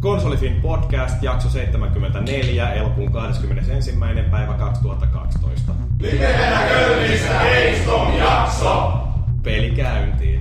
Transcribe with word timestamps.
Konsolifin 0.00 0.60
podcast, 0.60 1.22
jakso 1.22 1.48
74, 1.48 2.72
elokuun 2.72 3.12
21. 3.12 3.92
päivä 4.30 4.54
2012. 4.54 5.72
Livenä 6.00 6.62
Kölnissä 6.68 7.28
Gamescom 7.28 8.16
jakso! 8.18 8.92
Peli 9.42 9.70
käyntiin. 9.70 10.40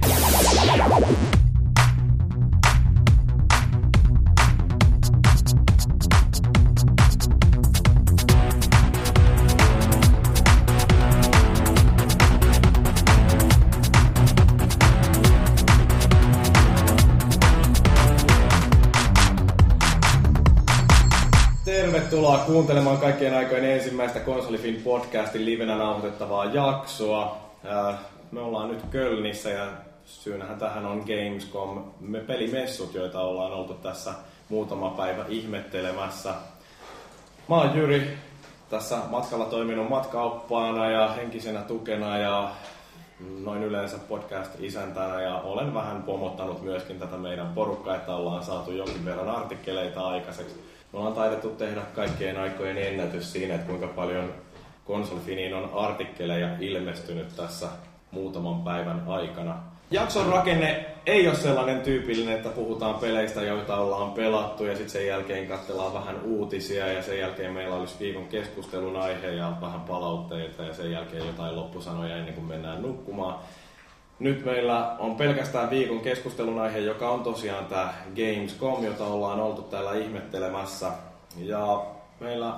Kuuntelemaan 22.48 22.98
kaikkien 22.98 23.38
aikojen 23.38 23.66
ensimmäistä 23.66 24.20
Konsolifin 24.20 24.82
podcastin 24.84 25.46
livenä 25.46 25.78
nauhoitettavaa 25.78 26.46
jaksoa. 26.46 27.38
Äh, 27.66 27.96
Me 28.32 28.40
ollaan 28.40 28.70
nyt 28.70 28.82
Kölnissä 28.90 29.50
ja 29.50 29.68
syynähän 30.06 30.58
tähän 30.58 30.86
on 30.86 31.04
Gamescom, 31.08 31.84
me 32.00 32.20
pelimessut, 32.20 32.94
joita 32.94 33.22
ollaan 33.22 33.54
oltu 33.54 33.74
tässä 33.74 34.14
muutama 34.50 34.90
päivä 34.90 35.26
ihmettelemässä. 35.28 36.34
Mä 37.50 37.56
oon 37.56 37.78
Jyri, 37.78 38.18
tässä 38.70 38.98
matkalla 39.10 39.46
toiminut 39.46 39.90
matkaoppaana 39.90 40.92
ja 40.92 41.08
henkisenä 41.08 41.62
tukena 41.62 42.18
ja 42.18 42.52
noin 43.44 43.64
yleensä 43.64 43.98
podcast-isäntänä 43.98 45.22
ja 45.22 45.36
olen 45.36 45.74
vähän 45.74 46.04
pomottanut 46.04 46.64
myöskin 46.64 47.00
tätä 47.00 47.18
meidän 47.18 47.54
porukkaa, 47.54 47.96
että 47.96 48.16
ollaan 48.16 48.44
saatu 48.44 48.72
jonkin 48.72 49.06
verran 49.06 49.30
artikkeleita 49.30 50.08
aikaiseksi. 50.08 50.77
Me 50.94 51.00
ollaan 51.00 51.16
taidettu 51.16 51.50
tehdä 51.50 51.82
kaikkien 51.96 52.38
aikojen 52.38 52.78
ennätys 52.78 53.32
siinä, 53.34 53.56
että 53.56 53.68
kuinka 53.68 53.88
paljon 53.88 54.34
konsolifiniin 54.86 55.54
on 55.54 55.70
artikkeleja 55.74 56.50
ilmestynyt 56.60 57.36
tässä 57.36 57.68
muutaman 58.12 58.64
päivän 58.64 59.04
aikana. 59.08 59.56
Jakson 59.92 60.26
rakenne 60.26 60.86
ei 61.06 61.28
ole 61.28 61.36
sellainen 61.36 61.82
tyypillinen, 61.82 62.36
että 62.36 62.50
puhutaan 62.50 62.96
peleistä, 62.96 63.42
joita 63.42 63.78
ollaan 63.78 64.12
pelattu 64.12 64.66
ja 64.66 64.72
sitten 64.72 64.90
sen 64.90 65.08
jälkeen 65.08 65.48
katsellaan 65.48 65.94
vähän 65.94 66.22
uutisia 66.24 66.88
ja 66.88 67.04
sen 67.04 67.20
jälkeen 67.20 67.52
meillä 67.52 67.76
olisi 67.76 67.96
viikon 68.00 68.28
keskustelun 68.28 68.98
aihe 68.98 69.28
ja 69.28 69.54
vähän 69.62 69.82
palautteita 69.82 70.64
ja 70.64 70.74
sen 70.74 70.92
jälkeen 70.92 71.28
jotain 71.28 71.56
loppusanoja 71.56 72.18
ennen 72.18 72.34
kuin 72.34 72.48
mennään 72.48 72.82
nukkumaan. 72.82 73.40
Nyt 74.20 74.46
meillä 74.46 74.96
on 75.00 75.16
pelkästään 75.16 75.70
viikon 75.70 76.00
keskustelun 76.00 76.60
aihe, 76.60 76.80
joka 76.80 77.10
on 77.10 77.24
tosiaan 77.24 77.66
tämä 77.66 77.94
Gamescom, 78.16 78.84
jota 78.84 79.06
ollaan 79.06 79.40
oltu 79.40 79.62
täällä 79.62 79.94
ihmettelemässä. 79.94 80.92
Ja 81.38 81.86
meillä 82.20 82.54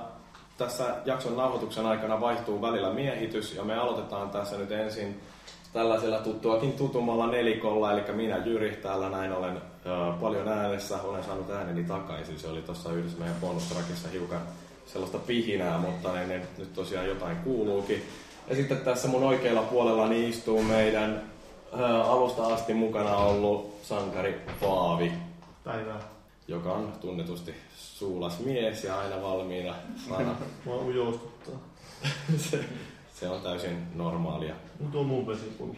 tässä 0.58 0.84
jakson 1.04 1.36
nauhoituksen 1.36 1.86
aikana 1.86 2.20
vaihtuu 2.20 2.62
välillä 2.62 2.92
miehitys 2.92 3.54
ja 3.54 3.64
me 3.64 3.78
aloitetaan 3.78 4.30
tässä 4.30 4.58
nyt 4.58 4.72
ensin 4.72 5.20
tällaisella 5.72 6.18
tuttuakin 6.18 6.72
tutumalla 6.72 7.26
nelikolla, 7.26 7.92
eli 7.92 8.12
minä 8.12 8.36
Jyri 8.36 8.76
täällä 8.82 9.08
näin 9.08 9.32
olen 9.32 9.60
paljon 10.20 10.48
äänessä, 10.48 11.02
olen 11.02 11.24
saanut 11.24 11.50
ääneni 11.50 11.84
takaisin, 11.84 12.38
se 12.38 12.48
oli 12.48 12.62
tuossa 12.62 12.92
yhdessä 12.92 13.18
meidän 13.18 13.36
bonustrakissa 13.40 14.08
hiukan 14.08 14.40
sellaista 14.86 15.18
pihinää, 15.18 15.78
mutta 15.78 16.12
ne, 16.12 16.26
ne, 16.26 16.42
nyt 16.58 16.72
tosiaan 16.74 17.06
jotain 17.06 17.36
kuuluukin. 17.36 18.02
Ja 18.48 18.56
sitten 18.56 18.78
tässä 18.78 19.08
mun 19.08 19.22
oikealla 19.22 19.62
puolella 19.62 20.08
niin 20.08 20.30
istuu 20.30 20.62
meidän 20.62 21.29
alusta 22.04 22.46
asti 22.46 22.74
mukana 22.74 23.16
ollut 23.16 23.74
sankari 23.82 24.40
Paavi, 24.60 25.12
Päivää. 25.64 26.00
joka 26.48 26.72
on 26.72 26.92
tunnetusti 27.00 27.54
suulas 27.76 28.38
mies 28.40 28.84
ja 28.84 28.98
aina 28.98 29.22
valmiina 29.22 29.74
saada. 30.08 30.30
Mua 30.64 30.76
ujoustuttaa. 30.76 31.54
se, 32.36 32.64
se 33.14 33.28
on 33.28 33.40
täysin 33.40 33.86
normaalia. 33.94 34.54
Mut 34.80 34.94
on 34.94 35.06
mun 35.06 35.26
vesipullo. 35.26 35.74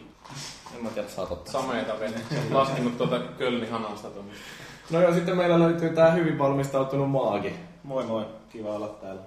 En 0.75 0.83
mä 0.83 0.89
tiedä, 0.89 1.07
saat 1.07 1.31
ottaa. 1.31 1.61
Sameita 1.61 1.99
vene. 1.99 2.15
Laskenut 2.51 2.97
tuota 2.97 3.19
Kölni 3.19 3.69
hanasta 3.69 4.09
tuonne. 4.09 4.31
No 4.89 5.01
ja 5.01 5.13
sitten 5.13 5.37
meillä 5.37 5.59
löytyy 5.59 5.89
tää 5.89 6.11
hyvin 6.11 6.39
valmistautunut 6.39 7.11
maagi. 7.11 7.53
Moi 7.83 8.03
moi, 8.05 8.25
kiva 8.49 8.69
olla 8.69 8.87
täällä. 8.87 9.21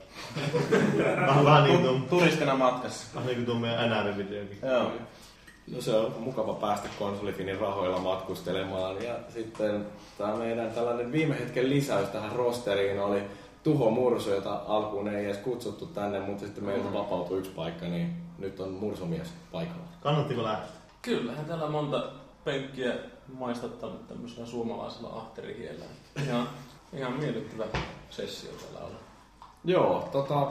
Vähän, 1.45 1.65
niin 1.65 1.79
kuin 1.81 1.83
tuon, 1.89 2.03
Turistina 2.03 2.57
matkassa. 2.57 3.07
vähän 3.15 3.27
niin 3.27 3.37
kuin 3.37 3.47
tuon 3.47 3.61
meidän 3.61 3.91
NR-videokin. 3.91 4.59
Joo. 4.63 4.93
No 5.75 5.81
se 5.81 5.97
on 5.97 6.15
mukava 6.21 6.55
päästä 6.55 6.89
konsolifinin 6.99 7.59
rahoilla 7.59 7.99
matkustelemaan. 7.99 9.03
Ja 9.03 9.15
sitten 9.29 9.87
tämä 10.19 10.37
meidän 10.37 10.71
tällainen 10.71 11.13
viime 11.13 11.39
hetken 11.39 11.71
lisäys 11.71 12.09
tähän 12.09 12.33
rosteriin 12.33 13.01
oli 13.01 13.23
Tuho 13.63 13.91
Mursu, 13.91 14.31
jota 14.31 14.61
alkuun 14.67 15.09
ei 15.09 15.25
edes 15.25 15.37
kutsuttu 15.37 15.87
tänne, 15.87 16.21
mutta 16.21 16.45
sitten 16.45 16.65
meiltä 16.65 16.93
vapautui 16.93 17.39
yksi 17.39 17.51
paikka, 17.51 17.87
niin 17.87 18.17
nyt 18.39 18.61
on 18.61 18.71
Mursumies 18.71 19.29
paikalla. 19.53 19.87
Kannattiko 20.03 20.43
lähteä? 20.43 20.69
Kyllähän 21.03 21.45
täällä 21.45 21.69
monta 21.69 22.11
penkkiä 22.45 22.95
maistattanut 23.39 24.09
tämmöisellä 24.09 24.47
suomalaisella 24.47 25.09
ahterihiellä. 25.09 25.85
Ihan, 26.27 26.49
ihan 26.93 27.13
miellyttävä 27.13 27.65
sessio 28.11 28.51
täällä 28.53 28.87
on. 28.87 28.93
Joo, 29.65 30.09
tota, 30.13 30.49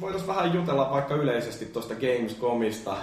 voitaisiin 0.00 0.28
vähän 0.28 0.54
jutella 0.54 0.90
vaikka 0.90 1.14
yleisesti 1.14 1.66
tuosta 1.66 1.94
Gamescomista. 1.94 2.96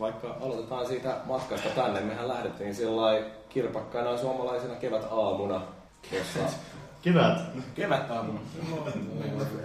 Vaikka 0.00 0.36
aloitetaan 0.40 0.86
siitä 0.86 1.16
matkasta 1.24 1.68
tänne. 1.68 2.00
Mehän 2.00 2.28
lähdettiin 2.28 2.74
sillä 2.74 3.20
kirpakkaina 3.48 4.18
suomalaisena 4.18 4.74
kevät-aamuna. 4.74 5.60
Jossa, 6.12 6.38
Kevät. 7.02 7.40
Kevät 7.74 8.10
aamuna. 8.10 8.40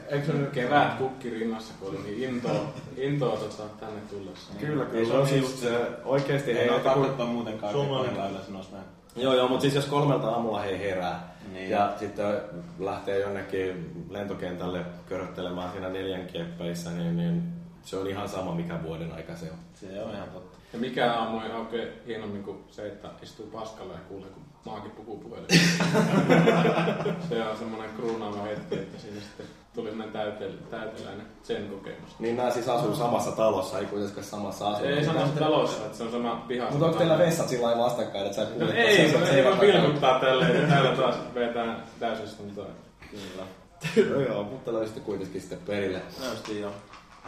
eikö 0.09 0.25
se 0.25 0.33
nyt 0.33 0.49
Kevät 0.49 0.93
kukki 0.93 1.29
rinnassa, 1.29 1.73
kun 1.79 1.89
oli 1.89 1.97
niin 2.03 2.23
intoa, 2.35 2.73
intoa 2.97 3.37
tota, 3.37 3.63
tänne 3.79 4.01
tullessa. 4.09 4.53
Kyllä, 4.59 4.83
Ei 4.83 4.89
se 4.89 5.11
kyllä. 5.11 5.19
on 5.19 5.27
siis 5.27 5.61
se 5.61 5.87
oikeesti 6.05 6.51
Ei 6.51 6.57
hei, 6.57 6.69
ole 6.69 6.79
katsottua 6.79 7.25
muutenkaan 7.25 7.73
Suomalainen. 7.73 8.17
lailla 8.17 8.39
näin. 8.71 8.83
Joo, 9.15 9.33
joo, 9.33 9.47
mutta 9.47 9.61
siis 9.61 9.75
jos 9.75 9.85
kolmelta 9.85 10.29
aamulla 10.29 10.59
he 10.59 10.79
herää 10.79 11.35
Niin. 11.53 11.69
ja 11.69 11.93
sitten 11.99 12.41
lähtee 12.79 13.19
jonnekin 13.19 13.91
lentokentälle 14.09 14.79
köröttelemään 15.09 15.71
siinä 15.71 15.89
neljän 15.89 16.27
keppeissä, 16.27 16.89
niin, 16.91 17.17
niin 17.17 17.43
se 17.83 17.97
on 17.97 18.07
ihan 18.07 18.29
sama 18.29 18.55
mikä 18.55 18.83
vuoden 18.83 19.11
aika 19.11 19.35
se 19.35 19.51
on. 19.51 19.57
Se 19.75 20.03
on 20.03 20.15
ihan 20.15 20.29
totta. 20.29 20.57
Ja 20.73 20.79
mikä 20.79 21.13
aamu 21.13 21.39
ei 21.39 21.51
oikein 21.51 21.87
hienommin 22.07 22.43
kuin 22.43 22.63
se, 22.71 22.87
että 22.87 23.07
istuu 23.23 23.45
paskalla 23.45 23.93
ja 23.93 23.99
kuulee, 24.09 24.29
kun 24.29 24.43
maakin 24.65 24.91
puhuu 24.91 25.17
puhelin. 25.17 25.47
se 27.29 27.43
on 27.43 27.57
semmoinen 27.57 27.89
kruunaava 27.95 28.41
hetki, 28.43 28.75
että 28.75 29.01
siinä 29.01 29.21
sitten 29.21 29.45
tuli 29.75 29.89
semmoinen 29.89 30.15
täytel- 30.15 30.69
täyteläinen 30.71 31.25
sen 31.43 31.69
kokemus. 31.69 32.19
Niin 32.19 32.37
nämä 32.37 32.51
siis 32.51 32.69
asuu 32.69 32.95
samassa 32.95 33.31
talossa, 33.31 33.79
ei 33.79 33.85
kuitenkaan 33.85 34.23
samassa 34.23 34.67
asunnassa. 34.67 34.99
Ei 34.99 35.05
samassa 35.05 35.39
talossa, 35.39 35.85
että 35.85 35.97
se 35.97 36.03
on 36.03 36.11
sama 36.11 36.43
piha. 36.47 36.69
Mutta 36.69 36.85
onko 36.85 36.97
teillä 36.97 37.17
vessat 37.17 37.49
sillä 37.49 37.67
lailla 37.67 37.83
vastakkain, 37.83 38.25
että 38.25 38.35
sä 38.35 38.41
No 38.43 38.49
kuulet 38.49 38.75
ei, 38.75 39.09
sen- 39.11 39.27
se 39.27 39.35
ei 39.35 39.43
päivä? 39.43 39.57
pilkuttaa 39.57 40.19
tälleen, 40.19 40.55
että 40.55 40.67
täällä 40.67 40.95
taas 40.95 41.15
vetää 41.33 41.79
täysistuntoa. 41.99 42.65
Kyllä. 43.11 44.15
No 44.15 44.21
joo, 44.21 44.43
mutta 44.43 44.73
löysitte 44.73 44.99
kuitenkin 44.99 45.41
sitten 45.41 45.59
perille. 45.65 46.01
Näysti 46.21 46.59
joo. 46.59 46.71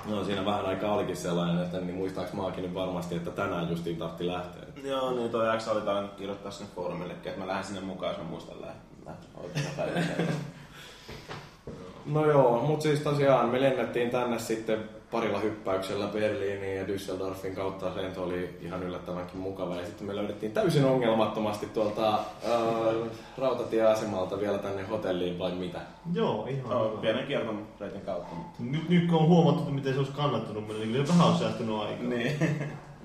No 0.06 0.24
siinä 0.24 0.46
vähän 0.46 0.66
aikaa 0.66 0.94
olikin 0.94 1.18
sellainen, 1.18 1.64
että 1.64 1.80
niin 1.80 1.96
muistaaks 1.96 2.34
maakin 2.34 2.64
nyt 2.64 2.74
varmasti, 2.74 3.16
että 3.16 3.32
tänään 3.32 3.70
justiin 3.70 3.98
tahti 3.98 4.28
lähteä. 4.28 4.64
Joo, 4.84 5.12
niin 5.12 5.32
toi 5.32 5.48
jakso 5.48 5.72
oli 5.72 5.82
tainnut 5.82 6.14
kirjoittaa 6.14 6.52
sinne 6.52 6.72
foorumillekin, 6.76 7.28
että 7.28 7.42
mä 7.42 7.48
lähden 7.48 7.64
sinne 7.64 7.82
mukaan, 7.82 8.12
jos 8.12 8.22
mä 8.22 8.30
muistan 8.30 8.62
lähteä. 8.62 10.28
No 12.06 12.26
joo, 12.26 12.62
mutta 12.62 12.84
siis 12.84 13.00
tosiaan 13.00 13.50
me 13.50 13.62
lennettiin 13.62 14.10
tänne 14.10 14.40
sitten 14.40 14.90
parilla 15.12 15.40
hyppäyksellä 15.40 16.08
Berliiniin 16.08 16.78
ja 16.78 16.84
Düsseldorfin 16.84 17.56
kautta. 17.56 17.92
Lento 17.96 18.24
oli 18.24 18.58
ihan 18.62 18.84
yllättävänkin 18.84 19.38
mukava. 19.40 19.76
Ja 19.76 19.86
sitten 19.86 20.08
me 20.08 20.16
löydettiin 20.16 20.52
täysin 20.52 20.86
ongelmattomasti 20.86 21.66
tuolta 21.66 22.14
äh, 22.14 23.10
rautatieasemalta 23.38 24.40
vielä 24.40 24.58
tänne 24.58 24.84
hotelliin 24.84 25.40
vai 25.40 25.52
mitä? 25.52 25.80
Joo, 26.14 26.48
ihan 26.48 26.72
Joo, 26.72 26.90
hyvä. 26.92 27.02
pienen 27.02 27.28
kierton 27.28 27.68
reitin 27.80 28.02
kautta. 28.02 28.36
mutta- 28.36 28.64
Nyt, 28.64 28.90
nyt 28.90 29.10
kun 29.10 29.20
on 29.20 29.28
huomattu, 29.28 29.62
että 29.62 29.74
miten 29.74 29.94
se 29.94 30.00
olisi 30.00 30.14
kannattanut 30.14 30.68
mennä, 30.68 30.84
niin 30.84 30.92
kyllä 30.92 31.08
vähän 31.08 31.28
on 31.28 31.38
säästynyt 31.38 31.76
aikaa. 31.76 32.04
Niin. 32.08 32.36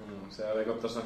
Mm, 0.09 0.31
se 0.31 0.53
oli 0.53 0.65
kun 0.65 0.75
tuossa 0.79 1.01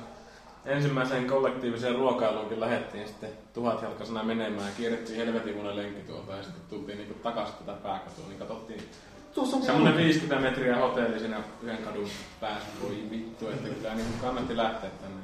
ensimmäiseen 0.65 1.26
kollektiiviseen 1.26 1.97
ruokailuunkin 1.97 2.61
lähdettiin 2.61 3.06
sitten 3.09 3.31
tuhatjalkaisena 3.55 4.23
menemään 4.23 4.67
ja 4.67 4.73
kierrettiin 4.76 5.17
helvetin 5.26 5.56
monen 5.56 5.76
lenkki 5.76 6.12
tuolta 6.12 6.32
ja 6.37 6.43
sitten 6.43 6.62
tultiin 6.70 6.99
niinku 6.99 7.15
takaisin 7.23 7.55
tätä 7.59 7.79
pääkatua, 7.82 8.25
niin 8.29 8.38
katsottiin 8.38 8.81
Tuossa 9.37 9.56
on 9.56 9.62
semmonen 9.62 9.97
50 9.97 10.49
metriä 10.49 10.77
hotelli 10.77 11.19
siinä 11.19 11.37
yhden 11.62 11.79
kadun 11.79 12.09
päässä, 12.41 12.69
voi 12.83 12.97
vittu, 13.11 13.49
että 13.49 13.69
kyllä 13.69 13.94
niin 13.94 14.06
kannatti 14.21 14.56
lähteä 14.56 14.91
tänne. 14.91 15.23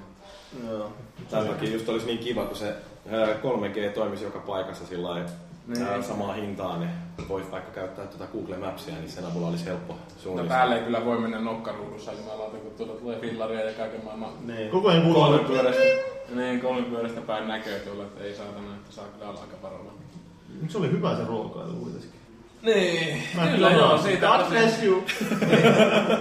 Joo. 0.73 0.93
Tämän 1.31 1.47
takia 1.49 1.70
just 1.73 1.88
olisi 1.88 2.06
niin 2.06 2.19
kiva, 2.19 2.44
kun 2.44 2.56
se 2.56 2.75
ää, 3.11 3.26
3G 3.26 3.93
toimisi 3.94 4.25
joka 4.25 4.38
paikassa 4.38 4.87
sillä 4.87 5.09
lailla, 5.09 5.31
Niin. 5.67 5.82
ää, 5.82 6.03
samaa 6.03 6.32
hintaa, 6.32 6.79
niin 6.79 6.91
voisi 7.29 7.50
vaikka 7.50 7.70
käyttää 7.73 8.06
tuota 8.06 8.26
Google 8.32 8.56
Mapsia, 8.56 8.94
niin 8.94 9.09
sen 9.11 9.25
avulla 9.25 9.47
olisi 9.49 9.64
helppo 9.67 9.93
Mutta 9.93 10.15
suunnistaa. 10.23 10.56
päälle 10.58 10.75
ei 10.76 10.82
kyllä 10.85 11.05
voi 11.05 11.19
mennä 11.20 11.38
nokkaruudussa 11.41 12.12
jumalauta, 12.12 12.56
kun 12.56 12.73
tuolta 12.76 12.93
tulee 13.00 13.19
fillaria 13.20 13.61
ja 13.65 13.73
kaiken 13.73 14.05
maailman 14.05 14.31
Niin. 14.47 14.70
Koko 14.70 14.88
ajan 14.88 15.03
kuuluu, 15.03 15.23
kolmipyörästä, 15.25 15.82
niin, 16.35 16.61
kolmipyörästä 16.61 17.20
päin 17.20 17.49
näköä 17.49 17.79
tuolla, 17.79 18.03
että 18.03 18.25
ei 18.25 18.35
saatana, 18.37 18.75
että 18.75 18.93
saa 18.93 19.05
kyllä 19.05 19.29
olla 19.31 19.41
aika 19.41 19.56
varovainen. 19.62 20.03
Se 20.69 20.79
oli 20.79 20.91
hyvä 20.91 21.17
se 21.17 21.25
ruokailu 21.25 21.73
kuitenkin. 21.73 22.11
Niin, 22.62 23.23
Mä 23.37 23.47
kyllä 23.47 23.70
joo, 23.70 23.99
siitä 23.99 24.26
God 24.26 24.47
bless 24.49 24.82
you. 24.82 25.00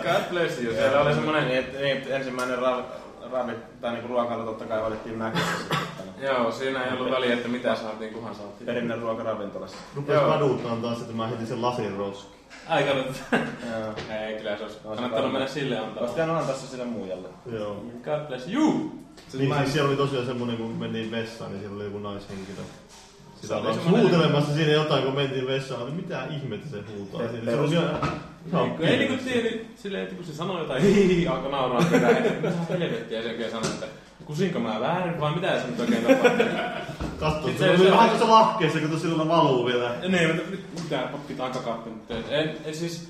God 0.03 0.29
bless 0.29 0.61
you. 0.61 0.73
Siellä 0.73 1.01
oli 1.01 1.13
semmonen, 1.13 1.47
Niin, 1.47 1.59
että- 1.59 1.77
niin, 1.79 1.97
että 1.97 2.15
ensimmäinen 2.15 2.57
ravi, 2.59 3.53
tai 3.81 3.91
niinku 3.93 4.07
ruokailu 4.07 4.43
totta 4.45 4.65
kai 4.65 4.81
valittiin 4.81 5.17
Mäkissä 5.17 5.75
joo, 6.21 6.51
siinä 6.51 6.83
ei 6.83 6.93
ollut 6.93 7.11
väliä, 7.11 7.33
että 7.33 7.47
mitä 7.47 7.75
saatiin, 7.75 8.13
kunhan 8.13 8.35
saatiin. 8.35 8.65
Perinne 8.65 8.95
ruokaravintolassa. 8.95 9.77
Rupes 9.95 10.13
Joo. 10.15 10.29
kaduttaan 10.31 10.81
taas, 10.81 11.01
että 11.01 11.13
mä 11.13 11.27
heitin 11.27 11.47
sen 11.47 11.61
lasin 11.61 11.95
roskiin. 11.97 12.41
Aika 12.69 12.93
nyt. 12.93 13.23
Joo. 13.31 13.93
Ei, 14.21 14.35
kyllä 14.37 14.57
se 14.57 14.63
olisi 14.63 14.77
kannattanut 14.83 15.31
mennä 15.31 15.47
sille 15.47 15.77
antaa. 15.79 15.99
Olisi 15.99 16.13
pitänyt 16.13 16.35
antaa 16.35 16.55
se 16.55 16.67
sille 16.67 16.85
muijalle. 16.85 17.27
Joo. 17.53 17.75
God 18.03 18.27
bless 18.27 18.47
you. 18.47 18.91
Niin, 19.33 19.55
siis 19.57 19.73
siellä 19.73 19.87
oli 19.89 19.97
tosiaan 19.97 20.25
semmonen, 20.25 20.57
kun 20.57 20.71
mentiin 20.71 21.11
vessaan, 21.11 21.51
niin 21.51 21.59
siellä 21.59 21.75
oli 21.75 21.83
joku 21.85 21.99
naishenkilö. 21.99 22.61
Se 23.41 23.47
Sitä 23.47 23.57
oli 23.57 23.67
oli 23.67 24.01
huutelemassa 24.01 24.53
siinä 24.53 24.71
jotain, 24.71 25.03
kun 25.03 25.15
mentiin 25.15 25.47
vessaan. 25.47 25.81
Oli 25.81 25.91
mitä 25.91 26.23
ihmettä 26.29 26.69
se 26.69 26.77
huutaa. 26.97 27.21
Se 27.45 27.55
oli 27.59 27.73
ihan... 27.73 28.75
Ei, 28.79 28.97
niinku 28.97 29.23
tiedä, 29.23 29.49
silleen, 29.75 30.03
että 30.03 30.15
kun 30.15 30.25
se 30.25 30.33
sanoi 30.33 30.59
jotain, 30.59 30.83
hihihi, 30.83 31.27
alkoi 31.27 31.51
nauraa 31.51 31.85
perään, 31.91 32.17
että 32.17 32.49
mitä 32.49 32.73
helvettiä, 32.79 33.17
ja 33.17 33.23
se 33.23 33.29
oikein 33.29 33.51
sanoi, 33.51 33.67
että 33.69 33.85
kusinko 34.25 34.59
mä 34.59 34.79
väärin 34.79 35.19
vai 35.19 35.35
mitä 35.35 35.61
se 35.61 35.67
nyt 35.67 35.79
oikein 35.79 36.03
tapahtuu. 36.03 36.45
Katso, 37.19 37.47
se 37.47 37.57
se- 37.57 37.69
oli 37.69 37.77
se- 37.77 37.91
vähän 37.91 38.09
tuossa 38.09 38.29
lahkeessa, 38.29 38.79
kun 38.79 38.89
tuossa 38.89 39.07
silloin 39.07 39.29
valuu 39.29 39.65
vielä. 39.65 39.95
Niin, 40.07 40.35
mutta 40.35 40.51
mitä 40.83 41.07
pitää 41.27 41.49
kakappi 41.49 41.89
nyt. 41.89 42.11
En, 42.31 42.55
en, 42.65 42.75
siis, 42.75 43.09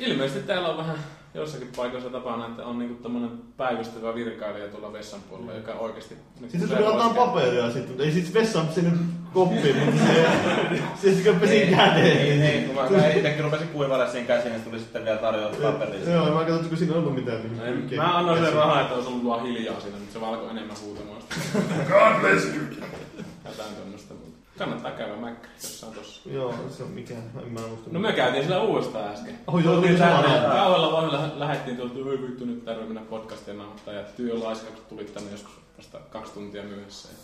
ilmeisesti 0.00 0.46
täällä 0.46 0.68
on 0.68 0.76
vähän 0.76 0.96
jossakin 1.34 1.68
paikoissa 1.76 2.10
tapana, 2.10 2.46
että 2.46 2.64
on 2.64 2.78
niinku 2.78 3.02
tämmönen 3.02 3.30
päivystävä 3.56 4.14
virkailija 4.14 4.68
tuolla 4.68 4.92
vessan 4.92 5.20
puolella, 5.28 5.52
joka 5.52 5.72
oikeesti... 5.72 6.14
nyt 6.40 6.50
Sitten 6.50 6.68
se 6.68 6.76
tuli 6.76 6.92
pois- 6.92 7.14
paperia 7.16 7.64
sitten, 7.66 7.88
mutta 7.88 8.02
ei 8.02 8.12
sit 8.12 8.34
vessaan 8.34 8.68
sinne 8.74 8.92
koppiin, 9.32 9.76
mutta 9.76 10.00
se, 10.06 10.26
se 11.02 11.14
sitten 11.14 11.40
pesin 11.40 11.76
käden. 11.76 12.04
Ei, 12.04 12.42
ei, 12.42 12.64
kun 12.64 12.74
mä 12.74 13.08
itsekin 13.08 13.44
rupesin 13.44 13.68
kuivailemaan 13.68 14.12
siinä 14.12 14.26
käsiin, 14.26 14.52
niin 14.52 14.64
tuli 14.64 14.78
sitten 14.78 15.04
vielä 15.04 15.18
tarjous 15.18 15.56
paperia. 15.56 16.10
Joo, 16.10 16.34
mä 16.34 16.44
katsoin, 16.44 16.68
kun 16.68 16.78
siinä 16.78 16.92
ei 16.92 16.98
ollut 16.98 17.14
mitään. 17.14 17.40
kykeä. 17.82 18.02
Mä 18.02 18.18
annoin 18.18 18.44
sen 18.44 18.52
rahaa, 18.52 18.80
että 18.80 18.94
olisi 18.94 19.08
ollut 19.08 19.24
vaan 19.24 19.42
hiljaa 19.42 19.80
siinä, 19.80 19.96
mutta 19.98 20.12
se 20.12 20.20
vaan 20.20 20.34
alkoi 20.34 20.50
enemmän 20.50 20.76
huutamaan. 20.82 21.22
God 21.88 22.20
bless 22.20 22.44
you. 22.44 22.64
Jotain 23.44 23.74
tämmöstä. 23.74 24.14
Kannattaa 24.58 24.90
käydä 24.90 25.16
mäkkä 25.16 25.48
jossain 25.62 25.94
tossa. 25.94 26.30
Joo, 26.30 26.54
se 26.70 26.82
on 26.82 26.90
mikä, 26.90 27.14
en 27.14 27.52
mä 27.52 27.60
muista. 27.60 27.90
No 27.90 28.00
me 28.00 28.12
käytiin 28.12 28.44
sillä 28.44 28.62
uudestaan 28.62 29.12
äsken. 29.12 29.38
Oh, 29.46 29.64
joo, 29.64 29.74
tuli 29.74 29.86
tänne, 29.86 30.22
samalla. 30.22 30.54
Kauella 30.54 30.92
vaiheella 30.92 31.40
lähettiin 31.40 31.76
tuolta, 31.76 31.98
oi 31.98 32.22
vittu 32.22 32.44
nyt 32.44 32.64
tarvii 32.64 32.86
mennä 32.86 33.02
podcastia 33.10 33.54
nauhoittaa. 33.54 33.94
Ja 33.94 34.02
työlaiskaukset 34.02 34.88
tuli 34.88 35.04
tänne 35.04 35.30
joskus 35.30 35.52
vasta 35.78 35.98
kaksi 35.98 36.32
tuntia 36.32 36.62
myöhässä. 36.62 37.08
Ja 37.12 37.18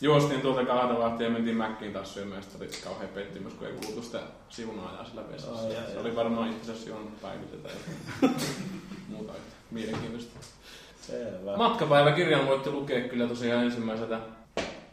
juostiin 0.00 0.40
tuolta 0.40 0.64
kahden 0.64 1.24
ja 1.26 1.30
mentiin 1.30 1.56
Mäkkiin 1.56 1.92
taas 1.92 2.14
syömään. 2.14 2.42
Sitten 2.42 2.60
oli 2.60 2.70
kauhean 2.84 3.10
pettymys, 3.14 3.54
kun 3.54 3.66
ei 3.66 3.72
kuultu 3.72 4.02
sitä 4.02 4.20
siunaajaa 4.48 5.04
sillä 5.04 5.28
vessassa. 5.32 5.66
Ai, 5.68 5.76
ai, 5.76 5.92
se 5.92 5.98
oli 5.98 6.16
varmaan 6.16 6.50
itse 6.50 6.72
asiassa 6.72 6.90
juonut 6.90 7.22
päivitetään 7.22 7.74
ja 8.22 8.28
muuta 9.08 9.32
yhtä 9.32 9.56
mielenkiintoista. 9.70 10.40
Selvä. 11.00 11.56
Matkapäiväkirjan 11.56 12.46
voitte 12.46 12.70
lukea 12.70 13.08
kyllä 13.08 13.26
tosiaan 13.26 13.64
ensimmäiseltä 13.64 14.20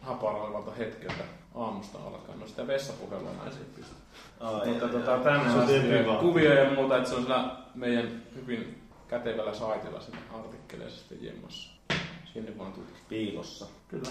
haparoivalta 0.02 0.70
hetkeltä 0.70 1.24
aamusta 1.56 1.98
alkaen. 2.06 2.40
No 2.40 2.46
sitä 2.46 2.66
vessapuhelua 2.66 3.30
mä 3.32 3.44
en 3.46 3.52
siitä 3.52 3.70
pysty. 3.76 3.94
Ai, 4.40 4.66
Mutta 4.68 4.88
tota, 4.88 5.18
privaa. 5.88 6.18
kuvia 6.20 6.54
ja 6.54 6.70
muuta, 6.70 6.96
että 6.96 7.08
se 7.08 7.14
on 7.16 7.22
sillä 7.22 7.56
meidän 7.74 8.22
hyvin 8.34 8.82
kätevällä 9.08 9.54
saitilla 9.54 10.00
sinne 10.00 10.18
artikkeleissa 10.34 10.98
sitten 10.98 11.24
jemmassa. 11.24 11.70
Sinne 12.32 12.58
vaan 12.58 12.72
tutkia. 12.72 12.96
Piilossa. 13.08 13.66
Kyllä. 13.88 14.08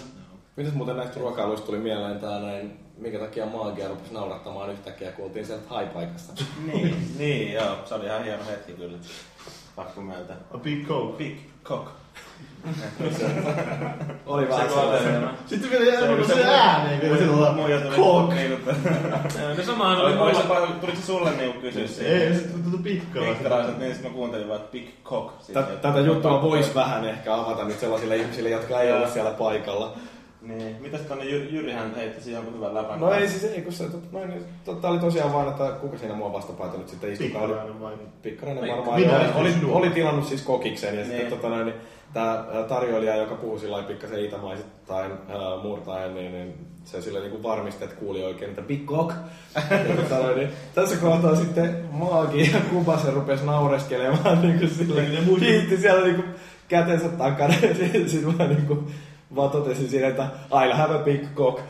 Mitäs 0.56 0.74
muuten 0.74 0.96
näistä 0.96 1.20
ruokailuista 1.20 1.66
tuli 1.66 1.78
mieleen 1.78 2.18
tää 2.20 2.40
näin, 2.40 2.78
minkä 2.98 3.18
takia 3.18 3.46
maagia 3.46 3.88
rupesi 3.88 4.14
naurattamaan 4.14 4.70
yhtäkkiä, 4.72 5.12
kun 5.12 5.24
oltiin 5.24 5.46
sieltä 5.46 5.68
haipaikasta. 5.68 6.32
Niin, 6.72 7.14
niin 7.18 7.52
joo. 7.52 7.76
Se 7.84 7.94
oli 7.94 8.06
ihan 8.06 8.24
hieno 8.24 8.44
hetki 8.46 8.72
kyllä. 8.72 8.98
Pakko 9.76 10.00
myöntää. 10.00 10.36
A 10.50 10.58
big 10.58 10.88
coke. 10.88 11.16
Big 11.16 11.38
cock. 11.64 11.88
Oli 14.26 14.48
vähän 14.48 14.68
sellainen. 14.68 15.28
Sitten 15.46 15.70
vielä 15.70 15.84
jää 15.84 16.00
se 16.26 16.44
ääneen 16.44 17.00
vielä 17.00 17.16
sillä 17.18 17.52
niinku- 17.52 18.02
No 19.56 19.62
samahan 19.64 20.00
Oli- 20.00 20.34
se 20.34 20.42
mulla. 20.42 20.66
Tuliko 20.80 20.98
se 20.98 21.06
sulle 21.06 21.30
niinku 21.30 21.60
kysyä 21.60 21.86
siitä? 21.86 22.10
Ei, 22.10 22.34
se 22.34 22.40
tuntuu 22.48 22.80
pikkaa. 22.82 23.22
Pikkaraiset, 23.24 23.78
niin 23.78 23.92
sitten 23.92 24.10
mä 24.10 24.16
kuuntelin 24.16 24.48
vaan, 24.48 24.60
että 24.60 24.72
big 24.72 24.86
cock. 25.04 25.40
Sitten, 25.42 25.64
Tä- 25.64 25.76
Tätä 25.76 26.00
juttua 26.00 26.42
voisi 26.42 26.74
vähän 26.74 27.04
ehkä 27.04 27.34
avata 27.34 27.64
nyt 27.64 27.78
sellaisille 27.80 28.16
ihmisille, 28.16 28.50
jotka 28.50 28.80
ei 28.80 28.92
ollut 28.92 29.10
siellä 29.10 29.30
paikalla. 29.30 29.92
Niin, 30.42 30.76
mitäs 30.80 31.00
tonne 31.00 31.24
Jyri, 31.24 31.54
Jyri 31.54 31.72
hän 31.72 31.94
heitti 31.94 32.22
siihen 32.22 32.38
jonkun 32.38 32.54
hyvän 32.54 32.74
läpän? 32.74 33.00
No 33.00 33.12
ei 33.12 33.28
siis, 33.28 33.44
ei 33.44 33.62
kun 33.62 33.72
se, 33.72 33.84
noin, 34.12 34.30
niin, 34.30 34.44
totta 34.64 34.88
oli 34.88 34.98
tosiaan 34.98 35.32
vaan, 35.32 35.48
että 35.48 35.68
kuka 35.80 35.98
siinä 35.98 36.14
mua 36.14 36.32
vastapäätä 36.32 36.78
nyt 36.78 36.88
sitten 36.88 37.12
istukaan. 37.12 37.44
Oli 37.44 37.52
Pikkarainen 37.52 37.80
vain. 37.80 37.98
Pikkarainen 38.22 38.68
varmaan. 38.76 39.00
minä 39.00 39.16
Oli, 39.16 39.28
oli, 39.34 39.54
oli, 39.72 39.90
tilannut 39.90 40.26
siis 40.26 40.42
kokiksen 40.42 40.98
ja 40.98 41.04
sitten 41.04 41.18
Niin. 41.20 41.30
tota, 41.30 41.48
noin, 41.48 41.66
niin, 41.66 41.76
tämä 42.16 42.44
tarjoilija, 42.68 43.16
joka 43.16 43.34
puhui 43.34 43.60
sillä 43.60 43.82
pikkasen 43.82 44.24
itämaisittain 44.24 45.12
äh, 45.12 45.62
murtaen, 45.62 46.14
niin, 46.14 46.32
niin 46.32 46.54
se 46.84 47.02
sillä 47.02 47.20
niin 47.20 47.42
varmisti, 47.42 47.84
että 47.84 47.96
kuuli 47.96 48.24
oikein, 48.24 48.50
että 48.50 48.62
big 48.62 48.86
cock. 48.86 49.16
niin, 50.36 50.48
tässä 50.74 50.96
kohtaa 50.96 51.34
sitten 51.34 51.84
Maagi 51.90 52.50
ja 52.52 52.60
Kubasen 52.70 53.14
rupesi 53.14 53.44
naureskelemaan 53.44 54.42
niin 54.42 54.58
kuin 54.58 54.70
muista- 55.26 55.44
kiitti 55.44 55.76
siellä 55.76 56.04
niin 56.04 56.16
kuin, 56.16 56.28
kätensä 56.68 57.08
takana 57.08 57.54
ja 57.62 57.74
sitten 58.08 58.36
mä 58.38 58.46
niin 58.46 58.66
kuin, 58.66 58.86
vaan 59.36 59.50
totesin 59.50 59.88
siinä, 59.88 60.08
että 60.08 60.26
I'll 60.50 60.74
have 60.74 60.94
a 60.94 60.98
big 60.98 61.22
cock. 61.34 61.60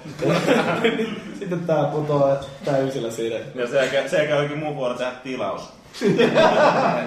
Sitten 1.38 1.60
tää 1.66 1.84
putoaa 1.84 2.37
täysillä 2.64 3.10
siinä. 3.10 3.37
Ja 3.54 3.69
jälkeen, 3.75 4.10
sen 4.10 4.19
jälkeen 4.19 4.38
olikin 4.38 4.58
mun 4.58 4.76
vuoro 4.76 4.94
tehdä 4.94 5.12
tilaus. 5.22 5.72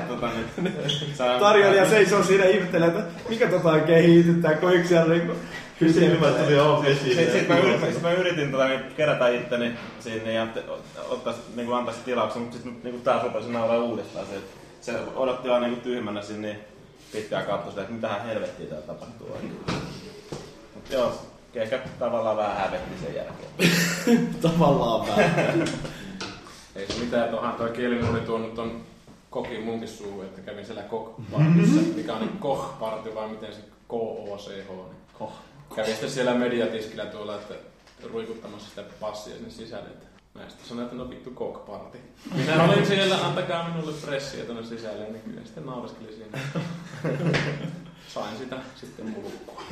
Tota, 0.07 0.29
niin, 0.61 0.73
saa- 1.13 1.39
Tarjoilija 1.39 1.89
seisoo 1.89 2.23
siinä 2.23 2.45
ihmettelee, 2.45 2.87
että 2.87 3.03
mikä 3.29 3.47
tota 3.47 3.69
oikein 3.69 4.05
hiityttää, 4.05 4.53
kun 4.53 4.73
yksi 4.73 4.87
siellä 4.89 5.13
niinku... 5.13 5.33
Silmät 5.93 6.43
tuli 6.43 6.55
joo 6.55 6.83
Sitten 6.83 7.09
esiin. 7.11 7.31
sit 7.31 7.47
mä, 7.47 7.57
yritin, 7.57 7.93
sit 7.93 8.01
mä 8.01 8.11
yritin 8.11 8.51
tota, 8.51 8.67
niin, 8.67 8.79
kerätä 8.97 9.27
itteni 9.27 9.71
sinne 9.99 10.33
ja 10.33 10.47
ottaa, 11.09 11.33
niin 11.55 11.73
antaa 11.73 11.93
se 11.93 11.99
tilauksen, 12.05 12.41
mutta 12.41 12.57
sitten 12.57 12.79
niin 12.83 13.01
taas 13.01 13.23
rupesin 13.23 13.53
nauraa 13.53 13.77
uudestaan. 13.77 14.25
Se, 14.25 14.91
se 14.91 14.99
odotti 15.15 15.49
vaan 15.49 15.61
niin 15.61 15.81
tyhmänä 15.81 16.21
sinne 16.21 16.47
niin 16.47 16.59
pitkään 17.11 17.45
katsoi 17.45 17.69
sitä, 17.69 17.81
että 17.81 17.93
mitähän 17.93 18.25
helvettiä 18.25 18.65
täällä 18.67 18.87
tapahtuu. 18.87 19.37
Mutta 20.75 20.93
joo, 20.93 21.21
ehkä 21.55 21.79
tavallaan 21.99 22.37
vähän 22.37 22.57
hävetti 22.57 23.05
sen 23.05 23.15
jälkeen. 23.15 24.29
Tavallaan 24.41 25.07
vähän. 25.07 25.65
Ei 26.79 26.87
se 26.87 26.99
mitään, 26.99 27.29
tuohan 27.29 27.53
toi 27.53 27.69
kielinen 27.69 28.09
oli 28.09 28.19
tuonut 28.19 28.55
ton 28.55 28.81
kokin 29.29 29.63
munkin 29.63 29.87
suuhun, 29.87 30.25
että 30.25 30.41
kävin 30.41 30.65
siellä 30.65 30.81
kokpartissa, 30.81 31.81
mikä 31.95 32.13
on 32.13 32.19
niin 32.19 32.37
kohparti 32.37 33.15
vai 33.15 33.29
miten 33.29 33.53
se 33.53 33.59
K-O-C-H. 33.87 34.69
Niin. 34.69 34.95
Koh. 35.19 35.33
Kävin 35.75 35.91
sitten 35.91 36.11
siellä 36.11 36.33
mediatiskillä 36.33 37.05
tuolla, 37.05 37.35
että 37.35 37.53
ruikuttamassa 38.13 38.69
sitä 38.69 38.83
passia 38.99 39.35
sinne 39.35 39.49
sisälle. 39.49 39.89
Että 39.89 40.05
mä 40.33 40.49
sitten 40.49 40.67
sanoin, 40.67 40.85
että 40.85 40.97
no 40.97 41.09
vittu 41.09 41.31
kokparti. 41.31 41.97
Minä 42.35 42.63
olin 42.63 42.85
siellä, 42.85 43.25
antakaa 43.25 43.69
minulle 43.69 43.93
pressiä 44.05 44.45
tuonne 44.45 44.63
sisälle, 44.63 45.03
niin 45.03 45.21
kyllä 45.21 45.41
sitten 45.43 45.65
naureskelin 45.65 46.13
siinä. 46.13 46.39
Sain 48.13 48.37
sitä 48.37 48.55
sitten 48.75 49.05
mulkkua. 49.05 49.63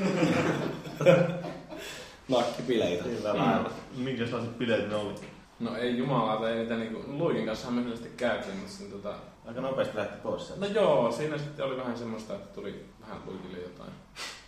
Nakkipileitä. 2.28 3.04
Sillä 3.04 3.38
lailla. 3.38 3.72
Minkälaiset 3.98 4.58
bileet 4.58 4.90
ne 4.90 4.96
oli? 4.96 5.16
No 5.60 5.76
ei 5.76 5.98
jumalauta, 5.98 6.50
ei 6.50 6.58
niitä 6.58 6.76
niinku, 6.76 7.04
Luikin 7.08 7.46
kanssa 7.46 7.72
me 7.72 7.96
sitten 7.96 8.12
käytiin, 8.18 8.56
mutta 8.56 8.72
sitten 8.72 9.02
tota, 9.02 9.16
Aika 9.48 9.62
nopeasti 9.62 9.98
lähti 9.98 10.18
pois 10.24 10.48
sieltä. 10.48 10.66
No 10.66 10.72
joo, 10.72 11.12
siinä 11.12 11.38
sitten 11.38 11.66
oli 11.66 11.78
vähän 11.78 11.98
semmoista, 11.98 12.36
että 12.36 12.56
tuli 12.56 12.86
vähän 13.02 13.18
luikille 13.26 13.58
jotain 13.58 13.92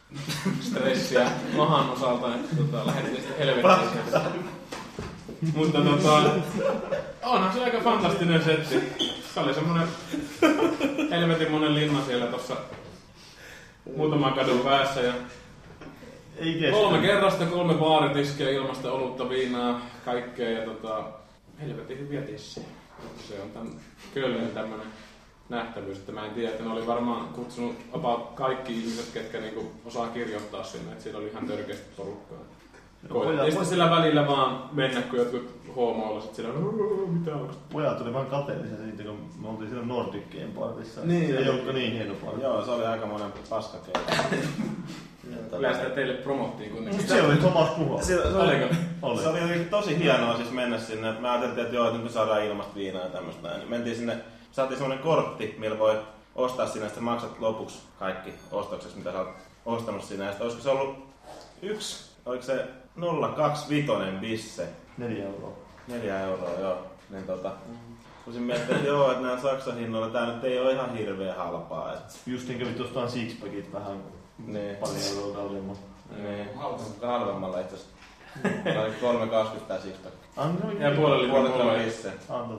stressiä 0.69 1.31
mahan 1.55 1.89
osalta, 1.89 2.35
että 2.35 2.55
tota, 2.55 2.85
lähdettiin 2.85 3.21
sitten 3.21 3.37
helvettiin. 3.37 4.45
Mutta 5.55 5.81
tota, 5.81 6.31
onhan 7.23 7.53
se 7.53 7.63
aika 7.63 7.79
fantastinen 7.79 8.43
setti. 8.43 8.83
Se 9.33 9.39
oli 9.39 9.53
semmonen 9.53 9.87
helvetin 11.09 11.51
monen 11.51 11.75
linna 11.75 12.05
siellä 12.05 12.27
tossa 12.27 12.55
muutaman 13.95 14.33
kadun 14.33 14.59
päässä 14.59 15.01
ja 15.01 15.13
Ei 16.39 16.53
kestä. 16.53 16.71
kolme 16.71 16.97
kerrasta, 17.07 17.45
kolme 17.45 17.73
baaritiskiä, 17.73 18.49
ilmasta 18.49 18.91
olutta, 18.91 19.29
viinaa, 19.29 19.81
kaikkea 20.05 20.49
ja 20.49 20.65
tota, 20.65 21.03
helvetin 21.61 21.99
hyviä 21.99 22.21
tissejä. 22.21 22.67
Se 23.27 23.41
on 23.41 23.49
tämän 23.49 23.69
Kölnin 24.13 24.51
tämmönen 24.51 24.87
nähtävyys, 25.49 25.97
että 25.97 26.11
mä 26.11 26.25
en 26.25 26.31
tiedä, 26.31 26.49
että 26.51 26.63
ne 26.63 26.69
oli 26.71 26.87
varmaan 26.87 27.27
kutsunut 27.27 27.75
about 27.93 28.29
kaikki 28.35 28.73
ihmiset, 28.79 29.05
ketkä 29.13 29.39
niinku 29.39 29.71
osaa 29.85 30.07
kirjoittaa 30.07 30.63
sinne, 30.63 30.91
että 30.91 31.03
siellä 31.03 31.19
oli 31.19 31.27
ihan 31.27 31.47
törkeästi 31.47 31.85
porukkaa. 31.97 32.37
Koitettiin 33.09 33.51
sitten 33.51 33.65
sillä 33.69 33.89
välillä 33.89 34.27
vaan 34.27 34.69
mennä, 34.71 35.01
kun 35.01 35.19
jotkut 35.19 35.49
hoomoilasit 35.75 36.35
siellä, 36.35 36.53
"Rrrr, 36.53 37.07
mitä 37.07 37.35
on? 37.35 37.49
Pojat 37.71 37.97
tuli 37.97 38.13
vaan 38.13 38.25
kateellisia 38.25 38.77
siitä, 38.77 39.03
kun 39.03 39.29
me 39.41 39.49
oltiin 39.49 39.69
siellä 39.69 39.85
Nordickien 39.85 40.51
partissa. 40.51 41.01
Niin, 41.03 41.37
ei 41.37 41.49
ollutko 41.49 41.71
niin 41.71 41.93
hieno 41.93 42.13
parti. 42.25 42.41
Joo, 42.41 42.65
se 42.65 42.71
oli 42.71 42.85
aika 42.85 43.05
monen 43.05 43.33
paskakeino. 43.49 43.99
Kyllä 45.51 45.73
sitä 45.73 45.89
teille 45.89 46.13
promottiin 46.13 46.71
kuitenkin. 46.71 46.95
Mutta 47.01 47.13
siellä 47.13 47.29
oli 47.29 47.37
Thomas 47.37 47.69
Puho. 47.69 48.01
Se, 48.01 48.05
se, 48.05 48.21
oli? 48.37 48.69
Oli. 49.01 49.21
se 49.21 49.27
oli 49.29 49.39
jotenkin 49.39 49.69
tosi 49.69 49.97
hienoa 49.99 50.35
siis 50.37 50.51
mennä 50.51 50.77
sinne. 50.79 51.09
että 51.09 51.21
Me 51.21 51.29
ajateltiin, 51.29 51.63
että 51.63 51.75
joo, 51.75 51.87
että 51.87 51.99
nyt 51.99 52.11
saadaan 52.11 52.43
ilmasta 52.43 52.75
viinaa 52.75 53.01
ja 53.03 53.09
tämmöistä 53.09 53.47
näin. 53.47 53.59
Niin 53.59 53.69
mentiin 53.69 53.95
sinne, 53.95 54.17
saatiin 54.51 54.77
semmoinen 54.77 55.03
kortti, 55.03 55.55
millä 55.57 55.79
voi 55.79 55.99
ostaa 56.35 56.67
sinne, 56.67 56.85
ja 56.85 56.89
sitten 56.89 57.03
maksat 57.03 57.39
lopuksi 57.39 57.79
kaikki 57.99 58.33
ostokset, 58.51 58.95
mitä 58.95 59.11
sä 59.11 59.19
oot 59.19 59.29
ostanut 59.65 60.03
sinne. 60.03 60.25
Ja 60.25 60.31
sitten 60.31 60.45
olisiko 60.45 60.63
se 60.63 60.69
ollut 60.69 60.95
yksi, 61.61 62.09
oliko 62.25 62.43
se 62.43 62.65
025 63.35 64.19
bisse, 64.19 64.67
Neljä 64.97 65.25
euroa. 65.25 65.51
neljä 65.87 66.19
euroa 66.21 66.49
joo. 66.59 66.77
Niin 67.09 67.23
tota, 67.23 67.51
Voisin 68.25 68.43
miettiä, 68.43 68.75
että 68.75 68.87
joo, 68.87 69.11
että 69.11 69.23
nämä 69.23 69.41
Saksan 69.41 69.77
hinnoilla 69.77 70.09
tää 70.09 70.25
nyt 70.25 70.43
ei 70.43 70.59
ole 70.59 70.71
ihan 70.71 70.97
hirveän 70.97 71.35
halpaa. 71.37 71.93
Et, 71.93 71.99
Justiin 72.27 72.59
kävit 72.59 72.79
ostaan 72.79 73.09
sixpackit 73.11 73.73
vähän 73.73 74.03
niin, 74.47 74.75
pari 74.75 74.95
euroa 75.15 75.35
kalliimman. 75.35 75.75
niin, 76.23 76.47
halvemmalla 77.01 77.59
itse 77.59 77.75
asiassa. 77.75 77.95
Tää 78.63 78.81
oli 78.81 79.19
3,20 79.57 79.59
tää 79.67 79.79
sixpack. 79.79 80.15
Anna 80.37 80.71
Ja 80.79 80.91
puolella 80.95 81.29
Puolet 81.33 81.51
litran 81.55 81.85
bisse. 81.85 82.13
Anna. 82.29 82.55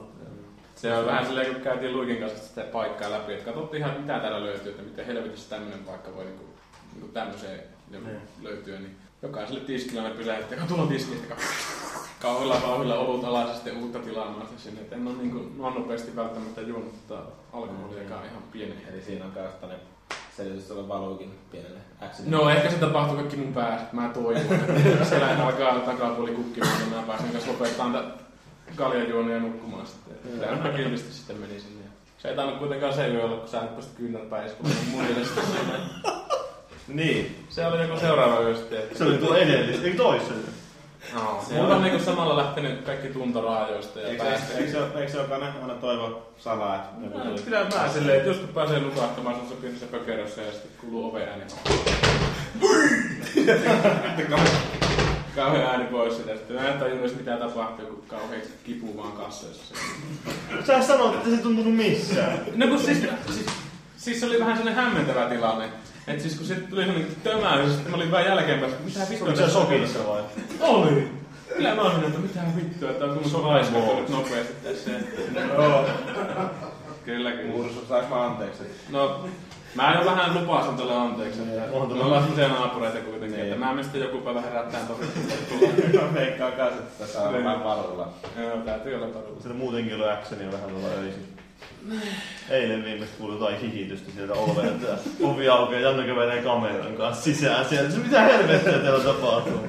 Se 0.76 0.96
on 0.98 1.06
vähän 1.06 1.26
silleen, 1.26 1.52
kun 1.54 1.62
käytiin 1.62 1.92
Luikin 1.92 2.16
kanssa 2.16 2.48
sitä 2.48 2.62
paikkaa 2.62 3.10
läpi, 3.10 3.32
että 3.32 3.44
katsottiin 3.44 3.80
ihan 3.82 4.00
mitä 4.00 4.18
täällä 4.18 4.44
löytyy, 4.44 4.70
että 4.70 4.82
miten 4.82 5.06
helvetissä 5.06 5.50
tämmöinen 5.50 5.78
paikka 5.84 6.14
voi 6.14 6.24
niinku, 6.24 6.44
niinku 6.92 7.08
tämmöiseen 7.12 7.60
joku 7.90 8.06
Niin. 8.06 8.20
löytyä. 8.42 8.78
Niin 8.78 8.96
jokaiselle 9.22 9.60
tiskillä 9.60 10.02
me 10.02 10.10
pysähdyttiin, 10.10 10.58
kun 10.58 10.68
tuolla 10.68 10.86
tiskistä 10.86 11.34
kauhilla 12.22 12.62
vauhilla 12.66 12.94
olut 12.98 13.24
alas 13.24 13.48
ja 13.48 13.54
sitten 13.54 13.76
uutta 13.76 13.98
tilaamaan 13.98 14.48
sinne. 14.56 14.80
Et 14.80 14.92
en 14.92 15.08
ole 15.08 15.16
niinku 15.16 15.50
noin 15.56 15.74
nopeasti 15.74 16.16
välttämättä 16.16 16.60
juonut 16.60 17.08
tota 17.08 17.22
alkoholiakaan 17.52 18.24
ihan 18.26 18.42
pienen 18.52 18.76
Eli 18.92 19.02
siinä 19.02 19.24
on 19.24 19.32
myös 19.34 19.54
tämmönen 20.40 20.62
selitys 20.62 20.68
tuolla 20.68 20.88
valuukin 20.88 21.38
pienelle 21.50 21.78
X. 22.12 22.18
No 22.26 22.50
ehkä 22.50 22.70
se 22.70 22.76
tapahtuu 22.76 23.16
kaikki 23.16 23.36
mun 23.36 23.54
päässä. 23.54 23.86
Mä 23.92 24.10
toivon, 24.14 24.36
että 24.36 25.04
siellä 25.08 25.44
alkaa 25.44 25.78
takapuoli 25.78 26.30
kukkimaan, 26.30 26.78
niin 26.78 26.94
mä 26.94 27.02
pääsen 27.02 27.32
kanssa 27.32 27.52
lopettamaan 27.52 28.14
kaljajuonia 28.76 29.34
ja 29.34 29.40
nukkumaan 29.40 29.86
sitten. 29.86 30.40
Tämä 30.40 30.68
on 30.68 30.76
kiltisti 30.76 31.12
sitten 31.12 31.36
meni 31.36 31.60
sinne. 31.60 31.84
Se 32.18 32.28
ei 32.28 32.36
tainnut 32.36 32.58
kuitenkaan 32.58 32.94
se 32.94 33.08
yö 33.08 33.24
olla, 33.24 33.36
kun 33.36 33.48
sä 33.48 33.60
nyt 33.60 33.74
pääsit 33.74 33.92
kyynärpäin 33.96 34.46
iskumaan 34.46 34.76
munille 34.90 35.24
sitten 35.24 35.44
sinne. 35.44 35.78
Niin. 36.88 37.46
Se 37.48 37.66
oli 37.66 37.82
joku 37.82 38.00
seuraava 38.00 38.40
yö 38.40 38.56
sitten. 38.56 38.82
Se 38.94 39.04
oli 39.04 39.18
tuo 39.18 39.34
edellistä, 39.34 39.86
eikö 39.86 39.96
toisen? 39.96 40.36
No, 41.14 41.44
mulla 41.50 41.76
on 41.76 41.82
niinku 41.82 42.04
samalla 42.04 42.36
lähtenyt 42.36 42.84
kaikki 42.84 43.08
tuntoraajoista 43.08 44.00
ja 44.00 44.08
Eikö, 44.08 44.24
päästä. 44.24 44.58
eikö, 44.58 44.70
se, 44.70 44.78
eikö 45.00 45.12
se 45.12 45.18
jokainen 45.18 45.52
aina 45.62 45.74
toivo 45.74 46.32
salaa, 46.38 46.74
että 46.76 47.18
No, 47.18 47.24
tuli? 47.24 47.42
Kyllä 47.42 47.64
mä 47.64 47.88
silleen, 47.92 48.16
että 48.18 48.28
joskus 48.28 48.50
pääsee 48.50 48.80
nukahtamaan 48.80 49.34
semmoisessa 49.34 49.60
pienessä 49.62 49.86
pökerössä 49.86 50.42
ja 50.42 50.52
sitten 50.52 50.70
kuuluu 50.80 51.10
oven 51.10 51.28
ääni. 51.28 51.42
Kauhean 55.36 55.70
ääni 55.70 55.84
pois 55.84 56.16
sitä. 56.16 56.36
Sitten 56.36 56.56
mä 56.56 56.68
en 56.68 56.78
tajunnut 56.78 57.16
mitä 57.16 57.36
tapahtuu, 57.36 57.86
kun 57.86 58.04
kauhean 58.08 58.40
kipu 58.64 58.96
vaan 58.96 59.12
kassoissa. 59.12 59.74
Sä 60.66 60.82
sanoit, 60.82 61.14
että 61.14 61.28
se 61.28 61.34
ei 61.36 61.42
tuntunut 61.42 61.76
missään. 61.76 62.38
No 62.54 62.66
kun 62.66 62.78
siis, 62.78 62.98
siis, 63.26 63.46
siis 63.96 64.20
se 64.20 64.26
oli 64.26 64.40
vähän 64.40 64.56
sellainen 64.56 64.84
hämmentävä 64.84 65.26
tilanne. 65.28 65.68
Et 66.06 66.20
siis 66.20 66.34
kun 66.36 66.46
sitten 66.46 66.68
tuli 66.68 66.84
sellainen 66.84 67.16
tömäys, 67.24 67.72
sitten 67.72 67.90
mä 67.90 67.96
olin 67.96 68.10
vähän 68.10 68.26
jälkeenpäin, 68.26 68.72
että 68.72 68.84
mitä 68.84 69.00
vittua 69.10 69.34
se 69.36 69.50
sokissa 69.50 69.98
vai? 70.08 70.22
Oli! 70.60 71.08
Kyllä 71.56 71.74
mä 71.74 71.82
olin, 71.82 72.04
että 72.04 72.18
mitä 72.18 72.40
vittua, 72.56 72.90
että 72.90 73.06
mun 73.06 73.30
sokaiskattu 73.30 73.94
nyt 73.96 74.08
nopeasti 74.08 74.52
tässä. 74.64 74.90
Joo. 75.54 75.84
Kyllä, 77.04 77.30
kyllä. 77.32 77.52
Mursu, 77.56 77.84
saaks 77.88 78.08
mä 78.08 78.26
anteeksi? 78.26 78.62
No, 78.90 79.24
mä 79.74 79.94
jo 80.00 80.04
vähän 80.04 80.34
lupasin 80.40 80.76
tälle 80.76 80.94
anteeksi. 80.96 81.40
Että 81.40 81.72
On 81.72 81.96
me 81.98 82.04
ollaan 82.04 82.22
semmoisia 82.22 82.48
naapureita 82.48 82.98
kuitenkin, 82.98 83.30
Niin. 83.38 83.46
että 83.52 83.58
mä 83.58 83.66
menen 83.68 83.84
sitten 83.84 84.00
joku 84.00 84.18
päivä 84.18 84.40
herättään 84.40 84.86
tosi 84.86 85.02
Mä 85.94 86.14
veikkaan 86.14 86.52
kanssa, 86.52 86.78
että 86.82 87.04
tässä 87.04 87.22
on 87.22 87.34
vähän 87.34 87.64
varulla. 87.64 88.08
Joo, 88.42 88.56
täytyy 88.56 88.94
olla 88.94 89.06
parulla. 89.06 89.40
Sitä 89.42 89.54
muutenkin 89.54 89.96
oli 89.96 90.08
actionia 90.10 90.52
vähän 90.52 90.70
tuolla 90.70 90.88
öisin. 90.88 91.39
Eilen 92.50 92.84
viimeistä 92.84 93.16
kuului 93.18 93.36
jotain 93.36 93.60
hihitystä 93.60 94.10
sieltä 94.12 94.34
ja 94.88 94.96
Ovi 95.28 95.48
aukeaa, 95.48 95.80
Janne 95.80 96.06
kävelee 96.06 96.42
kameran 96.42 96.92
kanssa 96.96 97.22
sisään 97.24 97.68
sieltä. 97.68 97.96
Mitä 97.96 98.20
helvettiä 98.20 98.72
teillä 98.72 99.04
tapahtuu? 99.04 99.60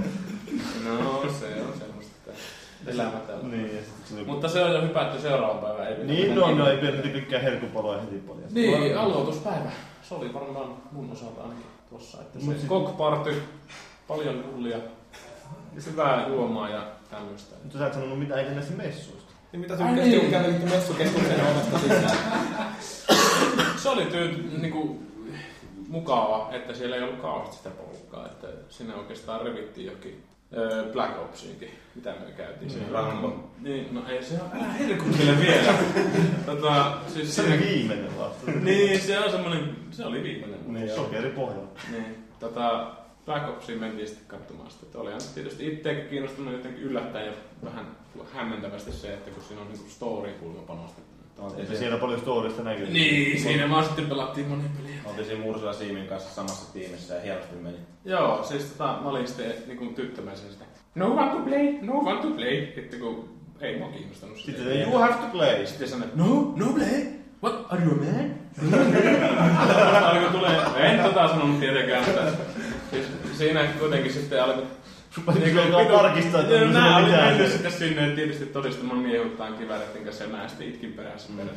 No, 0.85 1.21
se 1.39 1.45
on 1.61 1.73
semmoista 1.79 2.31
elämä 2.87 3.11
täällä. 3.27 3.47
Niin, 3.47 3.69
ja. 3.75 4.23
Mutta 4.25 4.47
se 4.49 4.63
on 4.63 4.73
jo 4.73 4.81
hypätty 4.81 5.21
seuraavan 5.21 5.57
päivän. 5.57 5.87
Ei 5.87 6.05
Niin, 6.05 6.35
no, 6.35 6.55
no 6.55 6.69
ei 6.69 6.77
pidä 6.77 6.91
pitkään 6.91 7.43
herkkupaloja 7.43 8.01
heti 8.01 8.15
paljon. 8.15 8.43
Niin, 8.51 8.97
aloituspäivä. 8.97 9.71
Se 10.03 10.15
oli 10.15 10.33
varmaan 10.33 10.73
mun 10.91 11.11
osalta 11.11 11.41
ainakin 11.41 11.65
tuossa. 11.89 12.21
Että 12.21 12.39
se 12.39 12.59
sit- 12.59 12.67
kokparty, 12.69 13.43
paljon 14.07 14.43
hullia, 14.53 14.77
hyvää 15.85 16.27
juomaa 16.27 16.69
ja 16.69 16.83
tämmöistä. 17.09 17.55
Mutta 17.63 17.77
sä 17.77 17.87
et 17.87 17.93
sanonut 17.93 18.19
mitään 18.19 18.39
eikä 18.39 18.51
näistä 18.51 18.73
messuista. 18.73 19.20
Niin 19.51 19.59
mitä 19.59 19.77
tykkäsit, 19.77 20.03
niin. 20.03 20.21
kun 20.21 20.31
kävelitte 20.31 20.65
messukeskuksen 20.65 21.41
ovesta 21.51 21.79
sisään? 21.79 22.17
Se 23.77 23.89
oli 23.89 24.05
tyy, 24.05 24.49
niinku, 24.61 24.99
mukava, 25.87 26.49
että 26.51 26.73
siellä 26.73 26.95
ei 26.95 27.03
ollut 27.03 27.19
kauheasti 27.19 27.55
sitä 27.55 27.69
porukkaa. 27.69 28.25
Että 28.25 28.47
sinne 28.69 28.95
oikeastaan 28.95 29.41
revittiin 29.41 29.87
jokin 29.87 30.23
öö, 30.57 30.91
Black 30.93 31.19
Opsiinkin, 31.21 31.69
mitä 31.95 32.09
me 32.09 32.31
käytiin. 32.37 32.71
Mm, 32.71 32.77
siellä. 32.77 33.01
Rambo. 33.01 33.49
Niin, 33.61 33.87
no 33.91 34.01
ei 34.09 34.23
se 34.23 34.33
ole, 34.33 34.63
älä 34.63 34.73
herkuttele 34.73 35.39
vielä. 35.39 35.73
tota, 36.45 36.97
siis 37.07 37.35
Se 37.35 37.41
oli 37.41 37.51
sinne, 37.51 37.65
viimeinen 37.65 38.17
vasta. 38.17 38.51
niin, 38.51 39.01
se 39.01 39.19
on 39.19 39.31
semmonen, 39.31 39.75
se 39.91 40.05
oli 40.05 40.23
viimeinen. 40.23 40.59
Niin, 40.73 40.89
sokeripohja. 40.95 41.61
Niin, 41.91 42.27
tota, 42.39 42.91
Black 43.25 43.79
mentiin 43.79 44.07
sitten 44.07 44.27
katsomaan 44.27 44.71
sitä. 44.71 44.85
Että 44.85 44.99
olihan 44.99 45.21
tietysti 45.33 45.67
itseäkin 45.67 46.09
kiinnostunut 46.09 46.53
jotenkin 46.53 46.83
yllättäen 46.83 47.25
ja 47.25 47.33
vähän 47.63 47.97
hämmentävästi 48.33 48.91
se, 48.91 49.13
että 49.13 49.31
kun 49.31 49.43
siinä 49.43 49.61
on 49.61 49.67
niinku 49.67 49.89
story-kulma 49.89 50.61
panostettu. 50.61 51.11
Se 51.67 51.75
siellä 51.75 51.97
paljon 51.97 52.19
storista 52.19 52.63
näkyy. 52.63 52.87
Niin, 52.87 53.41
siinä 53.41 53.69
vaan 53.69 53.85
sitten 53.85 54.05
pelattiin 54.05 54.47
monia 54.47 54.69
peliä. 54.77 54.95
Oltiin 55.05 55.27
siinä 55.27 55.41
Mursula 55.41 55.73
Siimin 55.73 56.07
kanssa 56.07 56.35
samassa 56.35 56.73
tiimissä 56.73 57.13
ja 57.13 57.21
hienosti 57.21 57.55
meni. 57.55 57.77
Joo, 58.05 58.43
siis 58.43 58.63
tota, 58.65 58.97
mä 59.03 59.09
olin 59.09 59.27
sitten 59.27 59.53
niinku 59.67 59.85
tyttömäisen 59.85 60.51
sitä. 60.51 60.65
No 60.95 61.07
one 61.07 61.31
to 61.31 61.39
play, 61.39 61.73
no 61.81 61.93
one 61.93 62.21
to 62.21 62.27
play. 62.27 62.67
Sitten 62.75 62.99
kun 62.99 63.29
ei 63.61 63.77
mua 63.77 63.87
kiinnostanut 63.87 64.37
se. 64.37 64.43
Sitten 64.43 64.81
you 64.81 64.97
have 64.97 65.13
to 65.13 65.27
play. 65.31 65.65
Sitten 65.67 65.87
sanoin, 65.87 66.09
että 66.09 66.23
no, 66.23 66.53
no 66.55 66.73
play. 66.73 67.05
What, 67.43 67.65
are 67.69 67.83
you 67.83 67.91
a 67.91 67.95
man? 67.95 68.41
Alkoi 70.03 70.29
tulee, 70.31 70.91
en 70.91 71.03
tota 71.03 71.27
sanonut 71.27 71.59
tietenkään, 71.59 72.05
mutta 72.05 72.21
siis 72.91 73.05
siinä 73.37 73.63
kuitenkin 73.79 74.13
sitten 74.13 74.43
alkoi 74.43 74.63
Niin 75.39 75.55
kuin 75.55 75.75
alkaa 75.75 76.01
tarkistaa, 76.01 76.41
että 76.41 76.55
onko 76.55 76.79
nää 76.79 76.97
oli 76.97 77.11
mennyt 77.11 77.51
sitten 77.51 77.71
sinne 77.71 78.09
tietysti 78.09 78.45
todistamaan 78.45 78.99
miehuttaan 78.99 79.53
kiväreiden 79.53 80.03
kanssa 80.03 80.23
ja 80.23 80.29
mä 80.29 80.47
sitten 80.47 80.67
itkin 80.67 80.93
perässä 80.93 81.29
perään. 81.37 81.55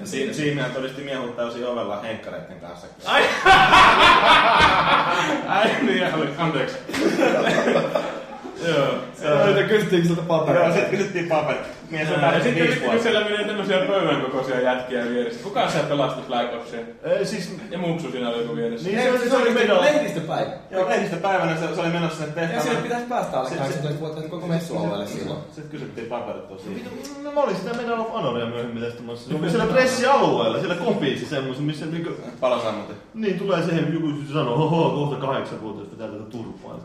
Ja 0.00 0.06
siinä, 0.06 0.32
siinä 0.32 0.68
todisti 0.68 1.02
miehut 1.02 1.36
täysin 1.36 1.66
ovella 1.66 2.00
henkkareiden 2.00 2.60
kanssa. 2.60 2.86
Ai! 3.04 3.22
Ai 5.58 5.70
niin, 5.82 6.14
oli, 6.14 6.28
anteeksi. 6.38 6.76
Joo. 8.66 8.86
Joo, 9.22 9.68
kysyttiinkö 9.68 10.06
siltä 10.08 10.22
Joo, 10.28 10.38
paperia? 10.38 10.74
sit 10.74 10.84
kysyttiin 10.88 11.28
paperit. 11.28 11.62
Mies 11.90 12.08
on 12.08 12.14
Ja 12.14 12.20
täysin 12.30 12.54
sitten 12.54 13.00
siellä 13.02 13.20
menee 13.24 13.44
tämmöisiä 13.46 13.78
pöydän 13.78 14.20
kokoisia 14.22 14.60
jätkiä 14.60 15.04
vieressä. 15.04 15.40
Kuka 15.42 15.70
se 15.70 15.78
pelasti 15.78 16.20
Black 16.26 16.54
Opsia? 16.54 16.80
Ei, 17.02 17.26
siis, 17.26 17.56
Ja 17.70 17.78
Muksu 17.78 18.10
siinä 18.10 18.28
oli 18.28 18.42
joku 18.42 18.56
vieressä. 18.56 18.88
niin 18.88 19.02
se 19.02 19.10
oli, 19.10 19.28
se 19.30 19.36
oli 19.36 19.50
medal. 19.50 19.80
lehdistöpäivä. 19.80 20.50
Joo, 20.70 20.88
lehdistöpäivänä 20.88 21.56
se, 21.56 21.74
se 21.74 21.80
oli 21.80 21.88
menossa 21.90 22.24
sinne 22.24 22.42
Ja 22.42 22.48
siellä 22.48 22.54
tehtävään. 22.58 22.82
pitäisi 22.82 23.06
päästä 23.06 23.38
alle 23.38 23.48
Se- 23.50 23.56
18 23.56 24.00
vuotta 24.00 24.22
koko 24.22 24.46
messualueelle 24.46 25.06
silloin. 25.06 25.38
Sitten 25.52 25.70
kysyttiin 25.70 26.06
paperit 26.06 26.48
tosiaan. 26.48 26.76
No 27.22 27.32
mä 27.32 27.40
olin 27.40 27.56
sitä 27.56 27.74
Medal 27.74 28.00
of 28.00 28.12
Honoria 28.12 28.46
myöhemmin 28.46 28.82
testamassa. 28.82 29.28
Se 29.30 29.36
oli 29.36 29.50
siellä 29.50 29.66
pressialueella, 29.72 30.58
siellä 30.58 30.74
kopissa 30.74 31.26
semmoisen, 31.26 31.64
missä 31.64 31.86
niinku... 31.86 32.10
Palosammutin. 32.40 32.96
Niin 33.14 33.38
tulee 33.38 33.62
siihen 33.62 33.94
joku 33.94 34.08
sanoo, 34.32 34.56
hoho, 34.56 34.90
kohta 34.90 35.26
kahdeksan 35.26 35.60
vuotta, 35.62 35.82
että 35.82 35.96
täältä 35.96 36.24
turpaa. 36.30 36.78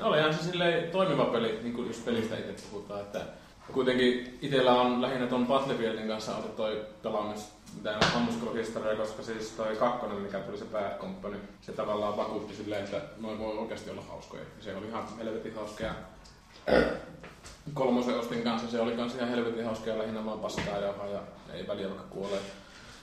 Olihan 0.00 0.34
se 0.34 0.42
silleen 0.42 0.90
toimiva 0.90 1.24
peli, 1.24 1.58
niin 1.62 1.74
kuin 1.74 1.86
just 1.86 2.04
pelistä 2.04 2.36
itse 2.36 2.68
puhutaan, 2.70 3.00
että 3.00 3.20
kuitenkin 3.72 4.38
itsellä 4.42 4.72
on 4.72 5.02
lähinnä 5.02 5.26
ton 5.26 5.46
Battlefieldin 5.46 6.08
kanssa 6.08 6.36
ollut 6.36 6.56
toi 6.56 6.86
pelaaminen 7.02 7.38
mitä 7.76 7.98
ammuskeluhistoria, 8.16 8.96
koska 8.96 9.22
siis 9.22 9.50
toi 9.50 9.76
kakkonen, 9.76 10.18
mikä 10.18 10.38
tuli 10.38 10.58
se 10.58 10.64
Company, 11.00 11.40
se 11.60 11.72
tavallaan 11.72 12.16
vakuutti 12.16 12.54
silleen, 12.54 12.84
että 12.84 13.00
noin 13.20 13.38
voi 13.38 13.58
oikeasti 13.58 13.90
olla 13.90 14.02
hauskoja. 14.08 14.42
Ja 14.42 14.62
se 14.62 14.76
oli 14.76 14.86
ihan 14.86 15.04
helvetin 15.18 15.54
hauska. 15.54 15.84
Ja 15.84 15.94
kolmosen 17.74 18.18
ostin 18.18 18.42
kanssa, 18.42 18.70
se 18.70 18.80
oli 18.80 18.92
kans 18.92 19.14
ihan 19.14 19.28
helvetin 19.28 19.64
hauska 19.64 19.90
ja 19.90 19.98
lähinnä 19.98 20.24
vaan 20.24 20.40
paskaa 20.40 20.78
jauhaa 20.78 21.06
ja 21.06 21.20
ei 21.52 21.68
väliä 21.68 21.88
vaikka 21.88 22.06
kuolee. 22.10 22.40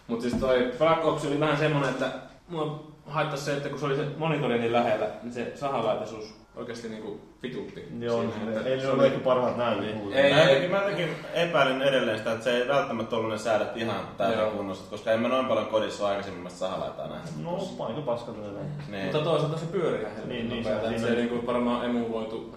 Mutta 0.08 0.29
siis 0.29 0.41
toi 0.41 0.74
Black 0.77 1.06
Ops 1.06 1.25
oli 1.25 1.39
vähän 1.39 1.58
semmonen, 1.58 1.89
että 1.89 2.12
mulla 2.48 2.88
haittasi 3.10 3.44
se, 3.46 3.54
että 3.58 3.70
kun 3.70 3.80
se 3.80 3.86
oli 3.86 3.96
se 3.96 4.06
monitori 4.18 4.60
niin 4.60 4.74
lähellä, 4.74 5.08
niin 5.24 5.34
se 5.34 5.51
sahalaitaisuus 5.56 6.34
oikeasti 6.56 6.89
niinku 6.89 7.20
vitutti. 7.44 7.88
Joo, 8.00 8.22
siinä, 8.22 8.51
että 8.58 8.70
ei 8.70 8.82
se 8.82 8.92
ole 8.92 9.06
ehkä 9.06 9.20
parhaat 9.20 9.58
näytöt. 9.58 9.86
Ei, 10.13 10.34
Mä, 10.34 10.42
ei. 10.42 10.68
mä 10.68 10.78
jotenkin 10.78 11.10
epäilin 11.34 11.82
edelleen 11.82 12.18
sitä, 12.18 12.32
että 12.32 12.44
se 12.44 12.58
ei 12.58 12.68
välttämättä 12.68 13.16
ollut 13.16 13.32
ne 13.32 13.38
säädöt 13.38 13.78
ihan 13.78 14.08
täysin 14.18 14.51
kunnossa, 14.58 14.89
koska 14.89 15.12
en 15.12 15.20
mä 15.20 15.28
noin 15.28 15.46
paljon 15.46 15.68
kodissa 15.68 16.04
ole 16.04 16.10
aikaisemmasta 16.10 16.60
sahalaitaa 16.60 17.08
nähnyt. 17.08 17.44
No, 17.44 17.68
aika 17.80 18.01
paskalta 18.01 18.39
ne. 18.42 18.60
Niin. 18.89 19.04
Mutta 19.04 19.20
toisaalta 19.22 19.58
se 19.58 19.66
pyörii 19.66 20.01
ihan 20.01 20.12
Niin, 20.30 20.50
niin, 20.50 20.63
se- 20.63 20.80
siinä- 20.88 20.98
se 21.08 21.12
niinku 21.16 21.48
varmaan 21.48 21.86
emuvoitu, 21.86 22.56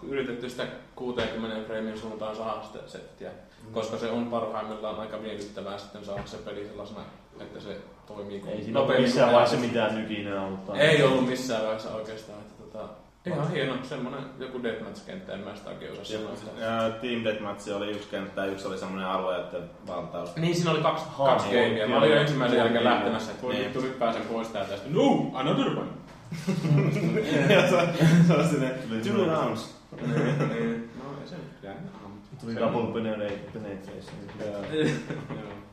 kun 0.00 0.08
yritetty 0.08 0.50
sitä 0.50 0.66
60 0.94 1.66
freimin 1.66 1.98
suuntaan 1.98 2.36
saada 2.36 2.62
sitä 2.62 2.78
settiä, 2.86 3.30
Mm. 3.66 3.72
koska 3.72 3.98
se 3.98 4.10
on 4.10 4.26
parhaimmillaan 4.26 5.00
aika 5.00 5.16
miellyttävää 5.16 5.78
sitten 5.78 6.04
saada 6.04 6.22
se 6.26 6.36
peli 6.36 6.66
sellaisena, 6.66 7.00
että 7.40 7.60
se 7.60 7.76
toimii 8.08 8.42
Ei 8.48 8.62
siinä 8.62 8.80
nopeammin 8.80 9.02
missään 9.02 9.28
kuin 9.28 9.34
vaiheessa 9.34 9.66
mitään 9.66 9.94
nykinä 9.94 10.42
ollut. 10.42 10.66
tai- 10.66 10.78
Ei 10.80 11.02
ollut 11.02 11.28
missään 11.28 11.62
vaiheessa 11.62 11.94
oikeastaan. 11.94 12.38
Että 12.38 12.62
tota, 12.62 12.88
ihan 13.26 13.50
hieno, 13.50 13.74
semmonen 13.82 14.20
joku 14.38 14.62
deathmatch-kenttä, 14.62 15.32
en 15.32 15.40
mä 15.40 15.54
sitä 15.56 15.70
oikein 15.70 15.92
osaa 15.92 16.16
Ja, 16.18 16.36
sanoa. 16.36 16.60
ja 16.84 16.90
Team 16.90 17.24
Deathmatch 17.24 17.76
oli 17.76 17.90
yksi 17.90 18.08
kenttä 18.10 18.44
yksi 18.44 18.68
oli 18.68 18.78
semmoinen 18.78 19.06
alueiden 19.08 19.62
valtaus. 19.86 20.36
Niin, 20.36 20.54
siinä 20.56 20.70
oli 20.70 20.80
kaksi, 20.80 21.04
Haa, 21.08 21.28
kaksi 21.28 21.46
gamea. 21.48 21.88
Mä 21.88 21.98
olin 21.98 22.10
jo 22.10 22.16
ensimmäisen 22.20 22.58
jälkeen 22.58 22.84
niin, 22.84 22.92
lähtemässä, 22.92 23.30
että 23.30 23.42
voi 23.42 23.52
niin. 23.52 23.64
vittu 23.64 23.80
nyt 23.80 23.98
pääsen 23.98 24.22
pois 24.22 24.48
täältä. 24.48 24.70
Ja 24.72 24.76
sitten, 24.76 24.94
no, 24.94 25.30
another 25.34 25.66
one. 25.68 25.88
ja 27.54 27.68
se, 27.70 27.88
se 28.26 28.32
on 28.34 28.48
sinne 28.48 28.68
two 29.04 29.24
rounds. 29.34 29.74
Niin, 30.00 30.90
no 30.98 31.20
ei 31.20 31.26
se 31.28 31.34
nyt 31.36 31.44
jäänyt. 31.62 31.82
Tuli 32.40 32.56
double 32.56 32.92
penetration. 33.52 34.14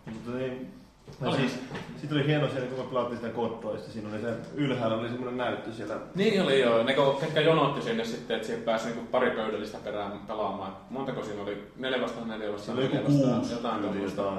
Mutta 0.06 0.32
niin, 0.32 0.74
ja 1.22 1.27
Oli. 1.27 1.38
siis, 1.38 1.60
sitten 1.98 2.17
oli 2.17 2.27
hieno 2.27 2.48
siellä, 2.48 2.67
kun 2.67 2.79
me 2.86 2.89
pelattiin 2.89 3.17
sitä 3.17 3.29
kottoista, 3.34 3.91
siinä 3.91 4.10
oli 4.10 4.22
se 4.22 4.34
ylhäällä 4.55 4.98
oli 4.98 5.07
semmoinen 5.10 5.38
näyttö 5.38 5.74
siellä. 5.74 5.95
Niin 6.15 6.41
oli 6.43 6.60
joo. 6.62 6.84
Ne 6.84 6.95
ketkä 7.19 7.41
jonotti 7.41 7.81
sinne 7.81 8.05
sitten, 8.05 8.36
että 8.36 8.48
siihen 8.48 8.63
pääsi 8.63 8.86
niinku 8.86 9.05
pari 9.12 9.31
pöydällistä 9.31 9.77
perään 9.84 10.19
pelaamaan. 10.27 10.77
Montako 10.89 11.24
siinä 11.24 11.41
oli? 11.41 11.72
Neljä 11.75 12.01
vastaan 12.01 12.27
neljä 12.27 12.51
vastaan 12.53 12.77
neljä 12.77 13.03
vastaan. 13.03 13.41
Jotain 13.51 13.81
tuommoista. 13.81 14.34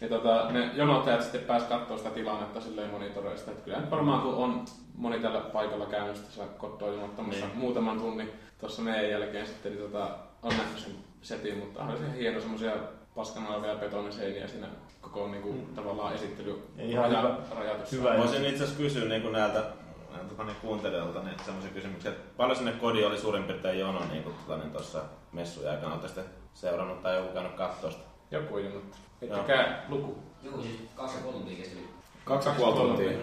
Ja 0.00 0.08
tota, 0.08 0.46
ne 0.50 0.70
jonottajat 0.74 1.22
sitten 1.22 1.40
pääsi 1.40 1.66
katsoa 1.66 1.98
sitä 1.98 2.10
tilannetta 2.10 2.60
silleen 2.60 2.90
monitoreista. 2.90 3.50
Että 3.50 3.64
kyllä 3.64 3.80
nyt 3.80 3.90
varmaan 3.90 4.20
kun 4.22 4.34
on 4.34 4.64
moni 4.94 5.18
tällä 5.18 5.40
paikalla 5.40 5.86
käynyt 5.86 6.24
tässä 6.24 6.44
kottoa 6.58 6.88
jonottamassa 6.88 7.46
Niin. 7.46 7.58
muutaman 7.58 7.98
tunnin 8.00 8.30
tuossa 8.60 8.82
meidän 8.82 9.10
jälkeen 9.10 9.46
sitten, 9.46 9.72
niin 9.72 9.82
tota, 9.90 10.08
on 10.42 10.52
nähnyt 10.58 10.78
sen 10.78 10.92
setin, 11.22 11.58
mutta 11.58 11.82
on 11.82 11.98
se 11.98 12.18
hieno 12.18 12.40
semmosia 13.24 13.42
paskanalvia 13.44 13.74
betoniseiniä 13.80 14.48
siinä 14.48 14.66
koko 15.00 15.28
niinku, 15.28 15.54
tavallaan 15.74 16.14
esittely 16.14 16.62
Ja 16.76 16.84
ihan 16.84 17.04
raja, 17.12 17.22
hyvä- 17.22 17.36
rajatus. 17.56 17.92
hyvä. 17.92 18.16
Voisin 18.18 18.44
itse 18.44 18.64
asiassa 18.64 18.82
kysyä 18.82 19.04
niin 19.08 19.22
kuin 19.22 19.32
näiltä 19.32 19.64
näiltä 20.10 20.28
tota, 20.28 20.44
niin 20.44 20.56
kuuntelijoilta 20.62 21.22
niin 21.22 21.36
semmoisia 21.44 21.70
kysymyksiä, 21.72 22.10
että 22.10 22.24
paljon 22.36 22.56
sinne 22.56 22.72
kodi 22.72 23.04
oli 23.04 23.18
suurin 23.18 23.44
piirtein 23.44 23.78
jono 23.78 24.00
niin 24.10 24.22
kuin 24.22 24.34
tota, 24.46 24.58
niin 24.58 24.72
tuossa 24.72 25.02
messujen 25.32 25.70
aikana. 25.70 25.92
Olette 25.92 26.08
sitten 26.08 26.24
seurannut 26.54 27.02
tai 27.02 27.16
joku 27.16 27.32
käynyt 27.34 27.56
sitä? 27.90 28.02
Joku 28.30 28.54
on 28.54 28.64
jonottu. 28.64 28.96
Joo. 29.20 29.36
Heittäkää 29.36 29.84
luku. 29.88 30.18
Joku 30.42 30.62
siis 30.62 30.76
kaksi 30.96 31.16
ja 31.16 31.22
kolme 31.22 31.38
tuntia 31.38 31.56
kesti. 31.56 31.88
Kaksi 32.24 32.48
ja 32.48 32.54
puoli 32.54 32.74
tuntia. 32.76 33.10
Ei. 33.10 33.16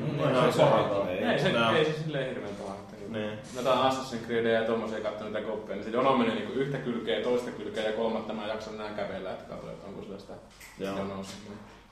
Ei 1.24 1.54
No. 1.54 1.72
ei 1.76 1.86
se 1.86 1.94
silleen 2.04 2.30
hirveän 2.30 2.56
paha. 2.56 2.76
Niin. 3.16 3.40
Jotain 3.56 3.92
Assassin's 3.92 4.26
Creedia 4.26 4.52
ja 4.54 4.64
tommosia 4.68 5.02
katsoin 5.02 5.34
niitä 5.34 5.48
koppeja, 5.48 5.76
niin 5.76 5.86
se 5.86 5.92
jono 5.92 6.18
meni 6.18 6.36
niinku 6.36 6.54
yhtä 6.54 6.78
kylkeä, 6.78 7.24
toista 7.24 7.52
kylkeä 7.52 7.84
ja 7.84 7.92
kolmatta 7.94 8.34
mä 8.34 8.44
en 8.44 8.50
jaksanut 8.50 8.80
enää 8.80 8.94
kävellä, 8.94 9.32
että 9.32 9.50
katsoin, 9.50 9.74
että 9.74 9.88
onko 9.88 10.02
sillä 10.02 10.20
sitä 10.20 10.34
Joo. 10.80 10.98
jonoa. 10.98 11.24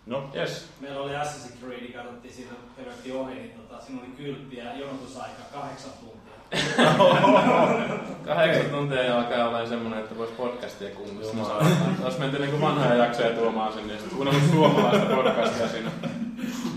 No, 0.06 0.30
Yes. 0.36 0.68
Meillä 0.82 1.02
oli 1.02 1.12
Assassin's 1.14 1.60
Creed, 1.60 1.92
katsottiin 1.94 2.34
siinä 2.34 2.52
helvetti 2.78 3.12
ohi, 3.12 3.34
niin 3.34 3.52
tota, 3.52 3.84
siinä 3.84 4.02
oli 4.02 4.12
kyltti 4.18 4.58
ja 4.58 4.78
jonotusaika 4.78 5.44
kahdeksan 5.54 5.92
tuntia. 6.00 6.34
Kahdeksan 8.26 8.72
tuntia 8.72 9.04
ja 9.04 9.18
alkaa 9.18 9.48
olla 9.48 9.66
semmonen, 9.66 10.00
että 10.00 10.18
vois 10.18 10.30
podcastia 10.30 10.90
kuunnella. 10.90 11.58
Olisi 12.04 12.20
menty 12.20 12.40
niinku 12.40 12.62
vanhoja 12.62 12.96
jaksoja 12.96 13.30
tuomaan 13.30 13.74
sinne 13.74 13.94
ja 13.94 14.00
sitten 14.00 14.18
kuunnellut 14.18 14.52
suomalaista 14.52 15.16
podcastia 15.16 15.68
siinä. 15.68 15.92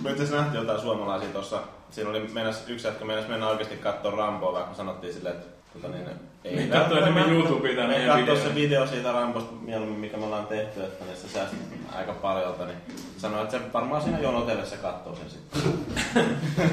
Me 0.06 0.12
itse 0.12 0.22
asiassa 0.22 0.42
nähtiin 0.42 0.60
jotain 0.60 0.80
suomalaisia 0.80 1.28
tuossa. 1.28 1.60
Siinä 1.90 2.10
oli 2.10 2.20
meinas, 2.32 2.64
yksi 2.68 2.86
jätkä 2.86 3.04
meinas 3.04 3.28
mennä 3.28 3.48
oikeasti 3.48 3.76
katsoa 3.76 4.10
Ramboa, 4.10 4.52
vaikka 4.52 4.74
sanottiin 4.74 5.14
silleen, 5.14 5.34
että 5.36 5.46
tota 5.72 5.88
niin, 5.88 6.08
ei 6.44 6.56
Niin, 6.56 6.70
katsoi 6.70 6.98
enemmän 6.98 7.32
YouTubea 7.32 7.76
tai 7.76 7.86
Me 7.86 7.98
meidän 7.98 8.26
katsoi 8.26 8.48
se 8.48 8.54
video 8.54 8.86
siitä 8.86 9.12
Rambosta 9.12 9.52
mieluummin, 9.52 10.00
mikä 10.00 10.16
me 10.16 10.24
ollaan 10.24 10.46
tehty, 10.46 10.84
että 10.84 11.04
niin 11.04 11.16
se 11.16 11.28
säästi 11.28 11.56
aika 11.96 12.12
paljolta, 12.12 12.64
niin 12.66 12.78
sanoi, 13.16 13.42
että 13.42 13.58
se 13.58 13.72
varmaan 13.72 14.02
siinä 14.02 14.18
jonotellessa 14.18 14.76
katsoo 14.76 15.16
sen 15.16 15.30
sitten. 15.30 15.62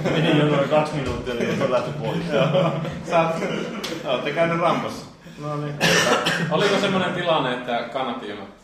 Meni 0.14 0.40
jo 0.40 0.46
noin 0.46 0.70
kaksi 0.70 0.96
minuuttia, 0.96 1.34
niin 1.34 1.58
se 1.58 1.64
on 1.64 1.72
lähty 1.72 1.92
pois. 1.92 2.20
Sä 3.10 3.20
oot, 3.22 3.36
ootte 4.06 4.32
käynyt 4.32 4.60
Rambossa. 4.60 5.06
No 5.42 5.58
niin. 5.58 5.76
Oliko 6.52 6.80
semmonen 6.80 7.14
tilanne, 7.14 7.54
että 7.54 7.90
kannatti 7.94 8.30
jonottaa? 8.30 8.64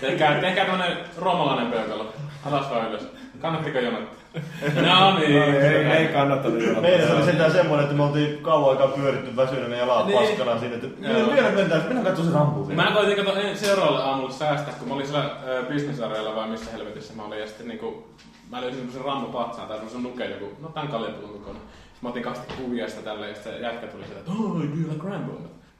Tehkää, 0.00 0.40
tehkää 0.40 0.64
tämmönen 0.64 0.98
roomalainen 1.16 1.72
peukalo. 1.72 2.12
Alas 2.46 2.70
vai 2.70 2.88
ylös. 2.88 3.02
Kannattiko 3.40 3.78
jonottaa? 3.78 4.16
No 4.86 5.18
niin. 5.18 5.42
Ei, 5.42 5.84
ei 5.84 6.08
kannattanut 6.08 6.58
Meidän 6.58 6.78
oli 6.82 6.90
jonottaa. 7.00 7.24
sentään 7.24 7.52
semmonen, 7.52 7.84
että 7.84 7.96
me 7.96 8.02
oltiin 8.02 8.38
kauan 8.38 8.70
aikaa 8.70 8.88
pyöritty 8.88 9.36
väsyneenä 9.36 9.74
ja 9.76 9.80
jalat 9.80 10.06
Niin. 10.06 10.18
paskana 10.18 10.58
siinä, 10.60 10.74
että 10.74 11.08
Joo. 11.08 11.32
vielä 11.34 11.50
mennään, 11.50 11.82
mennään 11.82 12.06
katsoa 12.06 12.24
se 12.24 12.30
rampu 12.32 12.64
Mä 12.64 12.90
koitin 12.94 13.16
kato 13.16 13.38
en- 13.40 13.58
seuraavalle 13.58 14.02
aamulle 14.02 14.32
säästää, 14.32 14.74
kun 14.78 14.88
mä 14.88 14.94
olin 14.94 15.06
siellä 15.06 15.30
ö, 15.48 15.62
bisnesareella 15.62 16.36
vai 16.36 16.48
missä 16.48 16.70
helvetissä 16.70 17.14
mä 17.16 17.22
olin. 17.24 17.40
Ja 17.40 17.46
sitten 17.46 17.68
niinku, 17.68 18.08
mä 18.50 18.60
löysin 18.60 18.78
semmosen 18.78 19.04
rampo 19.04 19.38
patsaan 19.38 19.68
tai 19.68 19.76
semmosen 19.76 20.02
nuken 20.02 20.30
joku, 20.30 20.56
no 20.62 20.68
tän 20.68 20.88
kaljapullon 20.88 21.32
kokoinen. 21.32 21.62
Sitten 21.62 22.00
mä 22.02 22.08
otin 22.08 22.22
kasti 22.22 22.54
kuvia 22.62 22.88
sitä 22.88 23.02
tälleen, 23.02 23.28
ja 23.28 23.34
sitten 23.34 23.52
se 23.52 23.58
jätkä 23.60 23.86
tuli 23.86 24.04
sieltä, 24.04 24.20
että 24.20 24.32
oh, 24.32 24.54
do 24.54 24.64
you 24.82 24.92
like 24.92 25.08
Rambo? 25.08 25.32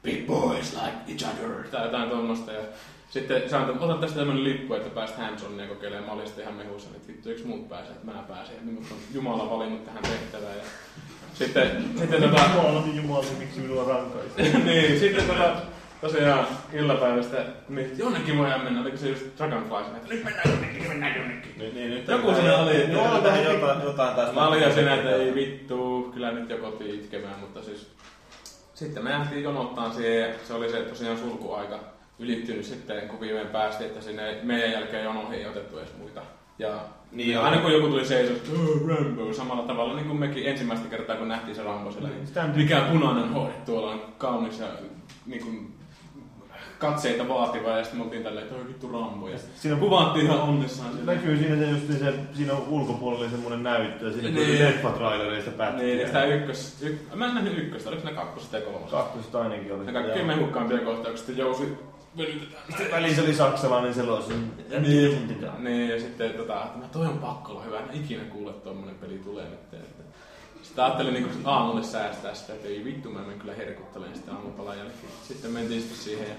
Big 0.03 0.27
boys 0.27 0.73
like 0.73 0.97
each 1.11 1.25
other. 1.33 1.49
Tai 1.71 1.85
jotain 1.85 2.09
tuommoista. 2.09 2.51
Ja 2.51 2.61
sitten 3.09 3.49
sanoin, 3.49 3.69
että 3.69 3.85
otan 3.85 3.99
tästä 3.99 4.19
tämmönen 4.19 4.43
lippu, 4.43 4.73
että 4.73 4.89
pääst 4.89 5.17
hands-onia 5.17 5.67
kokeilemaan. 5.67 6.05
Mä 6.05 6.11
olin 6.11 6.25
sitten 6.27 6.43
ihan 6.43 6.55
mehussa, 6.55 6.89
että 6.95 7.07
vittu, 7.07 7.29
yksi 7.29 7.45
muut 7.45 7.69
pääsee, 7.69 7.91
että 7.91 8.05
mä 8.05 8.23
pääsen. 8.27 8.55
Ja 8.55 8.61
minut 8.61 8.83
on 8.91 8.97
Jumala 9.13 9.49
valinnut 9.49 9.85
tähän 9.85 10.03
tehtävään. 10.03 10.57
Ja 10.57 10.63
sitten, 11.33 11.85
sitten 11.99 12.21
tota, 12.21 12.41
Jumala, 12.55 12.83
jumala, 12.93 13.25
miksi 13.39 13.59
minua 13.59 13.83
rankaisi? 13.87 14.57
niin, 14.65 14.99
sitten 14.99 15.25
tota, 15.25 15.55
tosiaan 16.01 16.47
iltapäivästä 16.73 17.45
miettii, 17.69 17.99
jonnekin 17.99 18.37
voidaan 18.37 18.63
mennä, 18.63 18.81
oliko 18.81 18.97
se 18.97 19.09
just 19.09 19.25
Dragonfly, 19.37 19.95
että 19.95 20.13
nyt 20.13 20.23
mennään 20.23 20.51
jonnekin, 20.51 20.87
mennään 20.87 21.15
jonnekin. 21.15 21.53
Niin, 21.57 21.75
niin, 21.75 21.89
nyt 21.89 22.07
Joku 22.07 22.33
siinä 22.33 22.57
oli. 22.57 22.91
Joo, 22.91 23.03
on 23.03 23.23
tähän 23.23 23.43
jotain, 23.43 23.81
jotain 23.81 24.15
taas. 24.15 24.33
Mä 24.33 24.47
olin 24.47 24.61
jo 24.61 24.73
siinä, 24.73 24.93
että 24.93 25.15
ei 25.15 25.35
vittu, 25.35 26.09
kyllä 26.13 26.31
nyt 26.31 26.49
jo 26.49 26.57
kotiin 26.57 26.95
itkemään, 26.95 27.39
mutta 27.39 27.63
siis 27.63 27.87
sitten 28.73 29.03
me 29.03 29.09
lähtiin 29.09 29.43
jonottaan 29.43 29.93
siihen 29.93 30.19
ja 30.19 30.35
se 30.47 30.53
oli 30.53 30.71
se 30.71 30.77
tosiaan 30.77 31.17
sulkuaika 31.17 31.96
ylittynyt 32.19 32.65
sitten, 32.65 33.07
kun 33.07 33.19
viimein 33.19 33.47
päästiin, 33.47 33.87
että 33.89 34.01
sinne 34.01 34.37
meidän 34.43 34.71
jälkeen 34.71 35.03
jonoihin 35.03 35.33
ei 35.39 35.45
otettu 35.45 35.77
edes 35.77 35.97
muita. 35.97 36.21
Ja 36.59 36.69
Niin 37.11 37.17
niin 37.17 37.33
joo. 37.33 37.43
aina 37.43 37.61
kun 37.61 37.71
joku 37.71 37.87
tuli 37.87 38.05
seisoo, 38.05 38.35
oh, 38.53 38.87
Rambo, 38.87 39.33
samalla 39.33 39.63
tavalla 39.63 39.93
niin 39.95 40.07
kuin 40.07 40.19
mekin 40.19 40.47
ensimmäistä 40.47 40.89
kertaa, 40.89 41.15
kun 41.15 41.27
nähtiin 41.27 41.55
se 41.55 41.63
Rambo 41.63 41.91
siellä, 41.91 42.09
niin 42.09 42.55
mikä 42.55 42.81
punainen 42.91 43.29
hoide 43.29 43.53
tuolla 43.65 43.91
on 43.91 44.01
kaunis 44.17 44.59
ja 44.59 44.67
niin 45.25 45.43
kuin, 45.43 45.73
katseita 46.79 47.27
vaativa 47.27 47.69
ja 47.69 47.83
sitten 47.83 47.99
me 47.99 48.03
oltiin 48.03 48.23
tälleen, 48.23 48.45
että 48.47 48.57
oi 48.59 48.67
vittu 48.67 48.91
Rambo. 48.91 49.27
Ja 49.29 49.37
Siinä 49.55 49.75
on 49.75 49.79
kuvattiin 49.81 50.25
ihan 50.25 50.39
onnissaan 50.39 50.93
siellä. 50.93 51.13
Näkyy 51.13 51.37
siinä 51.37 51.55
se 51.55 51.69
just 51.71 51.99
se, 51.99 52.13
siinä 52.33 52.53
on 52.53 52.63
ulkopuolella 52.69 53.29
semmonen 53.29 53.63
näyttö 53.63 54.05
ja 54.05 54.11
siinä 54.13 54.29
Niin. 54.29 54.47
niin. 54.47 54.65
leffatrailereista 54.65 55.51
pätkiä. 55.51 55.85
Niin, 55.85 56.07
sitä 56.07 56.25
ykkös, 56.25 56.77
yk, 56.81 57.01
mä 57.15 57.25
en 57.27 57.35
nähnyt 57.35 57.57
ykköstä, 57.57 57.89
oliko 57.89 58.07
ne 58.07 58.13
kakkosta 58.13 58.55
ja 58.57 58.61
kolmosta? 58.61 58.97
Kakkosta 58.97 59.41
ainakin 59.41 59.73
oli. 59.75 59.85
Ne 59.85 59.93
kaikkein 59.93 60.25
mehukkaampia 60.27 60.77
kohtauksia, 60.77 61.17
sitten 61.17 61.37
jousi 61.37 61.77
venytetään. 62.17 62.63
Sitten 62.67 62.91
välissä 62.91 63.21
oli 63.21 63.33
saksalainen 63.33 63.93
selos. 63.93 64.27
Niin. 64.27 65.37
Niin, 65.59 65.89
ja 65.89 65.99
sitten 65.99 66.31
tota, 66.31 66.63
että 66.65 66.77
mä 66.77 66.85
toi 66.91 67.07
on 67.07 67.17
pakko 67.17 67.51
olla 67.51 67.63
hyvä, 67.63 67.79
en 67.79 68.03
ikinä 68.03 68.23
kuule 68.23 68.51
että 68.51 68.63
tommonen 68.63 68.95
peli 68.95 69.17
tulee 69.17 69.45
nyt. 69.45 69.73
Että. 69.73 70.03
Sitten 70.61 70.83
ajattelin 70.83 71.13
niin 71.13 71.29
aamulle 71.43 71.83
säästää 71.83 72.33
sitä, 72.33 72.53
että 72.53 72.67
ei 72.67 72.85
vittu, 72.85 73.09
mä 73.09 73.19
menen 73.19 73.39
kyllä 73.39 73.53
herkuttelemaan 73.53 74.17
sitä 74.17 74.31
aamupalan 74.31 74.77
jälkeen. 74.77 75.11
Sitten 75.27 75.51
mentiin 75.51 75.81
sitten 75.81 75.99
siihen 75.99 76.27
ja 76.27 76.35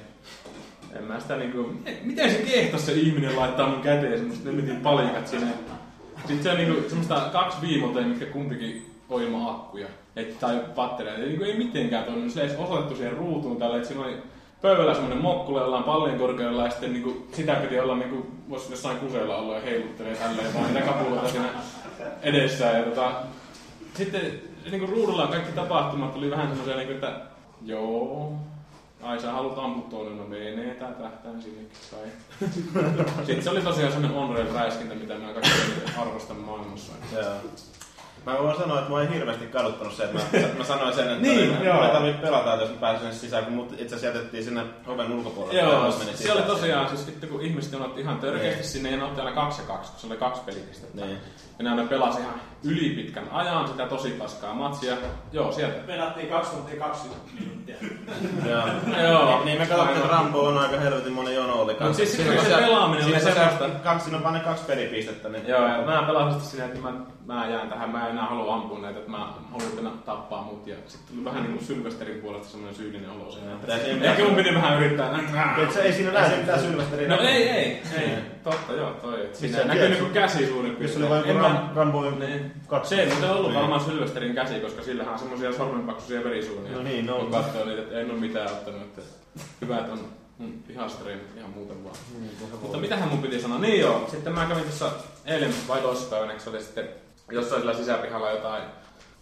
en 0.98 1.04
mä 1.04 1.20
sitä 1.20 1.36
niinku, 1.36 1.62
miten, 1.62 1.98
miten 2.02 2.30
se 2.30 2.36
kehtos 2.36 2.86
se 2.86 2.92
ihminen 2.92 3.36
laittaa 3.36 3.68
mun 3.68 3.80
käteen 3.80 4.18
semmoset 4.18 4.44
nemmetin 4.44 4.80
palikat 4.80 5.28
sinne. 5.28 5.52
Sitten 6.16 6.42
se 6.42 6.50
on 6.50 6.56
niinku 6.56 6.88
semmoista 6.88 7.28
kaksi 7.32 7.58
viimotea, 7.60 8.06
mitkä 8.06 8.26
kumpikin 8.26 8.90
on 9.08 9.22
ilman 9.22 9.50
akkuja. 9.54 9.88
Et, 10.16 10.40
tai 10.40 10.60
pattereita. 10.74 11.20
Ei, 11.20 11.28
niinku, 11.28 11.44
ei 11.44 11.58
mitenkään 11.58 12.04
toiminut. 12.04 12.32
Se 12.32 12.40
ei 12.40 12.46
edes 12.46 12.58
osoitettu 12.58 12.96
siihen 12.96 13.16
ruutuun 13.16 13.56
tälle, 13.56 13.76
että 13.76 13.88
siinä 13.88 14.04
oli 14.04 14.16
pöydällä 14.62 14.94
semmoinen 14.94 15.22
mokkule, 15.22 15.60
jolla 15.60 15.76
on 15.76 15.84
paljon 15.84 16.18
korkealla 16.18 16.64
ja 16.64 16.70
sitten 16.70 16.92
niinku, 16.92 17.26
sitä 17.32 17.54
piti 17.54 17.80
olla 17.80 17.96
niinku, 17.96 18.26
voisi 18.50 18.70
jossain 18.70 18.98
kuseella 18.98 19.36
olla 19.36 19.54
ja 19.54 19.60
heiluttelee 19.60 20.14
tälleen 20.14 20.54
vaan 20.54 20.74
niitä 20.74 20.86
kapuloita 20.86 21.28
siinä 21.28 21.48
edessään. 22.22 22.76
Ja 22.78 22.82
tota, 22.82 23.12
sitten 23.94 24.40
niinku 24.70 24.86
ruudulla 24.86 25.26
kaikki 25.26 25.52
tapahtumat 25.52 26.16
oli 26.16 26.30
vähän 26.30 26.48
semmoisia, 26.48 26.76
niinku, 26.76 26.92
että 26.92 27.20
joo, 27.62 28.32
ai 29.02 29.20
sä 29.20 29.32
haluat 29.32 29.58
ampua 29.58 29.90
tuonne, 29.90 30.22
no 30.22 30.28
menee 30.28 30.74
tää 30.74 30.92
tähtään 30.92 31.42
sinnekin 31.42 31.70
kai. 31.90 32.08
Sitten 33.26 33.42
se 33.42 33.50
oli 33.50 33.60
tosiaan 33.60 33.92
semmoinen 33.92 34.18
on 34.18 34.54
räiskintä, 34.54 34.94
mitä 34.94 35.14
mä 35.14 35.30
eniten 35.30 35.98
arvostan 35.98 36.36
maailmassa. 36.36 36.92
Joo. 37.12 37.34
Mä 38.32 38.38
voin 38.38 38.56
sanoa, 38.56 38.78
että 38.78 38.90
mä 38.90 39.02
en 39.02 39.12
hirveästi 39.12 39.46
kaduttanut 39.46 39.92
se, 39.94 40.04
että 40.04 40.18
mä, 40.38 40.48
mä 40.58 40.64
sanoin 40.64 40.94
sen, 40.94 41.08
että 41.10 41.22
Niin, 41.22 41.64
joo. 41.64 41.80
mä 41.80 41.88
tarvitse 41.88 42.22
pelata, 42.22 42.62
jos 42.62 42.70
mä 42.70 42.76
pääsen 42.80 43.00
sinne 43.00 43.14
sisään, 43.14 43.44
kun 43.44 43.52
mut 43.54 43.72
itse 43.72 43.84
asiassa 43.84 44.06
jätettiin 44.06 44.44
sinne 44.44 44.64
oven 44.86 45.12
ulkopuolelle. 45.12 45.60
Joo, 45.60 45.92
se 46.14 46.32
oli 46.32 46.42
tosiaan, 46.42 46.88
siis 46.88 47.04
sitten 47.06 47.28
kun 47.28 47.42
ihmiset 47.42 47.72
jonot 47.72 47.98
ihan 47.98 48.18
törkeästi 48.18 48.54
Niin. 48.60 48.64
sinne 48.68 48.90
ja 48.90 48.96
ne 48.96 49.04
otti 49.04 49.20
aina 49.20 49.32
kaksi 49.32 49.60
ja 49.62 49.66
kaksi, 49.66 49.90
kun 49.92 50.00
se 50.00 50.06
oli 50.06 50.16
kaksi 50.16 50.42
pelipistettä. 50.46 51.04
Niin. 51.04 51.18
Ja 51.58 51.64
ne 51.64 51.70
aina 51.70 51.84
pelasi 51.86 52.20
ihan 52.20 52.34
ylipitkän 52.64 53.28
ajan 53.32 53.68
sitä 53.68 53.86
tosi 53.86 54.10
paskaa 54.10 54.54
matsia. 54.54 54.94
Joo, 55.32 55.52
sieltä. 55.52 55.78
Pelattiin 55.86 56.28
2 56.28 56.56
tuntia 56.56 56.76
20 56.80 57.30
minuuttia. 57.40 57.76
Joo. 58.50 58.66
Joo. 59.02 59.36
Niin, 59.36 59.44
niin 59.44 59.58
me 59.60 59.66
katsottiin, 59.66 59.96
että 59.98 60.08
Rambo 60.16 60.40
on 60.40 60.58
aika 60.58 60.80
helvetin 60.80 61.12
monen 61.12 61.34
jono 61.34 61.52
oli 61.54 61.72
Mut 61.72 61.78
kanssa. 61.78 61.96
siis 61.96 62.16
sitten 62.16 62.40
se 62.46 62.54
on 62.54 62.60
pelaaminen 62.62 63.06
oli 63.06 63.20
semmoista- 63.20 63.68
Kaksi, 63.84 64.04
siinä 64.04 64.16
on 64.16 64.22
vaan 64.22 64.34
ne 64.34 64.40
kaksi 64.40 64.64
pelipistettä. 64.64 65.28
Niin 65.28 65.48
Joo, 65.48 65.68
ja 65.68 65.82
mä 65.86 66.02
pelasin 66.06 66.32
sitten 66.32 66.50
siinä, 66.50 66.64
että 66.66 66.80
mä, 66.80 66.92
mä 67.34 67.48
jään 67.48 67.68
tähän, 67.68 67.90
mä 67.90 68.04
en 68.04 68.10
enää 68.10 68.26
halua 68.26 68.54
ampua 68.54 68.78
näitä, 68.78 68.98
että 68.98 69.10
mä 69.10 69.18
haluan 69.50 69.72
tänä 69.76 69.90
tappaa 70.06 70.42
mut. 70.42 70.66
Ja 70.66 70.76
sitten 70.86 71.14
tuli 71.14 71.24
vähän 71.24 71.42
niinku 71.42 71.64
Sylvesterin 71.64 72.20
puolesta 72.20 72.48
semmoinen 72.48 72.76
syyllinen 72.76 73.10
olo 73.10 73.30
siinä. 73.32 73.52
Ehkä 74.02 74.24
mun 74.24 74.34
piti 74.34 74.54
vähän 74.54 74.78
yrittää. 74.84 75.18
Sä 75.74 75.82
ei 75.82 75.92
siinä 75.92 76.12
se 76.12 76.18
näe 76.28 76.36
mitään 76.36 76.60
Sylvesterin 76.60 77.08
No 77.10 77.18
ei, 77.20 77.48
ei, 77.48 77.82
ei. 77.98 78.16
Totta, 78.50 78.72
joo, 78.72 78.90
toi. 78.90 79.20
että 79.24 79.38
Siinä 79.38 79.64
näkyy 79.64 79.88
niinku 79.88 80.06
käsi 80.12 80.46
suurin 80.46 80.70
Jos 80.70 80.78
piirtein. 80.78 81.02
oli 81.02 81.10
vain 81.10 81.22
En 81.22 81.28
joku 81.28 81.40
mä- 81.48 81.68
Ram- 81.72 81.76
Rambo 81.76 82.10
Niin. 82.10 82.52
kaksi. 82.66 82.88
Se 82.96 83.02
ei 83.02 83.08
muuten 83.10 83.30
ollut 83.30 83.50
Niin. 83.50 83.60
varmaan 83.60 83.80
Sylvesterin 83.84 84.34
käsi, 84.34 84.60
koska 84.60 84.82
sillähän 84.82 85.12
on 85.12 85.18
semmosia 85.18 85.52
sormenpaksuisia 85.52 86.24
verisuunia. 86.24 86.72
No 86.72 86.82
niin, 86.82 87.06
no. 87.06 87.18
Kun 87.18 87.30
katsoo 87.30 87.64
niitä, 87.64 87.82
että 87.82 88.00
en 88.00 88.10
oo 88.10 88.16
mitään 88.16 88.52
ottanut, 88.52 88.82
että 88.82 89.02
hyvät 89.60 89.88
on 89.92 90.00
mun 90.38 90.62
pihastrein 90.66 91.20
ihan 91.36 91.50
muuten 91.50 91.84
vaan. 91.84 91.96
Mutta 92.62 92.78
mitähän 92.78 93.08
mun 93.08 93.22
piti 93.22 93.40
sanoa? 93.40 93.58
Niin 93.58 93.80
joo, 93.80 94.06
sitten 94.10 94.32
mä 94.32 94.46
kävin 94.46 94.62
tuossa 94.62 94.90
eilen 95.26 95.54
vai 95.68 95.80
toissapäivänä, 95.80 96.32
kun 96.32 96.40
se 96.42 96.50
oli 96.50 96.62
sitten 96.62 96.88
jossain 97.30 97.60
sillä 97.60 97.74
sisäpihalla 97.74 98.30
jotain 98.30 98.62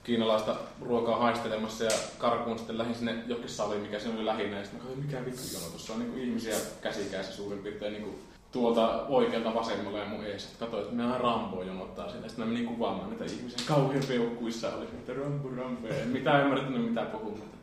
kiinalaista 0.04 0.56
ruokaa 0.80 1.16
haistelemassa 1.18 1.84
ja 1.84 1.90
karkuun 2.18 2.58
sitten 2.58 2.78
lähdin 2.78 2.94
sinne 2.94 3.14
johonkin 3.26 3.50
saliin, 3.50 3.80
mikä 3.82 3.98
se 3.98 4.08
oli 4.08 4.24
lähinnä. 4.26 4.56
Ja 4.58 4.62
sitten 4.64 4.80
mä 4.80 4.86
katsoin, 4.88 5.06
mikä 5.06 5.24
vittu 5.24 5.40
jono, 5.54 5.66
tuossa 5.70 5.92
on 5.92 5.98
niinku 5.98 6.18
ihmisiä 6.18 6.56
käsikäissä 6.82 7.32
suurin 7.32 7.58
piirtein 7.58 7.92
niinku 7.92 8.18
tuolta 8.52 9.04
oikealta 9.09 9.54
vasemmalle 9.54 9.98
ja 9.98 10.06
mun 10.06 10.24
ees. 10.24 10.42
Sitten 10.42 10.59
katsoin, 10.59 10.82
että 10.82 10.94
minä 10.96 11.18
Rambo 11.18 11.62
jonottaa 11.62 12.09
sinne. 12.09 12.28
Sitten 12.28 12.46
mä 12.46 12.52
menin 12.52 12.68
kuvaamaan 12.68 13.11
niitä 13.11 13.24
ihmisiä 13.24 13.66
kauhean 13.68 14.04
peukkuissa. 14.09 14.74
Oli 14.74 14.85
että 14.85 15.12
Rambo, 15.12 15.48
Rambo. 15.56 15.88
En 15.88 16.09
mitään 16.09 16.42
ymmärtänyt 16.42 16.88
mitä 16.88 17.02
puhuu, 17.02 17.37
mutta 17.37 17.56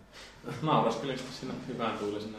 nauraskelin 0.61 1.17
sitten 1.17 1.35
siinä 1.35 1.53
hyvään 1.67 1.97
tuulisena. 1.97 2.37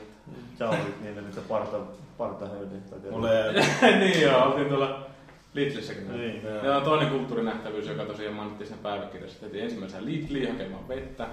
Sä 0.59 0.69
olit 0.69 1.01
nyt 1.03 1.35
se 1.35 1.41
parta, 1.41 1.77
parta 2.19 2.49
helvetin. 2.49 2.83
tai 2.83 3.01
tiedä. 3.01 3.17
Mulle 3.17 3.47
ei... 3.47 3.99
niin 4.01 4.21
joo, 4.21 4.45
oltiin 4.45 4.69
tuolla 4.69 5.07
Lidlissäkin. 5.55 6.13
Niin. 6.13 6.43
Ja 6.63 6.73
tatoinen 6.73 7.09
kulttuurinähtävyys, 7.09 7.87
joka 7.87 8.05
tosiaan 8.05 8.35
mainittiin 8.35 8.69
siinä 8.69 8.83
päiväkirjassa. 8.83 9.41
Tehtiin 9.41 9.65
ensimmäisenä 9.65 10.05
Lidliin 10.05 10.53
hakemaan 10.53 10.89
vettä, 10.89 11.27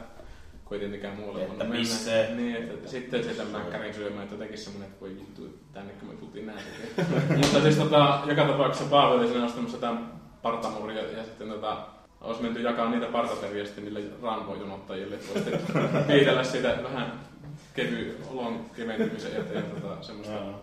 kun 0.72 0.76
ei 0.76 0.80
tietenkään 0.80 1.18
muualle 1.18 1.40
voinut 1.40 1.58
mennä. 1.58 1.76
pissee. 1.76 2.36
Niin, 2.36 2.56
että, 2.56 2.74
että 2.74 2.90
sitten 2.90 3.24
sieltä 3.24 3.44
mäkkärin 3.44 3.94
syömään, 3.94 4.24
että 4.24 4.36
jotenkin 4.36 4.58
semmoinen, 4.58 4.90
että 4.90 5.02
voi 5.02 5.16
vittu, 5.16 5.60
tänne 5.74 5.94
kun 5.94 6.10
me 6.10 6.16
tultiin 6.16 6.46
näin. 6.46 6.60
Mutta 7.38 7.62
siis 7.62 7.76
tota, 7.76 8.22
joka 8.26 8.46
tapauksessa 8.46 8.90
Paavo 8.90 9.16
oli 9.16 9.28
siinä 9.28 9.46
ostamassa 9.46 9.78
tämän 9.78 10.12
partamuria 10.42 11.02
ja 11.02 11.24
sitten 11.24 11.50
tota, 11.50 11.88
olisi 12.22 12.42
menty 12.42 12.62
jakaa 12.62 12.90
niitä 12.90 13.06
partateriä 13.06 13.66
sitten 13.66 13.84
niille 13.84 14.02
Rambo-jonottajille, 14.22 15.16
että 15.16 15.28
voisi 15.34 15.50
sitten 15.50 16.08
viidellä 16.16 16.44
siitä 16.44 16.78
vähän 16.84 17.20
kevy 17.74 18.18
olon 18.30 18.66
keventymisen 18.76 19.42
eteen 19.42 19.64
tota, 19.64 20.04
semmoista 20.04 20.34
Joo. 20.34 20.62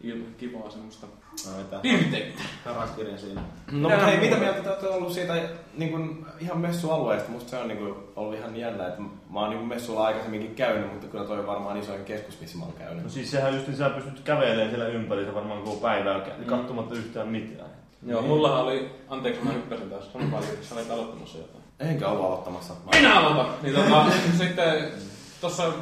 il, 0.00 0.22
kivaa 0.38 0.70
semmoista 0.70 1.06
Vetän 1.46 1.80
pirteyttä. 1.80 2.42
haraskirin 2.64 3.18
siinä. 3.18 3.40
No 3.72 3.88
mutta 3.88 4.06
hei, 4.06 4.20
mitä 4.20 4.36
mieltä 4.36 4.62
te 4.62 4.68
olette 4.68 4.88
ollut 4.88 5.12
siitä 5.12 5.34
niin 5.74 5.90
kuin, 5.90 6.26
ihan 6.40 6.58
messualueesta? 6.58 7.30
Musta 7.30 7.50
se 7.50 7.56
on 7.56 7.68
niin 7.68 7.78
kuin, 7.78 7.94
ollut 8.16 8.38
ihan 8.38 8.56
jännä, 8.56 8.86
että 8.86 9.02
mä 9.30 9.40
oon 9.40 9.50
niin 9.50 9.58
kuin 9.58 9.68
messulla 9.68 10.04
aikaisemminkin 10.06 10.54
käynyt, 10.54 10.92
mutta 10.92 11.06
kyllä 11.06 11.24
toi 11.24 11.38
on 11.38 11.46
varmaan 11.46 11.76
isoin 11.76 12.04
keskus, 12.04 12.40
missä 12.40 12.58
mä 12.58 12.64
oon 12.64 12.74
käynyt. 12.78 13.04
No 13.04 13.10
siis 13.10 13.30
sehän 13.30 13.54
just, 13.54 13.66
niin 13.66 13.76
sä 13.76 13.90
pystyt 13.90 14.20
kävelemään 14.20 14.68
siellä 14.68 14.86
ympärissä 14.86 15.34
varmaan 15.34 15.62
koko 15.62 15.76
päivää, 15.76 16.18
mm. 16.18 16.44
katsomatta 16.44 16.94
yhtään 16.94 17.28
mitään. 17.28 17.70
Joo, 18.06 18.22
mulla 18.22 18.58
oli, 18.58 18.90
anteeksi 19.08 19.44
mä 19.44 19.52
hyppäsin 19.52 19.90
taas, 19.90 20.12
sano 20.12 20.24
paljon, 20.30 20.52
sä 20.62 20.74
olit 20.74 20.90
aloittamassa 20.90 21.38
jotain. 21.38 21.64
Enkä 21.80 22.08
ollut 22.08 22.26
aloittamassa. 22.26 22.74
Minä 22.94 23.20
aloitan! 23.20 23.46
Niin 23.62 23.74
tota, 23.74 24.06
sitten 24.38 24.92
tuossa 25.40 25.64
on 25.64 25.74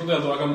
juteltu 0.00 0.30
aika 0.30 0.46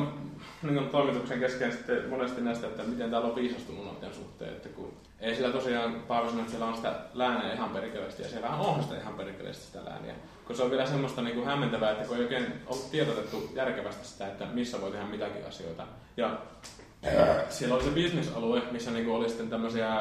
niin 0.62 0.74
kuin 0.74 0.88
toimituksen 0.88 1.40
kesken 1.40 1.72
sitten 1.72 2.08
monesti 2.08 2.40
näistä, 2.40 2.66
että 2.66 2.82
miten 2.82 3.10
täällä 3.10 3.28
on 3.28 3.36
viisastunut 3.36 3.84
noiden 3.84 4.14
suhteen, 4.14 4.52
että 4.52 4.68
kun 4.68 4.92
ei 5.20 5.34
sillä 5.34 5.52
tosiaan 5.52 5.94
Paavi 6.08 6.28
sanoi, 6.28 6.40
että 6.40 6.50
siellä 6.50 6.66
on 6.66 6.76
sitä 6.76 6.92
lääneä 7.14 7.52
ihan 7.52 7.70
perkeleesti 7.70 8.22
ja 8.22 8.28
siellähän 8.28 8.60
on 8.60 8.82
sitä 8.82 8.96
ihan 8.96 9.14
perkeleesti 9.14 9.66
sitä 9.66 9.84
lääniä. 9.84 10.14
Kun 10.44 10.56
se 10.56 10.62
on 10.62 10.70
vielä 10.70 10.86
semmoista 10.86 11.22
niin 11.22 11.34
kuin 11.34 11.46
hämmentävää, 11.46 11.90
että 11.90 12.04
kun 12.04 12.16
ei 12.16 12.22
oikein 12.22 12.52
ollut 12.66 12.90
tiedotettu 12.90 13.50
järkevästi 13.54 14.06
sitä, 14.06 14.26
että 14.26 14.46
missä 14.52 14.80
voi 14.80 14.90
tehdä 14.90 15.06
mitäkin 15.06 15.46
asioita. 15.48 15.86
Ja 16.16 16.38
siellä 17.48 17.74
oli 17.74 17.84
se 17.84 17.90
bisnesalue, 17.90 18.62
missä 18.70 18.90
niinku 18.90 19.14
oli 19.14 19.28
sitten 19.28 19.50
tämmöisiä 19.50 20.00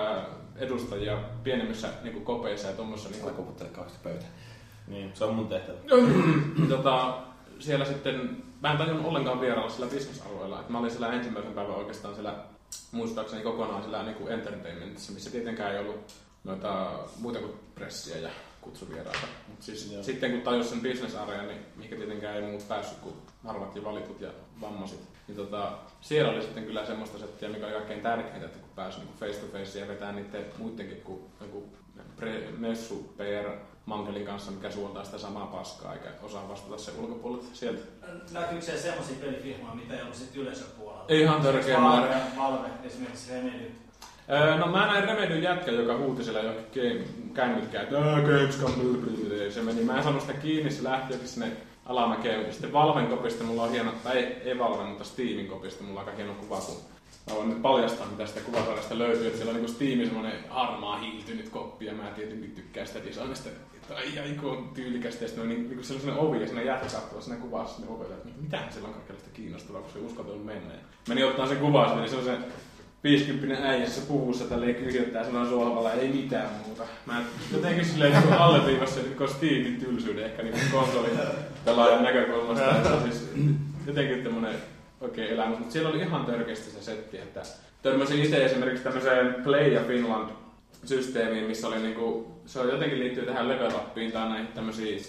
edustajia 0.56 1.18
pienemmissä 1.44 1.90
niinku 2.04 2.20
kopeissa 2.20 2.68
ja 2.68 2.74
tuommoissa 2.74 3.10
Sä 3.10 3.32
koputtelet 3.32 3.72
kauheasti 3.72 4.00
pöytään. 4.04 4.32
Niin, 4.88 5.12
se 5.14 5.24
on 5.24 5.36
mun 5.36 5.48
tehtävä. 5.48 5.78
tota, 6.70 7.18
siellä 7.60 7.86
sitten, 7.86 8.44
mä 8.62 8.72
en 8.72 8.78
tajunnut 8.78 9.06
ollenkaan 9.06 9.42
vierailla 9.42 9.70
sillä 9.70 9.88
bisnesalueella. 9.88 10.62
Et 10.62 10.70
mä 10.70 10.80
olin 10.80 10.92
siellä 10.92 11.14
ensimmäisen 11.14 11.54
päivän 11.54 11.76
oikeastaan 11.76 12.14
siellä, 12.14 12.36
muistaakseni 12.92 13.44
kokonaan 13.44 13.82
siellä 13.82 14.04
niin 14.04 14.16
kuin 14.16 14.34
entertainmentissa, 14.34 15.12
missä 15.12 15.32
tietenkään 15.32 15.74
ei 15.74 15.80
ollut 15.80 16.14
noita 16.44 17.00
muita 17.20 17.40
kuin 17.40 17.54
pressiä 17.76 18.18
ja 18.18 18.30
kutsuvieraita. 18.62 19.28
Mut 19.48 19.62
siis 19.62 19.92
Joo. 19.92 20.04
sitten 20.04 20.32
kun 20.32 20.42
tajus 20.42 20.70
sen 20.70 20.82
bisnesarea, 20.82 21.44
niin 21.44 21.60
mihinkä 21.76 21.96
tietenkään 21.96 22.36
ei 22.36 22.42
muut 22.42 22.68
päässyt 22.68 22.98
kuin 22.98 23.16
harvat 23.44 23.76
ja 23.76 23.84
valitut 23.84 24.22
ja 24.22 24.30
vammaiset. 24.62 25.00
Niin 25.28 25.36
tota, 25.36 25.72
siellä 26.02 26.32
oli 26.32 26.42
sitten 26.42 26.66
kyllä 26.66 26.86
semmoista 26.86 27.18
settiä, 27.18 27.50
mikä 27.50 27.66
oli 27.66 27.74
kaikkein 27.74 28.02
tärkeintä, 28.02 28.46
että 28.46 28.60
kun 28.60 28.70
pääsi 28.76 29.00
niin 29.00 29.14
face 29.20 29.40
to 29.40 29.58
face 29.58 29.80
ja 29.80 29.88
vetää 29.88 30.12
niiden 30.12 30.46
muidenkin 30.58 31.02
kuin 31.02 31.22
joku 31.42 31.70
pre, 32.16 32.52
messu 32.58 33.14
PR 33.18 33.50
mankelin 33.88 34.26
kanssa, 34.26 34.52
mikä 34.52 34.72
suoltaa 34.72 35.04
sitä 35.04 35.18
samaa 35.18 35.48
paskaa 35.48 35.94
eikä 35.94 36.10
osaa 36.24 36.50
vastata 36.50 36.78
se 36.78 36.92
ulkopuolelta 37.00 37.46
sieltä. 37.54 37.82
Näkyykö 38.32 38.66
siellä 38.66 38.82
semmoisia 38.82 39.16
pelifirmoja, 39.22 39.76
mitä 39.76 39.94
ei 39.94 40.02
ollut 40.02 40.16
sitten 40.16 40.42
yleisöpuolella? 40.42 41.06
Ihan 41.10 41.42
törkeä 41.42 41.80
määrä. 41.80 42.22
Valve, 42.38 42.68
esimerkiksi 42.84 43.34
Remedy. 43.34 43.72
Öö, 44.30 44.58
no 44.58 44.68
mä 44.68 44.88
näin 44.88 45.04
Remedyn 45.04 45.44
jätkä, 45.44 45.72
joka 45.72 45.98
huuti 45.98 46.24
siellä 46.24 46.40
johonkin 46.42 47.32
kännykkään, 47.34 47.84
että 47.84 47.98
"Ää, 47.98 48.22
Gamescom, 48.22 48.72
blablabla." 48.72 49.52
se 49.52 49.62
meni. 49.62 49.82
Mä 49.84 49.98
en 49.98 50.04
saanut 50.04 50.22
sitä 50.22 50.34
kiinni, 50.34 50.72
se 50.72 50.84
lähti 50.84 51.14
jokin 51.14 51.28
sinne 51.28 51.52
alamäkeen. 51.86 52.54
Sitten 52.54 52.74
Valven 52.74 53.08
kopista 53.08 53.44
mulla 53.44 53.64
on 53.64 53.72
hieno, 53.72 53.92
tai 54.04 54.18
ei, 54.18 54.24
ei 54.46 54.60
Valven, 54.60 54.88
mutta 54.88 55.04
Steamin 55.04 55.48
kopista 55.48 55.84
mulla 55.84 56.00
on 56.02 56.06
aika 56.06 56.18
hieno 56.18 56.34
kuva, 56.34 56.58
kun 56.62 56.76
mä 57.30 57.36
voin 57.36 57.50
nyt 57.50 57.62
paljastaa, 57.62 58.08
mitä 58.08 58.26
sitä 58.26 58.40
kuvasarjasta 58.42 58.98
löytyy. 58.98 59.26
Että 59.28 59.38
siellä 59.38 59.52
on 59.52 59.56
niinku 59.56 59.72
Steamin 59.74 60.06
semmonen 60.06 60.34
harmaa 60.50 60.98
hiiltynyt 60.98 61.50
koppi, 61.50 61.86
ja 61.86 61.94
mä 61.94 62.04
tietenkin 62.16 62.52
tykkään 62.52 62.88
sitä 62.88 63.00
designista. 63.06 63.50
Että 63.88 64.00
ai, 64.00 64.20
ai, 64.20 64.36
kun 64.36 64.52
on 64.52 64.70
tyylikästä. 64.74 65.24
Ja 65.24 65.28
sitten 65.28 65.50
niin, 65.50 65.68
siellä 65.68 66.00
on 66.00 66.02
semmonen 66.02 66.30
ovi, 66.30 66.42
ja 66.42 66.48
siinä 66.48 66.62
jätkä 66.62 66.86
katsoo 66.86 67.22
siinä 67.22 67.42
kuvassa 67.42 67.76
sinne 67.76 67.92
ovelle, 67.92 68.14
että 68.14 68.30
mitähän 68.42 68.74
siellä 68.74 68.88
on 68.88 68.94
kaikenlaista 68.94 69.30
kiinnostavaa, 69.34 69.82
kun 69.82 69.92
se 69.92 70.00
ei 70.00 70.06
uskaltanut 70.06 70.46
mennä. 70.46 70.74
Ja 70.74 70.80
Meni 71.08 71.24
ottaa 71.24 71.48
sen 71.48 71.58
kuvaa, 71.58 71.96
niin 71.96 72.10
se 72.10 72.16
on 72.16 72.24
se 72.24 72.38
50 73.04 73.64
äijässä 73.64 74.02
puvussa 74.08 74.46
tälleen 74.46 74.76
kyhjöttää 74.76 75.24
sanan 75.24 75.50
sohvalla, 75.50 75.94
ei 75.94 76.08
mitään 76.08 76.50
muuta. 76.66 76.84
Mä 77.06 77.22
jotenkin 77.54 77.86
silleen 77.86 78.22
niin 78.22 78.34
alleviivassa 78.34 79.00
niin 79.02 79.30
Steamin 79.30 79.80
tylsyyden 79.80 80.26
ehkä 80.26 80.44
niin 80.44 80.72
konsolin 80.72 81.20
pelaajan 81.66 82.04
näkökulmasta. 82.04 82.78
että 82.78 83.02
siis 83.04 83.30
jotenkin 83.86 84.24
tämmönen 84.24 84.56
oikein 85.02 85.34
elämys. 85.34 85.60
Mutta 85.60 85.74
siellä 85.74 85.90
oli 85.90 86.00
ihan 86.00 86.26
törkeästi 86.26 86.72
se 86.72 86.82
setti, 86.82 87.18
että 87.18 87.42
törmäsin 87.82 88.24
itse 88.24 88.46
esimerkiksi 88.46 88.84
tämmöiseen 88.84 89.36
Play 89.44 89.74
ja 89.74 89.82
Finland 89.84 90.30
systeemiin, 90.86 91.46
missä 91.46 91.68
oli 91.68 91.80
niinku, 91.80 92.32
se 92.46 92.60
on 92.60 92.70
jotenkin 92.70 93.00
liittyy 93.00 93.26
tähän 93.26 93.48
level 93.48 93.72
upiin 93.76 94.12
tai 94.12 94.30
näihin 94.30 94.48
tämmöisiin 94.48 95.00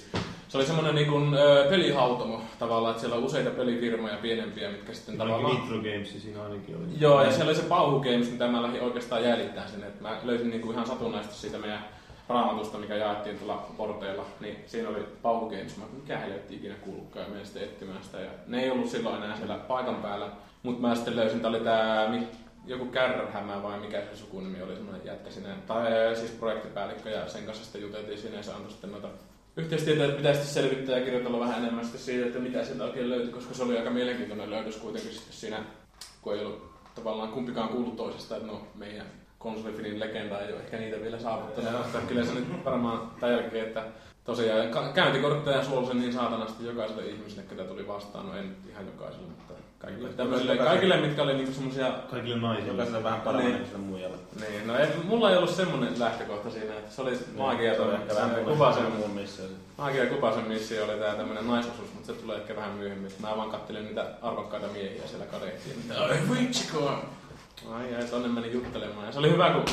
se 0.49 0.59
oli 0.59 0.67
semmoinen 0.67 0.95
niin 0.95 1.09
kuin, 1.09 1.35
ö, 1.35 1.67
pelihautomo 1.71 2.43
tavallaan, 2.59 2.91
että 2.91 3.01
siellä 3.01 3.17
on 3.17 3.25
useita 3.25 3.51
pelifirmoja 3.51 4.17
pienempiä, 4.17 4.71
mitkä 4.71 4.93
sitten 4.95 5.21
Ainakin 5.21 5.35
tavallaan... 5.35 5.63
Nitro 5.63 5.77
Games 5.77 6.23
siinä 6.23 6.43
ainakin 6.43 6.77
oli. 6.77 6.85
Joo, 6.99 7.23
ja 7.23 7.31
siellä 7.31 7.49
oli 7.51 7.55
se 7.55 7.63
Pauhu 7.63 8.01
Games, 8.01 8.31
mitä 8.31 8.49
mä 8.49 8.63
lähdin 8.63 8.83
oikeastaan 8.83 9.25
jäljittämään 9.25 9.71
sinne. 9.71 9.87
Että 9.87 10.03
mä 10.03 10.21
löysin 10.23 10.51
niinku 10.51 10.73
ihan 10.73 10.87
satunnaisesti 10.87 11.37
siitä 11.37 11.59
meidän 11.59 11.85
raamatusta, 12.29 12.79
mikä 12.79 12.95
jaettiin 12.97 13.39
tuolla 13.39 13.67
porteilla, 13.77 14.25
niin 14.41 14.57
siinä 14.67 14.89
oli 14.89 15.05
Pauhu 15.23 15.49
Games. 15.49 15.77
Mä 15.77 15.85
mikä 15.93 16.19
helvetti 16.19 16.55
ikinä 16.55 16.75
kuulukkaan 16.75 17.25
ja 17.25 17.31
menin 17.31 17.47
sitten 17.47 17.63
etsimään 17.63 18.03
sitä. 18.03 18.21
Ja 18.21 18.31
ne 18.47 18.63
ei 18.63 18.71
ollut 18.71 18.89
silloin 18.91 19.23
enää 19.23 19.37
siellä 19.37 19.55
paikan 19.55 19.95
päällä, 19.95 20.27
mutta 20.63 20.81
mä 20.89 20.95
sitten 20.95 21.17
löysin, 21.17 21.41
tää 21.41 21.49
oli 21.49 21.61
tää 21.61 22.09
mi- 22.09 22.29
joku 22.69 22.87
Kärrhämä 22.87 23.63
vai 23.63 23.81
mikä 23.81 24.01
se 24.01 24.17
sukunimi 24.17 24.63
oli, 24.63 24.75
semmoinen 24.75 25.07
jätkä 25.07 25.31
sinne, 25.31 25.49
tai 25.67 26.17
siis 26.17 26.31
projektipäällikkö 26.31 27.11
ja 27.11 27.29
sen 27.29 27.45
kanssa 27.45 27.65
sitten 27.65 27.83
juteltiin 27.83 28.19
siinä 28.19 28.37
ja 28.37 28.43
se 28.43 28.53
antoi 28.53 28.71
sitten 28.71 28.93
noita 28.93 29.09
yhteistyötä 29.57 30.17
pitäisi 30.17 30.41
sitten 30.41 30.63
selvittää 30.63 30.99
ja 30.99 31.05
kirjoitella 31.05 31.41
vähän 31.41 31.63
enemmän 31.63 31.85
sitten 31.85 32.01
siitä, 32.01 32.27
että 32.27 32.39
mitä 32.39 32.65
sieltä 32.65 32.85
oikein 32.85 33.11
löytyi, 33.11 33.33
koska 33.33 33.55
se 33.55 33.63
oli 33.63 33.79
aika 33.79 33.91
mielenkiintoinen 33.91 34.51
löydös 34.51 34.77
kuitenkin 34.77 35.13
sitten 35.13 35.33
siinä, 35.33 35.65
kun 36.23 36.35
ei 36.35 36.45
ollut 36.45 36.71
tavallaan 36.95 37.29
kumpikaan 37.29 37.69
kuullut 37.69 37.97
toisesta, 37.97 38.37
että 38.37 38.49
no 38.49 38.67
meidän 38.75 39.07
konsolifinin 39.39 40.01
legenda 40.01 40.41
ei 40.41 40.53
ole 40.53 40.61
ehkä 40.61 40.77
niitä 40.77 41.01
vielä 41.01 41.19
saavuttanut. 41.19 41.73
Mutta 41.73 41.99
kyllä 41.99 42.25
se 42.25 42.35
nyt 42.35 42.65
varmaan 42.65 43.11
tämän 43.21 43.37
jälkeen, 43.37 43.67
että 43.67 43.85
tosiaan 44.25 44.93
käyntikortteja 44.95 45.65
suolsen 45.65 45.99
niin 45.99 46.13
saatanasti 46.13 46.67
jokaiselle 46.67 47.07
ihmiselle, 47.07 47.43
ketä 47.43 47.65
tuli 47.65 47.89
vastaan. 47.89 48.27
No 48.27 48.37
en 48.37 48.57
ihan 48.71 48.87
jokaiselle, 48.87 49.29
mutta 49.29 49.55
kaikille, 49.79 50.09
tämmöisille, 50.09 50.57
kaikille 50.57 50.97
mitkä 50.97 51.23
oli 51.23 51.35
niinku 51.35 51.53
semmosia 51.53 51.93
Kaikille 52.11 52.37
naisille. 52.37 52.69
Jokaiselle 52.71 53.05
vähän 53.05 53.21
paremmin 53.21 53.55
Niin. 53.55 53.81
muijalle. 53.81 54.17
niin, 54.41 54.67
no 54.67 54.79
ei, 54.79 54.87
mulla 55.05 55.31
ei 55.31 55.37
ollut 55.37 55.51
semmonen 55.51 55.99
lähtökohta 56.01 56.51
siinä, 56.51 56.75
että 56.75 56.95
se 56.95 57.03
oli 57.03 57.19
maagia 57.37 57.75
Se 57.75 57.81
on 57.81 57.87
toi, 57.87 57.97
ehkä 58.01 58.15
vähän 58.15 58.93
muun 58.97 59.11
missio. 59.11 59.45
maagia 59.79 60.07
Kupasen 60.07 60.45
missio 60.49 60.85
oli 60.85 60.93
tää 60.99 61.15
tämmönen 61.15 61.47
naisosuus, 61.47 61.93
mutta 61.95 62.07
se 62.07 62.13
tulee 62.13 62.37
ehkä 62.37 62.57
vähän 62.57 62.71
myöhemmin. 62.71 63.13
Mä 63.21 63.37
vaan 63.37 63.51
kattelin 63.51 63.85
niitä 63.85 64.07
arvokkaita 64.23 64.67
miehiä 64.73 65.07
siellä 65.07 65.27
kadehtiin. 65.27 65.77
Ai 65.99 66.19
vitsiko! 66.39 66.93
Ai 67.73 67.95
ai, 67.95 68.05
tonne 68.05 68.29
meni 68.29 68.53
juttelemaan. 68.53 69.07
Ja 69.07 69.13
se 69.13 69.19
oli 69.19 69.31
hyvä, 69.31 69.51
kun 69.51 69.65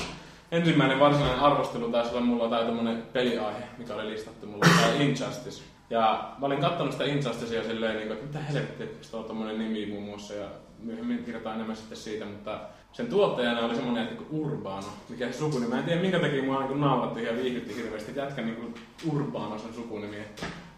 ensimmäinen 0.51 0.99
varsinainen 0.99 1.39
arvostelu 1.39 1.89
taisi 1.91 2.11
olla 2.11 2.21
mulla 2.21 2.49
tai 2.49 2.65
tämmönen 2.65 3.03
peliaihe, 3.13 3.63
mikä 3.77 3.93
oli 3.93 4.09
listattu 4.09 4.47
mulla, 4.47 4.65
tää 4.81 4.93
Injustice. 4.93 5.63
Ja 5.89 6.33
mä 6.37 6.45
olin 6.45 6.61
kattonut 6.61 6.91
sitä 6.91 7.05
Injusticea 7.05 7.63
silleen, 7.63 7.95
niin 7.95 8.07
kuin, 8.07 8.17
että 8.17 8.27
mitä 8.27 8.39
helvettiä, 8.39 8.85
että 8.85 9.07
se 9.07 9.17
on 9.17 9.23
tommonen 9.23 9.59
nimi 9.59 9.85
muun 9.85 10.03
muassa. 10.03 10.33
Ja 10.33 10.47
myöhemmin 10.79 11.23
kirjoitan 11.23 11.53
enemmän 11.53 11.75
sitten 11.75 11.97
siitä, 11.97 12.25
mutta 12.25 12.59
sen 12.93 13.07
tuottajana 13.07 13.65
oli 13.65 13.75
semmonen 13.75 14.03
että 14.03 14.15
niin 14.15 14.27
Urbano, 14.31 14.87
mikä 15.09 15.31
se 15.31 15.37
sukunimi. 15.37 15.71
Mä 15.71 15.79
en 15.79 15.85
tiedä 15.85 16.01
minkä 16.01 16.19
takia 16.19 16.43
mua 16.43 16.63
niin 16.63 16.81
nauratti 16.81 17.23
ja 17.23 17.35
viihdytti 17.35 17.75
hirveästi. 17.75 18.15
Jätkä 18.15 18.41
niin 18.41 18.75
Urbano 19.11 19.59
sen 19.59 19.73
sukunimi. 19.73 20.17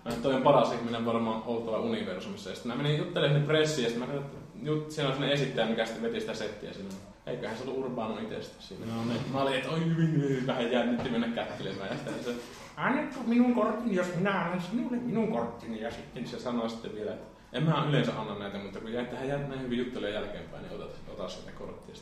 Mä 0.06 0.12
toi 0.12 0.34
on 0.34 0.42
paras 0.42 0.74
ihminen 0.74 1.06
varmaan 1.06 1.44
oltava 1.46 1.80
universumissa. 1.80 2.50
Ja 2.50 2.56
sitten 2.56 2.72
mä 2.72 2.84
menin 2.84 2.98
juttelemaan 2.98 3.34
sinne 3.36 3.48
pressiin 3.48 3.84
ja 3.84 3.90
sitten 3.90 4.10
mä 4.10 4.14
katsoin, 4.14 4.26
että 4.26 4.70
jut, 4.70 4.92
siellä 4.92 5.10
on 5.10 5.16
sellainen 5.16 5.42
esittäjä, 5.42 5.68
mikä 5.68 5.86
sitten 5.86 6.04
veti 6.04 6.20
sitä 6.20 6.34
settiä 6.34 6.74
sinne. 6.74 6.96
Eiköhän 7.26 7.58
se 7.58 7.64
ollut 7.64 7.78
Urbano 7.78 8.20
itsestä 8.20 8.56
siinä. 8.60 8.86
No 8.86 9.06
niin. 9.06 9.22
Mä 9.34 9.42
olin, 9.42 9.56
että 9.56 9.70
oi 9.70 9.86
hyvin, 9.86 10.22
hyvin, 10.22 10.48
vähän 10.48 10.72
jännitti 10.72 11.10
mennä 11.10 11.28
kättelemään. 11.28 11.90
Ja 11.90 11.96
sitten 11.96 12.24
se, 12.24 12.32
annetko 12.78 13.20
minun 13.26 13.56
korttini, 13.56 13.96
jos 13.96 14.16
minä 14.16 14.42
annan 14.42 14.62
sinulle 14.62 14.98
minun 14.98 15.32
korttini. 15.32 15.82
Ja 15.82 15.92
sitten 15.92 16.28
se 16.28 16.40
sanoi 16.40 16.70
sitten 16.70 16.96
vielä, 16.96 17.12
että 17.12 17.38
en 17.54 17.64
mä 17.64 17.86
yleensä 17.90 18.12
anna 18.20 18.40
näitä, 18.40 18.58
mutta 18.58 18.80
kun 18.80 18.94
jäi 18.94 19.06
tähän 19.06 19.50
näin 19.50 19.62
hyvin 19.62 19.80
juttelemaan 19.80 20.14
jälkeenpäin, 20.14 20.64
niin 20.64 20.76
otat, 20.76 20.96
ota 21.14 21.30
sitä 21.30 21.52
korttia. 21.52 21.96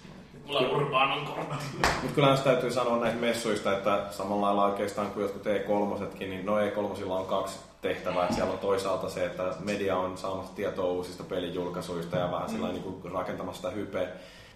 Mulla 0.45 0.59
on 0.59 0.75
Urbanon 0.75 1.25
kortti. 1.25 1.55
Mutta 2.01 2.15
kyllähän 2.15 2.37
se 2.37 2.43
täytyy 2.43 2.71
sanoa 2.71 2.97
näistä 2.97 3.21
messuista, 3.21 3.77
että 3.77 4.05
samalla 4.11 4.45
lailla 4.45 4.65
oikeastaan 4.65 5.11
kuin 5.11 5.23
jotkut 5.23 5.45
E3, 5.45 6.19
niin 6.19 6.45
no 6.45 6.59
E3 6.59 7.11
on 7.11 7.25
kaksi 7.25 7.59
tehtävää. 7.81 8.31
Siellä 8.31 8.53
on 8.53 8.59
toisaalta 8.59 9.09
se, 9.09 9.25
että 9.25 9.53
media 9.59 9.97
on 9.97 10.17
saamassa 10.17 10.55
tietoa 10.55 10.85
uusista 10.85 11.23
pelijulkaisuista 11.23 12.17
ja 12.17 12.31
vähän 12.31 12.49
sillä 12.49 12.67
niin 12.67 12.83
kuin 12.83 13.11
rakentamassa 13.11 13.61
sitä 13.61 13.75
hypeä. 13.75 14.07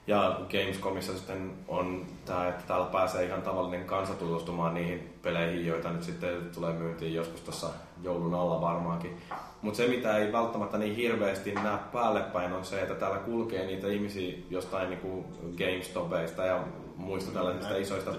Ja 0.09 0.39
Gamescomissa 0.51 1.13
sitten 1.13 1.51
on 1.67 2.05
tämä, 2.25 2.47
että 2.47 2.63
täällä 2.67 2.85
pääsee 2.85 3.25
ihan 3.25 3.41
tavallinen 3.41 3.85
kansa 3.85 4.13
tutustumaan 4.13 4.73
niihin 4.73 5.13
peleihin, 5.21 5.67
joita 5.67 5.91
nyt 5.91 6.03
sitten 6.03 6.49
tulee 6.55 6.73
myyntiin 6.73 7.13
joskus 7.13 7.41
tuossa 7.41 7.67
joulun 8.03 8.33
alla 8.33 8.61
varmaankin. 8.61 9.17
Mutta 9.61 9.77
se, 9.77 9.87
mitä 9.87 10.17
ei 10.17 10.31
välttämättä 10.31 10.77
niin 10.77 10.95
hirveästi 10.95 11.51
näe 11.53 11.77
päälle 11.93 12.19
päin, 12.21 12.53
on 12.53 12.65
se, 12.65 12.81
että 12.81 12.95
täällä 12.95 13.17
kulkee 13.17 13.65
niitä 13.65 13.87
ihmisiä 13.87 14.37
jostain 14.49 14.89
niinku 14.89 15.25
GameStopista 15.57 16.45
ja 16.45 16.63
muista 16.95 17.31
tällaisista 17.31 17.77
isoista. 17.77 18.11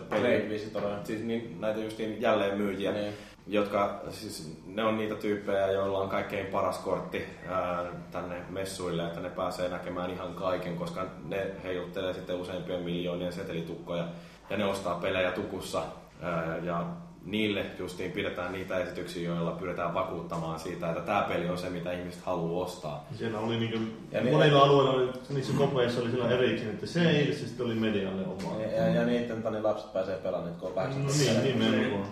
Visitoreja. 0.48 0.98
Siis 1.04 1.22
niin, 1.22 1.60
näitä 1.60 1.80
justiin 1.80 2.22
jälleenmyyjiä, 2.22 2.92
Niin. 2.92 3.12
jotka 3.46 4.00
siis 4.10 4.59
ne 4.74 4.84
on 4.84 4.96
niitä 4.98 5.14
tyyppejä, 5.14 5.66
joilla 5.72 5.98
on 5.98 6.08
kaikkein 6.08 6.46
paras 6.46 6.78
kortti 6.78 7.24
ää, 7.48 7.84
tänne 8.10 8.36
messuille, 8.50 9.06
että 9.06 9.20
ne 9.20 9.30
pääsee 9.30 9.68
näkemään 9.68 10.10
ihan 10.10 10.34
kaiken, 10.34 10.76
koska 10.76 11.06
ne 11.24 11.46
heiluttelee 11.64 12.12
sitten 12.14 12.36
useimpien 12.36 12.82
miljoonien 12.82 13.32
setelitukkoja 13.32 14.04
ja 14.50 14.56
ne 14.56 14.64
ostaa 14.64 14.94
pelejä 14.94 15.32
tukussa 15.32 15.82
ää, 16.22 16.56
ja 16.62 16.86
niille 17.24 17.66
justiin 17.78 18.12
pidetään 18.12 18.52
niitä 18.52 18.78
esityksiä, 18.78 19.28
joilla 19.28 19.50
pyritään 19.50 19.94
vakuuttamaan 19.94 20.60
siitä, 20.60 20.88
että 20.90 21.02
tämä 21.02 21.22
peli 21.28 21.48
on 21.48 21.58
se, 21.58 21.70
mitä 21.70 21.92
ihmiset 21.92 22.22
haluaa 22.22 22.64
ostaa. 22.64 23.06
Siellä 23.18 23.38
oli 23.38 23.56
niinku, 23.58 23.78
Ja 24.12 24.20
niin- 24.20 24.34
monilla 24.34 24.62
alueilla, 24.62 24.90
oli, 24.92 25.10
niissä 25.30 25.52
kopeissa 25.58 26.00
oli 26.00 26.10
sillä 26.10 26.28
erikseen, 26.28 26.70
että 26.70 26.86
se 26.86 27.10
ei, 27.10 27.26
se 27.34 27.46
sitten 27.48 27.66
oli 27.66 27.74
medialle 27.74 28.22
omaa. 28.22 28.60
Ja, 28.60 28.70
ja, 28.76 28.94
ja 28.94 29.04
niiden 29.06 29.42
tani 29.42 29.62
lapset 29.62 29.92
pääsee 29.92 30.16
pelaamaan 30.16 30.52
nyt 30.52 30.62
K18. 30.62 30.98
No 30.98 31.42
niin, 31.42 31.58
nimenomaan. 31.58 32.08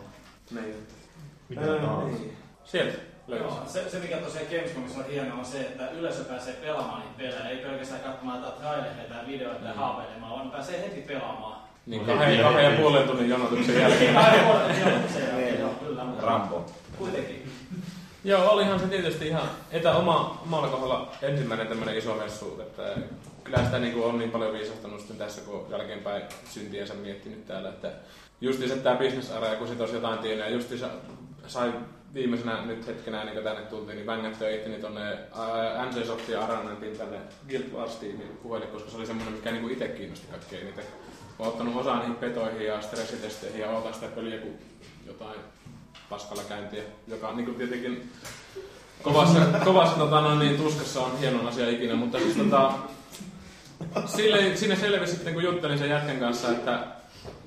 Niin. 0.51 0.75
Mitä 1.49 1.61
tahansa. 1.61 2.23
Sieltä 2.71 2.99
löysi. 3.29 3.45
Joo, 3.45 3.63
se, 3.67 3.91
se 3.91 3.99
mikä 3.99 4.17
tosiaan 4.17 4.47
Gamescomissa 4.51 4.99
on 4.99 5.07
hienoa 5.07 5.39
on 5.39 5.45
se, 5.45 5.61
että 5.61 5.91
yleisö 5.91 6.25
pääsee 6.25 6.55
pelaamaan 6.55 7.01
niitä 7.01 7.15
pelejä, 7.19 7.49
ei 7.51 7.57
pelkästään 7.57 8.01
katsomaan 8.01 8.39
jotain 8.39 8.61
trailereita 8.61 9.15
ja 9.15 9.27
videoita 9.27 9.67
ja 9.69 9.75
haaveilemaan, 9.75 10.33
vaan 10.33 10.51
pääsee 10.51 10.81
heti 10.83 11.01
pelaamaan. 11.01 11.59
Niin 11.87 12.07
No 12.07 12.15
kahden, 12.15 12.41
kahden 12.43 12.65
ja 12.65 12.81
puolen 12.81 13.09
tunnin 13.09 13.29
jonotuksen 13.29 13.81
jälkeen. 13.81 14.15
Kahden 14.15 14.47
vuoden 14.47 14.75
sijoituksen 14.77 15.23
jälkeen, 15.23 15.47
Niin. 15.53 15.61
joo, 15.61 15.71
kyllä. 15.71 16.03
Rambo. 16.21 16.67
Kuitenkin. 16.99 17.51
Joo, 18.25 18.51
olihan 18.51 18.81
se 18.81 18.87
tietysti 18.87 19.29
ihan 19.29 19.49
etä 19.71 19.95
oma, 19.95 20.41
omalla 20.47 20.69
kohdalla 20.69 21.13
ensimmäinen 21.23 21.67
tämmöinen 21.67 21.99
iso 21.99 22.15
messu, 22.15 22.61
että 22.61 22.83
kyllä 23.45 23.65
sitä 23.65 23.79
niin 23.79 24.05
on 24.05 24.19
niin 24.19 24.31
paljon 24.31 24.53
viisahtanut 24.53 25.01
sitten 25.01 25.17
tässä, 25.17 25.41
kun 25.41 25.67
jälkeenpäin 25.71 26.23
syntiensä 26.51 26.95
miettinyt 26.95 27.47
täällä, 27.47 27.69
että 27.69 27.91
justiinsa 28.41 28.77
tämä 28.77 28.97
business 28.97 29.31
area, 29.31 29.57
kun 29.57 29.69
sit 29.69 29.81
olisi 29.81 29.95
jotain 29.95 30.19
tiennyt, 30.19 30.47
ja 30.47 30.53
justiinsa 30.53 30.87
sai 31.47 31.73
viimeisenä 32.15 32.67
nyt 32.67 32.87
hetkenä, 32.87 33.25
niin 33.25 33.35
kun 33.35 33.45
tänne 33.45 33.63
tultiin, 33.63 33.97
niin 33.97 34.07
vängättyä 34.07 34.51
itteni 34.51 34.81
tonne 34.81 35.01
ää, 35.01 35.87
NC 35.87 36.29
ja 36.29 36.45
Aranantin 36.45 36.99
tänne 36.99 37.19
Guild 37.49 37.73
Wars 37.73 37.97
tiimiin 37.97 38.39
puhelle, 38.43 38.67
koska 38.67 38.91
se 38.91 38.97
oli 38.97 39.07
semmoinen, 39.07 39.35
mikä 39.35 39.51
niin 39.51 39.71
itse 39.71 39.89
kiinnosti 39.89 40.27
kaikkein 40.31 40.63
eniten. 40.63 40.85
Olen 41.39 41.53
ottanut 41.53 41.77
osaa 41.77 41.99
niihin 41.99 42.17
petoihin 42.17 42.67
ja 42.67 42.81
stressitesteihin 42.81 43.61
ja 43.61 43.71
otan 43.71 43.95
sitä 43.95 44.07
peliä 44.07 44.39
kuin 44.39 44.59
jotain 45.07 45.41
paskalla 46.11 46.43
käyntiä, 46.49 46.83
joka 47.09 47.29
on 47.29 47.37
niin 47.37 47.55
tietenkin 47.55 48.13
kovassa, 49.03 49.41
kovassa 49.65 49.97
tota, 49.97 50.21
no, 50.21 50.39
niin, 50.39 50.57
tuskassa 50.57 51.01
on 51.01 51.19
hieno 51.19 51.49
asia 51.49 51.71
ikinä, 51.71 51.95
mutta 51.95 52.19
siis 52.19 52.37
tota, 52.37 52.73
sille, 54.07 54.57
siinä 54.57 54.77
selvisi 54.77 55.13
sitten, 55.13 55.35
kun 55.35 55.43
juttelin 55.43 55.79
sen 55.79 55.91
jätkän 55.91 56.21
kanssa, 56.21 56.51
että 56.51 56.87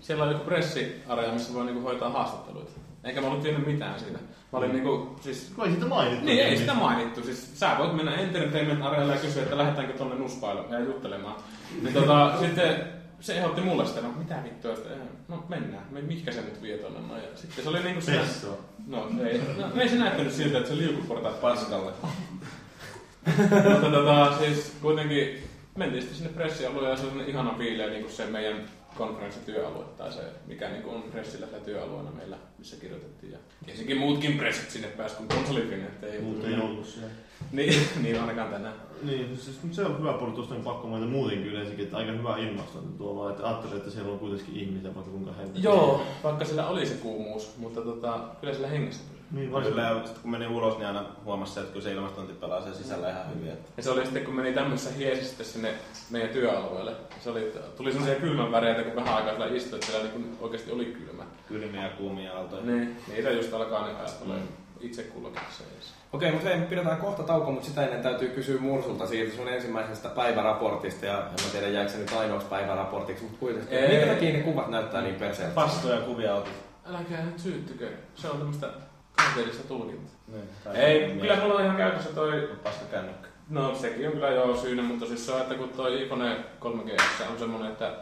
siellä 0.01 0.23
on 0.23 0.31
joku 0.31 0.45
pressiarea, 0.45 1.33
missä 1.33 1.53
voi 1.53 1.65
niinku 1.65 1.81
hoitaa 1.81 2.09
haastatteluita. 2.09 2.71
Eikä 3.03 3.21
mä 3.21 3.27
ollut 3.27 3.43
tiennyt 3.43 3.67
mitään 3.67 3.99
siitä. 3.99 4.19
Mä 4.51 4.59
olin 4.59 4.71
niinku, 4.71 5.15
siis 5.21 5.51
Kun 5.55 5.65
ei 5.67 5.73
sitä 5.73 5.85
mainittu. 5.85 6.25
niin, 6.25 6.43
ei 6.45 6.57
sitä 6.57 6.73
mainittu. 6.73 7.23
Siis 7.23 7.59
sä 7.59 7.75
voit 7.77 7.95
mennä 7.95 8.15
entertainment 8.15 8.81
arealle 8.81 9.13
ja 9.13 9.19
kysyä, 9.19 9.43
että 9.43 9.57
lähdetäänkö 9.57 9.93
tonne 9.93 10.15
nuspailemaan 10.15 10.73
ja 10.73 10.79
juttelemaan. 10.79 11.35
Niin 11.81 11.93
tota, 11.93 12.33
sitten 12.39 12.83
se 13.19 13.37
ehdotti 13.37 13.61
mulle 13.61 13.85
sitä, 13.85 14.01
no 14.01 14.09
mitä 14.17 14.35
vittua, 14.43 14.73
että 14.73 14.89
no 15.27 15.43
mennään, 15.49 15.83
me, 15.91 16.01
mihinkä 16.01 16.31
se 16.31 16.41
nyt 16.41 16.61
vie 16.61 16.77
tonne. 16.77 16.99
No, 17.07 17.17
ja 17.17 17.27
sitten 17.35 17.63
se 17.63 17.69
oli 17.69 17.79
niinku 17.83 18.01
siinä, 18.01 18.19
Pesso. 18.21 18.59
no 18.87 19.07
ei, 19.25 19.41
no, 19.57 19.81
ei 19.81 19.89
se 19.89 19.95
näyttänyt 19.95 20.33
siltä, 20.33 20.57
että 20.57 20.69
se 20.69 20.77
liukuportaat 20.77 21.41
Paskalle. 21.41 21.91
mutta 23.71 23.89
tota, 23.91 24.37
siis 24.37 24.75
kuitenkin 24.81 25.43
mentiin 25.75 26.01
sitten 26.01 26.17
sinne 26.17 26.33
pressialueelle 26.33 26.89
ja 26.89 26.97
se 26.97 27.07
oli 27.15 27.29
ihana 27.29 27.51
biileä 27.53 27.87
niin 27.87 28.01
kuin 28.01 28.13
se 28.13 28.25
meidän 28.25 28.55
konferenssityöalue 28.97 29.85
tai 29.97 30.13
se, 30.13 30.21
mikä 30.47 30.69
niin 30.69 30.85
on 30.85 31.03
pressillä 31.03 31.45
sillä 31.45 31.59
työalueena 31.59 32.11
meillä, 32.11 32.37
missä 32.57 32.75
kirjoitettiin. 32.75 33.31
Ja 33.31 33.37
tietenkin 33.65 33.97
muutkin 33.97 34.37
pressit 34.37 34.69
sinne 34.69 34.87
pääsi 34.87 35.15
kuin 35.15 35.27
konsolifin, 35.27 35.81
että 35.81 36.07
ei 36.07 36.21
Muut 36.21 36.45
ei 36.45 36.53
ollut 36.53 36.87
siellä. 36.87 37.11
Niin, 37.51 37.73
niin 38.01 38.19
ainakaan 38.21 38.49
tänään. 38.49 38.73
Niin, 39.03 39.37
siis 39.37 39.59
mutta 39.63 39.75
se 39.75 39.85
on 39.85 39.99
hyvä 39.99 40.13
puoli, 40.13 40.33
tuosta 40.33 40.55
on 40.55 40.61
pakko 40.61 40.87
mainita 40.87 41.11
muutenkin 41.11 41.47
yleensäkin, 41.47 41.83
että 41.85 41.97
aika 41.97 42.11
hyvä 42.11 42.37
ilmastointi 42.37 42.97
tuolla, 42.97 43.29
että 43.29 43.47
ajattelin, 43.47 43.77
että 43.77 43.91
siellä 43.91 44.11
on 44.11 44.19
kuitenkin 44.19 44.55
ihmisiä, 44.55 44.95
vaikka 44.95 45.11
kuinka 45.11 45.31
helvetti. 45.31 45.63
Joo, 45.63 46.03
vaikka 46.23 46.45
sillä 46.45 46.67
oli 46.67 46.85
se 46.85 46.93
kuumuus, 46.93 47.57
mutta 47.57 47.81
tota, 47.81 48.19
kyllä 48.41 48.53
sillä 48.53 48.67
hengessä. 48.67 49.03
Niin, 49.31 49.43
Kyllä, 49.45 49.55
varsinkin. 49.55 49.83
ja 49.83 50.21
kun 50.21 50.31
meni 50.31 50.47
ulos, 50.47 50.77
niin 50.77 50.87
aina 50.87 51.05
huomasi 51.25 51.53
se, 51.53 51.59
että 51.59 51.71
kyllä 51.73 51.83
se 51.83 51.93
ilmastointi 51.93 52.33
pelaa 52.33 52.61
sen 52.61 52.75
sisällä 52.75 53.09
ihan 53.09 53.35
hyvin. 53.35 53.49
Että 53.51 53.69
Ja 53.77 53.83
se 53.83 53.91
oli 53.91 54.03
sitten, 54.05 54.25
kun 54.25 54.35
meni 54.35 54.53
tämmöisessä 54.53 54.91
hiesi 54.97 55.25
sitten 55.25 55.45
sinne 55.45 55.73
meidän 56.09 56.29
työalueelle. 56.29 56.91
Se 57.19 57.29
oli, 57.29 57.53
tuli 57.77 57.91
semmoisia 57.91 58.19
kylmän 58.19 58.51
väreitä, 58.51 58.83
kun 58.83 58.95
vähän 58.95 59.15
aikaa 59.15 59.35
siellä 59.35 59.55
istui, 59.55 59.75
että 59.79 59.91
siellä 59.91 60.09
niin 60.09 60.37
oikeasti 60.41 60.71
oli 60.71 60.85
kylmä. 60.85 61.23
kylmiä 61.47 61.83
ja 61.83 61.89
kuumia 61.89 62.33
aaltoja. 62.33 62.61
Niin, 62.61 62.97
niitä 63.07 63.31
just 63.31 63.53
alkaa 63.53 63.87
ne 63.87 63.93
ajat 63.95 64.23
tulee 64.23 64.39
itse 64.81 65.03
kullakin 65.03 65.41
se 65.57 65.63
edes. 65.63 65.93
Okei, 66.13 66.31
mutta 66.31 66.49
hei, 66.49 66.57
me 66.57 66.65
pidetään 66.65 66.97
kohta 66.97 67.23
tauko, 67.23 67.51
mutta 67.51 67.67
sitä 67.67 67.83
ennen 67.83 68.03
täytyy 68.03 68.29
kysyä 68.29 68.59
Mursulta 68.61 69.07
siitä 69.07 69.35
sun 69.35 69.47
ensimmäisestä 69.47 70.09
päiväraportista. 70.09 71.05
Ja 71.05 71.17
en 71.17 71.45
mä 71.45 71.51
tiedä, 71.51 71.67
jäikö 71.67 71.91
se 71.91 71.97
nyt 71.97 72.13
ainoaksi 72.13 72.47
päiväraportiksi, 72.47 73.23
mutta 73.23 73.39
kuitenkin. 73.39 73.77
Ei. 73.77 73.89
Minkä 73.89 74.13
takia 74.13 74.33
ne 74.33 74.39
kuvat 74.39 74.67
näyttää 74.67 75.01
niin 75.01 75.15
perseeltä? 75.15 75.55
Pastoja 75.55 76.01
kuvia 76.01 76.35
otit. 76.35 76.53
Älkää 76.93 77.25
nyt 77.25 77.39
syyttykö. 77.39 77.89
Se 78.15 78.27
on 78.27 78.37
tämmöistä 78.37 78.67
kanteellista 79.15 79.67
tulkintaa. 79.67 80.15
Niin, 80.27 80.75
Ei, 80.75 81.17
kyllä 81.21 81.35
mulla 81.35 81.53
on 81.53 81.65
ihan 81.65 81.77
käytössä 81.77 82.09
toi... 82.09 82.49
Paska 82.63 82.85
kännykkä. 82.91 83.27
No 83.49 83.75
sekin 83.75 84.07
on 84.07 84.13
kyllä 84.13 84.29
joo 84.29 84.55
syynä, 84.55 84.83
mutta 84.83 85.05
siis 85.05 85.25
se 85.25 85.31
on, 85.31 85.41
että 85.41 85.55
kun 85.55 85.69
toi 85.69 86.03
iPhone 86.03 86.37
3GS 86.59 87.31
on 87.31 87.39
semmonen, 87.39 87.71
että 87.71 87.93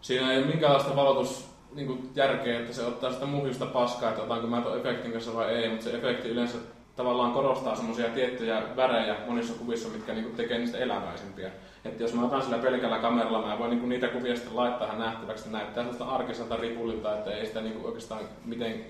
siinä 0.00 0.32
ei 0.32 0.38
ole 0.38 0.46
minkäänlaista 0.46 0.96
valotus 0.96 1.48
niin 1.74 2.10
järkeä, 2.14 2.60
että 2.60 2.72
se 2.72 2.86
ottaa 2.86 3.12
sitä 3.12 3.26
muhjusta 3.26 3.66
paskaa, 3.66 4.10
että 4.10 4.22
otanko 4.22 4.46
mä 4.46 4.60
tuon 4.60 4.78
efektin 4.78 5.12
kanssa 5.12 5.34
vai 5.34 5.54
ei, 5.54 5.68
mutta 5.68 5.84
se 5.84 5.96
efekti 5.96 6.28
yleensä 6.28 6.58
tavallaan 6.96 7.32
korostaa 7.32 7.76
semmoisia 7.76 8.08
tiettyjä 8.08 8.62
värejä 8.76 9.16
monissa 9.26 9.54
kuvissa, 9.58 9.88
mitkä 9.88 10.14
niinku 10.14 10.36
tekee 10.36 10.58
niistä 10.58 10.78
eläväisempiä. 10.78 11.50
Että 11.84 12.02
jos 12.02 12.14
mä 12.14 12.24
otan 12.24 12.42
sillä 12.42 12.58
pelkällä 12.58 12.98
kameralla, 12.98 13.46
mä 13.46 13.58
voin 13.58 13.70
niinku 13.70 13.86
niitä 13.86 14.08
kuvia 14.08 14.34
sitten 14.36 14.56
laittaa 14.56 14.96
nähtäväksi, 14.96 15.44
että 15.44 15.58
näyttää 15.58 15.82
sellaista 15.82 16.04
arkiselta 16.04 16.56
ripullilta, 16.56 17.18
että 17.18 17.30
ei 17.30 17.46
sitä 17.46 17.60
niinku 17.60 17.86
oikeastaan 17.86 18.20
miten 18.44 18.84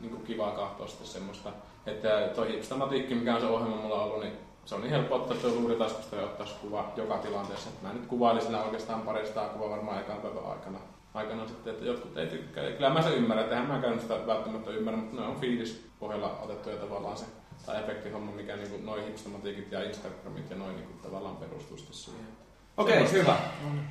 niinku 0.00 0.16
kivaa 0.26 0.50
katsoa 0.50 0.86
sitten 0.86 1.06
semmoista. 1.06 1.50
Että 1.86 2.30
toi 2.34 2.52
hipstamatiikki, 2.52 3.14
mikä 3.14 3.34
on 3.34 3.40
se 3.40 3.46
ohjelma 3.46 3.76
mulla 3.76 4.04
ollut, 4.04 4.20
niin 4.20 4.32
se 4.64 4.74
on 4.74 4.80
niin 4.80 4.90
helppo 4.90 5.14
ottaa 5.14 5.36
tuo 5.36 5.50
luuritaskusta 5.50 6.16
ja 6.16 6.22
ottaa 6.22 6.46
kuva 6.60 6.92
joka 6.96 7.18
tilanteessa. 7.18 7.70
Mä 7.82 7.92
nyt 7.92 8.06
kuvailin 8.06 8.42
sillä 8.42 8.62
oikeastaan 8.62 9.00
parista 9.00 9.40
kuva 9.40 9.70
varmaan 9.70 10.00
ekan 10.00 10.16
päivän 10.16 10.50
aikana. 10.50 10.78
Aikana 11.14 11.48
sitten, 11.48 11.72
että 11.72 11.84
jotkut 11.84 12.16
ei 12.16 12.26
tykkää. 12.26 12.64
Ja 12.64 12.70
kyllä 12.70 12.90
mä 12.90 13.02
sen 13.02 13.14
ymmärrän, 13.14 13.44
että 13.44 13.62
mä 13.62 13.78
käynyt 13.80 14.00
sitä 14.00 14.26
välttämättä 14.26 14.70
ymmärrän, 14.70 15.00
mutta 15.00 15.20
ne 15.20 15.26
on 15.26 15.40
fiilis 15.40 15.88
pohjalla 16.00 16.38
otettuja 16.42 16.76
tavallaan 16.76 17.16
se 17.16 17.24
tai 17.66 17.80
efektihomma, 17.82 18.32
mikä 18.32 18.56
niin 18.56 18.86
noin 18.86 19.04
hipstamatiikit 19.04 19.72
ja 19.72 19.82
Instagramit 19.82 20.50
ja 20.50 20.56
noin 20.56 20.76
niin 20.76 20.98
tavallaan 21.02 21.36
perustuu 21.36 21.76
sitten 21.76 21.94
siihen. 21.94 22.26
Okei, 22.76 23.02
okay, 23.02 23.12
hyvä. 23.12 23.36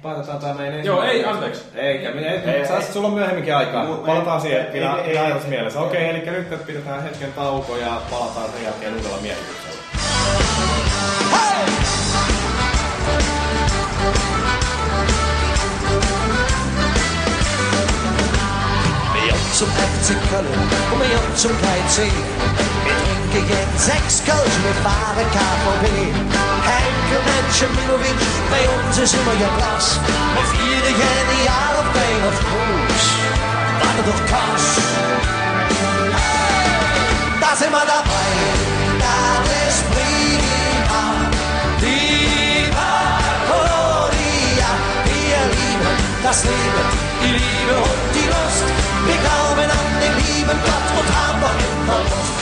Päätetään 0.01 0.39
tämä 0.39 0.53
meidän 0.53 0.85
Joo, 0.85 1.03
ei, 1.03 1.25
anteeksi. 1.25 1.63
Eikä, 1.75 2.11
minä, 2.11 2.31
ei, 2.31 2.37
ei, 2.37 2.67
sä, 2.67 2.81
sulla 2.81 3.07
on 3.07 3.13
myöhemminkin 3.13 3.55
aikaa. 3.55 3.85
Palataan 3.85 4.41
siihen, 4.41 4.65
pidä, 4.65 4.97
pidä 5.05 5.21
ajatus 5.21 5.47
mielessä. 5.47 5.79
Okei, 5.79 6.09
okay, 6.09 6.31
eli 6.31 6.37
nyt 6.37 6.65
pidetään 6.65 7.03
hetken 7.03 7.33
tauko 7.33 7.77
ja 7.77 8.01
palataan 8.09 8.49
sen 8.49 8.63
jälkeen 8.63 8.95
uudella 8.95 9.17
mielityksellä. 9.21 9.77
Zum 19.57 19.67
FC 19.69 20.13
Köln 20.29 20.45
und 20.93 20.99
wir 21.01 21.09
jungen 21.09 21.35
zum 21.35 21.49
KC. 21.57 22.05
Wir 22.85 22.93
trinken 22.93 23.49
jeden 23.49 23.77
sechs 23.77 24.21
Kölsch, 24.23 24.57
wir 24.61 24.75
fahren 24.85 25.25
KVB. 25.33 25.85
Henkel, 26.69 27.21
Menschen, 27.25 27.69
Milovic, 27.73 28.19
bei 28.51 28.61
uns 28.69 28.99
ist 28.99 29.15
immer 29.15 29.33
ja 29.41 29.49
Platz. 29.57 29.99
Wir 30.35 30.45
feiern 30.51 30.93
jeden 31.01 31.45
Jahr 31.47 31.73
auf 31.79 31.89
of 32.29 32.37
Cruise. 32.45 33.09
Warte 33.81 34.01
doch 34.05 34.21
krass. 34.29 34.65
Da 37.41 37.55
sind 37.55 37.71
wir 37.71 37.85
dabei, 37.95 38.29
da 39.01 39.41
ist 39.65 39.81
prima. 39.89 41.03
Die 41.81 42.69
Parodia, 42.77 44.71
wir 45.03 45.41
lieben 45.49 45.97
das 46.21 46.43
Leben, 46.43 46.87
die 47.23 47.31
Liebe 47.31 47.75
und 47.75 48.15
die. 48.15 48.26
Wir 49.07 49.17
glauben 49.25 49.69
an 49.71 49.87
den 50.01 50.15
lieben 50.27 50.59
Gott 50.67 50.87
und 50.99 51.09
haben 51.15 51.39
noch 51.41 51.57
immer 51.71 51.99
Lust. 52.03 52.37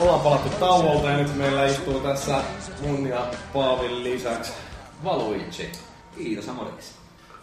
Ollaan 0.00 0.20
palattu 0.20 0.48
tauolta 0.48 1.10
ja 1.10 1.16
nyt 1.16 1.36
meillä 1.36 1.66
istuu 1.66 2.00
tässä 2.00 2.40
mun 2.86 3.06
ja 3.06 3.26
Paavin 3.52 4.04
lisäksi 4.04 4.52
Valuigi. 5.04 5.72
Kiitos, 6.16 6.46
samoiksi. 6.46 6.92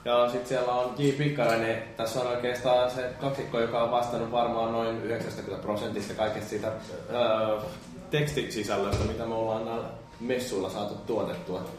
Ja 0.06 0.30
sitten 0.30 0.48
siellä 0.48 0.74
on 0.74 0.94
J. 0.98 1.10
Pikkarainen. 1.10 1.84
Tässä 1.98 2.20
on 2.20 2.28
oikeastaan 2.28 2.92
se 2.92 3.14
kaksikko, 3.22 3.60
joka 3.60 3.84
on 3.84 3.92
vastannut 3.92 4.32
varmaan 4.32 4.72
noin 4.72 5.04
90 5.04 5.62
prosentista 5.62 6.14
kaikesta 6.14 6.50
siitä 6.50 6.68
öö, 7.14 7.60
tekstisisällöstä, 8.12 9.04
mitä 9.04 9.26
me 9.26 9.36
ollaan 9.36 9.66
näillä 9.66 9.88
messuilla 10.20 10.70
saatu 10.70 10.96
tuotettua. 10.96 11.70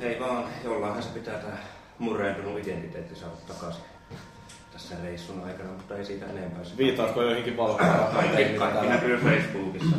Ei 0.00 0.20
vaan, 0.20 0.44
jollainhan 0.64 1.02
se 1.02 1.08
pitää 1.08 1.38
tämä 1.38 1.56
murreentunut 1.98 2.58
identiteetti 2.58 3.14
saada 3.14 3.34
takaisin 3.48 3.82
tässä 4.72 4.94
reissun 5.02 5.44
aikana, 5.44 5.72
mutta 5.72 5.96
ei 5.96 6.04
siitä 6.04 6.26
enempää. 6.26 6.62
Viittaatko 6.76 7.22
joihinkin 7.22 7.56
valkoa? 7.56 8.10
Kaikki, 8.14 8.58
kaikki 8.58 8.86
näkyy 8.86 9.18
Facebookissa. 9.18 9.96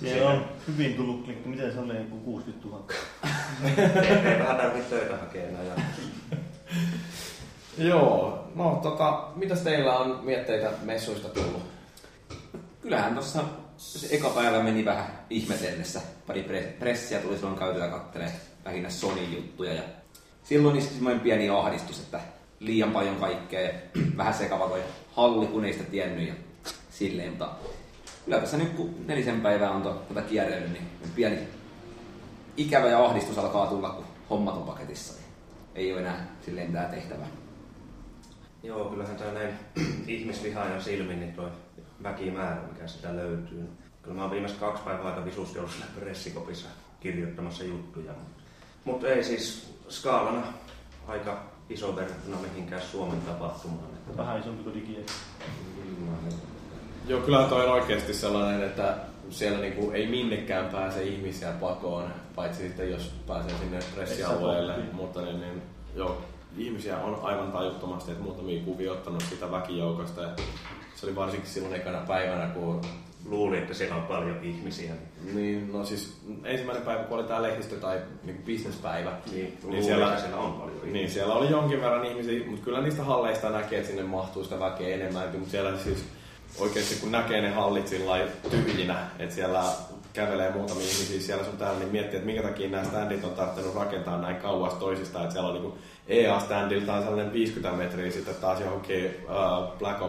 Siellä 0.00 0.30
on 0.30 0.44
hyvin 0.68 0.94
tullut 0.94 1.24
klikki. 1.24 1.48
Miten 1.48 1.72
se 1.72 1.80
oli 1.80 1.96
joku 1.96 2.16
60 2.16 2.68
000? 2.68 2.84
ei 4.28 4.38
vähän 4.38 4.56
tarvitse 4.56 4.96
töitä 4.96 5.16
hakea 5.16 5.48
enää. 5.48 5.62
Ja... 5.62 5.74
Joo, 7.78 8.48
no 8.54 8.80
tota, 8.82 9.28
mitäs 9.36 9.60
teillä 9.60 9.98
on 9.98 10.20
mietteitä 10.22 10.70
messuista 10.82 11.28
tullut? 11.28 11.62
Kyllähän 12.82 13.14
tuossa 13.14 13.44
se 13.76 14.16
eka 14.16 14.28
päivä 14.28 14.62
meni 14.62 14.84
vähän 14.84 15.06
ihmetellessä. 15.30 16.00
Pari 16.26 16.46
pressiä 16.78 17.18
tuli 17.18 17.36
silloin 17.36 17.58
käytyä 17.58 17.88
kattelee 17.88 18.32
lähinnä 18.64 18.90
Sony-juttuja. 18.90 19.74
Ja 19.74 19.82
silloin 20.42 20.76
iski 20.76 20.94
semmoinen 20.94 21.20
pieni 21.20 21.48
ahdistus, 21.48 22.00
että 22.00 22.20
liian 22.60 22.90
paljon 22.90 23.16
kaikkea. 23.16 23.72
vähän 24.16 24.34
sekava 24.34 24.68
toi 24.68 24.82
halli, 25.12 25.46
kun 25.46 25.64
ei 25.64 25.72
sitä 25.72 25.84
tiennyt 25.84 26.28
ja 26.28 26.34
silleen. 26.90 27.30
Mutta 27.30 27.50
kyllä 28.24 28.38
tässä 28.38 28.56
nyt 28.56 28.72
kun 28.72 28.94
nelisen 29.06 29.40
päivää 29.40 29.70
on 29.70 30.00
tätä 30.08 30.22
kierrellyt, 30.22 30.72
niin 30.72 30.88
pieni 31.14 31.38
ikävä 32.56 32.88
ja 32.88 33.04
ahdistus 33.04 33.38
alkaa 33.38 33.66
tulla, 33.66 33.90
kun 33.90 34.04
hommat 34.30 34.56
on 34.56 34.62
paketissa. 34.62 35.14
Niin 35.14 35.22
ei 35.74 35.92
ole 35.92 36.00
enää 36.00 36.26
silleen 36.44 36.72
tää 36.72 36.88
tehtävä. 36.88 37.26
Joo, 38.62 38.84
kyllähän 38.84 39.16
tämä 39.16 39.32
näin 39.32 39.54
ihmisvihaajan 40.06 40.82
silmin, 40.82 41.20
niin 41.20 41.32
toi 41.32 41.50
väkimäärä, 42.02 42.62
mikä 42.72 42.86
sitä 42.86 43.16
löytyy. 43.16 43.68
Kyllä 44.02 44.16
mä 44.16 44.22
oon 44.22 44.30
viimeiset 44.30 44.58
kaksi 44.58 44.82
päivää 44.82 45.06
aika 45.06 45.24
visusti 45.24 45.58
ollut 45.58 45.72
pressikopissa 46.00 46.68
kirjoittamassa 47.00 47.64
juttuja. 47.64 48.12
Mutta 48.84 49.08
ei 49.08 49.24
siis 49.24 49.74
skaalana 49.88 50.42
aika 51.08 51.42
iso 51.70 51.96
verrattuna 51.96 52.36
mihinkään 52.36 52.82
Suomen 52.82 53.20
tapahtumaan. 53.20 53.92
Vähän 54.16 54.40
isompi 54.40 54.62
kuin 54.62 54.74
digi. 54.74 55.06
Joo, 57.06 57.20
kyllä 57.20 57.44
toi 57.44 57.66
on 57.66 57.72
oikeasti 57.72 58.14
sellainen, 58.14 58.62
että 58.62 58.96
siellä 59.30 59.58
niinku 59.58 59.90
ei 59.90 60.06
minnekään 60.06 60.66
pääse 60.66 61.02
ihmisiä 61.02 61.52
pakoon, 61.52 62.10
paitsi 62.34 62.62
sitten 62.62 62.90
jos 62.90 63.12
pääsee 63.26 63.58
sinne 63.58 63.78
pressialueelle. 63.94 64.74
Mutta 64.92 65.22
niin, 65.22 65.40
niin, 65.40 65.62
joo, 65.94 66.22
ihmisiä 66.56 66.98
on 66.98 67.20
aivan 67.22 67.52
tajuttomasti, 67.52 68.10
että 68.10 68.24
muutamia 68.24 68.64
kuvia 68.64 68.92
ottanut 68.92 69.22
sitä 69.22 69.50
väkijoukosta. 69.50 70.22
Ja 70.22 70.28
se 71.02 71.06
oli 71.06 71.16
varsinkin 71.16 71.50
silloin 71.50 71.74
ekana 71.74 71.98
päivänä, 71.98 72.46
kun 72.46 72.80
luulin, 73.24 73.58
että 73.58 73.74
siellä 73.74 73.96
on 73.96 74.02
paljon 74.02 74.38
ihmisiä. 74.42 74.92
Niin, 75.34 75.72
no 75.72 75.84
siis 75.84 76.16
ensimmäinen 76.44 76.84
päivä, 76.84 77.02
kun 77.02 77.18
oli 77.18 77.26
tämä 77.26 77.42
lehdistö- 77.42 77.80
tai 77.80 78.00
niin 78.22 78.42
bisnespäivä, 78.42 79.12
niin, 79.32 79.58
niin 79.64 79.84
siellä, 79.84 80.20
siellä 80.20 80.36
on 80.36 80.52
paljon 80.52 80.76
ihmisiä. 80.76 80.92
Niin, 80.92 81.10
siellä 81.10 81.34
oli 81.34 81.50
jonkin 81.50 81.80
verran 81.80 82.04
ihmisiä, 82.04 82.46
mutta 82.46 82.64
kyllä 82.64 82.80
niistä 82.80 83.04
halleista 83.04 83.50
näkee, 83.50 83.78
että 83.78 83.90
sinne 83.90 84.02
mahtuu 84.02 84.44
sitä 84.44 84.60
väkeä 84.60 84.94
enemmän. 84.94 85.28
Mutta 85.32 85.50
siellä 85.50 85.78
siis 85.78 86.04
oikeasti 86.58 86.94
kun 87.00 87.12
näkee 87.12 87.40
ne 87.40 87.50
hallit 87.50 87.88
sillä 87.88 88.26
tyhjinä, 88.50 89.06
että 89.18 89.34
siellä 89.34 89.64
kävelee 90.12 90.52
muutamia 90.52 90.84
ihmisiä 90.84 91.20
siellä 91.20 91.44
sun 91.44 91.56
täällä, 91.56 91.78
niin 91.78 91.92
miettii, 91.92 92.16
että 92.16 92.26
minkä 92.26 92.42
takia 92.42 92.68
nämä 92.68 92.84
standit 92.84 93.24
on 93.24 93.30
tarvinnut 93.30 93.74
rakentaa 93.74 94.20
näin 94.20 94.36
kauas 94.36 94.74
toisistaan. 94.74 95.24
Että 95.24 95.32
siellä 95.32 95.50
on 95.50 95.62
niin 95.62 95.74
EA-standilta 96.08 97.02
sellainen 97.02 97.32
50 97.32 97.78
metriä 97.78 98.10
sitten 98.10 98.34
taas 98.34 98.60
johonkin 98.60 99.06
uh, 99.06 99.78
Black 99.78 100.02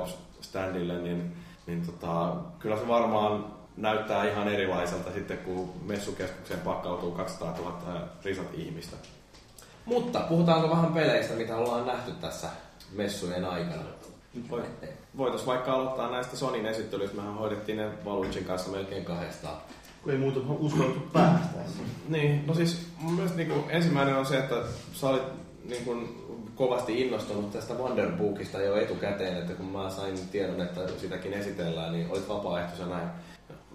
Ops-standille, 0.43 1.01
niin 1.01 1.35
niin 1.67 1.85
tota, 1.85 2.35
kyllä 2.59 2.77
se 2.77 2.87
varmaan 2.87 3.45
näyttää 3.77 4.29
ihan 4.29 4.47
erilaiselta 4.47 5.11
sitten, 5.11 5.37
kun 5.37 5.73
messukeskukseen 5.85 6.59
pakkautuu 6.59 7.11
200 7.11 7.55
000 7.57 8.07
risat 8.23 8.47
ihmistä. 8.53 8.95
Mutta 9.85 10.19
puhutaanko 10.19 10.69
vähän 10.69 10.93
peleistä, 10.93 11.33
mitä 11.33 11.57
ollaan 11.57 11.85
nähty 11.87 12.11
tässä 12.11 12.47
messujen 12.91 13.45
aikana? 13.45 13.83
Voitaisiin 15.17 15.47
vaikka 15.47 15.73
aloittaa 15.73 16.11
näistä 16.11 16.37
Sonin 16.37 16.65
esittelyistä. 16.65 17.17
Mehän 17.17 17.33
hoidettiin 17.33 17.77
ne 17.77 18.05
Valuicin 18.05 18.45
kanssa 18.45 18.71
melkein 18.71 19.05
kahdestaan. 19.05 19.57
Kun 20.03 20.11
ei 20.11 20.17
muuta 20.17 20.39
uskallettu 20.59 20.99
päästä. 21.13 21.59
Niin, 22.09 22.47
no 22.47 22.53
siis 22.53 22.87
mun 22.99 23.13
mielestä 23.13 23.37
niin 23.37 23.49
kuin, 23.49 23.63
ensimmäinen 23.69 24.15
on 24.15 24.25
se, 24.25 24.37
että 24.37 24.55
sä 24.93 25.09
olit 25.09 25.23
niin 25.69 25.85
kuin, 25.85 26.23
kovasti 26.55 27.01
innostunut 27.01 27.51
tästä 27.51 27.73
Wonderbookista 27.73 28.61
jo 28.61 28.77
etukäteen, 28.77 29.37
että 29.37 29.53
kun 29.53 29.65
mä 29.65 29.89
sain 29.89 30.17
tiedon, 30.31 30.61
että 30.61 30.81
sitäkin 30.97 31.33
esitellään, 31.33 31.93
niin 31.93 32.09
olit 32.09 32.29
vapaaehtoisena 32.29 32.89
näin. 32.89 33.09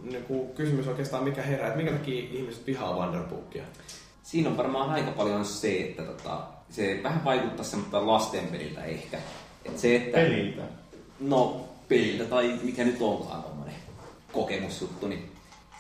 Niin 0.03 0.25
kuin 0.25 0.49
kysymys 0.49 0.89
oikeastaan 0.89 1.25
mikä 1.25 1.43
herää, 1.43 1.67
että 1.67 1.77
minkä 1.77 1.93
takia 1.93 2.25
ihmiset 2.33 2.67
vihaa 2.67 2.97
Wonderbookia? 2.97 3.65
Siinä 4.23 4.49
on 4.49 4.57
varmaan 4.57 4.91
aika 4.91 5.11
paljon 5.11 5.45
se, 5.45 5.81
että 5.81 6.03
tota, 6.03 6.41
se 6.71 7.01
vähän 7.03 7.25
vaikuttaa 7.25 7.65
semmoista 7.65 8.07
lastenpeliltä 8.07 8.85
ehkä. 8.85 9.19
Et 9.65 9.79
se, 9.79 9.97
että, 9.97 10.19
peliltä? 10.19 10.63
No, 11.21 11.69
peliltä 11.89 12.25
tai 12.25 12.59
mikä 12.63 12.85
nyt 12.85 13.03
onkaan 13.03 13.43
tommonen 13.43 13.75
kokemusjuttu, 14.33 15.09
niin 15.09 15.31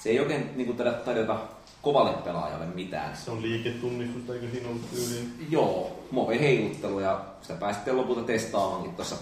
se 0.09 0.13
ei 0.13 0.21
oikein 0.21 0.51
niin 0.57 0.67
kuin, 0.67 0.79
tarjota 1.05 1.39
kovalle 1.83 2.13
pelaajalle 2.13 2.67
mitään. 2.67 3.17
Se 3.17 3.31
on 3.31 3.43
liiketunnistusta, 3.43 4.35
eikö 4.35 4.51
siinä 4.51 4.69
ollut 4.69 4.91
tyyliin? 4.91 5.47
Joo, 5.51 6.05
move 6.11 6.41
heiluttelu 6.41 7.01
ja 7.01 7.25
sitä 7.43 7.55
pääsi 7.55 7.77
sitten 7.77 7.97
lopulta 7.97 8.23
testaamaan 8.23 8.93
tuossa. 8.93 9.17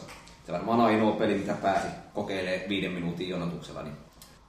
Se 0.46 0.52
varmaan 0.52 0.80
ainoa 0.80 1.12
peli, 1.12 1.34
mitä 1.34 1.52
pääsi 1.52 1.86
kokeilemaan 2.14 2.68
viiden 2.68 2.92
minuutin 2.92 3.28
jonotuksella, 3.28 3.82
niin 3.82 3.96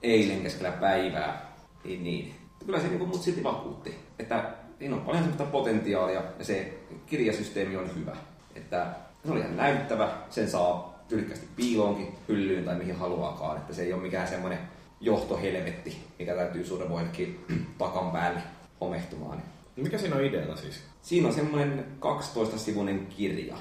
eilen 0.03 0.41
keskellä 0.41 0.71
päivää. 0.71 1.51
Niin, 1.83 2.03
niin. 2.03 2.35
Kyllä 2.65 2.79
se 2.79 2.87
niin 2.87 3.07
mut 3.07 3.21
silti 3.21 3.43
vakuutti, 3.43 3.95
että 4.19 4.49
siinä 4.79 4.95
on 4.95 5.01
paljon 5.01 5.23
sellaista 5.23 5.51
potentiaalia 5.51 6.21
ja 6.39 6.45
se 6.45 6.79
kirjasysteemi 7.05 7.77
on 7.77 7.95
hyvä. 7.95 8.15
Että 8.55 8.87
Se 9.25 9.31
oli 9.31 9.39
ihan 9.39 9.57
näyttävä, 9.57 10.09
sen 10.29 10.49
saa 10.49 10.99
tyylikkästi 11.07 11.47
piiloonkin, 11.55 12.15
hyllyyn 12.27 12.65
tai 12.65 12.75
mihin 12.75 12.95
haluaakaan, 12.95 13.57
että 13.57 13.73
se 13.73 13.83
ei 13.83 13.93
ole 13.93 14.01
mikään 14.01 14.27
semmoinen 14.27 14.76
johtohelvetti, 15.01 15.97
mikä 16.19 16.35
täytyy 16.35 16.65
survoillekin 16.65 17.45
takan 17.77 18.11
päälle 18.11 18.39
homehtumaan. 18.81 19.43
Mikä 19.75 19.97
siinä 19.97 20.15
on 20.15 20.25
ideana 20.25 20.55
siis? 20.55 20.79
Siinä 21.01 21.27
on 21.27 21.33
semmoinen 21.33 21.85
12-sivuinen 22.01 23.07
kirja, 23.17 23.55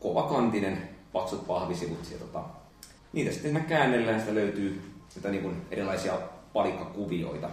kovakantinen, 0.00 0.88
paksut 1.12 1.46
pahvisivut 1.46 2.10
ja 2.12 2.18
tota, 2.18 2.44
niitä 3.12 3.32
sitten 3.32 3.52
siinä 3.52 3.66
käännellään, 3.66 4.20
sitä 4.20 4.34
löytyy 4.34 4.82
sitä 5.08 5.28
niin 5.28 5.42
kuin 5.42 5.56
erilaisia 5.70 6.18
palikkakuvioita, 6.52 7.50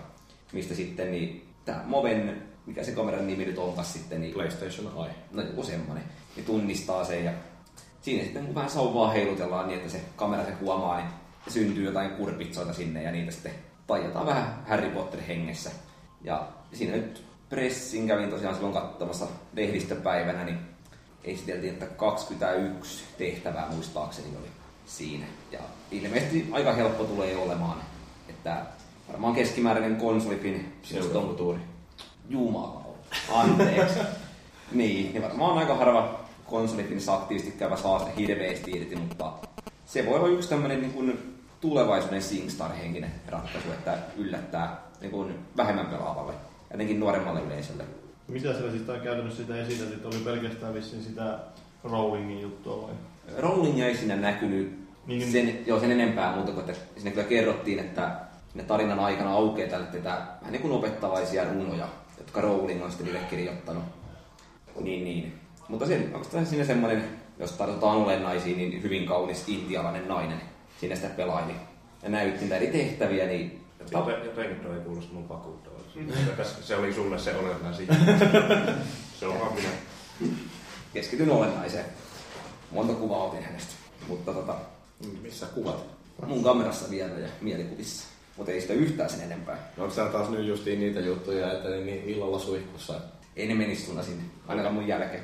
mistä 0.53 0.75
sitten 0.75 1.11
niin, 1.11 1.47
tämä 1.65 1.83
Moven, 1.85 2.43
mikä 2.65 2.83
se 2.83 2.91
kameran 2.91 3.27
nimi 3.27 3.45
nyt 3.45 3.57
onkaan 3.57 3.85
sitten, 3.85 4.21
niin 4.21 4.33
PlayStation 4.33 5.05
Eye. 5.05 5.15
no 5.31 5.41
joku 5.41 5.63
semmoinen, 5.63 6.03
niin 6.35 6.45
tunnistaa 6.45 7.03
sen 7.03 7.25
ja 7.25 7.31
siinä 8.01 8.23
sitten 8.23 8.45
kun 8.45 8.55
vähän 8.55 8.69
sauvaa 8.69 9.11
heilutellaan 9.11 9.67
niin, 9.67 9.79
että 9.79 9.91
se 9.91 10.01
kamera 10.15 10.45
se 10.45 10.51
huomaa, 10.51 10.97
niin 10.97 11.09
syntyy 11.47 11.85
jotain 11.85 12.11
kurpitsoita 12.11 12.73
sinne 12.73 13.03
ja 13.03 13.11
niitä 13.11 13.31
sitten 13.31 13.51
taijataan 13.87 14.25
vähän 14.25 14.63
Harry 14.67 14.89
Potter 14.89 15.21
hengessä. 15.21 15.71
Ja 16.21 16.47
siinä 16.73 16.95
nyt 16.95 17.23
pressin 17.49 18.07
kävin 18.07 18.29
tosiaan 18.29 18.55
silloin 18.55 18.73
katsomassa 18.73 19.27
lehdistöpäivänä, 19.53 20.43
niin 20.43 20.59
esiteltiin, 21.23 21.73
että 21.73 21.85
21 21.85 23.03
tehtävää 23.17 23.67
muistaakseni 23.71 24.27
oli 24.39 24.47
siinä. 24.85 25.25
Ja 25.51 25.59
ilmeisesti 25.91 26.49
aika 26.51 26.73
helppo 26.73 27.03
tulee 27.03 27.37
olemaan, 27.37 27.81
että 28.29 28.65
varmaan 29.07 29.35
keskimääräinen 29.35 29.95
konsolipin 29.95 30.73
Seurantuuri. 30.83 31.59
Jumala, 32.29 32.85
anteeksi. 33.33 33.99
niin, 34.71 35.13
niin 35.13 35.23
varmaan 35.23 35.57
aika 35.57 35.75
harva 35.75 36.19
konsolipinissä 36.45 37.13
aktiivisesti 37.13 37.59
käyvä 37.59 37.77
saa 37.77 37.99
sitä 37.99 38.11
hirveästi 38.17 38.71
irti, 38.71 38.95
mutta 38.95 39.33
se 39.89 40.05
voi 40.05 40.19
olla 40.19 40.27
yksi 40.27 40.49
tämmöinen 40.49 40.81
niin 40.81 40.93
kuin 40.93 41.35
tulevaisuuden 41.61 42.21
SingStar-henkinen 42.21 43.11
ratkaisu, 43.27 43.71
että 43.71 43.97
yllättää 44.17 44.77
niin 45.01 45.11
kuin 45.11 45.35
vähemmän 45.57 45.85
pelaavalle, 45.85 46.33
jotenkin 46.71 46.99
nuoremmalle 46.99 47.41
yleisölle. 47.41 47.83
Mitä 48.27 48.53
siellä 48.53 48.71
siis 48.71 48.83
käytännössä 49.03 49.41
sitä 49.41 49.57
esiteltiin? 49.61 50.05
Oli 50.05 50.15
pelkästään 50.15 50.73
vissiin 50.73 51.03
sitä 51.03 51.39
rollingin 51.83 52.41
juttua 52.41 52.81
vai? 52.81 52.93
Rowling 53.37 53.79
ei 53.79 53.97
siinä 53.97 54.15
näkynyt 54.15 54.79
Niin- 55.07 55.31
sen, 55.31 55.59
joo, 55.65 55.79
sen 55.79 55.91
enempää 55.91 56.35
muuta 56.35 56.51
kuin, 56.51 56.69
että 56.69 56.81
siinä 56.95 57.11
kyllä 57.11 57.27
kerrottiin, 57.27 57.79
että 57.79 58.11
ne 58.53 58.63
tarinan 58.63 58.99
aikana 58.99 59.31
aukeaa 59.31 59.69
tälle 59.69 59.85
tätä 59.85 60.09
vähän 60.09 60.51
niin 60.51 60.61
kuin 60.61 60.73
opettavaisia 60.73 61.43
runoja, 61.43 61.87
jotka 62.17 62.41
Rowling 62.41 62.83
on 62.83 62.91
sitten 62.91 63.05
niille 63.05 63.27
kirjoittanut. 63.29 63.83
Niin, 64.81 65.03
niin. 65.03 65.33
Mutta 65.67 65.85
sen, 65.85 66.11
onko 66.15 66.27
siinä 66.45 66.65
semmoinen, 66.65 67.03
jos 67.39 67.51
tartutaan 67.51 67.97
olennaisiin, 67.97 68.57
niin 68.57 68.83
hyvin 68.83 69.07
kaunis 69.07 69.43
intialainen 69.49 70.07
nainen 70.07 70.41
siinä 70.79 70.95
sitä 70.95 71.07
pelaili. 71.07 71.53
Ja 72.03 72.09
näytti 72.09 72.53
eri 72.53 72.67
tehtäviä, 72.67 73.25
niin 73.25 73.59
Joten, 73.91 74.25
jotenkin 74.25 74.59
toi 74.59 74.75
ei 74.75 74.81
kuulosta 74.81 75.13
mun 75.13 75.29
vakuuttavalta. 75.29 75.89
Tässä 76.37 76.63
Se 76.63 76.75
oli 76.75 76.93
sulle 76.93 77.19
se 77.19 77.35
olennaisin. 77.35 77.87
Se 79.19 79.25
on 79.25 79.39
vaan 79.39 79.53
minä. 79.53 79.69
keskityn 80.93 81.31
olennaiseen. 81.31 81.85
Monta 82.71 82.93
kuvaa 82.93 83.23
otin 83.23 83.43
hänestä. 83.43 83.73
Mutta 84.07 84.33
tota, 84.33 84.55
Missä 85.21 85.45
kuvat? 85.45 85.85
mun 86.27 86.43
kamerassa 86.43 86.89
vielä 86.89 87.19
ja 87.19 87.27
mielikuvissa. 87.41 88.07
Mutta 88.37 88.51
ei 88.51 88.61
sitä 88.61 88.73
yhtään 88.73 89.09
sen 89.09 89.21
enempää. 89.21 89.71
No, 89.77 89.83
onko 89.83 89.95
taas 89.95 90.29
nyt 90.29 90.45
justiin 90.47 90.79
niitä 90.79 90.99
juttuja, 90.99 91.53
että 91.53 91.69
ne 91.69 91.77
niin 91.77 92.03
illalla 92.03 92.39
suihkussa? 92.39 92.93
Ei 93.35 93.47
ne 93.47 93.55
menisi 93.55 93.85
sinne, 93.85 94.23
ainakaan 94.47 94.73
mun 94.73 94.87
jälkeen. 94.87 95.23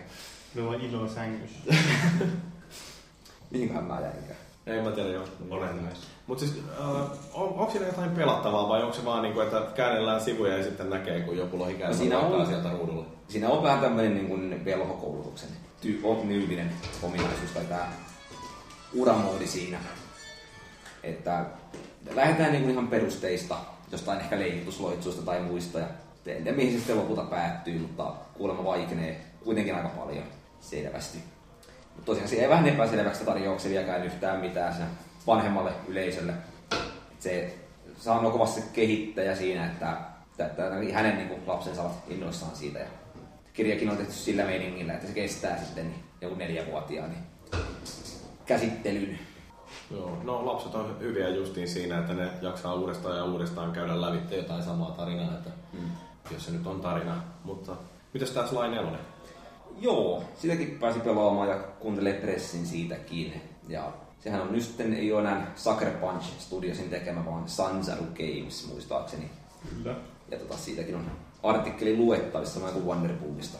Ne 0.55 0.61
on 0.61 0.81
iloa 0.81 1.07
sängyssä. 1.07 1.57
Mihinköhän 3.51 3.83
mä 3.83 4.01
jäinkään? 4.01 4.35
Ei 4.65 4.81
mä 4.81 4.91
tiedä, 4.91 5.09
joo. 5.09 5.25
Olennaista. 5.49 6.05
Mutta 6.27 6.45
siis, 6.45 6.57
äh, 6.79 6.89
on, 7.33 7.49
onko 7.49 7.71
siinä 7.71 7.87
jotain 7.87 8.09
pelattavaa 8.11 8.69
vai 8.69 8.81
onko 8.83 8.93
se 8.95 9.05
vaan 9.05 9.23
niinku, 9.23 9.39
että 9.39 9.61
käännellään 9.75 10.21
sivuja 10.21 10.57
ja 10.57 10.63
sitten 10.63 10.89
näkee, 10.89 11.21
kun 11.21 11.37
joku 11.37 11.59
lohi 11.59 11.73
käy 11.73 11.87
No 11.87 11.93
siinä 11.93 12.19
on- 12.19 12.47
sieltä 12.47 12.69
ruudulle? 12.69 13.05
Siinä 13.27 13.49
on 13.49 13.63
vähän 13.63 13.79
tämmöinen 13.79 14.13
niin 14.13 14.27
kuin 14.27 14.65
velhokoulutuksen 14.65 15.49
ty- 15.85 15.99
on 16.03 16.29
nyylinen 16.29 16.71
ominaisuus 17.03 17.51
tai 17.53 17.65
tämä 17.65 17.87
uramoodi 18.93 19.47
siinä. 19.47 19.77
Että 21.03 21.45
lähdetään 22.15 22.51
niin 22.51 22.63
kuin 22.63 22.71
ihan 22.73 22.87
perusteista, 22.87 23.57
jostain 23.91 24.19
ehkä 24.19 24.39
leijutusloitsuista 24.39 25.21
tai 25.21 25.41
muista. 25.41 25.79
Ja 25.79 25.85
en 26.25 26.43
tiedä 26.43 26.57
mihin 26.57 26.71
se 26.71 26.77
sitten 26.77 26.97
lopulta 26.97 27.21
päättyy, 27.23 27.79
mutta 27.79 28.13
kuulemma 28.33 28.63
vaikenee 28.63 29.21
kuitenkin 29.43 29.75
aika 29.75 29.89
paljon 29.89 30.23
selvästi. 30.65 31.17
Mutta 31.95 32.05
tosiaan 32.05 32.29
se 32.29 32.35
ei 32.35 32.49
vähän 32.49 32.67
epäselväksi 32.67 33.25
tarjouksia 33.25 33.71
vieläkään 33.71 34.05
yhtään 34.05 34.39
mitään 34.39 34.73
siinä 34.73 34.89
vanhemmalle 35.27 35.71
yleisölle. 35.87 36.33
Et 37.11 37.21
se 37.21 37.57
kovasti 38.31 38.61
se 38.61 38.67
kehittäjä 38.73 39.35
siinä, 39.35 39.65
että, 39.65 39.97
että, 40.31 40.45
että 40.45 40.63
hänen 40.93 41.17
niin 41.17 41.27
kuin, 41.29 41.41
lapsensa 41.47 41.81
ovat 41.81 42.03
innoissaan 42.07 42.55
siitä. 42.55 42.79
Ja 42.79 42.87
kirjakin 43.53 43.89
on 43.89 43.97
tehty 43.97 44.13
sillä 44.13 44.45
meiningillä, 44.45 44.93
että 44.93 45.07
se 45.07 45.13
kestää 45.13 45.57
sitten 45.57 45.95
joku 46.21 46.35
neljävuotiaan 46.35 47.09
niin, 47.09 47.23
käsittelyn. 48.45 49.19
Joo. 49.91 50.17
No 50.23 50.45
lapset 50.45 50.75
on 50.75 50.99
hyviä 50.99 51.29
justiin 51.29 51.67
siinä, 51.67 51.99
että 51.99 52.13
ne 52.13 52.29
jaksaa 52.41 52.73
uudestaan 52.73 53.17
ja 53.17 53.23
uudestaan 53.23 53.71
käydä 53.71 54.01
lävitse 54.01 54.37
jotain 54.37 54.63
samaa 54.63 54.91
tarinaa, 54.91 55.33
että 55.33 55.49
Mm. 55.73 55.89
jos 56.31 56.45
se 56.45 56.51
nyt 56.51 56.67
on 56.67 56.81
tarina. 56.81 57.21
Mutta 57.43 57.71
mitäs 58.13 58.31
tää 58.31 58.47
Sly 58.47 58.67
4? 58.67 58.97
Joo, 59.79 60.23
sitäkin 60.37 60.77
pääsi 60.79 60.99
pelaamaan 60.99 61.49
ja 61.49 61.55
kuuntelee 61.55 62.13
pressin 62.13 62.65
siitäkin. 62.65 63.41
Ja 63.67 63.91
sehän 64.19 64.41
on 64.41 64.51
nyt 64.51 64.63
sitten, 64.63 64.93
ei 64.93 65.11
ole 65.11 65.21
enää 65.21 65.51
Sucker 65.55 65.91
Punch 65.91 66.25
Studiosin 66.39 66.89
tekemä, 66.89 67.25
vaan 67.25 67.49
Sanzaru 67.49 68.03
Games 68.03 68.67
muistaakseni. 68.67 69.29
Kyllä. 69.69 69.95
Ja 70.31 70.37
tota, 70.39 70.57
siitäkin 70.57 70.95
on 70.95 71.11
artikkeli 71.43 71.97
luettavissa 71.97 72.59
noin 72.59 72.73
kuin 72.73 72.85
Wonderboomista 72.85 73.57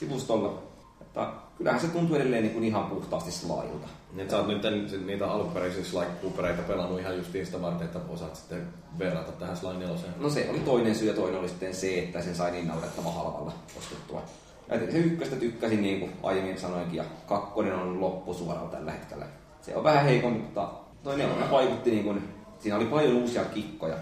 sivustolla. 0.00 0.62
Että 1.00 1.32
kyllähän 1.58 1.80
se 1.80 1.86
tuntuu 1.86 2.16
edelleen 2.16 2.42
niin 2.42 2.52
kuin 2.52 2.64
ihan 2.64 2.84
puhtaasti 2.84 3.32
slailta. 3.32 3.88
Niin 4.12 4.30
sä 4.30 4.36
oot 4.36 4.46
nyt 4.46 5.06
niitä 5.06 5.30
alkuperäisiä 5.30 6.04
Coopereita 6.22 6.62
pelannut 6.62 7.00
ihan 7.00 7.16
justiin 7.16 7.46
sitä 7.46 7.62
varten, 7.62 7.86
että 7.86 8.00
osaat 8.08 8.36
sitten 8.36 8.68
verrata 8.98 9.32
tähän 9.32 9.56
Sly 9.56 9.74
4. 9.74 9.96
No 10.16 10.30
se 10.30 10.50
oli 10.50 10.58
toinen 10.58 10.94
syy 10.94 11.08
ja 11.08 11.14
toinen 11.14 11.40
oli 11.40 11.48
sitten 11.48 11.74
se, 11.74 11.98
että 11.98 12.22
sen 12.22 12.34
sai 12.34 12.50
niin 12.50 12.68
naurettava 12.68 13.12
halvalla 13.12 13.52
ostettua. 13.78 14.22
Se 14.78 14.98
ykköstä 14.98 15.36
tykkäsin 15.36 15.82
niin 15.82 16.00
kuin 16.00 16.12
aiemmin 16.22 16.60
sanoinkin 16.60 16.96
ja 16.96 17.04
kakkonen 17.26 17.74
on 17.74 18.00
loppusuoralla 18.00 18.70
tällä 18.70 18.92
hetkellä. 18.92 19.26
Se 19.62 19.76
on 19.76 19.84
vähän 19.84 20.04
heikompi, 20.04 20.38
mutta 20.38 20.70
toinen 21.02 21.30
on 21.30 21.50
vaikutti 21.50 21.90
niin 21.90 22.04
kuin, 22.04 22.28
siinä 22.58 22.76
oli 22.76 22.84
paljon 22.84 23.16
uusia 23.16 23.44
kikkoja. 23.44 23.96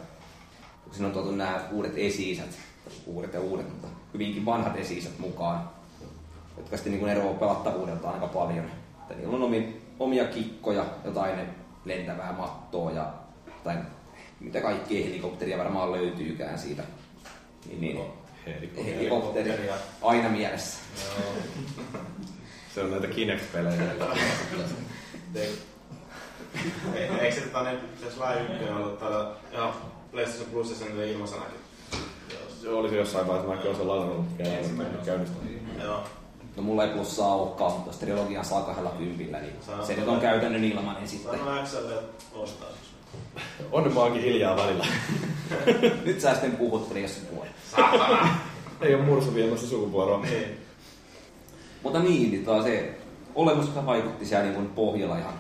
Kun 0.85 0.95
siinä 0.95 1.07
on 1.07 1.13
tuotu 1.13 1.31
nämä 1.31 1.61
uudet 1.73 1.93
esi 1.97 2.43
uudet 3.07 3.35
ja 3.35 3.41
uudet, 3.41 3.69
mutta 3.69 3.89
hyvinkin 4.15 4.45
vanhat 4.45 4.77
esi 4.77 5.11
mukaan, 5.19 5.71
jotka 6.57 6.77
sitten 6.77 6.93
niin 6.93 7.09
eroavat 7.09 7.41
pelattavuudeltaan 7.41 8.15
aika 8.15 8.27
paljon. 8.27 8.65
Että 9.01 9.15
niillä 9.15 9.37
on 9.37 9.43
omia, 9.43 9.63
omia 9.99 10.25
kikkoja, 10.25 10.85
jotain 11.05 11.39
lentävää 11.85 12.33
mattoa 12.33 12.91
ja 12.91 13.13
tai 13.65 13.77
mitä 14.41 14.61
kaikkea 14.61 15.05
helikopteria 15.05 15.59
varmaan 15.59 15.93
löytyykään 15.93 16.59
siitä. 16.59 16.83
Niin, 17.67 17.81
niin. 17.81 18.20
Helikopteri 18.47 19.71
aina 20.03 20.29
mielessä. 20.29 20.79
Se 22.75 22.83
on 22.83 22.91
näitä 22.91 23.07
Kinect-pelejä. 23.07 23.83
Eikö 27.21 27.35
se 27.35 27.41
tota, 27.41 27.71
se 28.01 28.11
Sly 28.11 28.57
1 28.57 28.71
ollut 28.71 28.99
täällä 28.99 29.31
ja 29.53 29.75
PlayStation 30.11 30.51
Plus 30.51 30.71
ja 30.71 30.77
sen 30.77 31.09
ilmasanakin? 31.09 31.59
Se 32.63 32.69
olisi 32.69 32.97
jossain 32.97 33.27
vaiheessa, 33.27 33.49
vaikka 33.49 33.69
olisi 33.69 33.83
ladannut 33.83 34.27
käynnistä. 35.05 35.37
Joo. 35.83 36.05
No 36.57 36.63
mulla 36.63 36.85
ei 36.85 36.91
plussaa 36.91 37.35
olekaan, 37.35 37.73
mutta 37.73 37.89
jos 37.89 37.97
trilogian 37.97 38.45
saa 38.45 38.63
kahdella 38.63 38.91
kympillä, 38.91 39.41
niin 39.41 39.53
se 39.87 39.97
nyt 39.97 40.09
on 40.09 40.21
käytännön 40.21 40.65
ilmanen 40.65 41.09
sitten. 41.09 41.39
Sano 41.39 41.63
XL 41.65 41.77
ostaa. 42.35 42.69
On 43.73 43.95
mä 43.95 44.01
oonkin 44.01 44.23
hiljaa 44.23 44.57
välillä. 44.57 44.87
Nyt 46.05 46.21
sä 46.21 46.33
sitten 46.33 46.57
puhuttelin, 46.57 47.03
jos 47.03 47.15
se 47.15 47.21
puoli. 47.77 48.19
Ei 48.81 48.95
ole 48.95 49.05
mursu 49.05 49.35
viemässä 49.35 49.67
sukupuoroa. 49.67 50.21
Niin. 50.21 50.61
Mutta 51.83 51.99
niin, 51.99 52.31
niin 52.31 52.45
taas 52.45 52.65
se 52.65 52.95
olemusta 53.35 53.87
vaikutti 53.87 54.27
siellä 54.27 54.51
niin 54.51 54.69
pohjalla 54.69 55.19
ihan 55.19 55.35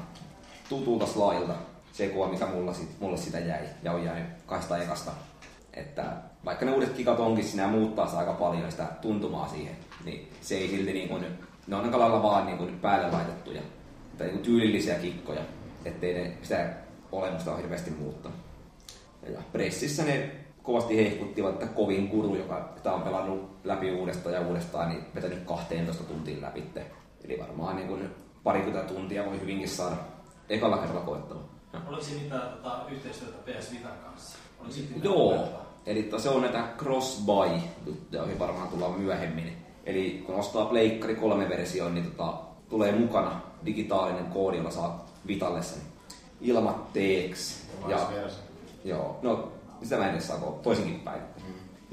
tutulta 0.68 1.06
slailta. 1.06 1.54
Se 1.92 2.08
kuva, 2.08 2.28
mikä 2.28 2.46
mulla, 2.46 2.74
sit, 2.74 3.00
mulle 3.00 3.16
sitä 3.16 3.38
jäi 3.38 3.64
ja 3.82 3.92
on 3.92 4.04
jäänyt 4.04 4.26
kahdesta 4.46 4.78
ekasta. 4.78 5.10
Että 5.74 6.04
vaikka 6.44 6.64
ne 6.64 6.72
uudet 6.72 6.92
kikat 6.92 7.20
onkin 7.20 7.44
siinä 7.44 7.62
ja 7.62 7.68
muuttaa 7.68 8.06
sitä 8.06 8.18
aika 8.18 8.32
paljon 8.32 8.70
sitä 8.70 8.86
tuntumaa 9.02 9.48
siihen, 9.48 9.76
niin 10.04 10.32
se 10.40 10.54
ei 10.54 10.68
silti 10.68 10.92
niin 10.92 11.08
kuin, 11.08 11.26
ne 11.66 11.76
on 11.76 11.84
aika 11.84 11.98
lailla 11.98 12.22
vaan 12.22 12.46
niin 12.46 12.58
kuin 12.58 12.78
päälle 12.78 13.10
laitettuja. 13.10 13.60
Tai 14.18 14.26
niin 14.26 14.34
kuin 14.34 14.44
tyylillisiä 14.44 14.94
kikkoja, 14.94 15.40
ettei 15.84 16.14
ne 16.14 16.32
sitä 16.42 16.70
olemusta 17.12 17.50
ole 17.50 17.60
hirveästi 17.60 17.90
muuttanut. 17.90 18.38
Ja 19.32 19.38
pressissä 19.52 20.04
ne 20.04 20.30
kovasti 20.62 20.96
hehkuttivat, 20.96 21.50
että 21.50 21.66
kovin 21.66 22.08
kuru, 22.08 22.34
joka 22.34 22.68
tämä 22.82 22.96
on 22.96 23.02
pelannut 23.02 23.50
läpi 23.64 23.92
uudestaan 23.92 24.34
ja 24.34 24.40
uudestaan, 24.40 24.88
niin 24.88 25.04
vetänyt 25.14 25.44
12 25.44 26.04
tuntiin 26.04 26.42
läpi. 26.42 26.64
Eli 27.24 27.38
varmaan 27.38 27.76
niin 27.76 27.88
kuin 27.88 28.10
parikymmentä 28.44 28.88
tuntia 28.94 29.26
voi 29.26 29.40
hyvinkin 29.40 29.68
saada 29.68 29.96
ekalla 30.48 30.78
kerralla 30.78 31.00
koettava. 31.00 31.40
Oliko 31.88 32.02
siinä 32.02 32.22
mitään 32.22 32.48
tota, 32.50 32.80
yhteistyötä 32.90 33.36
PS 33.52 33.72
Vitan 33.72 33.92
kanssa? 34.04 34.38
Oliko 34.60 34.74
mitään 34.80 35.04
Joo, 35.04 35.48
eli 35.86 36.02
to- 36.02 36.18
se 36.18 36.28
on 36.28 36.42
näitä 36.42 36.64
cross-buy 36.78 37.60
juttuja, 37.86 38.22
joihin 38.22 38.38
varmaan 38.38 38.68
tullaan 38.68 39.00
myöhemmin. 39.00 39.56
Eli 39.86 40.22
kun 40.26 40.34
ostaa 40.34 40.64
Pleikkari 40.64 41.14
3 41.14 41.48
versioon, 41.48 41.94
niin 41.94 42.10
tota, 42.10 42.34
tulee 42.68 42.92
mukana 42.92 43.40
digitaalinen 43.66 44.24
koodi, 44.26 44.56
jolla 44.56 44.70
saa 44.70 45.06
Vitalle 45.26 45.62
sen 45.62 45.82
ilmatteeksi. 46.40 47.62
Ja, 47.88 47.98
joo, 48.84 49.18
no 49.22 49.52
sitä 49.82 49.96
mä 49.96 50.04
en 50.04 50.10
edes 50.10 50.26
saa 50.26 50.38
toisinkin 50.62 51.00
päin. 51.00 51.20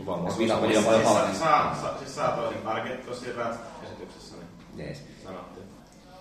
Varmaan 0.05 0.25
Jos 0.25 0.39
Vita-peli 0.39 0.77
on 0.77 0.83
paljon 0.83 1.25
Siis 1.25 1.39
saa, 1.39 1.75
saa, 1.81 1.97
siis 1.97 2.15
saa 2.15 2.31
toisin 2.31 2.67
ainakin 2.67 2.97
tuossa 2.97 3.25
esityksessä 3.83 4.35
niin 4.35 4.87
Jees. 4.87 5.03
sanottiin. 5.23 5.65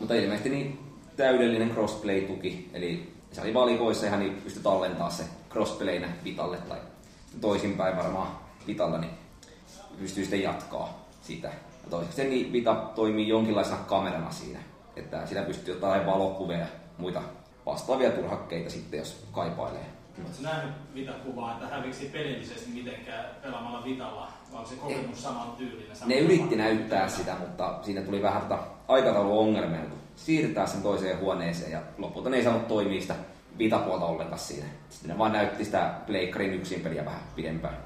Mutta 0.01 0.15
ilmeisesti 0.15 0.49
niin 0.49 0.79
täydellinen 1.17 1.71
crossplay-tuki, 1.71 2.71
eli 2.73 3.13
se 3.33 3.41
oli 3.41 3.55
valikoissa 3.55 4.07
ihan 4.07 4.21
niin 4.21 4.35
pystyi 4.35 4.63
tallentaa 4.63 5.11
se 5.11 5.25
crossplayna 5.51 6.09
Vitalle 6.25 6.57
tai 6.57 6.79
toisinpäin 7.41 7.97
varmaan 7.97 8.29
Vitalla, 8.67 8.99
niin 8.99 9.13
pystyy 9.99 10.25
sitten 10.25 10.43
jatkaa 10.43 11.07
sitä. 11.23 11.49
Ja 11.49 11.91
toiseksi 11.91 12.17
se 12.17 12.25
niin 12.25 12.53
Vita 12.53 12.75
toimii 12.75 13.29
jonkinlaisena 13.29 13.79
kamerana 13.79 14.31
siinä, 14.31 14.59
että 14.97 15.27
sitä 15.27 15.43
pystyy 15.43 15.75
ottaa 15.75 16.07
valokuvia 16.07 16.59
ja 16.59 16.67
muita 16.99 17.23
vastaavia 17.67 18.11
turhakkeita 18.11 18.71
sitten, 18.71 18.99
jos 18.99 19.27
kaipailee. 19.33 19.96
Oletko 20.25 20.43
nähnyt 20.43 20.75
Vita-kuvaa, 20.95 21.53
että 21.53 21.67
häviksi 21.67 22.07
pelillisesti 22.07 22.71
mitenkään 22.71 23.25
pelaamalla 23.43 23.85
Vitalla? 23.85 24.33
Vai 24.53 24.59
onko 24.59 24.71
se 24.71 24.77
kokemus 24.77 25.23
saman 25.23 25.53
tyylinen? 25.59 25.89
Ne 25.89 25.95
saman- 25.95 26.19
yritti 26.19 26.57
näyttää 26.57 27.09
sitä, 27.09 27.35
mutta 27.41 27.79
siinä 27.83 28.03
tuli 28.03 28.23
vähän 28.23 28.43
tota 28.43 28.59
aikatauluongelmia, 28.89 29.81
kun 29.81 29.99
siirtää 30.17 30.67
sen 30.67 30.83
toiseen 30.83 31.21
huoneeseen 31.21 31.73
ja 31.73 31.81
lopulta 31.99 32.31
ne 32.31 32.37
ei 32.37 32.45
saanut 32.45 32.69
toimia 32.69 33.01
sitä 33.01 33.15
vitapuolta 33.59 34.05
ollenkaan 34.05 34.39
siinä. 34.39 34.67
Sitten 34.91 35.11
ne 35.11 35.19
vaan 35.19 35.33
näytti 35.33 35.65
sitä 35.65 35.95
Pleikkarin 36.07 36.55
yksin 36.55 36.81
peliä 36.81 37.05
vähän 37.05 37.21
pidempään. 37.37 37.77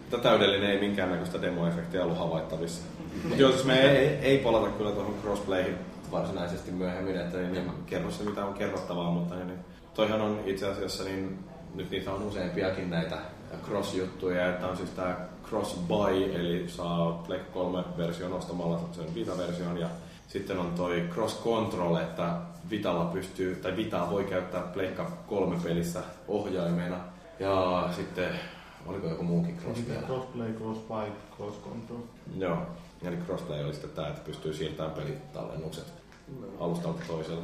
Mutta 0.00 0.28
täydellinen 0.28 0.70
ei 0.70 0.80
minkäännäköistä 0.80 1.42
demoefektiä 1.42 2.04
ollut 2.04 2.18
havaittavissa. 2.18 2.82
Mutta 3.22 3.36
siis 3.36 3.64
me 3.64 3.80
ei, 3.80 3.96
ei, 3.96 4.08
ei 4.08 4.38
palata 4.38 4.68
kyllä 4.68 4.90
tuohon 4.90 5.14
crossplayhin 5.22 5.74
varsinaisesti 6.12 6.70
myöhemmin, 6.70 7.16
että 7.16 7.38
niin, 7.38 7.52
niin 7.52 7.72
kerro 7.86 8.10
se 8.10 8.24
mitä 8.24 8.44
on 8.44 8.54
kerrottavaa, 8.54 9.10
mutta 9.10 9.34
niin, 9.34 9.46
niin, 9.46 9.58
toihan 9.94 10.20
on 10.20 10.40
itse 10.46 10.66
asiassa, 10.66 11.04
niin 11.04 11.44
nyt 11.74 11.90
niitä 11.90 12.12
on 12.12 12.22
useampiakin 12.22 12.90
näitä 12.90 13.18
cross-juttuja, 13.64 14.48
että 14.50 14.66
on 14.66 14.76
siis 14.76 14.90
tämä 14.90 15.16
cross-buy, 15.48 16.34
eli 16.34 16.68
saa 16.68 17.22
Black 17.26 17.42
3-version 17.54 18.32
ostamalla 18.32 18.80
sen 18.92 19.14
Vita-version, 19.14 19.78
ja 19.78 19.88
sitten 20.28 20.58
on 20.58 20.72
toi 20.76 21.08
cross-control, 21.14 21.96
että 21.96 22.34
Vitalla 22.70 23.04
pystyy, 23.04 23.56
tai 23.56 23.76
Vitaa 23.76 24.10
voi 24.10 24.24
käyttää 24.24 24.62
Pleikka 24.62 25.12
3-pelissä 25.30 26.00
ohjaimena, 26.28 26.96
ja 27.40 27.88
sitten 27.96 28.30
Oliko 28.86 29.08
joku 29.08 29.22
muukin 29.22 29.56
crossplay? 29.56 29.96
Crossplay, 29.96 30.52
crossbuy, 30.52 31.12
cross 31.36 31.58
control. 31.58 32.00
Joo. 32.38 32.58
Eli 33.02 33.16
crossplay 33.16 33.64
oli 33.64 33.72
sitten 33.72 33.90
tämä, 33.90 34.08
että 34.08 34.20
pystyy 34.24 34.54
siirtämään 34.54 34.94
pelitallennukset 34.94 35.92
alustalta 36.60 37.02
toiselle. 37.06 37.42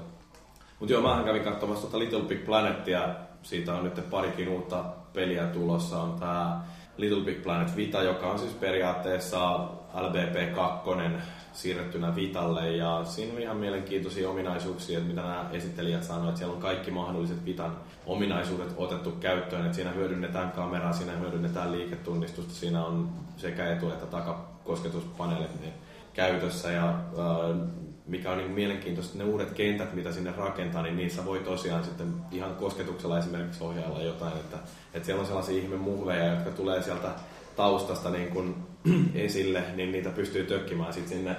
Mutta 0.81 0.93
joo, 0.93 1.03
mähän 1.03 1.25
kävin 1.25 1.45
katsomassa 1.45 1.81
tuota 1.81 1.99
Little 1.99 2.23
Big 2.23 2.45
Planetia. 2.45 3.09
Siitä 3.43 3.75
on 3.75 3.85
nyt 3.85 4.11
parikin 4.11 4.49
uutta 4.49 4.85
peliä 5.13 5.47
tulossa. 5.47 6.03
On 6.03 6.21
tämä 6.21 6.61
Little 6.97 7.25
Big 7.25 7.43
Planet 7.43 7.77
Vita, 7.77 8.03
joka 8.03 8.27
on 8.27 8.39
siis 8.39 8.53
periaatteessa 8.53 9.69
LBP2 9.95 11.11
siirrettynä 11.53 12.17
Vitalle. 12.17 12.77
Ja 12.77 13.05
siinä 13.05 13.35
on 13.35 13.43
ihan 13.43 13.57
mielenkiintoisia 13.57 14.31
ominaisuuksia, 14.31 14.99
että 14.99 15.11
mitä 15.11 15.23
nämä 15.23 15.51
esittelijät 15.53 16.05
sanoivat, 16.05 16.37
siellä 16.37 16.55
on 16.55 16.61
kaikki 16.61 16.91
mahdolliset 16.91 17.45
Vitan 17.45 17.77
ominaisuudet 18.07 18.75
otettu 18.77 19.11
käyttöön. 19.11 19.65
Että 19.65 19.77
siinä 19.77 19.91
hyödynnetään 19.91 20.53
kameraa, 20.53 20.93
siinä 20.93 21.13
hyödynnetään 21.13 21.73
liiketunnistusta, 21.73 22.55
siinä 22.55 22.85
on 22.85 23.09
sekä 23.37 23.73
etu- 23.73 23.91
että 23.91 24.07
takakosketuspaneelit 24.07 25.61
niin 25.61 25.75
käytössä. 26.15 26.71
Ja 26.71 26.89
äh, 26.89 27.69
mikä 28.09 28.31
on 28.31 28.39
niin 28.39 28.51
mielenkiintoista, 28.51 29.19
ne 29.19 29.25
uudet 29.25 29.51
kentät, 29.51 29.95
mitä 29.95 30.13
sinne 30.13 30.33
rakentaa, 30.37 30.83
niin 30.83 30.97
niissä 30.97 31.25
voi 31.25 31.39
tosiaan 31.39 31.85
sitten 31.85 32.15
ihan 32.33 32.55
kosketuksella 32.55 33.19
esimerkiksi 33.19 33.65
ohjailla 33.65 34.03
jotain, 34.03 34.33
että, 34.33 34.57
että 34.95 35.07
siellä 35.07 35.21
on 35.21 35.27
sellaisia 35.27 35.63
ihme 35.63 35.77
muhveja, 35.77 36.33
jotka 36.33 36.51
tulee 36.51 36.83
sieltä 36.83 37.09
taustasta 37.57 38.11
niin 38.11 38.29
kuin 38.29 38.55
esille, 39.15 39.63
niin 39.75 39.93
niitä 39.93 40.11
pystyy 40.11 40.45
tökkimään 40.45 40.93
sitten 40.93 41.19
sinne, 41.19 41.37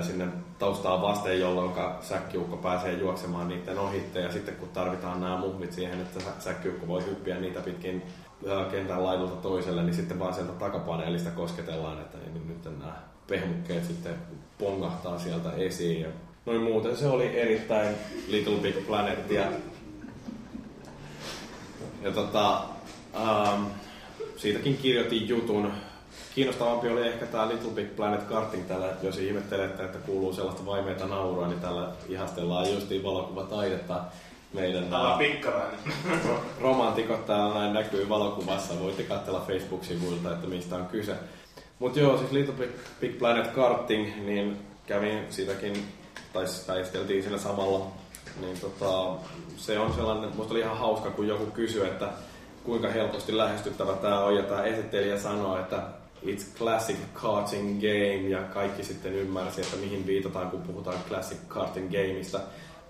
sinne 0.00 0.28
taustaan 0.58 1.02
vasten, 1.02 1.40
jolloin 1.40 1.72
säkkiukko 2.00 2.56
pääsee 2.56 2.92
juoksemaan 2.92 3.48
niiden 3.48 3.78
ohitte. 3.78 4.20
Ja 4.20 4.32
sitten 4.32 4.56
kun 4.56 4.68
tarvitaan 4.68 5.20
nämä 5.20 5.36
muhvit 5.36 5.72
siihen, 5.72 6.00
että 6.00 6.20
sä- 6.20 6.40
säkkiukko 6.40 6.86
voi 6.86 7.06
hyppiä 7.06 7.40
niitä 7.40 7.60
pitkin 7.60 8.02
kentän 8.70 9.04
laidulta 9.04 9.36
toiselle, 9.36 9.82
niin 9.82 9.94
sitten 9.94 10.18
vaan 10.18 10.34
sieltä 10.34 10.52
takapaneelista 10.52 11.30
kosketellaan, 11.30 12.00
että 12.00 12.18
niin 12.18 12.48
nyt 12.48 12.78
nämä 12.78 12.96
pehmukkeet 13.26 13.84
sitten 13.84 14.14
pongahtaa 14.62 15.18
sieltä 15.18 15.52
esiin. 15.56 16.00
Ja 16.00 16.08
noin 16.46 16.60
muuten 16.62 16.96
se 16.96 17.06
oli 17.06 17.40
erittäin 17.40 17.94
Little 18.28 18.56
Big 18.56 18.86
Planet 18.86 19.30
ja, 19.30 19.44
ja 22.02 22.10
tota, 22.10 22.62
ähm, 23.16 23.64
siitäkin 24.36 24.76
kirjoitin 24.76 25.28
jutun. 25.28 25.72
Kiinnostavampi 26.34 26.88
oli 26.88 27.06
ehkä 27.06 27.26
tämä 27.26 27.48
Little 27.48 27.70
Big 27.70 27.96
Planet 27.96 28.22
karting 28.22 28.68
tällä, 28.68 28.88
jos 29.02 29.18
ihmettelette, 29.18 29.84
että 29.84 29.98
kuuluu 29.98 30.32
sellaista 30.32 30.66
vaimeita 30.66 31.06
naurua, 31.06 31.48
niin 31.48 31.60
tällä 31.60 31.88
ihastellaan 32.08 32.72
justiin 32.72 33.02
valokuvataidetta. 33.02 34.00
Meidän 34.52 34.84
Täällä 34.84 35.12
on 35.12 35.18
pikkarainen. 35.18 35.78
romantikot 36.60 37.26
täällä 37.26 37.54
näin 37.54 37.72
näkyy 37.72 38.08
valokuvassa. 38.08 38.80
Voitte 38.80 39.02
katsella 39.02 39.44
Facebook-sivuilta, 39.46 40.32
että 40.32 40.46
mistä 40.46 40.76
on 40.76 40.86
kyse. 40.86 41.14
Mutta 41.82 42.00
joo, 42.00 42.18
siis 42.18 42.32
Little 42.32 42.54
Big, 42.54 42.70
Big 43.00 43.18
Planet 43.18 43.46
Karting, 43.46 44.26
niin 44.26 44.56
kävin 44.86 45.26
siitäkin, 45.30 45.72
tai 46.32 46.46
siis 46.46 46.66
taisteltiin 46.66 47.22
siinä 47.22 47.38
samalla. 47.38 47.86
Niin 48.40 48.60
tota, 48.60 49.14
se 49.56 49.78
on 49.78 49.92
sellainen, 49.92 50.36
musta 50.36 50.54
oli 50.54 50.60
ihan 50.60 50.78
hauska, 50.78 51.10
kun 51.10 51.28
joku 51.28 51.46
kysyi, 51.46 51.86
että 51.86 52.08
kuinka 52.64 52.88
helposti 52.88 53.36
lähestyttävä 53.36 53.92
tämä 53.92 54.24
on, 54.24 54.36
ja 54.36 54.42
tämä 54.42 54.64
esittelijä 54.64 55.18
sanoi, 55.18 55.60
että 55.60 55.82
it's 56.26 56.58
classic 56.58 56.96
karting 57.12 57.80
game, 57.80 58.28
ja 58.28 58.42
kaikki 58.42 58.84
sitten 58.84 59.14
ymmärsi, 59.14 59.60
että 59.60 59.76
mihin 59.76 60.06
viitataan, 60.06 60.50
kun 60.50 60.62
puhutaan 60.62 60.98
classic 61.08 61.38
karting 61.48 61.90
gameista, 61.90 62.40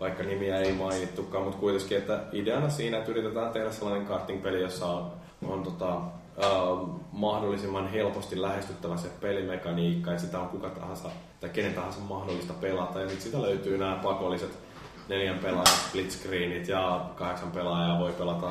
vaikka 0.01 0.22
nimiä 0.22 0.59
ei 0.59 0.72
mainittukaan, 0.72 1.45
mutta 1.45 1.59
kuitenkin, 1.59 1.99
että 1.99 2.20
ideana 2.32 2.70
siinä, 2.70 2.99
että 2.99 3.11
yritetään 3.11 3.53
tehdä 3.53 3.72
sellainen 3.72 4.07
karting-peli, 4.07 4.61
jossa 4.61 4.86
on, 4.86 5.12
on 5.43 5.62
tota, 5.62 6.01
äh, 6.43 6.51
mahdollisimman 7.12 7.90
helposti 7.90 8.43
lähestyttävä 8.43 8.97
se 8.97 9.09
pelimekaniikka, 9.20 10.11
että 10.11 10.22
sitä 10.22 10.40
on 10.40 10.49
kuka 10.49 10.70
tahansa 10.70 11.09
tai 11.40 11.51
kenen 11.51 11.74
tahansa 11.74 12.01
mahdollista 12.01 12.53
pelata, 12.53 13.01
ja 13.01 13.09
sitten 13.09 13.24
sitä 13.24 13.43
löytyy 13.43 13.78
nämä 13.78 14.01
pakolliset 14.03 14.59
neljän 15.09 15.38
pelaajan 15.38 15.66
split 15.66 16.11
screenit 16.11 16.68
ja 16.68 17.07
kahdeksan 17.16 17.51
pelaajaa 17.51 17.99
voi 17.99 18.12
pelata 18.12 18.47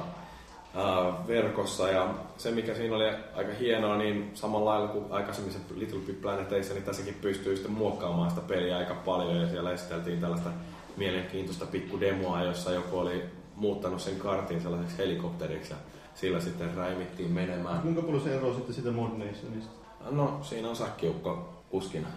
ää, 0.76 1.28
verkossa. 1.28 1.90
Ja 1.90 2.14
se, 2.38 2.52
mikä 2.52 2.76
siinä 2.76 2.96
oli 2.96 3.10
aika 3.36 3.54
hienoa, 3.60 3.98
niin 3.98 4.32
samalla 4.34 4.72
lailla 4.72 4.88
kuin 4.88 5.06
aikaisemmin 5.10 5.54
se 5.54 5.60
Little 5.76 6.00
Big 6.00 6.22
Planeteissa, 6.22 6.74
niin 6.74 6.84
tässäkin 6.84 7.18
pystyy 7.22 7.56
sitten 7.56 7.74
muokkaamaan 7.74 8.30
sitä 8.30 8.42
peliä 8.42 8.78
aika 8.78 8.96
paljon. 8.96 9.42
Ja 9.42 9.50
siellä 9.50 9.72
esiteltiin 9.72 10.22
tällaista 10.22 10.50
mielenkiintoista 10.98 11.66
pikkudemoa, 11.66 12.44
jossa 12.44 12.72
joku 12.72 12.98
oli 12.98 13.24
muuttanut 13.56 14.02
sen 14.02 14.16
kartin 14.16 14.62
sellaiseksi 14.62 14.98
helikopteriksi 14.98 15.74
sillä 16.16 16.40
sitten 16.40 16.76
räimittiin 16.76 17.32
menemään. 17.32 17.82
Kuinka 17.82 18.02
paljon 18.02 18.24
se 18.24 18.36
eroaa 18.36 18.56
sitten 18.56 18.76
siitä 18.76 18.92
Mod 18.92 19.10
Nationista? 19.10 19.72
No, 20.12 20.40
siinä 20.42 20.70
on 20.70 20.76
säkkiukko 20.76 21.64
kuskina. 21.70 22.08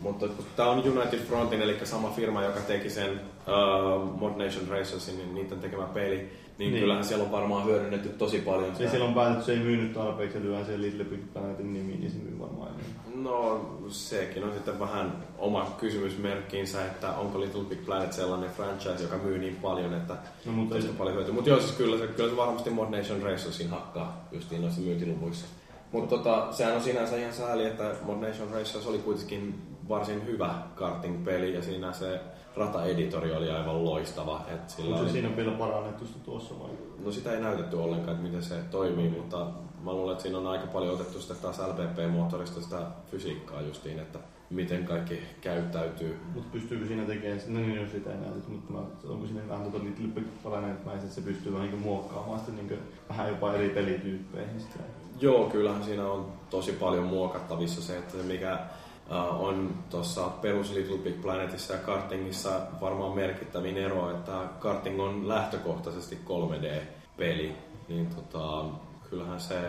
Mutta 0.00 0.26
tämä 0.56 0.68
on 0.68 0.78
United 0.78 1.18
Frontin, 1.18 1.62
eli 1.62 1.86
sama 1.86 2.10
firma, 2.10 2.42
joka 2.42 2.60
teki 2.60 2.90
sen 2.90 3.10
uh, 3.12 4.18
Mod 4.18 4.44
Nation 4.44 4.68
Racersin, 4.68 5.16
niin 5.18 5.34
niiden 5.34 5.60
tekemä 5.60 5.84
peli. 5.84 6.32
Niin, 6.58 6.66
Niin. 6.66 6.72
niin. 6.72 6.80
kyllähän 6.82 7.04
siellä 7.04 7.24
on 7.24 7.32
varmaan 7.32 7.64
hyödynnetty 7.64 8.08
tosi 8.08 8.38
paljon 8.38 8.72
Eli 8.80 8.88
siellä 8.88 9.06
on 9.08 9.14
päätetty, 9.14 9.44
se 9.44 9.52
ei 9.52 9.58
myynyt 9.58 9.92
tarpeeksi 9.92 10.38
ja 10.38 10.44
lyödään 10.44 10.82
Little 10.82 11.04
Big 11.04 11.20
Planetin 11.32 11.72
nimi, 11.72 11.96
niin 11.96 12.10
se 12.10 12.18
myy 12.18 12.38
varmaan 12.38 12.68
enemmän. 12.68 13.24
No, 13.24 13.70
sekin 13.88 14.44
on 14.44 14.52
sitten 14.54 14.80
vähän 14.80 15.12
oma 15.38 15.74
kysymysmerkkinsä, 15.80 16.84
että 16.86 17.12
onko 17.12 17.40
Little 17.40 17.64
Big 17.64 17.84
Planet 17.86 18.12
sellainen 18.12 18.50
franchise, 18.50 19.02
joka 19.02 19.16
myy 19.18 19.38
niin 19.38 19.56
paljon, 19.56 19.94
että 19.94 20.16
No, 20.46 20.52
mutta 20.52 20.76
ei- 20.76 20.82
paljon 20.98 21.16
hyötyä. 21.16 21.34
Mutta 21.34 21.50
joo, 21.50 21.60
siis 21.60 21.72
kyllä 21.72 21.98
se, 21.98 22.06
kyllä 22.06 22.30
se 22.30 22.36
varmasti 22.36 22.70
Mod 22.70 22.90
Nation 22.96 23.22
Racersin 23.22 23.70
hakkaa 23.70 24.28
justiin 24.32 24.62
noissa 24.62 24.80
myyntiluvuissa. 24.80 25.46
Mutta 25.92 26.16
tota, 26.16 26.48
sehän 26.50 26.74
on 26.74 26.80
sinänsä 26.82 27.16
ihan 27.16 27.32
sääli, 27.32 27.64
että 27.66 27.94
Mod 28.02 28.16
Nation 28.28 28.50
Racers 28.52 28.86
oli 28.86 28.98
kuitenkin 28.98 29.54
varsin 29.88 30.26
hyvä 30.26 30.54
karting-peli 30.74 31.54
ja 31.54 31.62
siinä 31.62 31.92
se 31.92 32.20
rataeditori 32.56 33.36
oli 33.36 33.50
aivan 33.50 33.84
loistava. 33.84 34.46
Et 34.54 34.70
sillä 34.70 34.88
Onko 34.88 34.98
se 34.98 35.02
oli... 35.04 35.12
siinä 35.12 35.36
vielä 35.36 35.52
parannettu 35.52 36.06
sitä 36.06 36.18
tuossa 36.24 36.58
vai? 36.60 36.70
No 37.04 37.12
sitä 37.12 37.32
ei 37.32 37.40
näytetty 37.40 37.76
ollenkaan, 37.76 38.16
että 38.16 38.28
miten 38.28 38.42
se 38.42 38.54
toimii, 38.70 39.08
mutta 39.08 39.46
mä 39.84 39.92
luulen, 39.92 40.12
että 40.12 40.22
siinä 40.22 40.38
on 40.38 40.46
aika 40.46 40.66
paljon 40.66 40.94
otettu 40.94 41.20
sitä 41.20 41.34
taas 41.34 41.58
LPP-moottorista 41.58 42.60
sitä 42.60 42.86
fysiikkaa 43.10 43.62
justiin, 43.62 43.98
että 43.98 44.18
miten 44.50 44.84
kaikki 44.84 45.22
käyttäytyy. 45.40 46.18
Mutta 46.34 46.48
pystyykö 46.52 46.86
siinä 46.86 47.04
tekemään, 47.04 47.40
no 47.46 47.60
niin 47.60 47.74
jos 47.74 47.92
sitä 47.92 48.10
ei 48.10 48.18
näytetä, 48.18 48.48
mutta 48.48 48.72
mä, 48.72 48.78
onko 49.08 49.26
siinä 49.26 49.48
vähän 49.48 49.70
tuota 49.70 49.84
Little 49.84 50.08
Big 50.08 50.26
Planet 50.42 50.76
että 50.86 51.08
se 51.08 51.20
pystyy 51.20 51.52
vähän 51.52 51.70
niin 51.70 51.80
muokkaamaan 51.80 52.40
sitä 52.40 52.52
niin 52.52 52.78
vähän 53.08 53.28
jopa 53.28 53.52
eri 53.52 53.68
pelityyppeihin 53.68 54.60
sitä. 54.60 54.78
Joo, 55.20 55.44
kyllähän 55.44 55.84
siinä 55.84 56.06
on 56.06 56.32
tosi 56.50 56.72
paljon 56.72 57.04
muokattavissa 57.04 57.82
se, 57.82 57.98
että 57.98 58.16
mikä 58.16 58.54
uh, 58.54 58.85
on 59.14 59.74
tuossa 59.90 60.22
perus 60.28 60.72
Little 60.72 60.98
Big 60.98 61.22
Planetissa 61.22 61.72
ja 61.72 61.78
kartingissa 61.78 62.60
varmaan 62.80 63.14
merkittävin 63.14 63.76
ero, 63.76 64.10
että 64.10 64.32
karting 64.58 65.00
on 65.00 65.28
lähtökohtaisesti 65.28 66.18
3D-peli, 66.24 67.56
niin 67.88 68.06
tota, 68.06 68.64
kyllähän 69.10 69.40
se 69.40 69.60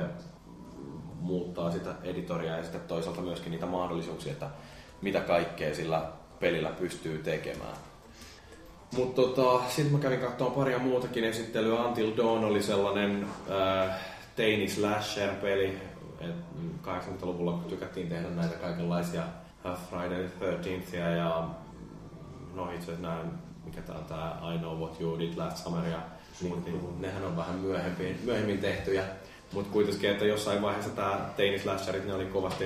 muuttaa 1.19 1.71
sitä 1.71 1.95
editoria 2.03 2.57
ja 2.57 2.63
sitten 2.63 2.81
toisaalta 2.81 3.21
myöskin 3.21 3.51
niitä 3.51 3.65
mahdollisuuksia, 3.65 4.31
että 4.31 4.49
mitä 5.01 5.19
kaikkea 5.19 5.75
sillä 5.75 6.01
pelillä 6.39 6.69
pystyy 6.69 7.17
tekemään. 7.17 7.77
Mutta 8.95 9.21
tota, 9.21 9.61
sitten 9.69 9.93
mä 9.93 9.99
kävin 9.99 10.19
katsomaan 10.19 10.55
paria 10.55 10.79
muutakin 10.79 11.23
esittelyä. 11.23 11.79
Until 11.79 12.11
Dawn 12.17 12.43
oli 12.43 12.63
sellainen 12.63 13.27
äh, 13.51 13.95
teini 14.35 14.67
slasher-peli. 14.67 15.77
Et 16.21 16.35
80-luvulla 16.83 17.51
kun 17.51 17.63
tykättiin 17.63 18.09
tehdä 18.09 18.29
näitä 18.29 18.55
kaikenlaisia 18.55 19.23
Friday 19.89 20.29
the 20.29 20.51
13th 20.51 20.95
ja 20.95 21.49
no 22.53 22.71
itse 22.71 22.83
asiassa 22.83 23.07
näin, 23.07 23.27
mikä 23.65 23.81
tää 23.81 23.95
on 23.95 24.05
tää 24.05 24.39
I 24.55 24.57
Know 24.57 24.77
What 24.77 25.01
You 25.01 25.19
Did 25.19 25.37
Last 25.37 25.57
Summer 25.57 25.85
ja 25.85 25.99
niin, 26.41 26.65
niin, 26.65 27.01
nehän 27.01 27.25
on 27.25 27.37
vähän 27.37 27.55
myöhemmin, 27.55 28.19
myöhemmin 28.23 28.59
tehtyjä. 28.59 29.03
Mutta 29.53 29.73
kuitenkin, 29.73 30.09
että 30.09 30.25
jossain 30.25 30.61
vaiheessa 30.61 30.91
tämä 30.91 31.19
teini 31.37 31.59
slasherit, 31.59 32.05
ne 32.05 32.13
oli 32.13 32.25
kovasti 32.25 32.65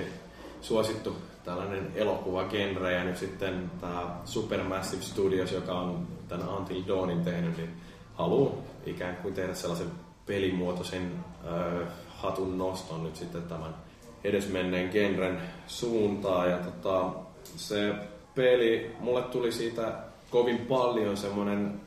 suosittu 0.61 1.15
tällainen 1.43 1.91
elokuvagenre 1.95 2.93
ja 2.93 3.03
nyt 3.03 3.17
sitten 3.17 3.71
tämä 3.81 4.15
Supermassive 4.25 5.01
Studios, 5.01 5.51
joka 5.51 5.73
on 5.73 6.07
tämän 6.27 6.49
Until 6.49 6.83
Dawnin 6.87 7.23
tehnyt, 7.23 7.57
niin 7.57 7.69
haluaa 8.13 8.53
ikään 8.85 9.15
kuin 9.15 9.33
tehdä 9.33 9.53
sellaisen 9.53 9.91
pelimuotoisen 10.25 11.11
äh, 11.47 11.87
hatun 12.21 12.57
noston 12.57 13.03
nyt 13.03 13.15
sitten 13.15 13.43
tämän 13.43 13.75
edesmenneen 14.23 14.89
genren 14.91 15.41
suuntaan. 15.67 16.49
Ja 16.49 16.57
tota, 16.57 17.09
se 17.55 17.93
peli, 18.35 18.95
mulle 18.99 19.21
tuli 19.21 19.51
siitä 19.51 19.93
kovin 20.29 20.57
paljon 20.57 21.17
semmoinen 21.17 21.81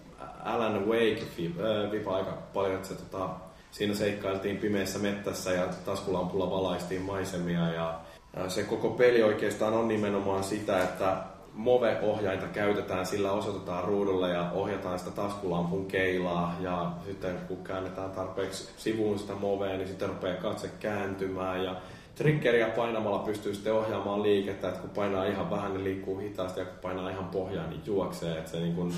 Alan 0.44 0.86
Wake-vipa 0.86 2.16
aika 2.16 2.38
paljon, 2.54 2.74
että 2.74 2.88
se 2.88 2.94
tota, 2.94 3.28
siinä 3.70 3.94
seikkailtiin 3.94 4.56
pimeässä 4.56 4.98
mettässä 4.98 5.52
ja 5.52 5.68
taskulampulla 5.84 6.50
valaistiin 6.50 7.02
maisemia 7.02 7.72
ja 7.72 8.00
se 8.48 8.62
koko 8.62 8.90
peli 8.90 9.22
oikeastaan 9.22 9.74
on 9.74 9.88
nimenomaan 9.88 10.44
sitä, 10.44 10.82
että 10.82 11.16
Move-ohjainta 11.54 12.46
käytetään, 12.46 13.06
sillä 13.06 13.32
osoitetaan 13.32 13.84
ruudulle 13.84 14.30
ja 14.30 14.50
ohjataan 14.54 14.98
sitä 14.98 15.10
taskulampun 15.10 15.86
keilaa. 15.86 16.56
Ja 16.60 16.92
sitten 17.06 17.38
kun 17.48 17.64
käännetään 17.64 18.10
tarpeeksi 18.10 18.70
sivuun 18.76 19.18
sitä 19.18 19.34
Movea, 19.34 19.76
niin 19.76 19.88
sitten 19.88 20.08
rupeaa 20.08 20.42
katse 20.42 20.70
kääntymään. 20.80 21.64
Ja 21.64 21.76
triggeriä 22.14 22.66
painamalla 22.66 23.18
pystyy 23.18 23.54
sitten 23.54 23.72
ohjaamaan 23.74 24.22
liikettä, 24.22 24.68
että 24.68 24.80
kun 24.80 24.90
painaa 24.90 25.24
ihan 25.24 25.50
vähän, 25.50 25.72
niin 25.72 25.84
liikkuu 25.84 26.18
hitaasti. 26.18 26.60
Ja 26.60 26.66
kun 26.66 26.78
painaa 26.82 27.10
ihan 27.10 27.24
pohjaan, 27.24 27.70
niin 27.70 27.82
juoksee, 27.86 28.38
että 28.38 28.50
se 28.50 28.60
niin 28.60 28.74
kun, 28.74 28.92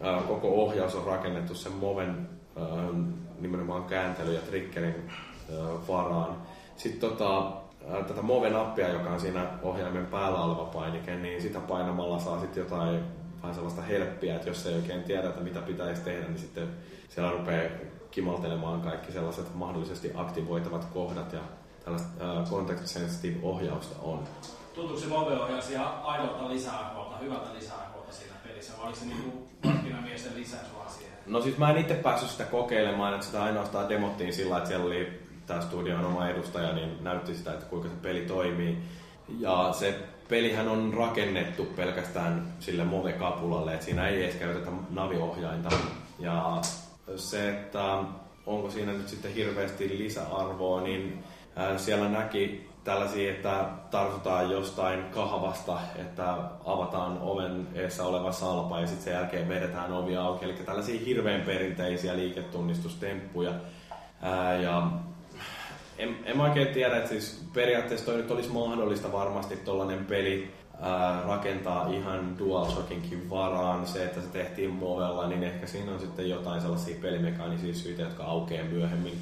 ää, 0.00 0.20
koko 0.28 0.48
ohjaus 0.48 0.94
on 0.94 1.04
rakennettu 1.04 1.54
sen 1.54 1.72
Moven 1.72 2.28
ää, 2.56 2.66
nimenomaan 3.40 3.84
kääntely 3.84 4.34
ja 4.34 4.40
triggerin 4.40 5.10
ää, 5.52 5.58
varaan. 5.88 6.36
Sitten 6.76 7.10
tota, 7.10 7.52
tätä 8.06 8.22
Move-nappia, 8.22 8.88
joka 8.88 9.10
on 9.10 9.20
siinä 9.20 9.46
ohjaimen 9.62 10.06
päällä 10.06 10.40
oleva 10.40 10.64
painike, 10.64 11.16
niin 11.16 11.42
sitä 11.42 11.60
painamalla 11.60 12.18
saa 12.18 12.40
sitten 12.40 12.60
jotain 12.60 13.00
vähän 13.42 13.54
sellaista 13.54 13.82
helppiä, 13.82 14.36
että 14.36 14.48
jos 14.48 14.66
ei 14.66 14.74
oikein 14.74 15.02
tiedä, 15.02 15.28
että 15.28 15.40
mitä 15.42 15.60
pitäisi 15.60 16.02
tehdä, 16.02 16.26
niin 16.26 16.38
sitten 16.38 16.68
siellä 17.08 17.30
rupeaa 17.30 17.70
kimaltelemaan 18.10 18.80
kaikki 18.80 19.12
sellaiset 19.12 19.54
mahdollisesti 19.54 20.12
aktivoitavat 20.14 20.84
kohdat 20.84 21.32
ja 21.32 21.40
tällaista 21.84 22.40
uh, 22.40 22.50
context 22.50 22.86
sensitive 22.86 23.38
ohjausta 23.42 24.02
on. 24.02 24.24
Tuntuuko 24.74 25.00
se 25.00 25.06
Move-ohjaus 25.06 25.70
ihan 25.70 25.92
aidolta 26.02 26.48
lisäarvolta, 26.48 27.16
hyvältä 27.16 27.54
lisäarvolta 27.54 28.12
siinä 28.12 28.34
pelissä, 28.48 28.72
vai 28.76 28.86
oliko 28.86 28.98
se 28.98 29.04
niinku 29.04 29.48
markkinamiesten 29.64 30.32
lisäys 30.36 30.66
vaan 30.78 30.90
siihen? 30.90 31.14
No 31.26 31.42
siis 31.42 31.58
mä 31.58 31.70
en 31.70 31.78
itse 31.78 31.94
päässyt 31.94 32.30
sitä 32.30 32.44
kokeilemaan, 32.44 33.14
että 33.14 33.26
sitä 33.26 33.42
ainoastaan 33.42 33.88
demottiin 33.88 34.32
sillä, 34.32 34.56
että 34.56 34.68
siellä 34.68 34.86
oli 34.86 35.27
tämä 35.48 35.60
studion 35.60 36.04
oma 36.04 36.28
edustaja, 36.28 36.72
niin 36.72 37.04
näytti 37.04 37.34
sitä, 37.34 37.52
että 37.52 37.66
kuinka 37.66 37.88
se 37.88 37.94
peli 38.02 38.20
toimii. 38.20 38.78
Ja 39.38 39.68
se 39.72 39.98
pelihän 40.28 40.68
on 40.68 40.94
rakennettu 40.94 41.64
pelkästään 41.64 42.52
sille 42.60 42.84
Move-kapulalle, 42.84 43.74
että 43.74 43.84
siinä 43.84 44.08
ei 44.08 44.24
edes 44.24 44.34
käytetä 44.34 44.70
naviohjainta. 44.90 45.68
Ja 46.18 46.60
se, 47.16 47.48
että 47.48 47.98
onko 48.46 48.70
siinä 48.70 48.92
nyt 48.92 49.08
sitten 49.08 49.34
hirveästi 49.34 49.98
lisäarvoa, 49.98 50.80
niin 50.80 51.24
siellä 51.76 52.08
näki 52.08 52.68
tällaisia, 52.84 53.30
että 53.30 53.64
tartutaan 53.90 54.50
jostain 54.50 55.04
kahvasta, 55.04 55.80
että 55.96 56.36
avataan 56.64 57.18
oven 57.20 57.66
eessä 57.74 58.04
oleva 58.04 58.32
salpa 58.32 58.80
ja 58.80 58.86
sitten 58.86 59.04
sen 59.04 59.12
jälkeen 59.12 59.48
vedetään 59.48 59.92
ovi 59.92 60.16
auki. 60.16 60.44
Eli 60.44 60.52
tällaisia 60.52 61.00
hirveän 61.06 61.40
perinteisiä 61.40 62.16
liiketunnistustemppuja. 62.16 63.52
Ja 64.62 64.90
en, 65.98 66.16
en 66.24 66.36
mä 66.36 66.42
oikein 66.42 66.68
tiedä, 66.68 66.96
että 66.96 67.08
siis 67.08 67.44
periaatteessa 67.54 68.06
toi 68.06 68.16
nyt 68.16 68.30
olisi 68.30 68.48
mahdollista 68.48 69.12
varmasti 69.12 69.56
tollanen 69.56 70.04
peli 70.04 70.50
ää, 70.80 71.22
rakentaa 71.22 71.88
ihan 71.92 72.38
DualShockinkin 72.38 73.30
varaan. 73.30 73.86
Se, 73.86 74.04
että 74.04 74.20
se 74.20 74.28
tehtiin 74.28 74.70
Movella, 74.70 75.28
niin 75.28 75.42
ehkä 75.42 75.66
siinä 75.66 75.92
on 75.92 76.00
sitten 76.00 76.30
jotain 76.30 76.60
sellaisia 76.60 76.96
pelimekaanisia 77.02 77.74
syitä, 77.74 78.02
jotka 78.02 78.24
aukeaa 78.24 78.64
myöhemmin. 78.64 79.14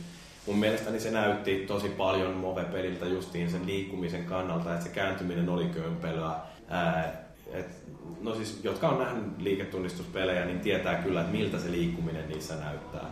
Mun 0.46 0.58
mielestäni 0.58 1.00
se 1.00 1.10
näytti 1.10 1.64
tosi 1.66 1.88
paljon 1.88 2.34
Move-peliltä 2.34 3.06
justiin 3.06 3.50
sen 3.50 3.66
liikkumisen 3.66 4.24
kannalta, 4.24 4.72
että 4.72 4.84
se 4.84 4.90
kääntyminen 4.90 5.48
oli 5.48 5.64
kömpelöä. 5.64 6.34
Ää, 6.68 7.26
et, 7.52 7.66
no 8.20 8.34
siis, 8.34 8.60
jotka 8.64 8.88
on 8.88 8.98
nähnyt 8.98 9.24
liiketunnistuspelejä, 9.38 10.44
niin 10.44 10.60
tietää 10.60 10.94
kyllä, 10.94 11.20
että 11.20 11.32
miltä 11.32 11.58
se 11.58 11.70
liikkuminen 11.70 12.28
niissä 12.28 12.54
näyttää. 12.54 13.06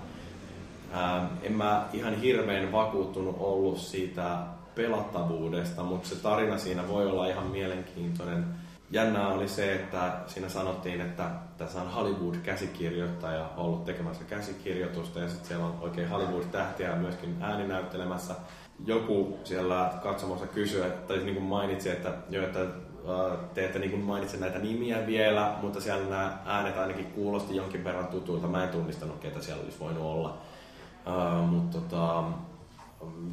Ää, 0.94 1.28
en 1.42 1.52
mä 1.52 1.86
ihan 1.92 2.14
hirveän 2.14 2.72
vakuuttunut 2.72 3.36
ollut 3.38 3.78
siitä 3.78 4.38
pelattavuudesta, 4.74 5.82
mutta 5.82 6.08
se 6.08 6.16
tarina 6.16 6.58
siinä 6.58 6.88
voi 6.88 7.06
olla 7.06 7.26
ihan 7.26 7.46
mielenkiintoinen. 7.46 8.44
Jännää 8.90 9.28
oli 9.28 9.48
se, 9.48 9.74
että 9.74 10.12
siinä 10.26 10.48
sanottiin, 10.48 11.00
että 11.00 11.30
tässä 11.58 11.82
on 11.82 11.90
Hollywood-käsikirjoittaja 11.90 13.50
ollut 13.56 13.84
tekemässä 13.84 14.24
käsikirjoitusta 14.24 15.18
ja 15.18 15.28
sitten 15.28 15.48
siellä 15.48 15.66
on 15.66 15.78
oikein 15.80 16.08
Hollywood-tähtiä 16.08 16.96
myöskin 16.96 17.36
ääninäyttelemässä. 17.40 18.34
Joku 18.86 19.38
siellä 19.44 19.92
katsomossa 20.02 20.46
kysyi, 20.46 20.82
tai 21.08 21.18
niin 21.18 21.34
kuin 21.34 21.46
mainitsi, 21.46 21.90
että, 21.90 22.12
jo, 22.30 22.42
että 22.42 22.66
te 23.54 23.64
ette 23.64 23.78
niin 23.78 24.00
mainitse 24.00 24.36
näitä 24.36 24.58
nimiä 24.58 25.06
vielä, 25.06 25.54
mutta 25.62 25.80
siellä 25.80 26.08
nämä 26.08 26.38
äänet 26.46 26.78
ainakin 26.78 27.06
kuulosti 27.06 27.56
jonkin 27.56 27.84
verran 27.84 28.06
tutuilta. 28.06 28.46
Mä 28.46 28.64
en 28.64 28.68
tunnistanut, 28.68 29.18
ketä 29.18 29.40
siellä 29.40 29.64
olisi 29.64 29.80
voinut 29.80 30.02
olla. 30.02 30.38
Uh, 31.06 31.48
mutta 31.48 31.78
tota, 31.78 32.24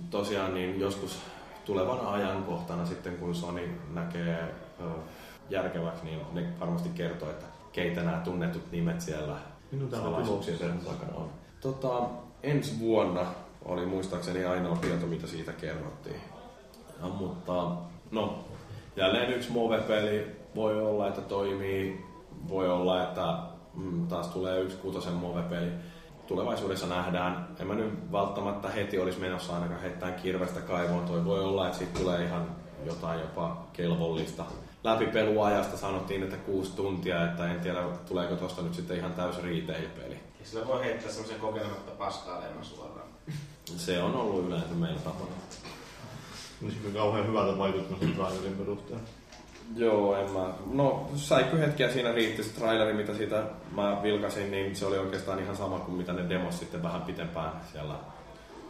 tosiaan 0.10 0.54
niin 0.54 0.80
joskus 0.80 1.20
tulevana 1.66 2.12
ajankohtana 2.12 2.86
sitten, 2.86 3.18
kun 3.18 3.36
Sony 3.36 3.70
näkee 3.94 4.54
uh, 4.80 4.86
järkeväksi, 5.50 6.06
niin 6.06 6.20
ne 6.34 6.46
varmasti 6.60 6.90
kertoo, 6.90 7.30
että 7.30 7.46
keitä 7.72 8.04
nämä 8.04 8.18
tunnetut 8.18 8.72
nimet 8.72 9.02
siellä 9.02 9.36
salaisuuksien 9.92 10.80
takana 10.86 11.16
on. 11.16 11.30
Tota, 11.62 12.10
ensi 12.44 12.80
vuonna 12.80 13.26
oli 13.66 13.86
muistaakseni 13.86 14.46
ainoa 14.46 14.76
tieto, 14.76 15.06
mitä 15.06 15.28
siitä 15.28 15.52
kerrottiin. 15.52 16.22
Ja, 17.02 17.08
mutta 17.08 17.72
no, 18.12 18.40
jälleen 18.96 19.34
yksi 19.34 19.52
Move-peli 19.52 20.36
voi 20.56 20.82
olla, 20.82 21.08
että 21.08 21.22
toimii. 21.22 22.06
Voi 22.50 22.70
olla, 22.70 23.04
että 23.04 23.38
mm, 23.74 24.08
taas 24.08 24.28
tulee 24.28 24.60
yksi 24.60 24.78
kutosen 24.78 25.14
Move-peli 25.14 25.72
tulevaisuudessa 26.32 26.88
nähdään. 26.88 27.48
En 27.60 27.68
mä 27.68 27.74
nyt 27.74 28.12
välttämättä 28.12 28.70
heti 28.70 29.00
olisi 29.00 29.20
menossa 29.20 29.54
ainakaan 29.54 29.82
heittämään 29.82 30.22
kirvestä 30.22 30.60
kaivoon. 30.60 31.06
Toi 31.06 31.26
voi 31.26 31.40
olla, 31.40 31.66
että 31.66 31.78
siitä 31.78 32.00
tulee 32.00 32.26
ihan 32.26 32.56
jotain 32.86 33.20
jopa 33.20 33.68
kelvollista. 33.74 34.46
Läpipeluajasta 34.84 35.78
sanottiin, 35.78 36.24
että 36.24 36.38
kuusi 36.38 36.76
tuntia, 36.76 37.26
että 37.26 37.52
en 37.52 37.60
tiedä 37.60 37.84
tuleeko 38.08 38.36
tosta 38.36 38.62
nyt 38.62 38.74
sitten 38.74 38.98
ihan 38.98 39.14
täys 39.14 39.44
retail-peli. 39.44 40.20
Ja 40.40 40.46
sillä 40.46 40.68
voi 40.68 40.84
heittää 40.84 41.12
semmoisen 41.12 41.40
kokenematta 41.40 41.92
paskaa 41.92 42.42
lennon 42.42 42.66
suoraan. 42.66 43.08
Se 43.66 44.04
on 44.04 44.16
ollut 44.16 44.48
yleensä 44.48 44.74
meillä 44.74 45.00
tapana. 45.00 45.32
Olisiko 46.64 46.90
kauhean 46.94 47.28
hyvältä 47.28 47.58
vaikuttanut 47.58 48.00
sen 48.00 48.14
trailerin 48.14 48.58
perusteella? 48.58 49.04
Joo, 49.76 50.16
en 50.16 50.32
mä. 50.32 50.54
No, 50.72 51.10
säikky 51.16 51.60
hetkiä 51.60 51.92
siinä 51.92 52.12
riitti 52.12 52.44
se 52.44 52.54
traileri, 52.54 52.94
mitä 52.94 53.14
siitä 53.14 53.44
mä 53.76 54.04
vilkasin, 54.04 54.52
niin 54.52 54.76
se 54.76 54.86
oli 54.86 54.98
oikeastaan 54.98 55.40
ihan 55.40 55.56
sama 55.56 55.80
kuin 55.80 55.98
mitä 55.98 56.14
ne 56.14 56.30
demos 56.30 56.60
sitten 56.60 56.84
vähän 56.84 57.02
pitempään 57.02 57.52
siellä 57.72 57.94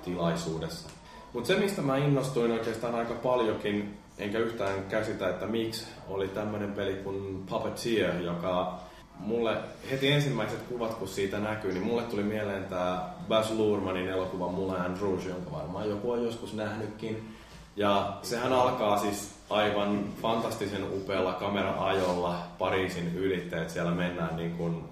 tilaisuudessa. 0.06 0.90
Mutta 1.34 1.48
se, 1.48 1.56
mistä 1.56 1.82
mä 1.82 1.98
innostuin 1.98 2.52
oikeastaan 2.52 2.96
aika 2.96 3.14
paljonkin, 3.14 3.98
enkä 4.18 4.40
yhtään 4.40 4.84
käsitä, 4.84 5.30
että 5.30 5.46
miksi, 5.46 5.86
oli 6.10 6.28
tämmönen 6.28 6.72
peli 6.74 6.94
kuin 6.94 7.44
Puppeteer, 7.50 8.22
joka 8.22 8.80
mulle 9.20 9.58
heti 9.92 10.12
ensimmäiset 10.12 10.60
kuvat, 10.62 10.94
kun 10.94 11.08
siitä 11.08 11.40
näkyy, 11.40 11.74
niin 11.74 11.86
mulle 11.86 12.04
tuli 12.04 12.24
mieleen 12.24 12.66
tämä 12.66 13.10
Baz 13.28 13.52
Luhrmannin 13.52 14.08
elokuva 14.08 14.48
Moulin 14.48 15.00
Rouge, 15.02 15.30
jonka 15.30 15.52
varmaan 15.52 15.90
joku 15.90 16.12
on 16.12 16.26
joskus 16.26 16.54
nähnytkin. 16.54 17.36
Ja 17.76 18.18
sehän 18.22 18.54
alkaa 18.54 18.98
siis 18.98 19.30
aivan 19.52 20.06
fantastisen 20.22 20.84
upealla 20.84 21.34
kamera-ajolla 21.34 22.44
Pariisin 22.58 23.16
ylitteet. 23.16 23.70
Siellä 23.70 23.92
mennään 23.92 24.36
niin 24.36 24.52
kuin 24.52 24.84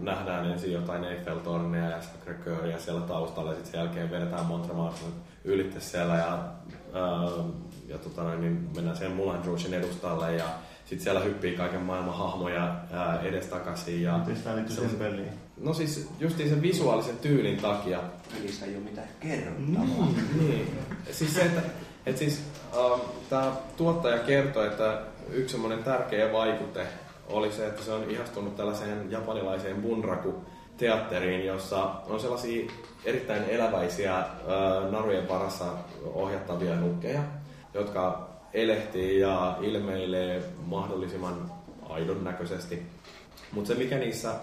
nähdään 0.00 0.50
ensin 0.50 0.72
jotain 0.72 1.04
Eiffel-tornia 1.04 1.90
ja 1.90 1.98
Sacré-Cœuria 1.98 2.80
siellä 2.80 3.00
taustalla 3.00 3.50
ja 3.50 3.56
sitten 3.56 3.72
sen 3.72 3.80
jälkeen 3.80 4.10
vedetään 4.10 4.46
Montremartin 4.46 5.12
ylitte 5.44 5.80
siellä 5.80 6.14
ja, 6.14 6.38
ää, 6.92 7.44
ja 7.88 7.98
tota 7.98 8.22
noin, 8.22 8.40
niin 8.40 8.70
mennään 8.74 8.96
sen 8.96 9.12
Moulin 9.12 9.44
Rougein 9.44 9.74
edustalle 9.74 10.36
ja 10.36 10.44
sitten 10.84 11.04
siellä 11.04 11.20
hyppii 11.20 11.56
kaiken 11.56 11.80
maailman 11.80 12.14
hahmoja 12.14 12.74
ää, 12.92 13.20
edestakaisin. 13.20 14.02
Ja 14.02 14.18
Miten 14.18 14.42
tämä 14.42 14.56
liittyy 14.56 14.76
sen 14.76 14.90
peliin? 14.90 15.32
No 15.60 15.74
siis 15.74 16.08
justiin 16.20 16.48
sen 16.48 16.62
visuaalisen 16.62 17.18
tyylin 17.18 17.56
takia. 17.56 18.00
Pelissä 18.34 18.66
ei 18.66 18.76
ole 18.76 18.84
mitään 18.84 19.08
kerrottavaa. 19.20 20.08
Niin. 20.40 20.78
Siis 21.10 21.34
se, 21.34 21.40
että, 21.40 21.62
että 22.06 22.18
siis, 22.18 22.38
ähm, 22.38 22.49
tämä 23.30 23.52
tuottaja 23.76 24.18
kertoi, 24.18 24.66
että 24.66 24.98
yksi 25.30 25.52
semmoinen 25.52 25.84
tärkeä 25.84 26.32
vaikute 26.32 26.86
oli 27.28 27.52
se, 27.52 27.66
että 27.66 27.82
se 27.82 27.92
on 27.92 28.10
ihastunut 28.10 28.56
tällaiseen 28.56 29.10
japanilaiseen 29.10 29.82
bunraku-teatteriin, 29.82 31.46
jossa 31.46 31.90
on 32.06 32.20
sellaisia 32.20 32.70
erittäin 33.04 33.44
eläväisiä 33.44 34.24
narujen 34.90 35.26
parassa 35.26 35.64
ohjattavia 36.14 36.76
nukkeja, 36.76 37.20
jotka 37.74 38.28
elehtii 38.54 39.20
ja 39.20 39.56
ilmeilee 39.60 40.42
mahdollisimman 40.66 41.52
aidon 41.88 42.24
näköisesti. 42.24 42.82
Mutta 43.52 43.68
se 43.68 43.74
mikä 43.74 43.98
niissä 43.98 44.34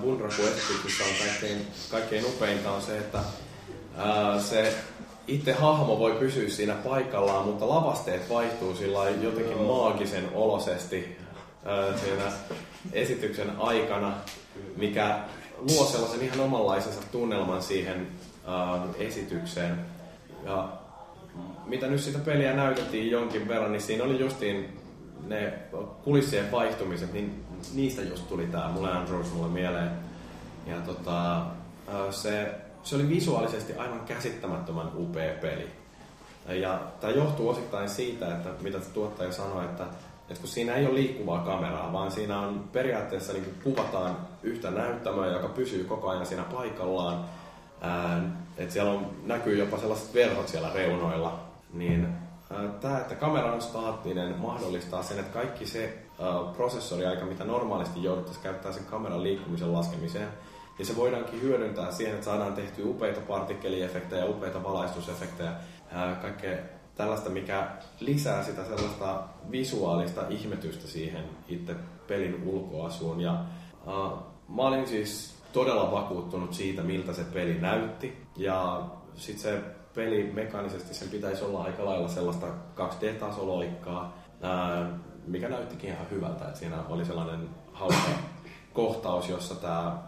bunraku-esityksissä 0.00 1.04
on 1.04 1.26
kaikkein, 1.26 1.66
kaikkein 1.90 2.24
upeinta 2.24 2.70
on 2.70 2.82
se, 2.82 2.98
että 2.98 3.18
se 4.38 4.74
itse 5.28 5.52
hahmo 5.52 5.98
voi 5.98 6.12
pysyä 6.12 6.48
siinä 6.48 6.74
paikallaan, 6.74 7.46
mutta 7.46 7.68
lavasteet 7.68 8.30
vaihtuu 8.30 8.74
sillä 8.74 9.10
jotenkin 9.10 9.62
maagisen 9.62 10.24
olosesti 10.34 11.18
äh, 11.66 12.00
siinä 12.00 12.32
esityksen 12.92 13.50
aikana, 13.58 14.12
mikä 14.76 15.18
luo 15.58 15.86
sellaisen 15.86 16.22
ihan 16.22 16.40
omanlaisensa 16.40 17.00
tunnelman 17.12 17.62
siihen 17.62 18.08
äh, 18.48 18.80
esitykseen. 18.98 19.78
Ja 20.44 20.68
mitä 21.64 21.86
nyt 21.86 22.00
sitä 22.00 22.18
peliä 22.18 22.52
näytettiin 22.52 23.10
jonkin 23.10 23.48
verran, 23.48 23.72
niin 23.72 23.82
siinä 23.82 24.04
oli 24.04 24.20
justiin 24.20 24.78
ne 25.26 25.52
kulissien 26.04 26.50
vaihtumiset, 26.50 27.12
niin 27.12 27.44
niistä 27.74 28.02
just 28.02 28.28
tuli 28.28 28.46
tää 28.46 28.68
mulle 28.68 28.92
Android 28.92 29.26
mulle 29.34 29.48
mieleen. 29.48 29.90
Ja 30.66 30.76
tota, 30.76 31.46
se, 32.10 32.54
se 32.86 32.96
oli 32.96 33.08
visuaalisesti 33.08 33.74
aivan 33.74 34.00
käsittämättömän 34.00 34.90
upea 34.96 35.34
peli. 35.40 35.68
Ja 36.48 36.80
tämä 37.00 37.12
johtuu 37.12 37.48
osittain 37.48 37.88
siitä, 37.88 38.36
että 38.36 38.48
mitä 38.60 38.78
tuottaja 38.94 39.32
sanoi, 39.32 39.64
että, 39.64 39.84
että 40.28 40.40
kun 40.40 40.48
siinä 40.48 40.74
ei 40.74 40.86
ole 40.86 40.94
liikkuvaa 40.94 41.44
kameraa, 41.44 41.92
vaan 41.92 42.10
siinä 42.10 42.40
on 42.40 42.68
periaatteessa 42.72 43.32
niin 43.32 43.54
kuvataan 43.64 44.16
yhtä 44.42 44.70
näyttämöä, 44.70 45.26
joka 45.26 45.48
pysyy 45.48 45.84
koko 45.84 46.08
ajan 46.08 46.26
siinä 46.26 46.42
paikallaan. 46.42 47.24
Että 48.56 48.72
siellä 48.72 48.92
on, 48.92 49.10
näkyy 49.24 49.58
jopa 49.58 49.78
sellaiset 49.78 50.14
verhot 50.14 50.48
siellä 50.48 50.70
reunoilla. 50.74 51.40
Niin 51.72 52.08
tämä, 52.80 52.98
että 52.98 53.14
kamera 53.14 53.52
on 53.52 53.62
staattinen, 53.62 54.38
mahdollistaa 54.38 55.02
sen, 55.02 55.18
että 55.18 55.32
kaikki 55.32 55.66
se 55.66 55.98
ää, 56.20 56.52
prosessoriaika, 56.56 57.26
mitä 57.26 57.44
normaalisti 57.44 58.02
jouduttaisiin 58.02 58.42
käyttää 58.42 58.72
sen 58.72 58.84
kameran 58.84 59.22
liikkumisen 59.22 59.72
laskemiseen, 59.72 60.28
niin 60.78 60.86
se 60.86 60.96
voidaankin 60.96 61.42
hyödyntää 61.42 61.92
siihen, 61.92 62.14
että 62.14 62.24
saadaan 62.24 62.52
tehtyä 62.52 62.86
upeita 62.86 63.20
partikkeliefektejä, 63.20 64.26
upeita 64.26 64.62
valaistusefektejä, 64.62 65.52
kaikkea 66.22 66.56
tällaista, 66.96 67.30
mikä 67.30 67.68
lisää 68.00 68.42
sitä 68.42 68.64
sellaista 68.64 69.22
visuaalista 69.50 70.28
ihmetystä 70.28 70.88
siihen 70.88 71.24
itse 71.48 71.74
pelin 72.06 72.42
ulkoasuun. 72.46 73.20
Ja 73.20 73.32
ää, 73.32 74.10
mä 74.48 74.62
olin 74.62 74.86
siis 74.88 75.34
todella 75.52 75.92
vakuuttunut 75.92 76.54
siitä, 76.54 76.82
miltä 76.82 77.12
se 77.12 77.24
peli 77.24 77.60
näytti. 77.60 78.26
Ja 78.36 78.82
sitten 79.14 79.42
se 79.42 79.60
peli 79.94 80.30
mekaanisesti 80.34 80.94
sen 80.94 81.08
pitäisi 81.08 81.44
olla 81.44 81.62
aika 81.62 81.84
lailla 81.84 82.08
sellaista 82.08 82.46
2D-tasoloikkaa, 82.76 84.18
ää, 84.42 84.98
mikä 85.26 85.48
näyttikin 85.48 85.90
ihan 85.90 86.10
hyvältä. 86.10 86.48
Et 86.48 86.56
siinä 86.56 86.76
oli 86.88 87.04
sellainen 87.04 87.48
hauska 87.72 88.10
kohtaus, 88.72 89.28
jossa 89.28 89.54
tämä 89.54 89.98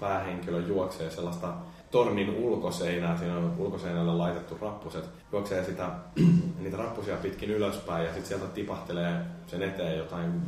päähenkilö 0.00 0.60
juoksee 0.60 1.10
sellaista 1.10 1.54
tornin 1.90 2.30
ulkoseinää, 2.30 3.18
siinä 3.18 3.36
on 3.36 3.54
ulkoseinälle 3.58 4.12
laitettu 4.12 4.58
rappuset, 4.60 5.04
juoksee 5.32 5.64
sitä, 5.64 5.90
niitä 6.60 6.76
rappusia 6.76 7.16
pitkin 7.16 7.50
ylöspäin 7.50 8.04
ja 8.04 8.12
sitten 8.12 8.28
sieltä 8.28 8.54
tipahtelee 8.54 9.20
sen 9.46 9.62
eteen 9.62 9.98
jotain 9.98 10.42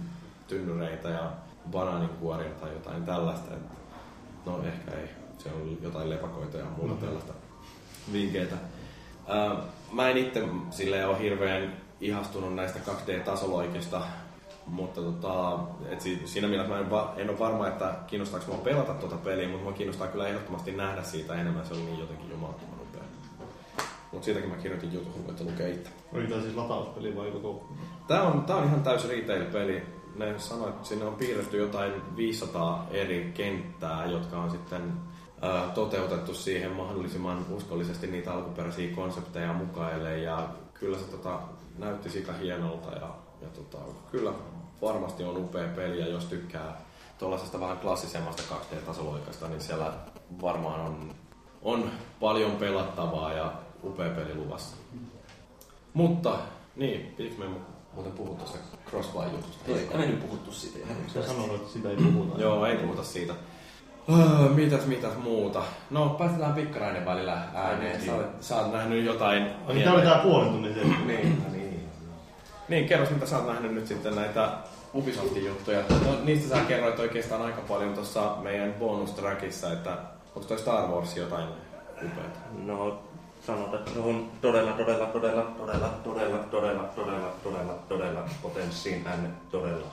tynnyreitä 0.48 1.09
ja 1.09 1.30
banaaninkuoria 1.70 2.50
tai 2.50 2.72
jotain 2.72 3.04
tällaista. 3.04 3.54
Et, 3.54 3.62
no 4.46 4.62
ehkä 4.62 4.90
ei, 4.90 5.09
se 5.38 5.48
on 5.48 5.78
jotain 5.82 6.11
lepakoita 6.11 6.57
ja 6.57 6.64
muuta 6.64 6.82
mm-hmm. 6.82 7.07
tällaista 7.07 7.32
vinkkeitä. 8.12 8.57
Mä 9.92 10.09
en 10.09 10.16
itse 10.16 10.48
sille 10.70 11.07
ole 11.07 11.18
hirveän 11.18 11.72
ihastunut 12.00 12.54
näistä 12.54 12.78
2D-tasoloikista, 12.86 14.00
mutta 14.66 15.00
tota, 15.02 15.58
et 15.88 16.00
si, 16.00 16.22
siinä 16.24 16.48
mielessä 16.48 16.72
mä 16.72 16.80
en, 16.80 16.90
va, 16.90 17.14
en 17.16 17.30
ole 17.30 17.38
varma, 17.38 17.68
että 17.68 17.94
kiinnostaako 18.06 18.46
mua 18.52 18.64
pelata 18.64 18.94
tuota 18.94 19.16
peliä, 19.16 19.48
mutta 19.48 19.64
mua 19.64 19.72
kiinnostaa 19.72 20.08
kyllä 20.08 20.28
ehdottomasti 20.28 20.72
nähdä 20.72 21.02
siitä 21.02 21.34
enemmän. 21.34 21.66
Se 21.66 21.74
oli 21.74 21.82
niin 21.82 21.98
jotenkin 21.98 22.30
jumalattoman 22.30 22.80
upea. 22.80 23.02
Mutta 24.12 24.24
siitäkin 24.24 24.50
mä 24.50 24.56
kirjoitin 24.56 24.92
jutun, 24.92 25.26
voitte 25.26 25.44
lukea 25.44 25.68
itse. 25.68 25.90
Oliko 26.12 26.28
tämä 26.28 26.42
siis 26.42 26.56
latauspeli 26.56 27.16
vai 27.16 27.30
koko? 27.30 27.68
Tää 28.08 28.22
on, 28.22 28.44
tää 28.44 28.56
on 28.56 28.64
ihan 28.64 28.82
täysi 28.82 29.08
retail-peli. 29.08 29.82
Ne 30.16 30.38
sanoi, 30.38 30.68
että 30.68 30.88
sinne 30.88 31.04
on 31.04 31.14
piirretty 31.14 31.56
jotain 31.56 32.16
500 32.16 32.86
eri 32.90 33.32
kenttää, 33.34 34.06
jotka 34.06 34.38
on 34.38 34.50
sitten 34.50 34.92
ää, 35.42 35.68
toteutettu 35.74 36.34
siihen 36.34 36.72
mahdollisimman 36.72 37.46
uskollisesti 37.50 38.06
niitä 38.06 38.32
alkuperäisiä 38.32 38.94
konsepteja 38.94 39.52
mukaille. 39.52 40.18
Ja 40.18 40.48
kyllä 40.74 40.98
se 40.98 41.04
tota, 41.04 41.40
näytti 41.78 42.10
sika 42.10 42.32
hienolta 42.32 42.90
ja, 42.90 43.08
ja 43.42 43.48
tota, 43.48 43.78
kyllä 44.10 44.32
varmasti 44.82 45.24
on 45.24 45.36
upea 45.36 45.68
peli 45.68 46.00
ja 46.00 46.08
jos 46.08 46.24
tykkää 46.24 46.80
tuollaisesta 47.18 47.60
vähän 47.60 47.78
klassisemmasta 47.78 48.42
2D-tasoloikasta, 48.50 49.48
niin 49.48 49.60
siellä 49.60 49.92
varmaan 50.42 50.80
on, 50.80 51.14
on 51.62 51.90
paljon 52.20 52.50
pelattavaa 52.50 53.32
ja 53.32 53.52
upea 53.84 54.10
peli 54.10 54.34
luvassa. 54.34 54.76
Mutta, 55.94 56.38
niin, 56.76 57.14
pitikö 57.16 57.44
me 57.44 57.46
muuten 57.94 58.12
puhua 58.12 58.34
tuosta 58.34 58.58
Crossfire-jutusta? 58.90 59.68
Ei 59.68 59.98
me 59.98 60.06
nyt 60.06 60.20
puhuttu 60.20 60.52
siitä. 60.52 60.78
Sä 61.14 61.26
sanoit, 61.26 61.54
että 61.54 61.72
sitä 61.72 61.90
ei 61.90 61.96
puhuta. 61.96 62.40
Joo, 62.42 62.66
ei 62.66 62.76
puhuta 62.76 63.04
siitä. 63.04 63.34
Uh, 64.08 64.54
mitäs, 64.54 64.86
mitäs 64.86 65.12
muuta? 65.22 65.62
No, 65.90 66.08
päästetään 66.08 66.54
pikkarainen 66.54 67.04
välillä 67.04 67.42
ääneen. 67.54 68.02
Sä, 68.02 68.14
olet, 68.14 68.42
sä 68.42 68.56
oot 68.56 68.72
nähnyt 68.72 69.04
jotain... 69.04 69.50
Ai, 69.66 69.80
tää 69.80 69.92
oli 69.92 70.02
tää 70.02 70.18
puolen 70.18 70.48
tunnin 70.48 70.74
niin, 71.06 71.42
niin. 72.68 72.88
Kerros 72.88 73.10
mitä 73.10 73.26
sä 73.26 73.36
oot 73.36 73.46
nähnyt 73.46 73.74
nyt 73.74 73.86
sitten 73.86 74.16
näitä 74.16 74.48
Ubisoftin 74.94 75.46
juttuja. 75.46 75.80
No, 76.04 76.18
niistä 76.24 76.56
sä 76.56 76.64
kerroit 76.64 76.98
oikeastaan 76.98 77.42
aika 77.42 77.60
paljon 77.68 77.94
tuossa 77.94 78.36
meidän 78.42 78.74
bonustrackissa, 78.74 79.72
että 79.72 79.96
onko 80.34 80.48
toi 80.48 80.58
Star 80.58 80.88
Wars 80.88 81.16
jotain 81.16 81.48
upeata? 81.96 82.38
No, 82.64 83.02
sanotaan, 83.46 83.78
että 83.78 83.90
se 83.90 83.98
on 83.98 84.30
todella, 84.40 84.72
todella, 84.72 85.06
todella, 85.06 85.42
todella, 85.42 85.88
todella, 85.88 86.38
todella, 86.38 86.84
todella, 86.94 87.28
todella, 87.42 87.74
todella 87.88 88.28
potenssiin 88.42 89.04
tänne 89.04 89.28
todella 89.50 89.86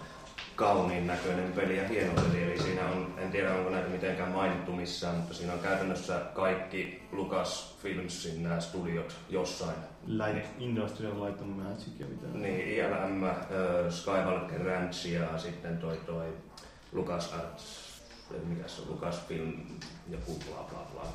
kauniin 0.55 1.07
näköinen 1.07 1.51
peli 1.51 1.77
ja 1.77 1.87
hieno 1.87 2.13
peli. 2.13 2.43
Eli 2.43 2.59
siinä 2.61 2.85
on, 2.85 3.13
en 3.17 3.31
tiedä 3.31 3.53
onko 3.53 3.69
näitä 3.69 3.89
mitenkään 3.89 4.31
mainittu 4.31 4.71
missään, 4.71 5.15
mutta 5.15 5.33
siinä 5.33 5.53
on 5.53 5.59
käytännössä 5.59 6.21
kaikki 6.33 7.03
Lucasfilmsin 7.11 8.43
nämä 8.43 8.59
studiot 8.59 9.15
jossain. 9.29 9.75
Light 10.07 10.49
Industrial 10.59 11.25
Light 11.25 11.41
and 11.41 11.49
Magic 11.49 11.99
ja 11.99 12.05
mitä. 12.05 12.27
Niin, 12.37 12.67
ILM, 12.67 13.23
äh, 13.23 13.33
Skywalker 13.89 14.65
Ranch 14.65 15.05
ja 15.05 15.37
sitten 15.37 15.77
toi 15.77 15.97
toi 16.05 16.33
LucasArts, 16.91 17.93
mikä 18.43 18.67
se 18.67 18.81
on, 18.81 18.87
Lucasfilm, 18.89 19.53
joku 20.09 20.39
bla 20.47 20.65
bla 20.69 20.87
bla. 20.93 21.07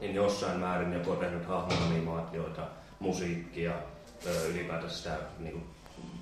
Niin 0.00 0.14
jossain 0.14 0.60
määrin 0.60 0.92
joku 0.92 1.10
on 1.10 1.16
tehnyt 1.16 1.46
hahmoanimaatioita, 1.46 2.62
musiikkia, 2.98 3.72
ö, 4.26 4.48
ylipäätään 4.48 4.90
sitä 4.90 5.16
niin 5.38 5.66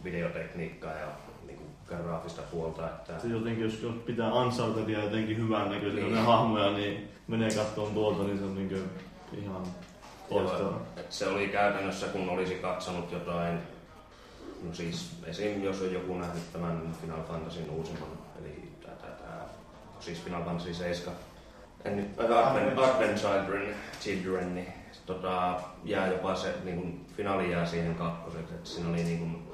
videotekniikkaa 0.04 0.92
ja 0.92 1.06
graafista 1.88 2.42
puolta. 2.42 2.86
Että 2.86 3.18
Se 3.18 3.28
jotenkin, 3.28 3.64
jos, 3.64 3.82
jos 3.82 3.94
pitää 4.06 4.32
Unchartedia 4.32 5.04
jotenkin 5.04 5.36
hyvän 5.36 5.70
näköisiä 5.70 6.00
Niin. 6.00 6.14
niin. 6.14 6.26
hahmoja, 6.26 6.70
niin 6.70 7.08
menee 7.28 7.50
katsomaan 7.50 7.94
tuolta, 7.94 8.22
niin 8.22 8.38
se 8.38 8.44
on 8.44 8.54
niin 8.54 8.90
ihan 9.42 9.62
loistava. 10.30 10.60
Joo, 10.60 10.82
et 10.96 11.12
se 11.12 11.26
oli 11.28 11.48
käytännössä, 11.48 12.06
kun 12.06 12.28
olisi 12.28 12.54
katsonut 12.54 13.12
jotain, 13.12 13.58
no 14.62 14.74
siis 14.74 15.16
esim. 15.26 15.62
jos 15.62 15.82
on 15.82 15.92
joku 15.92 16.18
nähnyt 16.18 16.52
tämän 16.52 16.82
Final 17.00 17.22
Fantasyn 17.22 17.70
uusimman, 17.70 18.08
eli 18.40 18.72
tätä, 18.82 18.94
tätä, 19.06 19.44
siis 20.00 20.22
Final 20.22 20.44
Fantasy 20.44 20.74
7, 20.74 21.14
en 21.84 21.96
nyt, 21.96 22.20
äh, 22.20 22.48
Advent, 22.48 22.78
Advent 22.78 23.18
Children, 23.18 23.74
Children, 24.00 24.54
niin 24.54 24.72
tota, 25.06 25.60
jää 25.84 26.06
jopa 26.06 26.34
se, 26.34 26.54
niin 26.64 26.76
kuin, 26.76 27.06
finaali 27.16 27.50
jää 27.52 27.66
siihen 27.66 27.94
kakkoseksi, 27.94 28.54
että 28.54 28.68
siinä 28.70 28.88
oli 28.88 29.04
niin 29.04 29.18
kuin, 29.18 29.30
nämä 29.32 29.53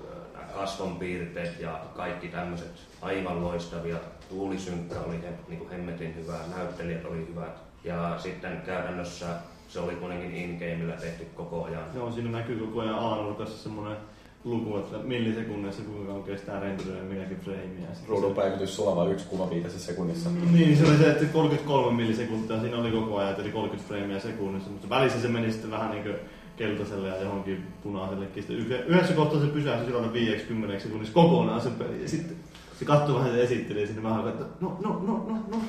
kasvonpiirteet 0.54 1.60
ja 1.60 1.80
kaikki 1.96 2.28
tämmöiset 2.28 2.70
aivan 3.02 3.42
loistavia. 3.44 3.96
Tuulisynkkä 4.28 5.00
oli 5.00 5.22
he, 5.22 5.28
niin 5.48 5.58
kuin 5.58 5.70
hemmetin 5.70 6.14
hyvä, 6.16 6.38
näyttelijät 6.56 7.04
oli 7.04 7.26
hyvät. 7.30 7.56
Ja 7.84 8.14
sitten 8.18 8.62
käytännössä 8.66 9.26
se 9.68 9.80
oli 9.80 9.94
kuitenkin 9.94 10.34
in-gameillä 10.34 10.92
tehty 10.96 11.24
koko 11.34 11.64
ajan. 11.64 11.84
Joo, 11.94 12.12
siinä 12.12 12.30
näkyy 12.30 12.56
koko 12.66 12.80
ajan 12.80 12.98
A-nurkassa 12.98 13.58
semmoinen 13.62 13.96
luku, 14.44 14.76
että 14.76 14.96
millisekunnissa 14.98 15.82
kuinka 15.82 16.06
kauan 16.06 16.22
kestää 16.24 16.60
renderöidä 16.60 17.02
minäkin 17.02 17.40
freimiä. 17.40 17.86
Ruudun 18.08 18.34
päivitys 18.34 18.76
sulava 18.76 19.08
yksi 19.08 19.26
kuva 19.26 19.50
viidessä 19.50 19.78
sekunnissa. 19.78 20.30
se- 20.30 20.52
Niin, 20.52 20.76
se 20.76 20.86
oli 20.86 20.96
se, 20.96 21.10
että 21.10 21.24
33 21.24 21.96
millisekuntia 21.96 22.60
siinä 22.60 22.76
oli 22.78 22.90
koko 22.90 23.16
ajan, 23.16 23.40
eli 23.40 23.50
30 23.52 23.88
freimiä 23.88 24.18
sekunnissa, 24.18 24.70
mutta 24.70 24.88
välissä 24.88 25.20
se 25.20 25.28
meni 25.28 25.52
sitten 25.52 25.70
vähän 25.70 25.90
niin 25.90 26.02
kuin 26.02 26.16
keltaiselle 26.56 27.08
ja 27.08 27.22
johonkin 27.22 27.66
punaisellekin. 27.82 28.42
Sitten 28.42 28.56
yhde- 28.56 28.84
yhdessä 28.86 29.14
kohtaa 29.14 29.40
se 29.40 29.46
pysähtyi 29.46 29.86
silloin 29.86 30.12
50 30.12 30.78
sekunnissa 30.82 31.14
kokonaan 31.14 31.60
se 31.60 31.70
peli. 31.70 32.02
Ja 32.02 32.08
sitten 32.08 32.36
se 32.78 32.84
katsoi 32.84 33.14
vähän 33.18 33.32
se 33.32 33.42
esitteli 33.42 33.80
ja 33.80 33.86
sitten 33.86 34.02
vähän 34.04 34.28
että 34.28 34.44
no, 34.60 34.76
no, 34.80 34.90
no, 35.06 35.24
no, 35.28 35.38
no. 35.50 35.62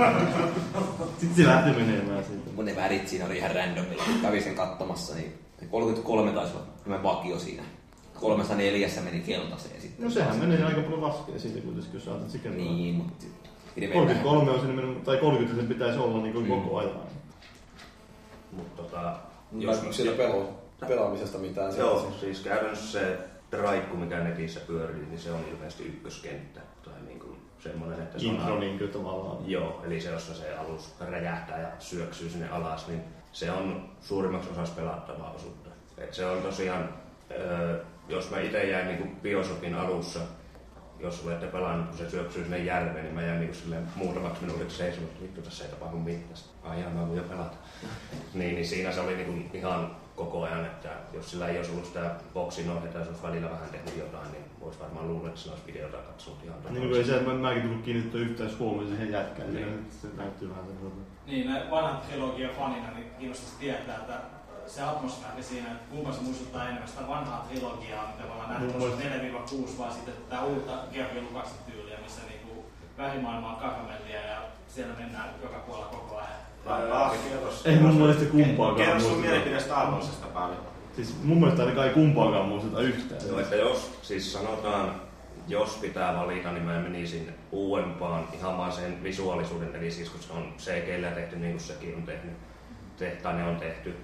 sitten 1.20 1.36
se 1.36 1.46
lähti 1.46 1.70
menemään 1.70 2.24
siitä. 2.24 2.50
Mun 2.56 2.64
ne 2.64 2.76
värit 2.76 3.08
siinä 3.08 3.26
oli 3.26 3.38
ihan 3.38 3.54
randomilla. 3.54 4.02
Kävin 4.22 4.42
sen 4.42 4.54
katsomassa, 4.54 5.14
niin 5.14 5.32
se 5.60 5.66
33 5.66 6.32
taisi 6.32 6.54
olla 6.86 7.02
vakio 7.02 7.38
siinä. 7.38 7.62
Kolmessa 8.20 8.54
neljässä 8.54 9.00
meni 9.00 9.20
keltaiseen 9.20 9.80
sitten. 9.80 10.04
No 10.04 10.10
sehän 10.10 10.36
menee 10.36 10.64
aika 10.64 10.80
paljon 10.80 11.02
laskea 11.02 11.38
siitä 11.38 11.60
kuitenkin, 11.60 11.94
jos 11.94 12.02
ajatellaan 12.02 12.30
sikä 12.30 12.50
Niin, 12.50 12.94
mutta 12.94 13.24
vähän. 13.76 13.92
33 13.92 14.50
on 14.50 14.60
sinne 14.60 14.74
mennyt, 14.74 15.04
tai 15.04 15.16
30 15.16 15.56
sen 15.60 15.68
pitäisi 15.68 15.98
olla 15.98 16.22
niin 16.22 16.32
kuin 16.32 16.44
Mm. 16.46 16.50
koko 16.52 16.78
ajan. 16.78 16.92
Mutta 18.52 18.82
tota, 18.82 19.16
Näkyykö 19.54 19.92
siellä 19.92 20.16
pelo, 20.16 20.62
pelaamisesta 20.88 21.38
mitään? 21.38 21.76
Joo, 21.78 22.12
siis 22.20 22.40
käytännössä 22.40 22.98
se 22.98 23.18
traikku, 23.50 23.96
mikä 23.96 24.18
netissä 24.18 24.60
pyörii, 24.66 25.06
niin 25.06 25.18
se 25.18 25.32
on 25.32 25.44
ilmeisesti 25.50 25.84
ykköskenttä. 25.84 26.60
Tai 26.84 26.94
niin 27.06 27.20
kuin 27.20 27.36
semmoinen, 27.58 28.02
että 28.02 28.18
se 28.18 28.26
Intro 28.26 28.54
on... 28.54 28.60
niin 28.60 28.78
kuin 28.78 28.90
tavallaan. 28.90 29.50
Joo, 29.50 29.82
eli 29.86 30.00
se, 30.00 30.10
jossa 30.10 30.34
se 30.34 30.54
alus 30.54 30.94
räjähtää 31.00 31.60
ja 31.60 31.68
syöksyy 31.78 32.30
sinne 32.30 32.48
alas, 32.48 32.88
niin 32.88 33.00
se 33.32 33.50
on 33.50 33.88
suurimmaksi 34.00 34.50
osaksi 34.50 34.72
pelattavaa 34.72 35.32
osuutta. 35.32 35.70
Et 35.98 36.14
se 36.14 36.26
on 36.26 36.42
tosiaan, 36.42 36.88
öö, 37.30 37.84
jos 38.08 38.30
mä 38.30 38.40
itse 38.40 38.70
jäin 38.70 38.86
niin 38.86 39.16
Bioshockin 39.22 39.74
alussa, 39.74 40.20
jos 41.04 41.24
olette 41.26 41.46
pelannut, 41.46 41.88
kun 41.88 41.98
se 41.98 42.10
syöksyy 42.10 42.42
sinne 42.42 42.58
järveen, 42.58 43.04
niin 43.04 43.14
mä 43.14 43.22
jäin 43.22 43.40
niin 43.40 43.54
silleen 43.54 43.86
muutamaksi 43.96 44.44
minuutiksi 44.44 44.76
seisomaan, 44.76 45.10
että 45.10 45.22
vittu 45.22 45.42
tässä 45.42 45.64
ei 45.64 45.70
tapahdu 45.70 45.96
mitään. 45.96 46.40
Ai 46.62 46.80
jaa, 46.80 46.90
mä 46.90 47.06
voin 47.08 47.16
jo 47.16 47.22
pelata. 47.22 47.56
niin, 48.34 48.54
niin 48.54 48.66
siinä 48.66 48.92
se 48.92 49.00
oli 49.00 49.16
niin 49.16 49.26
kuin 49.26 49.50
ihan 49.52 49.96
koko 50.16 50.42
ajan, 50.42 50.64
että 50.64 50.88
jos 51.12 51.30
sillä 51.30 51.48
ei 51.48 51.56
olisi 51.56 51.70
ollut 51.70 51.86
sitä 51.86 52.10
boksin 52.34 52.70
ohjata 52.70 52.98
ja 52.98 53.04
se 53.04 53.10
olisi 53.10 53.22
välillä 53.22 53.50
vähän 53.50 53.68
tehnyt 53.68 53.98
jotain, 53.98 54.32
niin 54.32 54.44
voisi 54.60 54.80
varmaan 54.80 55.08
luulla, 55.08 55.28
että 55.28 55.40
sillä 55.40 55.54
olisi 55.54 55.66
videota 55.66 55.96
katsonut 55.96 56.44
ihan 56.44 56.56
Niin 56.70 56.88
kuin 56.88 56.98
ei 56.98 57.04
se, 57.04 57.16
että 57.16 57.30
mä, 57.30 57.34
mäkin 57.34 57.62
tullut 57.62 57.82
kiinnittää 57.82 58.20
yhtään 58.20 58.58
huomioon 58.58 58.88
siihen 58.88 59.12
jätkään, 59.12 59.54
Niin. 59.54 59.66
niin. 59.66 59.86
se 60.02 60.08
näyttyy 60.16 60.50
vähän 60.50 60.64
semmoinen. 60.66 61.06
Niin, 61.26 61.70
vanhan 61.70 62.00
trilogian 62.00 62.54
fanina 62.54 62.90
niin 62.90 63.10
kiinnostaisi 63.18 63.56
tietää, 63.58 63.96
että 63.96 64.20
se 64.66 64.82
atmosfääri 64.82 65.42
siinä, 65.42 65.72
että 65.72 65.90
kumpa 65.90 66.12
se 66.12 66.20
muistuttaa 66.20 66.64
enemmän 66.64 66.88
sitä 66.88 67.08
vanhaa 67.08 67.46
trilogiaa, 67.48 68.06
mitä 68.06 68.28
me 68.28 68.32
ollaan 68.32 68.50
nähty 68.50 68.72
tuossa 68.72 68.98
4-6, 69.74 69.78
vai 69.78 69.92
sitten 69.92 70.14
tätä 70.14 70.42
uutta 70.42 70.72
Georgi 70.92 71.20
Lukasin 71.20 71.56
tyyliä, 71.70 71.98
missä 72.02 72.20
niinku 72.28 72.64
vähimaailma 72.98 73.50
on 73.50 73.56
karamellia 73.56 74.20
ja 74.20 74.42
siellä 74.68 74.94
mennään 74.98 75.28
joka 75.42 75.58
puolella 75.58 75.86
koko 75.86 76.16
ajan. 76.16 76.44
Ei 77.64 77.76
mun 77.76 77.94
mielestä 77.94 78.24
kumpaakaan 78.24 78.76
Kerro 78.76 79.00
sun 79.00 79.18
mielipide 79.18 79.60
Star 79.60 79.90
Warsista 79.90 80.26
paljon. 80.26 80.60
Siis 80.96 81.16
mun 81.22 81.38
mielestä 81.40 81.62
ainakaan 81.62 81.88
ei 81.88 81.94
kumpaakaan 81.94 82.48
muisteta 82.48 82.80
yhtään. 82.80 83.20
Joo, 83.28 83.40
että 83.40 83.56
jos, 83.56 83.98
siis 84.02 84.32
sanotaan, 84.32 85.00
jos 85.48 85.78
pitää 85.80 86.14
valita, 86.14 86.52
niin 86.52 86.64
mä 86.64 86.80
menisin 86.80 87.34
uudempaan 87.52 88.28
ihan 88.34 88.58
vaan 88.58 88.72
sen 88.72 89.02
visuaalisuuden, 89.02 89.76
eli 89.76 89.90
siis 89.90 90.10
kun 90.10 90.20
se 90.20 90.32
on 90.32 90.54
CGllä 90.58 91.10
tehty 91.10 91.36
niin 91.36 91.52
kuin 91.52 91.62
sekin 91.62 91.96
on 91.96 92.02
tehnyt, 92.02 92.32
tehtaan 92.96 93.36
ne 93.36 93.44
on 93.44 93.56
tehty. 93.56 93.96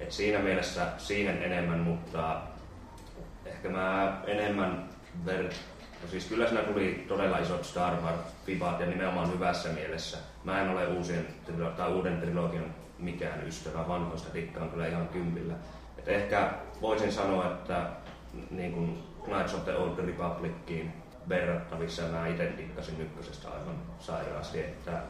Et 0.00 0.12
siinä 0.12 0.38
mielessä 0.38 0.86
siihen 0.98 1.42
enemmän, 1.42 1.78
mutta 1.78 2.40
ehkä 3.46 3.68
mä 3.68 4.18
enemmän 4.26 4.88
ver... 5.26 5.42
No 6.02 6.08
siis 6.10 6.24
kyllä 6.24 6.48
siinä 6.48 6.62
tuli 6.62 7.04
todella 7.08 7.38
isot 7.38 7.64
Star 7.64 7.92
Wars-fibat 7.92 8.80
ja 8.80 8.86
nimenomaan 8.86 9.32
hyvässä 9.32 9.68
mielessä. 9.68 10.18
Mä 10.44 10.62
en 10.62 10.70
ole 10.70 10.86
uusien, 10.86 11.26
tai 11.76 11.92
uuden 11.92 12.20
trilogian 12.20 12.74
mikään 12.98 13.46
ystävä, 13.46 13.88
vanhoista 13.88 14.34
dikkaan 14.34 14.70
kyllä 14.70 14.86
ihan 14.86 15.08
kympillä. 15.08 15.54
Et 15.98 16.08
ehkä 16.08 16.50
voisin 16.80 17.12
sanoa, 17.12 17.46
että 17.46 17.86
niin 18.50 18.72
kuin 18.72 19.02
Knights 19.24 19.54
of 19.54 19.64
the 19.64 19.76
Old 19.76 19.96
Republiciin 19.96 20.92
verrattavissa 21.28 22.02
mä 22.02 22.26
itse 22.26 22.52
dikkasin 22.58 23.00
ykkösestä 23.00 23.48
aivan 23.48 23.76
sairaasti, 23.98 24.60
että 24.60 25.02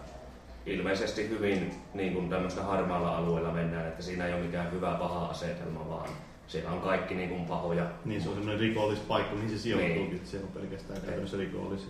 ilmeisesti 0.67 1.29
hyvin 1.29 1.75
niin 1.95 2.13
kuin 2.13 2.29
tämmöistä 2.31 2.63
harmaalla 2.63 3.17
alueella 3.17 3.53
mennään, 3.53 3.89
että 3.89 4.03
siinä 4.03 4.27
ei 4.27 4.35
ole 4.35 4.43
mikään 4.43 4.73
hyvä 4.73 4.95
paha 4.95 5.27
asetelma, 5.27 5.89
vaan 5.89 6.09
siellä 6.49 6.71
on 6.71 6.81
kaikki 6.81 7.15
niin 7.15 7.29
kuin 7.29 7.45
pahoja. 7.45 7.87
Niin 8.05 8.23
se 8.23 8.29
on 8.29 8.35
semmoinen 8.35 8.61
rikollispaikka, 8.61 9.35
mihin 9.35 9.51
se 9.51 9.59
sijoittuukin, 9.59 10.03
Niin. 10.05 10.17
että 10.17 10.31
siellä 10.31 10.47
on 10.47 10.63
pelkästään 10.63 11.01
käytännössä 11.01 11.37
rikollisia. 11.37 11.89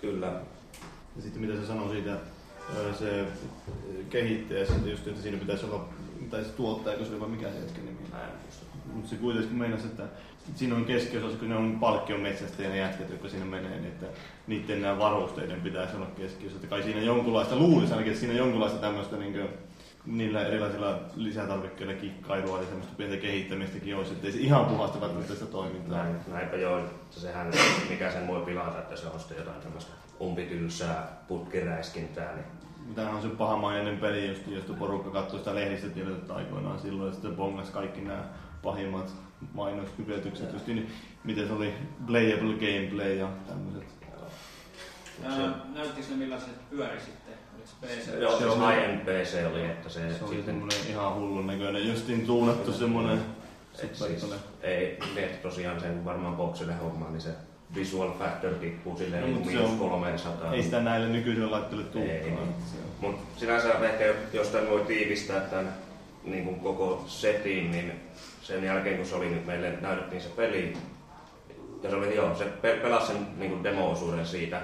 Kyllä. 0.00 0.26
Ja 1.16 1.22
sitten 1.22 1.42
mitä 1.42 1.60
se 1.60 1.66
sanoi 1.66 1.90
siitä, 1.90 2.16
se 2.98 3.24
kehittäjä, 4.10 4.66
sitten 4.66 4.90
just, 4.90 5.06
että 5.06 5.22
siinä 5.22 5.38
pitäisi 5.38 5.66
olla, 5.66 5.88
tai 6.30 6.44
se 6.44 6.50
tuottaja, 6.50 6.96
kun 6.96 7.06
se 7.06 7.14
oli 7.14 7.30
mikä 7.30 7.48
se 7.50 7.60
hetken 7.60 7.84
nimi. 7.84 7.98
Mä 8.12 8.22
en 8.24 8.30
muista. 8.42 8.66
Mutta 8.92 9.10
se 9.10 9.16
kuitenkin 9.16 9.56
meinasi, 9.56 9.86
että 9.86 10.02
siinä 10.54 10.74
on 10.74 10.84
keskiosassa, 10.84 11.38
kun 11.38 11.48
ne 11.48 11.56
on 11.56 11.76
palkkion 11.80 12.20
metsästäjä 12.20 12.68
ne 12.68 12.76
jätkät, 12.76 13.10
jotka 13.10 13.28
siinä 13.28 13.44
menee, 13.44 13.70
niin 13.70 13.86
että 13.86 14.06
niiden 14.46 14.82
nämä 14.82 14.98
varusteiden 14.98 15.60
pitäisi 15.60 15.96
olla 15.96 16.06
keskiössä. 16.06 16.56
Että 16.56 16.68
kai 16.68 16.82
siinä 16.82 17.00
jonkunlaista, 17.00 17.56
luulisi 17.56 17.92
ainakin, 17.92 18.12
että 18.12 18.20
siinä 18.20 18.38
jonkunlaista 18.38 18.78
tämmöistä 18.78 19.16
niin 19.16 19.32
kuin, 19.32 19.48
niillä 20.06 20.46
erilaisilla 20.46 21.00
lisätarvikkeilla 21.16 21.94
kikkailua 21.94 22.60
ja 22.60 22.66
semmoista 22.66 22.94
pientä 22.96 23.16
kehittämistäkin 23.16 23.96
olisi, 23.96 24.12
että 24.12 24.26
ei 24.26 24.32
se 24.32 24.38
ihan 24.38 24.64
puhasta 24.64 25.00
välttämättä 25.00 25.34
sitä 25.34 25.46
toimintaa. 25.46 26.02
Näin, 26.02 26.16
näinpä 26.26 26.56
joo, 26.56 26.78
että 26.78 27.20
sehän, 27.20 27.52
mikä 27.90 28.12
sen 28.12 28.26
voi 28.26 28.40
pilata, 28.44 28.78
että 28.78 28.96
se 28.96 29.06
on 29.06 29.20
sitten 29.20 29.36
jotain 29.36 29.60
tämmöistä 29.60 29.92
umpitylsää 30.20 31.22
putkiräiskintää, 31.28 32.34
niin 32.34 32.44
Tämähän 32.94 33.16
on 33.16 33.22
se 33.22 33.28
pahamainen 33.28 33.98
peli, 33.98 34.28
just, 34.28 34.46
josta 34.46 34.72
porukka 34.72 35.10
katsoi 35.10 35.38
sitä 35.38 35.54
lehdistötiedotetta 35.54 36.34
aikoinaan 36.34 36.78
silloin, 36.78 37.06
ja 37.06 37.12
sitten 37.12 37.36
bongas 37.36 37.70
kaikki 37.70 38.00
nämä 38.00 38.24
pahimmat 38.70 39.12
mainoshyvetykset, 39.54 40.52
just 40.52 40.66
niin, 40.66 40.90
miten 41.24 41.46
se 41.46 41.52
oli 41.52 41.74
playable 42.06 42.52
gameplay 42.54 43.14
ja 43.14 43.28
tämmöiset. 43.48 43.96
Näyttikö 45.74 46.06
ne 46.10 46.16
millaisen 46.16 46.48
se 46.50 46.54
pyöri 46.70 47.00
sitten? 47.00 47.34
Oliko 47.54 47.66
se 47.66 47.86
PC? 48.10 48.20
Joo, 48.22 48.32
Se 48.32 48.38
siis 48.38 48.50
oli- 48.50 48.74
high-end 48.74 49.00
PC 49.00 49.46
oli, 49.52 49.64
että 49.64 49.88
se, 49.88 50.00
Se 50.00 50.24
oli 50.24 50.34
sitten... 50.36 50.44
semmoinen 50.44 50.78
ihan 50.90 51.14
hullun 51.14 51.46
näköinen, 51.46 51.88
justiin 51.88 52.26
tuunattu 52.26 52.72
semmoinen 52.72 53.20
Et 53.82 53.94
siis, 53.96 54.26
ei, 54.62 54.98
ne 55.14 55.22
tosiaan 55.22 55.80
sen 55.80 56.04
varmaan 56.04 56.36
boksille 56.36 56.74
hommaa, 56.74 57.10
niin 57.10 57.20
se 57.20 57.30
visual 57.74 58.10
factor 58.18 58.54
tippuu 58.54 58.96
silleen 58.98 59.22
No, 59.22 59.28
niin 59.28 59.44
se 59.44 59.50
miinus 59.50 59.70
on- 59.70 59.78
300. 59.78 60.52
Ei 60.52 60.62
sitä 60.62 60.80
näille 60.80 61.08
nykyisille 61.08 61.50
laitteille 61.50 61.84
Ei, 61.84 61.90
tulekaan. 61.92 62.46
niin. 62.48 62.56
Mutta 63.00 63.22
sinänsä 63.40 63.68
ehkä 63.68 64.14
jos 64.32 64.48
tämän 64.48 64.70
voi 64.70 64.80
tiivistää 64.80 65.40
tämän 65.40 65.74
niin 66.24 66.44
kuin 66.44 66.60
koko 66.60 67.04
setin, 67.06 67.70
niin 67.70 67.92
sen 68.46 68.64
jälkeen 68.64 68.96
kun 68.96 69.06
se 69.06 69.14
oli 69.14 69.28
nyt 69.28 69.46
meille 69.46 69.72
näytettiin 69.80 70.22
se 70.22 70.28
peli, 70.28 70.76
ja 71.82 71.90
se 71.90 71.96
oli 71.96 72.16
joo, 72.16 72.34
se 72.34 72.44
pe- 72.44 72.78
pelasi 72.82 73.06
sen 73.06 73.26
niin 73.36 73.50
kuin 73.50 73.64
demo-osuuden 73.64 74.26
siitä, 74.26 74.60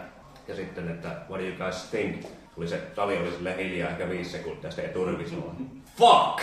ja 0.49 0.57
sitten, 0.57 0.89
että 0.89 1.09
what 1.09 1.41
do 1.41 1.47
you 1.47 1.57
guys 1.57 1.85
think? 1.91 2.27
Tuli 2.55 2.69
se 2.69 2.77
tali 2.77 3.19
oli 3.19 3.31
silleen 3.31 3.59
hiljaa 3.59 3.91
ehkä 3.91 4.09
viisi 4.09 4.31
sekuntia, 4.31 4.71
sitten 4.71 4.91
eturvis 4.91 5.37
vaan, 5.37 5.57
fuck! 5.99 6.43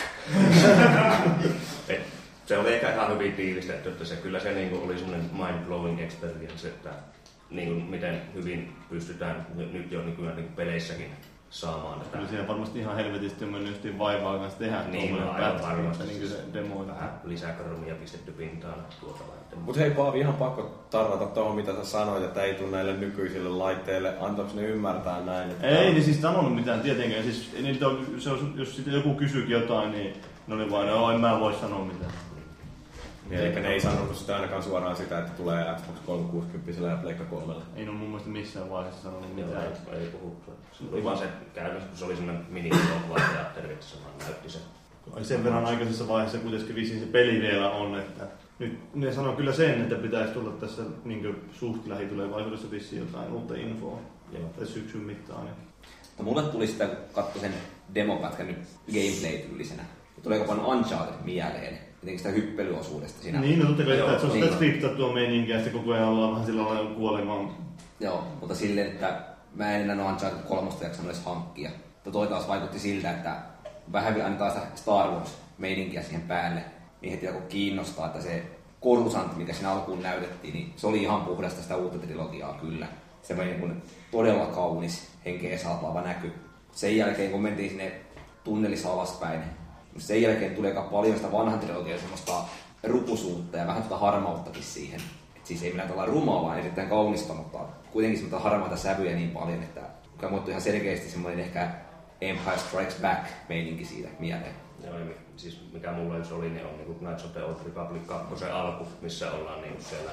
Et 1.90 2.02
se 2.46 2.58
oli 2.58 2.74
ehkä 2.74 2.94
ihan 2.94 3.14
hyvin 3.14 3.34
tiivistetty, 3.34 3.90
että 3.90 4.06
se 4.06 4.16
kyllä 4.16 4.40
se 4.40 4.52
niin 4.52 4.70
kuin 4.70 4.84
oli 4.84 4.98
semmoinen 4.98 5.30
mind-blowing 5.34 6.02
experience, 6.02 6.68
että 6.68 6.90
niin 7.50 7.68
kuin 7.68 7.84
miten 7.84 8.22
hyvin 8.34 8.76
pystytään 8.90 9.48
ny- 9.56 9.72
nyt 9.74 9.92
jo 9.92 10.02
nykyään 10.02 10.36
niin 10.36 10.46
kuin 10.46 10.56
peleissäkin 10.56 11.12
saamaan 11.50 12.00
tätä. 12.00 12.12
Kyllä 12.18 12.28
siihen 12.30 12.48
varmasti 12.48 12.80
ihan 12.80 12.96
helvetisti 12.96 13.46
on 13.46 13.52
mennyt 13.52 13.70
justiin 13.72 14.00
vaivaa 14.00 14.38
kanssa 14.40 14.60
tehdä 14.60 14.84
Niin, 14.84 15.10
tuommoinen 15.10 15.28
no, 15.28 15.46
aivan 15.46 15.62
varmasti. 15.62 16.04
niin 16.04 16.18
kuin 16.20 16.30
se 16.30 16.38
demo. 16.54 16.88
Vähän 16.88 17.22
lisäkromia 17.24 17.96
pistetty 17.96 18.32
pintaan 18.32 18.76
tuota 19.00 19.20
varten. 19.20 19.60
Mutta 19.60 19.82
hei 19.82 19.92
Paavi, 19.92 20.20
ihan 20.20 20.34
pakko 20.34 20.86
tarrata 20.90 21.26
tuohon, 21.26 21.56
mitä 21.56 21.74
sä 21.76 21.86
sanoit, 21.86 22.24
että 22.24 22.44
ei 22.44 22.54
tule 22.54 22.72
näille 22.72 22.94
nykyisille 22.94 23.50
laitteille. 23.50 24.14
Antaako 24.20 24.52
ne 24.56 24.62
ymmärtää 24.62 25.22
näin? 25.22 25.50
Että 25.52 25.68
Ei 25.68 25.94
ne 25.94 26.02
siis 26.02 26.22
sanonut 26.22 26.56
mitään 26.56 26.82
tietenkään. 26.82 27.24
Siis, 27.24 27.52
niitä 27.62 27.88
on, 27.88 28.06
se 28.18 28.30
on, 28.30 28.54
jos 28.56 28.76
sitten 28.76 28.94
joku 28.94 29.14
kysyykin 29.14 29.52
jotain, 29.52 29.92
niin 29.92 30.14
ne 30.48 30.56
oli 30.56 30.72
vain, 30.72 30.88
no 30.88 31.12
en 31.12 31.22
mä 31.22 31.40
voi 31.40 31.54
sanoa 31.54 31.86
mitään. 31.86 32.12
Niin, 33.30 33.42
eli 33.42 33.62
ne 33.62 33.68
ei 33.68 33.80
sanonut 33.80 34.16
sitä 34.16 34.36
ainakaan 34.36 34.64
suoraan 34.64 34.96
sitä, 34.96 35.20
että 35.20 35.32
tulee 35.32 35.76
Xbox 35.76 36.00
360 36.06 36.88
ja 36.88 36.98
Pleikka 36.98 37.24
3. 37.24 37.54
Ei 37.76 37.84
ne 37.84 37.90
ole 37.90 38.00
mun 38.00 38.08
mielestä 38.08 38.30
missään 38.30 38.70
vaiheessa 38.70 39.04
sanonut 39.04 39.36
mitään. 39.36 39.64
ei, 39.64 40.00
ei 40.00 40.08
puhuttu. 40.08 40.52
Se 40.72 40.84
oli 40.92 41.04
vaan 41.04 41.18
se 41.18 41.26
käytännössä, 41.54 41.90
kun 41.90 41.98
se 41.98 42.06
oli 42.06 42.16
semmoinen 42.16 42.46
mini 42.50 42.70
teatteri, 43.34 43.74
että 43.74 43.86
se 43.86 43.96
vaan 44.04 44.18
näytti 44.20 44.50
sen. 44.50 44.62
Ai 45.14 45.24
sen 45.24 45.44
verran 45.44 45.66
aikaisessa 45.66 46.08
vaiheessa 46.08 46.38
kuitenkin 46.38 46.76
vissiin 46.76 47.00
se 47.00 47.06
peli 47.06 47.42
vielä 47.42 47.72
on, 47.72 48.00
että 48.00 48.28
nyt 48.60 48.96
ne 48.96 49.14
sanoo 49.14 49.34
kyllä 49.34 49.54
sen, 49.54 49.82
että 49.82 49.96
pitäisi 49.96 50.34
tulla 50.34 50.52
tässä 50.52 50.82
niin 51.06 51.36
suht 51.54 51.88
lähitulevaisuudessa 51.88 52.72
vissiin 52.72 53.00
jotain 53.00 53.32
uutta 53.32 53.56
infoa. 53.56 54.00
Joo. 54.34 54.50
Tai 54.58 54.68
syksyn 54.68 55.02
mittaan. 55.02 55.46
Niin. 55.46 55.56
No 56.18 56.24
mulle 56.24 56.44
tuli 56.44 56.68
sitä, 56.68 56.86
kun 56.86 56.98
katsoi 57.14 57.42
sen 57.42 57.54
demopätkän 57.96 58.48
nyt 58.48 58.58
gameplay-tyylisenä. 58.88 59.84
Ja 60.18 60.24
Tulee 60.24 60.40
aika 60.40 60.54
paljon 60.54 60.66
Uncharted 60.66 61.26
mieleen. 61.26 61.89
Jotenkin 62.02 62.20
sitä 62.20 62.30
hyppelyosuudesta 62.30 63.24
siinä. 63.24 63.42
Niin, 63.42 63.60
no 63.60 63.66
totta 63.66 63.84
kai, 63.84 64.00
että 64.00 64.20
se 64.20 64.26
on 64.26 64.32
niin. 64.32 64.44
sitä 64.44 64.56
skriptattua 64.56 65.14
meininkiä, 65.14 65.56
ja 65.56 65.64
sitten 65.64 65.82
koko 65.82 65.94
ajan 65.94 66.08
ollaan 66.08 66.32
vähän 66.32 66.46
sillä 66.46 66.66
lailla 66.66 66.96
kuolemaan. 66.96 67.50
Joo, 68.00 68.24
mutta 68.40 68.56
silleen, 68.56 68.88
että 68.88 69.22
mä 69.56 69.76
en 69.76 69.90
enää 69.90 70.10
Uncharted 70.10 70.44
3 70.48 70.70
jaksanut 70.82 71.12
edes 71.12 71.26
hankkia. 71.26 71.70
Mutta 71.94 72.12
toi 72.12 72.28
taas 72.28 72.48
vaikutti 72.48 72.80
siltä, 72.80 73.12
että 73.12 73.36
vähän 73.92 74.14
vielä 74.14 74.26
annetaan 74.26 74.52
sitä 74.52 74.66
Star 74.76 75.08
Wars-meininkiä 75.08 76.02
siihen 76.02 76.22
päälle, 76.22 76.64
niin 77.02 77.12
heti 77.12 77.28
alkoi 77.28 77.42
kiinnostaa, 77.50 78.06
että 78.06 78.22
se 78.22 78.44
Coruscant, 78.84 79.38
mikä 79.38 79.54
siinä 79.54 79.72
alkuun 79.72 80.04
näytettiin, 80.04 80.54
niin 80.54 80.74
se 80.76 80.88
oli 80.88 81.04
ihan 81.04 81.22
puhdasta 81.22 81.62
sitä 81.62 81.76
uutta 81.76 81.98
trilogiaa 81.98 82.54
kyllä. 82.54 82.88
Semmoinen 83.22 83.54
niin 83.54 83.70
kuin 83.70 83.82
todella 84.12 84.46
kaunis, 84.46 85.10
henkeä 85.26 85.58
saapava 85.58 86.02
näky. 86.02 86.32
Sen 86.72 86.98
jälkeen, 86.98 87.32
kun 87.32 87.42
mentiin 87.42 87.70
sinne 87.70 87.92
tunnelissa 88.44 88.94
alaspäin, 88.94 89.42
niin 90.00 90.08
sen 90.08 90.22
jälkeen 90.22 90.56
tuli 90.56 90.68
aika 90.68 90.82
paljon 90.82 91.18
sitä 91.18 91.32
vanhan 91.32 91.60
trilogiaa 91.60 92.00
semmoista 92.00 92.44
rupusuutta 92.84 93.58
ja 93.58 93.68
vähän 93.68 93.84
sitä 93.84 93.98
harmauttakin 93.98 94.64
siihen. 94.64 95.02
Et 95.36 95.46
siis 95.46 95.64
ei 95.64 95.70
millään 95.70 95.90
tavalla 95.90 96.12
rumaa, 96.12 96.44
vaan 96.44 96.60
erittäin 96.60 96.90
kaunista, 96.90 97.34
mutta 97.34 97.60
kuitenkin 97.92 98.20
semmoista 98.20 98.50
harmaita 98.50 98.78
sävyjä 98.78 99.16
niin 99.16 99.32
paljon, 99.32 99.64
että 99.64 99.82
kyllä 100.18 100.32
muuttuu 100.32 100.50
ihan 100.50 100.62
selkeästi 100.62 101.10
semmoinen 101.10 101.40
ehkä 101.40 101.72
Empire 102.22 102.58
Strikes 102.58 102.96
Back 103.02 103.28
meininki 103.50 103.86
siitä 103.86 104.10
mieleen. 104.20 104.56
Joo, 104.84 104.98
mi- 104.98 105.18
siis 105.38 105.62
mikä 105.74 105.92
mulla 105.92 106.18
just 106.18 106.32
oli, 106.32 106.50
niin 106.50 106.66
on 106.66 106.78
niin 106.78 106.96
Knights 106.96 107.26
of 107.26 107.32
the 107.32 107.44
Old 107.44 107.56
Republic 107.66 108.08
2 108.08 108.46
alku, 108.46 108.88
missä 109.02 109.32
ollaan 109.32 109.62
niin 109.62 109.82
siellä 109.90 110.12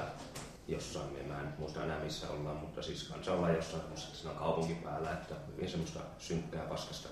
jossain, 0.68 1.06
mä 1.28 1.40
en 1.40 1.48
muista 1.58 1.84
enää 1.84 1.98
missä 1.98 2.30
ollaan, 2.30 2.56
mutta 2.56 2.82
siis 2.82 3.08
kanssa 3.08 3.32
ollaan 3.32 3.54
jossain 3.54 3.82
siinä 3.96 4.34
kaupunkin 4.34 4.76
päällä, 4.76 5.10
että 5.10 5.34
hyvin 5.56 5.70
semmoista 5.70 6.00
synkkää 6.18 6.62
paskasta 6.62 7.08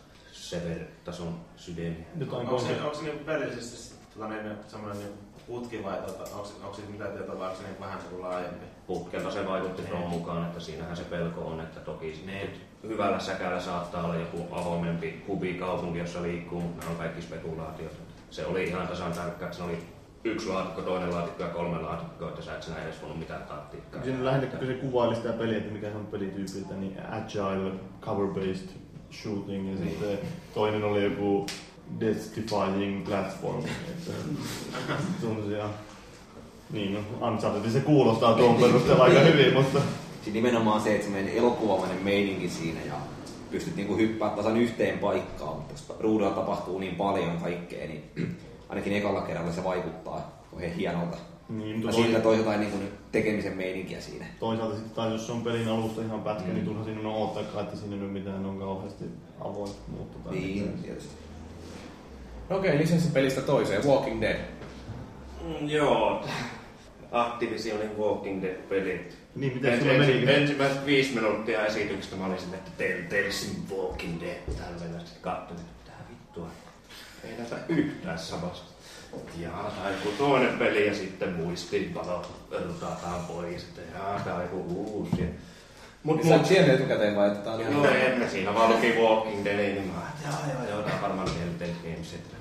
Sever-tason 0.50 1.34
sydämiä. 1.56 2.06
Jotain 2.18 2.40
Onko 2.48 2.58
se, 2.58 2.82
onko 2.82 2.94
se 2.94 3.02
niinku 3.02 3.24
pelillisesti 3.24 3.76
sit 3.76 4.10
tota, 4.14 4.28
niin, 4.28 4.56
semmoinen 4.68 4.98
niin 4.98 5.12
putki 5.46 5.84
vai 5.84 5.96
tota, 5.96 6.22
onko, 6.34 6.44
se- 6.44 6.54
onko 6.62 6.74
siitä 6.74 6.90
mitään 6.90 7.12
tietoa 7.12 7.38
vai 7.38 7.48
onko 7.48 7.60
se 7.60 7.68
niin 7.68 7.80
vähän 7.80 8.00
se 8.00 8.16
laajempi? 8.16 8.66
Putkelta 8.86 9.30
se 9.30 9.46
vaikutti 9.46 9.82
tuon 9.82 10.08
mukaan, 10.08 10.44
että 10.46 10.60
siinähän 10.60 10.96
se 10.96 11.02
pelko 11.02 11.40
on, 11.40 11.60
että 11.60 11.80
toki 11.80 12.14
sitten 12.14 12.50
hyvällä 12.82 13.18
säkällä 13.20 13.60
saattaa 13.60 14.04
olla 14.04 14.16
joku 14.16 14.46
avoimempi 14.50 15.24
hubikaupunki, 15.28 15.98
jossa 15.98 16.22
liikkuu, 16.22 16.60
mutta 16.60 16.80
nämä 16.80 16.90
on 16.90 16.98
kaikki 16.98 17.22
spekulaatiot. 17.22 17.92
Se 18.30 18.46
oli 18.46 18.64
ihan 18.64 18.88
tasan 18.88 19.12
tarkka, 19.12 19.44
että 19.44 19.56
se 19.56 19.62
oli 19.62 19.78
yksi 20.24 20.48
laatikko, 20.48 20.82
toinen 20.82 21.14
laatikko 21.14 21.42
ja 21.42 21.48
kolme 21.48 21.78
laatikkoa, 21.78 22.28
että 22.28 22.42
sä 22.42 22.54
et 22.54 22.62
sinä 22.62 22.82
edes 22.82 23.00
voinut 23.00 23.18
mitään 23.18 23.42
taktiikkaa. 23.42 24.02
Siinä 24.02 24.24
lähinnä, 24.24 24.46
kun 24.46 24.66
se 24.66 24.74
kuvaili 24.74 25.16
sitä 25.16 25.32
peliä, 25.32 25.58
että 25.58 25.72
mikä 25.72 25.90
se 25.90 25.96
on 25.96 26.06
pelityypiltä, 26.06 26.74
niin 26.74 27.00
agile, 27.10 27.72
cover-based 28.00 28.83
shooting 29.22 29.70
ja 29.70 29.76
sitten 29.76 30.18
toinen 30.54 30.84
oli 30.84 31.04
joku 31.04 31.46
death-defying 32.00 33.04
platform. 33.04 33.64
Semmosia, 35.20 35.68
niin 36.70 36.94
no, 36.94 37.28
Uncharted, 37.28 37.70
se 37.70 37.80
kuulostaa 37.80 38.34
tuon 38.34 38.54
perusteella 38.54 39.04
aika 39.04 39.20
hyvin, 39.20 39.54
mutta 39.54 39.80
Siis 40.24 40.34
nimenomaan 40.34 40.80
se, 40.80 40.94
että 40.94 41.04
semmoinen 41.04 41.34
elokuvamainen 41.34 42.02
meininki 42.02 42.48
siinä 42.48 42.80
ja 42.86 42.94
pystyt 43.50 43.76
niinku 43.76 43.96
hyppää 43.96 44.30
tasan 44.30 44.56
yhteen 44.56 44.98
paikkaan, 44.98 45.56
mutta 45.56 45.72
jos 45.72 45.98
ruudulla 46.00 46.30
tapahtuu 46.30 46.78
niin 46.78 46.94
paljon 46.94 47.38
kaikkea, 47.42 47.86
niin 47.86 48.02
ainakin 48.68 48.92
ekalla 48.92 49.20
kerralla 49.20 49.52
se 49.52 49.64
vaikuttaa 49.64 50.42
oikein 50.52 50.74
hienolta. 50.74 51.16
Niin, 51.48 51.70
ja 51.70 51.76
mutta 51.76 51.92
siltä 51.92 52.20
toi- 52.20 52.38
jotain 52.38 52.60
niinku 52.60 52.78
tekemisen 53.12 53.56
meininkiä 53.56 54.00
siinä. 54.00 54.26
toisaalta 54.40 54.74
sitten 54.74 54.94
taas 54.94 55.12
jos 55.12 55.26
se 55.26 55.32
on 55.32 55.42
pelin 55.42 55.68
alusta 55.68 56.02
ihan 56.02 56.22
pätkä, 56.22 56.48
mm. 56.48 56.54
niin 56.54 56.64
turha 56.64 56.84
siinä 56.84 57.08
on 57.08 57.16
odottaa, 57.16 57.62
että 57.62 57.76
siinä 57.76 57.96
nyt 57.96 58.12
mitään 58.12 58.46
on 58.46 58.58
kauheasti 58.58 59.04
avointa 59.40 59.76
muuttu. 59.88 60.18
tai 60.18 60.32
Niin, 60.34 60.58
mitään. 60.62 60.78
tietysti. 60.82 61.14
No 62.50 62.56
Okei, 62.56 62.78
lisenssipelistä 62.78 63.40
toiseen. 63.40 63.84
Walking 63.84 64.20
Dead. 64.20 64.36
Mm, 65.42 65.68
joo. 65.68 66.24
Activisionin 67.12 67.98
Walking 67.98 68.42
Dead-pelit. 68.42 69.16
Niin, 69.34 69.54
miten 69.54 69.72
En- 69.72 69.80
sulla 69.80 69.92
ensi- 69.92 70.12
meni? 70.12 70.32
Ensimmäiset 70.34 70.86
viisi 70.86 71.14
minuuttia 71.14 71.66
esityksestä 71.66 72.16
mä 72.16 72.26
olin 72.26 72.38
silleen, 72.38 72.58
että 72.58 72.70
Telltalesin 72.78 73.56
Walking 73.76 74.20
Dead. 74.20 74.36
Tällä 74.56 74.78
sitten 74.78 75.22
katsoin, 75.22 75.60
että 75.60 75.72
mitä 75.84 75.92
vittua. 76.10 76.48
Ei 77.24 77.36
näytä 77.38 77.56
yhtään 77.68 78.18
samasta. 78.18 78.73
Ja 79.38 79.50
tai 79.50 79.92
joku 79.92 80.08
toinen 80.18 80.58
peli 80.58 80.86
ja 80.86 80.94
sitten 80.94 81.32
muistiinpano 81.32 82.22
rutataan 82.66 83.24
pois. 83.28 83.62
Että 83.62 83.80
jaa, 83.98 84.20
tää 84.24 84.34
on 84.34 84.42
joku 84.42 84.64
uusi. 84.68 85.24
Mut, 86.02 86.22
Sä 86.28 86.34
et 86.36 86.42
tiennyt 86.42 86.74
etukäteen 86.74 87.16
vai, 87.16 87.28
että 87.28 87.40
tää 87.40 87.52
on 87.52 87.60
ihan... 87.60 87.72
No 87.72 87.84
en 87.88 88.18
mä 88.18 88.28
siinä 88.28 88.54
vaan 88.54 88.70
luki 88.72 88.92
Walking 88.92 89.44
Dead, 89.44 89.58
niin 89.74 89.86
mä 89.86 90.00
ajattelin, 90.00 90.34
että 90.34 90.52
joo 90.52 90.64
joo 90.64 90.70
joo, 90.70 90.82
tää 90.82 90.94
on 90.94 91.02
varmaan 91.02 91.28
Telltale 91.30 91.78
Games. 91.82 92.14
Että 92.14 92.36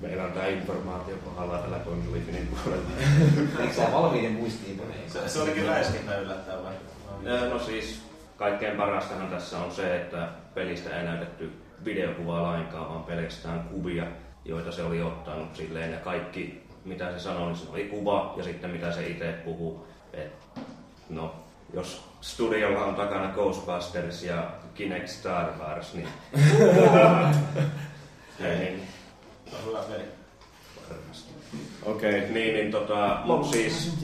meillä 0.00 0.24
on 0.24 0.32
tää 0.32 0.46
informaatio 0.46 1.16
kohdalla 1.24 1.58
tällä 1.58 1.78
Consolifinin 1.78 2.48
puolella. 2.48 2.88
Eikö 3.60 3.74
sä 3.74 3.92
valmiiden 3.92 4.32
muistiinpanoja? 4.32 4.96
Se, 5.08 5.28
se 5.28 5.40
olikin 5.40 5.66
räiskintä 5.66 6.18
yllättävää. 6.18 6.72
Ää, 7.26 7.48
No 7.48 7.58
siis, 7.58 8.02
kaikkein 8.36 8.76
parastahan 8.76 9.28
tässä 9.28 9.58
on 9.58 9.72
se, 9.72 9.96
että 9.96 10.28
pelistä 10.54 10.96
ei 10.98 11.04
näytetty 11.04 11.52
videokuvaa 11.84 12.42
lainkaan, 12.42 12.88
vaan 12.88 13.04
pelkästään 13.04 13.60
kuvia, 13.60 14.06
joita 14.50 14.72
se 14.72 14.82
oli 14.82 15.02
ottanut 15.02 15.56
silleen. 15.56 15.92
Ja 15.92 15.98
kaikki, 15.98 16.62
mitä 16.84 17.12
se 17.12 17.18
sanoi, 17.18 17.46
niin 17.46 17.56
se 17.56 17.70
oli 17.72 17.84
kuva 17.84 18.34
ja 18.36 18.44
sitten 18.44 18.70
mitä 18.70 18.92
se 18.92 19.06
itse 19.06 19.32
puhuu. 19.44 19.86
Et, 20.12 20.32
no, 21.08 21.34
jos 21.74 22.04
studiolla 22.20 22.84
on 22.84 22.94
takana 22.94 23.32
Ghostbusters 23.32 24.22
ja 24.22 24.50
Kinect 24.74 25.08
Star 25.08 25.46
Wars, 25.58 25.94
niin... 25.94 26.08
niin 28.38 28.82
Se 29.50 29.56
on 29.56 29.66
hyvä 29.66 29.78
peli. 29.78 30.04
varmasti. 30.90 31.34
Okei. 31.82 32.20
Niin, 32.20 32.54
niin 32.54 32.70
tota, 32.70 33.20
mut 33.24 33.50
siis 33.50 33.96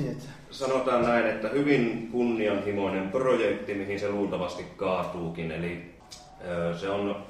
sanotaan 0.50 1.02
näin, 1.02 1.26
että 1.26 1.48
hyvin 1.48 2.08
kunnianhimoinen 2.12 3.08
projekti, 3.10 3.74
mihin 3.74 4.00
se 4.00 4.08
luultavasti 4.08 4.64
kaatuukin. 4.76 5.50
Eli 5.50 5.94
se 6.80 6.88
on, 6.88 7.24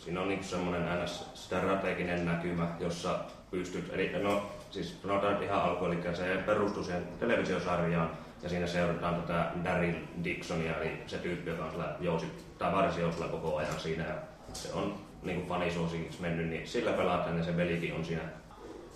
siinä 0.00 0.20
on 0.20 0.28
niinku 0.28 0.44
semmoinen 0.44 1.04
ns. 1.04 1.30
strateginen 1.34 2.26
näkymä, 2.26 2.68
jossa 2.78 3.18
pystyt, 3.50 3.90
eli 3.92 4.22
no 4.22 4.50
siis 4.70 5.02
sanotaan 5.02 5.32
nyt 5.32 5.42
ihan 5.42 5.62
alku, 5.62 5.84
eli 5.84 6.16
se 6.16 6.42
perustuu 6.46 6.84
siihen 6.84 7.08
televisiosarjaan, 7.20 8.10
ja 8.42 8.48
siinä 8.48 8.66
seurataan 8.66 9.14
tätä 9.14 9.50
Daryl 9.64 9.94
Dixonia, 10.24 10.76
eli 10.76 11.02
se 11.06 11.18
tyyppi, 11.18 11.50
joka 11.50 11.64
on 11.64 11.70
sillä 11.70 11.96
jousi, 12.00 12.26
tai 12.58 12.72
varsijousilla 12.72 13.28
koko 13.28 13.56
ajan 13.56 13.80
siinä, 13.80 14.04
ja 14.04 14.14
se 14.52 14.72
on 14.72 14.94
niin 15.22 15.46
fanisuosikiksi 15.46 16.22
mennyt, 16.22 16.48
niin 16.48 16.68
sillä 16.68 16.92
pelataan, 16.92 17.38
ja 17.38 17.44
se 17.44 17.56
velikin 17.56 17.94
on 17.94 18.04
siinä 18.04 18.22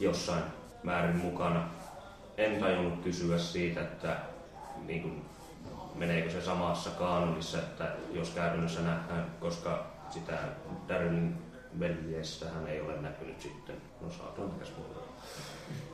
jossain 0.01 0.43
määrin 0.83 1.17
mukana. 1.17 1.69
En 2.37 2.61
tajunnut 2.61 3.05
kysyä 3.05 3.39
siitä, 3.39 3.81
että 3.81 4.17
niin 4.87 5.03
kuin, 5.03 5.25
meneekö 5.95 6.31
se 6.31 6.41
samassa 6.41 6.91
kaanonissa, 6.91 7.59
että 7.59 7.89
jos 8.13 8.31
käytännössä 8.31 8.81
nähdään, 8.81 9.27
koska 9.41 9.94
sitä 10.15 10.39
Darylin 10.89 11.35
veljestähän 11.81 12.67
ei 12.67 12.81
ole 12.81 13.01
näkynyt 13.01 13.41
sitten. 13.41 13.77
No 14.01 14.11
saatoin 14.11 14.53
mikäs 14.53 14.73
muuta. 14.77 15.01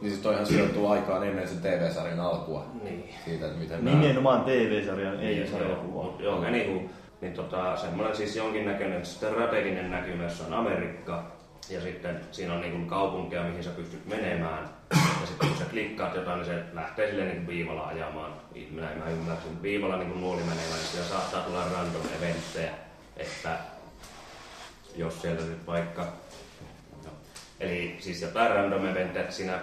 Niin 0.00 0.16
se 0.16 0.22
toihan 0.22 0.46
sijoittuu 0.46 0.88
aikaan 0.88 1.26
ennen 1.26 1.48
sen 1.48 1.58
TV-sarjan 1.58 2.20
alkua. 2.20 2.66
Niin. 2.82 3.14
Siitä, 3.24 3.46
että 3.46 3.58
miten 3.58 3.84
nämä... 3.84 3.96
Nimenomaan 3.96 4.44
TV-sarjan, 4.44 5.20
ei 5.20 5.34
Niin, 5.34 5.50
sarjakuvaa. 5.50 6.04
Joo, 6.04 6.20
joo 6.20 6.48
anywho, 6.48 6.82
niin 7.20 7.32
tota, 7.32 7.76
semmoinen 7.76 8.16
siis 8.16 8.36
jonkinnäköinen 8.36 9.06
strateginen 9.06 9.90
näkymä, 9.90 10.22
jossa 10.22 10.46
on 10.46 10.54
Amerikka, 10.54 11.32
ja 11.70 11.80
sitten 11.80 12.20
siinä 12.32 12.54
on 12.54 12.60
niin 12.60 12.72
kuin 12.72 12.86
kaupunkia, 12.86 13.42
mihin 13.42 13.64
sä 13.64 13.70
pystyt 13.70 14.06
menemään. 14.06 14.68
Ja 15.20 15.26
sitten 15.26 15.48
kun 15.48 15.58
sä 15.58 15.64
klikkaat 15.70 16.14
jotain, 16.14 16.36
niin 16.38 16.46
se 16.46 16.64
lähtee 16.72 17.08
silleen 17.08 17.28
niin 17.28 17.44
kuin 17.44 17.56
viivalla 17.56 17.86
ajamaan. 17.86 18.32
Minä, 18.70 18.88
mä 19.04 19.10
ymmärsin, 19.10 19.62
viivalla 19.62 19.96
niin 19.96 20.08
kuin 20.10 20.20
nuoli 20.20 20.42
menee, 20.42 20.56
niin 20.56 20.86
siellä 20.92 21.08
saattaa 21.08 21.42
tulla 21.42 21.64
random 21.64 22.02
eventtejä, 22.18 22.72
että 23.16 23.58
jos 25.00 25.22
siellä 25.22 25.44
nyt 25.44 25.66
vaikka... 25.66 26.02
No. 27.04 27.10
Eli 27.60 27.96
siis 28.00 28.22
jotain 28.22 28.50
random 28.50 28.86
eventtiä, 28.86 29.22
että 29.22 29.34
siinä 29.34 29.58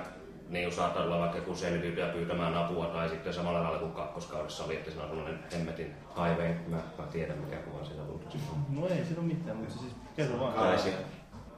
niin 0.49 0.71
saattaa 0.71 1.03
olla 1.03 1.19
vaikka 1.19 1.37
joku 1.37 1.55
selviytyjä 1.55 2.07
pyytämään 2.07 2.57
apua 2.57 2.85
tai 2.85 3.09
sitten 3.09 3.33
samalla 3.33 3.63
lailla 3.63 3.79
kuin 3.79 3.91
kakkoskaudessa 3.91 4.63
oli, 4.63 4.75
että 4.75 4.91
siinä 4.91 5.03
on 5.03 5.09
sellainen 5.09 5.39
hemmetin 5.53 5.95
highway. 6.09 6.53
Mä, 6.67 6.77
mä 6.97 7.03
tiedän 7.11 7.37
mikä 7.37 7.55
kuva 7.57 7.85
siinä 7.85 8.03
luultavasti. 8.03 8.39
No 8.69 8.87
ei 8.87 9.05
siinä 9.05 9.19
ole 9.21 9.27
mitään, 9.27 9.57
mutta 9.57 9.79
siis 9.79 9.93
kerro 10.15 10.39
vaan. 10.39 10.53
Tai, 10.53 10.79
sit, 10.79 10.95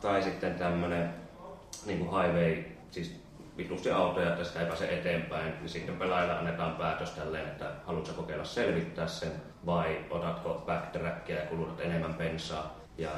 tai 0.01 0.23
sitten 0.23 0.55
tämmönen 0.55 1.13
niin 1.86 1.99
kuin 1.99 2.23
highway, 2.23 2.63
siis 2.91 3.21
vitusti 3.57 3.91
autoja, 3.91 4.30
että 4.30 4.43
sitä 4.43 4.59
ei 4.59 4.65
pääse 4.65 4.99
eteenpäin, 4.99 5.53
niin 5.59 5.69
sitten 5.69 5.95
pelaajille 5.95 6.38
annetaan 6.38 6.75
päätös 6.75 7.11
tälleen, 7.11 7.47
että 7.47 7.71
haluatko 7.86 8.13
kokeilla 8.13 8.45
selvittää 8.45 9.07
sen 9.07 9.32
vai 9.65 10.05
otatko 10.09 10.63
backtrackia 10.65 11.36
ja 11.36 11.45
kulutat 11.45 11.80
enemmän 11.80 12.13
pensaa. 12.13 12.80
Ja 12.97 13.09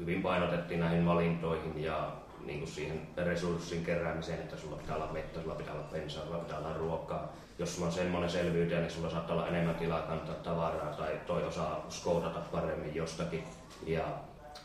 hyvin 0.00 0.22
painotettiin 0.22 0.80
näihin 0.80 1.06
valintoihin 1.06 1.82
ja 1.82 2.12
niin 2.46 2.58
kuin 2.58 2.70
siihen 2.70 3.00
resurssin 3.16 3.84
keräämiseen, 3.84 4.38
että 4.38 4.56
sulla 4.56 4.76
pitää 4.76 4.96
olla 4.96 5.14
vettä, 5.14 5.42
sulla 5.42 5.54
pitää 5.54 5.74
olla 5.74 5.88
bensaa, 5.92 6.24
sulla 6.24 6.38
pitää 6.38 6.58
olla 6.58 6.72
ruokaa. 6.72 7.32
Jos 7.58 7.74
sulla 7.74 7.86
on 7.86 7.92
semmoinen 7.92 8.30
selvyyttä, 8.30 8.80
niin 8.80 8.90
sulla 8.90 9.10
saattaa 9.10 9.36
olla 9.36 9.48
enemmän 9.48 9.74
tilaa 9.74 10.02
kantaa 10.02 10.34
tavaraa 10.34 10.94
tai 10.94 11.20
toi 11.26 11.44
osaa 11.44 11.86
skoudata 11.88 12.40
paremmin 12.52 12.94
jostakin. 12.94 13.44
Ja 13.86 14.04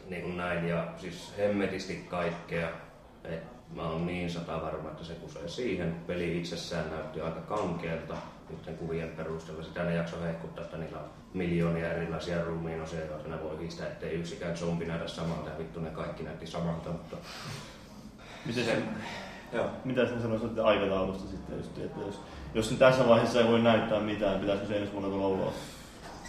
niin 0.10 0.22
kuin 0.22 0.38
näin, 0.38 0.68
ja 0.68 0.88
siis 0.98 1.34
hemmetisti 1.38 1.96
kaikkea. 2.10 2.70
Et 3.24 3.44
mä 3.76 3.90
oon 3.90 4.06
niin 4.06 4.30
sata 4.30 4.62
varma, 4.62 4.90
että 4.90 5.04
se 5.04 5.14
kusee 5.14 5.48
siihen. 5.48 5.96
Peli 6.08 6.38
itsessään 6.38 6.92
näytti 6.92 7.22
aika 7.22 7.42
kankealta 7.42 8.16
niiden 8.50 8.78
kuvien 8.78 9.10
perusteella. 9.10 9.64
Sitä 9.64 9.84
ne 9.84 9.96
jakso 9.96 10.22
hehkuttaa, 10.22 10.64
että 10.64 10.78
niillä 10.78 11.00
on 11.00 11.19
miljoonia 11.34 11.94
erilaisia 11.94 12.44
ruumiinosia, 12.44 13.06
joita 13.06 13.30
ne 13.30 13.44
voi 13.44 13.60
hiistää, 13.60 13.88
ettei 13.88 14.12
yksikään 14.14 14.58
zombi 14.58 14.86
näytä 14.86 15.08
samalta. 15.08 15.50
Ja 15.50 15.58
vittu 15.58 15.80
ne 15.80 15.90
kaikki 15.90 16.24
näytti 16.24 16.48
samalta, 16.48 16.90
mutta 16.90 17.18
Miten 18.46 18.66
se, 18.66 18.78
Joo. 19.54 19.66
mitä 19.86 20.06
sinä 20.06 20.22
sanoisit 20.22 20.60
aikataulusta 20.60 21.30
sitten, 21.30 21.58
just, 21.58 21.78
että 21.78 22.00
jos, 22.02 22.22
jos 22.54 22.70
tässä 22.80 23.08
vaiheessa 23.08 23.40
ei 23.42 23.48
voi 23.48 23.60
näyttää 23.60 24.00
mitään, 24.00 24.40
pitäisikö 24.40 24.68
se 24.68 24.78
ensi 24.78 24.92
vuonna 24.94 25.10
tulla 25.10 25.28
ulos? 25.28 25.54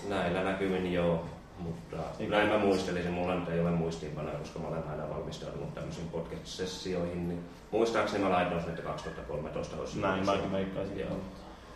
Näillä 0.08 0.44
näkymin 0.44 0.92
joo, 0.92 1.24
mutta 1.58 1.96
Eikä- 2.18 2.36
näin 2.36 2.48
mä 2.48 2.58
muistelisin. 2.58 3.12
Mulla 3.12 3.34
nyt 3.34 3.48
ei 3.48 3.60
ole 3.60 3.70
muistiinpanoja, 3.70 4.38
koska 4.38 4.58
mä 4.58 4.68
olen 4.68 4.88
aina 4.90 5.08
valmistautunut 5.08 5.74
tämmöisiin 5.74 6.08
podcast-sessioihin. 6.08 7.28
Niin 7.28 7.44
muistaakseni 7.70 8.24
mä 8.24 8.30
laitoin 8.30 8.60
sen, 8.60 8.70
että 8.70 8.82
2013 8.82 9.76
olisi 9.76 10.00
Näin 10.00 10.24
mäkin 10.26 10.52
veikkaisin. 10.52 10.98
Joo. 10.98 11.16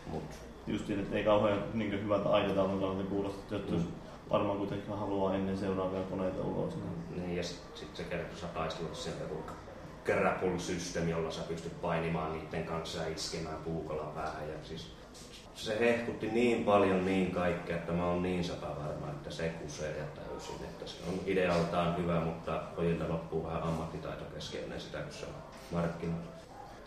Mut, 0.07 0.23
Just 0.67 0.89
niin, 0.89 1.01
että 1.01 1.17
ei 1.17 1.25
kauhean 1.25 1.65
niin 1.75 2.05
hyvältä 2.05 2.29
aikataulun 2.29 2.81
kannalta 2.81 3.11
kuulosta, 3.11 3.57
että 3.57 3.75
jos 3.75 3.83
varmaan 4.31 4.59
kuitenkin 4.59 4.99
haluaa 4.99 5.35
ennen 5.35 5.59
seuraavia 5.59 6.01
koneita 6.01 6.43
ulos. 6.43 6.75
Niin. 6.77 7.23
niin, 7.23 7.37
ja 7.37 7.43
sitten 7.43 7.79
sit 7.79 7.97
se 7.97 8.05
kertoo, 8.05 8.37
sä 8.37 8.47
taistelut 8.47 8.97
sieltä 8.97 9.23
joku 9.23 9.43
grapple-systeemi, 10.05 11.11
jolla 11.11 11.31
sä 11.31 11.43
pystyt 11.43 11.81
painimaan 11.81 12.33
niiden 12.33 12.65
kanssa 12.65 13.03
ja 13.03 13.09
iskemään 13.09 13.57
puukolla 13.65 14.03
päähän. 14.03 14.49
Ja 14.49 14.55
siis 14.63 14.93
se 15.55 15.81
hehkutti 15.81 16.27
niin 16.27 16.65
paljon 16.65 17.05
niin 17.05 17.31
kaikkea, 17.31 17.77
että 17.77 17.93
mä 17.93 18.07
oon 18.07 18.23
niin 18.23 18.45
sata 18.45 18.67
varma, 18.67 19.11
että 19.11 19.31
se 19.31 19.49
kusee 19.49 19.99
ja 19.99 20.05
täysin. 20.05 20.65
Että 20.65 20.87
se 20.87 20.97
on 21.09 21.21
idealtaan 21.27 21.97
hyvä, 21.97 22.21
mutta 22.21 22.63
pojilta 22.77 23.09
loppuu 23.09 23.47
vähän 23.47 23.63
ammattitaito 23.63 24.25
kesken 24.25 24.63
ennen 24.63 24.81
sitä, 24.81 24.99
kun 24.99 25.13
se 25.13 25.27
on 25.27 25.33
markkinoilla. 25.73 26.34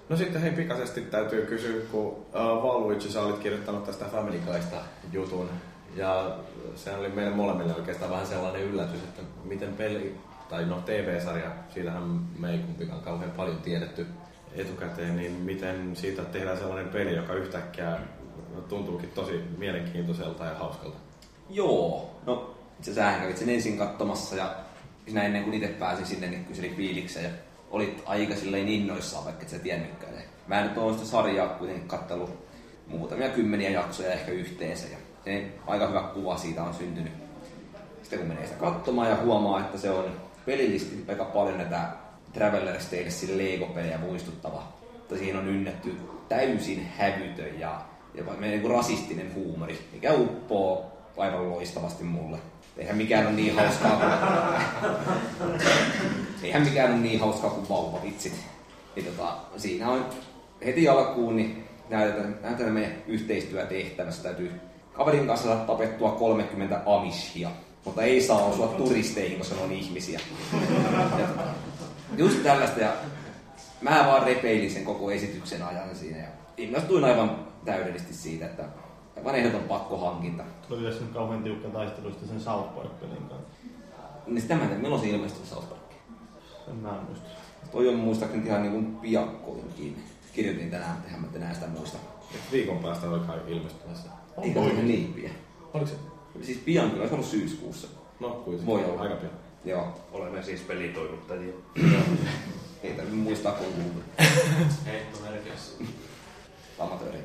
No 0.09 0.17
sitten 0.17 0.41
hei 0.41 0.51
pikaisesti 0.51 1.01
täytyy 1.01 1.45
kysyä, 1.45 1.81
kun 1.91 2.05
uh, 2.07 2.23
Valuigi, 2.33 3.09
sä 3.09 3.21
olit 3.21 3.39
kirjoittanut 3.39 3.85
tästä 3.85 4.05
Family 4.05 4.39
Guysta 4.45 4.77
jutun. 5.11 5.49
Ja 5.95 6.37
se 6.75 6.95
oli 6.95 7.09
meille 7.09 7.35
molemmille 7.35 7.75
oikeastaan 7.75 8.11
vähän 8.11 8.27
sellainen 8.27 8.61
yllätys, 8.61 9.03
että 9.03 9.21
miten 9.43 9.73
peli, 9.73 10.15
tai 10.49 10.65
no 10.65 10.81
TV-sarja, 10.85 11.51
siitähän 11.73 12.03
me 12.39 12.51
ei 12.51 12.57
kumpikaan 12.57 13.01
kauhean 13.01 13.31
paljon 13.31 13.57
tiedetty 13.57 14.05
etukäteen, 14.53 15.15
niin 15.15 15.31
miten 15.31 15.95
siitä 15.95 16.23
tehdään 16.25 16.57
sellainen 16.57 16.89
peli, 16.89 17.15
joka 17.15 17.33
yhtäkkiä 17.33 17.99
tuntuukin 18.69 19.09
tosi 19.09 19.41
mielenkiintoiselta 19.57 20.45
ja 20.45 20.55
hauskalta. 20.55 20.97
Joo, 21.49 22.15
no 22.25 22.55
itse 22.79 22.93
sähän 22.93 23.21
kävit 23.21 23.37
sen 23.37 23.49
ensin 23.49 23.77
katsomassa 23.77 24.35
ja 24.35 24.55
siinä 25.05 25.23
ennen 25.23 25.43
kuin 25.43 25.53
itse 25.53 25.67
pääsin 25.67 26.05
sinne, 26.05 26.27
niin 26.27 26.45
kyseli 26.45 26.73
fiiliksen 26.77 27.23
ja 27.23 27.29
olit 27.71 28.03
aika 28.05 28.35
silleen 28.35 28.69
innoissaan, 28.69 29.25
vaikka 29.25 29.43
et 29.43 29.49
sä 29.49 29.59
tiennytkään. 29.59 30.13
Mä 30.47 30.63
nyt 30.63 30.77
oon 30.77 30.93
sitä 30.93 31.05
sarjaa 31.05 31.47
kuitenkin 31.47 31.87
kattellut 31.87 32.47
muutamia 32.87 33.29
kymmeniä 33.29 33.69
jaksoja 33.69 34.13
ehkä 34.13 34.31
yhteensä 34.31 34.87
ja 34.87 34.97
se 35.25 35.45
aika 35.67 35.87
hyvä 35.87 36.01
kuva 36.01 36.37
siitä 36.37 36.63
on 36.63 36.73
syntynyt. 36.73 37.13
Sitten 38.01 38.19
kun 38.19 38.27
menee 38.27 38.47
sitä 38.47 38.59
katsomaan 38.59 39.09
ja 39.09 39.15
huomaa, 39.15 39.59
että 39.59 39.77
se 39.77 39.89
on 39.89 40.05
pelillisesti 40.45 41.05
aika 41.07 41.25
paljon 41.25 41.57
näitä 41.57 41.89
Traveler's 42.33 42.83
Talesin 42.89 43.37
Lego-pelejä 43.37 43.97
muistuttava. 43.97 44.63
Mutta 44.93 45.17
siihen 45.17 45.37
on 45.37 45.47
ynnetty 45.47 45.95
täysin 46.29 46.87
hävytön 46.97 47.59
ja 47.59 47.81
jopa 48.15 48.33
niin 48.33 48.69
rasistinen 48.69 49.33
huumori, 49.33 49.79
mikä 49.93 50.13
uppoo 50.13 50.97
aivan 51.17 51.51
loistavasti 51.51 52.03
mulle. 52.03 52.37
Eihän 52.77 52.97
mikään 52.97 53.27
ole 53.27 53.35
niin 53.35 53.55
hauskaa 53.55 53.91
kuin... 53.91 54.11
Eihän 56.43 56.61
mikään 56.61 56.91
ole 56.91 56.99
niin 56.99 57.19
hauskaa 57.19 57.49
kuin 57.49 57.69
vauvavitsit. 57.69 58.33
Niin 58.95 59.05
tota, 59.05 59.37
siinä 59.57 59.89
on 59.89 60.05
heti 60.65 60.87
alkuun 60.87 61.35
niin 61.35 61.63
näytetään, 61.89 62.39
näytetään 62.43 62.73
meidän 62.73 62.91
yhteistyötehtävässä. 63.07 64.23
Täytyy 64.23 64.51
kaverin 64.93 65.27
kanssa 65.27 65.47
saada 65.47 65.61
tapettua 65.61 66.11
30 66.11 66.81
amishia, 66.85 67.49
mutta 67.85 68.01
ei 68.01 68.21
saa 68.21 68.45
osua 68.45 68.67
turisteihin, 68.67 69.37
koska 69.37 69.55
ne 69.55 69.61
on 69.61 69.71
ihmisiä. 69.71 70.19
Ja 71.19 71.27
Just 72.17 72.43
tällaista 72.43 72.79
ja 72.79 72.93
mä 73.81 74.03
vaan 74.07 74.23
repeilin 74.23 74.71
sen 74.71 74.85
koko 74.85 75.11
esityksen 75.11 75.63
ajan 75.63 75.95
siinä 75.95 76.17
ja 76.17 76.27
innostuin 76.57 77.03
aivan 77.03 77.47
täydellisesti 77.65 78.13
siitä, 78.13 78.45
että 78.45 78.63
aivan 79.17 79.35
ehdoton 79.35 79.63
pakkohankinta. 79.63 80.43
Tuli 80.69 80.83
tässä 80.83 81.03
nyt 81.03 81.13
kauhean 81.13 81.43
tiukka 81.43 81.69
taisteluista 81.69 82.27
sen 82.27 82.41
South 82.41 82.75
Park-pelin 82.75 83.17
kanssa. 83.17 83.47
Niin 84.27 84.41
sitä 84.41 84.55
mä 84.55 84.61
en 84.61 84.67
tiedä, 84.67 84.81
milloin 84.81 85.01
se 85.01 85.09
ilmestyi 85.09 85.45
South 85.45 85.69
Park. 85.69 85.81
Sen 86.65 86.75
mä 86.75 86.89
en 86.89 87.03
muista. 87.05 87.27
Toi 87.71 87.87
on 87.87 87.95
muistaakseni 87.95 88.47
ihan 88.47 88.61
niin 88.61 88.71
kuin 88.71 88.95
piakkoinkin. 88.95 90.03
Kirjoitin 90.33 90.71
tänään, 90.71 90.91
mutta 90.91 91.07
eihän 91.07 91.21
mä 91.21 91.27
enää 91.35 91.53
sitä 91.53 91.67
muista. 91.67 91.97
Et 92.35 92.51
viikon 92.51 92.77
päästä 92.77 93.09
oli 93.09 93.19
kai 93.19 93.39
ilmestymässä. 93.47 94.09
Eikä 94.41 94.59
se 94.59 94.83
niin 94.83 95.13
pian. 95.13 95.35
Oliko 95.73 95.89
se? 95.89 95.95
Siis 96.41 96.57
pian 96.57 96.91
kyllä, 96.91 97.07
se 97.07 97.15
on 97.15 97.23
syyskuussa. 97.23 97.87
No 98.19 98.29
kuitenkin. 98.29 98.65
Voi 98.65 98.85
olla. 98.85 99.01
Aika 99.01 99.15
pian. 99.15 99.31
Joo. 99.65 99.99
Olemme 100.11 100.43
siis 100.43 100.61
pelitoimittajia. 100.61 101.53
Ei 102.83 102.91
tarvitse 102.93 103.17
muistaa 103.17 103.51
kun 103.51 103.67
Google. 103.67 104.29
Heittomerkeissä. 104.85 105.83
amatööri. 106.79 107.19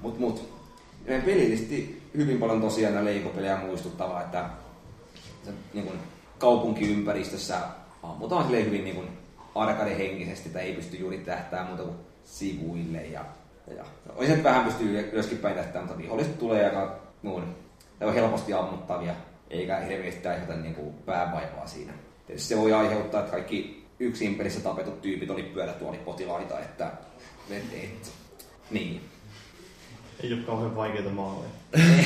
Mut, 0.00 0.18
mut. 0.18 0.61
Ja 1.06 1.22
pelillisesti 1.24 2.02
hyvin 2.16 2.38
paljon 2.38 2.60
tosiaan 2.60 2.94
nämä 2.94 3.04
leikopelejä 3.04 3.56
muistuttavaa, 3.56 4.22
että 4.22 4.44
se, 5.44 5.50
niin 5.74 5.86
kun, 5.86 5.98
kaupunkiympäristössä 6.38 7.58
ammutaan 8.02 8.44
silleen 8.44 8.66
hyvin 8.66 8.84
niin 8.84 8.96
kun, 8.96 9.08
arcade 9.54 9.98
henkisesti, 9.98 10.48
että 10.48 10.60
ei 10.60 10.72
pysty 10.72 10.96
juuri 10.96 11.18
tähtää 11.18 11.66
muuta 11.66 11.82
kuin 11.82 11.96
sivuille. 12.24 13.06
Ja, 13.06 13.24
ja, 13.76 13.84
oli 14.16 14.26
se, 14.26 14.42
vähän 14.42 14.64
pystyy 14.64 15.10
ylöskin 15.12 15.38
tähtää, 15.38 15.82
mutta 15.82 15.98
viholliset 15.98 16.38
tulee 16.38 16.64
aika 16.64 17.00
noin, 17.22 17.44
on 18.00 18.14
helposti 18.14 18.52
ammuttavia, 18.52 19.14
eikä 19.50 19.76
hirveästi 19.76 20.28
aiheuta 20.28 20.56
niin 20.56 20.74
kuin, 20.74 20.94
päävaivaa 20.94 21.66
siinä. 21.66 21.92
Tietysti 22.26 22.48
se 22.48 22.56
voi 22.56 22.72
aiheuttaa, 22.72 23.20
että 23.20 23.32
kaikki 23.32 23.86
yksin 23.98 24.34
pelissä 24.34 24.60
tapetut 24.60 25.02
tyypit 25.02 25.30
oli 25.30 25.42
pyörätuolipotilaita, 25.42 26.60
että 26.60 26.92
et, 27.50 27.64
et, 27.72 28.12
niin. 28.70 29.11
Ei 30.22 30.32
ole 30.32 30.42
kauhean 30.42 30.76
vaikeita 30.76 31.10
maaleja. 31.10 31.50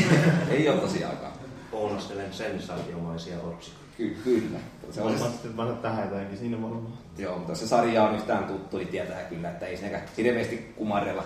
ei 0.50 0.68
ole 0.68 0.80
tosiaankaan. 0.80 1.32
Ounastelen 1.72 2.32
sensaatiomaisia 2.32 3.36
otsikoita. 3.36 3.86
Ky- 3.96 4.16
kyllä. 4.24 4.58
Se 4.90 5.02
on, 5.02 5.18
sitten 5.18 5.56
vähän 5.56 5.76
tähätäänkin 5.76 6.38
siinä 6.38 6.62
varmaan. 6.62 6.92
joo, 7.18 7.36
mutta 7.36 7.52
jos 7.52 7.60
se 7.60 7.66
sarja 7.66 8.02
on 8.04 8.14
yhtään 8.14 8.44
tuttu, 8.44 8.76
niin 8.78 8.88
tietää 8.88 9.22
kyllä, 9.22 9.50
että 9.50 9.66
ei 9.66 9.76
siinäkään 9.76 10.08
hirveästi 10.16 10.56
kumarrella 10.76 11.24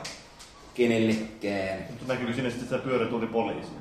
kenellekään. 0.74 1.78
Mutta 1.90 2.12
näkyykö 2.12 2.35
sinne 2.35 2.51
sitten 2.51 2.69
sitä 2.69 2.82
pyörätuoli 2.82 3.27
poliisia? 3.27 3.78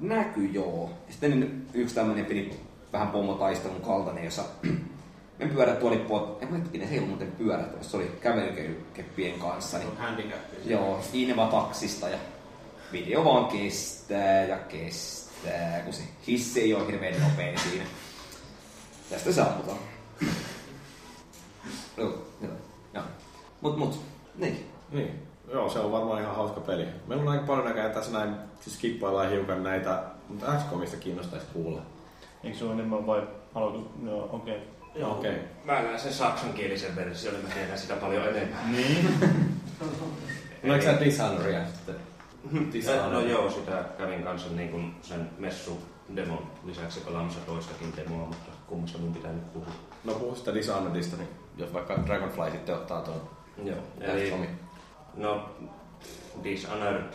Näkyy 0.00 0.46
joo. 0.46 0.90
Ja 1.06 1.12
Sitten 1.12 1.62
yksi 1.74 1.94
tämmöinen 1.94 2.26
pieni 2.26 2.60
vähän 2.92 3.08
pommotaistelun 3.08 3.80
kaltainen, 3.80 4.24
jossa 4.24 4.42
me 5.38 5.46
pyörät 5.46 5.78
tuoli 5.78 5.96
pot... 5.96 6.38
En 6.42 6.50
mä 6.50 6.58
hetkinen, 6.58 6.88
se 6.88 6.94
ei 6.94 6.98
ollut 6.98 7.10
muuten 7.10 7.32
pyörät, 7.38 7.82
se 7.82 7.96
oli 7.96 8.10
kävelykeppien 8.20 9.38
kanssa. 9.38 9.78
Niin, 9.78 9.96
Handicap. 9.96 10.38
joo, 10.64 11.00
Inva 11.12 11.46
taksista 11.46 12.08
ja 12.08 12.18
video 12.92 13.24
vaan 13.24 13.44
kestää 13.44 14.44
ja 14.44 14.56
kestää, 14.56 15.80
kun 15.84 15.92
se 15.92 16.02
hissi 16.26 16.60
ei 16.60 16.74
ole 16.74 16.86
hirveän 16.86 17.22
nopein 17.22 17.58
siinä. 17.58 17.84
Tästä 19.10 19.32
se 19.32 19.40
ammutaan. 19.40 19.78
Joo, 21.96 22.26
joo, 22.42 22.52
joo. 22.94 23.04
Mut, 23.60 23.76
mut, 23.76 24.00
niin. 24.36 24.66
Niin. 24.90 25.22
Joo, 25.52 25.70
se 25.70 25.78
on 25.78 25.92
varmaan 25.92 26.22
ihan 26.22 26.36
hauska 26.36 26.60
peli. 26.60 26.86
Meillä 27.06 27.22
on 27.22 27.28
aika 27.28 27.46
paljon 27.46 27.66
näköjään 27.66 27.92
tässä 27.92 28.12
näin, 28.12 28.34
siis 28.60 28.76
skippaillaan 28.76 29.30
hiukan 29.30 29.62
näitä, 29.62 30.02
mutta 30.28 30.52
XCOMista 30.58 30.96
kiinnostaisi 30.96 31.46
kuulla. 31.52 31.82
Eikö 32.44 32.58
se 32.58 32.64
ole 32.64 32.72
enemmän 32.72 33.06
vai 33.06 33.22
Haluatko? 33.54 33.92
Joo, 34.04 34.28
okei. 34.32 34.56
Okay. 34.56 34.68
Joo, 34.94 35.12
Okei. 35.18 35.38
Mä 35.64 35.82
näen 35.82 36.00
sen 36.00 36.12
saksankielisen 36.12 36.96
version, 36.96 37.34
niin 37.34 37.48
mä 37.48 37.54
tiedän 37.54 37.78
sitä 37.78 37.94
paljon 37.94 38.28
enemmän. 38.28 38.72
Niin. 38.72 39.08
No 40.62 40.74
eikö 40.74 40.84
sä 40.84 41.00
Dishonoria 41.00 41.66
sitten? 41.66 41.94
No, 42.96 43.10
no 43.10 43.20
joo, 43.20 43.50
sitä 43.50 43.84
kävin 43.98 44.22
kanssa 44.22 44.50
niin 44.50 44.68
kuin 44.68 44.94
sen 45.02 45.30
messu 45.38 45.82
demon 46.16 46.50
lisäksi 46.64 47.00
pelaamassa 47.00 47.40
toistakin 47.40 47.92
demoa, 47.96 48.26
mutta 48.26 48.50
kummasta 48.66 48.98
mun 48.98 49.12
pitää 49.12 49.32
nyt 49.32 49.52
puhua. 49.52 49.68
No 50.04 50.14
puhu 50.14 50.34
sitä 50.34 50.54
Dishonoredista, 50.54 51.16
niin 51.16 51.28
jos 51.56 51.72
vaikka 51.72 52.06
Dragonfly 52.06 52.50
sitten 52.50 52.74
ottaa 52.74 53.02
tuon 53.02 53.30
Joo, 53.64 53.78
Eli... 54.00 54.48
no 55.16 55.50
Dishonored, 56.44 57.12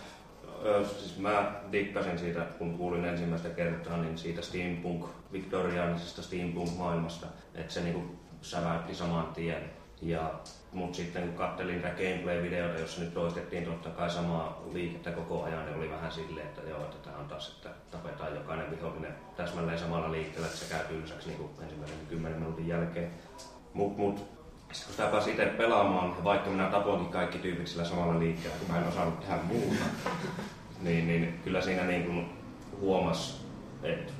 ö, 0.65 0.85
siis 0.85 1.17
mä 1.17 1.51
dikkasin 1.71 2.19
siitä, 2.19 2.39
kun 2.57 2.77
kuulin 2.77 3.05
ensimmäistä 3.05 3.49
kertaa, 3.49 3.97
niin 3.97 4.17
siitä 4.17 4.41
steampunk, 4.41 5.05
viktoriaanisesta 5.31 6.21
steampunk-maailmasta, 6.21 7.27
että 7.55 7.73
se 7.73 7.81
niinku 7.81 8.15
säväytti 8.41 8.95
saman 8.95 9.27
tien. 9.33 9.71
Ja, 10.01 10.33
mut 10.75 10.95
sitten 10.95 11.23
kun 11.23 11.37
kattelin 11.37 11.81
tätä 11.81 11.95
gameplay-videota, 11.95 12.79
jossa 12.79 13.01
nyt 13.01 13.13
toistettiin 13.13 13.65
totta 13.65 13.89
kai 13.89 14.09
samaa 14.09 14.61
liikettä 14.73 15.11
koko 15.11 15.43
ajan, 15.43 15.65
niin 15.65 15.77
oli 15.77 15.89
vähän 15.89 16.11
silleen, 16.11 16.47
että 16.47 16.61
joo, 16.69 16.81
että 16.81 16.97
tämä 16.97 17.17
on 17.17 17.25
taas, 17.25 17.55
että 17.55 17.69
tapetaan 17.91 18.35
jokainen 18.35 18.71
vihollinen 18.71 19.15
täsmälleen 19.37 19.79
samalla 19.79 20.11
liikkeellä, 20.11 20.47
että 20.47 20.59
se 20.59 20.73
käy 20.73 20.85
tylsäksi 20.85 21.29
niin 21.29 21.49
ensimmäisen 21.63 21.97
10 22.09 22.39
minuutin 22.39 22.67
jälkeen. 22.67 23.11
Mut, 23.73 23.97
mut 23.97 24.17
sitten 24.17 24.85
kun 24.85 24.95
sitä 24.95 25.07
pääsi 25.07 25.31
itse 25.31 25.45
pelaamaan, 25.45 26.13
ja 26.17 26.23
vaikka 26.23 26.49
minä 26.49 26.69
tapoinkin 26.69 27.09
kaikki 27.09 27.37
tyypit 27.37 27.67
sillä 27.67 27.85
samalla 27.85 28.19
liikkeellä, 28.19 28.57
kun 28.57 28.75
mä 28.75 28.81
en 28.81 28.87
osannut 28.87 29.19
tehdä 29.19 29.37
muuta, 29.43 29.83
niin, 30.85 31.07
niin 31.07 31.39
kyllä 31.43 31.61
siinä 31.61 31.83
niin 31.83 32.05
kuin 32.05 32.29
huomas, 32.79 33.45
että 33.83 34.13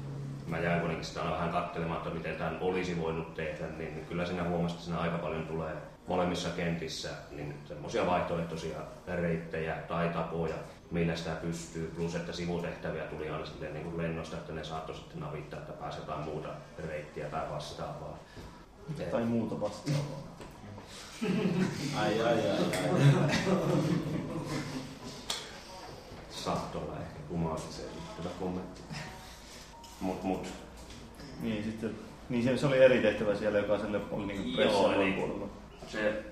mä 0.47 0.59
jäin 0.59 0.79
kuitenkin 0.79 1.05
sitä 1.05 1.19
vähän 1.31 1.49
katselemaan, 1.49 1.97
että 1.97 2.09
miten 2.09 2.35
tämän 2.35 2.57
olisi 2.61 3.01
voinut 3.01 3.35
tehdä, 3.35 3.67
niin 3.77 4.05
kyllä 4.09 4.25
siinä 4.25 4.43
huomasi, 4.43 4.75
että 4.75 4.85
siinä 4.85 4.99
aika 4.99 5.17
paljon 5.17 5.47
tulee 5.47 5.73
molemmissa 6.07 6.49
kentissä 6.49 7.09
niin 7.31 7.53
semmoisia 7.67 8.05
vaihtoehtoisia 8.05 8.77
reittejä 9.07 9.75
tai 9.75 10.09
tapoja, 10.09 10.55
millä 10.91 11.15
sitä 11.15 11.31
pystyy, 11.31 11.91
plus 11.95 12.15
että 12.15 12.33
sivutehtäviä 12.33 13.03
tuli 13.03 13.29
aina 13.29 13.45
silleen 13.45 13.73
niin 13.73 13.83
kuin 13.85 13.97
lennosta, 13.97 14.37
että 14.37 14.53
ne 14.53 14.63
saattoi 14.63 14.95
sitten 14.95 15.19
navittaa, 15.19 15.59
että 15.59 15.73
pääsee 15.73 15.99
jotain 16.01 16.19
muuta 16.25 16.49
reittiä 16.87 17.25
tai 17.29 17.41
vastaavaa. 17.51 18.19
Et- 18.99 19.11
Tai 19.11 19.25
muuta 19.25 19.61
vastaavaa. 19.61 20.25
Ai 21.97 22.21
ai 22.21 22.33
ai 22.33 22.49
ai. 22.51 23.31
saattoi 26.29 26.81
olla 26.81 26.93
ehkä 26.99 27.19
kumoamiseen 27.29 27.89
liittyvä 27.95 28.29
kommentti. 28.39 28.81
Mut, 30.01 30.23
mut, 30.23 30.47
Niin, 31.41 31.63
sitten, 31.63 31.91
niin 32.29 32.43
se, 32.43 32.57
se 32.57 32.65
oli 32.65 32.77
eri 32.83 33.01
tehtävä 33.01 33.35
siellä, 33.35 33.57
jokaiselle 33.59 34.01
oli 34.11 34.25
niin 34.25 34.47
Joo, 34.47 34.55
pressiä 34.55 34.95
eli- 35.03 35.11
puolella. 35.13 35.47
Se 35.87 36.23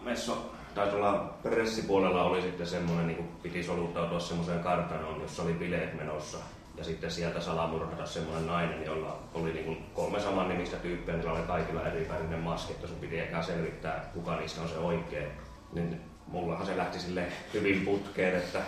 messo 0.00 0.52
tai 0.74 0.88
tuolla 0.88 1.34
pressipuolella 1.42 2.22
oli 2.22 2.42
sitten 2.42 2.66
semmoinen, 2.66 3.06
niin 3.06 3.28
piti 3.42 3.62
soluttautua 3.62 4.20
semmoiseen 4.20 4.62
kartanoon, 4.62 5.20
jossa 5.20 5.42
oli 5.42 5.52
bileet 5.52 5.94
menossa. 5.98 6.38
Ja 6.76 6.84
sitten 6.84 7.10
sieltä 7.10 7.40
salamurhata 7.40 8.06
semmoinen 8.06 8.46
nainen, 8.46 8.86
jolla 8.86 9.18
oli 9.34 9.52
niin 9.52 9.64
kuin 9.64 9.86
kolme 9.94 10.20
saman 10.20 10.48
nimistä 10.48 10.76
tyyppiä, 10.76 11.14
niillä 11.14 11.32
oli 11.32 11.42
kaikilla 11.42 11.86
eri 11.86 12.08
värinen 12.08 12.40
maski, 12.40 12.72
että 12.72 12.86
sun 12.86 12.96
piti 12.96 13.18
eka 13.18 13.42
selvittää, 13.42 14.10
kuka 14.14 14.36
niistä 14.36 14.62
on 14.62 14.68
se 14.68 14.78
oikein. 14.78 15.28
Niin 15.72 16.00
mullahan 16.26 16.66
se 16.66 16.76
lähti 16.76 16.98
sille 16.98 17.26
hyvin 17.54 17.80
putkeen, 17.80 18.36
että, 18.36 18.58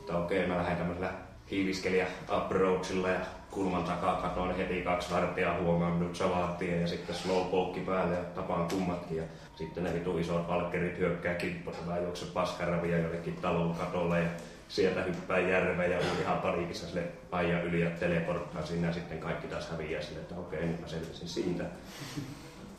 että 0.00 0.18
okei, 0.18 0.46
mä 0.46 0.56
lähden 0.56 0.76
tämmöisellä 0.76 1.12
hiiviskelijä 1.50 2.06
approachilla 2.28 3.08
ja 3.08 3.20
kulman 3.50 3.84
takaa 3.84 4.22
katoin 4.22 4.56
heti 4.56 4.82
kaksi 4.82 5.14
vartijaa 5.14 5.60
huomannut 5.60 6.16
salattiin 6.16 6.80
ja 6.80 6.86
sitten 6.86 7.14
slowpoke 7.14 7.80
päälle 7.80 8.14
ja 8.14 8.24
tapaan 8.24 8.68
kummatkin. 8.68 9.16
Ja 9.16 9.22
sitten 9.56 9.84
ne 9.84 9.94
vitu 9.94 10.18
isot 10.18 10.48
valkkerit 10.48 10.98
hyökkää 10.98 11.34
kimppuun, 11.34 11.76
mä 11.86 11.98
juoksen 11.98 12.28
paskaravia 12.28 12.98
jollekin 12.98 13.36
talon 13.36 13.74
katolle 13.74 14.20
ja 14.20 14.28
sieltä 14.68 15.02
hyppää 15.02 15.38
järveen 15.38 15.90
ja 15.90 15.98
on 15.98 16.20
ihan 16.20 16.38
paniikissa 16.38 16.86
sille 16.86 17.02
ajan 17.32 17.64
yli 17.64 17.80
ja 17.80 17.90
teleporttaa 17.90 18.66
sinne 18.66 18.86
ja 18.86 18.92
sitten 18.92 19.18
kaikki 19.18 19.46
taas 19.48 19.70
häviää 19.70 20.02
sille, 20.02 20.20
että 20.20 20.34
okei, 20.34 20.66
nyt 20.66 20.80
mä 20.80 20.88
selvisin 20.88 21.28
siitä. 21.28 21.64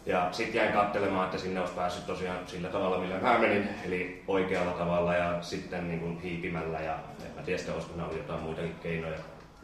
Ja 0.06 0.30
sitten 0.32 0.60
jäin 0.60 0.74
katselemaan, 0.74 1.26
että 1.26 1.38
sinne 1.38 1.60
olisi 1.60 1.74
päässyt 1.74 2.06
tosiaan 2.06 2.48
sillä 2.48 2.70
tavalla, 2.70 2.99
millä 2.99 3.20
mä 3.20 3.40
menin, 3.40 3.70
eli 3.86 4.24
oikealla 4.28 4.72
tavalla 4.72 5.16
ja 5.16 5.41
sitten 5.41 5.88
niin 5.88 5.99
kuin 5.99 6.20
hiipimällä 6.20 6.80
ja 6.80 6.94
en 7.26 7.32
mä 7.36 7.41
tiedä, 7.41 7.74
olisiko 7.74 7.95
ne 7.95 8.04
ollut 8.04 8.18
jotain 8.18 8.41
muitakin 8.41 8.76
keinoja. 8.84 9.18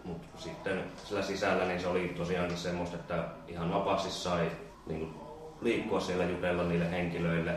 Mutta 0.03 0.27
sitten 0.38 0.84
sillä 1.03 1.22
sisällä 1.22 1.65
niin 1.65 1.80
se 1.80 1.88
oli 1.88 2.14
tosiaankin 2.18 2.57
semmoista, 2.57 2.95
että 2.95 3.26
ihan 3.48 3.73
vapaasti 3.73 4.11
sai 4.11 4.52
niin 4.88 4.99
kuin 4.99 5.23
liikkua 5.64 5.99
siellä 5.99 6.26
jutella 6.26 6.64
niille 6.64 6.91
henkilöille. 6.91 7.56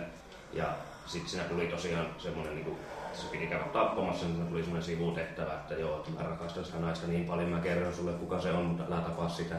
Ja 0.52 0.64
sitten 1.06 1.30
siinä 1.30 1.44
tuli 1.44 1.66
tosiaan 1.66 2.06
semmoinen, 2.18 2.54
niin 2.54 2.64
kuin, 2.64 2.76
se 3.12 3.26
piti 3.26 3.46
käydä 3.46 3.64
tappamassa, 3.64 4.26
niin 4.26 4.46
tuli 4.46 4.60
semmoinen 4.60 4.86
sivutehtävä, 4.86 5.52
että 5.52 5.74
joo, 5.74 5.96
että 5.96 6.10
mä 6.10 6.28
rakastan 6.28 6.64
sitä 6.64 6.78
naista 6.78 7.06
niin 7.06 7.24
paljon, 7.24 7.50
mä 7.50 7.60
kerron 7.60 7.94
sulle 7.94 8.12
kuka 8.12 8.40
se 8.40 8.52
on, 8.52 8.64
mutta 8.64 8.84
älä 8.84 9.00
tapaa 9.00 9.28
sitä. 9.28 9.56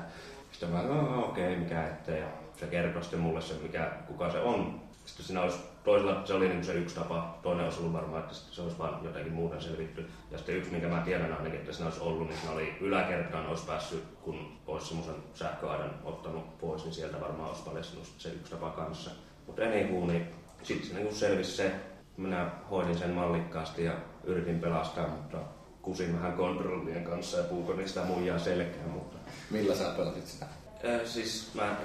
Sitten 0.51 0.69
mä, 0.69 0.81
okei, 1.17 1.53
okay, 1.53 1.55
mikä 1.55 1.87
ettei. 1.87 2.19
Ja 2.19 2.27
se 2.59 2.67
kertoi 2.67 3.01
sitten 3.01 3.19
mulle 3.19 3.41
se, 3.41 3.53
mikä, 3.53 3.91
kuka 4.07 4.31
se 4.31 4.39
on. 4.39 4.81
Sitten 5.05 5.25
siinä 5.25 5.41
olisi 5.41 5.57
toisella, 5.87 6.21
se 6.25 6.33
oli 6.33 6.47
niin 6.47 6.63
se 6.63 6.73
yksi 6.73 6.95
tapa, 6.95 7.39
toinen 7.43 7.65
olisi 7.65 7.79
ollut 7.79 7.93
varmaan, 7.93 8.23
että 8.23 8.35
se 8.35 8.61
olisi 8.61 8.77
vaan 8.77 8.99
jotenkin 9.03 9.33
muuten 9.33 9.61
selvitty. 9.61 10.05
Ja 10.31 10.37
sitten 10.37 10.55
yksi, 10.55 10.71
minkä 10.71 10.87
mä 10.87 11.01
tiedän 11.05 11.33
ainakin, 11.33 11.59
että 11.59 11.73
siinä 11.73 11.85
olisi 11.85 12.01
ollut, 12.01 12.27
niin 12.27 12.37
siinä 12.37 12.53
oli 12.53 12.77
yläkertaan 12.81 13.47
olisi 13.47 13.65
päässyt, 13.65 14.03
kun 14.21 14.57
olisi 14.67 14.87
semmoisen 14.87 15.15
sähköaidan 15.33 15.91
ottanut 16.03 16.57
pois, 16.59 16.83
niin 16.83 16.93
sieltä 16.93 17.21
varmaan 17.21 17.49
olisi 17.49 17.63
paljastunut 17.63 18.13
se 18.17 18.29
yksi 18.29 18.51
tapa 18.51 18.69
kanssa. 18.69 19.11
Mutta 19.47 19.61
anywho, 19.61 20.05
niin 20.05 20.27
sitten 20.63 20.87
se 20.87 20.93
niin 20.93 21.15
selvisi 21.15 21.51
se, 21.51 21.71
minä 22.17 22.49
hoidin 22.69 22.97
sen 22.97 23.11
mallikkaasti 23.11 23.83
ja 23.83 23.93
yritin 24.23 24.59
pelastaa, 24.59 25.07
mutta 25.07 25.37
kusin 25.81 26.13
vähän 26.13 26.33
kontrollien 26.33 27.03
kanssa 27.03 27.37
ja 27.37 27.43
puukotin 27.43 27.87
sitä 27.87 28.03
muijaa 28.03 28.39
selkään, 28.39 28.89
mutta 28.89 29.17
Millä 29.51 29.75
sä 29.75 29.93
pelasit 29.97 30.27
sitä? 30.27 30.45
Äh, 30.45 31.01
siis 31.05 31.51
mä... 31.53 31.75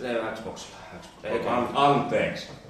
Se 0.00 0.14
Xboxilla. 0.34 0.76
Xbox. 1.00 1.24
Ei, 1.24 1.48
an, 1.48 1.68
anteeksi. 1.74 2.65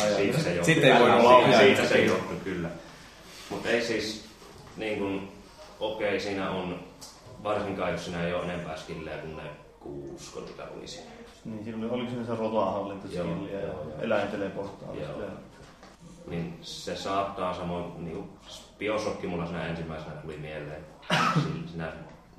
Jaa. 0.00 0.16
Siitä 0.16 0.38
se 0.38 0.54
johtui. 0.54 0.74
Sitten 0.74 0.92
ei 0.92 1.00
voinut 1.00 1.20
Siitä- 1.20 1.34
olla 1.36 1.58
Siitä 1.58 1.84
se 1.88 2.04
johtui, 2.04 2.36
kyllä. 2.44 2.68
Mutta 3.50 3.68
ei 3.68 3.82
siis... 3.82 4.24
Niin 4.76 4.98
kun, 4.98 5.28
okei, 5.80 6.08
okay, 6.08 6.20
siinä 6.20 6.50
on... 6.50 6.80
Varsinkaan 7.42 7.92
jos 7.92 8.04
siinä 8.04 8.26
ei 8.26 8.34
ole 8.34 8.44
enempää 8.44 8.76
skillejä 8.76 9.18
kuin 9.18 9.36
ne 9.36 9.42
kuusi, 9.80 10.32
kun 10.32 10.44
niitä 10.44 10.62
oli 10.76 10.88
siinä. 10.88 11.10
Niin, 11.44 11.64
siinä 11.64 11.78
oli, 11.78 11.90
oliko 11.90 12.10
siinä 12.10 12.26
se 12.26 12.34
rotahallinta 12.34 13.06
Joo, 13.10 13.26
skilliä 13.26 13.60
ja, 13.60 13.66
ja- 13.66 14.06
Niin 16.26 16.58
se 16.62 16.96
saattaa 16.96 17.54
samoin... 17.54 18.04
Niin 18.04 18.30
Bioshock 18.78 19.22
mulla 19.22 19.46
siinä 19.46 19.66
ensimmäisenä 19.66 20.14
tuli 20.14 20.36
mieleen. 20.36 20.84
Sin- 21.34 21.68
Sinä 21.72 21.92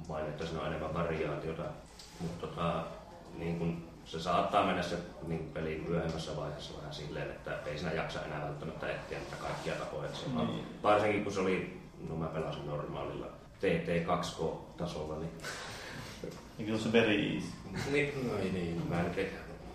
mainit, 0.09 0.29
että 0.29 0.45
siinä 0.45 0.61
on 0.61 0.67
enemmän 0.67 0.93
variaatiota. 0.93 1.63
Mutta 2.19 2.47
tota, 2.47 2.83
niin 3.37 3.59
kun 3.59 3.83
se 4.05 4.19
saattaa 4.19 4.65
mennä 4.65 4.81
se 4.83 4.97
niin 5.27 5.49
pelin 5.53 5.85
myöhemmässä 5.89 6.35
vaiheessa 6.35 6.77
vähän 6.77 6.93
silleen, 6.93 7.31
että 7.31 7.57
ei 7.65 7.77
siinä 7.77 7.93
jaksa 7.93 8.25
enää 8.25 8.41
välttämättä 8.45 8.89
etsiä 8.91 9.19
niitä 9.19 9.35
kaikkia 9.35 9.73
tapoja. 9.75 10.09
Niin. 10.37 10.65
Varsinkin 10.83 11.23
kun 11.23 11.33
se 11.33 11.39
oli, 11.39 11.81
no 12.09 12.15
mä 12.15 12.25
pelasin 12.27 12.65
normaalilla 12.67 13.25
TT2K-tasolla, 13.61 15.15
niin, 15.19 15.31
Eikö 16.59 16.71
se 16.71 16.71
ole 16.73 16.81
se 16.81 16.91
very 16.91 17.33
easy? 17.33 17.47
niin, 17.91 18.27
no 18.31 18.37
ei 18.37 18.51
niin, 18.51 18.81
mä 18.89 18.99
en 18.99 19.11
tiedä. 19.11 19.29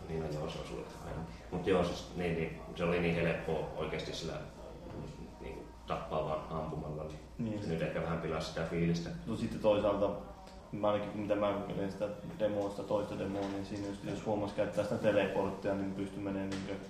Niin, 0.08 0.20
no 0.22 0.26
joo, 0.32 0.50
se 0.50 0.58
on 0.58 0.66
sulle 0.68 0.86
aina. 1.06 1.18
Mutta 1.50 1.70
joo, 1.70 1.84
siis, 1.84 2.06
niin, 2.16 2.34
niin, 2.34 2.60
se 2.76 2.84
oli 2.84 3.00
niin 3.00 3.14
helppoa 3.14 3.68
oikeasti 3.76 4.14
sillä 4.14 4.32
niin, 5.40 5.58
tappaa 5.86 6.24
vaan 6.24 6.60
ampumalla, 6.62 7.04
niin, 7.04 7.20
Niin. 7.38 7.68
nyt 7.68 7.82
ehkä 7.82 8.02
vähän 8.02 8.20
pilasi 8.20 8.48
sitä 8.48 8.62
fiilistä. 8.70 9.10
No 9.26 9.36
sitten 9.36 9.60
toisaalta, 9.60 10.10
mä 10.72 10.90
ainakin 10.90 11.20
mitä 11.20 11.34
mä 11.34 11.52
kokeilin 11.52 11.92
sitä 11.92 12.08
demoa, 12.38 12.70
sitä 12.70 12.82
toista 12.82 13.18
demoa, 13.18 13.48
niin 13.48 13.66
siinä 13.66 13.86
just, 13.86 14.04
jos 14.04 14.26
huomasi 14.26 14.54
käyttää 14.54 14.84
sitä 14.84 14.98
teleporttia, 14.98 15.74
niin 15.74 15.94
pystyi 15.94 16.22
menemään 16.22 16.50
niin 16.50 16.80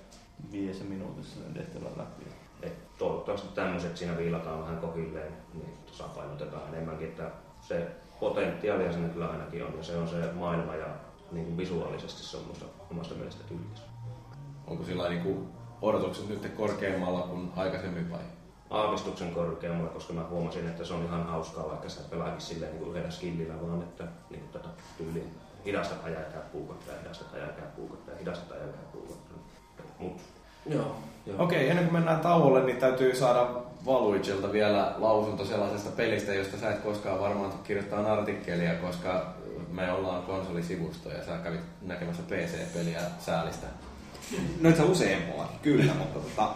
viidessä 0.52 0.84
minuutissa 0.84 1.42
sen 1.42 1.54
tehtävän 1.54 1.92
läpi. 1.96 2.24
Et 2.62 2.96
toivottavasti 2.98 3.48
tämmöiset 3.54 3.96
siinä 3.96 4.16
viilataan 4.16 4.62
vähän 4.62 4.78
kohilleen, 4.78 5.32
niin 5.54 5.74
tasapainotetaan 5.86 6.74
enemmänkin, 6.74 7.08
että 7.08 7.30
se 7.60 7.90
potentiaalia 8.20 8.92
siinä 8.92 9.08
kyllä 9.08 9.28
ainakin 9.28 9.64
on, 9.64 9.74
ja 9.76 9.82
se 9.82 9.96
on 9.96 10.08
se 10.08 10.32
maailma 10.32 10.74
ja 10.74 10.86
niin 11.32 11.46
kuin 11.46 11.56
visuaalisesti 11.56 12.22
se 12.22 12.36
on 12.36 12.44
musta 12.44 12.64
omasta 12.90 13.14
mielestä 13.14 13.44
tyylikäs. 13.44 13.82
Onko 14.66 14.84
sillä 14.84 15.08
niinku 15.08 15.46
odotukset 15.82 16.28
nyt 16.28 16.52
korkeammalla 16.56 17.20
kuin 17.20 17.52
aikaisemmin 17.56 18.10
vai? 18.10 18.20
Aavistuksen 18.70 19.34
korkeammalla, 19.34 19.90
koska 19.90 20.12
mä 20.12 20.24
huomasin, 20.30 20.68
että 20.68 20.84
se 20.84 20.94
on 20.94 21.04
ihan 21.04 21.26
hauskaa, 21.26 21.68
vaikka 21.68 21.88
sä 21.88 22.00
pelaakin 22.10 22.40
silleen 22.40 22.72
niin 22.72 22.78
kuin 22.78 22.90
yhdellä 22.90 23.10
skillillä, 23.10 23.54
vaan 23.62 23.82
että 23.82 24.04
niin 24.30 24.40
kuin 24.40 24.52
tätä 24.52 24.68
tyyliä 24.98 25.24
hidastat 25.64 26.04
ajaa 26.04 26.22
käy 26.22 26.42
puukottaa, 26.52 26.94
hidastat 27.02 27.34
ajaa 27.34 27.48
käy 27.48 27.66
puukottaa, 27.76 28.14
hidastat 28.20 28.50
ajaa 28.52 28.68
käy 28.68 28.84
puukottaa. 28.92 29.36
Mut 29.98 30.20
joo, 30.66 30.96
joo. 31.26 31.44
Okei, 31.44 31.68
ennen 31.68 31.84
kuin 31.84 31.94
mennään 31.94 32.20
tauolle, 32.20 32.64
niin 32.64 32.76
täytyy 32.76 33.16
saada 33.16 33.48
Valuigelta 33.86 34.52
vielä 34.52 34.94
lausunto 34.98 35.44
sellaisesta 35.44 35.90
pelistä, 35.90 36.34
josta 36.34 36.58
sä 36.58 36.70
et 36.70 36.80
koskaan 36.80 37.20
varmaan 37.20 37.52
kirjoittaa 37.64 38.12
artikkelia, 38.12 38.74
koska 38.74 39.34
me 39.70 39.92
ollaan 39.92 40.22
konsolisivusto 40.22 41.08
ja 41.10 41.24
sä 41.24 41.38
kävit 41.38 41.60
näkemässä 41.82 42.22
PC-peliä 42.22 43.00
säälistä. 43.18 43.66
No 44.60 44.68
itse 44.68 44.82
useampaa, 44.82 45.52
kyllä, 45.62 45.94
mutta 45.94 46.18
tota, 46.18 46.48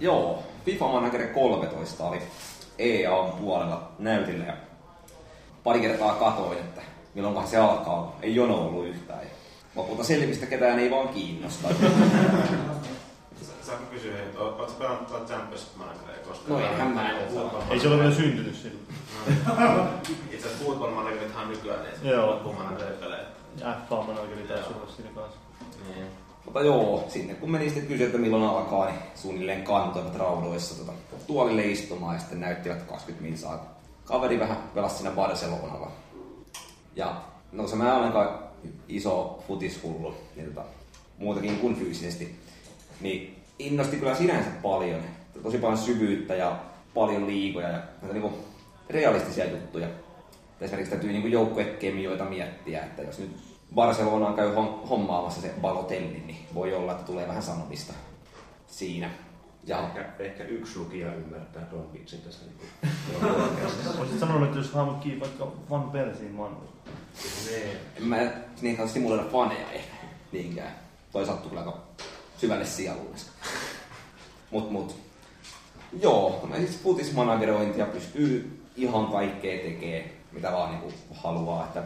joo, 0.00 0.42
FIFA 0.64 0.88
Manager 0.88 1.26
13 1.26 2.04
oli 2.04 2.22
EA 2.78 3.22
puolella 3.40 3.88
näytillä 3.98 4.44
ja 4.44 4.52
pari 5.64 5.80
kertaa 5.80 6.14
katoin, 6.14 6.58
että 6.58 6.82
milloinkohan 7.14 7.48
se 7.48 7.56
alkaa. 7.56 8.16
Ei 8.22 8.34
jono 8.34 8.54
ollut 8.54 8.86
yhtään. 8.86 9.20
Lopulta 9.76 10.04
selvistä 10.04 10.46
ketään 10.46 10.78
ei 10.78 10.90
vaan 10.90 11.08
kiinnosta. 11.08 11.68
Saanko 13.62 13.84
kysyä, 13.90 14.18
että 14.18 14.38
ootko 14.40 14.72
pelannut 14.78 15.06
tuota 15.06 15.24
Champions 15.26 15.66
Manageria 15.76 16.24
koskaan? 16.28 16.60
No 16.60 16.68
eihän 16.70 16.88
mä 16.88 17.10
oo. 17.36 17.62
Ei 17.70 17.80
se 17.80 17.88
ole 17.88 17.98
vielä 17.98 18.14
syntynyt 18.14 18.54
silloin. 18.54 18.86
Itse 20.30 20.46
asiassa 20.48 20.64
Football 20.64 20.94
Managerithan 20.94 21.42
on 21.44 21.50
nykyään 21.50 21.80
niin 21.82 22.12
Joo. 22.12 22.26
loppumanageri-pelejä. 22.26 23.22
Ja 23.60 23.76
FA 23.88 24.02
Manageri 24.02 24.42
taisi 24.48 24.68
olla 24.74 24.92
siinä 24.96 25.10
kanssa. 25.14 25.38
Niin. 25.94 26.06
Mutta 26.50 26.66
joo, 26.66 27.04
sinne 27.08 27.34
kun 27.34 27.50
meni 27.50 27.64
sitten 27.64 27.86
kysyä, 27.86 28.06
että 28.06 28.18
milloin 28.18 28.42
alkaa, 28.42 28.86
niin 28.86 28.98
suunnilleen 29.14 29.62
kantoivat 29.62 30.14
raudoissa 30.14 30.78
tota, 30.78 30.92
tuolille 31.26 31.64
istumaan 31.64 32.14
ja 32.14 32.20
sitten 32.20 32.40
näyttivät 32.40 32.82
20 32.82 33.28
minsaa. 33.28 33.78
Kaveri 34.04 34.40
vähän 34.40 34.56
pelasi 34.74 34.96
siinä 34.96 35.10
Barcelonalla. 35.10 35.90
Ja 36.96 37.22
no 37.52 37.68
se 37.68 37.76
mä 37.76 37.96
olen 37.96 38.06
aika 38.06 38.42
iso 38.88 39.44
futishullu, 39.48 40.14
niin 40.36 40.54
tota, 40.54 40.66
muutakin 41.18 41.58
kuin 41.58 41.76
fyysisesti. 41.76 42.36
Niin 43.00 43.36
innosti 43.58 43.96
kyllä 43.96 44.14
sinänsä 44.14 44.50
paljon. 44.62 45.00
Tosi 45.42 45.58
paljon 45.58 45.78
syvyyttä 45.78 46.34
ja 46.34 46.56
paljon 46.94 47.26
liigoja 47.26 47.68
ja 47.68 47.78
näitä 48.02 48.12
niinku 48.12 48.38
realistisia 48.90 49.50
juttuja. 49.50 49.88
Esimerkiksi 50.60 50.90
täytyy 50.90 51.12
niinku 51.12 51.28
joukkuekemioita 51.28 52.24
miettiä, 52.24 52.84
että 52.84 53.02
jos 53.02 53.18
nyt 53.18 53.49
Barcelonaan 53.74 54.34
käy 54.34 54.54
hom- 54.54 54.86
hommaamassa 54.88 55.40
se 55.40 55.54
Balotelli, 55.60 56.22
niin 56.26 56.46
voi 56.54 56.74
olla, 56.74 56.92
että 56.92 57.04
tulee 57.04 57.28
vähän 57.28 57.42
sanomista 57.42 57.92
siinä. 58.66 59.10
Ja 59.64 59.78
Ehkä, 59.86 60.08
ehkä 60.18 60.44
yksi 60.44 60.78
lukija 60.78 61.14
ymmärtää 61.14 61.62
tuon 61.62 61.92
vitsin 61.92 62.20
tässä. 62.20 62.44
Niin 62.46 63.32
Olisit 63.98 64.18
sanonut, 64.20 64.42
että 64.48 64.58
jos 64.58 64.72
hankkii 64.72 65.20
vaikka 65.20 65.52
Van 65.70 65.90
Persiin 65.90 66.32
mannu. 66.34 66.58
en 67.96 68.04
mä 68.04 68.16
niin 68.60 68.76
kauheasti 68.76 68.98
simuloida 68.98 69.24
faneja 69.32 69.70
ehkä 69.72 69.94
niinkään. 70.32 70.74
Toi 71.12 71.26
sattuu 71.26 71.48
kyllä 71.48 71.60
aika 71.60 71.78
syvälle 72.38 72.66
sielulle. 72.66 73.16
Mut 74.50 74.70
mut. 74.70 74.96
Joo, 76.02 76.46
mä 76.50 76.56
siis 76.56 76.82
futismanagerointia 76.82 77.86
pystyy 77.86 78.62
ihan 78.76 79.06
kaikkea 79.06 79.58
tekee, 79.64 80.16
mitä 80.32 80.52
vaan 80.52 80.70
niinku 80.70 80.92
haluaa. 81.14 81.64
Että 81.64 81.82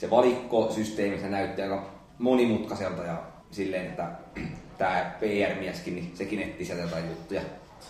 se 0.00 0.10
valikkosysteemi 0.10 1.18
se 1.18 1.28
näytti 1.28 1.62
aika 1.62 1.90
monimutkaiselta 2.18 3.02
ja 3.02 3.22
silleen, 3.50 3.86
että 3.86 4.10
tämä 4.78 5.12
PR-mieskin, 5.20 5.94
niin 5.94 6.12
sekin 6.14 6.42
etti 6.42 6.64
sieltä 6.64 6.82
jotain 6.82 7.08
juttuja 7.08 7.40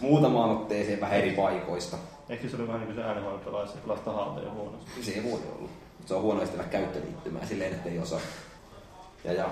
muutamaan 0.00 0.50
otteeseen 0.50 1.00
vähän 1.00 1.18
eri 1.18 1.30
paikoista. 1.30 1.96
Ehkä 2.28 2.48
se 2.48 2.56
oli 2.56 2.66
vähän 2.66 2.80
niin 2.80 2.86
kuin 2.86 2.96
se 2.96 3.08
äänivalta 3.08 3.44
pelaisi 3.44 3.74
lasta 3.86 4.12
haalta 4.12 4.40
ja 4.40 4.50
huonosti. 4.50 4.90
Se 5.02 5.12
ei 5.12 5.24
voi 5.24 5.40
olla. 5.58 5.68
Se 6.06 6.14
on 6.14 6.22
huono 6.22 6.42
estellä 6.42 6.64
käyttöliittymää 6.64 7.46
silleen, 7.46 7.72
että 7.72 7.88
ei 7.88 7.98
osaa. 7.98 8.20
Ja, 9.24 9.32
ja 9.32 9.50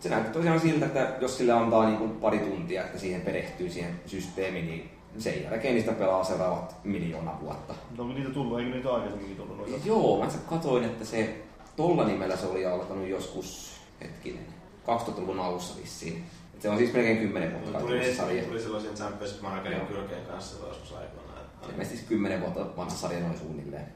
se 0.00 0.08
näyttää 0.08 0.32
tosiaan 0.32 0.60
siltä, 0.60 0.86
että 0.86 1.16
jos 1.20 1.38
sille 1.38 1.52
antaa 1.52 1.86
niin 1.86 1.98
kuin 1.98 2.10
pari 2.10 2.38
tuntia, 2.38 2.84
että 2.84 2.98
siihen 2.98 3.20
perehtyy 3.20 3.70
siihen 3.70 4.00
systeemiin, 4.06 4.66
niin 4.66 4.90
sen 5.18 5.42
jälkeen 5.44 5.74
niistä 5.74 5.92
pelaa 5.92 6.24
seuraavat 6.24 6.76
miljoona 6.84 7.38
vuotta. 7.40 7.74
Mutta 7.88 8.02
onko 8.02 8.14
niitä 8.14 8.30
tullut? 8.30 8.58
Eikö 8.58 8.70
niitä 8.74 8.94
aikaisemminkin 8.94 9.36
tullut 9.36 9.56
noita? 9.56 9.86
Joo, 9.88 10.18
mä 10.18 10.24
itse 10.24 10.38
katoin, 10.48 10.84
että 10.84 11.04
se 11.04 11.49
tolla 11.80 12.04
nimellä 12.04 12.36
se 12.36 12.46
oli 12.46 12.66
alkanut 12.66 13.08
joskus, 13.08 13.72
hetkinen, 14.00 14.46
2000-luvun 14.86 15.40
alussa 15.40 15.80
vissiin. 15.80 16.24
Et 16.54 16.62
se 16.62 16.68
on 16.68 16.78
siis 16.78 16.92
melkein 16.92 17.18
10 17.18 17.52
vuotta 17.52 17.78
Tuli, 17.80 17.92
kaikilla 17.98 18.16
sarja. 18.16 18.44
tuli 18.44 18.60
silloin 18.60 18.82
sen 18.82 18.94
Champions 18.94 19.40
Managerin 19.42 19.86
kylkeen 19.86 20.26
kanssa 20.26 20.66
joskus 20.66 20.92
aikoinaan. 20.92 21.38
että- 21.40 21.66
Ilmeisesti 21.72 21.96
siis 21.96 22.08
10 22.08 22.40
vuotta 22.40 22.76
vanha 22.76 22.90
sarja 22.96 23.20
noin 23.20 23.38
suunnilleen. 23.38 23.86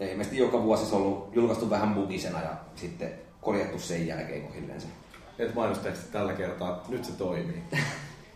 Ja 0.00 0.10
ilmeisesti 0.10 0.38
joka 0.38 0.62
vuosi 0.62 0.86
se 0.86 0.94
on 0.94 1.02
ollut 1.02 1.28
julkaistu 1.34 1.70
vähän 1.70 1.94
bugisena 1.94 2.40
ja 2.40 2.50
sitten 2.76 3.12
korjattu 3.40 3.78
sen 3.78 4.06
jälkeen 4.06 4.42
kohilleen 4.42 4.80
Et 5.38 5.54
mainosteksti 5.54 6.12
tällä 6.12 6.32
kertaa, 6.32 6.76
että 6.76 6.88
nyt 6.92 7.04
se 7.04 7.12
toimii. 7.12 7.62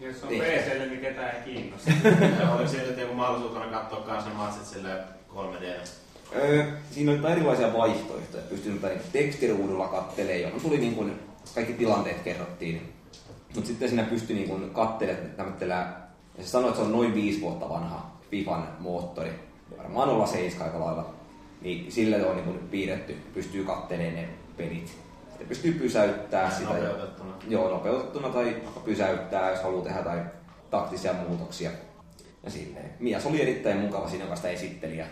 Jos 0.01 0.23
on 0.23 0.29
Niin. 0.29 0.43
PClle, 0.45 0.87
niin 0.87 1.01
ketään 1.01 1.37
ei 1.37 1.43
kiinnosta. 1.43 1.91
Oli 2.59 2.69
siitä 2.69 3.01
joku 3.01 3.15
mahdollisuutena 3.15 3.67
katsoa 3.67 4.01
kanssa 4.01 4.31
ne 4.31 4.37
matsit 4.37 4.67
silleen 4.67 5.05
3D. 5.35 5.89
Öö, 6.35 6.65
siinä 6.91 7.13
oli 7.13 7.33
erilaisia 7.33 7.73
vaihtoehtoja. 7.73 8.43
Pystyi 8.43 8.73
nyt 8.73 8.83
niin 8.83 9.01
tekstiruudulla 9.13 9.89
kattelemaan, 9.89 10.41
johon 10.41 10.61
tuli 10.61 10.79
niin 10.79 10.95
kuin, 10.95 11.13
kaikki 11.55 11.73
tilanteet 11.73 12.21
kerrottiin. 12.21 12.93
Mutta 13.55 13.69
sitten 13.69 13.89
siinä 13.89 14.03
pystyi 14.03 14.37
niin 14.37 14.49
kuin 14.49 14.71
kattelemaan 14.71 15.97
ja 16.39 16.45
se 16.45 16.49
sanoi, 16.49 16.69
että 16.69 16.81
se 16.81 16.87
on 16.87 16.93
noin 16.93 17.15
viisi 17.15 17.41
vuotta 17.41 17.69
vanha 17.69 18.17
FIFAn 18.31 18.69
moottori. 18.79 19.31
Varmaan 19.79 20.09
olla 20.09 20.27
seiska 20.27 20.65
aika 20.65 20.81
lailla. 20.81 21.15
Niin 21.61 21.93
sille 21.93 22.27
on 22.27 22.37
niin 22.37 22.45
kuin 22.45 22.59
piirretty, 22.59 23.17
pystyy 23.35 23.65
kattelemaan 23.65 24.15
ne 24.15 24.29
pelit. 24.57 24.87
Sitten 25.29 25.49
pystyy 25.49 25.73
pysäyttää 25.73 26.51
sitä. 26.51 26.71
Nopeutettuna. 26.71 27.33
Joo, 27.49 27.71
nopeutettuna 27.71 28.29
tai 28.29 28.57
pysäyttää, 28.85 29.51
jos 29.51 29.63
haluaa 29.63 29.85
tehdä 29.85 30.03
tai 30.03 30.21
taktisia 30.71 31.13
muutoksia. 31.13 31.71
Ja 32.45 32.51
silleen. 32.51 32.91
Mies 33.01 33.27
oli 33.27 33.43
erittäin 33.43 33.79
mukava 33.79 34.09
siinä, 34.09 34.25
joka 34.25 34.37
sitä 34.37 34.49
esitteli. 34.49 34.99
Ja 34.99 35.07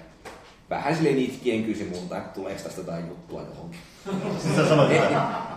vähän 0.71 0.97
silleen 0.97 1.19
itkien 1.19 1.65
kysyi 1.65 1.89
multa, 1.91 2.17
että 2.17 2.35
tuleeko 2.35 2.61
tästä 2.63 2.81
jotain 2.81 3.09
juttua 3.09 3.43
johonkin. 3.43 3.81
Siis 4.43 4.57
sä 4.57 4.69
sanoit, 4.69 4.91
Ei, 4.91 5.01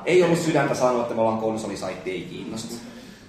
ei 0.06 0.24
ollut 0.24 0.40
sydäntä 0.40 0.76
sanoa, 0.76 1.02
että 1.02 1.14
me 1.16 1.22
ollaan 1.22 1.38
konsolisaitti, 1.38 2.12
ei 2.12 2.22
kiinnosta. 2.22 2.76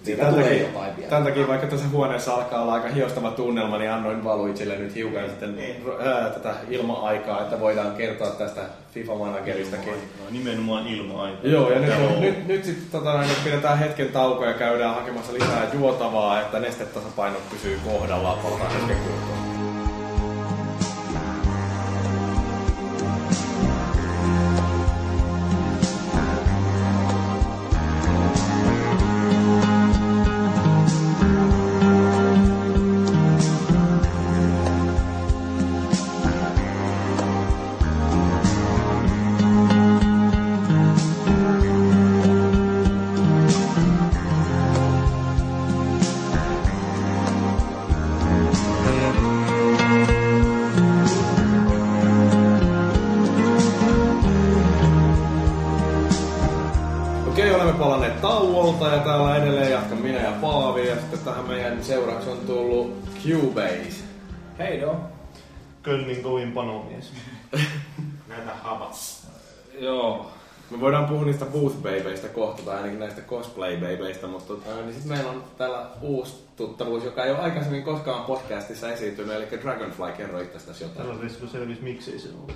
Siitä 0.02 0.22
Tän 0.22 0.32
tulee 0.32 0.48
takia, 0.48 0.66
jotain 0.66 0.96
vielä. 0.96 1.10
tämän 1.10 1.24
takia, 1.24 1.48
vaikka 1.48 1.66
tässä 1.66 1.88
huoneessa 1.88 2.34
alkaa 2.34 2.62
olla 2.62 2.72
aika 2.72 2.88
hiostava 2.88 3.30
tunnelma, 3.30 3.78
niin 3.78 3.90
annoin 3.90 4.24
Valuicille 4.24 4.78
nyt 4.78 4.94
hiukan 4.94 5.30
sitten 5.30 5.58
ää, 6.00 6.30
tätä 6.30 6.54
ilma-aikaa, 6.70 7.40
että 7.40 7.60
voidaan 7.60 7.96
kertoa 7.96 8.30
tästä 8.30 8.60
FIFA 8.94 9.14
Manageristakin. 9.14 9.92
No, 9.92 10.30
nimenomaan 10.30 10.86
ilma-aika. 10.86 11.48
Joo, 11.48 11.70
ja 11.70 11.78
nyt, 11.78 11.94
on, 11.94 12.20
nyt, 12.20 12.46
nyt 12.46 12.64
sitten 12.64 12.86
tota, 12.92 13.20
nyt 13.20 13.44
pidetään 13.44 13.78
hetken 13.78 14.08
tauko 14.08 14.44
ja 14.44 14.54
käydään 14.54 14.94
hakemassa 14.94 15.32
lisää 15.32 15.66
juotavaa, 15.74 16.40
että 16.40 16.60
nestetasapaino 16.60 17.36
pysyy 17.50 17.80
kohdallaan. 17.84 18.38
Palataan 18.38 18.72
hetken 18.72 18.96
kuluttua. 18.96 19.47
Panomies. 66.68 67.12
Näitä 68.28 68.54
havat. 68.54 68.96
Joo. 69.80 70.30
Me 70.70 70.80
voidaan 70.80 71.06
puhua 71.06 71.24
niistä 71.24 71.44
booth 71.44 71.76
babeista 71.76 72.28
kohta 72.28 72.62
tai 72.62 72.76
ainakin 72.76 72.98
näistä 72.98 73.22
cosplay 73.22 73.76
babeista, 73.76 74.26
mutta 74.26 74.48
tota, 74.54 74.74
niin 74.76 74.92
sitten 74.92 75.12
meillä 75.12 75.30
on 75.30 75.44
täällä 75.58 75.86
uusi 76.00 76.48
tuttavuus, 76.56 77.04
joka 77.04 77.24
ei 77.24 77.30
ole 77.30 77.38
aikaisemmin 77.38 77.82
koskaan 77.82 78.24
podcastissa 78.24 78.92
esiintynyt, 78.92 79.34
eli 79.34 79.60
Dragonfly, 79.62 80.12
kerro 80.16 80.40
itsestäsi 80.40 80.84
jotain. 80.84 81.08
Sellaisessa 81.08 81.40
kun 81.40 81.48
selvisi, 81.48 81.82
miksei 81.82 82.18
se 82.18 82.28
ollut. 82.28 82.52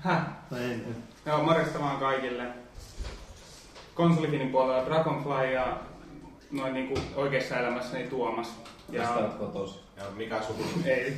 Häh? 0.00 0.26
Tai 0.50 0.64
en. 0.64 0.96
Joo, 1.26 1.42
morjesta 1.42 1.80
vaan 1.80 1.98
kaikille. 1.98 2.44
Konsolifinin 3.94 4.50
puolella 4.50 4.86
Dragonfly 4.86 5.52
ja 5.52 5.78
noin 6.50 6.74
niinku 6.74 7.00
oikeassa 7.14 7.56
elämässäni 7.56 8.04
Tuomas. 8.04 8.48
Ja 8.92 9.30
kotos? 9.38 9.84
Ja 9.96 10.02
mikä 10.16 10.42
suku? 10.42 10.62
ei, 10.84 11.16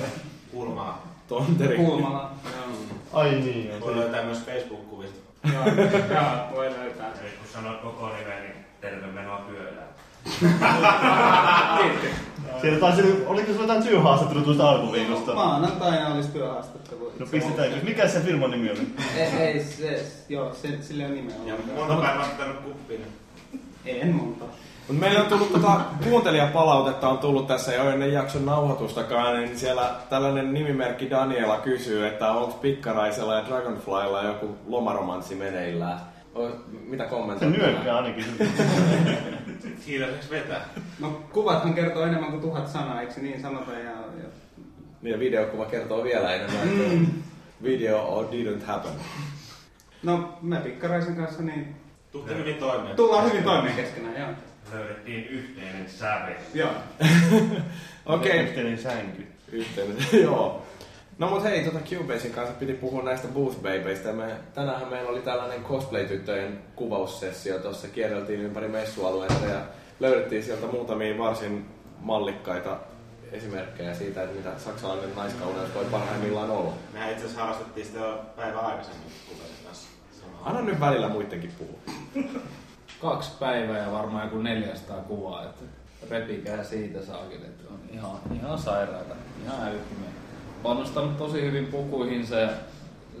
Kulmaa. 0.52 1.17
Tonteri. 1.28 1.76
Kulmala. 1.76 2.30
Ai 3.12 3.30
niin. 3.30 3.80
Voi 3.80 3.96
löytää 3.96 4.22
myös 4.22 4.38
Facebook-kuvista. 4.38 5.18
Joo, 5.52 5.66
joo, 5.66 6.54
voi 6.54 6.70
löytää. 6.70 7.06
Eli 7.20 7.30
kun 7.30 7.48
sanoit 7.52 7.80
koko 7.80 8.06
nimen, 8.06 8.42
niin 8.42 8.54
terve 8.80 9.06
menoa. 9.06 9.44
Kiitos. 11.78 12.10
Siellä 12.60 12.78
taisi, 12.80 13.24
oliko 13.26 13.52
se 13.52 13.60
jotain 13.60 13.82
työhaastattelu 13.82 14.40
tuosta 14.42 14.70
alkuviikosta? 14.70 15.34
Maanantaina 15.34 16.14
olisi 16.14 16.28
työhaastattelu. 16.28 17.12
No 17.18 17.26
pistetään, 17.26 17.70
mikä 17.82 18.08
se 18.08 18.20
firman 18.20 18.50
nimi 18.50 18.70
oli? 18.70 18.86
Ei, 19.16 19.26
ei 19.26 19.64
se, 19.64 20.06
joo, 20.28 20.54
se, 20.54 20.82
sillä 20.82 21.04
ei 21.04 21.10
ole 21.10 21.20
nimeä. 21.20 21.36
Ja 21.46 21.54
monta 21.76 21.94
päivää 21.94 22.24
on 22.24 22.30
pitänyt 22.30 22.56
kuppiin. 22.56 23.04
En 23.84 24.14
monta. 24.14 24.44
Mutta 24.88 25.00
meillä 25.04 25.20
on 25.20 25.26
tullut 25.26 25.52
tota, 25.52 25.80
kuuntelijapalautetta 26.04 27.08
on 27.08 27.18
tullut 27.18 27.46
tässä 27.46 27.74
jo 27.74 27.90
ennen 27.90 28.12
jakson 28.12 28.46
nauhoitustakaan, 28.46 29.36
niin 29.36 29.58
siellä 29.58 29.90
tällainen 30.10 30.54
nimimerkki 30.54 31.10
Daniela 31.10 31.56
kysyy, 31.56 32.06
että 32.06 32.30
onko 32.32 32.52
Pikkaraisella 32.58 33.34
ja 33.34 33.44
Dragonflylla 33.48 34.22
joku 34.22 34.56
lomaromanssi 34.66 35.34
meneillään. 35.34 35.98
O- 36.34 36.50
Mitä 36.86 37.04
Se 37.04 37.10
kommentoit? 37.10 37.58
nyökkää 37.58 37.96
ainakin. 37.96 38.24
Hiljaiseksi 39.86 40.30
vetää. 40.30 40.60
No 41.00 41.10
kuvathan 41.32 41.74
kertoo 41.74 42.02
enemmän 42.02 42.30
kuin 42.30 42.42
tuhat 42.42 42.68
sanaa, 42.68 43.00
eikö 43.00 43.20
niin 43.20 43.42
sanota? 43.42 43.72
Ja, 43.72 43.90
ja... 43.90 44.28
Niin 45.02 45.12
ja 45.12 45.18
videokuva 45.18 45.64
kertoo 45.64 46.04
vielä 46.04 46.34
enemmän, 46.34 46.68
että 46.68 47.10
video 47.62 47.98
or 48.02 48.24
didn't 48.24 48.64
happen. 48.66 48.92
No 50.02 50.38
me 50.42 50.56
Pikkaraisen 50.56 51.16
kanssa 51.16 51.42
niin 51.42 51.76
Tuhti 52.12 52.34
hyvin 52.34 52.56
toimeen. 52.56 52.96
tullaan 52.96 53.24
hyvin 53.30 53.44
toimeen 53.44 53.76
keskenään, 53.76 54.20
joo. 54.20 54.28
Löydettiin 54.72 55.26
yhteinen 55.26 55.90
sävel. 55.90 56.34
Joo. 56.54 56.70
Okei. 58.06 58.40
Yhteinen 58.40 58.78
sänky. 58.78 59.26
Yhteinen, 59.52 59.96
joo. 60.22 60.66
No 61.18 61.30
mut 61.30 61.44
hei, 61.44 61.64
tota 61.64 61.78
Cubasein 61.78 62.34
kanssa 62.34 62.54
piti 62.54 62.74
puhua 62.74 63.02
näistä 63.02 63.28
Booth 63.28 63.56
Babyistä. 63.56 64.12
Me, 64.12 64.36
tänäänhän 64.54 64.88
meillä 64.88 65.10
oli 65.10 65.20
tällainen 65.20 65.64
cosplay-tyttöjen 65.64 66.58
kuvaussessio. 66.76 67.58
Tuossa 67.58 67.88
kierreltiin 67.88 68.40
ympäri 68.40 68.68
messualueita 68.68 69.46
ja 69.46 69.60
löydettiin 70.00 70.42
sieltä 70.42 70.66
muutamia 70.66 71.18
varsin 71.18 71.66
mallikkaita 72.00 72.78
esimerkkejä 73.32 73.94
siitä, 73.94 74.22
että 74.22 74.36
mitä 74.36 74.58
saksalainen 74.58 75.16
naiskauneus 75.16 75.74
voi 75.74 75.84
parhaimmillaan 75.84 76.50
olla. 76.50 76.72
Mehän 76.92 77.10
itse 77.10 77.24
asiassa 77.24 77.40
harrastettiin 77.40 77.86
sitä 77.86 77.98
jo 77.98 78.20
päivän 78.36 78.64
aikaisemmin 78.64 79.12
kanssa. 79.64 79.88
Anna 80.44 80.60
nyt 80.60 80.80
välillä 80.80 81.08
muidenkin 81.08 81.52
puhua. 81.58 81.78
kaksi 83.00 83.30
päivää 83.40 83.78
ja 83.78 83.92
varmaan 83.92 84.24
joku 84.24 84.38
400 84.38 84.96
kuvaa, 84.96 85.44
että 85.44 85.64
repikää 86.10 86.64
siitä 86.64 87.04
saakin, 87.04 87.36
että 87.36 87.64
on 87.70 87.80
ihan, 87.92 88.16
ihan 88.34 88.58
sairaita, 88.58 89.14
ihan 89.44 89.68
älyttömiä. 89.68 90.08
Panostanut 90.62 91.16
tosi 91.18 91.42
hyvin 91.42 91.66
pukuihinsa 91.66 92.38
ja 92.38 92.50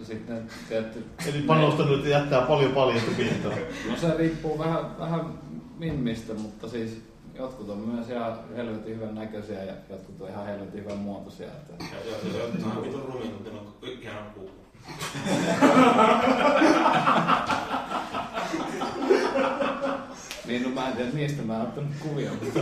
sitten 0.02 0.50
tietty... 0.68 1.06
Eli 1.26 1.42
panostanut, 1.42 1.96
että 1.96 2.08
jättää 2.08 2.40
paljon 2.40 2.72
paljasta 2.72 3.10
pintaa. 3.16 3.52
No 3.90 3.96
se 3.96 4.16
riippuu 4.16 4.58
vähän, 4.58 4.98
vähän 4.98 5.38
mimmistä, 5.78 6.34
mutta 6.34 6.68
siis 6.68 7.02
jotkut 7.34 7.68
on 7.68 7.78
myös 7.78 8.10
ihan 8.10 8.38
helvetin 8.56 8.96
hyvän 8.96 9.14
näköisiä 9.14 9.64
ja 9.64 9.72
jotkut 9.90 10.20
on 10.20 10.28
ihan 10.28 10.46
helvetin 10.46 10.84
hyvän 10.84 10.98
muotoisia. 10.98 11.46
Että... 11.46 11.84
Ja 11.84 12.10
joo, 12.10 12.18
se 12.32 12.42
on 12.42 12.58
ihan 12.58 12.82
vitun 12.82 13.00
ne 13.44 13.50
on 13.50 13.74
ihan 14.02 14.24
puhuu. 14.34 14.50
Niin, 20.48 20.62
no 20.62 20.68
mä 20.68 20.88
en 20.88 20.96
tiedä, 20.96 21.10
niistä 21.12 21.42
mä 21.42 21.54
en 21.56 21.62
ottanut 21.62 21.90
kuvia, 22.00 22.30
mutta 22.30 22.60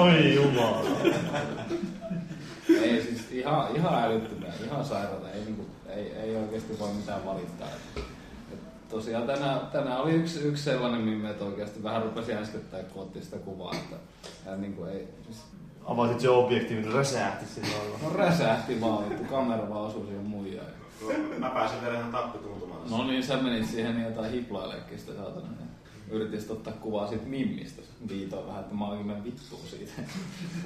Oi 0.00 0.34
jumala. 0.34 0.84
ei 2.68 3.02
siis 3.02 3.32
ihan, 3.32 3.76
ihan 3.76 4.04
älyttömiä, 4.04 4.52
ihan 4.64 4.84
sairaata, 4.84 5.30
ei, 5.30 5.44
niinku, 5.44 5.66
ei, 5.88 6.12
ei 6.12 6.36
oikeasti 6.36 6.78
voi 6.78 6.92
mitään 6.92 7.24
valittaa. 7.24 7.68
Et, 7.68 8.02
et 8.52 8.88
tosiaan 8.88 9.26
tänään, 9.26 9.60
tänään 9.72 10.00
oli 10.00 10.12
yksi, 10.12 10.40
yksi 10.40 10.62
sellainen 10.64 11.00
mimme, 11.00 11.30
että 11.30 11.44
oikeasti 11.44 11.82
vähän 11.82 12.02
rupesi 12.02 12.34
äskettäin, 12.34 12.86
kun 12.86 13.02
otti 13.02 13.22
sitä 13.24 13.36
kuvaa, 13.36 13.74
että 13.74 13.96
ja 14.46 14.56
niinku 14.56 14.84
ei, 14.84 15.08
siis, 15.26 15.42
Avasit 15.86 16.20
se 16.20 16.28
objektiivin, 16.30 16.84
niin 16.84 16.94
räsähti 16.94 17.46
sillä 17.46 17.78
lailla. 17.78 17.98
no 18.02 18.12
räsähti 18.18 18.80
vaan, 18.80 19.04
että 19.12 19.28
kamera 19.28 19.68
vaan 19.70 19.80
osui 19.82 20.06
siihen 20.06 20.24
muijaan. 20.26 20.66
Mä 21.38 21.50
pääsin 21.50 21.80
vielä 21.82 21.98
ihan 21.98 22.12
tappituntumaan. 22.12 22.90
No 22.90 23.06
niin, 23.06 23.22
sä 23.22 23.36
menit 23.36 23.66
siihen 23.66 24.02
jotain 24.02 24.30
hiplaileekin 24.30 24.98
sitä 24.98 25.12
saatana. 25.14 25.46
Ja 26.10 26.16
Yritit 26.16 26.50
ottaa 26.50 26.72
kuvaa 26.72 27.08
siitä 27.08 27.26
mimmistä. 27.26 27.82
Viitoin 28.08 28.46
vähän, 28.46 28.60
että 28.60 28.74
mä 28.74 28.88
olin 28.88 29.06
mennyt 29.06 29.24
vittuun 29.24 29.66
siitä. 29.66 29.92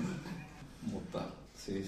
Mutta 0.93 1.21
siis 1.55 1.87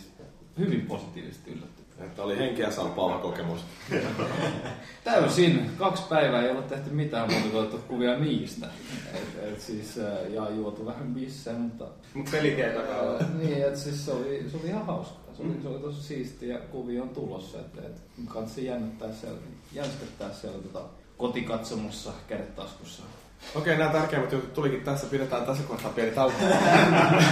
hyvin 0.58 0.80
positiivisesti 0.80 1.50
yllätty. 1.50 1.82
Että 1.98 2.22
oli 2.22 2.38
henkiä 2.38 2.70
salpaava 2.70 3.18
kokemus. 3.18 3.60
Täysin. 5.04 5.70
Kaksi 5.78 6.02
päivää 6.08 6.42
ei 6.42 6.50
ole 6.50 6.62
tehty 6.62 6.90
mitään 6.90 7.32
muuta 7.32 7.48
kuin 7.48 7.62
otettu 7.62 7.78
kuvia 7.88 8.18
niistä. 8.18 8.66
Et, 9.14 9.52
et 9.52 9.60
siis, 9.60 9.96
ja 10.28 10.50
juotu 10.50 10.86
vähän 10.86 11.14
bissejä, 11.14 11.58
mutta... 11.58 11.86
Mut 12.14 12.28
ää, 12.34 13.28
niin, 13.38 13.64
että 13.66 13.78
siis 13.78 14.04
se 14.04 14.12
oli, 14.12 14.44
se 14.50 14.56
oli 14.56 14.66
ihan 14.66 14.86
hauskaa. 14.86 15.34
Se 15.34 15.42
oli, 15.42 15.62
se 15.62 15.68
oli 15.68 15.78
tosi 15.78 16.02
siistiä 16.02 16.54
ja 16.54 16.60
kuvia 16.60 17.02
on 17.02 17.08
tulossa. 17.08 17.60
Että 17.60 17.80
et, 17.80 18.02
kannattaa 18.28 18.64
jännittää 18.64 19.12
siellä, 19.12 19.38
jänskättää 19.72 20.32
siellä 20.32 20.58
tota, 20.58 20.84
kotikatsomussa 21.16 22.12
kädet 22.28 22.56
taskussa. 22.56 23.02
Okei, 23.54 23.76
nämä 23.76 23.90
tärkeimmät 23.90 24.32
jutut 24.32 24.54
tulikin 24.54 24.84
tässä. 24.84 25.06
Pidetään 25.06 25.46
tässä 25.46 25.62
kohtaa 25.62 25.90
pieni 25.90 26.10
tauko. 26.10 26.36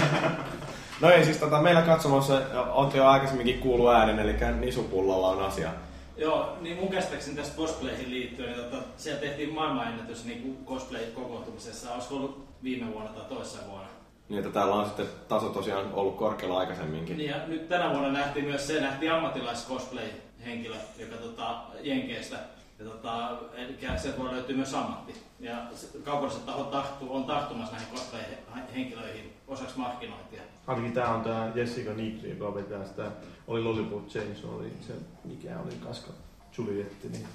no 1.01 1.10
ei 1.10 1.24
siis 1.24 1.36
tota, 1.36 1.62
meillä 1.62 1.82
katsomossa 1.82 2.43
olette 2.72 2.98
jo 2.98 3.06
aikaisemminkin 3.06 3.59
kuullut 3.59 3.93
äänen, 3.93 4.18
eli 4.18 4.35
Nisupullalla 4.60 5.28
on 5.28 5.43
asia. 5.43 5.70
Joo, 6.16 6.56
niin 6.60 6.76
mun 6.76 6.89
käsittääkseni 6.89 7.36
tästä 7.36 7.56
cosplayhin 7.56 8.10
liittyen, 8.10 8.52
niin 8.52 8.64
tota, 8.64 8.82
siellä 8.97 9.20
tehtiin 9.20 9.55
maailmanennätys 9.55 10.24
niin 10.24 10.59
cosplay-kokoontumisessa. 10.66 11.93
Olisiko 11.93 12.16
ollut 12.16 12.44
viime 12.62 12.93
vuonna 12.93 13.10
tai 13.10 13.24
toissa 13.28 13.59
vuonna? 13.68 13.89
Niin, 14.28 14.39
että 14.39 14.52
täällä 14.52 14.74
on 14.74 14.86
sitten 14.86 15.06
taso 15.28 15.48
tosiaan 15.48 15.94
ollut 15.94 16.16
korkealla 16.16 16.59
aikaisemminkin. 16.59 17.16
Niin 17.16 17.31
ja 17.31 17.36
nyt 17.47 17.68
tänä 17.68 17.90
vuonna 17.90 18.12
nähtiin 18.12 18.44
myös 18.44 18.66
se, 18.66 18.81
nähtiin 18.81 19.12
ammattilais-cosplay-henkilö, 19.12 20.76
joka 20.98 21.16
tota, 21.16 21.56
Jenkeistä. 21.81 22.36
Ja 22.78 22.84
tota, 22.84 23.38
eli 23.55 23.78
sieltä 23.96 24.18
voi 24.18 24.32
löytyä 24.32 24.56
myös 24.56 24.74
ammatti. 24.74 25.14
Ja 25.40 25.66
se- 25.74 25.98
kaupalliset 26.05 26.46
tahot 26.46 26.70
tahtu, 26.70 27.14
on 27.14 27.24
tahtumassa 27.24 27.76
näihin 27.76 27.94
cosplay-henkilöihin 27.94 29.32
osaksi 29.48 29.78
markkinointia. 29.78 30.42
Ainakin 30.66 30.92
tää 30.92 31.14
on 31.14 31.20
tää 31.22 31.52
Jessica 31.55 31.92
Nigri, 31.92 32.30
joka 32.30 32.55
vetää 32.55 32.86
sitä, 32.86 33.10
oli 33.46 33.62
Lollipop 33.62 34.09
Chainsaw, 34.09 34.55
oli 34.55 34.72
se, 34.86 34.92
mikä 35.24 35.59
oli 35.60 35.74
Kaska 35.74 36.10
Julietti, 36.59 37.09
niin, 37.09 37.26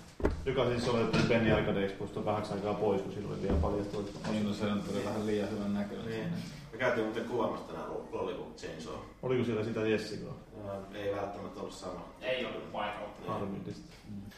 joka 0.45 0.65
siis 0.65 0.87
oli 0.87 1.05
Penny 1.27 1.51
Arcade 1.51 1.85
Exposta 1.85 2.25
vähäksi 2.25 2.53
aikaa 2.53 2.73
pois, 2.73 3.01
kun 3.01 3.11
siinä 3.13 3.29
oli 3.29 3.41
vielä 3.41 3.55
paljastunut. 3.55 4.11
Niin, 4.31 4.47
no 4.47 4.53
se 4.53 4.65
on 4.65 4.81
tuli 4.81 5.05
vähän 5.05 5.25
liian 5.25 5.49
hyvän 5.51 5.73
näköinen. 5.73 6.07
Niin. 6.07 6.29
Me 6.71 6.77
käytiin 6.77 7.05
muuten 7.05 7.25
kuvaamassa 7.25 7.67
tänään 7.67 7.89
Lollipop 8.11 8.55
Chainsaw. 8.55 8.93
Oliko 9.21 9.43
siellä 9.45 9.63
sitä 9.63 9.79
Jessicaa? 9.87 10.33
Ää, 10.67 11.01
Ei 11.01 11.15
välttämättä 11.15 11.59
ollut 11.59 11.73
sama. 11.73 12.05
Ei 12.21 12.45
ollut 12.45 12.71
paikalla. 12.71 13.09
Harmillista. 13.27 13.93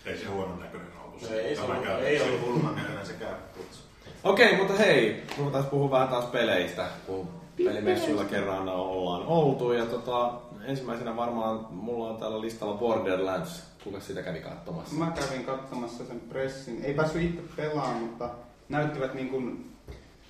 Ei 0.06 0.18
se 0.18 0.26
huonon 0.26 0.60
näköinen 0.60 0.88
ollut. 1.06 1.22
Se 1.22 1.42
ei, 1.42 1.56
se 1.56 1.62
ollut, 1.62 1.86
ei 2.04 2.22
ollut 2.22 2.42
hulman 2.46 2.76
näköinen 2.76 3.06
sekään 3.06 3.36
kutsu. 3.58 3.82
Okei, 4.24 4.58
mutta 4.58 4.74
hei, 4.74 5.24
ruvetaan 5.38 5.66
puhua 5.66 5.92
vähän 5.92 6.08
taas 6.08 6.26
peleistä, 6.26 6.86
kun 7.08 7.28
pelimessuilla 7.66 8.24
kerran 8.24 8.70
ollaan 8.70 9.26
oltu. 9.26 9.72
Ja 9.74 9.86
tota, 9.86 10.34
ensimmäisenä 10.66 11.16
varmaan 11.16 11.68
mulla 11.70 12.10
on 12.10 12.18
täällä 12.18 12.42
listalla 12.42 12.78
Borderlands. 12.78 13.64
Kuka 13.84 14.00
sitä 14.00 14.22
kävi 14.22 14.40
katsomassa? 14.40 14.96
Mä 14.96 15.12
kävin 15.12 15.46
katsomassa 15.46 16.06
sen 16.06 16.20
pressin. 16.20 16.86
Ei 16.86 16.94
päässyt 16.94 17.22
itse 17.22 17.42
pelaamaan, 17.56 17.98
mutta 18.04 18.30
näyttivät, 18.70 19.14
niin 19.14 19.30
kuin, 19.30 19.72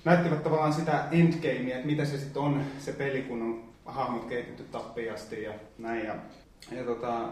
näyttivät 0.04 0.42
tavallaan 0.42 0.72
sitä 0.72 1.04
endgamea, 1.10 1.74
että 1.76 1.86
mitä 1.86 2.04
se 2.04 2.18
sitten 2.18 2.42
on 2.42 2.62
se 2.78 2.92
peli, 2.92 3.22
kun 3.22 3.42
on 3.42 3.71
hahmot 3.84 4.24
kehitetty 4.24 4.62
tappiin 4.62 5.12
asti 5.12 5.42
ja 5.42 5.52
näin. 5.78 6.06
Ja, 6.06 6.14
ja 6.72 6.84
tota, 6.84 7.28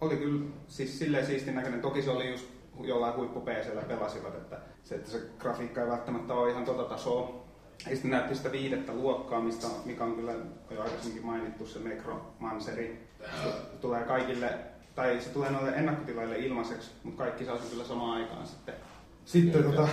oli 0.00 0.16
kyllä 0.16 0.44
siis 0.68 0.98
silleen 0.98 1.26
siistin 1.26 1.54
näköinen. 1.54 1.80
Toki 1.80 2.02
se 2.02 2.10
oli 2.10 2.30
just 2.30 2.46
jollain 2.80 3.16
huippu 3.16 3.40
PCllä 3.40 3.82
pelasivat, 3.82 4.34
että 4.34 4.56
se, 4.84 4.94
että 4.94 5.10
se 5.10 5.22
grafiikka 5.38 5.80
ei 5.80 5.88
välttämättä 5.88 6.34
ole 6.34 6.50
ihan 6.50 6.64
tota 6.64 6.84
tasoa. 6.84 7.44
Ja 7.84 7.90
sitten 7.90 8.10
näytti 8.10 8.34
sitä 8.34 8.52
viidettä 8.52 8.92
luokkaa, 8.92 9.40
mistä, 9.40 9.66
mikä 9.84 10.04
on 10.04 10.16
kyllä 10.16 10.32
jo 10.70 10.82
aikaisemminkin 10.82 11.26
mainittu, 11.26 11.66
se 11.66 11.78
Necromanceri. 11.78 13.08
Se 13.42 13.48
tulee 13.80 14.02
kaikille, 14.04 14.58
tai 14.94 15.20
se 15.20 15.30
tulee 15.30 15.50
noille 15.50 15.70
ennakkotilaille 15.70 16.38
ilmaiseksi, 16.38 16.90
mutta 17.02 17.22
kaikki 17.24 17.44
saa 17.44 17.58
sen 17.58 17.70
kyllä 17.70 17.84
samaan 17.84 18.20
aikaan 18.20 18.46
sitten. 18.46 18.74
Sitten 19.24 19.60
Niin, 19.62 19.70
tota, 19.70 19.88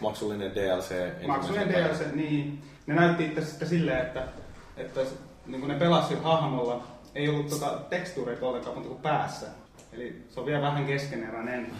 Maksullinen 0.00 0.54
DLC. 0.54 0.94
maksullinen. 1.26 1.68
DLC, 1.68 2.12
niin 2.14 2.62
ne 2.86 2.94
näytti 2.94 3.24
itse 3.24 3.40
asiassa 3.40 3.66
silleen, 3.66 4.06
että, 4.06 4.28
että 4.76 5.00
niin 5.46 5.60
kun 5.60 5.70
ne 5.70 5.78
pelasi 5.78 6.14
hahmolla, 6.14 6.84
ei 7.14 7.28
ollut 7.28 7.48
tota 7.48 7.78
tekstuureita 7.90 8.46
ollenkaan 8.46 8.74
muuta 8.74 8.88
kuin 8.88 9.02
päässä. 9.02 9.46
Eli 9.92 10.22
se 10.28 10.40
on 10.40 10.46
vielä 10.46 10.62
vähän 10.62 10.86
keskeneräinen. 10.86 11.72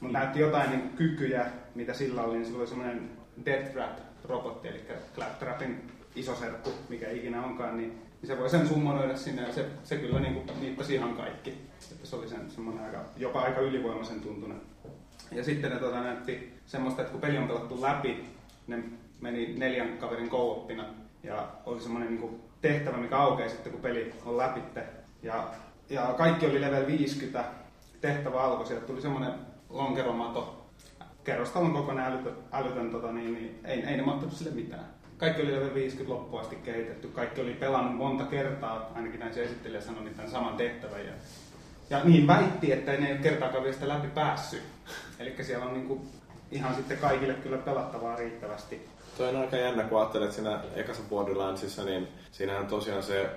Mutta 0.00 0.18
näytti 0.18 0.40
jotain 0.40 0.70
niin 0.70 0.90
kykyjä, 0.96 1.46
mitä 1.74 1.94
sillä 1.94 2.22
oli. 2.22 2.34
Niin 2.34 2.46
sillä 2.46 2.58
oli 2.58 2.66
semmoinen 2.66 3.10
Death 3.44 3.72
Trap-robotti, 3.72 4.68
eli 4.68 4.80
Claptrapin 5.14 5.92
iso 6.14 6.34
serkku, 6.34 6.70
mikä 6.88 7.10
ikinä 7.10 7.44
onkaan, 7.44 7.76
niin, 7.76 7.90
niin 7.90 8.26
se 8.26 8.38
voi 8.38 8.50
sen 8.50 8.68
summonoida 8.68 9.16
sinne 9.16 9.42
ja 9.42 9.52
se, 9.52 9.66
se 9.84 9.96
kyllä 9.96 10.20
niin 10.20 10.34
kuin 10.34 10.46
niittasi 10.60 10.94
ihan 10.94 11.16
kaikki. 11.16 11.50
Että 11.92 12.06
se 12.06 12.16
oli 12.16 12.28
sen 12.28 12.50
semmoinen 12.50 12.84
aika, 12.84 13.04
jopa 13.16 13.40
aika 13.40 13.60
ylivoimaisen 13.60 14.20
tuntunen. 14.20 14.60
Ja 15.32 15.44
sitten 15.44 15.70
ne 15.70 15.78
tota, 15.78 16.02
näytti 16.02 16.52
semmoista, 16.66 17.02
että 17.02 17.12
kun 17.12 17.20
peli 17.20 17.38
on 17.38 17.48
pelattu 17.48 17.82
läpi, 17.82 18.24
ne 18.66 18.84
meni 19.20 19.54
neljän 19.58 19.98
kaverin 19.98 20.30
co 20.30 20.68
Ja 21.22 21.48
oli 21.66 21.80
semmoinen 21.80 22.20
niin 22.20 22.40
tehtävä, 22.60 22.96
mikä 22.96 23.18
aukeaa 23.18 23.48
sitten, 23.48 23.72
kun 23.72 23.80
peli 23.80 24.14
on 24.24 24.38
läpitte. 24.38 24.82
Ja, 25.22 25.48
ja 25.90 26.14
kaikki 26.18 26.46
oli 26.46 26.60
level 26.60 26.86
50. 26.86 27.44
Tehtävä 28.00 28.42
alkoi, 28.42 28.66
sieltä 28.66 28.86
tuli 28.86 29.00
semmoinen 29.00 29.32
lonkeromato. 29.68 30.70
Kerrostalon 31.24 31.72
kokoinen 31.72 32.04
älytön, 32.04 32.36
älytön 32.52 32.90
tota, 32.90 33.12
niin, 33.12 33.34
niin, 33.34 33.60
ei, 33.64 33.84
ei 33.84 33.96
ne 33.96 34.02
mahtanut 34.02 34.34
sille 34.34 34.50
mitään. 34.50 34.84
Kaikki 35.18 35.42
oli 35.42 35.52
level 35.52 35.74
50 35.74 36.14
loppuun 36.14 36.42
asti 36.42 36.56
kehitetty. 36.56 37.08
Kaikki 37.08 37.40
oli 37.40 37.54
pelannut 37.54 37.96
monta 37.96 38.24
kertaa, 38.24 38.92
ainakin 38.94 39.20
näin 39.20 39.34
se 39.34 39.44
esittelijä 39.44 39.80
sanoi, 39.80 40.04
niin 40.04 40.14
tämän 40.14 40.30
saman 40.30 40.56
tehtävän. 40.56 41.06
Ja, 41.06 41.12
ja 41.90 42.04
niin 42.04 42.26
väitti, 42.26 42.72
että 42.72 42.92
ei 42.92 43.00
ne 43.00 43.18
kertaakaan 43.22 43.62
vielä 43.62 43.74
sitä 43.74 43.88
läpi 43.88 44.08
päässyt. 44.08 44.62
Eli 45.18 45.34
siellä 45.42 45.64
on 45.64 45.74
niin 45.74 45.86
kuin, 45.86 46.00
ihan 46.50 46.74
sitten 46.74 46.98
kaikille 46.98 47.34
kyllä 47.34 47.58
pelattavaa 47.58 48.16
riittävästi. 48.16 48.88
Toi 49.18 49.28
on 49.28 49.36
aika 49.36 49.56
jännä, 49.56 49.82
kun 49.82 49.98
ajattelet, 49.98 50.32
siinä 50.32 50.60
ekassa 50.74 51.02
Borderlandsissa, 51.10 51.84
niin 51.84 52.08
siinähän 52.32 52.66
tosiaan 52.66 53.02
se 53.02 53.30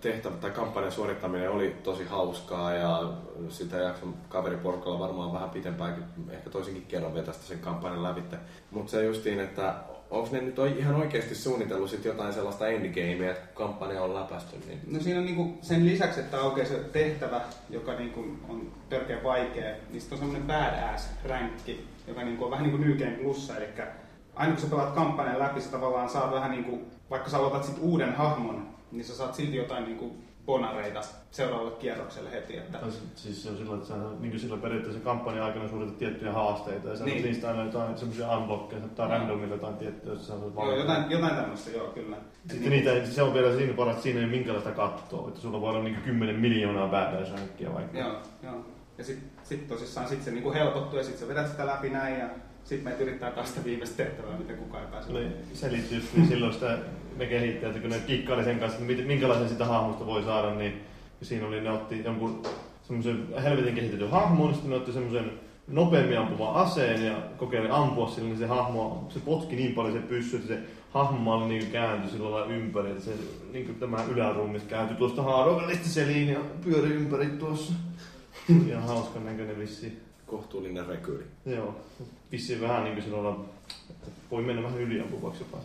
tehtävä 0.00 0.36
tai 0.36 0.50
kampanjan 0.50 0.92
suorittaminen 0.92 1.50
oli 1.50 1.76
tosi 1.82 2.04
hauskaa 2.04 2.72
ja 2.72 3.12
sitä 3.48 3.76
jakson 3.76 4.14
kaveriporukalla 4.28 4.98
varmaan 4.98 5.32
vähän 5.32 5.50
pitempäänkin, 5.50 6.04
ehkä 6.30 6.50
toisinkin 6.50 6.86
kerran 6.86 7.14
vetästä 7.14 7.46
sen 7.46 7.58
kampanjan 7.58 8.02
lävitte. 8.02 8.36
Mutta 8.70 8.90
se 8.90 9.04
justiin, 9.04 9.40
että 9.40 9.74
onko 10.10 10.28
ne 10.32 10.40
nyt 10.40 10.58
ihan 10.78 10.94
oikeasti 10.94 11.34
suunnitellut 11.34 11.90
sit 11.90 12.04
jotain 12.04 12.32
sellaista 12.32 12.68
endgamea, 12.68 13.30
että 13.30 13.48
kampanja 13.54 14.02
on 14.02 14.14
läpästy? 14.14 14.56
Niin... 14.66 14.80
No 14.86 15.00
siinä 15.00 15.18
on 15.18 15.26
niinku 15.26 15.58
sen 15.62 15.86
lisäksi, 15.86 16.20
että 16.20 16.40
aukeaa 16.40 16.68
se 16.68 16.74
tehtävä, 16.74 17.40
joka 17.70 17.94
niinku 17.94 18.20
on 18.48 18.72
törkeä 18.88 19.22
vaikea, 19.22 19.74
niin 19.90 20.00
sitten 20.00 20.18
on 20.18 20.24
semmoinen 20.24 20.46
badass-ränkki, 20.46 21.86
joka 22.08 22.22
niinku 22.22 22.44
on 22.44 22.50
vähän 22.50 22.64
niin 22.64 22.78
kuin 22.78 22.88
New 22.88 22.98
Game 22.98 23.22
Plussa, 23.22 23.56
eli 23.56 23.66
aina 24.34 24.52
kun 24.52 24.62
sä 24.62 24.70
pelaat 24.70 24.94
kampanjan 24.94 25.38
läpi, 25.38 25.60
sä 25.60 25.70
tavallaan 25.70 26.08
saat 26.08 26.32
vähän 26.32 26.50
niin 26.50 26.64
kuin, 26.64 26.86
vaikka 27.10 27.30
sä 27.30 27.38
aloitat 27.38 27.64
sit 27.64 27.78
uuden 27.80 28.14
hahmon, 28.14 28.68
niin 28.92 29.04
sä 29.04 29.14
saat 29.14 29.34
silti 29.34 29.56
jotain 29.56 29.84
niin 29.84 29.98
kuin 29.98 30.22
bonareita 30.46 31.00
seuraavalle 31.30 31.70
kierrokselle 31.70 32.32
heti. 32.32 32.56
Että... 32.56 32.78
Tai 32.78 32.90
siis 33.14 33.42
se 33.42 33.50
on 33.50 33.56
silloin, 33.56 33.78
että 33.78 33.94
sä 33.94 34.00
niin 34.20 34.40
sillä 34.40 34.56
periaatteessa 34.56 35.04
kampanjan 35.04 35.46
aikana 35.46 35.68
suoritat 35.68 35.98
tiettyjä 35.98 36.32
haasteita 36.32 36.88
ja 36.88 36.96
sä 36.96 37.04
niin. 37.04 37.24
niistä 37.24 37.48
aina 37.48 37.64
jotain 37.64 37.98
semmoisia 37.98 38.38
unlockkeja 38.38 38.82
tai 38.96 39.08
no. 39.08 39.14
randomilla 39.14 39.54
jotain 39.54 39.76
tiettyä, 39.76 40.12
jos 40.12 40.26
sä 40.26 40.34
joo, 40.54 40.76
jotain, 40.76 41.10
jotain 41.10 41.36
tämmöistä, 41.36 41.70
joo, 41.70 41.88
kyllä. 41.88 42.16
Sitten 42.48 42.70
niin, 42.70 42.84
niitä, 42.84 43.06
se 43.06 43.22
on 43.22 43.34
vielä 43.34 43.56
siinä 43.56 43.74
parasta, 43.74 44.02
siinä 44.02 44.18
ei 44.18 44.24
ole 44.24 44.32
minkälaista 44.32 44.70
kattoa, 44.70 45.28
että 45.28 45.40
sulla 45.40 45.60
voi 45.60 45.70
olla 45.70 45.82
niin 45.82 46.02
10 46.04 46.40
miljoonaa 46.40 46.88
badass 46.88 47.32
vaikka. 47.74 47.98
Joo, 47.98 48.16
joo. 48.42 48.64
Ja 48.98 49.04
sitten 49.04 49.30
sit 49.42 49.68
tosissaan 49.68 50.08
sit 50.08 50.22
se 50.22 50.30
niinku 50.30 50.52
helpottuu 50.52 50.98
ja 50.98 51.04
sitten 51.04 51.20
sä 51.20 51.34
vedät 51.34 51.48
sitä 51.50 51.66
läpi 51.66 51.90
näin 51.90 52.18
ja 52.18 52.28
sitten 52.64 52.84
meitä 52.84 53.02
yrittää 53.02 53.30
taas 53.30 53.48
sitä 53.48 53.64
viimeistä 53.64 54.04
tehtävää, 54.04 54.38
mitä 54.38 54.52
kukaan 54.52 54.84
ei 54.84 54.90
pääse. 54.90 55.12
Niin, 55.12 55.32
se 55.54 55.72
liittyy 55.72 55.98
just 55.98 56.14
niin 56.14 56.28
silloin 56.28 56.52
sitä 56.52 56.78
ne 57.16 57.26
kehittäjät, 57.26 57.80
kun 57.80 57.90
ne 57.90 57.98
kikkaili 58.06 58.44
sen 58.44 58.58
kanssa, 58.58 58.78
että 58.88 59.02
minkälaisen 59.02 59.48
sitä 59.48 59.64
hahmosta 59.64 60.06
voi 60.06 60.22
saada, 60.22 60.54
niin 60.54 60.80
siinä 61.22 61.46
oli, 61.46 61.60
ne 61.60 61.70
otti 61.70 62.04
jonkun 62.04 62.42
semmoisen 62.82 63.26
helvetin 63.42 63.74
kehitetyn 63.74 64.10
hahmon, 64.10 64.46
niin 64.46 64.54
sitten 64.54 64.70
ne 64.70 64.76
otti 64.76 64.92
semmoisen 64.92 65.32
nopeammin 65.68 66.18
ampuvan 66.18 66.54
aseen 66.54 67.06
ja 67.06 67.14
kokeili 67.36 67.68
ampua 67.70 68.08
sillä, 68.08 68.28
niin 68.28 68.38
se 68.38 68.46
hahmo, 68.46 69.06
se 69.08 69.20
potki 69.20 69.56
niin 69.56 69.74
paljon 69.74 69.94
se 69.94 70.00
pyssy, 70.00 70.36
että 70.36 70.48
se 70.48 70.58
hahmo 70.90 71.46
niin 71.46 71.66
kääntyi 71.66 72.10
sillä 72.10 72.30
lailla 72.30 72.54
ympäri, 72.54 72.90
että 72.90 73.04
se 73.04 73.12
niin 73.52 73.66
kuin 73.66 73.78
tämä 73.78 74.04
yläruumis 74.04 74.62
kääntyi 74.62 74.96
tuosta 74.96 75.22
haarovälistä 75.22 75.88
seliin 75.88 76.28
ja 76.28 76.40
pyöri 76.64 76.94
ympäri 76.94 77.26
tuossa. 77.26 77.72
Ihan 78.68 78.82
hauskan 78.82 79.24
näköinen 79.24 79.58
vissi. 79.58 80.02
Kohtuullinen 80.32 80.86
rekyri. 80.86 81.26
Joo, 81.46 81.76
vissiin 82.32 82.60
vähän 82.60 82.84
niin 82.84 82.94
kuin 82.94 83.04
sillä 83.04 83.22
lailla, 83.22 83.44
että 83.90 84.06
voi 84.30 84.42
mennä 84.42 84.62
vähän 84.62 84.80
yliampuvaksi 84.80 85.40
jopa. 85.40 85.58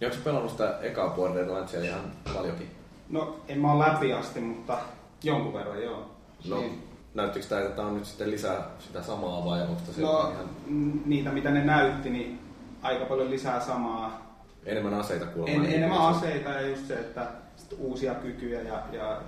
Ja 0.00 0.08
onko 0.08 0.18
pelannut 0.24 0.50
sitä 0.50 0.78
ekaa 0.82 1.08
Borderlandsia 1.08 1.84
ihan 1.84 2.12
paljonkin? 2.34 2.70
No, 3.10 3.36
en 3.48 3.58
mä 3.60 3.72
ole 3.72 3.88
läpi 3.88 4.12
asti, 4.12 4.40
mutta 4.40 4.78
jonkun 5.22 5.54
verran 5.54 5.82
joo. 5.82 6.10
No, 6.48 6.58
niin. 6.58 6.82
näyttikö 7.14 7.46
tämä, 7.46 7.60
että 7.60 7.76
tämä 7.76 7.88
on 7.88 7.94
nyt 7.94 8.04
sitten 8.04 8.30
lisää 8.30 8.70
sitä 8.78 9.02
samaa 9.02 9.44
vai 9.44 9.60
onko 9.60 9.80
se 9.92 10.00
no, 10.00 10.32
ihan... 10.32 10.50
niitä 11.06 11.32
mitä 11.32 11.50
ne 11.50 11.64
näytti, 11.64 12.10
niin 12.10 12.38
aika 12.82 13.04
paljon 13.04 13.30
lisää 13.30 13.60
samaa. 13.60 14.36
Enemmän 14.66 14.94
aseita 14.94 15.26
kuulemma. 15.26 15.64
En, 15.64 15.74
enemmän 15.74 16.00
aseita 16.00 16.50
ja 16.50 16.68
just 16.68 16.86
se, 16.86 16.94
että 16.94 17.26
uusia 17.78 18.14
kykyjä 18.14 18.60
ja, 18.60 18.82
ja 18.92 19.20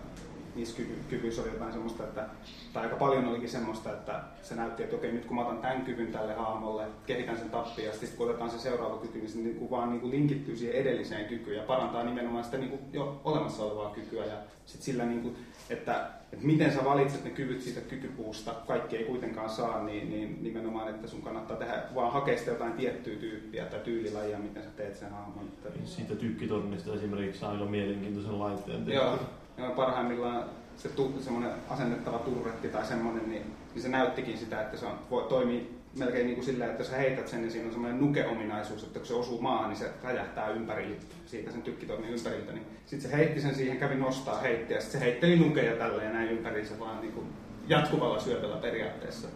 niissä 0.57 0.77
kyky, 0.77 0.95
kyvyissä 1.11 1.43
oli 1.43 1.51
jotain 1.51 1.73
semmoista, 1.73 2.05
että, 2.05 2.27
tai 2.73 2.83
aika 2.83 2.97
paljon 2.97 3.28
olikin 3.28 3.49
semmoista, 3.49 3.93
että 3.93 4.20
se 4.43 4.55
näytti, 4.55 4.83
että 4.83 4.97
okei, 4.97 5.12
nyt 5.12 5.24
kun 5.24 5.37
mä 5.37 5.43
otan 5.43 5.59
tämän 5.59 5.85
kyvyn 5.85 6.12
tälle 6.12 6.35
hahmolle, 6.35 6.87
kehitän 7.07 7.39
sen 7.39 7.51
tappia, 7.51 7.87
ja 7.87 7.93
sitten 7.93 8.11
kun 8.16 8.28
otetaan 8.28 8.51
se 8.51 8.59
seuraava 8.59 8.99
kyky, 8.99 9.19
niin 9.19 9.31
se 9.31 9.39
niin 9.39 9.57
kuin 9.57 9.70
vaan 9.70 9.91
niin 9.91 10.01
kuin 10.01 10.11
linkittyy 10.11 10.57
siihen 10.57 10.77
edelliseen 10.77 11.27
kykyyn 11.27 11.57
ja 11.57 11.62
parantaa 11.62 12.05
nimenomaan 12.05 12.45
sitä 12.45 12.59
niin 12.59 12.70
kuin 12.70 12.81
jo 12.93 13.20
olemassa 13.24 13.62
olevaa 13.62 13.91
kykyä. 13.91 14.24
Ja 14.24 14.37
sitten 14.66 14.85
sillä, 14.85 15.05
niin 15.05 15.23
kuin, 15.23 15.37
että, 15.70 16.11
että 16.33 16.47
miten 16.47 16.73
sä 16.73 16.85
valitset 16.85 17.24
ne 17.24 17.31
kyvyt 17.31 17.62
siitä 17.62 17.81
kykypuusta, 17.81 18.55
kaikki 18.66 18.97
ei 18.97 19.05
kuitenkaan 19.05 19.51
saa, 19.51 19.83
niin, 19.83 20.11
niin 20.11 20.39
nimenomaan, 20.43 20.89
että 20.89 21.09
sun 21.09 21.23
kannattaa 21.23 21.57
tehdä, 21.57 21.83
vaan 21.95 22.12
hakea 22.12 22.39
sitä 22.39 22.51
jotain 22.51 22.73
tiettyä 22.73 23.16
tyyppiä 23.16 23.65
tai 23.65 23.81
tyylilajia, 23.81 24.39
miten 24.39 24.62
sä 24.62 24.70
teet 24.77 24.97
sen 24.97 25.11
hahmon. 25.11 25.51
Siitä 25.85 26.15
tykkitornista 26.15 26.95
esimerkiksi 26.95 27.41
saa 27.41 27.51
aina 27.51 27.65
mielenkiintoisen 27.65 28.39
laitteen. 28.39 28.89
Joo, 28.89 29.19
ja 29.59 29.70
parhaimmillaan 29.70 30.45
se 30.77 30.89
tu, 30.89 31.15
semmoinen 31.20 31.51
asennettava 31.70 32.19
turretti 32.19 32.69
tai 32.69 32.87
semmoinen, 32.87 33.31
niin, 33.31 33.43
niin 33.74 33.83
se 33.83 33.89
näyttikin 33.89 34.39
sitä, 34.39 34.61
että 34.61 34.77
se 34.77 34.87
on, 34.87 34.99
voi, 35.11 35.24
toimii 35.28 35.77
melkein 35.99 36.27
niin 36.27 36.35
kuin 36.35 36.45
sillä, 36.45 36.66
että 36.66 36.85
sä 36.85 36.97
heität 36.97 37.28
sen, 37.28 37.41
niin 37.41 37.51
siinä 37.51 37.66
on 37.66 37.73
semmoinen 37.73 38.01
nuke-ominaisuus, 38.01 38.83
että 38.83 38.99
kun 38.99 39.09
se 39.09 39.15
osuu 39.15 39.41
maahan, 39.41 39.69
niin 39.69 39.78
se 39.78 39.91
räjähtää 40.03 40.49
ympäri, 40.49 41.01
siitä 41.27 41.51
sen 41.51 41.62
tykkitoimin 41.62 42.11
ympäriltä. 42.11 42.53
Niin 42.53 42.66
sitten 42.87 43.11
se 43.11 43.16
heitti 43.16 43.41
sen 43.41 43.55
siihen, 43.55 43.78
kävi 43.78 43.95
nostaa, 43.95 44.41
heitti 44.41 44.74
ja 44.74 44.81
sitten 44.81 45.01
se 45.01 45.07
heitteli 45.07 45.37
nukeja 45.37 45.77
tälleen 45.77 46.12
näin 46.12 46.31
ympäriinsä 46.31 46.78
vaan 46.78 47.01
niin 47.01 47.12
kuin 47.12 47.27
jatkuvalla 47.69 48.20
syötöllä 48.20 48.57
periaatteessa. 48.57 49.28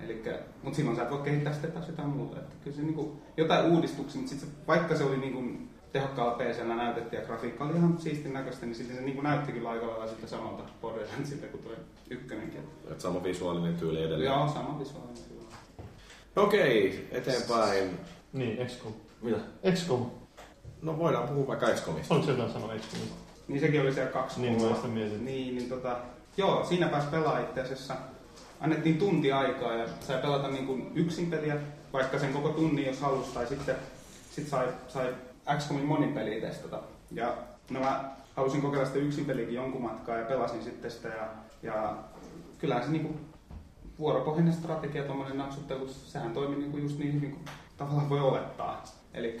Elikkä, 0.00 0.38
mutta 0.62 0.76
silloin 0.76 0.96
sä 0.96 1.02
et 1.02 1.10
voi 1.10 1.22
kehittää 1.22 1.52
sitä 1.52 1.68
taas 1.68 1.88
jotain 1.88 2.08
muuta. 2.08 2.38
Että 2.38 2.54
kyllä 2.64 2.76
se 2.76 2.82
niin 2.82 2.94
kuin, 2.94 3.12
jotain 3.36 3.66
uudistuksia, 3.66 4.20
mutta 4.20 4.36
sitten 4.36 4.66
vaikka 4.66 4.96
se 4.96 5.04
oli 5.04 5.16
niin 5.16 5.32
kuin, 5.32 5.70
tehokkaalla 5.94 6.34
pc 6.34 6.66
näytettiin 6.66 7.20
ja 7.20 7.26
grafiikka 7.26 7.64
oli 7.64 7.76
ihan 7.76 7.98
siistin 7.98 8.32
näköistä, 8.32 8.66
niin 8.66 8.74
silti 8.74 8.94
se 8.94 9.00
niin 9.00 9.14
kuin 9.14 9.24
näytti 9.24 9.52
kyllä 9.52 9.70
aika 9.70 9.86
lailla 9.86 10.06
sitten 10.06 10.28
samalta 10.28 10.62
Borderlandsilta 10.80 11.46
kuin 11.46 11.62
tuo 11.62 11.72
ykkönenkin. 12.10 12.60
Et 12.90 13.00
sama 13.00 13.22
visuaalinen 13.24 13.76
tyyli 13.76 14.02
edelleen. 14.02 14.32
Joo, 14.32 14.48
sama 14.48 14.78
visuaalinen 14.78 15.22
tyyli. 15.28 15.44
Okei, 16.36 17.08
eteenpäin. 17.10 17.98
Niin, 18.32 18.66
XCOM. 18.66 18.92
Mitä? 19.22 19.36
XCOM. 19.72 20.10
No 20.82 20.98
voidaan 20.98 21.28
puhua 21.28 21.46
vaikka 21.46 21.66
XCOMista. 21.66 22.14
Oliko 22.14 22.26
se 22.26 22.32
jotain 22.32 22.52
sanoa 22.52 22.74
XCOMista? 22.74 23.14
Niin 23.48 23.60
sekin 23.60 23.80
oli 23.80 23.94
siellä 23.94 24.10
kaksi 24.10 24.40
Niin, 24.40 24.62
mä 24.62 24.74
sitä 24.74 24.88
mietin. 24.88 25.24
Niin, 25.24 25.56
niin 25.56 25.68
tota, 25.68 25.96
joo, 26.36 26.64
siinä 26.64 26.88
pääsi 26.88 27.06
pelaa 27.08 27.38
itse 27.38 27.60
asiassa. 27.60 27.96
Annettiin 28.60 28.98
tunti 28.98 29.32
aikaa 29.32 29.72
ja 29.72 29.86
sai 30.00 30.18
pelata 30.18 30.48
niin 30.48 30.66
kuin 30.66 30.92
yksin 30.94 31.30
peliä, 31.30 31.56
vaikka 31.92 32.18
sen 32.18 32.32
koko 32.32 32.48
tunnin 32.48 32.86
jos 32.86 33.00
halusi, 33.00 33.34
tai 33.34 33.46
sitten 33.46 33.76
sit 34.30 34.48
sai, 34.48 34.68
sai 34.88 35.14
XCOMin 35.58 35.84
monipeliä 35.84 36.40
testata. 36.40 36.80
Ja 37.10 37.36
no 37.70 37.80
mä 37.80 38.10
halusin 38.36 38.62
kokeilla 38.62 38.86
sitä 38.86 38.98
yksin 38.98 39.24
peliäkin 39.24 39.54
jonkun 39.54 39.82
matkaa 39.82 40.16
ja 40.16 40.24
pelasin 40.24 40.62
sitten 40.62 40.90
sitä 40.90 41.08
ja, 41.08 41.28
ja 41.62 41.96
kyllähän 42.58 42.84
se 42.84 42.90
niinku 42.90 43.14
vuoropohjainen 43.98 44.54
strategia, 44.54 45.02
tuommoinen 45.02 45.38
naksuttelu, 45.38 45.88
sehän 45.88 46.32
toimii 46.32 46.58
niinku 46.58 46.76
just 46.76 46.98
niin 46.98 47.14
hyvin 47.14 47.30
kuin 47.30 47.44
tavallaan 47.76 48.10
voi 48.10 48.20
olettaa. 48.20 48.84
Eli 49.14 49.38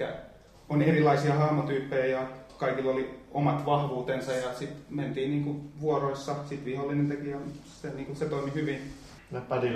on 0.68 0.82
erilaisia 0.82 1.34
hahmotyyppejä 1.34 2.06
ja 2.06 2.26
kaikilla 2.58 2.92
oli 2.92 3.20
omat 3.30 3.66
vahvuutensa 3.66 4.32
ja 4.32 4.54
sitten 4.54 4.82
mentiin 4.90 5.30
niinku 5.30 5.60
vuoroissa, 5.80 6.34
sitten 6.34 6.64
vihollinen 6.64 7.08
teki 7.08 7.30
ja 7.30 7.38
se, 7.82 7.90
niinku, 7.94 8.14
se 8.14 8.28
toimi 8.28 8.54
hyvin. 8.54 8.92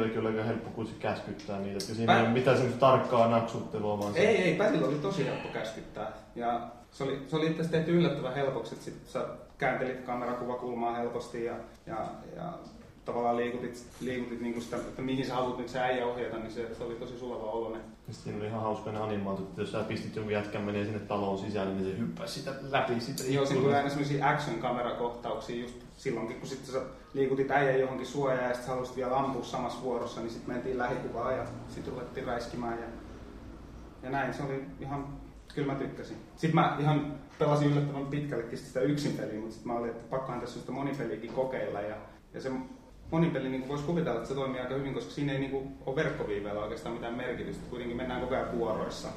Oli 0.00 0.10
kyllä 0.10 0.28
aika 0.28 0.42
helppo, 0.42 0.84
se 0.84 0.92
käskyttää 1.00 1.58
niitä, 1.58 1.72
että 1.72 1.94
siinä 1.94 2.12
Pä... 2.12 2.18
ei 2.18 2.24
ole 2.24 2.32
mitään 2.32 2.56
semmoista 2.56 2.80
tarkkaa 2.80 3.28
naksuttelua. 3.28 3.98
Vaan 3.98 4.12
se... 4.12 4.18
Ei, 4.18 4.36
ei, 4.36 4.54
padilla 4.54 4.86
oli 4.86 4.98
tosi 4.98 5.26
helppo 5.26 5.48
käskyttää. 5.48 6.12
Ja 6.36 6.68
se 6.90 7.04
oli, 7.04 7.22
se 7.28 7.36
oli 7.36 7.46
itse 7.46 7.60
asiassa 7.60 7.76
tehty 7.76 7.98
yllättävän 7.98 8.34
helpoksi, 8.34 8.74
että 8.74 8.84
sit 8.84 8.94
sä 9.06 9.24
kääntelit 9.58 10.00
kamerakuvakulmaa 10.00 10.94
helposti 10.96 11.44
ja, 11.44 11.54
ja, 11.86 12.06
ja 12.36 12.52
tavallaan 13.04 13.36
liikutit, 13.36 13.86
liikutit 14.00 14.40
niin 14.40 14.62
sitä, 14.62 14.76
että 14.76 15.02
mihin 15.02 15.26
sä 15.26 15.34
haluat 15.34 15.58
nyt 15.58 15.68
se 15.68 15.80
äijä 15.80 16.06
ohjata, 16.06 16.36
niin 16.36 16.52
se, 16.52 16.74
se 16.74 16.84
oli 16.84 16.94
tosi 16.94 17.18
sulava 17.18 17.50
oloinen. 17.50 17.82
Siinä 18.10 18.38
oli 18.38 18.46
ihan 18.46 18.62
hauska 18.62 18.92
ne 18.92 18.98
animaatut, 18.98 19.48
että 19.48 19.60
jos 19.60 19.72
sä 19.72 19.84
pistit 19.84 20.16
jonkun 20.16 20.32
jätkän 20.32 20.62
menee 20.62 20.84
sinne 20.84 20.98
taloon 20.98 21.38
sisälle, 21.38 21.74
niin 21.74 21.92
se 21.92 21.98
hyppäsi 21.98 22.34
sitä 22.34 22.54
läpi 22.70 23.00
sitä. 23.00 23.22
Joo, 23.28 23.46
siinä 23.46 23.62
tuli 23.62 23.74
aina 23.74 23.88
sellaisia 23.88 24.28
action-kamerakohtauksia 24.28 25.60
just 25.60 25.87
silloinkin, 25.98 26.36
kun 26.36 26.48
sitten 26.48 26.72
sä 26.72 26.80
liikutit 27.14 27.50
äijän 27.50 27.80
johonkin 27.80 28.06
suojaan 28.06 28.48
ja 28.48 28.54
sitten 28.54 28.74
halusit 28.74 28.96
vielä 28.96 29.16
ampua 29.16 29.42
samassa 29.42 29.82
vuorossa, 29.82 30.20
niin 30.20 30.30
sitten 30.30 30.54
mentiin 30.54 30.78
lähikuvaan 30.78 31.36
ja 31.36 31.44
sitten 31.68 31.92
ruvettiin 31.92 32.26
räiskimään 32.26 32.78
ja, 32.78 32.86
ja 34.02 34.10
näin. 34.10 34.34
Se 34.34 34.42
oli 34.42 34.64
ihan, 34.80 35.08
kyllä 35.54 35.72
mä 35.72 35.78
tykkäsin. 35.78 36.16
Sitten 36.36 36.54
mä 36.54 36.76
ihan 36.78 37.14
pelasin 37.38 37.72
yllättävän 37.72 38.06
pitkällekin 38.06 38.58
sitä 38.58 38.80
yksin 38.80 39.12
peliä, 39.12 39.40
mutta 39.40 39.54
sitten 39.54 39.72
mä 39.72 39.78
olin, 39.78 39.90
että 39.90 40.04
pakkohan 40.10 40.40
tässä 40.40 40.60
sitä 40.60 40.72
monipeliäkin 40.72 41.32
kokeilla 41.32 41.80
ja, 41.80 41.96
ja 42.34 42.40
se 42.40 42.50
monipeli 43.10 43.48
niin 43.48 43.68
voisi 43.68 43.84
kuvitella, 43.84 44.16
että 44.16 44.28
se 44.28 44.34
toimii 44.34 44.60
aika 44.60 44.74
hyvin, 44.74 44.94
koska 44.94 45.10
siinä 45.10 45.32
ei 45.32 45.38
niin 45.38 45.50
kuin, 45.50 45.68
ole 45.86 45.96
verkkoviiveellä 45.96 46.62
oikeastaan 46.62 46.94
mitään 46.94 47.14
merkitystä. 47.14 47.70
Kuitenkin 47.70 47.96
mennään 47.96 48.20
koko 48.20 48.34
ajan 48.34 48.58
vuoroissa. 48.58 49.08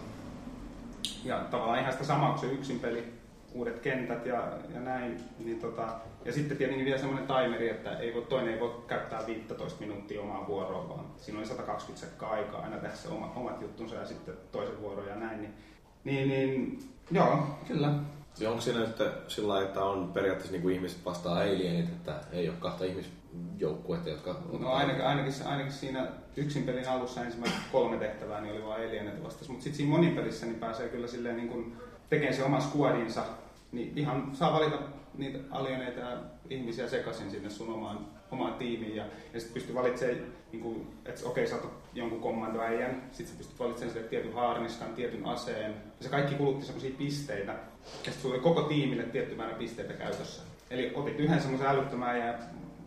Ja 1.23 1.39
tavallaan 1.51 1.79
ihan 1.79 1.93
sitä 1.93 2.05
samaa 2.05 2.29
kuin 2.29 2.39
se 2.39 2.55
yksin 2.55 2.79
peli. 2.79 3.13
uudet 3.53 3.79
kentät 3.79 4.25
ja, 4.25 4.57
ja 4.73 4.79
näin. 4.79 5.19
Niin 5.39 5.59
tota, 5.59 5.87
ja 6.25 6.33
sitten 6.33 6.57
tietenkin 6.57 6.85
vielä 6.85 6.99
semmoinen 6.99 7.27
timeri, 7.27 7.69
että 7.69 7.97
ei 7.97 8.13
voi, 8.13 8.21
toinen 8.21 8.53
ei 8.53 8.59
voi 8.59 8.83
käyttää 8.87 9.27
15 9.27 9.79
minuuttia 9.79 10.21
omaa 10.21 10.47
vuoroa, 10.47 10.89
vaan 10.89 11.05
siinä 11.17 11.39
oli 11.39 11.47
120 11.47 12.05
sekkaa 12.05 12.31
aikaa 12.31 12.61
aina 12.61 12.77
se 12.93 13.07
oma, 13.07 13.33
omat 13.35 13.61
juttunsa 13.61 13.95
ja 13.95 14.05
sitten 14.05 14.33
toisen 14.51 14.81
vuoron 14.81 15.07
ja 15.07 15.15
näin. 15.15 15.41
Niin, 15.41 15.53
niin, 16.03 16.29
niin 16.29 16.79
joo, 17.11 17.59
kyllä. 17.67 17.93
Ja 18.39 18.49
onko 18.49 18.61
siinä 18.61 18.79
nyt 18.79 18.95
sillä 19.27 19.53
lailla, 19.53 19.67
että 19.67 19.83
on 19.83 20.13
periaatteessa 20.13 20.51
niin 20.51 20.61
kuin 20.61 20.75
ihmiset 20.75 21.05
vastaa 21.05 21.35
alienit, 21.35 21.89
että 21.89 22.21
ei 22.31 22.49
ole 22.49 22.57
kahta 22.59 22.85
ihmisjoukkuetta, 22.85 24.09
jotka... 24.09 24.41
No 24.59 24.71
ainakin, 24.71 25.05
ainakin, 25.05 25.33
ainakin 25.45 25.73
siinä 25.73 26.07
yksin 26.37 26.63
pelin 26.63 26.89
alussa 26.89 27.23
ensimmäiset 27.23 27.59
kolme 27.71 27.97
tehtävää 27.97 28.41
niin 28.41 28.53
oli 28.53 28.65
vain 28.65 28.87
alienit 28.87 29.23
vastas, 29.23 29.49
mutta 29.49 29.63
sitten 29.63 29.77
siinä 29.77 29.91
monipelissä 29.91 30.45
niin 30.45 30.59
pääsee 30.59 30.89
kyllä 30.89 31.07
silleen 31.07 31.37
niin 31.37 31.49
kuin 31.49 31.75
tekemään 32.09 32.35
se 32.35 32.43
oma 32.43 32.59
squadinsa, 32.59 33.23
niin 33.71 33.97
ihan 33.97 34.29
saa 34.33 34.53
valita 34.53 34.77
niitä 35.17 35.39
alieneita 35.51 36.01
ihmisiä 36.49 36.87
sekaisin 36.87 37.31
sinne 37.31 37.49
sun 37.49 37.73
omaan, 37.73 38.07
omaan 38.31 38.53
tiimiin 38.53 38.95
ja, 38.95 39.05
ja 39.33 39.39
sitten 39.39 39.53
pystyy 39.53 39.75
valitsemaan, 39.75 40.17
niin 40.51 40.61
kuin, 40.61 40.87
että 41.05 41.27
okei, 41.27 41.45
okay, 41.45 41.59
sä 41.59 41.67
jonkun 41.93 42.19
kommandoäijän, 42.19 43.03
sitten 43.11 43.27
sä 43.27 43.37
pystyt 43.37 43.59
valitsemaan 43.59 43.93
sille 43.93 44.07
tietyn 44.07 44.33
haarniskan, 44.33 44.93
tietyn 44.93 45.25
aseen, 45.25 45.71
ja 45.71 46.03
se 46.03 46.09
kaikki 46.09 46.35
kulutti 46.35 46.65
semmoisia 46.65 46.95
pisteitä, 46.97 47.51
ja 47.51 47.57
sitten 47.83 48.13
sulla 48.13 48.35
oli 48.35 48.43
koko 48.43 48.61
tiimille 48.61 49.03
tietty 49.03 49.35
määrä 49.35 49.53
pisteitä 49.53 49.93
käytössä. 49.93 50.43
Eli 50.69 50.91
otit 50.95 51.19
yhden 51.19 51.41
semmoisen 51.41 51.67
älyttömän 51.67 52.19
ja 52.19 52.33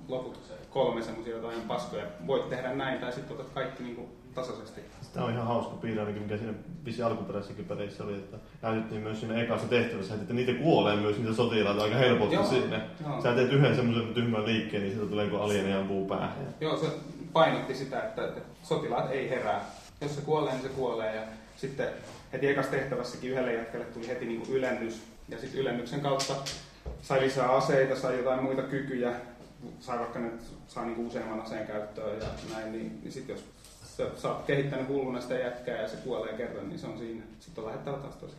loput 0.08 0.52
kolme 0.70 1.02
semmoisia 1.02 1.36
jotain 1.36 1.60
paskoja. 1.60 2.06
Voit 2.26 2.48
tehdä 2.48 2.74
näin, 2.74 3.00
tai 3.00 3.12
sitten 3.12 3.36
otat 3.36 3.50
kaikki 3.54 3.82
niin 3.82 3.96
kuin 3.96 4.08
tasaisesti. 4.34 4.80
Tämä 5.12 5.26
on 5.26 5.32
ihan 5.32 5.46
hauska 5.46 5.76
piirre 5.76 6.00
ainakin, 6.00 6.22
mikä 6.22 6.36
siinä 6.36 6.54
vissi 6.84 7.02
alkuperäisessäkin 7.02 7.64
peleissä 7.64 8.04
oli, 8.04 8.14
että 8.14 8.36
näytettiin 8.62 9.00
myös 9.00 9.20
siinä 9.20 9.42
ekassa 9.42 9.68
tehtävässä, 9.68 10.14
että 10.14 10.34
niitä 10.34 10.52
kuolee 10.52 10.96
myös 10.96 11.18
niitä 11.18 11.34
sotilaita 11.34 11.82
aika 11.82 11.96
helposti 11.96 12.34
Joo, 12.34 12.44
sinne. 12.44 12.80
joo. 13.06 13.22
Sä 13.22 13.34
teet 13.34 13.52
yhden 13.52 13.76
semmoisen 13.76 14.14
tyhmän 14.14 14.46
liikkeen, 14.46 14.82
niin 14.82 14.94
sieltä 14.94 15.10
tulee 15.10 15.24
joku 15.24 15.36
alieni 15.36 15.72
ampuu 15.72 16.08
päähän. 16.08 16.54
Joo, 16.60 16.76
se 16.76 16.86
painotti 17.32 17.74
sitä, 17.74 18.02
että, 18.02 18.24
että 18.24 18.40
sotilaat 18.62 19.10
ei 19.10 19.30
herää. 19.30 19.64
Jos 20.00 20.14
se 20.14 20.20
kuolee, 20.20 20.52
niin 20.52 20.62
se 20.62 20.68
kuolee. 20.68 21.14
Ja 21.14 21.22
sitten 21.56 21.88
heti 22.32 22.46
ekassa 22.46 22.70
tehtävässäkin 22.70 23.30
yhdelle 23.30 23.54
jätkälle 23.54 23.86
tuli 23.86 24.08
heti 24.08 24.26
niin 24.26 24.40
kuin 24.40 24.52
ylennys. 24.52 25.02
Ja 25.28 25.38
sitten 25.38 25.60
ylennyksen 25.60 26.00
kautta 26.00 26.34
sai 27.02 27.20
lisää 27.20 27.52
aseita, 27.52 27.96
sai 27.96 28.18
jotain 28.18 28.42
muita 28.42 28.62
kykyjä. 28.62 29.12
Sai 29.80 29.98
vaikka 29.98 30.18
ne 30.18 30.30
saa 30.68 30.84
niin 30.84 30.96
kuin 30.96 31.06
useamman 31.06 31.40
aseen 31.40 31.66
käyttöön 31.66 32.18
ja 32.18 32.26
näin. 32.54 32.72
Niin, 32.72 33.00
niin 33.02 33.12
sitten 33.12 33.34
jos 33.34 33.44
sä, 33.96 34.10
sä 34.16 34.28
oot 34.28 34.46
kehittänyt 34.46 34.88
hulluna 34.88 35.20
sitä 35.20 35.34
jätkää 35.34 35.82
ja 35.82 35.88
se 35.88 35.96
kuolee 35.96 36.32
kerran, 36.32 36.68
niin 36.68 36.78
se 36.78 36.86
on 36.86 36.98
siinä. 36.98 37.22
Sitten 37.40 37.64
on 37.64 37.68
lähettävä 37.70 37.96
taas 37.96 38.16
tosi. 38.16 38.36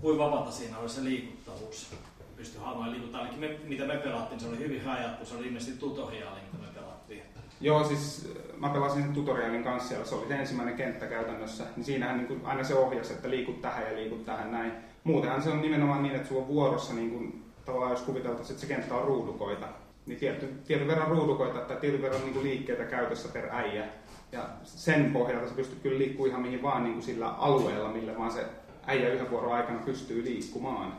Kuin 0.00 0.18
vapaata 0.18 0.50
siinä 0.50 0.78
oli 0.78 0.88
se 0.88 1.04
liikuttavuus. 1.04 1.90
Pystyi 2.36 2.60
hahmoja 2.60 2.90
liikuttaa. 2.90 3.20
Ainakin 3.20 3.40
me, 3.40 3.56
mitä 3.64 3.84
me 3.84 3.96
pelattiin, 3.96 4.40
se 4.40 4.48
oli 4.48 4.58
hyvin 4.58 4.84
rajattu. 4.84 5.26
Se 5.26 5.36
oli 5.36 5.46
ilmeisesti 5.46 5.78
tutoriaali, 5.78 6.40
mitä 6.52 6.66
me 6.66 6.72
pelattiin. 6.74 7.22
Joo, 7.60 7.84
siis 7.84 8.30
äh, 8.36 8.58
mä 8.60 8.68
pelasin 8.68 9.02
sen 9.02 9.12
tutorialin 9.12 9.64
kanssa 9.64 9.88
siellä, 9.88 10.04
se 10.04 10.14
oli 10.14 10.28
se 10.28 10.34
ensimmäinen 10.34 10.76
kenttä 10.76 11.06
käytännössä, 11.06 11.64
niin 11.76 11.84
siinähän 11.84 12.16
niin 12.16 12.26
kuin 12.26 12.40
aina 12.44 12.64
se 12.64 12.74
ohjasi, 12.74 13.12
että 13.12 13.30
liikut 13.30 13.62
tähän 13.62 13.84
ja 13.90 13.96
liikut 13.96 14.24
tähän 14.24 14.52
näin. 14.52 14.72
Muutenhan 15.04 15.42
se 15.42 15.50
on 15.50 15.62
nimenomaan 15.62 16.02
niin, 16.02 16.14
että 16.14 16.28
sulla 16.28 16.42
on 16.42 16.48
vuorossa, 16.48 16.94
niin 16.94 17.10
kuin, 17.10 17.44
tavallaan 17.64 17.90
jos 17.90 18.02
kuviteltaisiin, 18.02 18.54
että 18.54 18.66
se 18.66 18.74
kenttä 18.74 18.94
on 18.94 19.04
ruudukoita, 19.04 19.66
niin 20.06 20.18
tietty, 20.18 20.46
tietyn 20.66 20.88
verran 20.88 21.08
ruudukoita 21.08 21.58
tai 21.58 21.76
tietyn 21.76 22.02
verran 22.02 22.20
niin 22.20 22.32
kuin 22.32 22.44
liikkeitä 22.44 22.84
käytössä 22.84 23.28
per 23.28 23.48
äijä. 23.50 23.84
Ja 24.32 24.48
sen 24.64 25.12
pohjalta 25.12 25.48
sä 25.48 25.54
pystyt 25.54 25.78
kyllä 25.82 25.98
liikkumaan 25.98 26.30
ihan 26.30 26.42
mihin 26.42 26.62
vaan 26.62 26.84
niin 26.84 26.94
kuin 26.94 27.04
sillä 27.04 27.28
alueella, 27.28 27.88
millä 27.88 28.18
vaan 28.18 28.30
se 28.30 28.46
äijä 28.86 29.08
yhden 29.08 29.30
vuoron 29.30 29.52
aikana 29.52 29.78
pystyy 29.78 30.24
liikkumaan. 30.24 30.92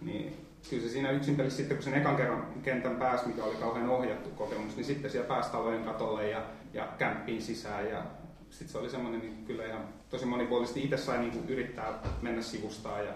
Niin 0.00 0.36
kyllä 0.70 0.82
se 0.82 0.88
siinä 0.88 1.10
yksin 1.10 1.50
sitten, 1.50 1.76
kun 1.76 1.84
sen 1.84 1.94
ekan 1.94 2.16
kerran 2.16 2.46
kentän 2.62 2.96
pääsi, 2.96 3.28
mikä 3.28 3.44
oli 3.44 3.54
kauhean 3.54 3.90
ohjattu 3.90 4.30
kokemus, 4.30 4.76
niin 4.76 4.84
sitten 4.84 5.10
siellä 5.10 5.28
pääsi 5.28 5.50
talojen 5.50 5.84
katolle 5.84 6.30
ja, 6.30 6.42
ja 6.74 6.88
kämppiin 6.98 7.42
sisään. 7.42 7.88
Ja 7.88 8.02
sitten 8.50 8.68
se 8.68 8.78
oli 8.78 8.90
semmoinen 8.90 9.20
niin 9.20 9.44
kyllä 9.46 9.66
ihan 9.66 9.84
tosi 10.10 10.26
monipuolisesti. 10.26 10.84
Itse 10.84 10.96
sai 10.96 11.18
niin 11.18 11.32
kuin 11.32 11.48
yrittää 11.48 11.92
mennä 12.22 12.42
sivustaan 12.42 13.04
ja 13.04 13.12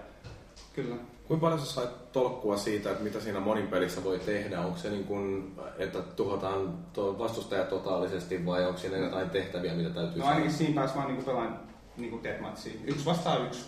kyllä. 0.81 0.95
Kuinka 1.27 1.41
paljon 1.45 1.59
sä 1.59 1.65
sait 1.65 2.11
tolkkua 2.11 2.57
siitä, 2.57 2.91
että 2.91 3.03
mitä 3.03 3.19
siinä 3.19 3.39
monin 3.39 3.67
pelissä 3.67 4.03
voi 4.03 4.19
tehdä? 4.19 4.61
Onko 4.61 4.77
se 4.77 4.89
niin 4.89 5.03
kuin, 5.03 5.55
että 5.77 6.01
tuhotaan 6.01 6.79
vastustaja 6.97 7.63
totaalisesti 7.63 8.45
vai 8.45 8.65
onko 8.65 8.79
siinä 8.79 8.97
jotain 8.97 9.29
tehtäviä, 9.29 9.73
mitä 9.73 9.89
täytyy 9.89 10.21
No 10.21 10.25
ainakin 10.25 10.51
siinä 10.51 10.81
pääsi 10.81 10.95
vaan 10.95 11.07
niin 11.07 11.23
pelaan 11.23 11.59
niin 11.97 12.23
deathmatchia. 12.23 12.73
Yksi 12.85 13.05
vastaan 13.05 13.45
yksi. 13.45 13.65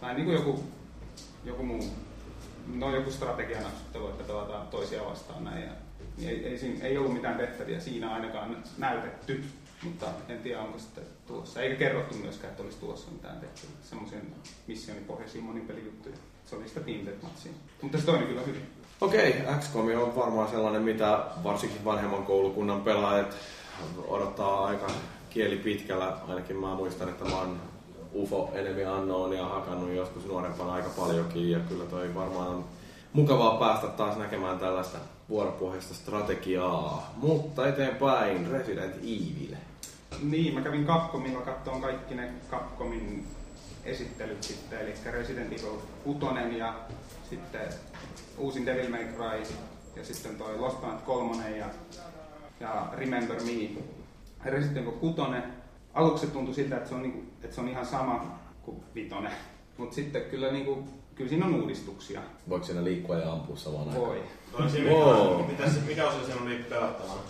Tai 0.00 0.14
niin 0.14 0.24
kuin 0.24 0.34
joku, 0.34 0.64
joku 1.44 1.62
muu 1.62 1.84
no 2.74 2.94
joku 2.94 3.10
strategianaksustelu, 3.10 4.08
että 4.08 4.24
pelataan 4.24 4.66
toisia 4.66 5.04
vastaan 5.04 5.44
näin. 5.44 5.62
Ja, 5.62 5.72
niin 6.16 6.28
ei, 6.28 6.46
ei, 6.46 6.58
siinä, 6.58 6.84
ei 6.84 6.98
ollut 6.98 7.12
mitään 7.12 7.36
tehtäviä 7.36 7.80
siinä 7.80 8.14
ainakaan 8.14 8.56
näytetty, 8.78 9.44
mutta 9.82 10.06
en 10.28 10.38
tiedä 10.38 10.60
onko 10.60 10.78
sitten 10.78 11.04
tulossa. 11.26 11.60
Eikä 11.60 11.76
kerrottu 11.76 12.14
myöskään, 12.14 12.50
että 12.50 12.62
olisi 12.62 12.78
tulossa 12.78 13.10
mitään 13.10 13.40
tehtäviä. 13.40 13.76
Semmoisia 13.82 14.18
missionipohjaisia 14.66 15.42
monipelijuttuja. 15.42 16.16
Se 16.46 16.56
oli 16.56 16.68
sitä 16.68 16.80
Team 16.80 17.06
Deathmatchia. 17.06 17.52
Mutta 17.82 17.98
se 17.98 18.04
toimi 18.04 18.26
kyllä 18.26 18.42
hyvin. 18.42 18.62
Okei, 19.00 19.44
XCOM 19.58 19.86
on 20.02 20.16
varmaan 20.16 20.48
sellainen, 20.48 20.82
mitä 20.82 21.24
varsinkin 21.44 21.84
vanhemman 21.84 22.22
koulukunnan 22.22 22.80
pelaajat 22.80 23.36
odottaa 24.08 24.64
aika 24.64 24.86
kieli 25.30 25.56
pitkällä. 25.56 26.16
Ainakin 26.28 26.56
mä 26.56 26.74
muistan, 26.74 27.08
että 27.08 27.24
mä 27.24 27.38
oon 27.38 27.60
UFO 28.14 28.50
Enemy 28.54 28.86
Unknownia 28.86 29.44
hakannut 29.44 29.92
joskus 29.92 30.26
nuorempana 30.26 30.72
aika 30.72 30.88
paljonkin 30.88 31.50
ja 31.50 31.60
kyllä 31.60 31.84
toi 31.84 32.14
varmaan 32.14 32.48
on 32.48 32.64
mukavaa 33.12 33.56
päästä 33.58 33.86
taas 33.86 34.18
näkemään 34.18 34.58
tällaista 34.58 34.98
vuoropohjaista 35.28 35.94
strategiaa. 35.94 37.14
Mutta 37.16 37.68
eteenpäin 37.68 38.50
Resident 38.50 38.96
Evil. 38.96 39.56
Niin, 40.22 40.54
mä 40.54 40.60
kävin 40.60 40.86
Capcomilla 40.86 41.40
katsomaan 41.40 41.82
kaikki 41.82 42.14
ne 42.14 42.32
Capcomin 42.50 43.26
esittelyt 43.84 44.42
sitten, 44.42 44.80
eli 44.80 44.94
Resident 45.10 45.52
Evil 45.52 45.78
6 46.04 46.26
ja 46.58 46.74
sitten 47.30 47.68
uusin 48.38 48.66
Devil 48.66 48.90
May 48.90 49.04
Cry 49.04 49.42
ja 49.96 50.04
sitten 50.04 50.36
toi 50.36 50.58
Lost 50.58 50.80
Planet 50.80 51.02
3 51.02 51.56
ja, 51.56 51.66
ja 52.60 52.88
Remember 52.96 53.36
Me. 53.36 53.82
Resident 54.44 54.76
Evil 54.76 54.92
6 54.92 55.22
aluksi 55.94 56.26
tuntui 56.26 56.54
siltä, 56.54 56.76
että 56.76 56.88
se 56.88 56.94
on, 56.94 57.02
niinku, 57.02 57.22
että 57.42 57.54
se 57.54 57.60
on 57.60 57.68
ihan 57.68 57.86
sama 57.86 58.38
kuin 58.62 58.84
vitonen. 58.94 59.32
Mutta 59.76 59.94
sitten 59.94 60.22
kyllä, 60.22 60.52
niinku, 60.52 60.88
kyllä 61.14 61.28
siinä 61.28 61.46
on 61.46 61.54
uudistuksia. 61.54 62.20
Voiko 62.48 62.66
siinä 62.66 62.84
liikkua 62.84 63.16
ja 63.16 63.32
ampua 63.32 63.56
samaan 63.56 63.88
aikaan? 63.88 64.06
Voi. 64.06 64.22
No, 64.58 64.68
siinä 64.68 64.90
wow. 64.90 65.46
mikä, 65.46 65.64
mikä 65.86 66.08
osa 66.08 66.24
siinä 66.24 66.40
on 66.40 66.48
niin 66.48 66.64
pelattavana? 66.64 67.20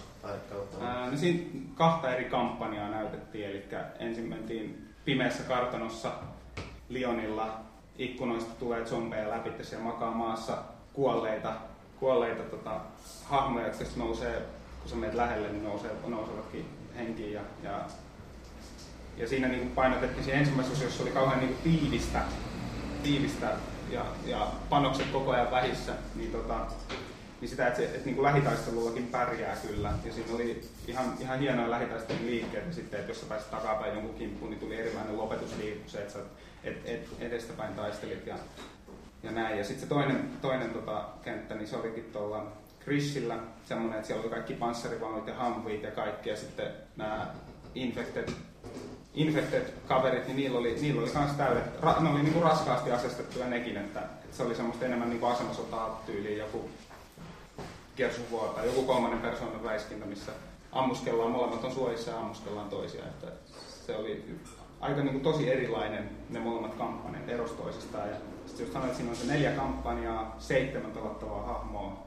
Ää, 0.81 1.11
no 1.11 1.17
siinä 1.17 1.41
kahta 1.75 2.15
eri 2.15 2.25
kampanjaa 2.25 2.91
näytettiin, 2.91 3.47
eli 3.47 3.65
ensin 3.99 4.25
mentiin 4.25 4.89
pimeässä 5.05 5.43
kartanossa 5.43 6.13
Lionilla, 6.89 7.61
ikkunoista 7.99 8.55
tulee 8.59 8.85
zombeja 8.85 9.31
läpi, 9.31 9.65
siellä 9.65 9.85
makaa 9.85 10.11
maassa 10.11 10.59
kuolleita, 10.93 11.53
kuolleita 12.01 12.43
tota, 12.43 12.81
hahmoja, 13.25 13.67
jotka 13.67 13.85
nousee, 13.97 14.43
kun 14.81 14.91
sä 14.91 14.97
menet 14.97 15.15
lähelle, 15.15 15.49
niin 15.49 15.65
nousee, 15.65 15.91
nousevatkin 16.07 16.67
henkiin 16.97 17.33
ja, 17.33 17.41
ja 17.63 17.81
ja 19.17 19.29
siinä 19.29 19.49
niin 19.49 19.71
painotettiin 19.71 20.25
siinä 20.25 20.39
ensimmäisessä 20.39 20.79
osiossa 20.79 21.03
oli 21.03 21.11
kauhean 21.11 21.41
niin 21.41 21.57
tiivistä, 21.65 22.21
tiivistä 23.03 23.51
ja, 23.91 24.05
ja 24.27 24.47
panokset 24.71 25.07
koko 25.07 25.31
ajan 25.31 25.51
vähissä, 25.51 25.93
niin, 26.15 26.33
tota, 26.33 26.67
niin 27.41 27.49
sitä, 27.49 27.67
että, 27.67 27.81
se, 27.81 27.85
että 27.85 28.05
niin 28.05 28.15
kuin 28.15 28.25
lähitaistelullakin 28.25 29.07
pärjää 29.07 29.57
kyllä. 29.57 29.93
Ja 30.05 30.13
siinä 30.13 30.35
oli 30.35 30.69
ihan, 30.89 31.15
ihan 31.21 31.39
hienoja 31.39 31.71
lähitaistelun 31.71 32.27
liikkeitä 32.27 32.73
sitten, 32.73 33.01
että 33.01 33.11
jos 33.11 33.21
sä 33.21 33.27
pääsit 33.27 33.51
takapäin 33.51 33.95
jonkun 33.95 34.15
kimppuun, 34.15 34.51
niin 34.51 34.61
tuli 34.61 34.77
erilainen 34.77 35.17
lopetusliikku, 35.17 35.91
se, 35.91 35.99
että 35.99 36.13
sä 36.13 36.19
et, 36.65 36.83
et, 36.85 37.09
edestäpäin 37.21 37.75
taistelit 37.75 38.27
ja, 38.27 38.37
ja 39.23 39.31
näin. 39.31 39.59
Ja 39.59 39.65
sitten 39.65 39.83
se 39.83 39.95
toinen, 39.95 40.31
toinen 40.43 40.71
tota, 40.71 41.05
kenttä, 41.23 41.55
niin 41.55 41.69
se 41.69 41.77
olikin 41.77 42.11
tuolla 42.13 42.53
Chrisillä 42.83 43.39
semmoinen, 43.69 43.97
että 43.97 44.07
siellä 44.07 44.23
oli 44.23 44.31
kaikki 44.31 44.55
panssarivaunut 44.55 45.27
ja 45.27 45.35
hamvuit 45.35 45.83
ja 45.83 45.91
kaikki, 45.91 46.29
ja 46.29 46.37
sitten 46.37 46.69
nämä 46.97 47.27
Infected 47.75 48.29
Infected-kaverit, 49.15 50.27
niin 50.27 50.37
niillä 50.37 50.59
oli, 50.59 50.75
niillä 50.75 51.03
oli 51.03 51.11
kans 51.11 51.33
täydet, 51.33 51.81
ra, 51.81 52.01
ne 52.01 52.11
oli 52.11 52.23
niinku 52.23 52.41
raskaasti 52.41 52.93
asestettuja 52.93 53.47
nekin, 53.47 53.77
että, 53.77 54.01
että 54.01 54.37
se 54.37 54.43
oli 54.43 54.55
semmoista 54.55 54.85
enemmän 54.85 55.11
niinku 55.11 55.27
asemasotaa 55.27 56.03
tyyliin 56.07 56.39
joku 56.39 56.71
Gears 57.97 58.21
tai 58.55 58.67
joku 58.67 58.83
kolmannen 58.83 59.21
persoonan 59.21 59.65
räiskintä, 59.65 60.07
missä 60.07 60.33
ammuskellaan, 60.73 61.31
molemmat 61.31 61.65
on 61.65 61.73
suojissa 61.73 62.11
ja 62.11 62.19
ammuskellaan 62.19 62.69
toisia. 62.69 63.05
Että 63.05 63.27
se 63.87 63.97
oli 63.97 64.25
aika 64.85 65.03
niinku 65.03 65.21
tosi 65.21 65.53
erilainen 65.53 66.11
ne 66.31 66.41
molemmat 66.41 66.75
kampanjat 66.75 67.29
eros 67.29 67.51
toisistaan. 67.51 68.09
Ja 68.09 68.17
sitten 68.47 68.65
jos 68.65 68.73
sanoit, 68.73 68.91
että 68.91 68.97
siinä 68.97 69.11
on 69.11 69.17
se 69.17 69.33
neljä 69.33 69.51
kampanjaa, 69.51 70.37
seitsemän 70.39 70.91
pelattavaa 70.91 71.47
hahmoa, 71.47 72.07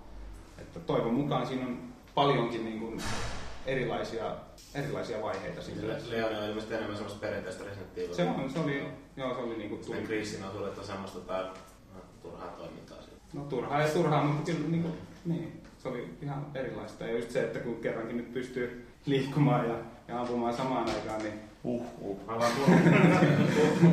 että 0.57 0.79
toivon 0.79 1.13
mukaan 1.13 1.47
siinä 1.47 1.65
on 1.65 1.79
paljonkin 2.15 2.65
niinku 2.65 3.01
erilaisia 3.65 4.35
erilaisia 4.75 5.21
vaiheita 5.21 5.61
siinä. 5.61 5.81
Leon 6.09 6.35
on 6.35 6.43
ilmeisesti 6.43 6.73
enemmän 6.73 6.95
semmoista 6.95 7.19
perinteistä 7.19 7.63
Resident 7.63 7.97
Evil. 7.97 8.13
Se, 8.13 8.23
on, 8.23 8.49
se 8.49 8.59
oli, 8.59 8.83
joo, 9.17 9.33
se 9.33 9.39
oli 9.39 9.57
niinku 9.57 9.75
tullut. 9.75 10.03
kriisin 10.03 10.43
on 10.43 10.51
tullut 10.51 10.85
semmoista 10.85 11.19
tai 11.19 11.45
turhaa 12.21 12.47
toimintaa 12.47 12.97
siitä. 13.01 13.21
No 13.33 13.41
turhaa 13.41 13.81
ja 13.81 13.87
turhaa, 13.87 14.23
mutta 14.23 14.51
kyllä 14.51 14.67
niin, 14.67 14.81
kuin, 14.81 14.93
niin, 15.25 15.61
se 15.77 15.87
oli 15.87 16.09
ihan 16.21 16.45
erilaista. 16.55 17.03
Ja 17.03 17.15
just 17.15 17.31
se, 17.31 17.43
että 17.43 17.59
kun 17.59 17.75
kerrankin 17.75 18.17
nyt 18.17 18.33
pystyy 18.33 18.87
liikkumaan 19.05 19.69
ja, 19.69 19.75
ja 20.07 20.19
ampumaan 20.19 20.53
samaan 20.53 20.89
aikaan, 20.89 21.23
niin 21.23 21.46
Uh, 21.67 21.85
uh. 22.01 22.19
Mä 22.27 22.39
vaan 22.39 22.51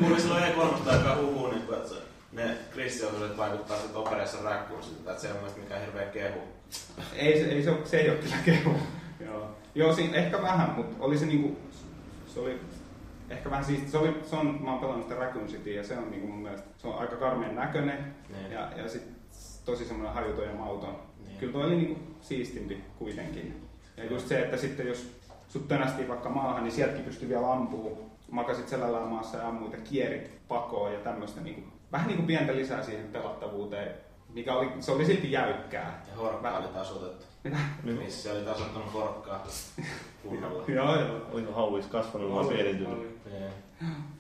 kuulin, 0.01 0.21
silloin 0.21 0.43
E3 0.45 0.91
aikaa 0.91 1.17
huhuu, 1.17 1.51
niin 1.51 1.63
kuin, 1.63 1.79
että 1.79 1.89
se, 1.89 1.95
ne 2.33 2.57
kristiosuudet 2.71 3.37
vaikuttaa 3.37 3.77
sitten 3.79 3.97
opereissa 3.97 4.39
räkkuun 4.45 4.83
siltä, 4.83 5.11
että 5.11 5.23
se 5.23 5.29
ole 5.29 5.35
mielestäni 5.37 5.65
mikään 5.65 5.81
hirveä 5.81 6.07
kehu. 6.07 6.39
ei, 7.17 7.41
se, 7.41 7.47
ei, 7.47 7.63
se, 7.63 7.71
ole- 7.71 7.87
se 7.87 7.97
ei 7.97 8.11
ole 8.11 8.19
kyllä 8.19 8.37
kehu. 8.45 8.71
Joo, 9.27 9.49
Joo 9.75 9.95
siinä 9.95 10.17
ehkä 10.17 10.43
vähän, 10.43 10.71
mutta 10.71 10.97
oli 11.05 11.19
se 11.19 11.27
niinku, 11.27 11.57
se 12.35 12.41
oli 12.41 12.61
ehkä 13.31 13.51
vähän 13.51 13.65
siisti. 13.65 13.91
Se, 13.91 13.99
oli, 13.99 14.21
se 14.31 14.37
on, 14.37 14.59
mä 14.63 14.71
oon 14.71 14.81
pelannut 14.81 15.09
sitä 15.09 15.21
Raccoon 15.21 15.47
City 15.47 15.71
ja 15.73 15.85
se 15.85 15.97
on 15.99 16.11
niinku 16.11 16.27
mun 16.27 16.43
mielestä, 16.43 16.67
se 16.79 16.87
on 16.89 16.99
aika 16.99 17.17
karmeen 17.17 17.55
näköinen 17.57 18.15
Niin. 18.29 18.53
ja, 18.53 18.71
ja 18.77 18.89
sit 18.89 19.03
tosi 19.65 19.85
semmoinen 19.85 20.15
hajuton 20.15 20.45
ja 20.45 20.55
mauton. 20.55 20.99
Niin. 21.27 21.39
Kyllä 21.39 21.53
toi 21.53 21.65
oli 21.65 21.77
niinku 21.77 22.01
siistimpi 22.21 22.85
kuitenkin. 22.99 23.61
Ja 23.97 24.05
just 24.05 24.29
se, 24.29 24.39
että 24.41 24.57
sitten 24.57 24.87
jos 24.87 25.11
sut 25.55 25.69
tönästiin 25.69 26.09
vaikka 26.09 26.29
maahan, 26.29 26.65
niin 26.65 26.73
sieltäkin 26.73 27.05
pystyy 27.05 27.29
vielä 27.29 27.53
ampuu. 27.53 28.11
Makasit 28.31 28.69
selällään 28.69 29.09
maassa 29.09 29.37
ja 29.39 29.49
ammuit 29.49 29.73
ja 29.73 29.79
kierit 29.79 30.31
pakoon 30.49 30.93
ja 30.93 30.99
tämmöistä 30.99 31.41
niinku, 31.41 31.61
vähän 31.93 32.07
niinku 32.09 32.23
pientä 32.23 32.57
lisää 32.57 32.83
siihen 32.83 33.07
pelattavuuteen, 33.07 33.95
mikä 34.29 34.55
oli, 34.55 34.71
se 34.81 34.93
oli 34.93 35.07
silti 35.07 35.33
jäykkää. 35.33 36.05
Ja 36.11 36.17
horkka 36.17 36.57
oli 36.59 36.69
tasoitettu. 36.69 37.25
Mitä? 37.45 37.57
Missi 37.83 38.31
oli 38.31 38.45
tasoittanut 38.45 38.93
horkkaa 38.95 39.47
kunnolla. 40.23 40.65
Joo, 40.77 41.01
joo. 41.01 41.21
Oliko 41.33 41.53
hauis 41.53 41.87
kasvanut 41.87 42.35
vai 42.35 42.45
Oli, 42.45 42.55
pienentynyt? 42.55 42.93
oli. 42.93 43.19
Niin. 43.33 43.51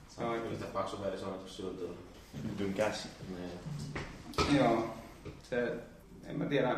Se 0.08 0.24
on 0.24 0.36
yhtä 0.36 0.64
paksu 0.64 1.00
verisuonitus 1.02 1.56
syltynyt. 1.56 1.96
Yhdyn 2.52 2.74
käsi. 2.74 3.08
Niin. 3.36 4.58
Joo, 4.58 4.84
se, 5.42 5.72
en 6.26 6.38
mä 6.38 6.44
tiedä, 6.44 6.76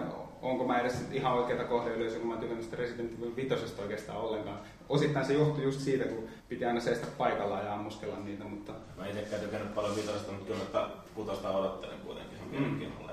onko 0.50 0.66
mä 0.66 0.80
edes 0.80 1.04
ihan 1.12 1.32
oikeata 1.32 1.64
kohdeyleisöä, 1.64 2.18
kun 2.18 2.28
mä 2.28 2.36
tykännyt 2.36 2.64
sitä 2.64 2.76
Resident 2.76 3.12
Evil 3.18 3.36
5 3.36 3.82
oikeastaan 3.82 4.18
ollenkaan. 4.20 4.58
Osittain 4.88 5.26
se 5.26 5.32
johtui 5.34 5.64
just 5.64 5.80
siitä, 5.80 6.04
kun 6.04 6.24
piti 6.48 6.64
aina 6.64 6.80
seistä 6.80 7.06
paikallaan 7.18 7.64
ja 7.66 7.74
ammuskella 7.74 8.16
niitä, 8.20 8.44
mutta... 8.44 8.72
Mä 8.96 9.06
itsekään 9.06 9.42
tykännyt 9.42 9.74
paljon 9.74 9.96
vitosta, 9.96 10.32
mutta 10.32 10.46
kyllä 10.46 10.60
mä 10.74 10.88
kutosta 11.14 11.50
odottelen 11.50 12.00
kuitenkin 12.00 12.36
ihan 12.36 12.48
Mm. 12.48 12.52
mielenkiinnolla. 12.60 13.12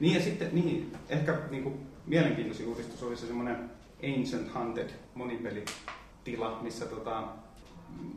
Niin 0.00 0.14
ja 0.14 0.20
sitten, 0.20 0.48
niin, 0.52 0.92
ehkä 1.08 1.38
niin 1.50 1.62
kuin, 1.62 1.86
mielenkiintoisin 2.06 2.68
uudistus 2.68 3.02
oli 3.02 3.16
se 3.16 3.26
semmoinen 3.26 3.70
Ancient 4.02 4.54
Hunted 4.54 4.90
monipelitila, 5.14 6.58
missä 6.62 6.86
tota, 6.86 7.22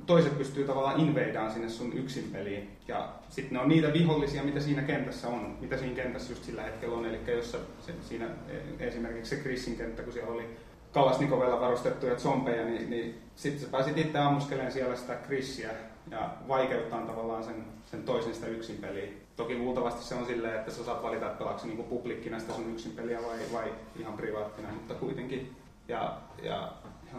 toiset 0.05 0.37
pystyy 0.37 0.65
tavallaan 0.65 0.99
inveidaan 0.99 1.51
sinne 1.51 1.69
sun 1.69 1.93
yksin 1.93 2.29
peliin. 2.33 2.69
Ja 2.87 3.09
sitten 3.29 3.53
ne 3.53 3.59
on 3.59 3.69
niitä 3.69 3.93
vihollisia, 3.93 4.43
mitä 4.43 4.59
siinä 4.59 4.81
kentässä 4.81 5.27
on, 5.27 5.57
mitä 5.61 5.77
siinä 5.77 5.95
kentässä 5.95 6.31
just 6.31 6.43
sillä 6.43 6.61
hetkellä 6.61 6.97
on. 6.97 7.05
Eli 7.05 7.19
jos 7.27 7.51
se, 7.51 7.93
siinä 8.01 8.25
e- 8.25 8.87
esimerkiksi 8.87 9.35
se 9.35 9.41
Chrisin 9.41 9.77
kenttä, 9.77 10.03
kun 10.03 10.13
siellä 10.13 10.33
oli 10.33 10.57
Kalasnikovella 10.91 11.61
varustettuja 11.61 12.15
zombeja, 12.15 12.65
niin, 12.65 12.89
niin 12.89 13.21
sitten 13.35 13.61
sä 13.61 13.71
pääsit 13.71 13.97
itse 13.97 14.17
ammuskelemaan 14.17 14.71
siellä 14.71 14.95
sitä 14.95 15.15
Chrisiä 15.25 15.69
ja 16.11 16.29
vaikeuttaa 16.47 17.01
tavallaan 17.01 17.43
sen, 17.43 17.65
sen 17.85 18.03
toisen 18.03 18.33
sitä 18.35 18.47
yksin 18.47 18.77
peliä. 18.77 19.07
Toki 19.35 19.57
luultavasti 19.57 20.03
se 20.03 20.15
on 20.15 20.25
silleen, 20.25 20.55
että 20.55 20.71
sä 20.71 20.83
saat 20.83 21.03
valita, 21.03 21.25
että 21.25 21.37
pelaatko 21.37 21.67
niinku 21.67 21.83
publikkina 21.83 22.39
sitä 22.39 22.53
sun 22.53 22.71
yksin 22.71 22.91
peliä 22.91 23.19
vai, 23.21 23.37
vai 23.53 23.73
ihan 23.99 24.13
privaattina, 24.13 24.71
mutta 24.71 24.93
kuitenkin. 24.93 25.55
Ja, 25.87 26.17
ja 26.43 26.73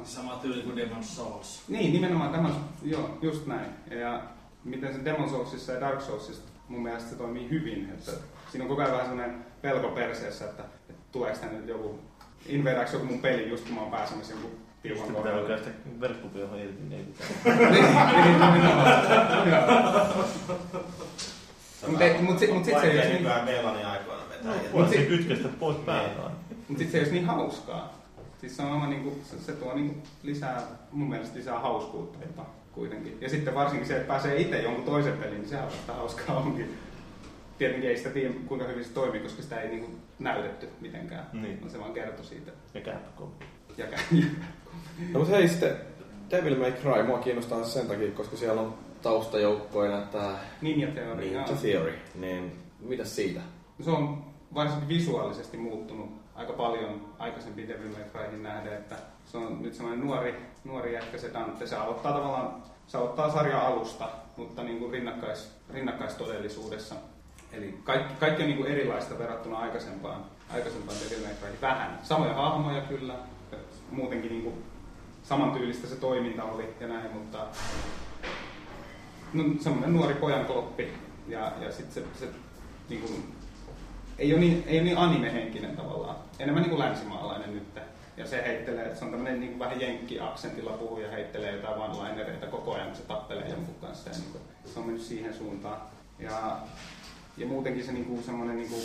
Sama 0.04 0.36
tyyli 0.42 0.62
kuin 0.62 0.76
Demon's 0.76 1.02
Souls. 1.02 1.62
niin, 1.68 1.92
nimenomaan 1.92 2.30
tämä, 2.30 2.50
joo, 2.82 3.18
just 3.22 3.46
näin. 3.46 3.70
Ja 3.90 4.22
miten 4.64 4.94
se 4.94 5.04
Demon 5.04 5.30
Soulsissa 5.30 5.72
ja 5.72 5.80
Dark 5.80 6.00
Soulsissa 6.00 6.42
mun 6.68 6.82
mielestä 6.82 7.10
se 7.10 7.16
toimii 7.16 7.50
hyvin, 7.50 7.88
että 7.90 8.12
siinä 8.52 8.64
on 8.64 8.68
koko 8.68 8.82
ajan 8.82 8.92
vähän 8.92 9.06
sellainen 9.08 9.44
pelko 9.62 9.88
perseessä, 9.88 10.44
että, 10.44 10.62
että 10.88 11.02
tuleeko 11.12 11.38
tänne 11.38 11.58
nyt 11.58 11.68
joku, 11.68 11.98
invaderaanko 12.46 12.92
joku 12.92 13.04
mun 13.06 13.18
peli 13.22 13.48
just 13.48 13.64
kun 13.64 13.74
mä 13.74 13.80
oon 13.80 13.90
pääsemässä 13.90 14.32
jonkun 14.32 14.50
tiukan 14.82 14.98
Sitten 15.06 15.16
pitää 15.22 15.32
kohdalle. 15.32 15.54
oikeastaan 15.54 16.00
verkkopia 16.00 16.40
johon 16.40 16.58
irti, 16.58 16.82
niin 16.82 16.92
ei 16.92 17.04
mitään. 17.06 17.30
Niin, 17.72 18.54
nimenomaan. 18.54 19.02
Joo. 19.50 20.86
Mut 21.88 22.20
mut 22.22 22.38
sit- 22.38 22.54
mut 22.54 22.64
sit 22.64 22.74
se 22.80 22.86
ei 22.86 22.88
Vaikea 22.88 22.90
olisi 22.90 23.06
niin- 23.08 23.12
nykyään 23.16 23.44
Melanin 23.44 23.86
aikoina 23.86 24.22
vetää. 24.28 24.50
No, 24.50 24.54
Ja- 24.54 24.70
mut 24.72 24.88
sit- 24.88 24.98
se 25.00 25.06
kytkestä 25.06 25.48
pois 25.48 25.76
päältä. 25.76 26.20
Mutta 26.68 26.68
sitten 26.68 26.90
se 26.90 26.96
ei 26.98 27.00
olisi 27.02 27.14
niin 27.14 27.26
hauskaa. 27.26 27.95
Siis 28.40 28.56
se, 28.56 28.62
on 28.62 28.72
oma, 28.72 28.86
niinku, 28.86 29.18
se, 29.24 29.38
se 29.38 29.52
tuo 29.52 29.74
niinku 29.74 29.94
lisää, 30.22 30.62
mun 30.92 31.08
mielestä 31.08 31.38
lisää 31.38 31.58
hauskuutta 31.58 32.18
jopa 32.26 32.46
kuitenkin. 32.72 33.18
Ja 33.20 33.28
sitten 33.28 33.54
varsinkin 33.54 33.88
se, 33.88 33.96
että 33.96 34.08
pääsee 34.08 34.40
itse 34.40 34.62
jonkun 34.62 34.84
toisen 34.84 35.12
peliin, 35.18 35.40
niin 35.40 35.48
sehän 35.48 35.66
vasta 35.66 35.92
hauskaa 35.92 36.36
onkin. 36.36 36.74
Tietenkin 37.58 37.90
ei 37.90 37.96
sitä 37.96 38.10
tiedä, 38.10 38.34
kuinka 38.46 38.66
hyvin 38.66 38.84
se 38.84 38.92
toimii, 38.92 39.20
koska 39.20 39.42
sitä 39.42 39.60
ei 39.60 39.68
niinku 39.68 39.90
näytetty 40.18 40.68
mitenkään. 40.80 41.26
Niin. 41.32 41.60
No 41.64 41.68
se 41.70 41.78
vaan 41.80 41.92
kertoi 41.92 42.24
siitä. 42.24 42.50
Ja 42.74 42.80
Capcom. 42.80 43.28
Ja 43.76 43.86
kä- 43.86 44.24
No 45.12 45.18
mutta 45.18 45.36
hei 45.36 45.48
sitten, 45.48 45.76
Devil 46.30 46.56
May 46.58 46.72
Cry, 46.72 47.02
mua 47.02 47.18
kiinnostaa 47.18 47.64
se 47.64 47.70
sen 47.70 47.86
takia, 47.88 48.10
koska 48.12 48.36
siellä 48.36 48.60
on 48.60 48.74
taustajoukkoina 49.02 50.00
tämä 50.00 50.38
Ninja 50.60 50.88
Theory. 50.88 51.20
Ninja. 51.20 51.44
Theory, 51.60 51.94
niin 52.14 52.52
mitä 52.80 53.04
siitä? 53.04 53.40
Se 53.84 53.90
on 53.90 54.24
varsinkin 54.54 54.88
visuaalisesti 54.88 55.56
muuttunut 55.56 56.10
aika 56.36 56.52
paljon 56.52 57.14
aikaisempiin 57.18 57.68
Cryhin 58.12 58.42
nähden, 58.42 58.72
että 58.72 58.96
se 59.26 59.38
on 59.38 59.62
nyt 59.62 59.74
semmoinen 59.74 60.06
nuori, 60.06 60.34
nuori 60.64 60.94
jätkä 60.94 61.18
se 61.18 61.30
Dante. 61.34 61.66
Se 61.66 61.76
aloittaa 61.76 62.12
tavallaan, 62.12 62.62
se 62.86 62.98
aloittaa 62.98 63.32
sarjan 63.32 63.60
alusta, 63.60 64.08
mutta 64.36 64.62
niin 64.62 64.78
kuin 64.78 64.92
rinnakkais, 64.92 65.56
rinnakkaistodellisuudessa. 65.70 66.94
Eli 67.52 67.78
kaikki, 67.84 68.14
kaikki 68.14 68.42
on 68.42 68.48
niin 68.48 68.58
kuin 68.58 68.72
erilaista 68.72 69.18
verrattuna 69.18 69.58
aikaisempaan, 69.58 70.24
aikaisempaan 70.52 70.98
Cryhin. 70.98 71.60
Vähän. 71.60 71.98
Samoja 72.02 72.34
hahmoja 72.34 72.80
kyllä, 72.80 73.14
muutenkin 73.90 74.30
niin 74.30 74.42
kuin 74.42 74.64
samantyylistä 75.22 75.86
se 75.86 75.96
toiminta 75.96 76.44
oli 76.44 76.74
ja 76.80 76.88
näin, 76.88 77.12
mutta 77.12 77.38
no, 79.32 79.44
semmoinen 79.60 79.92
nuori 79.92 80.14
pojan 80.14 80.44
kloppi 80.44 80.88
ja, 81.28 81.52
ja 81.60 81.72
sitten 81.72 82.04
se, 82.04 82.18
se 82.18 82.32
niin 82.88 83.00
kuin, 83.00 83.35
ei 84.18 84.32
ole 84.32 84.40
niin, 84.40 84.64
ei 84.66 84.78
ole 84.78 84.84
niin 84.84 84.98
anime-henkinen 84.98 85.76
tavallaan. 85.76 86.16
Enemmän 86.38 86.62
niin 86.62 86.70
kuin 86.70 86.80
länsimaalainen 86.80 87.54
nyt. 87.54 87.62
Ja 88.16 88.26
se 88.26 88.42
heittelee, 88.46 88.84
että 88.84 88.98
se 88.98 89.04
on 89.04 89.10
tämmöinen 89.10 89.40
niin 89.40 89.58
vähän 89.58 89.80
jenkki-aksentilla 89.80 90.70
puhuja, 90.70 91.10
heittelee 91.10 91.52
jotain 91.52 91.80
one-linereita 91.80 92.46
koko 92.46 92.74
ajan, 92.74 92.86
kun 92.86 92.96
se 92.96 93.02
tappelee 93.02 93.48
jonkun 93.48 93.74
kanssa. 93.80 94.10
Ja 94.10 94.16
niin 94.16 94.32
kuin, 94.32 94.42
se 94.64 94.78
on 94.78 94.86
mennyt 94.86 95.02
siihen 95.02 95.34
suuntaan. 95.34 95.80
Ja, 96.18 96.56
ja 97.36 97.46
muutenkin 97.46 97.84
se 97.84 97.92
niin 97.92 98.04
kuin, 98.04 98.22
semmoinen 98.22 98.56
niin 98.56 98.68
kuin 98.68 98.82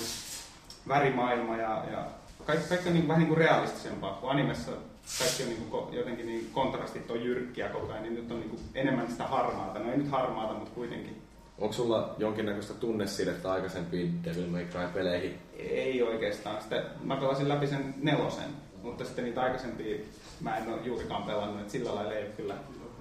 värimaailma 0.88 1.58
ja, 1.58 1.84
ja 1.92 2.06
kaikki, 2.46 2.70
kaikki 2.70 2.88
on 2.88 2.94
niin 2.94 3.04
kuin, 3.04 3.08
vähän 3.08 3.20
niin 3.20 3.28
kuin 3.28 3.38
realistisempaa. 3.38 4.14
Kun 4.14 4.32
animessa 4.32 4.72
kaikki 5.20 5.44
on 5.44 5.50
niin 5.50 5.70
kuin, 5.70 5.94
jotenkin 5.94 6.26
niin 6.26 6.50
kontrastit 6.54 7.12
on 7.12 7.24
jyrkkiä 7.24 7.70
koko 7.70 7.92
ajan, 7.92 8.04
niin 8.04 8.16
nyt 8.16 8.32
on 8.32 8.40
niin 8.40 8.50
kuin, 8.50 8.62
enemmän 8.76 9.12
sitä 9.12 9.24
harmaata. 9.24 9.80
No 9.80 9.92
ei 9.92 9.98
nyt 9.98 10.12
harmaata, 10.12 10.54
mutta 10.54 10.76
kuitenkin. 10.76 11.21
Onko 11.62 11.74
sulla 11.74 12.16
jonkinnäköistä 12.18 12.74
tunnesidettä 12.74 13.52
aikaisempiin 13.52 14.24
Devil 14.24 14.48
May 14.48 14.66
Cry-peleihin? 14.66 15.38
Ei 15.60 16.04
oikeastaan. 16.04 16.60
Sitten 16.62 16.84
mä 17.04 17.16
pelasin 17.16 17.50
läpi 17.50 17.68
sen 17.68 17.94
nelosen, 18.02 18.50
mutta 18.84 19.06
sitten 19.06 19.26
niitä 19.26 19.42
aikaisempia 19.42 19.98
mä 20.42 20.58
en 20.58 20.74
ole 20.74 20.82
juurikaan 20.84 21.24
pelannut, 21.24 21.60
että 21.60 21.72
sillä 21.72 21.96
lailla 21.96 22.14
ei 22.14 22.24
ole 22.26 22.32
kyllä. 22.38 22.54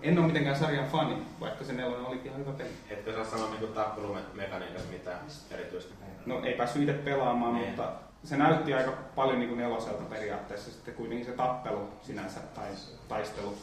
En 0.03 0.19
ole 0.19 0.27
mitenkään 0.27 0.57
sarjan 0.57 0.89
fani, 0.89 1.17
vaikka 1.41 1.65
se 1.65 1.73
nelonen 1.73 2.07
olikin 2.07 2.27
ihan 2.27 2.41
hyvä 2.41 2.53
peli. 2.53 2.69
Etkö 2.91 3.13
saa 3.15 3.25
sanoa 3.25 3.51
niinku 3.51 3.67
tappelumekaniikasta 3.67 4.89
mitään 4.93 5.19
erityistä? 5.51 5.95
No 6.27 6.41
ei 6.45 6.55
päässyt 6.55 6.83
itse 6.83 6.93
pelaamaan, 6.95 7.55
Niin. 7.55 7.67
mutta 7.67 7.93
se 8.25 8.37
näytti 8.37 8.75
aika 8.75 8.93
paljon 9.15 9.39
niin 9.39 9.49
kuin 9.49 9.59
neloselta 9.59 10.03
periaatteessa. 10.05 10.71
Sitten 10.71 10.95
kuitenkin 10.95 11.27
se 11.27 11.33
tappelu 11.33 11.89
sinänsä 12.03 12.41
tai 12.41 12.69
taistelu. 13.09 13.55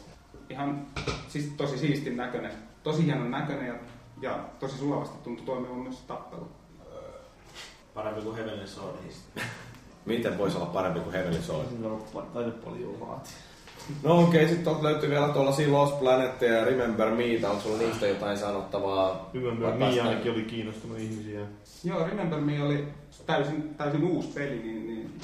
Ihan 0.49 0.87
siis 1.27 1.53
tosi 1.57 1.77
siistin 1.77 2.17
näköinen, 2.17 2.51
tosi 2.83 3.05
hienon 3.05 3.31
näköinen 3.31 3.67
ja, 3.67 3.73
ja 4.21 4.39
tosi 4.59 4.77
sulavasti 4.77 5.17
tuntui 5.23 5.45
toimivan 5.45 5.77
myös 5.77 6.01
tappelu. 6.07 6.47
Parempi 7.93 8.21
kuin 8.21 8.35
Heavenly 8.35 8.67
Sword. 8.67 8.95
Miten 10.05 10.37
voisi 10.37 10.57
olla 10.57 10.65
parempi 10.65 10.99
kuin 10.99 11.13
Heavenly 11.13 11.41
Sword? 11.41 11.67
Siinä 11.69 11.87
on 11.87 12.27
taidepuoli 12.33 12.99
vaati. 12.99 13.29
No 14.03 14.19
okei, 14.19 14.27
okay, 14.27 14.47
sitten 14.47 14.63
tuolta 14.63 14.83
löytyy 14.83 15.09
vielä 15.09 15.27
tuollaisia 15.27 15.71
Lost 15.71 15.99
Planet 15.99 16.41
ja 16.41 16.65
Remember 16.65 17.09
Me, 17.09 17.47
onko 17.47 17.61
sulla 17.61 17.77
niistä 17.77 18.07
jotain 18.07 18.37
sanottavaa? 18.37 19.29
Mia 19.33 19.71
päästään- 19.79 20.07
ainakin 20.07 20.31
oli 20.31 20.41
kiinnostunut 20.41 20.97
ihmisiä. 20.97 21.41
Joo, 21.83 22.07
Remember 22.07 22.39
Me 22.39 22.63
oli 22.63 22.87
täysin, 23.25 23.75
täysin 23.75 24.03
uusi 24.03 24.27
peli, 24.27 24.59
niin, 24.59 24.87
niin 24.87 25.19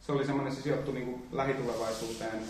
se 0.00 0.12
oli 0.12 0.26
semmoinen, 0.26 0.54
se 0.54 0.62
sijoittui 0.62 0.94
niin 0.94 1.06
kuin 1.06 1.26
lähitulevaisuuteen. 1.32 2.42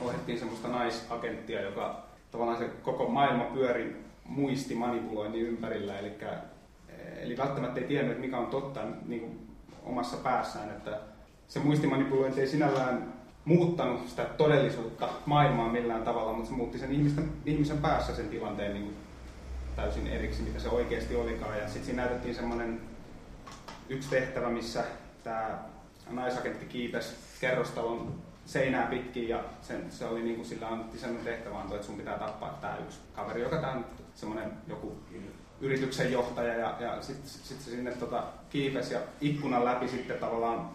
Ohjattiin 0.00 0.38
semmoista 0.38 0.68
naisagenttia, 0.68 1.60
joka 1.60 2.02
tavallaan 2.30 2.58
se 2.58 2.70
koko 2.82 3.08
maailma 3.08 3.44
pyöri 3.44 4.04
muistimanipuloinnin 4.24 5.42
ympärillä, 5.42 5.98
eli, 5.98 6.12
eli 7.20 7.36
välttämättä 7.36 7.80
ei 7.80 7.86
tiennyt, 7.86 8.20
mikä 8.20 8.38
on 8.38 8.46
totta 8.46 8.80
niin 9.06 9.20
kuin 9.20 9.48
omassa 9.84 10.16
päässään, 10.16 10.68
että 10.68 11.00
se 11.48 11.60
muistimanipulointi 11.60 12.40
ei 12.40 12.46
sinällään 12.46 13.12
muuttanut 13.44 14.08
sitä 14.08 14.24
todellisuutta 14.24 15.08
maailmaa 15.26 15.72
millään 15.72 16.02
tavalla, 16.02 16.32
mutta 16.32 16.48
se 16.48 16.56
muutti 16.56 16.78
sen 16.78 16.92
ihmisten, 16.92 17.32
ihmisen 17.46 17.78
päässä 17.78 18.14
sen 18.14 18.28
tilanteen 18.28 18.74
niin 18.74 18.84
kuin 18.84 18.96
täysin 19.76 20.06
eriksi, 20.06 20.42
mitä 20.42 20.58
se 20.58 20.68
oikeasti 20.68 21.16
olikaan. 21.16 21.58
Ja 21.58 21.64
sitten 21.64 21.84
siinä 21.84 22.02
näytettiin 22.02 22.34
semmoinen 22.34 22.80
yksi 23.88 24.10
tehtävä, 24.10 24.50
missä 24.50 24.84
tämä 25.24 25.58
naisagentti 26.10 26.66
kiipesi 26.66 27.14
kerrostalon 27.40 28.14
seinää 28.46 28.86
pitkin 28.86 29.28
ja 29.28 29.44
sen, 29.62 29.92
se 29.92 30.06
oli 30.06 30.22
niin 30.22 30.36
kuin 30.36 30.46
sillä 30.46 30.68
annettiin 30.68 31.00
sellainen 31.00 31.24
tehtävä 31.24 31.62
että 31.62 31.86
sun 31.86 31.96
pitää 31.96 32.18
tappaa 32.18 32.58
tämä 32.60 32.76
yksi 32.76 32.98
kaveri, 33.16 33.40
joka 33.40 33.56
tämä 33.56 33.72
on 33.72 33.84
semmoinen 34.14 34.52
joku 34.68 34.96
yrityksen 35.60 36.12
johtaja 36.12 36.54
ja, 36.54 36.76
ja 36.80 37.02
sitten 37.02 37.28
sit 37.28 37.60
se 37.60 37.70
sinne 37.70 37.92
tota, 37.92 38.24
kiipesi 38.50 38.94
ja 38.94 39.00
ikkunan 39.20 39.64
läpi 39.64 39.88
sitten 39.88 40.18
tavallaan 40.18 40.70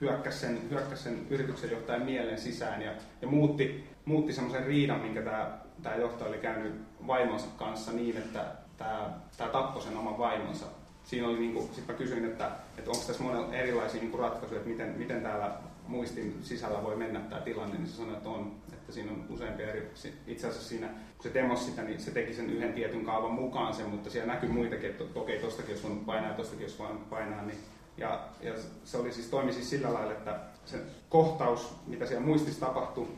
hyökkäsi 0.00 0.38
sen, 0.38 0.70
hyökkäsi 0.70 1.02
sen 1.02 1.26
yrityksen 1.30 1.70
johtajan 1.70 2.02
mielen 2.02 2.40
sisään 2.40 2.82
ja, 2.82 2.92
ja 3.22 3.28
muutti, 3.28 3.84
muutti 4.04 4.32
semmoisen 4.32 4.66
riidan, 4.66 5.00
minkä 5.00 5.22
tämä, 5.22 5.58
tämä 5.82 5.96
johtaja 5.96 6.28
oli 6.28 6.38
käynyt 6.38 6.74
vaimonsa 7.06 7.46
kanssa 7.56 7.92
niin, 7.92 8.16
että 8.16 8.44
tämä, 8.76 9.10
tappoi 9.52 9.82
sen 9.82 9.96
oman 9.96 10.18
vaimonsa. 10.18 10.66
Siinä 11.04 11.28
oli, 11.28 11.38
niin 11.38 11.54
kuin, 11.54 11.66
sitten 11.66 11.94
mä 11.94 11.98
kysyin, 11.98 12.24
että, 12.24 12.50
että 12.78 12.90
onko 12.90 13.02
tässä 13.06 13.22
monella 13.22 13.54
erilaisia 13.54 14.00
niin 14.00 14.10
kuin 14.10 14.20
ratkaisuja, 14.20 14.60
että 14.60 14.70
miten, 14.70 14.94
miten 14.98 15.22
täällä 15.22 15.52
muistin 15.86 16.38
sisällä 16.42 16.82
voi 16.82 16.96
mennä 16.96 17.20
tämä 17.20 17.40
tilanne, 17.40 17.78
niin 17.78 17.88
se 17.88 17.96
sanoi, 17.96 18.16
että 18.16 18.28
on, 18.28 18.52
että 18.86 18.94
siinä 18.94 19.12
on 19.12 19.24
useampia 19.28 19.70
eri, 19.70 19.90
itse 20.26 20.46
asiassa 20.46 20.68
siinä, 20.68 20.86
kun 20.86 21.22
se 21.22 21.34
demos 21.34 21.66
sitä, 21.66 21.82
niin 21.82 22.00
se 22.00 22.10
teki 22.10 22.34
sen 22.34 22.50
yhden 22.50 22.72
tietyn 22.72 23.04
kaavan 23.04 23.30
mukaan 23.30 23.74
sen, 23.74 23.88
mutta 23.88 24.10
siellä 24.10 24.32
näkyy 24.32 24.48
muitakin, 24.48 24.90
että 24.90 25.04
okei, 25.14 25.38
tostakin 25.38 25.72
jos 25.72 25.84
on 25.84 26.02
painaa, 26.06 26.32
tostakin 26.32 26.62
jos 26.62 26.78
vaan 26.78 26.98
painaa, 26.98 27.42
niin 27.42 27.58
ja, 27.96 28.20
ja 28.40 28.52
se 28.84 28.98
oli 28.98 29.12
siis, 29.12 29.28
toimi 29.28 29.52
siis 29.52 29.70
sillä 29.70 29.94
lailla, 29.94 30.12
että 30.12 30.40
se 30.64 30.78
kohtaus, 31.08 31.74
mitä 31.86 32.06
siellä 32.06 32.26
muistissa 32.26 32.66
tapahtui, 32.66 33.08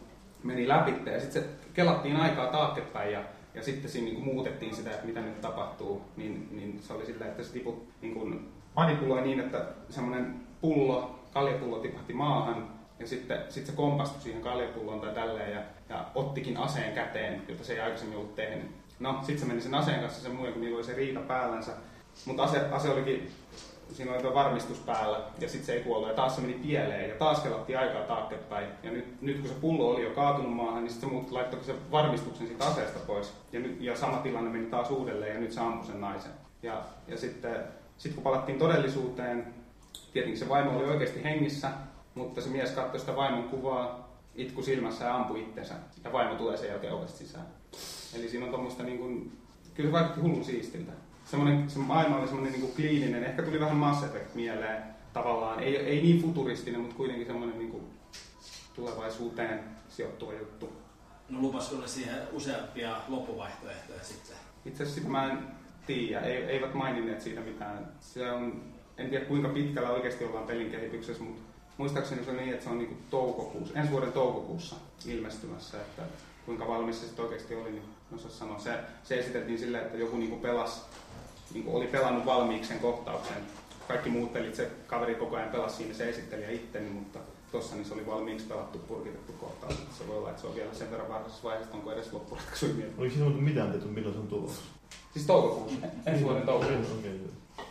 meni 0.42 0.68
läpi 0.68 1.10
ja 1.10 1.20
sitten 1.20 1.42
se 1.42 1.48
kelattiin 1.74 2.16
aikaa 2.16 2.46
taaksepäin 2.46 3.12
ja, 3.12 3.22
ja 3.54 3.62
sitten 3.62 3.90
siinä 3.90 4.04
niin 4.04 4.14
kuin 4.14 4.34
muutettiin 4.34 4.76
sitä, 4.76 4.90
että 4.90 5.06
mitä 5.06 5.20
nyt 5.20 5.40
tapahtuu, 5.40 6.02
niin, 6.16 6.48
niin 6.50 6.80
se 6.82 6.92
oli 6.92 7.06
sillä, 7.06 7.26
että 7.26 7.42
se 7.42 7.52
tiput 7.52 7.88
niin 8.02 8.14
kuin 8.14 8.48
manipuloi 8.76 9.22
niin, 9.22 9.40
että 9.40 9.66
semmoinen 9.90 10.40
pullo, 10.60 11.18
kaljapullo 11.32 11.78
tipahti 11.78 12.12
maahan 12.12 12.77
ja 13.00 13.06
sitten 13.06 13.38
sit 13.48 13.66
se 13.66 13.72
kompastui 13.72 14.22
siihen 14.22 14.42
kaljapulloon 14.42 15.00
tai 15.00 15.14
tälleen 15.14 15.52
ja, 15.52 15.62
ja 15.88 16.04
ottikin 16.14 16.56
aseen 16.56 16.92
käteen, 16.92 17.42
jota 17.48 17.64
se 17.64 17.72
ei 17.72 17.80
aikaisemmin 17.80 18.18
ollut 18.18 18.34
tehnyt. 18.34 18.70
No, 19.00 19.18
sitten 19.18 19.38
se 19.38 19.46
meni 19.46 19.60
sen 19.60 19.74
aseen 19.74 20.00
kanssa 20.00 20.22
sen 20.22 20.34
muun, 20.34 20.52
kun 20.52 20.60
niillä 20.60 20.76
oli 20.76 20.84
se 20.84 20.94
riita 20.94 21.20
päällänsä. 21.20 21.72
Mutta 22.26 22.42
ase, 22.42 22.60
ase 22.70 22.90
olikin 22.90 23.30
siinä 23.92 24.12
oli 24.12 24.34
varmistus 24.34 24.78
päällä 24.78 25.20
ja 25.40 25.48
sitten 25.48 25.66
se 25.66 25.72
ei 25.72 25.84
kuollut 25.84 26.08
ja 26.08 26.14
taas 26.14 26.36
se 26.36 26.40
meni 26.40 26.52
pieleen 26.52 27.10
ja 27.10 27.16
taas 27.16 27.40
kelattiin 27.40 27.78
aikaa 27.78 28.02
taaksepäin. 28.02 28.66
Ja 28.82 28.90
nyt, 28.90 29.22
nyt 29.22 29.40
kun 29.40 29.48
se 29.48 29.54
pullo 29.54 29.90
oli 29.90 30.04
jo 30.04 30.10
kaatunut 30.10 30.54
maahan, 30.54 30.84
niin 30.84 30.90
sitten 30.90 31.08
se 31.08 31.14
muut 31.14 31.30
laittoi 31.30 31.64
se 31.64 31.74
varmistuksen 31.90 32.46
siitä 32.46 32.66
aseesta 32.66 32.98
pois. 33.06 33.32
Ja, 33.52 33.60
nyt, 33.60 33.80
ja 33.80 33.96
sama 33.96 34.16
tilanne 34.16 34.50
meni 34.50 34.66
taas 34.66 34.90
uudelleen 34.90 35.34
ja 35.34 35.40
nyt 35.40 35.52
se 35.52 35.60
ampui 35.60 35.86
sen 35.86 36.00
naisen. 36.00 36.32
Ja, 36.62 36.82
ja 37.08 37.18
sitten 37.18 37.56
sit 37.98 38.14
kun 38.14 38.22
palattiin 38.22 38.58
todellisuuteen, 38.58 39.54
tietenkin 40.12 40.38
se 40.38 40.48
vaimo 40.48 40.78
oli 40.78 40.84
oikeasti 40.84 41.24
hengissä, 41.24 41.70
mutta 42.18 42.40
se 42.40 42.48
mies 42.48 42.70
katsoi 42.70 43.00
sitä 43.00 43.16
vaimon 43.16 43.48
kuvaa 43.48 44.08
itku 44.34 44.62
silmässä 44.62 45.04
ja 45.04 45.16
ampui 45.16 45.40
itsensä. 45.40 45.74
Ja 46.04 46.12
vaimo 46.12 46.34
tulee 46.34 46.56
sen 46.56 46.68
jälkeen 46.68 46.92
ovesta 46.92 47.18
sisään. 47.18 47.46
Eli 48.14 48.28
siinä 48.28 48.44
on 48.44 48.50
tuommoista 48.50 48.82
niin 48.82 48.98
kuin, 48.98 49.38
kyllä 49.74 49.88
se 49.88 49.92
vaikutti 49.92 50.20
hullun 50.20 50.44
siistiltä 50.44 50.92
semmoinen, 51.30 51.70
se 51.70 51.78
maailma 51.78 52.16
oli 52.16 52.26
semmoinen 52.26 52.52
niin 52.52 52.62
kuin 52.62 52.74
kliininen, 52.76 53.24
ehkä 53.24 53.42
tuli 53.42 53.60
vähän 53.60 53.76
Mass 53.76 54.04
Effect 54.04 54.34
mieleen 54.34 54.82
tavallaan, 55.12 55.60
ei, 55.60 55.76
ei 55.76 56.02
niin 56.02 56.22
futuristinen, 56.22 56.80
mutta 56.80 56.96
kuitenkin 56.96 57.26
semmoinen 57.26 57.58
niin 57.58 57.70
kuin 57.70 57.82
tulevaisuuteen 58.74 59.60
sijoittuva 59.88 60.32
juttu. 60.32 60.72
No 61.28 61.40
lupas 61.40 61.70
sulle 61.70 61.88
siihen 61.88 62.18
useampia 62.32 62.96
loppuvaihtoehtoja 63.08 64.04
sitten? 64.04 64.36
Itse 64.66 64.82
asiassa 64.82 65.10
mä 65.10 65.32
en 65.32 65.38
tiedä, 65.86 66.20
ei, 66.20 66.36
eivät 66.36 66.74
maininneet 66.74 67.20
siitä 67.20 67.40
mitään. 67.40 67.92
Se 68.00 68.30
on, 68.30 68.62
en 68.98 69.10
tiedä 69.10 69.24
kuinka 69.24 69.48
pitkällä 69.48 69.90
oikeasti 69.90 70.24
ollaan 70.24 70.46
pelin 70.46 70.70
kehityksessä, 70.70 71.22
mutta 71.22 71.42
muistaakseni 71.78 72.24
se 72.24 72.30
on 72.30 72.36
niin, 72.36 72.52
että 72.52 72.64
se 72.64 72.70
on 72.70 72.78
niin 72.78 72.88
kuin 72.88 73.00
toukokuussa, 73.10 73.78
ensi 73.78 73.92
vuoden 73.92 74.12
toukokuussa 74.12 74.76
ilmestymässä, 75.06 75.80
että 75.80 76.02
kuinka 76.46 76.68
valmis 76.68 77.00
se 77.00 77.06
sitten 77.06 77.24
oikeasti 77.24 77.54
oli, 77.54 77.70
niin 77.70 77.82
en 78.12 78.18
osaa 78.18 78.30
sanoa. 78.30 78.58
Se, 78.58 78.78
se 79.04 79.18
esiteltiin 79.18 79.58
silleen, 79.58 79.84
että 79.84 79.98
joku 79.98 80.16
niin 80.16 80.30
kuin 80.30 80.40
pelasi 80.40 80.80
niin 81.54 81.64
kuin 81.64 81.76
oli 81.76 81.86
pelannut 81.86 82.26
valmiiksi 82.26 82.68
sen 82.68 82.80
kohtauksen. 82.80 83.36
Kaikki 83.88 84.10
muut 84.10 84.32
pelit 84.32 84.54
se 84.54 84.70
kaveri 84.86 85.14
koko 85.14 85.36
ajan 85.36 85.48
pelasi 85.48 85.76
siinä 85.76 85.94
se 85.94 86.08
esittelijä 86.08 86.50
itteni, 86.50 86.84
niin 86.84 86.96
mutta 86.96 87.18
tossa 87.52 87.76
niin 87.76 87.84
se 87.84 87.94
oli 87.94 88.06
valmiiksi 88.06 88.46
pelattu 88.46 88.78
purkitettu 88.78 89.32
kohtaus. 89.32 89.74
Se 89.98 90.08
voi 90.08 90.18
olla, 90.18 90.30
että 90.30 90.40
se 90.40 90.46
on 90.48 90.54
vielä 90.54 90.74
sen 90.74 90.90
verran 90.90 91.08
varhaisessa 91.08 91.48
vaiheessa, 91.48 91.74
onko 91.74 91.92
edes 91.92 92.12
loppuratkaisu 92.12 92.66
mieltä. 92.66 92.94
Oliko 92.98 93.14
siinä 93.14 93.30
mitään 93.30 93.72
tehty, 93.72 93.88
milloin 93.88 94.14
se 94.14 94.20
on 94.20 94.28
tulossa? 94.28 94.62
Siis 95.12 95.26
toukokuussa, 95.26 95.86
ensi 96.06 96.24
vuoden 96.24 96.42
toukokuussa. 96.42 96.94
Okei, 96.94 97.14
okay, 97.14 97.64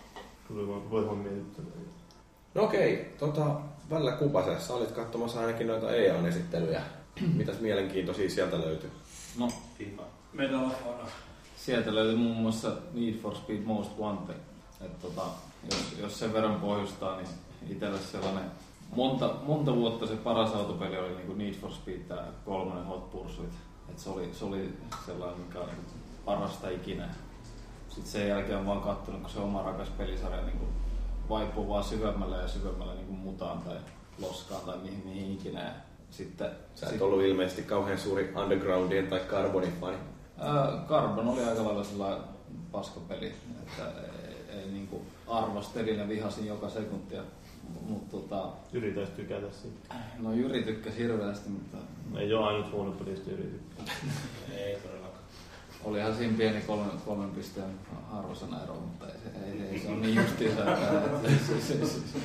Tuli 0.47 0.67
vaan, 0.67 0.91
voi 0.91 1.07
vaan. 1.07 1.25
No 2.55 2.63
okei, 2.63 3.13
tota, 3.19 3.61
välillä 3.89 4.11
kupase, 4.11 4.59
sä 4.59 4.73
olit 4.73 4.91
katsomassa 4.91 5.39
ainakin 5.39 5.67
noita 5.67 5.91
EA-esittelyjä. 5.91 6.81
Mitäs 7.37 7.59
mielenkiintoisia 7.59 8.29
sieltä 8.29 8.59
löytyy? 8.59 8.91
No, 9.39 9.47
Medal 10.33 10.65
of 10.65 10.85
Honor. 10.85 11.07
sieltä 11.57 11.95
löytyy 11.95 12.15
muun 12.15 12.37
muassa 12.37 12.71
Need 12.93 13.13
for 13.13 13.35
Speed 13.35 13.61
Most 13.63 13.97
Wanted. 13.99 14.35
Et 14.81 14.99
tota, 14.99 15.21
jos, 15.71 15.95
jos 15.99 16.19
sen 16.19 16.33
verran 16.33 16.59
pohjustaa, 16.59 17.17
niin 17.17 17.27
itselle 17.69 17.99
sellainen 17.99 18.51
monta, 18.95 19.33
monta 19.43 19.75
vuotta 19.75 20.07
se 20.07 20.15
paras 20.15 20.53
autopeli 20.53 20.97
oli 20.97 21.15
niin 21.15 21.37
Need 21.37 21.53
for 21.53 21.71
Speed 21.71 21.99
tämä 21.99 22.27
kolmonen 22.45 22.85
Hot 22.85 23.11
Pursuit. 23.11 23.53
Et 23.89 23.99
se, 23.99 24.09
oli, 24.09 24.29
se 24.33 24.45
oli 24.45 24.73
sellainen, 25.05 25.39
mikä 25.39 25.59
oli 25.59 25.71
parasta 26.25 26.69
ikinä. 26.69 27.09
Sitten 27.89 28.11
sen 28.11 28.27
jälkeen 28.27 28.57
on 28.57 28.65
vaan 28.65 28.81
kattonut, 28.81 29.21
kun 29.21 29.29
se 29.29 29.39
oma 29.39 29.61
rakas 29.61 29.89
pelisarja 29.89 30.41
niin 30.41 30.57
kuin 30.57 30.69
vaipuu 31.29 31.69
vaan 31.69 31.83
syvemmälle 31.83 32.37
ja 32.37 32.47
syvemmälle 32.47 32.93
niin 32.93 33.05
kuin 33.07 33.19
mutaan 33.19 33.59
tai 33.61 33.77
loskaan 34.21 34.61
tai 34.61 34.77
mihin, 34.77 35.01
mihin 35.05 35.33
ikinä. 35.33 35.63
Ja 35.63 35.71
sitten, 36.11 36.49
Sä 36.75 36.85
et 36.85 36.91
sit- 36.91 37.01
ollut 37.01 37.21
ilmeisesti 37.21 37.61
kauhean 37.61 37.97
suuri 37.99 38.33
Undergroundien 38.35 39.07
tai 39.07 39.19
Carbonin 39.19 39.73
fani. 39.81 39.97
Carbon 40.87 41.27
oli 41.27 41.43
aika 41.43 41.63
lailla 41.65 41.83
sellainen 41.83 42.21
paskapeli, 42.71 43.33
että 43.61 43.83
ei, 44.01 44.59
ei 44.59 44.67
niinku 44.67 45.01
arvostelin 45.27 45.99
ja 45.99 46.07
vihasin 46.07 46.45
joka 46.47 46.69
sekuntia. 46.69 47.21
Mutta 47.89 48.17
tota, 48.17 48.49
Yritäis 48.73 49.09
tykätä 49.09 49.47
siitä. 49.61 49.95
no 50.19 50.33
Jyri 50.33 50.63
tykkäsi 50.63 50.97
hirveästi, 50.97 51.49
mutta 51.49 51.77
Ei 52.17 52.33
oo 52.33 52.45
ainut 52.45 52.71
huono 52.71 52.91
pelistä 52.91 53.31
Jyri 53.31 53.43
tykkää. 53.43 53.95
Ei 54.57 54.75
todellakaan. 54.75 55.06
Olihan 55.87 56.15
siinä 56.15 56.37
pieni 56.37 56.61
kolmen, 56.61 56.89
kolmen 57.05 57.29
pisteen 57.29 57.69
arvosana 58.13 58.63
ero, 58.63 58.73
mutta 58.73 59.05
ei, 59.05 59.11
se- 59.23 59.45
ei, 59.45 59.61
ei 59.71 59.79
se 59.79 59.87
on 59.87 60.01
niin 60.01 60.15
justiinsa. 60.15 60.63
se- 61.21 61.61
se- 61.61 61.61
se- 61.61 61.85
se- 61.87 62.19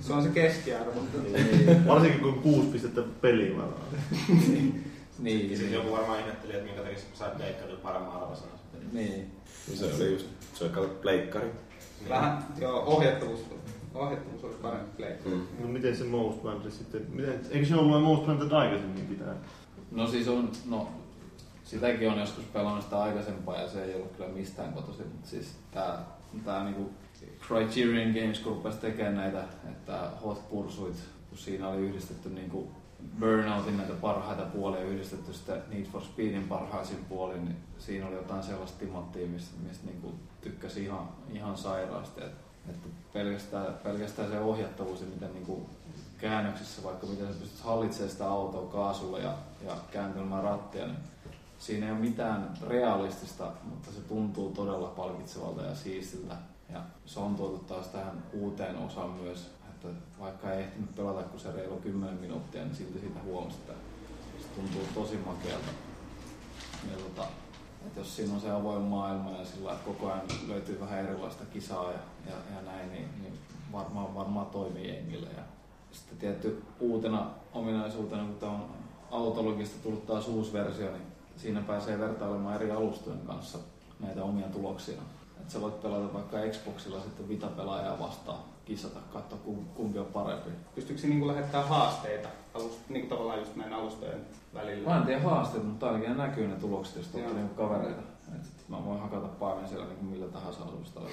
Se 0.00 0.12
on 0.12 0.22
se 0.22 0.28
keskiarvo. 0.28 1.00
Niin. 1.22 1.86
Varsinkin 1.86 2.20
kun 2.20 2.34
kuusi 2.34 2.68
pistettä 2.68 3.02
peliin 3.20 3.56
varmaan. 3.56 3.80
Niin, 5.18 5.48
Sitten 5.48 5.66
niin, 5.66 5.72
joku 5.72 5.92
varmaan 5.92 6.20
ihmetteli, 6.20 6.52
että 6.52 6.64
minkä 6.64 6.82
takia 6.82 6.98
sä 6.98 7.04
sait 7.14 7.38
leikkarilla 7.38 7.80
paremman 7.82 8.12
arvosanan. 8.22 8.54
niin. 8.92 9.30
Se 9.74 9.84
oli 9.86 10.12
just, 10.12 10.26
se 10.54 10.64
oli 10.64 10.88
pleikkari. 11.02 11.50
Vähän, 12.08 12.44
joo, 12.60 12.82
ohjattavuus, 12.86 13.40
ohjattavuus 13.94 14.44
olisi 14.44 14.58
parempi 14.62 14.90
play. 14.96 15.12
Mm. 15.24 15.42
No 15.60 15.68
miten 15.68 15.96
se 15.96 16.04
Most 16.04 16.44
Wanted 16.44 16.70
sitten, 16.70 17.06
miten, 17.12 17.40
eikö 17.50 17.66
se 17.66 17.74
ollut 17.76 18.02
Most 18.02 18.26
Wanted 18.26 18.52
aikaisemmin 18.52 19.06
pitää? 19.06 19.34
No 19.90 20.06
siis 20.06 20.28
on, 20.28 20.52
no 20.66 20.88
sitäkin 21.70 22.10
on 22.10 22.18
joskus 22.18 22.44
pelannut 22.44 22.84
sitä 22.84 23.02
aikaisempaa 23.02 23.60
ja 23.60 23.68
se 23.68 23.84
ei 23.84 23.94
ollut 23.94 24.12
kyllä 24.16 24.28
mistään 24.28 24.72
kotoisin, 24.72 25.06
mutta 25.06 25.28
siis 25.28 25.54
tää, 25.70 25.98
tää 26.44 26.64
niinku 26.64 26.90
Criterion 27.46 28.12
Games 28.12 28.38
kun 28.38 28.52
rupesi 28.52 28.78
tekemään 28.78 29.16
näitä, 29.16 29.44
että 29.70 30.10
Hot 30.24 30.48
Pursuit, 30.48 30.96
kun 31.28 31.38
siinä 31.38 31.68
oli 31.68 31.80
yhdistetty 31.80 32.28
niinku 32.28 32.70
Burnoutin 33.20 33.76
näitä 33.76 33.92
parhaita 33.92 34.42
puolia 34.42 34.80
yhdistetty 34.80 35.32
sitten 35.32 35.62
Need 35.68 35.84
for 35.84 36.02
Speedin 36.02 36.48
parhaisiin 36.48 37.04
puoliin, 37.04 37.44
niin 37.44 37.56
siinä 37.78 38.06
oli 38.06 38.16
jotain 38.16 38.42
sellaista 38.42 38.78
timottia, 38.78 39.26
mistä, 39.26 39.54
mistä 39.68 39.86
niinku 39.86 40.14
tykkäsi 40.40 40.84
ihan, 40.84 41.08
ihan 41.32 41.56
sairaasti. 41.56 42.20
Et, 42.20 42.32
että 42.68 42.88
pelkästään, 43.12 43.74
pelkästään 43.74 44.30
se 44.30 44.40
ohjattavuus 44.40 45.00
ja 45.00 45.06
miten 45.06 45.32
niinku 45.34 45.70
käännöksissä, 46.18 46.82
vaikka 46.84 47.06
miten 47.06 47.34
sä 47.34 47.40
pystyt 47.40 47.60
hallitsemaan 47.60 48.10
sitä 48.10 48.30
autoa 48.30 48.72
kaasulla 48.72 49.18
ja, 49.18 49.34
ja 49.66 49.76
kääntelemään 49.92 50.44
rattia, 50.44 50.86
niin 50.86 50.96
siinä 51.60 51.86
ei 51.86 51.92
ole 51.92 52.00
mitään 52.00 52.58
realistista, 52.66 53.52
mutta 53.64 53.92
se 53.92 54.00
tuntuu 54.00 54.52
todella 54.52 54.88
palkitsevalta 54.88 55.62
ja 55.62 55.74
siistiltä. 55.74 56.34
Ja 56.72 56.82
se 57.06 57.20
on 57.20 57.36
tuotu 57.36 57.58
taas 57.58 57.86
tähän 57.86 58.22
uuteen 58.32 58.76
osaan 58.76 59.10
myös, 59.10 59.50
että 59.68 59.88
vaikka 60.20 60.52
ei 60.52 60.62
ehtinyt 60.62 60.94
pelata 60.96 61.22
kuin 61.22 61.40
se 61.40 61.52
reilu 61.52 61.76
10 61.76 62.14
minuuttia, 62.14 62.64
niin 62.64 62.76
silti 62.76 63.00
siitä 63.00 63.20
huomasi, 63.24 63.56
että 63.56 63.72
se 64.38 64.48
tuntuu 64.54 64.82
tosi 64.94 65.16
makealta. 65.26 65.70
Ja 66.90 66.96
tota, 66.96 67.28
että 67.86 68.00
jos 68.00 68.16
siinä 68.16 68.34
on 68.34 68.40
se 68.40 68.50
avoin 68.50 68.82
maailma 68.82 69.30
ja 69.30 69.44
sillä 69.44 69.72
että 69.72 69.84
koko 69.84 70.06
ajan 70.06 70.26
löytyy 70.48 70.80
vähän 70.80 70.98
erilaista 70.98 71.44
kisaa 71.44 71.92
ja, 71.92 71.98
ja, 72.26 72.36
ja 72.54 72.62
näin, 72.62 72.92
niin, 72.92 73.08
niin 73.22 73.38
varmaan, 73.72 74.14
varmaan 74.14 74.46
toimii 74.46 74.88
jengille. 74.88 75.28
Ja 75.36 75.42
sitten 75.92 76.18
tietty 76.18 76.62
uutena 76.80 77.30
ominaisuutena, 77.54 78.24
kun 78.24 78.38
tämä 78.38 78.52
on 78.52 78.70
autologista 79.10 79.82
tullut 79.82 80.06
taas 80.06 80.28
uusi 80.28 80.52
versio, 80.52 80.92
niin 80.92 81.09
siinä 81.42 81.60
pääsee 81.60 81.98
vertailemaan 81.98 82.54
eri 82.56 82.70
alustojen 82.70 83.20
kanssa 83.26 83.58
näitä 84.00 84.24
omia 84.24 84.46
tuloksia. 84.48 84.94
Et 84.94 85.40
Että 85.40 85.52
sä 85.52 85.60
voit 85.60 85.82
pelata 85.82 86.14
vaikka 86.14 86.36
Xboxilla 86.50 87.00
sitten 87.00 87.28
Vita-pelaajaa 87.28 87.98
vastaan, 87.98 88.38
kisata, 88.64 89.00
katsoa 89.12 89.38
kum- 89.46 89.64
kumpi 89.74 89.98
on 89.98 90.06
parempi. 90.06 90.50
Pystyykö 90.74 91.00
se 91.02 91.08
niin 91.08 91.26
lähettää 91.26 91.66
haasteita 91.66 92.28
alus, 92.54 92.78
niin 92.88 93.00
kuin 93.00 93.08
tavallaan 93.10 93.38
just 93.38 93.56
näin 93.56 93.72
alustojen 93.72 94.20
välillä? 94.54 94.88
Mä 94.88 94.96
en 94.96 95.02
tiedä 95.06 95.20
haasteet, 95.22 95.64
mutta 95.64 95.86
ainakin 95.86 96.16
näkyy 96.16 96.48
ne 96.48 96.56
tulokset, 96.56 96.96
jos 96.96 97.08
olette 97.14 97.32
niinku 97.34 97.54
kavereita. 97.54 98.02
Et 98.36 98.68
mä 98.68 98.84
voin 98.84 99.00
hakata 99.00 99.26
paimen 99.28 99.68
siellä 99.68 99.86
niinku 99.86 100.04
millä 100.04 100.26
tahansa 100.26 100.64
alustalla. 100.64 101.08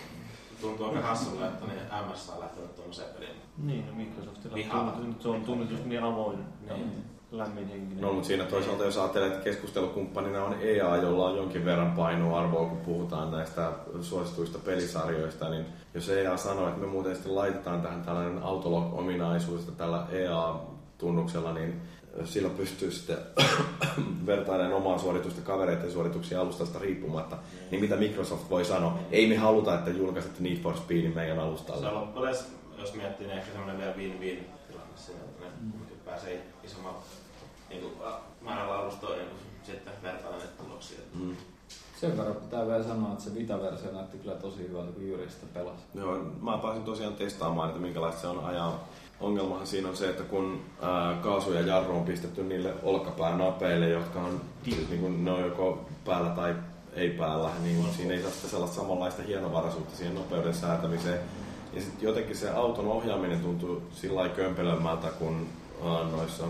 Tuntuu 0.61 0.85
aika 0.85 1.01
hassulle, 1.01 1.47
että 1.47 1.65
niin 1.65 1.79
MS 2.11 2.29
on 2.29 2.39
lähtenyt 2.39 2.75
tuollaiseen 2.75 3.13
peliin. 3.13 3.35
Niin, 3.57 3.87
no 3.87 3.93
Microsoftilla 3.93 4.57
se 5.19 5.27
on 5.29 5.41
tunnetusti 5.41 5.89
niin 5.89 6.03
avoin, 6.03 6.39
Niin. 6.67 7.16
Lämminhenkinen. 7.31 8.01
No, 8.01 8.13
mutta 8.13 8.27
siinä 8.27 8.43
toisaalta 8.43 8.83
jos 8.83 8.97
ajattelee, 8.97 9.27
että 9.27 9.43
keskustelukumppanina 9.43 10.43
on 10.43 10.55
EA, 10.61 10.97
jolla 10.97 11.29
on 11.29 11.37
jonkin 11.37 11.65
verran 11.65 11.91
painoarvoa, 11.91 12.69
kun 12.69 12.77
puhutaan 12.77 13.31
näistä 13.31 13.71
suosituista 14.01 14.59
pelisarjoista, 14.59 15.49
niin 15.49 15.65
jos 15.93 16.09
EA 16.09 16.37
sanoo, 16.37 16.67
että 16.67 16.81
me 16.81 16.87
muuten 16.87 17.15
sitten 17.15 17.35
laitetaan 17.35 17.81
tähän 17.81 18.03
tällainen 18.03 18.43
autolog-ominaisuus, 18.43 19.61
että 19.61 19.71
tällä 19.71 20.07
EA-tunnuksella, 20.11 21.53
niin 21.53 21.81
sillä 22.23 22.49
pystyy 22.49 22.91
sitten 22.91 23.17
vertailemaan 24.25 24.73
omaa 24.73 24.97
suoritusta 24.97 25.41
kavereiden 25.41 25.91
suorituksia 25.91 26.41
alustasta 26.41 26.79
riippumatta, 26.79 27.37
niin 27.71 27.81
mitä 27.81 27.95
Microsoft 27.95 28.49
voi 28.49 28.65
sanoa? 28.65 28.99
Ei 29.11 29.27
me 29.27 29.35
haluta, 29.35 29.75
että 29.75 29.89
julkaisette 29.89 30.43
Need 30.43 30.57
for 30.57 30.77
Speedin 30.77 31.15
meidän 31.15 31.37
Se 31.37 31.41
alustalle. 31.41 31.87
on 31.87 31.95
loppujen, 31.95 32.35
jos 32.77 32.93
miettii, 32.93 33.27
niin 33.27 33.37
ehkä 33.37 33.51
semmoinen 33.51 33.77
vielä 33.77 33.93
win-win 33.93 34.45
tilanne 34.67 34.97
siinä, 34.97 35.19
että 35.19 35.45
ne 35.45 35.51
mm. 35.61 35.96
Pääsee 36.07 36.45
isommalla 36.63 37.01
niin 37.69 37.81
kuin, 37.81 37.93
määrällä 38.41 38.77
alustoja 38.77 39.17
niin 39.17 39.29
sitten 39.63 39.93
vertailla 40.03 40.37
näitä 40.37 40.63
tuloksia. 40.63 40.99
Mm. 41.13 41.35
Sen 42.01 42.17
verran 42.17 42.35
pitää 42.35 42.67
vielä 42.67 42.83
sanoa, 42.83 43.11
että 43.11 43.23
se 43.23 43.35
Vita-versio 43.35 43.91
näytti 43.91 44.17
kyllä 44.17 44.35
tosi 44.35 44.57
hyvältä, 44.69 44.91
kun 44.91 45.07
Jyri 45.07 45.29
sitä 45.29 45.45
pelasi. 45.53 45.83
Joo, 45.95 46.17
mä 46.41 46.57
pääsin 46.57 46.83
tosiaan 46.83 47.15
testaamaan, 47.15 47.69
että 47.69 47.81
minkälaista 47.81 48.21
se 48.21 48.27
on 48.27 48.45
ajaa. 48.45 48.87
Ongelmahan 49.19 49.67
siinä 49.67 49.89
on 49.89 49.97
se, 49.97 50.09
että 50.09 50.23
kun 50.23 50.61
ää, 50.81 51.13
kaasu 51.13 51.53
ja 51.53 51.61
jarru 51.61 51.95
on 51.95 52.05
pistetty 52.05 52.43
niille 52.43 52.73
olkapäänapeille, 52.83 53.89
jotka 53.89 54.19
on, 54.19 54.41
siis 54.63 54.89
niin 54.89 55.01
kuin 55.01 55.25
ne 55.25 55.31
on 55.31 55.41
joko 55.41 55.85
päällä 56.05 56.29
tai 56.29 56.55
ei 56.93 57.09
päällä, 57.09 57.49
niin 57.63 57.93
siinä 57.93 58.13
ei 58.13 58.21
saa 58.21 58.31
sitä 58.31 58.47
sellaista 58.47 58.75
samanlaista 58.75 59.23
hienovaraisuutta 59.23 59.95
siihen 59.95 60.15
nopeuden 60.15 60.53
säätämiseen. 60.53 61.19
Ja 61.73 61.81
sitten 61.81 62.07
jotenkin 62.07 62.35
se 62.35 62.49
auton 62.49 62.87
ohjaaminen 62.87 63.39
tuntuu 63.39 63.81
sillä 63.91 64.15
lailla 64.15 64.35
kömpelömmältä 64.35 65.07
kuin 65.07 65.35
ää, 65.35 65.47
noissa 65.83 66.43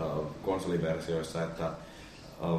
ää, 0.00 0.06
konsoliversioissa, 0.42 1.42
että 1.42 1.64
ää, 1.64 2.58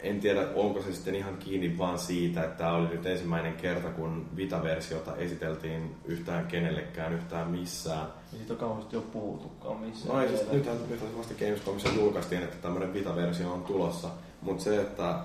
en 0.00 0.20
tiedä, 0.20 0.46
onko 0.54 0.82
se 0.82 0.92
sitten 0.92 1.14
ihan 1.14 1.36
kiinni 1.36 1.78
vaan 1.78 1.98
siitä, 1.98 2.44
että 2.44 2.58
tämä 2.58 2.74
oli 2.74 2.88
nyt 2.88 3.06
ensimmäinen 3.06 3.54
kerta, 3.54 3.90
kun 3.90 4.26
Vita-versiota 4.36 5.16
esiteltiin 5.16 5.94
yhtään 6.04 6.46
kenellekään 6.46 7.12
yhtään 7.12 7.50
missään. 7.50 8.06
Ja 8.32 8.38
siitä 8.38 8.52
on 8.52 8.58
kauheasti 8.58 8.96
jo 8.96 9.00
puhuttukaan 9.00 9.80
missään. 9.80 10.16
No 10.16 10.22
ei, 10.22 10.28
siis 10.28 10.52
nythän, 10.52 10.76
nythän 10.90 11.18
vasta 11.18 11.34
Gamescomissa 11.34 11.88
julkaistiin, 11.88 12.42
että 12.42 12.56
tämmöinen 12.56 12.94
Vita-versio 12.94 13.52
on 13.52 13.62
tulossa. 13.62 14.08
Mutta 14.42 14.64
se, 14.64 14.80
että 14.80 15.18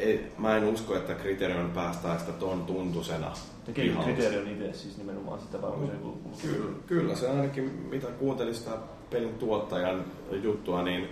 ei, 0.00 0.32
mä 0.38 0.56
en 0.56 0.64
usko, 0.64 0.96
että 0.96 1.14
Criterion 1.14 1.70
päästää 1.70 2.18
sitä 2.18 2.32
ton 2.32 2.64
tuntusena. 2.64 3.32
Ja 3.66 3.72
pihalle. 3.74 4.04
kriteeri 4.04 4.38
on 4.38 4.48
itse 4.48 4.72
siis 4.72 4.98
nimenomaan 4.98 5.40
sitä 5.40 5.62
vai 5.62 5.70
onko 5.70 5.86
se 5.86 5.92
joku... 5.92 6.18
Kyllä, 6.42 6.76
kyllä, 6.86 7.14
se 7.14 7.28
ainakin 7.28 7.64
mitä 7.90 8.06
kuuntelin 8.06 8.54
sitä 8.54 8.70
pelin 9.10 9.34
tuottajan 9.34 10.04
juttua, 10.42 10.82
niin 10.82 11.08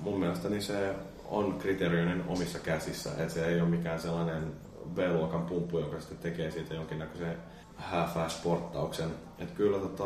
mun 0.00 0.20
mielestäni 0.20 0.60
se 0.60 0.94
on 1.24 1.58
Criterionin 1.58 2.22
omissa 2.28 2.58
käsissä. 2.58 3.10
Että 3.10 3.34
se 3.34 3.46
ei 3.46 3.60
ole 3.60 3.68
mikään 3.68 4.00
sellainen 4.00 4.52
B-luokan 4.94 5.42
pumppu, 5.42 5.78
joka 5.78 6.00
sitten 6.00 6.18
tekee 6.18 6.50
siitä 6.50 6.74
jonkinnäköisen 6.74 7.36
half-ass-porttauksen. 7.76 9.10
Että 9.38 9.54
kyllä 9.54 9.78
tota... 9.78 10.04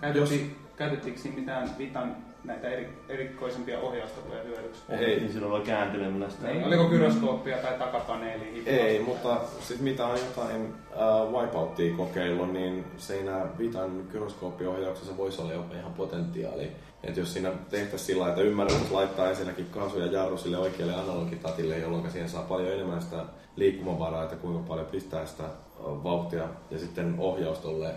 Käytettiin, 0.00 0.56
Käytettiinkö 0.76 1.20
siinä 1.20 1.38
mitään 1.38 1.78
Vitan 1.78 2.16
näitä 2.44 2.68
eri, 2.68 2.88
erikoisempia 3.08 3.80
ohjaustapoja 3.80 4.42
hyödyksi? 4.42 4.82
Ei. 4.88 5.20
Niin 5.20 5.32
silloin 5.32 5.62
kääntelemällä 5.62 6.30
sitä. 6.30 6.48
Ei, 6.48 6.64
oliko 6.64 6.84
gyroskooppia 6.84 7.56
tai 7.56 7.78
takapaneeli? 7.78 8.62
Ei, 8.66 8.98
mutta 9.02 9.40
siis 9.60 9.80
mitä 9.80 10.06
on 10.06 10.18
jotain 10.18 10.74
äh, 10.92 11.32
wipeouttia 11.32 11.96
kokeillut, 11.96 12.52
niin 12.52 12.84
siinä 12.96 13.46
Vitan 13.58 14.02
gyroskooppiohjauksessa 14.12 15.16
voisi 15.16 15.42
olla 15.42 15.52
jopa 15.52 15.74
ihan 15.74 15.92
potentiaali. 15.92 16.72
Että 17.02 17.20
jos 17.20 17.32
siinä 17.32 17.52
tehtäisiin 17.70 18.06
sillä 18.06 18.28
että 18.28 18.40
ymmärrettäisiin 18.40 18.96
laittaa 18.96 19.28
ensinnäkin 19.30 19.66
kaasu 19.70 19.98
ja 19.98 20.06
jarru 20.06 20.38
sille 20.38 20.58
oikealle 20.58 20.94
analogitatille, 20.94 21.78
jolloin 21.78 22.10
siihen 22.10 22.28
saa 22.28 22.42
paljon 22.42 22.72
enemmän 22.72 23.02
sitä 23.02 23.24
liikkumavaraa, 23.56 24.22
että 24.22 24.36
kuinka 24.36 24.68
paljon 24.68 24.86
pistää 24.86 25.26
sitä 25.26 25.44
vauhtia 25.84 26.48
ja 26.70 26.78
sitten 26.78 27.14
ohjaus 27.18 27.58
tolle 27.58 27.86
äh, 27.86 27.94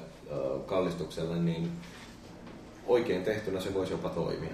kallistukselle, 0.65 1.35
niin 1.35 1.71
oikein 2.87 3.23
tehtynä 3.23 3.59
se 3.59 3.73
voisi 3.73 3.91
jopa 3.91 4.09
toimia. 4.09 4.53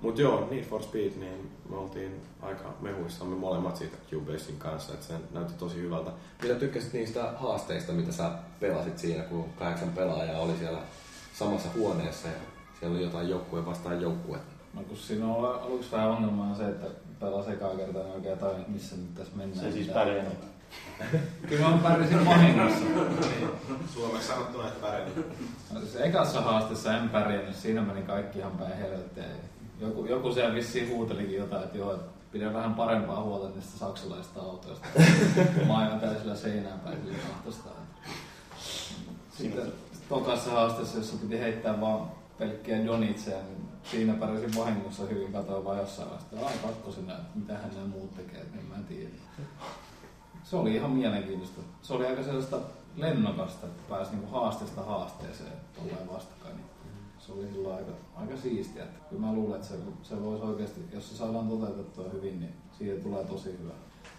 Mutta 0.00 0.20
joo, 0.20 0.48
Need 0.50 0.64
for 0.64 0.82
Speed, 0.82 1.12
niin 1.16 1.50
me 1.70 1.76
oltiin 1.76 2.22
aika 2.42 2.74
mehuissamme 2.80 3.36
molemmat 3.36 3.76
siitä 3.76 3.96
Cubasein 4.10 4.58
kanssa, 4.58 4.92
että 4.94 5.06
se 5.06 5.14
näytti 5.32 5.52
tosi 5.58 5.76
hyvältä. 5.76 6.10
Mitä 6.42 6.54
tykkäsit 6.54 6.92
niistä 6.92 7.32
haasteista, 7.36 7.92
mitä 7.92 8.12
sä 8.12 8.30
pelasit 8.60 8.98
siinä, 8.98 9.22
kun 9.22 9.44
kahdeksan 9.58 9.88
pelaajaa 9.88 10.40
oli 10.40 10.56
siellä 10.58 10.78
samassa 11.34 11.68
huoneessa 11.74 12.28
ja 12.28 12.34
siellä 12.80 12.96
oli 12.96 13.04
jotain 13.04 13.28
joukkue 13.28 13.66
vastaan 13.66 14.02
joukkue? 14.02 14.38
No 14.74 14.82
kun 14.82 14.96
siinä 14.96 15.26
on 15.26 15.62
aluksi 15.62 15.92
vähän 15.92 16.10
ongelmaa 16.10 16.54
se, 16.54 16.68
että 16.68 16.86
pelaa 17.20 17.52
ekaa 17.52 17.76
kertaa, 17.76 18.02
niin 18.02 18.14
oikein 18.14 18.38
tajunnut, 18.38 18.68
missä 18.68 18.96
nyt 18.96 19.14
tässä 19.14 19.36
mennään. 19.36 19.60
Se 19.60 19.72
siis 19.72 19.88
pärjännyt. 19.88 20.51
Kyllä 21.48 21.70
mä 21.70 21.78
pärjäsin 21.82 22.26
vahingossa. 22.26 22.84
Suomeksi 23.94 24.28
sanottuna, 24.28 24.68
että 24.68 24.86
pärjännyt. 24.86 25.26
No 25.72 25.80
siis 25.80 25.96
ekassa 25.96 26.40
haasteessa 26.40 26.96
en 26.96 27.08
pärjännyt, 27.08 27.56
siinä 27.56 27.82
meni 27.82 28.02
kaikki 28.02 28.38
ihan 28.38 28.52
päin 28.52 28.76
helvettiin. 28.76 29.26
Joku, 29.80 30.04
joku 30.04 30.32
siellä 30.32 30.54
vissiin 30.54 30.88
huutelikin 30.88 31.36
jotain, 31.36 31.64
että 31.64 31.78
joo, 31.78 31.94
että 31.94 32.06
pidä 32.32 32.54
vähän 32.54 32.74
parempaa 32.74 33.22
huolta 33.22 33.48
niistä 33.54 33.78
saksalaisista 33.78 34.40
autoista. 34.40 34.86
Mä 35.66 35.78
ajan 35.78 36.00
täysillä 36.00 36.36
seinään 36.36 36.80
päin 36.80 36.98
kahtosta. 37.28 37.70
Sitten 39.30 39.72
tokassa 40.08 40.50
haasteessa, 40.50 40.98
jossa 40.98 41.16
piti 41.16 41.40
heittää 41.40 41.80
vaan 41.80 42.10
pelkkiä 42.38 42.86
donitseja, 42.86 43.38
niin 43.38 43.68
siinä 43.90 44.14
pärjäsin 44.14 44.56
vahingossa 44.56 45.02
hyvin, 45.04 45.32
katsoin 45.32 45.64
vaan 45.64 45.78
jossain 45.78 46.08
vaiheessa, 46.08 46.46
ai 46.46 46.58
kakkosena, 46.62 47.12
että 47.12 47.38
mitähän 47.38 47.70
nämä 47.74 47.86
muut 47.86 48.14
tekee, 48.14 48.44
niin 48.52 48.66
mä 48.66 48.74
en 48.74 48.84
tiedä. 48.84 49.10
Se 50.52 50.56
oli 50.56 50.74
ihan 50.74 50.90
mielenkiintoista. 50.90 51.60
Se 51.82 51.92
oli 51.92 52.06
aika 52.06 52.22
sellaista 52.22 52.58
lennokasta, 52.96 53.66
että 53.66 53.82
pääsi 53.88 54.10
niinku 54.10 54.30
haasteesta 54.30 54.82
haasteeseen 54.82 55.52
tolleen 55.74 56.08
vastakkain. 56.12 56.56
Niin 56.56 56.66
se 57.18 57.32
oli 57.32 57.46
silloin 57.52 57.74
aika, 57.76 57.92
aika 58.14 58.36
siistiä. 58.36 58.82
Että 58.82 58.98
kyllä 59.10 59.26
mä 59.26 59.32
luulen, 59.32 59.56
että 59.56 59.68
se, 59.68 59.74
se 60.02 60.22
voisi 60.22 60.44
oikeasti, 60.44 60.80
jos 60.92 61.10
se 61.10 61.16
saadaan 61.16 61.48
toteutettua 61.48 62.04
hyvin, 62.12 62.40
niin 62.40 62.54
siitä 62.78 63.02
tulee 63.02 63.24
tosi 63.24 63.58
hyvä. 63.62 63.72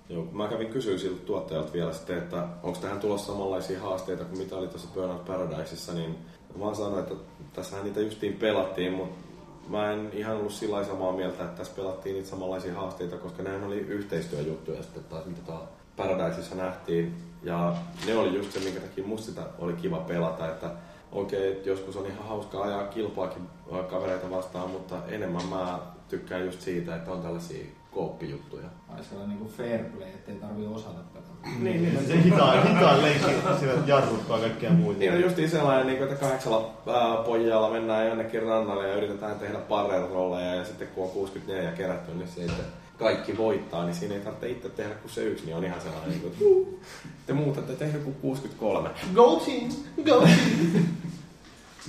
Joo, 0.10 0.26
mä 0.32 0.48
kävin 0.48 0.68
kysyä 0.68 0.98
siltä 0.98 1.26
tuottajalta 1.26 1.74
vielä 1.74 1.94
sitten, 1.94 2.18
että 2.18 2.48
onko 2.64 2.80
tähän 2.80 3.00
tulossa 3.00 3.34
samanlaisia 3.34 3.82
haasteita 3.82 4.26
kuin 4.26 4.38
mitä 4.38 4.56
oli 4.56 4.68
tuossa 4.68 4.90
Burnout 4.94 5.26
Paradiseissa, 5.26 5.94
niin 5.94 6.18
mä 6.60 6.74
sanoin, 6.74 7.04
että 7.04 7.16
tässähän 7.54 7.86
niitä 7.86 8.02
justiin 8.02 8.34
pelattiin, 8.34 8.94
mutta 8.94 9.24
mä 9.70 9.92
en 9.92 10.10
ihan 10.14 10.38
ollut 10.38 10.54
sillä 10.54 10.84
samaa 10.84 11.12
mieltä, 11.12 11.44
että 11.44 11.58
tässä 11.58 11.76
pelattiin 11.76 12.16
niitä 12.16 12.30
samanlaisia 12.30 12.76
haasteita, 12.76 13.18
koska 13.18 13.44
nehän 13.44 13.64
oli 13.64 13.78
yhteistyöjuttuja 13.78 14.84
sitten 14.84 15.04
taas, 15.04 15.26
mitä 15.26 15.42
tuolla 15.46 15.83
Paradiseissa 15.98 16.56
nähtiin. 16.56 17.16
Ja 17.44 17.76
ne 18.08 18.16
oli 18.18 18.36
just 18.36 18.52
se, 18.52 18.60
minkä 18.60 18.80
takia 18.80 19.08
musta 19.08 19.26
sitä 19.26 19.42
oli 19.60 19.74
kiva 19.74 19.98
pelata, 19.98 20.48
että 20.48 20.70
okei, 21.12 21.52
että 21.52 21.70
joskus 21.70 21.98
on 21.98 22.06
ihan 22.06 22.28
hauskaa 22.28 22.64
ajaa 22.64 22.88
kilpaakin 22.88 23.50
äh, 23.74 23.86
kavereita 23.88 24.30
vastaan, 24.30 24.70
mutta 24.70 24.96
enemmän 25.08 25.46
mä 25.46 25.80
tykkään 26.10 26.46
just 26.46 26.62
siitä, 26.62 26.96
että 26.96 27.12
on 27.12 27.22
tällaisia 27.22 27.66
kooppijuttuja. 27.92 28.68
Ai 28.90 29.04
siellä 29.04 29.28
niinku 29.28 29.52
fair 29.58 29.84
play, 29.84 30.10
ettei 30.10 30.36
tarvii 30.36 30.68
osata 30.68 31.00
pelata. 31.14 31.30
Niin, 31.60 31.84
niin. 31.84 32.08
Se 32.08 32.24
hitaan, 32.24 32.68
hitaan 32.68 33.02
leikki, 33.02 33.32
siellä 33.60 33.84
jarruttaa 33.88 34.40
kaikkea 34.40 34.72
muita. 34.72 35.00
Niin 35.00 35.14
on 35.14 35.22
justiin 35.22 35.50
sellainen, 35.50 35.88
niin 35.88 36.04
että 36.04 36.16
kahdeksalla 36.16 36.72
ää, 36.88 37.16
pojalla 37.16 37.70
mennään 37.70 38.08
jonnekin 38.08 38.44
rannalle 38.44 38.88
ja 38.88 38.96
yritetään 38.96 39.40
tehdä 39.40 39.60
barrel 39.70 40.08
rolleja 40.08 40.56
ja 40.56 40.66
sitten 40.66 40.88
kun 40.88 41.04
on 41.04 41.10
64 41.10 41.72
kerätty, 41.72 42.12
niin 42.12 42.28
sitten 42.28 42.66
kaikki 43.04 43.38
voittaa, 43.38 43.86
niin 43.86 43.96
siinä 43.96 44.16
ei 44.16 44.22
tarvitse 44.22 44.50
itse 44.50 44.70
tehdä 44.70 44.96
kuin 44.96 45.12
se 45.12 45.24
yksi, 45.24 45.46
niin 45.46 45.56
on 45.56 45.64
ihan 45.64 45.82
sellainen, 45.82 46.10
niin 46.10 46.22
kuin, 46.22 46.32
että 46.34 46.46
"Huu, 46.46 46.80
te 47.26 47.34
muut 47.34 47.58
ette 47.58 47.74
tehnyt 47.76 48.04
kuin 48.04 48.16
63. 48.16 48.90
Go 49.16 49.36
team! 49.46 49.70
Go 50.06 50.22
team! 50.26 50.86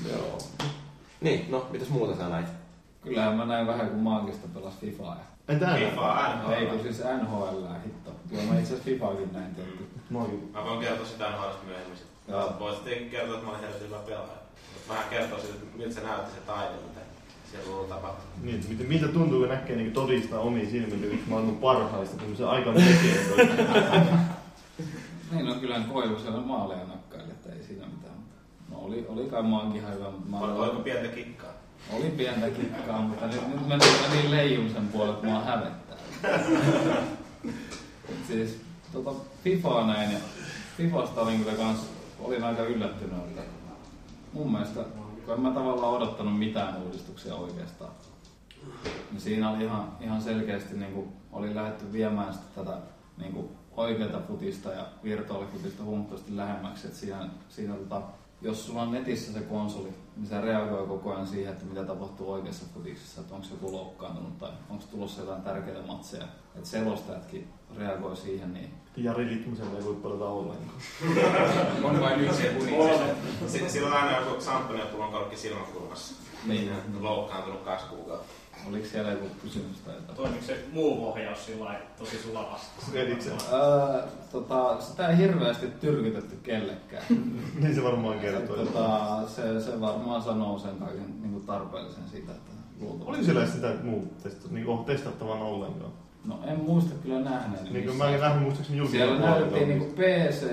Joo. 0.12 0.38
Niin, 1.20 1.50
no, 1.50 1.66
mitäs 1.70 1.88
muuta 1.88 2.16
sä 2.16 2.28
näit? 2.28 2.46
Kyllähän 3.04 3.36
mä 3.36 3.44
näin 3.44 3.66
vähän, 3.66 3.88
kun 3.88 3.98
Maagista 3.98 4.48
pelas 4.54 4.74
Fifaa. 4.80 5.16
En 5.48 5.60
täällä. 5.60 5.90
FIFA, 5.90 6.36
NHL. 6.36 6.52
Ei 6.52 6.66
kun 6.66 6.80
siis 6.82 6.98
NHL, 7.22 7.64
hitto. 7.84 8.10
Kyllä 8.30 8.42
mä 8.42 8.58
itse 8.58 8.62
asiassa 8.74 8.84
Fifaakin 8.84 9.32
näin 9.32 9.54
tietty. 9.54 9.86
Mä 10.10 10.64
voin 10.64 10.80
kertoa 10.80 11.06
sitä 11.06 11.30
NHLista 11.30 11.64
myöhemmin. 11.66 11.98
Voisit 12.58 12.84
tietenkin 12.84 13.10
kertoa, 13.10 13.34
että 13.34 13.46
mä 13.46 13.50
olin 13.52 13.60
helvetin 13.62 13.86
hyvä 13.86 13.98
pelaaja. 13.98 14.32
Mut 14.74 14.88
Vähän 14.88 15.04
kertoa 15.10 15.38
siitä, 15.38 15.54
että 15.54 15.78
miltä 15.78 15.94
se 15.94 16.00
näytti 16.00 16.34
se 16.34 16.40
taide, 16.40 16.74
mitä 16.88 17.00
siellä 17.62 17.88
tapahtuu. 17.88 18.24
Niin, 18.42 18.54
että 18.56 18.68
miten- 18.68 18.86
miltä 18.88 19.08
tuntuu, 19.08 19.40
kun 19.40 19.48
näkee 19.48 19.76
niin 19.76 19.92
todistaa 19.92 20.40
omiin 20.40 20.70
silmillä 20.70 21.06
yksi 21.06 21.28
maailman 21.30 21.56
parhaista, 21.56 22.24
kun 22.24 22.36
se 22.36 22.44
aika 22.44 22.72
tekee. 22.72 23.48
Niin, 25.32 25.46
no 25.46 25.54
kyllähän 25.54 25.84
Koivusella 25.90 26.40
maaleja 26.40 26.84
nakkaili, 26.84 27.30
että 27.30 27.52
ei 27.52 27.62
siinä 27.62 27.86
mitään. 27.86 28.14
No 28.70 28.76
oli, 28.78 29.06
oli 29.08 29.24
kai 29.24 29.42
maankin 29.42 29.80
ihan 29.80 29.94
hyvä. 29.94 30.10
mutta 30.10 30.30
Mä 30.30 30.38
Oliko 30.38 30.62
oliko 30.62 30.76
pientä 30.80 31.08
kikkaa? 31.08 31.50
Oli 31.92 32.10
pientä 32.10 32.50
kikkaa, 32.50 33.00
mutta 33.00 33.26
nyt, 33.26 33.48
nyt 33.48 33.68
mä 33.68 33.76
niin, 33.76 34.12
niin 34.12 34.30
leijun 34.30 34.70
sen 34.70 34.88
puolelle, 34.88 35.14
että 35.14 35.26
mua 35.26 35.40
hävettää. 35.40 35.96
Et 38.08 38.26
siis 38.26 38.58
tota, 38.92 39.10
Fifaa 39.44 39.86
näin 39.86 40.12
ja 40.12 40.18
Fifasta 40.76 41.20
olin 41.20 41.38
kyllä 41.38 41.56
kans, 41.56 41.78
olin 42.20 42.44
aika 42.44 42.62
yllättynyt, 42.62 43.18
että 43.18 43.42
mun 44.32 44.52
mielestä, 44.52 44.80
kun 45.24 45.34
en 45.34 45.40
mä 45.40 45.50
tavallaan 45.50 45.92
odottanut 45.92 46.38
mitään 46.38 46.82
uudistuksia 46.82 47.34
oikeastaan, 47.34 47.90
niin 49.10 49.20
siinä 49.20 49.50
oli 49.50 49.64
ihan, 49.64 49.96
ihan 50.00 50.22
selkeästi, 50.22 50.74
niin 50.78 50.92
kuin, 50.92 51.08
oli 51.32 51.54
lähdetty 51.54 51.92
viemään 51.92 52.34
sitä 52.34 52.46
tätä 52.54 52.78
niin 53.18 53.32
kuin, 53.32 53.48
oikeata 53.76 54.20
futista 54.28 54.70
ja 54.70 54.86
virtuaalifutista 55.04 55.82
huomattavasti 55.82 56.36
lähemmäksi. 56.36 56.86
Et 56.86 56.94
siinä, 56.94 57.28
siinä 57.48 57.74
tota, 57.74 58.02
jos 58.42 58.66
sulla 58.66 58.82
on 58.82 58.92
netissä 58.92 59.32
se 59.32 59.40
konsoli, 59.40 59.94
niin 60.16 60.26
se 60.26 60.40
reagoi 60.40 60.86
koko 60.86 61.14
ajan 61.14 61.26
siihen, 61.26 61.52
että 61.52 61.64
mitä 61.64 61.84
tapahtuu 61.84 62.32
oikeassa 62.32 62.66
futiksessa, 62.74 63.20
että 63.20 63.34
onko 63.34 63.46
joku 63.50 63.72
loukkaantunut 63.72 64.38
tai 64.38 64.50
onko 64.70 64.84
tulossa 64.90 65.20
jotain 65.20 65.42
tärkeitä 65.42 65.86
matseja. 65.86 66.24
Että 66.54 66.68
selostajatkin 66.68 67.48
reagoi 67.78 68.16
siihen, 68.16 68.52
niin 68.54 68.70
Jari 68.96 69.26
Litmusella 69.26 69.78
ei 69.78 69.84
voi 69.84 69.94
pelata 69.94 70.24
ollenkaan. 70.24 70.78
On 71.84 72.00
vain 72.00 72.20
yksi 72.20 72.42
Si- 73.46 73.68
Silloin 73.70 73.94
aina 73.94 74.18
joku 74.20 74.40
samppanjapullon 74.40 75.12
kalkki 75.12 75.36
silmäkulmassa. 75.36 76.14
Niin. 76.46 76.70
Loukkaantunut 77.00 77.60
kaksi 77.62 77.86
kuukautta. 77.86 78.32
oliko 78.68 78.86
siellä 78.86 79.10
joku 79.10 79.26
kysymys 79.42 79.76
tai 79.84 79.94
jotain? 79.94 80.16
Toimiko 80.16 80.42
se 80.44 80.64
move-ohjaus 80.72 81.46
sillä 81.46 81.64
lailla 81.64 81.84
tosi 81.98 82.18
sulavasti? 82.18 82.66
Öö, 83.52 84.02
tota, 84.32 84.80
sitä 84.80 85.08
ei 85.08 85.16
hirveästi 85.16 85.66
tyrkytetty 85.66 86.36
kellekään. 86.42 87.04
Niin 87.60 87.74
se 87.74 87.82
varmaan 87.84 88.18
kertoo. 88.18 88.56
Et, 88.62 88.72
tota, 88.72 89.20
se, 89.28 89.60
se 89.60 89.80
varmaan 89.80 90.22
sanoo 90.22 90.58
sen 90.58 90.76
kaiken 90.76 91.20
niin 91.20 91.32
kuin 91.32 91.46
tarpeellisen 91.46 92.08
siitä, 92.10 92.32
että 92.32 92.50
luultavasti. 92.80 93.08
Oliko 93.10 93.24
siellä 93.24 93.46
sitä 93.46 93.74
muu 93.82 94.14
testa, 94.22 94.48
niin 94.50 94.84
testattavan 94.86 95.42
ollenkaan? 95.42 95.92
No 96.24 96.38
en 96.46 96.60
muista 96.60 96.94
kyllä 97.02 97.20
nähneeni. 97.20 97.70
Niin 97.70 97.84
kuin 97.84 97.96
mä 97.96 98.08
en 98.10 98.20
nähnyt 98.20 98.42
muistaakseni 98.42 98.78
julkisella 98.78 99.16
Siellä 99.16 99.30
näytettiin 99.30 99.68
niinku 99.68 99.84
PC, 99.84 100.46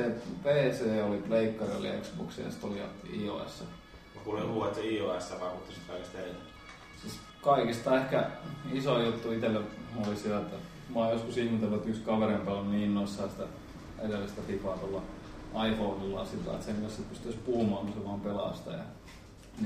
PC 0.43 1.03
oli 1.07 1.17
Pleikkari, 1.17 1.71
oli 1.79 1.89
Xbox 2.01 2.37
ja 2.37 2.51
sitten 2.51 2.69
oli 2.69 2.81
iOS. 3.23 3.63
Mä 4.15 4.21
kuulin 4.23 4.49
huua, 4.49 4.67
että 4.67 4.79
se 4.79 4.87
iOS 4.87 5.33
vaikutti 5.39 5.73
sit 5.73 5.83
kaikista 5.87 6.17
eniten. 6.17 6.41
Siis 7.01 7.19
kaikista 7.41 7.97
ehkä 7.97 8.29
iso 8.73 9.01
juttu 9.01 9.31
itselle 9.31 9.59
oli 10.07 10.15
se, 10.15 10.37
että 10.37 10.55
mä 10.93 10.99
oon 10.99 11.11
joskus 11.11 11.37
ihmetellyt, 11.37 11.75
että 11.75 11.89
yksi 11.89 12.01
kaveri 12.01 12.33
on 12.33 12.41
pelannut 12.41 12.71
niin 12.71 12.83
innoissaan 12.83 13.29
sitä 13.29 13.43
edellistä 13.99 14.41
Fifaa 14.47 14.77
tuolla 14.77 15.01
iPhoneilla 15.67 16.25
sillä, 16.25 16.51
että 16.51 16.65
sen 16.65 16.81
kanssa 16.81 17.01
pystyisi 17.09 17.37
puhumaan, 17.37 17.85
kun 17.85 17.93
se 17.93 18.07
vaan 18.07 18.21
pelaa 18.21 18.53
sitä. 18.53 18.71
Ja, 18.71 18.83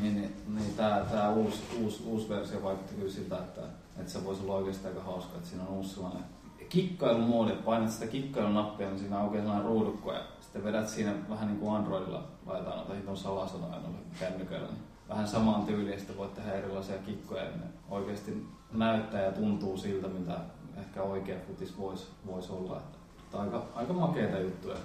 niin, 0.02 0.16
niin, 0.16 0.36
niin 0.48 0.74
tää, 0.78 1.06
tää 1.06 1.30
uusi, 1.30 1.62
uusi, 1.82 2.04
uusi 2.06 2.30
versio 2.30 2.64
vaikutti 2.64 2.96
kyllä 2.96 3.12
siltä, 3.12 3.38
että, 3.38 3.62
että 4.00 4.12
se 4.12 4.26
voisi 4.26 4.44
olla 4.44 4.56
oikeasti 4.56 4.88
aika 4.88 5.02
hauska, 5.02 5.38
että 5.38 5.50
siinä 5.50 5.64
on 5.64 5.74
uusi 5.74 5.94
sellainen 5.94 6.24
kikkailumuodi, 6.70 7.52
että 7.52 7.66
painat 7.66 7.92
sitä 7.92 8.08
kikkailunappia, 8.08 8.90
niin 8.90 9.00
siinä 9.00 9.20
aukeaa 9.20 9.44
sellainen 9.44 9.68
ruudukko 9.68 10.14
ja 10.14 10.22
sitten 10.42 10.64
vedät 10.64 10.90
siinä 10.90 11.14
vähän 11.30 11.48
niin 11.48 11.60
kuin 11.60 11.76
Androidilla 11.76 12.24
laitetaan 12.46 12.78
noita 12.78 12.94
hiton 12.94 13.18
salasanoja 13.18 13.80
noilla 13.80 14.00
kännyköillä. 14.20 14.68
Niin 14.68 14.84
vähän 15.10 15.28
samaan 15.28 15.66
tyyliin 15.66 16.00
sitten 16.00 16.18
voit 16.18 16.34
tehdä 16.34 16.54
erilaisia 16.54 16.98
kikkoja 16.98 17.44
ja 17.44 17.50
ne 17.50 17.66
oikeasti 17.90 18.48
näyttää 18.72 19.22
ja 19.22 19.32
tuntuu 19.32 19.78
siltä, 19.78 20.08
mitä 20.08 20.38
ehkä 20.78 21.04
oikea 21.04 21.40
futis 21.48 21.78
voisi 21.78 22.08
vois 22.28 22.50
olla. 22.50 22.78
Että, 22.78 22.98
että 23.24 23.40
aika, 23.40 23.66
aika 23.76 23.94
makeita 23.94 24.40
juttuja. 24.40 24.78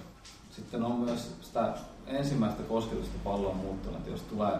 Sitten 0.49 0.83
on 0.83 0.91
myös 0.91 1.35
sitä 1.41 1.73
ensimmäistä 2.07 2.63
kosketusta 2.63 3.17
palloa 3.23 3.53
muuttunut, 3.53 3.97
että 3.97 4.09
jos 4.09 4.21
tulee, 4.21 4.59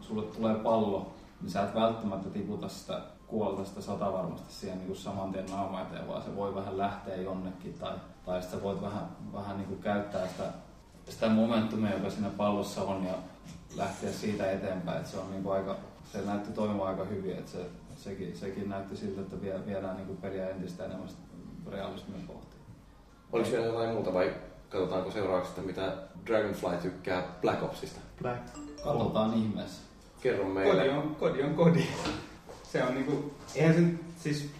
sulle 0.00 0.22
tulee 0.22 0.54
pallo, 0.54 1.12
niin 1.40 1.50
sä 1.50 1.62
et 1.62 1.74
välttämättä 1.74 2.30
tiputa 2.30 2.68
sitä 2.68 3.00
kuolta 3.30 3.64
sitä 3.64 3.80
sata 3.80 4.12
varmasti 4.12 4.52
siihen 4.52 4.78
niin 4.78 4.86
kuin 4.86 4.96
saman 4.96 5.32
tien 5.32 5.46
naama 5.46 5.82
eteen, 5.82 6.08
vaan 6.08 6.22
se 6.22 6.36
voi 6.36 6.54
vähän 6.54 6.78
lähteä 6.78 7.16
jonnekin 7.16 7.74
tai, 7.74 7.94
tai 8.26 8.42
sitten 8.42 8.62
voit 8.62 8.82
vähän, 8.82 9.08
vähän 9.32 9.56
niin 9.56 9.68
kuin 9.68 9.80
käyttää 9.80 10.28
sitä, 10.28 10.44
sitä 11.08 11.28
momentumia, 11.28 11.94
joka 11.94 12.10
siinä 12.10 12.30
pallossa 12.36 12.82
on 12.82 13.04
ja 13.04 13.14
lähteä 13.76 14.12
siitä 14.12 14.50
eteenpäin. 14.50 14.98
Että 14.98 15.10
se 15.10 15.18
on 15.18 15.30
niin 15.30 15.42
kuin 15.42 15.56
aika, 15.56 15.76
se 16.12 16.22
näytti 16.22 16.52
toimiva 16.52 16.88
aika 16.88 17.04
hyvin, 17.04 17.38
että 17.38 17.50
se, 17.50 17.66
sekin, 17.96 18.36
sekin 18.36 18.68
näytti 18.68 18.96
siltä, 18.96 19.20
että 19.20 19.40
vie, 19.40 19.66
viedään 19.66 19.96
niin 19.96 20.06
kuin 20.06 20.18
peliä 20.18 20.48
entistä 20.48 20.84
enemmän 20.84 21.08
realismia 21.66 22.20
kohti. 22.26 22.56
Oliko 23.32 23.50
vielä 23.50 23.66
jotain 23.66 23.94
muuta 23.94 24.14
vai 24.14 24.34
katsotaanko 24.68 25.10
seuraavaksi, 25.10 25.50
että 25.50 25.62
mitä 25.62 25.96
Dragonfly 26.26 26.76
tykkää 26.82 27.22
Black 27.40 27.62
Opsista? 27.62 28.00
Black. 28.22 28.42
Katsotaan 28.84 29.34
ihmeessä. 29.34 29.82
Kerro 30.22 30.44
Kodi 30.44 30.54
meille. 30.54 30.90
on, 30.90 31.14
kodi 31.14 31.42
on 31.42 31.54
kodi. 31.54 31.86
Se 32.72 32.82
on 32.82 32.94
niinku, 32.94 33.34
eihän 33.54 33.74
se 33.74 33.82
siis 34.22 34.50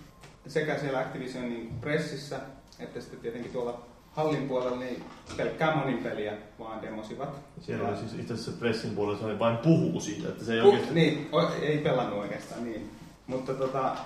sekä 0.47 0.78
siellä 0.78 0.99
Activisionin 0.99 1.70
pressissä, 1.81 2.41
että 2.78 3.01
sitten 3.01 3.20
tietenkin 3.20 3.53
tuolla 3.53 3.87
hallin 4.12 4.49
puolella 4.49 4.77
niin 4.77 5.05
pelkkää 5.37 5.77
monin 5.77 5.99
peliä 5.99 6.32
vaan 6.59 6.82
demosivat. 6.82 7.41
Siellä 7.61 7.89
oli 7.89 7.97
siis 7.97 8.15
itse 8.15 8.35
asiassa 8.35 8.53
pressin 8.53 8.91
puolella, 8.91 9.32
se 9.32 9.39
vain 9.39 9.57
puhuu 9.57 10.01
siitä, 10.01 10.28
että 10.28 10.45
se 10.45 10.55
ei 10.55 10.61
Puh, 10.61 10.70
oikeasti... 10.70 10.95
niin, 10.95 11.28
o, 11.32 11.53
ei 11.62 11.78
pelannut 11.78 12.19
oikeastaan 12.19 12.65
niin. 12.65 12.91
Mutta 13.27 13.55
tota, 13.55 13.97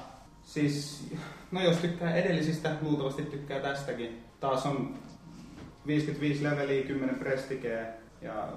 siis, 0.43 1.07
no 1.51 1.63
jos 1.63 1.77
tykkää 1.77 2.15
edellisistä, 2.15 2.77
luultavasti 2.83 3.23
tykkää 3.23 3.61
tästäkin. 3.61 4.25
Taas 4.41 4.67
on 4.67 4.95
55 5.87 6.43
leveliä, 6.43 6.83
10 6.83 7.15
prestikeä 7.15 7.87
ja 8.23 8.49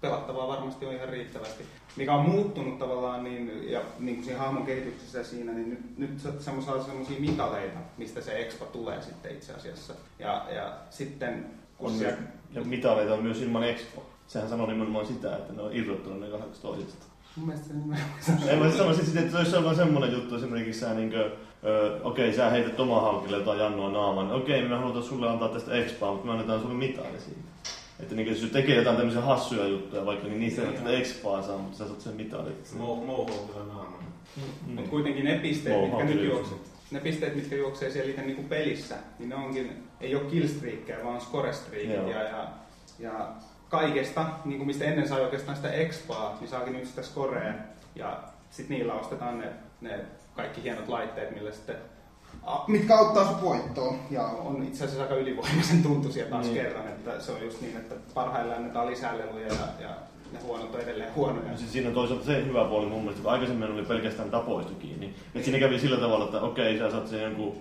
pelattavaa 0.00 0.48
varmasti 0.48 0.86
on 0.86 0.92
ihan 0.94 1.08
riittävästi. 1.08 1.64
Mikä 1.96 2.14
on 2.14 2.30
muuttunut 2.30 2.78
tavallaan, 2.78 3.24
niin, 3.24 3.70
ja 3.70 3.80
niin 3.98 4.16
kuin 4.16 4.24
siinä 4.24 4.40
hahmon 4.40 4.66
kehityksessä 4.66 5.24
siinä, 5.24 5.52
niin 5.52 5.70
nyt, 5.70 5.98
nyt 5.98 6.20
se- 6.20 6.40
semmoisia 6.40 6.82
semmoisia 6.82 7.20
mitaleita, 7.20 7.78
mistä 7.98 8.20
se 8.20 8.38
expa 8.38 8.64
tulee 8.64 9.02
sitten 9.02 9.32
itse 9.32 9.52
asiassa. 9.52 9.94
Ja, 10.18 10.46
ja 10.54 10.72
sitten 10.90 11.46
kun 11.78 11.92
On 11.92 11.98
siellä, 11.98 12.18
ja 12.52 12.60
mitaleita 12.64 13.14
on 13.14 13.22
myös 13.22 13.42
ilman 13.42 13.64
Expo. 13.64 14.02
Sehän 14.26 14.48
sanoo 14.48 14.66
nimenomaan 14.66 15.06
sitä, 15.06 15.36
että 15.36 15.52
ne 15.52 15.62
on 15.62 15.72
irrottanut 15.72 16.20
ne 16.20 16.26
kahdeksi 16.26 16.62
toisesta. 16.62 17.06
mun 17.36 17.46
mielestä 17.46 17.68
se 17.68 17.74
nimenomaan 17.74 18.10
Ei 18.48 18.56
mä 18.56 18.70
sanoisin 18.70 19.04
sitten, 19.04 19.24
että 19.26 19.58
on 19.58 19.64
vaan 19.64 19.76
semmonen 19.76 20.12
juttu, 20.12 20.36
esimerkiksi 20.36 20.80
sä 20.80 20.94
niinkö, 20.94 21.30
ö, 21.64 22.00
okei, 22.02 22.32
sä 22.32 22.50
heität 22.50 22.76
Tomahawkille 22.76 23.36
jotain 23.36 23.58
Jannua 23.58 23.90
naaman, 23.90 24.32
okei, 24.32 24.68
me 24.68 24.76
halutaan 24.76 25.04
sulle 25.04 25.28
antaa 25.30 25.48
tästä 25.48 25.74
expaa, 25.74 26.12
mutta 26.12 26.26
me 26.26 26.32
annetaan 26.32 26.60
sulle 26.60 26.74
mitali 26.74 27.20
siitä. 27.20 27.40
Että 28.00 28.14
niinkö, 28.14 28.32
jos 28.32 28.40
se 28.40 28.46
tekee 28.46 28.76
jotain 28.76 28.96
tämmöisiä 28.96 29.22
hassuja 29.22 29.68
juttuja, 29.68 30.06
vaikka 30.06 30.28
niin 30.28 30.40
niistä 30.40 30.62
ei 30.62 30.72
tätä 30.72 30.90
expaa 30.90 31.42
saa, 31.42 31.58
mutta 31.58 31.78
sä 31.78 31.86
saat 31.86 32.00
sen 32.00 32.14
mitalin. 32.14 32.54
Muu 32.76 33.06
muu 33.06 33.26
kyllä 33.26 33.66
naama. 33.66 33.98
Mutta 34.66 34.90
kuitenkin 34.90 35.24
ne 35.24 35.38
pisteet, 35.38 35.76
Wow, 35.76 35.88
mitkä 35.88 36.04
nyt 36.04 36.24
juokset, 36.24 36.58
ne 36.90 37.00
pisteet, 37.00 37.36
mitkä 37.36 37.56
juoksee 37.56 37.90
siellä 37.90 38.10
itse 38.10 38.22
niinku 38.22 38.42
pelissä, 38.42 38.94
niin 39.18 39.28
ne 39.28 39.34
onkin, 39.34 39.82
ei 40.00 40.14
ole 40.14 40.24
killstreakkejä, 40.24 41.04
vaan 41.04 41.20
score-streakit. 41.20 41.92
Joo. 41.94 42.10
Ja, 42.10 42.22
ja, 42.22 42.48
ja 42.98 43.28
kaikesta, 43.68 44.26
niin 44.44 44.58
kuin 44.58 44.66
mistä 44.66 44.84
ennen 44.84 45.08
sai 45.08 45.20
oikeastaan 45.20 45.56
sitä 45.56 45.70
expaa, 45.70 46.36
niin 46.40 46.48
saakin 46.48 46.72
nyt 46.72 46.86
sitä 46.86 47.02
scorea. 47.02 47.54
Ja 47.94 48.22
sitten 48.50 48.78
niillä 48.78 48.94
ostetaan 48.94 49.38
ne, 49.38 49.46
ne 49.80 50.00
kaikki 50.34 50.62
hienot 50.62 50.88
laitteet, 50.88 51.34
millä 51.34 51.52
sitten 51.52 51.76
mitkä 52.66 52.96
auttaa 52.96 53.24
sun 53.28 53.42
voittoon. 53.42 53.96
Ja 54.10 54.22
on 54.22 54.62
itse 54.62 54.84
asiassa 54.84 55.02
aika 55.02 55.14
ylivoimaisen 55.14 55.82
tuntuisia 55.82 56.26
taas 56.26 56.46
Niin. 56.46 56.54
kerran, 56.54 56.88
että 56.88 57.20
se 57.20 57.32
on 57.32 57.42
just 57.44 57.60
niin, 57.60 57.76
että 57.76 57.94
parhaillaan 58.14 58.58
annetaan 58.58 58.86
lisää 58.86 59.18
leluja 59.18 59.46
ja, 59.46 59.54
ja 59.80 59.88
ne 60.32 60.38
huonot 60.42 60.74
on 60.74 60.80
edelleen 60.80 61.14
huonoja. 61.14 61.50
Ja 61.50 61.56
siis 61.58 61.72
siinä 61.72 61.88
on 61.88 61.94
toisaalta 61.94 62.24
se 62.24 62.44
hyvä 62.44 62.64
puoli 62.64 62.86
mun 62.86 63.00
mielestä, 63.00 63.22
kun 63.22 63.32
aikaisemmin 63.32 63.70
oli 63.72 63.82
pelkästään 63.82 64.30
tapoista 64.30 64.72
kiinni. 64.78 65.14
Et 65.34 65.44
siinä 65.44 65.58
kävi 65.58 65.78
sillä 65.78 65.96
tavalla, 65.96 66.24
että 66.24 66.40
okei, 66.40 66.78
sä 66.78 66.90
saat 66.90 67.08
sen 67.08 67.22
jonkun 67.22 67.54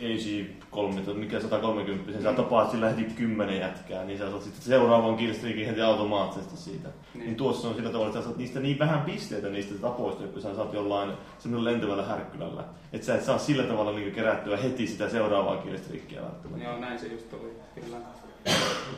AC3, 0.00 1.00
tai 1.04 1.14
mikä 1.14 1.40
130, 1.40 2.12
sen 2.12 2.22
sä 2.22 2.32
tapaat 2.32 2.70
sillä 2.70 2.88
heti 2.88 3.04
kymmenen 3.04 3.60
jätkää, 3.60 4.04
niin 4.04 4.18
sä 4.18 4.30
saat 4.30 4.42
sitten 4.42 4.62
seuraavan 4.62 5.16
killstreakin 5.16 5.66
heti 5.66 5.80
automaattisesti 5.80 6.56
siitä. 6.56 6.88
Niin. 7.14 7.24
niin 7.24 7.36
tuossa 7.36 7.68
on 7.68 7.74
sillä 7.74 7.90
tavalla, 7.90 8.08
että 8.08 8.20
sä 8.20 8.24
saat 8.24 8.36
niistä 8.36 8.60
niin 8.60 8.78
vähän 8.78 9.02
pisteitä 9.02 9.48
niistä 9.48 9.74
tapoista, 9.74 10.22
kun 10.22 10.42
sä 10.42 10.54
saat 10.54 10.72
jollain 10.72 11.12
semmoisella 11.38 11.70
lentävällä 11.70 12.06
härkkylällä. 12.06 12.64
Että 12.92 13.06
sä 13.06 13.14
et 13.14 13.24
saa 13.24 13.38
sillä 13.38 13.62
tavalla 13.62 13.92
niin 13.92 14.12
kerättyä 14.12 14.56
heti 14.56 14.86
sitä 14.86 15.08
seuraavaa 15.08 15.56
killstreakia 15.56 16.22
välttämättä. 16.22 16.64
Joo, 16.64 16.80
näin 16.80 16.98
se 16.98 17.06
just 17.06 17.34
oli, 17.34 17.52
kyllä. 17.74 17.96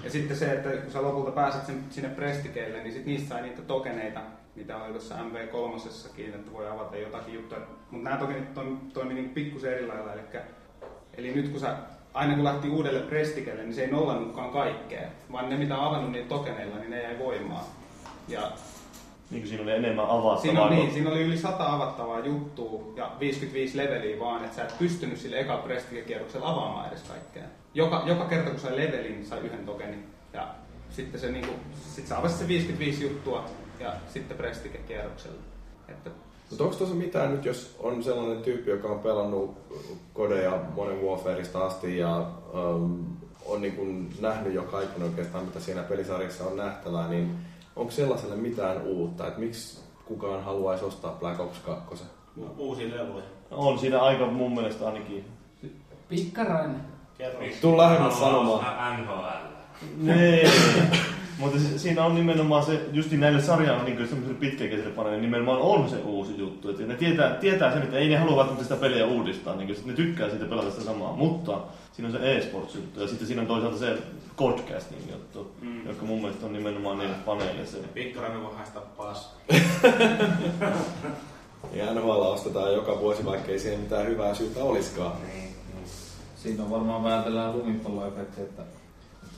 Ja 0.05 0.11
sitten 0.11 0.37
se, 0.37 0.53
että 0.53 0.69
kun 0.69 0.93
sä 0.93 1.03
lopulta 1.03 1.31
pääset 1.31 1.67
sen, 1.67 1.85
sinne 1.91 2.09
prestikeille, 2.09 2.83
niin 2.83 2.93
sit 2.93 3.07
niistä 3.07 3.29
sai 3.29 3.43
niitä 3.43 3.63
tokeneita, 3.63 4.21
mitä 4.57 4.77
oli 4.77 4.91
tuossa 4.91 5.15
MV3 5.15 6.19
että 6.35 6.53
voi 6.53 6.69
avata 6.69 6.97
jotakin 6.97 7.35
juttuja. 7.35 7.61
Mutta 7.91 8.05
nämä 8.11 8.21
tokenit 8.21 8.55
toimi, 8.55 8.77
toimi 8.93 9.15
niin 9.15 9.31
pikkusen 9.31 9.73
eri 9.73 9.87
lailla. 9.87 10.13
Eli, 10.13 10.23
eli 11.17 11.35
nyt 11.35 11.49
kun 11.49 11.61
sä, 11.61 11.77
aina 12.15 12.35
kun 12.35 12.45
lähti 12.45 12.69
uudelle 12.69 13.01
prestikelle, 13.01 13.63
niin 13.63 13.75
se 13.75 13.83
ei 13.83 13.91
nollannutkaan 13.91 14.51
kaikkea, 14.51 15.09
vaan 15.33 15.51
ne 15.51 15.57
mitä 15.57 15.79
on 15.79 15.87
avannut 15.87 16.13
niitä 16.13 16.29
tokeneilla, 16.29 16.77
niin 16.77 16.91
ne 16.91 17.03
jäi 17.03 17.19
voimaan. 17.19 17.65
Ja 18.29 18.53
Niin 19.31 19.43
kuin 19.43 19.49
siinä 19.49 19.63
oli 19.63 19.73
enemmän 19.73 20.05
avattavaa. 20.05 20.41
Siinä, 20.41 20.63
on, 20.63 20.71
niin, 20.71 20.93
siinä 20.93 21.11
oli 21.11 21.23
yli 21.23 21.39
100 21.39 21.73
avattavaa 21.73 22.21
juttua 22.21 22.93
ja 22.97 23.13
55 23.21 23.77
leveliä 23.77 24.21
vaan, 24.21 24.45
että 24.45 24.57
sä 24.57 24.63
et 24.63 24.79
pystynyt 24.79 25.19
sille 25.19 25.41
eka 25.41 25.57
prestige-kierroksella 25.57 26.49
avaamaan 26.49 26.89
edes 26.89 27.03
kaikkea. 27.03 27.43
Joka, 27.75 28.03
joka 28.07 28.25
kerta 28.25 28.51
kun 28.51 28.61
sai 28.61 28.77
levelin, 28.77 29.27
sai 29.27 29.41
yhden 29.41 29.67
tokenin 29.67 30.07
ja 30.33 30.49
sitten 30.91 31.21
se 31.21 31.31
niinku, 31.31 31.53
sit 31.95 32.07
sä 32.07 32.19
avasit 32.19 32.39
se 32.39 32.49
55 32.49 33.03
juttua 33.03 33.45
ja 33.81 33.93
sitten 34.09 34.37
prestige-kierroksella. 34.37 35.41
Että 35.89 36.11
Mutta 36.51 36.65
onko 36.65 36.77
tuossa 36.77 36.95
mitään 36.97 37.33
nyt, 37.33 37.45
jos 37.45 37.77
on 37.81 38.03
sellainen 38.03 38.43
tyyppi, 38.43 38.71
joka 38.71 38.89
on 38.89 38.99
pelannut 38.99 39.55
kodeja 40.15 40.59
monen 40.75 41.03
Warfareista 41.03 41.67
asti 41.67 41.99
ja 41.99 42.27
um, 42.55 43.05
on 43.47 43.61
niin 43.61 43.77
kuin 43.77 44.15
nähnyt 44.21 44.55
jo 44.55 44.63
kaiken 44.63 45.03
oikeastaan, 45.03 45.45
mitä 45.45 45.61
siinä 45.61 45.83
pelisarjassa 45.83 46.45
on 46.45 46.57
nähtävää, 46.57 47.09
niin 47.09 47.37
onko 47.77 47.91
sellaiselle 47.93 48.37
mitään 48.37 48.83
uutta? 48.83 49.27
Että 49.27 49.41
miksi 49.41 49.81
kukaan 50.05 50.45
haluaisi 50.45 50.85
ostaa 50.85 51.17
Black 51.21 51.41
Ops 51.41 51.59
2? 51.59 52.05
U- 52.37 52.55
uusia 52.59 52.97
leluja. 52.97 53.25
On 53.51 53.79
siinä 53.79 54.01
aika 54.01 54.27
mun 54.27 54.55
mielestä 54.55 54.87
ainakin. 54.87 55.25
Pikkarainen. 56.09 56.81
Kerro. 57.19 57.41
Tuu 57.61 57.77
lähemmäs 57.79 58.19
sanomaan. 58.19 59.01
NHL. 59.03 59.47
Nee. 59.97 60.51
Mutta 61.39 61.59
siinä 61.77 62.05
on 62.05 62.15
nimenomaan 62.15 62.65
se, 62.65 62.81
just 62.93 63.13
näille 63.13 63.43
sarjaan 63.43 63.85
niin 63.85 64.09
semmoiselle 64.09 64.41
pitkäkeiselle 64.41 64.95
paneelle 64.95 65.21
nimenomaan 65.21 65.61
on 65.61 65.91
se 65.91 65.97
uusi 65.97 66.39
juttu. 66.39 66.71
Että 66.71 66.83
ne 66.83 66.95
tietää, 66.95 67.35
tietää 67.35 67.73
sen, 67.73 67.83
että 67.83 67.99
ei 67.99 68.09
ne 68.09 68.17
halua 68.17 68.37
välttämättä 68.37 68.65
sitä 68.65 68.81
peliä 68.81 69.07
uudistaa, 69.07 69.57
niin 69.57 69.77
ne 69.85 69.93
tykkää 69.93 70.31
siitä 70.31 70.45
pelata 70.45 70.71
sitä 70.71 70.85
samaa. 70.85 71.13
Mutta 71.13 71.61
siinä 71.93 72.09
on 72.09 72.13
se 72.21 72.37
e-sports 72.37 72.75
juttu 72.75 73.01
ja 73.01 73.09
sitten 73.09 73.27
siinä 73.27 73.43
on 73.43 73.49
toisaalta 73.49 73.79
se 73.79 73.99
podcasting 74.37 75.11
juttu, 75.11 75.53
mm. 75.61 75.87
joka 75.87 76.05
mun 76.05 76.21
mielestä 76.21 76.47
on 76.47 76.53
nimenomaan 76.53 76.99
niille 76.99 77.17
paneille 77.25 77.67
se. 77.67 77.77
Pikkarainen 77.95 78.43
voi 78.43 78.55
haistaa 78.55 78.83
paska. 78.97 79.37
Ja 81.73 81.95
NHL 81.95 82.11
ostetaan 82.11 82.73
joka 82.73 82.99
vuosi, 83.01 83.25
vaikka 83.25 83.53
ei 83.53 83.59
siihen 83.59 83.81
mitään 83.81 84.07
hyvää 84.07 84.35
syytä 84.35 84.61
olisikaan. 84.61 85.13
Siinä 86.37 86.63
on 86.63 86.71
varmaan 86.71 87.05
vähän 87.05 87.25
tällainen 87.25 87.59
lumipalloefekti, 87.59 88.41
että 88.41 88.63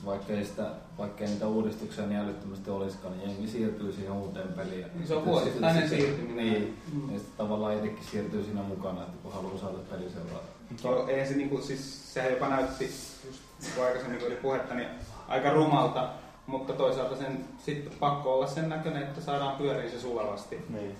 vaikka, 0.05 0.33
ei 0.33 0.45
sitä, 0.45 0.65
vaikka 0.97 1.23
ei 1.23 1.29
niitä 1.29 1.47
uudistuksia 1.47 2.05
niin 2.05 2.19
älyttömästi 2.19 2.69
olisikaan, 2.69 3.17
niin 3.17 3.29
jengi 3.29 3.47
siirtyy 3.47 3.93
siihen 3.93 4.11
uuteen 4.11 4.47
peliin. 4.47 4.85
Niin 4.95 5.07
se 5.07 5.15
on 5.15 5.25
vuosittainen 5.25 5.89
siirtyminen. 5.89 6.53
Niin, 6.53 6.77
Mm. 6.93 7.13
ja 7.13 7.19
sitten 7.19 7.37
tavallaan 7.37 7.73
itsekin 7.75 8.03
siirtyy 8.11 8.43
siinä 8.43 8.61
mukana, 8.61 9.01
että 9.01 9.17
kun 9.23 9.33
haluaa 9.33 9.57
saada 9.57 9.77
peliseuraa. 9.91 10.41
Joo, 10.83 11.07
ei 11.07 11.27
se 11.27 11.33
niinku, 11.35 11.61
siis 11.61 12.13
sehän 12.13 12.31
jopa 12.31 12.47
näytti, 12.49 12.85
just 13.25 13.39
niin 13.61 13.71
kuin 13.75 13.85
aikaisemmin 13.85 14.19
kun 14.19 14.27
oli 14.27 14.35
puhetta, 14.35 14.73
niin 14.75 14.87
aika 15.27 15.53
rumalta, 15.53 16.09
mutta 16.47 16.73
toisaalta 16.73 17.15
sen 17.15 17.45
sitten 17.65 17.93
pakko 17.99 18.33
olla 18.33 18.47
sen 18.47 18.69
näköinen, 18.69 19.03
että 19.03 19.21
saadaan 19.21 19.57
pyöriä 19.57 19.89
se 19.91 19.99
sulavasti. 19.99 20.57
Niin. 20.69 20.95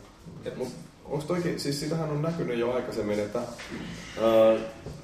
Et, 0.45 0.57
Mut 0.57 0.67
Onko 1.05 1.25
toikin, 1.27 1.59
siis 1.59 1.79
sitähän 1.79 2.09
on 2.09 2.21
näkynyt 2.21 2.57
jo 2.59 2.73
aikaisemmin, 2.73 3.19
että 3.19 3.39
ää, 3.39 4.57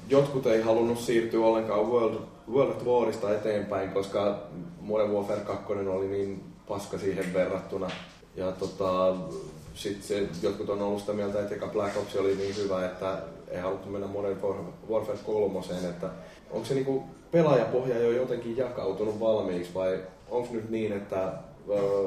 jotkut 0.08 0.46
ei 0.46 0.62
halunnut 0.62 0.98
siirtyä 0.98 1.46
ollenkaan 1.46 1.86
World, 1.86 2.18
World 2.52 2.76
of 2.76 2.86
Warista 2.86 3.34
eteenpäin, 3.34 3.90
koska 3.90 4.38
Modern 4.80 5.12
Warfare 5.12 5.40
2 5.40 5.72
oli 5.72 6.08
niin 6.08 6.44
paska 6.68 6.98
siihen 6.98 7.34
verrattuna. 7.34 7.90
Ja 8.36 8.52
tota, 8.52 9.16
sit 9.74 10.02
se, 10.02 10.28
jotkut 10.42 10.70
on 10.70 10.82
ollut 10.82 11.00
sitä 11.00 11.12
mieltä, 11.12 11.40
että 11.40 11.54
eka 11.54 11.66
Black 11.66 11.96
Ops 11.96 12.16
oli 12.16 12.34
niin 12.34 12.56
hyvä, 12.56 12.86
että 12.86 13.18
ei 13.48 13.60
haluttu 13.60 13.90
mennä 13.90 14.06
Modern 14.06 14.40
Warfare 14.90 15.18
3, 15.26 15.60
että 15.90 16.10
onko 16.50 16.66
se 16.66 16.74
niinku 16.74 17.04
pelaajapohja 17.30 17.98
jo 17.98 18.10
jotenkin 18.10 18.56
jakautunut 18.56 19.20
valmiiksi 19.20 19.74
vai 19.74 20.00
onko 20.30 20.48
nyt 20.52 20.70
niin, 20.70 20.92
että 20.92 21.32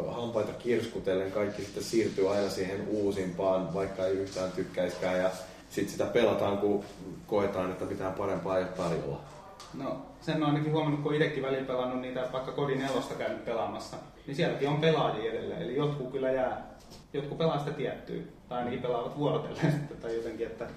hampaita 0.08 0.54
kirskutellen 0.54 1.32
kaikki 1.32 1.62
sitten 1.62 1.84
siirtyy 1.84 2.30
aina 2.30 2.50
siihen 2.50 2.88
uusimpaan, 2.88 3.74
vaikka 3.74 4.06
ei 4.06 4.14
yhtään 4.14 4.52
tykkäiskään 4.52 5.20
ja 5.20 5.30
sitten 5.70 5.92
sitä 5.92 6.06
pelataan, 6.06 6.58
kun 6.58 6.84
koetaan, 7.28 7.72
että 7.72 7.86
mitään 7.86 8.14
parempaa 8.14 8.58
ei 8.58 8.66
tarjolla. 8.66 9.22
No, 9.74 10.06
sen 10.22 10.44
on 10.44 10.50
ainakin 10.50 10.72
huomannut, 10.72 11.02
kun 11.02 11.16
itsekin 11.16 11.44
välillä 11.44 11.68
pelannut 11.68 12.02
niitä 12.02 12.30
vaikka 12.34 12.52
kodin 12.52 12.80
nelosta 12.80 13.14
käynyt 13.14 13.46
pelaamassa, 13.46 13.98
niin 14.28 14.36
sielläkin 14.36 14.70
on 14.70 14.82
pelaajia 14.82 15.32
edelleen. 15.32 15.62
Eli 15.62 15.76
jotkut 15.76 16.12
kyllä 16.12 16.32
jää, 16.32 16.68
jotkut 17.14 17.38
pelaa 17.38 17.60
sitä 17.60 17.72
tiettyä, 17.72 18.22
tai 18.50 18.58
ainakin 18.58 18.82
pelaavat 18.82 19.18
vuorotellen 19.18 19.72
sitten 19.80 19.98
tai 19.98 20.16
jotenkin, 20.16 20.48
että 20.48 20.68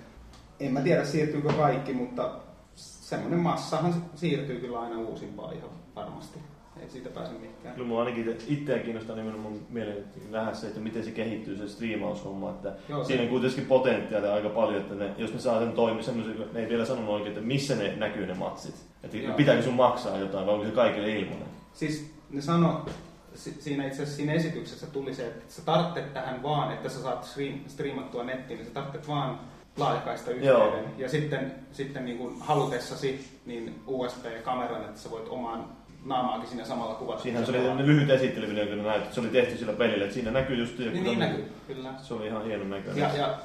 en 0.60 0.73
mä 0.73 0.81
tiedä 0.81 1.05
siirtyykö 1.05 1.52
kaikki, 1.52 1.93
mutta 1.93 2.31
semmoinen 2.74 3.40
massahan 3.40 3.94
siirtyy 4.14 4.60
kyllä 4.60 4.81
aina 4.81 4.98
uusimpaan 4.98 5.56
ihan 5.56 5.70
varmasti. 5.97 6.39
Ei 6.83 6.91
siitä 6.91 7.09
pääse 7.09 7.33
mihinkään. 7.33 7.75
Kyllä 7.75 7.89
mua 7.89 8.01
ainakin 8.01 8.39
itseä 8.49 8.79
kiinnostaa 8.79 9.17
nimenomaan 9.17 9.55
mieleen 9.69 10.05
nähdä 10.31 10.55
se, 10.55 10.67
että 10.67 10.81
miten 10.81 11.05
se 11.05 11.11
kehittyy 11.11 11.57
se 11.57 11.69
striimaushomma. 11.69 12.51
Että 12.51 12.73
Joo, 12.89 13.05
siinä 13.05 13.23
on 13.23 13.29
kuitenkin 13.29 13.67
potentiaalia 13.67 14.35
aika 14.35 14.49
paljon, 14.49 14.81
että 14.83 14.95
ne, 14.95 15.11
jos 15.19 15.33
ne 15.33 15.41
saa 15.41 15.59
sen 15.61 15.73
toimia 15.73 16.03
semmoisen, 16.03 16.37
ne 16.53 16.61
ei 16.61 16.69
vielä 16.69 16.85
sanonut 16.85 17.11
oikein, 17.11 17.33
että 17.33 17.47
missä 17.47 17.75
ne 17.75 17.97
näkyy 17.97 18.27
ne 18.27 18.35
matsit. 18.35 18.75
Että 19.05 19.17
Joo. 19.17 19.35
pitääkö 19.37 19.63
sun 19.63 19.75
maksaa 19.75 20.19
jotain 20.19 20.47
vai 20.47 20.55
onko 20.55 20.67
se 20.67 20.73
kaikille 20.73 21.11
ilmainen? 21.11 21.49
Siis 21.73 22.11
ne 22.31 22.41
sano, 22.41 22.87
si- 23.35 23.57
siinä 23.63 23.87
itse 23.87 24.03
asiassa 24.03 24.17
siinä 24.17 24.33
esityksessä 24.33 24.87
tuli 24.87 25.15
se, 25.15 25.27
että 25.27 25.45
sä 25.49 25.63
tarvitset 25.65 26.15
tähän 26.15 26.43
vaan, 26.43 26.73
että 26.73 26.89
sä 26.89 27.03
saat 27.03 27.25
stream, 27.25 27.55
striimattua 27.67 28.25
nettiin, 28.25 28.57
niin 28.59 28.67
sä 28.67 28.75
tarvitset 28.75 29.09
vaan 29.09 29.41
laajakaista 29.77 30.31
Joo. 30.31 30.67
yhteyden. 30.67 30.91
Ja 30.99 31.09
sitten, 31.09 31.55
sitten 31.73 32.05
niin 32.05 32.19
kuin 32.19 32.41
halutessasi 32.41 33.39
niin 33.47 33.81
USB-kameran, 33.87 34.85
että 34.85 35.01
sä 35.01 35.11
voit 35.11 35.29
omaan 35.29 35.65
naamaakin 36.05 36.49
siinä 36.49 36.65
samalla 36.65 36.95
kuvata. 36.95 37.23
Siinähän 37.23 37.47
se 37.47 37.53
oli 37.53 37.59
tämmöinen 37.59 37.87
lyhyt 37.87 38.11
esittelyvideo, 38.11 38.66
kun 38.66 38.83
näytti, 38.85 39.03
että 39.03 39.15
se 39.15 39.20
oli 39.20 39.29
tehty 39.29 39.59
sillä 39.59 39.73
pelillä, 39.73 40.05
että 40.05 40.15
siinä 40.15 40.31
näkyy 40.31 40.57
just 40.57 40.79
joku 40.79 40.91
Niin, 40.93 41.05
niin 41.05 41.19
näkyy, 41.19 41.53
kyllä. 41.66 41.91
Se 42.03 42.15
oli 42.15 42.27
ihan 42.27 42.45
hienon 42.45 42.70
näköinen. 42.70 43.01
Ja, 43.03 43.16
ja 43.16 43.39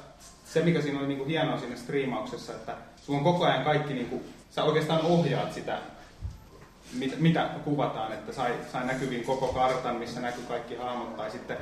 se, 0.44 0.62
mikä 0.62 0.80
siinä 0.80 0.98
oli 0.98 1.08
niinku 1.08 1.24
hienoa 1.24 1.58
siinä 1.58 1.76
striimauksessa, 1.76 2.52
että 2.52 2.74
sulla 2.96 3.18
on 3.18 3.24
koko 3.24 3.44
ajan 3.44 3.64
kaikki, 3.64 3.94
niinku, 3.94 4.22
sä 4.50 4.64
oikeastaan 4.64 5.00
ohjaat 5.00 5.52
sitä, 5.52 5.78
mitä, 6.92 7.16
mitä 7.18 7.50
kuvataan, 7.64 8.12
että 8.12 8.32
sai, 8.32 8.54
sai 8.72 8.86
näkyviin 8.86 9.24
koko 9.24 9.48
kartan, 9.48 9.96
missä 9.96 10.20
näkyy 10.20 10.44
kaikki 10.48 10.76
hahmot, 10.76 11.16
tai 11.16 11.30
sitten 11.30 11.56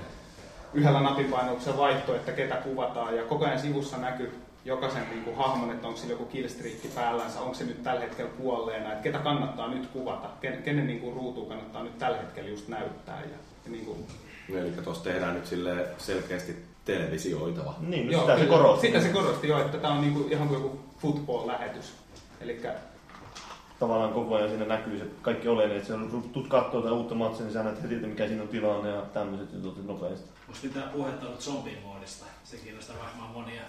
yhdellä 0.75 1.01
napinpainoksella 1.01 1.79
vaihto, 1.79 2.15
että 2.15 2.33
ketä 2.33 2.55
kuvataan, 2.55 3.17
ja 3.17 3.23
koko 3.23 3.45
ajan 3.45 3.61
sivussa 3.61 3.97
näkyy 3.97 4.46
jokaisen 4.67 5.11
niinku, 5.11 5.35
hahmon, 5.35 5.71
että 5.71 5.87
onko 5.87 5.99
sillä 5.99 6.13
joku 6.13 6.25
killstreakki 6.25 6.89
päällänsä, 6.89 7.41
onko 7.41 7.55
se 7.55 7.65
nyt 7.65 7.83
tällä 7.83 8.01
hetkellä 8.01 8.31
kuolleena, 8.31 8.93
että 8.93 9.03
ketä 9.03 9.19
kannattaa 9.19 9.69
nyt 9.69 9.87
kuvata, 9.87 10.29
kenen, 10.41 10.63
kenen 10.63 10.87
niinku, 10.87 11.11
ruutuun 11.11 11.49
kannattaa 11.49 11.83
nyt 11.83 11.99
tällä 11.99 12.19
hetkellä 12.19 12.51
just 12.51 12.69
näyttää. 12.69 13.21
Ja, 13.21 13.37
ja 13.65 13.71
niinku, 13.71 13.97
Eli 14.49 14.71
tuossa 14.85 15.05
tehdään 15.05 15.35
nyt 15.35 15.47
sille 15.47 15.89
selkeästi 15.99 16.57
televisioitava. 16.85 17.75
Niin, 17.81 18.11
Joo, 18.11 18.21
sitä 18.21 18.39
se 18.39 18.47
korosti. 18.47 18.87
Sitä 18.87 19.01
se 19.01 19.09
korosti 19.09 19.49
jo, 19.49 19.61
että 19.61 19.79
tämä 19.79 19.95
on 19.95 20.01
niinku, 20.01 20.29
ihan 20.31 20.49
kuin 20.49 20.63
joku 20.63 20.79
football-lähetys. 20.99 21.93
Eli 22.41 22.61
Tavallaan 23.81 24.13
koko 24.13 24.35
ajan 24.35 24.49
siinä 24.49 24.65
näkyy 24.65 24.99
se 24.99 25.05
kaikki 25.23 25.49
oleellinen, 25.49 25.83
että 25.83 25.95
se 25.95 26.29
tuut 26.33 26.49
katsoo 26.49 26.83
tai 26.83 26.93
uutta 26.93 27.15
matsia, 27.15 27.45
niin 27.45 27.53
sä 27.53 27.63
näet 27.63 27.83
heti, 27.83 27.95
että 27.95 28.07
mikä 28.07 28.27
siinä 28.27 28.43
on 28.43 28.49
tilanne 28.49 28.91
ja 28.91 29.03
tämmöiset 29.03 29.53
jutut 29.53 29.87
nopeasti. 29.87 30.31
Onko 30.49 30.61
mitään 30.63 30.89
puhetta 30.89 31.27
ollut 31.27 31.41
zombimoodista? 31.41 32.25
Se 32.45 32.57
kiinnostaa 32.57 32.97
varmaan 33.05 33.31
monia. 33.31 33.63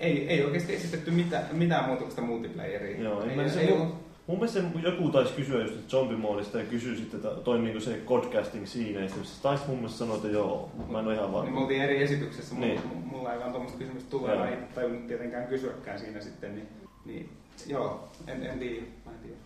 Ei, 0.00 0.28
ei 0.28 0.44
oikeasti 0.44 0.74
esitetty 0.74 1.10
mitään, 1.10 1.44
mitään 1.52 1.84
muuta 1.84 2.00
kuin 2.00 2.10
sitä 2.10 2.22
multiplayeria. 2.22 3.00
Joo, 3.02 3.22
ei, 3.22 3.30
ei, 3.30 3.40
ei, 3.40 3.50
se, 3.50 3.60
ei, 3.60 3.78
mun, 3.78 3.92
mun 4.26 4.38
mielestä 4.38 4.60
joku 4.82 5.08
taisi 5.08 5.32
kysyä 5.32 5.62
just 5.62 5.74
zombimoodista 5.88 6.58
ja 6.58 6.64
kysyi 6.64 6.96
sitten, 6.96 7.20
että 7.20 7.40
toimiiko 7.40 7.80
se 7.80 8.00
podcasting 8.08 8.66
siinä. 8.66 9.08
Se 9.08 9.42
taisi 9.42 9.64
mun 9.66 9.76
mielestä 9.76 9.98
sanoa, 9.98 10.16
että 10.16 10.28
joo, 10.28 10.70
mutta 10.76 10.92
mä 10.92 10.98
en 11.00 11.06
ole 11.06 11.14
ihan 11.14 11.26
niin 11.26 11.34
me 11.34 11.38
varma. 11.46 11.60
oltiin 11.60 11.82
eri 11.82 12.02
esityksessä, 12.02 12.54
Niin. 12.54 12.68
niin. 12.68 12.80
mulla 13.04 13.32
ei 13.32 13.38
vaan 13.38 13.50
tuommoista 13.50 13.78
kysymystä 13.78 14.10
tule, 14.10 14.36
mä 14.36 14.48
en 14.48 14.68
tajunnut 14.74 15.06
tietenkään 15.06 15.46
kysyäkään 15.46 15.98
siinä 15.98 16.20
sitten, 16.20 16.54
niin, 16.54 16.68
niin 17.04 17.28
joo, 17.66 18.08
en, 18.26 18.46
en 18.46 18.58
tiedä, 18.58 18.82
mä 19.06 19.12
en 19.12 19.18
tiedä. 19.22 19.36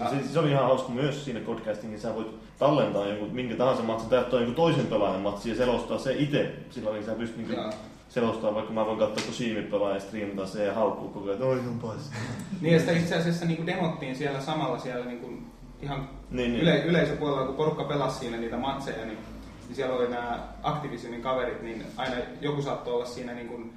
Ja 0.00 0.10
Se, 0.10 0.32
se, 0.32 0.38
oli 0.38 0.50
ihan 0.50 0.64
hauska 0.64 0.92
myös 0.92 1.24
siinä 1.24 1.40
podcastingissa, 1.40 2.08
sä 2.08 2.14
voit 2.14 2.28
tallentaa 2.58 3.06
jonkun, 3.06 3.30
minkä 3.34 3.56
tahansa 3.56 3.82
matsin 3.82 4.08
tai 4.08 4.24
jonkun 4.32 4.54
toisen 4.54 4.86
pelaajan 4.86 5.20
matsin 5.20 5.50
ja 5.50 5.56
selostaa 5.56 5.98
se 5.98 6.14
itse. 6.18 6.52
Sillä 6.70 6.92
niin 6.92 7.04
sä 7.04 7.14
pystyt 7.14 7.48
Joo. 7.48 7.70
Selostaa, 8.12 8.54
vaikka 8.54 8.72
mä 8.72 8.86
voin 8.86 8.98
katsoa, 8.98 9.24
kun 9.24 9.34
Siimi 9.34 9.62
pelaa 9.62 9.94
ja 9.94 10.00
striimata 10.00 10.46
se 10.46 10.64
ja 10.64 10.74
haukkuu 10.74 11.08
koko 11.08 11.24
ajan, 11.24 11.34
että 11.34 11.46
oi 11.46 11.58
on 11.58 11.78
paska. 11.82 12.16
Niin 12.60 12.72
ja 12.74 12.80
sitä 12.80 12.92
itse 12.92 13.16
asiassa 13.16 13.46
niin 13.46 13.66
demottiin 13.66 14.16
siellä 14.16 14.40
samalla 14.40 14.78
siellä 14.78 15.04
niin 15.04 15.20
kuin 15.20 15.46
ihan 15.82 16.08
Niin, 16.30 16.52
niin. 16.52 16.62
yle, 16.62 16.84
yleisöpuolella, 16.84 17.46
kun 17.46 17.56
porukka 17.56 17.84
pelasi 17.84 18.18
siinä 18.18 18.36
niitä 18.36 18.56
matseja, 18.56 19.04
niin, 19.06 19.18
niin 19.66 19.76
siellä 19.76 19.96
oli 19.96 20.08
nämä 20.08 20.48
Activisionin 20.62 21.22
kaverit, 21.22 21.62
niin 21.62 21.84
aina 21.96 22.16
joku 22.40 22.62
saattoi 22.62 22.94
olla 22.94 23.04
siinä 23.04 23.34
niin 23.34 23.48
kuin 23.48 23.72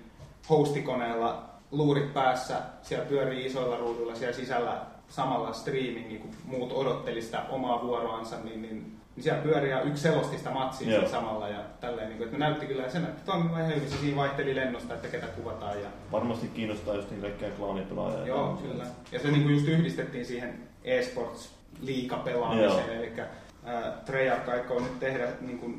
hostikoneella 0.49 1.43
luurit 1.71 2.13
päässä, 2.13 2.61
siellä 2.81 3.05
pyörii 3.05 3.45
isoilla 3.45 3.77
ruuduilla 3.77 4.15
siellä 4.15 4.35
sisällä 4.35 4.81
samalla 5.07 5.53
streamingi, 5.53 6.17
kun 6.17 6.31
muut 6.45 6.71
odotteli 6.71 7.21
sitä 7.21 7.41
omaa 7.49 7.81
vuoroansa, 7.83 8.35
niin, 8.43 8.61
niin, 8.61 8.97
niin 9.15 9.23
siellä 9.23 9.41
pyörii 9.41 9.69
ja 9.71 9.81
yksi 9.81 10.03
selosti 10.03 10.37
sitä 10.37 10.49
matsia 10.49 10.87
siellä 10.87 11.09
samalla 11.09 11.49
ja 11.49 11.59
tälleen, 11.81 12.07
niin 12.09 12.17
kuin, 12.17 12.25
että 12.25 12.37
näytti 12.37 12.65
kyllä, 12.65 12.83
ja 12.83 12.91
se 12.91 12.99
näytti 12.99 13.21
toimivan 13.25 13.61
ihan 13.61 13.75
hyvin, 13.75 13.89
se 13.89 13.97
siinä 13.97 14.17
vaihteli 14.17 14.55
lennosta, 14.55 14.93
että 14.93 15.07
ketä 15.07 15.27
kuvataan 15.27 15.81
ja 15.81 15.87
Varmasti 16.11 16.47
kiinnostaa 16.47 16.95
just 16.95 17.11
niin 17.11 17.21
kaikkia 17.21 17.49
klaanipelaajia. 17.49 18.19
ja 18.19 18.27
Joo, 18.27 18.43
tämmöisiä. 18.45 18.71
kyllä. 18.71 18.85
Ja 19.11 19.19
se 19.19 19.31
niinku 19.31 19.49
just 19.49 19.67
yhdistettiin 19.67 20.25
siihen 20.25 20.53
eSports 20.83 21.55
liikapelaamiseen, 21.81 22.95
Joo. 22.95 23.03
eli 23.03 23.11
äh, 23.19 23.83
Treyarch 24.05 24.49
aikoo 24.49 24.79
nyt 24.79 24.99
tehdä 24.99 25.27
niinku 25.41 25.71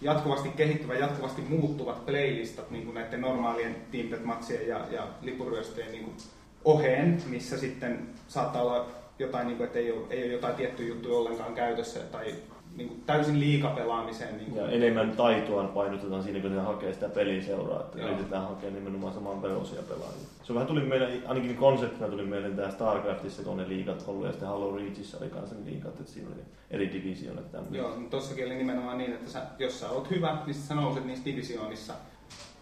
jatkuvasti 0.00 0.48
kehittyvät, 0.48 1.00
jatkuvasti 1.00 1.42
muuttuvat 1.42 2.06
playlistat 2.06 2.70
niin 2.70 2.84
kuin 2.84 2.94
näiden 2.94 3.20
normaalien 3.20 3.76
teamlet-matsien 3.90 4.68
ja, 4.68 4.86
ja 4.90 5.08
lipuryöstöjen 5.20 5.92
niin 5.92 6.04
kuin 6.04 6.16
oheen, 6.64 7.22
missä 7.26 7.58
sitten 7.58 8.08
saattaa 8.28 8.62
olla 8.62 8.86
jotain, 9.18 9.46
niin 9.46 9.56
kuin, 9.56 9.66
että 9.66 9.78
ei 9.78 9.92
ole, 9.92 10.06
ei 10.10 10.24
ole 10.24 10.32
jotain 10.32 10.54
tiettyä 10.54 10.86
juttuja 10.86 11.18
ollenkaan 11.18 11.54
käytössä 11.54 12.00
tai 12.00 12.34
niin 12.76 12.88
kuin 12.88 13.02
täysin 13.06 13.40
liikapelaamiseen. 13.40 14.36
Niin 14.36 14.50
kuin. 14.50 14.62
Ja 14.62 14.70
enemmän 14.70 15.16
taitoa 15.16 15.64
painotetaan 15.64 16.22
siinä, 16.22 16.40
kun 16.40 16.54
ne 16.56 16.60
hakee 16.60 16.92
sitä 16.92 17.08
pelin 17.08 17.44
seuraa, 17.44 17.80
että 17.80 17.98
Joo. 17.98 18.08
yritetään 18.08 18.42
hakea 18.42 18.70
nimenomaan 18.70 19.14
saman 19.14 19.42
velosia 19.42 19.82
pelaajia. 19.82 20.26
Se 20.42 20.54
vähän 20.54 20.66
tuli 20.66 20.80
meille, 20.80 21.22
ainakin 21.26 21.56
konseptina 21.56 22.08
tuli 22.08 22.24
meille 22.24 22.50
tämä 22.50 22.70
StarCraftissa, 22.70 23.42
kun 23.42 23.56
ne 23.56 23.68
liigat 23.68 24.04
ollut, 24.06 24.26
ja 24.26 24.32
sitten 24.32 24.48
Halo 24.48 24.76
Reachissa 24.76 25.18
oli 25.18 25.28
kanssa 25.28 25.54
ne 25.54 25.64
liigat, 25.64 26.00
että 26.00 26.12
siinä 26.12 26.28
oli 26.28 26.42
eri 26.70 26.92
divisioonat 26.92 27.52
tämmöinen. 27.52 27.78
Joo, 27.78 27.96
mutta 27.96 28.16
tossakin 28.16 28.46
oli 28.46 28.54
nimenomaan 28.54 28.98
niin, 28.98 29.12
että 29.12 29.30
sä, 29.30 29.42
jos 29.58 29.80
sä 29.80 29.90
oot 29.90 30.10
hyvä, 30.10 30.38
niin 30.46 30.54
sä 30.54 30.74
nouset 30.74 31.04
niissä 31.04 31.24
divisioonissa, 31.24 31.94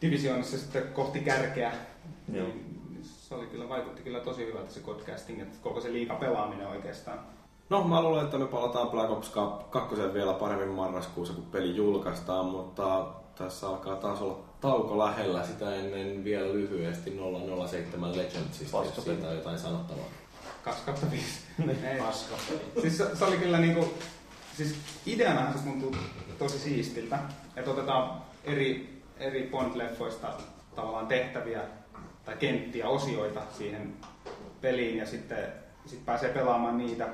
divisioonissa 0.02 0.58
sitten 0.58 0.82
kohti 0.82 1.20
kärkeä. 1.20 1.72
Joo. 2.32 2.46
Niin 2.46 2.80
se 3.02 3.34
oli 3.34 3.46
kyllä, 3.46 3.68
vaikutti 3.68 4.02
kyllä 4.02 4.20
tosi 4.20 4.46
hyvältä 4.46 4.72
se 4.72 4.80
podcasting, 4.80 5.42
että 5.42 5.58
koko 5.62 5.80
se 5.80 5.92
liiga 5.92 6.14
pelaaminen 6.14 6.66
oikeastaan. 6.66 7.18
No, 7.70 7.84
mä 7.84 8.02
luulen, 8.02 8.24
että 8.24 8.38
me 8.38 8.46
palataan 8.46 8.88
Black 8.88 9.10
Ops 9.10 9.32
2 9.70 9.96
vielä 10.14 10.32
paremmin 10.32 10.68
marraskuussa, 10.68 11.34
kun 11.34 11.44
peli 11.44 11.76
julkaistaan, 11.76 12.46
mutta 12.46 13.06
tässä 13.38 13.68
alkaa 13.68 13.96
taas 13.96 14.22
olla 14.22 14.38
tauko 14.60 14.98
lähellä. 14.98 15.46
Sitä 15.46 15.74
ennen 15.74 16.24
vielä 16.24 16.52
lyhyesti 16.52 17.18
007 17.68 18.16
Legendsista, 18.16 18.76
jos 18.76 19.04
siitä 19.04 19.28
on 19.28 19.36
jotain 19.36 19.58
sanottavaa. 19.58 20.04
2 20.64 20.82
kautta 20.86 21.10
5. 21.10 21.24
Ei. 21.92 21.98
Paska. 21.98 22.34
Siis 22.80 22.98
se, 22.98 23.16
se 23.16 23.24
oli 23.24 23.36
kyllä 23.36 23.58
niinku, 23.58 23.94
siis 24.56 24.74
ideanahan 25.06 25.58
se 25.58 25.64
tuntuu 25.64 25.96
tosi 26.38 26.58
siistiltä, 26.58 27.18
että 27.56 27.70
otetaan 27.70 28.22
eri, 28.44 29.02
eri 29.18 29.50
Bond-leffoista 29.52 30.26
tavallaan 30.74 31.06
tehtäviä 31.06 31.60
tai 32.24 32.36
kenttiä, 32.36 32.88
osioita 32.88 33.40
siihen 33.58 33.96
peliin 34.60 34.96
ja 34.96 35.06
sitten 35.06 35.52
sit 35.86 36.04
pääsee 36.06 36.32
pelaamaan 36.32 36.78
niitä. 36.78 37.08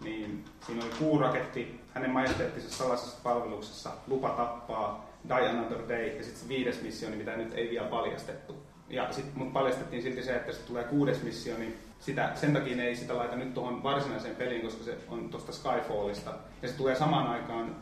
Niin 0.00 0.44
siinä 0.66 0.84
oli 0.84 0.92
kuuraketti, 0.98 1.80
hänen 1.94 2.10
majesteettisessa 2.10 2.78
salaisessa 2.78 3.18
palveluksessa, 3.22 3.90
lupa 4.06 4.28
tappaa, 4.28 5.08
Die 5.28 5.48
Another 5.48 5.88
Day 5.88 6.06
ja 6.06 6.24
sitten 6.24 6.42
se 6.42 6.48
viides 6.48 6.82
missioni, 6.82 7.16
mitä 7.16 7.36
nyt 7.36 7.54
ei 7.54 7.70
vielä 7.70 7.86
paljastettu. 7.86 8.56
Ja 8.88 9.12
sitten 9.12 9.38
mut 9.38 9.52
paljastettiin 9.52 10.02
silti 10.02 10.22
se, 10.22 10.36
että 10.36 10.52
se 10.52 10.58
tulee 10.58 10.84
kuudes 10.84 11.22
missio, 11.22 11.58
niin 11.58 11.78
sitä, 12.00 12.32
sen 12.34 12.52
takia 12.52 12.76
ne 12.76 12.86
ei 12.86 12.96
sitä 12.96 13.16
laita 13.16 13.36
nyt 13.36 13.54
tuohon 13.54 13.82
varsinaiseen 13.82 14.36
peliin, 14.36 14.62
koska 14.62 14.84
se 14.84 14.98
on 15.08 15.28
tuosta 15.28 15.52
Skyfallista. 15.52 16.34
Ja 16.62 16.68
se 16.68 16.76
tulee 16.76 16.94
samaan 16.94 17.26
aikaan, 17.26 17.76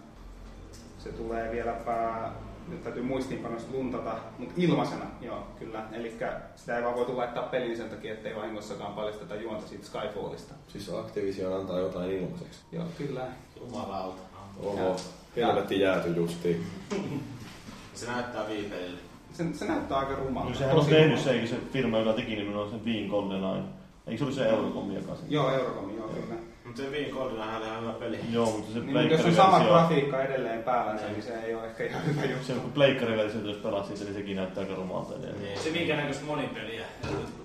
se 0.99 1.13
tulee 1.13 1.53
vieläpä, 1.53 2.31
nyt 2.69 2.83
täytyy 2.83 3.03
muistiinpanosta 3.03 3.73
luntata, 3.73 4.15
mutta 4.39 4.55
ilmaisena, 4.57 5.05
joo, 5.21 5.47
kyllä. 5.59 5.85
Eli 5.93 6.17
sitä 6.57 6.77
ei 6.77 6.85
vaan 6.85 6.95
voitu 6.95 7.17
laittaa 7.17 7.43
peliin 7.43 7.77
sen 7.77 7.91
takia, 7.91 8.13
ettei 8.13 8.37
vahingossakaan 8.37 8.93
paljasteta 8.93 9.35
juonta 9.35 9.69
siitä 9.69 9.87
Skyfallista. 9.87 10.55
Siis 10.69 10.91
Activision 10.95 11.61
antaa 11.61 11.79
jotain 11.79 12.11
ilmaiseksi. 12.11 12.61
Joo, 12.73 12.85
kyllä. 12.99 13.27
Jumalauta. 13.61 14.23
Oho, 14.63 14.97
helvetti 15.37 15.81
jääty 15.81 16.11
justiin. 16.11 16.67
Se 17.95 18.07
näyttää 18.07 18.49
viipelille. 18.49 18.99
Se, 19.33 19.45
se 19.55 19.65
näyttää 19.65 19.99
aika 19.99 20.15
rumalta. 20.15 20.49
No, 20.49 20.55
sehän 20.55 20.77
on 20.77 20.87
tehnyt 20.87 21.21
se, 21.21 21.31
eikö 21.31 21.47
se 21.47 21.57
firma, 21.73 21.99
joka 21.99 22.13
teki 22.13 22.37
nimenomaan 22.37 22.71
sen 22.71 22.81
Bean 22.81 23.09
GoldenEye. 23.09 23.63
Eikö 24.07 24.19
se 24.19 24.25
ollut 24.25 24.37
se 24.37 24.49
Eurocom, 24.49 24.93
joka 24.93 25.15
sen? 25.15 25.25
Joo, 25.29 25.51
Eurocom, 25.51 25.97
joo, 25.97 26.09
kyllä. 26.09 26.41
Mutta 26.77 26.91
se 26.91 26.99
Viin 26.99 27.15
Goldinahan 27.15 27.57
oli 27.57 27.67
ihan 27.67 27.83
hyvä 27.83 27.93
peli. 27.93 28.21
Joo, 28.33 28.47
mutta 28.51 28.73
se 28.73 28.81
Niin, 28.81 29.11
jos 29.11 29.25
on 29.25 29.35
sama 29.35 29.61
grafiikka 29.61 30.23
edelleen 30.23 30.63
päällänsä, 30.63 31.09
niin 31.09 31.23
se 31.23 31.35
ei 31.45 31.55
ole 31.55 31.67
ehkä 31.67 31.85
ihan 31.85 32.07
hyvä 32.07 32.25
juttu. 32.25 32.47
se 32.47 32.53
kun 32.53 32.73
pleikkariversio, 32.73 33.41
jos 33.41 33.57
pelaat 33.57 33.87
siitä, 33.87 34.05
niin 34.05 34.15
sekin 34.15 34.37
näyttää 34.37 34.63
aika 34.63 34.75
rumalta 34.75 35.15
edelleen. 35.15 35.43
Niin. 35.43 35.59
Se 35.59 35.71
minkä 35.71 35.97
näköistä 35.97 36.25
monipeliä. 36.25 36.85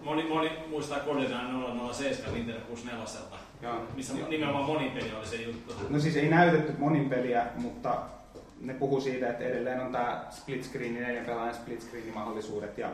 Moni, 0.03 0.23
moni 0.23 0.51
muistaa 0.69 0.99
Goldeneye 0.99 1.93
007 1.93 2.33
Nintendo 2.33 2.61
64, 2.67 3.39
Joo. 3.61 3.73
missä 3.95 4.13
nimenomaan 4.29 4.65
monipeli 4.65 5.11
oli 5.17 5.25
se 5.25 5.35
juttu. 5.35 5.73
No 5.89 5.99
siis 5.99 6.15
ei 6.15 6.29
näytetty 6.29 6.73
monin 6.77 7.09
peliä, 7.09 7.45
mutta 7.55 7.97
ne 8.61 8.73
puhuu 8.73 9.01
siitä, 9.01 9.29
että 9.29 9.43
edelleen 9.43 9.81
on 9.81 9.91
tämä 9.91 10.25
split 10.29 10.63
screen, 10.63 10.93
neljän 10.93 11.25
pelaajan 11.25 11.55
split 11.55 11.81
screen 11.81 12.13
mahdollisuudet. 12.13 12.77
Ja, 12.77 12.89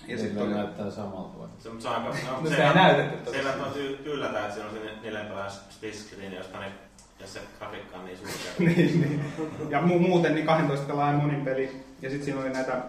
ja 0.00 0.06
Niin 0.06 0.18
sitten 0.18 0.36
ne 0.36 0.42
on, 0.42 0.52
näyttää 0.52 0.90
samalta 0.90 1.38
vai? 1.38 1.48
Se, 1.58 1.68
mutta 1.68 1.82
se 1.82 1.88
on 1.88 1.94
aika... 1.94 2.08
No 2.42 2.50
se 2.56 2.66
ei 2.66 2.74
näytetty 2.74 3.36
ei 3.36 3.44
välttämättä 3.44 3.78
yllätä, 4.04 4.40
että 4.40 4.54
siinä 4.54 4.68
on 4.68 4.74
se 4.74 4.80
neljän 5.02 5.26
pelaajan 5.26 5.50
split 5.70 5.94
screen, 5.94 6.32
josta 6.34 6.60
ne, 6.60 6.72
jos 7.20 7.32
se 7.32 7.40
grafiikka 7.58 7.96
on 7.96 8.04
niin 8.04 8.18
surkea. 8.18 8.52
niin, 8.76 9.00
niin. 9.00 9.24
Ja 9.70 9.80
mu- 9.80 9.98
muuten 9.98 10.34
niin 10.34 10.46
12 10.46 10.86
pelaajan 10.86 11.14
monin 11.22 11.44
peli. 11.44 11.82
Ja 12.02 12.10
sitten 12.10 12.24
siinä 12.24 12.40
oli 12.40 12.50
näitä 12.50 12.82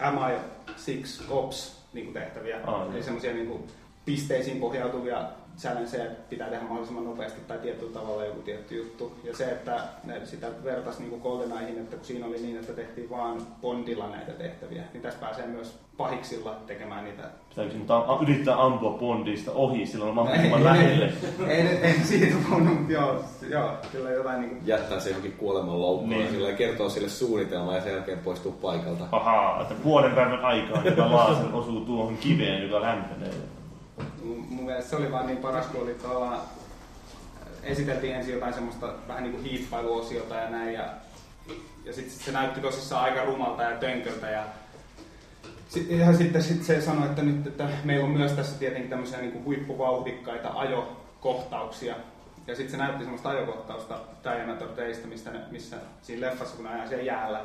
MI6 0.00 1.24
Ops 1.28 1.78
niin 1.92 2.12
tehtäviä. 2.12 2.60
Aa, 2.66 2.86
Eli 2.92 3.02
semmoisia 3.02 3.32
niin 3.32 3.64
pisteisiin 4.04 4.60
pohjautuvia 4.60 5.22
challengeja 5.58 6.10
pitää 6.30 6.48
tehdä 6.48 6.62
mahdollisimman 6.62 7.04
nopeasti 7.04 7.40
tai 7.48 7.58
tietyllä 7.58 7.92
tavalla 7.92 8.24
joku 8.24 8.40
tietty 8.42 8.76
juttu. 8.76 9.12
Ja 9.24 9.36
se, 9.36 9.44
että 9.44 9.80
ne 10.04 10.26
sitä 10.26 10.46
vertaisi 10.64 11.02
niin 11.02 11.20
GoldenEyeihin, 11.20 11.78
että 11.78 11.96
kun 11.96 12.04
siinä 12.06 12.26
oli 12.26 12.36
niin, 12.40 12.56
että 12.56 12.72
tehtiin 12.72 13.10
vaan 13.10 13.42
Bondilla 13.62 14.08
näitä 14.08 14.32
tehtäviä, 14.32 14.82
niin 14.92 15.02
tässä 15.02 15.20
pääsee 15.20 15.46
myös 15.46 15.78
pahiksilla 15.96 16.56
tekemään 16.66 17.04
niitä 17.04 17.22
Pitääkö 17.48 17.70
sinun 17.70 17.86
ta- 17.86 18.18
yrittää 18.22 18.62
ampua 18.64 18.98
Bondista 18.98 19.52
ohi 19.52 19.86
silloin 19.86 20.14
mahdollisimman 20.14 20.58
Ei, 20.60 20.64
lähelle? 20.64 21.12
Ei, 21.48 21.60
ei, 21.60 21.76
ei 21.76 21.94
siitä 21.94 22.36
puhunut, 22.48 22.78
mutta 22.78 22.92
joo, 22.92 23.24
joo, 23.50 23.70
kyllä 23.92 24.10
jotain 24.10 24.40
niin 24.40 24.50
kuin, 24.50 24.62
Jättää 24.66 25.00
se 25.00 25.08
johonkin 25.08 25.32
kuoleman 25.32 25.82
loukkuun 25.82 26.10
Niin. 26.10 26.24
ja 26.24 26.30
sillä 26.30 26.52
kertoo 26.52 26.88
sille 26.88 27.08
suunnitelma 27.08 27.74
ja 27.74 27.80
sen 27.80 27.92
jälkeen 27.92 28.18
poistuu 28.18 28.52
paikalta. 28.52 29.04
Ahaa, 29.12 29.62
että 29.62 29.74
puolen 29.82 30.12
päivän 30.12 30.44
aikaa 30.44 30.82
tämä 30.82 31.12
laser 31.12 31.46
osuu 31.52 31.80
tuohon 31.80 32.16
kiveen, 32.16 32.62
joka 32.62 32.80
lämpenee. 32.80 33.30
Mun 34.22 34.64
mielestä 34.64 34.90
se 34.90 34.96
oli 34.96 35.12
vaan 35.12 35.26
niin 35.26 35.38
paras, 35.38 35.66
kun 35.66 35.82
oli 35.82 35.94
tavallaan, 35.94 36.40
esiteltiin 37.62 38.14
ensin 38.14 38.34
jotain 38.34 38.54
semmoista 38.54 38.92
vähän 39.08 39.22
niin 39.22 39.32
kuin 39.32 39.44
hiippailuosiota 39.44 40.34
ja 40.34 40.50
näin, 40.50 40.74
ja, 40.74 40.88
ja 41.84 41.92
sitten 41.92 42.24
se 42.24 42.32
näytti 42.32 42.60
tosissaan 42.60 43.04
aika 43.04 43.24
rumalta 43.24 43.62
ja 43.62 43.76
tönköltä, 43.76 44.30
ja 44.30 44.44
sit, 45.68 45.90
ja 45.90 46.12
sitten 46.12 46.42
sit 46.42 46.64
se 46.64 46.80
sanoi, 46.80 47.06
että 47.06 47.22
nyt 47.22 47.46
että 47.46 47.68
meillä 47.84 48.04
on 48.04 48.10
myös 48.10 48.32
tässä 48.32 48.58
tietenkin 48.58 48.90
tämmöisiä 48.90 49.20
niin 49.20 49.32
kuin 49.32 49.44
huippuvauhdikkaita 49.44 50.48
ajokohtauksia, 50.48 51.94
ja 52.46 52.56
sitten 52.56 52.70
se 52.70 52.76
näytti 52.76 53.04
semmoista 53.04 53.28
ajokohtausta 53.28 54.00
Diana 54.24 54.54
Teistä, 54.54 55.06
mistä 55.06 55.30
missä 55.50 55.76
siinä 56.02 56.26
leffassa, 56.26 56.56
kun 56.56 56.66
ajaa 56.66 56.88
siellä 56.88 57.04
jäällä, 57.04 57.44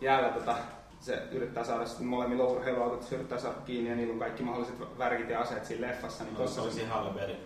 jäällä 0.00 0.28
tota, 0.28 0.56
se 1.02 1.22
yrittää 1.32 1.64
saada 1.64 1.86
sitten 1.86 2.06
molemmilla 2.06 2.44
urheiluautot, 2.44 3.02
se 3.02 3.14
yrittää 3.14 3.38
saada 3.38 3.56
kiinni 3.64 3.90
ja 3.90 3.96
niillä 3.96 4.12
on 4.12 4.18
kaikki 4.18 4.42
mahdolliset 4.42 4.74
värkit 4.98 5.28
ja 5.30 5.40
aseet 5.40 5.64
siinä 5.64 5.86
leffassa. 5.86 6.24
Niin 6.24 6.32
No, 6.34 6.38
se 6.38 6.44
tossa 6.44 6.62
oli 6.62 6.70
se, 6.70 6.76
siinä 6.76 6.92
Halleberi. 6.94 7.36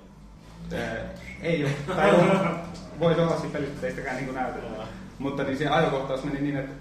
eh, 0.72 0.98
ei 1.42 1.64
ole, 1.64 1.72
tai 1.96 2.10
on, 2.10 2.58
voi 3.00 3.14
olla 3.14 3.36
siinä 3.36 3.52
pelissä, 3.52 3.74
että 3.74 3.86
ei 3.86 3.92
sitäkään 3.92 4.16
niin 4.16 4.34
näytetä. 4.34 4.66
Mutta 5.18 5.42
niin 5.44 5.58
se 5.58 5.68
ajokohtaus 5.68 6.24
meni 6.24 6.40
niin, 6.40 6.56
että 6.56 6.72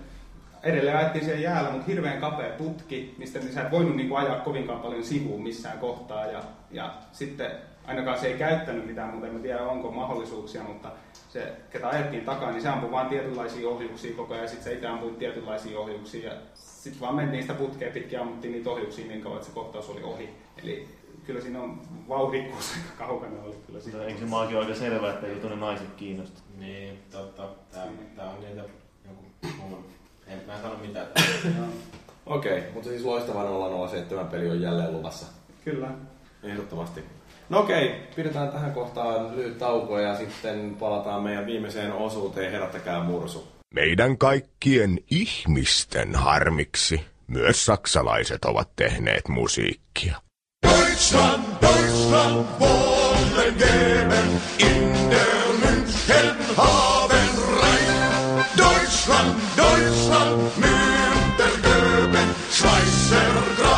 edelleen 0.63 0.97
ajettiin 0.97 1.25
siellä 1.25 1.41
jäällä, 1.41 1.69
mutta 1.71 1.85
hirveän 1.87 2.21
kapea 2.21 2.49
putki, 2.57 3.15
mistä 3.17 3.39
niin 3.39 3.53
sä 3.53 3.61
et 3.61 3.71
voinut 3.71 3.95
niin 3.95 4.09
kuin 4.09 4.21
ajaa 4.21 4.39
kovinkaan 4.39 4.79
paljon 4.79 5.03
sivuun 5.03 5.43
missään 5.43 5.79
kohtaa. 5.79 6.25
Ja, 6.25 6.43
ja 6.71 6.93
sitten 7.11 7.51
ainakaan 7.87 8.19
se 8.19 8.27
ei 8.27 8.37
käyttänyt 8.37 8.85
mitään, 8.87 9.09
mutta 9.09 9.27
en 9.27 9.41
tiedä 9.41 9.63
onko 9.63 9.91
mahdollisuuksia, 9.91 10.63
mutta 10.63 10.89
se, 11.29 11.53
ketä 11.69 11.89
ajettiin 11.89 12.25
takaa, 12.25 12.51
niin 12.51 12.61
se 12.61 12.69
ampui 12.69 12.91
vaan 12.91 13.07
tietynlaisia 13.09 13.69
ohjuksia 13.69 14.15
koko 14.15 14.33
ajan, 14.33 14.43
ja 14.43 14.49
sitten 14.49 14.63
se 14.63 14.73
itse 14.73 14.87
ampui 14.87 15.11
tietynlaisia 15.11 15.79
ohjuksia, 15.79 16.29
ja 16.33 16.35
sitten 16.85 17.01
vaan 17.01 17.15
mentiin 17.15 17.43
sitä 17.43 17.53
putkea 17.53 17.91
pitkin 17.91 18.11
ja 18.11 18.21
ammuttiin 18.21 18.53
niitä 18.53 18.69
ohjuksia 18.69 19.07
niin 19.07 19.21
kauan, 19.21 19.37
että 19.37 19.47
se 19.47 19.55
kohtaus 19.55 19.89
oli 19.89 20.03
ohi. 20.03 20.29
Eli 20.63 20.87
kyllä 21.25 21.41
siinä 21.41 21.61
on 21.61 21.81
vauhdikkuus 22.09 22.73
aika 22.75 23.05
kaukana 23.05 23.43
oli 23.43 23.55
kyllä 23.67 23.79
siitä. 23.79 24.03
eikö 24.03 24.19
se 24.19 24.25
maakin 24.25 24.57
ole 24.57 24.65
aika 24.65 24.79
selvä, 24.79 25.13
että 25.13 25.27
ei 25.27 25.35
tuonne 25.35 25.57
naiset 25.57 25.93
kiinnosta? 25.97 26.41
Niin, 26.57 26.99
totta. 27.11 27.49
Tää, 27.71 27.87
tää 28.15 28.29
on 28.29 28.41
niitä 28.41 28.63
joku 29.05 29.51
muun. 29.57 29.85
En 30.27 30.41
mä 30.47 30.61
sano 30.61 30.75
mitään. 30.81 31.07
Okei, 32.25 32.63
mutta 32.73 32.89
siis 32.89 33.03
loistavan 33.03 33.47
007 33.89 34.27
peli 34.27 34.49
on 34.49 34.61
jälleen 34.61 34.93
luvassa. 34.93 35.25
Kyllä. 35.63 35.91
Ehdottomasti. 36.43 37.03
No 37.49 37.59
okei, 37.59 38.01
pidetään 38.15 38.49
tähän 38.49 38.71
kohtaan 38.71 39.35
lyhyt 39.35 39.57
tauko 39.57 39.99
ja 39.99 40.17
sitten 40.17 40.75
palataan 40.79 41.23
meidän 41.23 41.45
viimeiseen 41.45 41.93
osuuteen 41.93 42.51
Herättäkää 42.51 43.03
mursu. 43.03 43.47
Meidän 43.75 44.17
kaikkien 44.17 44.99
ihmisten 45.11 46.15
harmiksi 46.15 47.01
myös 47.27 47.65
saksalaiset 47.65 48.45
ovat 48.45 48.75
tehneet 48.75 49.27
musiikkia. 49.27 50.21
Deutschland, 50.67 51.43
Deutschland 51.61 52.45
wollen 52.59 53.55
geben 53.57 54.41
in 54.59 55.09
der 55.09 55.53
München 55.63 56.55
haben 56.57 57.29
rein. 57.61 58.45
Deutschland, 58.57 59.39
Deutschland 59.57 60.57
mit 60.57 61.37
der 61.37 61.51
Göben, 61.61 62.35
Schweizer 62.51 63.43
graben 63.57 63.74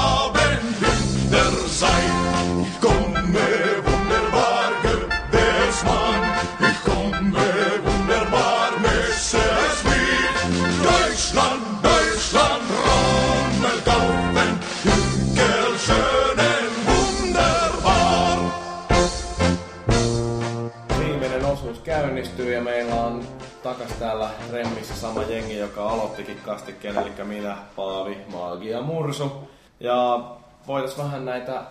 takas 23.67 23.91
täällä 23.99 24.29
Remmissä 24.51 24.95
sama 24.95 25.23
jengi, 25.23 25.57
joka 25.57 25.89
aloittikin 25.89 26.39
kastikkeen, 26.45 26.97
eli 26.97 27.11
minä, 27.23 27.57
Paavi, 27.75 28.17
Maagi 28.31 28.69
ja 28.69 28.81
Mursu. 28.81 29.49
Ja 29.79 30.25
voitais 30.67 30.97
vähän 30.97 31.25
näitä 31.25 31.63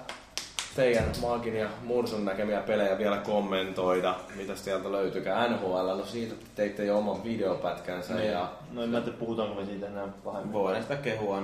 teidän 0.77 1.13
Maagin 1.21 1.57
ja 1.57 1.69
Mursun 1.83 2.25
näkemiä 2.25 2.61
pelejä 2.61 2.99
vielä 2.99 3.17
kommentoida, 3.17 4.15
mitä 4.35 4.57
sieltä 4.57 4.93
löytyykään 4.93 5.53
NHL. 5.53 5.97
No 5.97 6.05
siitä 6.05 6.35
teitte 6.55 6.85
jo 6.85 6.99
oman 6.99 7.25
videopätkänsä 7.25 8.15
Niin. 8.15 8.33
ja 8.33 8.53
No 8.73 8.83
en 8.83 8.89
mä 8.91 9.01
tiedä, 9.01 9.19
puhutaanko 9.19 9.55
me 9.55 9.67
siitä 9.67 9.87
enää 9.87 10.09
pahemmin. 10.25 10.53
Voidaan 10.53 10.83
sitä 10.83 10.97
kehua 10.97 11.43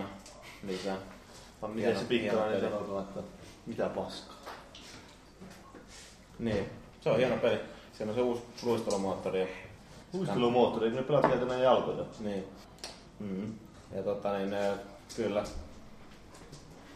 lisää. 0.67 0.97
Vaan 1.63 1.73
miten 1.73 1.99
se 1.99 2.05
peli. 2.05 2.61
sanoo, 2.61 3.01
että 3.01 3.21
mitä 3.67 3.89
paskaa. 3.89 4.37
Niin, 6.39 6.71
se 7.01 7.11
on 7.11 7.17
hieno 7.17 7.37
peli. 7.37 7.61
Siinä 7.93 8.11
on 8.11 8.17
se 8.17 8.23
uusi 8.23 8.43
luistelumoottori. 8.63 9.62
Luistelumoottori, 10.13 10.87
eikö 10.87 10.97
ne 10.99 11.03
pelaat 11.03 11.27
käytännön 11.27 11.61
jalkoja? 11.63 12.05
Niin. 12.21 12.45
Mm. 13.21 13.53
Ja 13.97 14.03
tota 14.03 14.39
niin, 14.39 14.55
kyllä. 15.17 15.45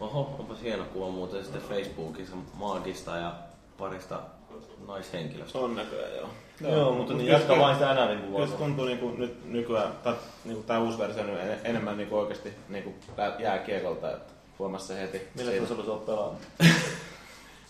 Oho, 0.01 0.37
onpas 0.39 0.63
hieno 0.63 0.85
kuva 0.85 1.09
muuten 1.11 1.45
sitten 1.45 1.63
Facebookissa 1.63 2.37
Maagista 2.55 3.17
ja 3.17 3.33
parista 3.79 4.21
naishenkilöstä. 4.87 5.59
On 5.59 5.75
näköjään, 5.77 6.17
joo. 6.17 6.29
Joo, 6.61 6.93
mutta 6.95 7.15
niin 7.15 7.27
jatka 7.27 7.59
vain 7.59 7.75
sitä 7.75 7.95
kuvaa. 8.27 8.35
Kyllä 8.35 8.47
se 8.47 8.57
tuntuu 8.57 8.85
niinku 8.85 9.11
nyt 9.11 9.45
nykyään, 9.45 9.93
tai 10.05 10.15
niinku 10.45 10.63
tää 10.63 10.81
uusi 10.81 10.99
versio 10.99 11.23
on 11.23 11.31
en- 11.31 11.61
enemmän 11.65 11.97
niinku 11.97 12.17
oikeesti 12.19 12.53
niinku 12.69 12.95
lä- 13.17 13.37
jääkiekolta, 13.39 14.11
että 14.13 14.33
huomasi 14.59 14.87
se 14.87 15.01
heti. 15.01 15.23
Millä 15.35 15.67
se 15.67 15.91
on 15.91 16.01
pelannut? 16.01 16.39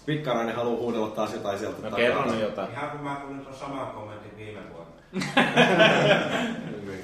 Pikkarainen 0.07 0.57
haluaa 0.57 0.81
huudella 0.81 1.09
taas 1.11 1.33
jotain 1.33 1.59
sieltä 1.59 1.77
No 1.77 1.83
takaa. 1.83 1.97
kerro 1.99 2.31
nyt 2.31 2.41
jotain. 2.41 2.71
Ihan 2.73 2.91
kun 2.91 3.01
mä 3.01 3.17
kuulin 3.17 3.41
tuon 3.41 3.55
saman 3.55 3.87
kommentin 3.87 4.37
viime 4.37 4.61
vuonna. 4.73 4.86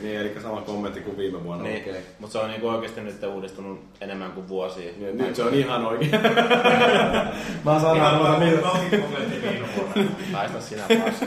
Niin, 0.03 0.21
eli 0.21 0.35
sama 0.43 0.61
kommentti 0.61 1.01
kuin 1.01 1.17
viime 1.17 1.45
vuonna. 1.45 1.65
Niin, 1.65 1.83
Okei. 1.83 2.03
mutta 2.19 2.33
se 2.33 2.39
on 2.39 2.51
niinku 2.51 2.69
oikeesti 2.69 3.01
nyt 3.01 3.23
uudistunut 3.23 3.81
enemmän 4.01 4.33
kuin 4.33 4.49
vuosia. 4.49 4.91
Ja 4.99 5.13
nyt 5.13 5.37
se 5.37 5.43
on 5.43 5.55
ihan 5.55 5.87
oikein. 5.87 6.11
Mä 7.65 7.81
sanon 7.81 7.99
noita 7.99 8.39
mitä. 8.39 8.99
kommentin 8.99 9.43
viime 9.43 9.67
vuonna. 9.77 10.13
Haista 10.33 10.61
sinä 10.61 10.83
paska. 11.05 11.27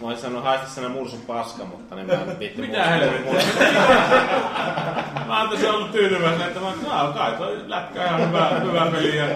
Mä 0.00 0.06
olisin 0.06 0.22
sanonut 0.22 0.44
haista 0.44 0.68
sinä 0.68 0.88
mursun 0.88 1.20
paska, 1.20 1.64
mutta 1.64 1.94
niin 1.94 2.06
mä 2.06 2.12
en 2.12 2.38
viitti 2.38 2.60
Mitä 2.60 2.86
helvettiä? 2.86 3.42
Mä 5.26 5.40
oon 5.40 5.48
tässä 5.50 5.72
ollut 5.72 5.92
tyytyväisenä, 5.92 6.46
että 6.46 6.60
mä 6.60 6.72
no, 6.82 7.12
kai 7.12 7.32
toi 7.32 7.56
lätkä 7.66 8.04
ihan 8.04 8.28
hyvä, 8.28 8.50
hyvä 8.64 8.86
peli. 8.90 9.16
Ja 9.16 9.26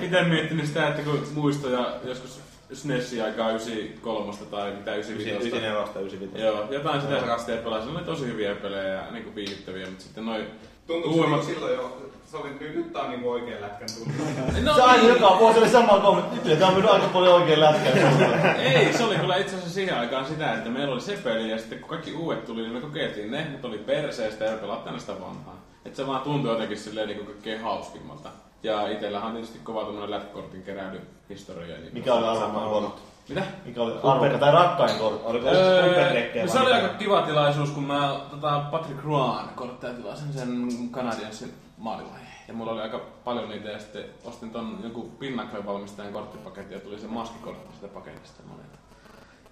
ite 0.00 0.22
miettinyt 0.22 0.66
sitä, 0.66 0.88
että 0.88 1.02
kun 1.02 1.26
muistoja 1.34 1.94
joskus 2.04 2.41
SNESin 2.72 3.24
aikaa 3.24 3.48
93 3.50 4.32
tai 4.50 4.70
mitä 4.70 4.94
95. 4.94 5.48
94 5.48 6.00
95. 6.00 6.44
Joo, 6.44 6.72
jotain 6.72 7.00
sitä 7.00 7.14
rakastia 7.14 7.56
pelasin. 7.56 7.92
Ne 7.92 7.98
oli 7.98 8.06
tosi 8.06 8.26
hyviä 8.26 8.54
pelejä 8.54 8.88
ja 8.88 9.10
niinku 9.10 9.34
viihdyttäviä, 9.34 9.86
mutta 9.86 10.02
sitten 10.02 10.24
noin 10.26 10.46
Tuntuu 10.86 11.12
uudemmat... 11.12 11.44
silloin 11.44 11.74
jo, 11.74 12.10
se 12.30 12.36
oli 12.36 12.50
nyt, 12.60 12.74
nyt 12.76 12.92
tää 12.92 13.02
on 13.02 13.10
niinku 13.10 13.30
oikein 13.30 13.60
lätkän 13.60 13.88
tuntuu. 13.98 14.26
No, 14.62 14.74
Se 14.74 14.82
aina 14.82 15.02
niin. 15.02 15.08
joka 15.14 15.38
vuosi 15.38 15.58
oli 15.58 15.68
sama 15.68 15.98
kommentti. 15.98 16.48
Nyt 16.48 16.58
tää 16.58 16.68
on 16.68 16.74
mennyt 16.74 16.92
aika 16.92 17.06
paljon 17.06 17.34
oikein 17.34 17.60
lätkää. 17.60 18.54
Ei, 18.62 18.92
se 18.92 19.04
oli 19.04 19.16
kyllä 19.16 19.36
itse 19.36 19.54
asiassa 19.54 19.74
siihen 19.74 19.98
aikaan 19.98 20.26
sitä, 20.26 20.54
että 20.54 20.70
meillä 20.70 20.92
oli 20.92 21.00
se 21.00 21.18
peli 21.24 21.50
ja 21.50 21.58
sitten 21.58 21.78
kun 21.78 21.88
kaikki 21.88 22.12
uudet 22.12 22.44
tuli, 22.44 22.62
niin 22.62 22.72
me 22.72 22.80
kokeiltiin 22.80 23.30
ne, 23.30 23.46
mutta 23.50 23.68
oli 23.68 23.78
perseestä 23.78 24.44
ja 24.44 24.56
pelattiin 24.56 25.00
sitä 25.00 25.12
vanhaa. 25.20 25.56
Että 25.84 25.96
se 25.96 26.06
vaan 26.06 26.20
tuntui 26.20 26.50
jotenkin 26.52 26.78
silleen 26.78 27.08
niin 27.08 27.26
kaikkein 27.26 27.60
hauskimmalta. 27.60 28.28
Ja 28.62 28.88
itellähän 28.88 29.26
on 29.28 29.32
tietysti 29.32 29.58
kova 29.58 29.84
tämmönen 29.84 30.10
lätkäkortin 30.10 30.62
keräilyhistoria. 30.62 31.76
Niin 31.78 31.94
Mikä 31.94 32.14
oli 32.14 32.26
arvokkain 32.26 32.70
kortti? 32.70 33.02
Mitä? 33.28 33.42
Mikä 33.64 33.82
oli 33.82 33.92
arvokkain 33.92 34.40
tai 34.40 34.52
rakkain 34.52 34.98
kortti? 34.98 35.24
Oliko 35.24 35.44
se 35.44 35.50
Öö, 35.50 36.48
se 36.48 36.60
oli 36.60 36.72
aika 36.72 36.88
kiva 36.88 37.22
tilaisuus, 37.22 37.70
kun 37.70 37.84
mä 37.84 38.20
tota, 38.30 38.62
Patrick 38.70 39.04
Roan 39.04 39.48
kortteja 39.48 39.94
tilasin 39.94 40.32
sen 40.32 40.68
Canadiansin 40.92 41.54
maalivahin. 41.78 42.26
Ja 42.48 42.54
mulla 42.54 42.72
oli 42.72 42.82
aika 42.82 43.00
paljon 43.24 43.48
niitä 43.48 43.68
ja 43.68 43.78
sitten 43.78 44.04
ostin 44.24 44.50
ton 44.50 44.78
jonkun 44.82 45.10
Pinnacle 45.10 45.66
valmistajan 45.66 46.12
korttipaketin 46.12 46.72
ja 46.72 46.80
tuli 46.80 46.98
se 46.98 47.06
maskikortti 47.06 47.74
sitä 47.74 47.88
paketista. 47.88 48.42
Mä 48.42 48.54
olin, 48.54 48.66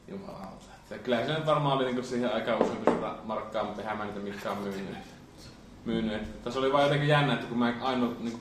Jumalauta. 0.08 0.64
Se 0.88 1.00
nyt 1.32 1.46
varmaan 1.46 1.76
oli 1.76 1.84
niinku 1.84 2.02
siihen 2.02 2.34
aikaan 2.34 2.62
usein 2.62 2.78
sitä 2.78 3.14
markkaa, 3.24 3.64
mutta 3.64 3.82
eihän 3.82 3.98
mä 3.98 4.04
niitä 4.04 4.20
mikään 4.20 4.58
myynyt. 4.58 4.96
myynyt. 5.84 6.42
Tässä 6.44 6.60
oli 6.60 6.72
vaan 6.72 6.84
jotenkin 6.84 7.08
jännä, 7.08 7.32
että 7.32 7.46
kun 7.46 7.58
mä 7.58 7.72
ainoa 7.80 8.12
niinku 8.20 8.40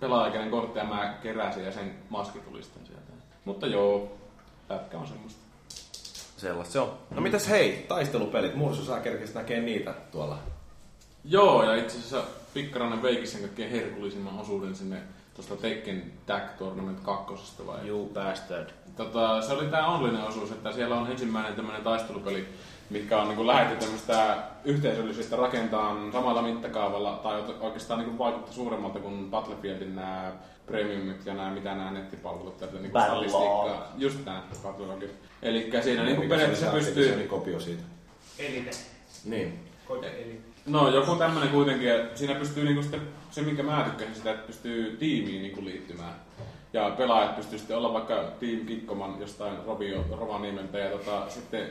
pelaajakäinen 0.00 0.50
kortti 0.50 0.78
ja 0.78 0.84
mä 0.84 1.14
keräsin 1.22 1.64
ja 1.64 1.72
sen 1.72 1.94
maski 2.08 2.38
tuli 2.38 2.62
sitten 2.62 2.86
sieltä. 2.86 3.12
Mutta 3.44 3.66
joo, 3.66 4.12
lätkä 4.68 4.98
on 4.98 5.06
semmoista. 5.06 5.40
Sellaista 6.36 6.72
se 6.72 6.80
on. 6.80 6.98
No 7.10 7.20
mitäs 7.20 7.48
hei, 7.48 7.84
taistelupelit. 7.88 8.54
Mursu, 8.54 8.84
sä 8.84 9.00
kerkisit 9.00 9.34
näkee 9.34 9.60
niitä 9.60 9.94
tuolla. 10.12 10.38
Joo, 11.24 11.62
ja 11.62 11.76
itse 11.76 11.98
asiassa 11.98 12.24
Pikkarainen 12.54 13.02
veikin 13.02 13.28
sen 13.28 13.40
kaikkein 13.40 13.70
herkullisimman 13.70 14.38
osuuden 14.38 14.74
sinne 14.74 15.02
tuosta 15.34 15.56
Tekken 15.56 16.12
Tag 16.26 16.42
Tournament 16.58 17.00
kakkosesta 17.00 17.66
vai? 17.66 17.88
You 17.88 18.10
bastard. 18.14 18.70
Tota, 18.96 19.42
se 19.42 19.52
oli 19.52 19.66
tää 19.66 19.86
onlinen 19.86 20.22
osuus, 20.22 20.50
että 20.50 20.72
siellä 20.72 20.94
on 20.96 21.10
ensimmäinen 21.10 21.54
tämmönen 21.54 21.82
taistelupeli, 21.82 22.48
mikä 22.90 23.20
on 23.20 23.28
niinku 23.28 23.46
lähetty 23.46 23.76
tämmöistä 23.76 24.36
yhteisöllisyyttä 24.64 25.36
rakentaa 25.36 25.96
samalla 26.12 26.42
mittakaavalla, 26.42 27.20
tai 27.22 27.44
oikeastaan 27.60 28.00
niinku 28.00 28.18
vaikuttaa 28.18 28.52
suuremmalta 28.52 28.98
kuin 28.98 29.30
Battlefieldin 29.30 29.96
nämä 29.96 30.32
premiumit 30.66 31.26
ja 31.26 31.34
nämä 31.34 31.50
mitä 31.50 31.74
nämä 31.74 31.90
nettipalvelut 31.90 32.58
tätä 32.58 32.72
niinku 32.72 32.92
Battlelog. 32.92 33.28
statistiikkaa. 33.28 33.92
Just 33.96 34.24
nää, 34.24 34.42
Battlelogit. 34.62 35.14
Eli 35.42 35.70
siinä 35.82 36.04
niinku 36.04 36.22
Mikä 36.22 36.38
se 36.38 36.54
se 36.54 36.66
pystyy... 36.66 36.78
Activisionin 36.78 37.28
kopio 37.28 37.60
siitä. 37.60 37.82
Elite. 38.38 38.70
Niin. 39.24 39.58
Koit 39.88 40.04
elite. 40.04 40.40
No 40.66 40.88
joku 40.88 41.16
tämmönen 41.16 41.48
kuitenkin, 41.48 41.90
siinä 42.14 42.34
pystyy 42.34 42.64
niinku 42.64 42.82
sitten, 42.82 43.00
se 43.30 43.42
minkä 43.42 43.62
mä 43.62 43.84
tykkäsin 43.84 44.14
sitä, 44.14 44.30
että 44.30 44.46
pystyy 44.46 44.96
tiimiin 44.96 45.42
niinku 45.42 45.64
liittymään. 45.64 46.14
Ja 46.72 46.90
pelaajat 46.90 47.36
pystyy 47.36 47.58
sitten 47.58 47.76
olla 47.76 47.92
vaikka 47.92 48.14
Team 48.14 48.66
Kikkoman 48.66 49.20
jostain 49.20 49.54
Rovio, 49.66 50.04
Rovaniemeltä 50.10 50.78
ja 50.78 50.90
tota, 50.90 51.30
sitten... 51.30 51.68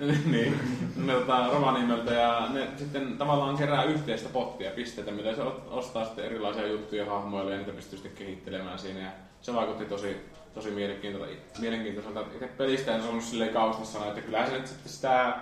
niin, 0.32 0.60
ne 0.96 1.12
tota, 1.12 1.48
Rovaniemeltä 1.52 2.12
ja 2.14 2.48
ne 2.52 2.68
sitten 2.76 3.18
tavallaan 3.18 3.56
kerää 3.56 3.84
yhteistä 3.84 4.28
pottia 4.28 4.70
pisteitä, 4.70 5.10
millä 5.10 5.34
se 5.34 5.42
ostaa 5.70 6.04
sitten 6.04 6.24
erilaisia 6.24 6.66
juttuja 6.66 7.06
hahmoille 7.06 7.52
ja 7.52 7.58
niitä 7.58 7.72
pystyy 7.72 7.98
sitten 7.98 8.24
kehittelemään 8.24 8.78
siinä. 8.78 9.00
Ja 9.00 9.10
se 9.42 9.54
vaikutti 9.54 9.84
tosi, 9.84 10.16
tosi 10.54 10.70
mielenkiintoiselta. 10.70 11.60
mielenkiintoiselta. 11.60 12.20
Itse 12.20 12.46
pelistä 12.46 12.96
en 12.96 13.02
ollut 13.02 13.24
silleen 13.24 13.52
kaustassa 13.52 14.06
että 14.06 14.20
kyllä 14.20 14.46
se 14.46 14.52
nyt 14.52 14.66
sitten 14.66 14.92
sitä 14.92 15.36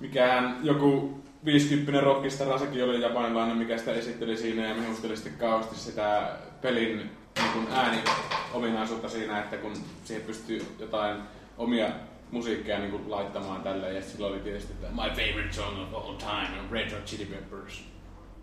mikähän 0.00 0.60
joku 0.62 1.20
50 1.44 2.00
rockista 2.00 2.58
sekin 2.58 2.84
oli 2.84 3.02
japanilainen, 3.02 3.56
mikä 3.56 3.78
sitä 3.78 3.92
esitteli 3.92 4.36
siinä 4.36 4.68
ja 4.68 4.74
mehusteli 4.74 5.16
sitten 5.16 5.38
kauheasti 5.38 5.76
sitä 5.76 6.32
pelin 6.62 7.10
niin 7.38 7.52
kuin 7.52 7.66
ääniominaisuutta 7.72 9.08
siinä, 9.08 9.38
että 9.38 9.56
kun 9.56 9.72
siihen 10.04 10.26
pystyy 10.26 10.66
jotain 10.78 11.16
omia 11.58 11.88
musiikkeja 12.30 12.78
niin 12.78 12.90
kuin 12.90 13.10
laittamaan 13.10 13.62
tälleen 13.62 13.96
ja 13.96 14.02
silloin 14.02 14.32
oli 14.32 14.40
tietysti 14.40 14.72
että 14.72 14.88
My 14.88 15.08
favorite 15.08 15.52
song 15.52 15.82
of 15.82 15.94
all 15.94 16.14
time 16.14 16.60
on 16.60 16.70
Red 16.70 16.90
Hot 16.90 17.04
Chili 17.04 17.24
Peppers. 17.24 17.84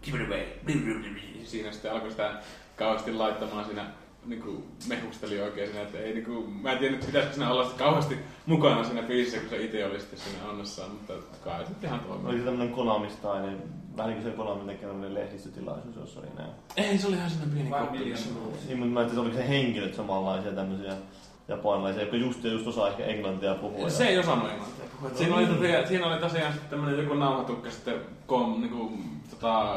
Give 0.03 0.23
it 0.23 0.27
away. 0.27 0.45
Siinä 1.43 1.71
sitten 1.71 1.91
alkoi 1.91 2.11
sitä 2.11 2.31
kauheasti 2.75 3.13
laittamaan 3.13 3.65
siinä 3.65 3.85
niin 4.25 4.41
kuin 4.41 4.63
mehusteli 4.87 5.41
oikein 5.41 5.67
siinä, 5.67 5.81
että 5.81 5.99
ei 5.99 6.13
niin 6.13 6.25
kuin, 6.25 6.49
mä 6.49 6.71
en 6.71 6.77
tiedä, 6.77 6.97
pitäisikö 7.05 7.33
siinä 7.33 7.51
olla 7.51 7.63
sitten 7.63 7.85
kauheasti 7.85 8.17
mukana 8.45 8.83
siinä 8.83 9.01
biisissä, 9.01 9.39
kun 9.39 9.49
se 9.49 9.63
itse 9.63 9.85
oli 9.85 9.99
sitten 9.99 10.19
siinä 10.19 10.49
onnossaan, 10.49 10.91
mutta 10.91 11.13
kai 11.43 11.59
nyt 11.69 11.83
ihan 11.83 11.99
toimii. 11.99 12.29
Oli 12.29 12.37
se 12.37 12.45
tämmönen 12.45 12.73
Konamistainen, 12.73 13.63
vähän 13.97 14.11
niin 14.11 14.21
kuin 14.21 14.31
se 14.31 14.37
Konamin 14.37 14.67
tekemä 14.67 15.13
lehdistötilaisuus, 15.13 15.95
jossa 15.95 16.19
oli 16.19 16.27
näin. 16.37 16.51
Ei, 16.77 16.97
se 16.97 17.07
oli 17.07 17.15
ihan 17.15 17.29
sellainen 17.29 17.55
pieni 17.55 17.69
koppi. 17.69 17.97
Niin, 18.67 18.79
mutta 18.79 18.93
mä 18.93 19.01
en 19.01 19.07
tiedä, 19.07 19.21
oliko 19.21 19.35
se 19.35 19.47
henkilöt 19.47 19.93
samanlaisia 19.93 20.51
tämmöisiä 20.51 20.93
japanilaisia, 21.47 22.01
jotka 22.01 22.17
just 22.17 22.43
ja 22.43 22.51
just 22.51 22.67
osaa 22.67 22.87
ehkä 22.89 23.05
englantia 23.05 23.55
puhua. 23.55 23.89
Se 23.89 24.07
ei 24.07 24.17
osannut 24.17 24.51
englantia 24.51 24.85
puhua. 24.99 25.17
Siinä 25.17 25.35
oli, 25.35 25.45
tosiaan, 25.45 25.87
siinä 25.87 26.07
oli 26.07 26.17
tosiaan 26.17 26.53
sitten 26.53 26.69
tämmönen 26.69 26.99
joku 26.99 27.13
nauhatukka 27.13 27.71
sitten 27.71 27.95
kom, 28.27 28.61
niinku, 28.61 28.91
tota, 29.29 29.75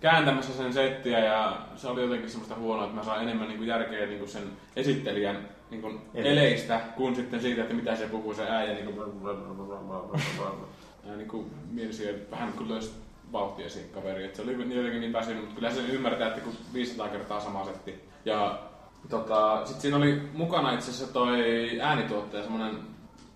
kääntämässä 0.00 0.52
sen 0.52 0.72
settiä 0.72 1.18
ja 1.18 1.56
se 1.76 1.88
oli 1.88 2.02
jotenkin 2.02 2.30
semmoista 2.30 2.54
huonoa, 2.54 2.84
että 2.84 2.96
mä 2.96 3.04
sain 3.04 3.22
enemmän 3.22 3.48
niinku 3.48 3.64
järkeä 3.64 4.06
niinku 4.06 4.26
sen 4.26 4.42
esittelijän 4.76 5.48
niinku 5.70 5.90
Eli- 6.14 6.28
eleistä 6.28 6.80
kuin 6.96 7.16
sitten 7.16 7.40
siitä, 7.40 7.62
että 7.62 7.74
mitä 7.74 7.96
se 7.96 8.06
puhuu 8.06 8.34
se 8.34 8.48
ääjä 8.48 8.74
niinku 8.74 8.92
ja 11.06 11.16
niinku 11.16 11.50
mielisiä 11.70 12.12
vähän 12.30 12.52
kuin 12.52 12.68
löysi 12.68 12.92
vauhtia 13.32 13.70
siihen 13.70 13.90
kaveriin. 13.90 14.26
Et 14.26 14.34
se 14.34 14.42
oli 14.42 14.52
jotenkin 14.52 15.00
niin 15.00 15.12
väsynyt, 15.12 15.40
mutta 15.40 15.54
kyllä 15.54 15.70
se 15.70 15.80
ymmärtää, 15.80 16.28
että 16.28 16.40
kun 16.40 16.52
500 16.74 17.08
kertaa 17.08 17.40
sama 17.40 17.64
setti. 17.64 18.04
Ja 18.24 18.58
tota, 19.10 19.66
sit 19.66 19.80
siinä 19.80 19.96
oli 19.96 20.22
mukana 20.32 20.72
itse 20.72 20.90
asiassa 20.90 21.12
toi 21.12 21.80
äänituottaja, 21.80 22.42
semmonen 22.42 22.78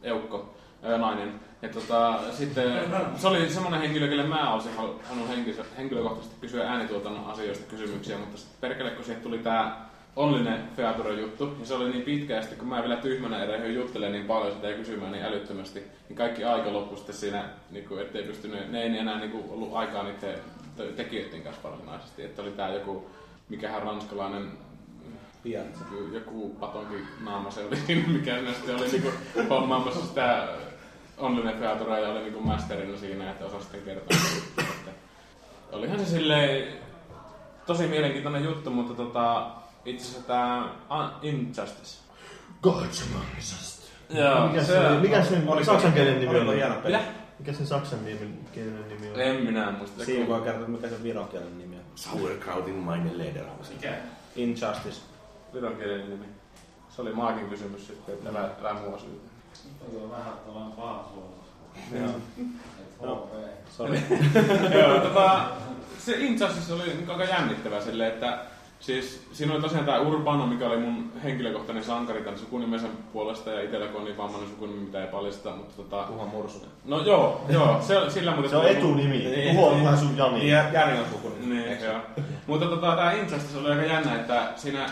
eukko, 0.02 0.54
ää, 0.82 0.98
nainen. 0.98 1.40
Ja 1.62 1.68
tota, 1.68 2.20
sitten 2.30 2.72
se 3.16 3.28
oli 3.28 3.50
semmonen 3.50 3.80
henkilö, 3.80 4.08
kelle 4.08 4.26
mä 4.26 4.54
olisin 4.54 4.76
halu- 4.76 5.00
halunnut 5.04 5.28
henkilö, 5.28 5.64
henkilökohtaisesti 5.76 6.36
kysyä 6.40 6.70
äänituotannon 6.70 7.26
asioista 7.26 7.70
kysymyksiä, 7.70 8.18
mutta 8.18 8.36
sitten 8.36 8.60
perkele 8.60 8.90
kun 8.90 9.04
siihen 9.04 9.22
tuli 9.22 9.38
tää 9.38 9.88
Onlinen 10.18 10.68
Feature 10.76 11.12
juttu, 11.12 11.56
ja 11.60 11.66
se 11.66 11.74
oli 11.74 11.90
niin 11.90 12.02
pitkä, 12.02 12.34
ja 12.34 12.40
sitten 12.40 12.58
kun 12.58 12.68
mä 12.68 12.80
vielä 12.82 12.96
tyhmänä 12.96 13.42
erehdyin 13.42 13.74
juttelemaan 13.74 14.12
niin 14.12 14.26
paljon 14.26 14.52
sitä 14.52 14.68
ja 14.68 14.76
kysymään 14.76 15.12
niin 15.12 15.24
älyttömästi, 15.24 15.82
niin 16.08 16.16
kaikki 16.16 16.44
aika 16.44 16.72
loppui 16.72 16.96
sitten 16.96 17.14
siinä, 17.14 17.44
niin 17.70 17.88
kuin, 17.88 18.02
ettei 18.02 18.22
pystynyt, 18.22 18.70
ne 18.70 18.82
ei 18.82 18.98
enää 18.98 19.18
niin 19.18 19.30
kuin, 19.30 19.44
ollut 19.50 19.74
aikaa 19.74 20.02
niiden 20.02 20.38
te- 20.76 20.92
tekijöiden 20.96 21.42
kanssa 21.42 21.68
varsinaisesti. 21.68 22.22
Että 22.24 22.42
oli 22.42 22.50
tää 22.50 22.74
joku, 22.74 23.10
mikähän 23.48 23.82
ranskalainen 23.82 24.50
Piazza. 25.42 25.84
joku, 26.12 26.56
patonkin 26.60 27.06
naama 27.24 27.50
se 27.50 27.64
oli, 27.64 27.76
mikä 28.06 28.34
siinä 28.34 28.52
sitten 28.52 28.76
oli 28.76 28.88
niinku 28.88 29.10
hommaamassa 29.50 30.06
sitä 30.06 30.48
Onlinen 31.18 31.58
Featurea 31.58 31.98
ja 31.98 32.08
oli 32.08 32.20
niinku 32.20 32.40
masterina 32.40 32.98
siinä, 32.98 33.30
että 33.30 33.44
osasi 33.44 33.62
sitten 33.62 33.82
kertoa. 33.82 34.18
Olihan 35.72 35.98
se 35.98 36.06
silleen 36.06 36.78
tosi 37.66 37.86
mielenkiintoinen 37.86 38.44
juttu, 38.44 38.70
mutta 38.70 38.94
tota, 38.94 39.50
itse 39.88 40.04
asiassa 40.08 40.26
tää 40.26 40.64
uh, 40.64 41.10
Injustice. 41.22 41.98
Gods 42.62 43.02
among 43.02 43.38
us. 43.38 43.78
Joo, 44.10 44.48
mikä 44.48 44.64
se- 44.64 44.72
se, 44.72 44.88
mikä 45.00 45.24
sen 45.24 45.48
oliko- 45.48 45.64
saksankielinen 45.72 46.20
nimi 46.20 46.38
on? 46.38 46.54
hieno 46.54 46.74
peli? 46.74 46.96
Mitä? 46.96 47.08
Mikä 47.38 47.52
sen 47.52 47.66
saksan 47.66 47.98
kielinen 48.52 48.88
nimi 48.88 49.08
on? 49.14 49.20
En 49.20 49.36
minä 49.44 49.70
muista. 49.70 50.04
Siinä 50.04 50.28
voi 50.28 50.40
kertoa, 50.40 50.68
mikä 50.68 50.88
se 50.88 51.02
vironkielinen 51.02 51.58
nimi 51.58 51.76
on. 51.76 51.82
Sauerkrautin 51.94 52.74
meine 52.74 53.18
Lederhose. 53.18 53.72
Mikä? 53.72 53.92
Injustice. 54.36 55.00
Vironkielinen 55.54 56.10
nimi. 56.10 56.24
Se 56.96 57.02
oli 57.02 57.12
Maakin 57.12 57.48
kysymys 57.48 57.86
sitten, 57.86 58.14
että 58.14 58.30
älä, 58.30 58.48
älä 58.62 58.72
mua 58.74 58.98
syytä. 58.98 59.28
On 60.02 60.10
vähän 60.10 60.32
tällainen 60.46 60.72
paha 60.72 61.12
Joo. 61.92 62.06
No, 63.00 63.06
Joo. 63.06 63.30
Sori. 63.76 64.02
Joo, 64.80 65.00
tota, 65.00 65.44
se 65.98 66.16
Injustice 66.18 66.72
oli 66.72 66.86
niinku 66.86 67.12
aika 67.12 67.24
jännittävä 67.24 67.80
silleen, 67.80 68.12
että 68.12 68.38
siis 68.80 69.26
siinä 69.32 69.52
oli 69.52 69.62
tosiaan 69.62 69.86
tää 69.86 70.00
Urbano, 70.00 70.46
mikä 70.46 70.66
oli 70.66 70.76
mun 70.76 71.12
henkilökohtainen 71.24 71.84
sankari 71.84 72.20
tämän 72.20 72.38
sukunimensä 72.38 72.86
puolesta 73.12 73.50
ja 73.50 73.62
itellä 73.62 73.86
kun 73.86 74.00
on 74.00 74.04
niin 74.04 74.16
vammainen 74.16 74.48
sukunimi, 74.48 74.80
mitä 74.80 75.00
ei 75.00 75.06
paljasta, 75.06 75.50
mutta 75.50 75.74
tota... 75.76 76.02
Tuha 76.02 76.26
Mursunen. 76.26 76.68
No 76.84 77.00
joo, 77.00 77.44
joo, 77.48 77.82
se, 77.82 77.94
sillä 78.08 78.32
muuten... 78.32 78.50
Se 78.50 78.56
on 78.56 78.68
etunimi. 78.68 79.24
Tuho 79.50 79.68
on 79.68 79.84
vähän 79.84 79.98
sun 79.98 80.16
Jani. 80.16 80.38
Niin, 80.38 80.48
ja 80.48 80.64
Jani 80.72 80.98
on 80.98 81.06
sukunimi. 81.10 81.54
Niin, 81.54 81.84
joo. 81.84 82.00
Mutta 82.46 82.66
tota, 82.66 82.96
tää 82.96 83.12
Injustice 83.12 83.58
oli 83.58 83.70
aika 83.70 83.82
jännä, 83.82 84.14
että 84.14 84.52
siinä 84.56 84.86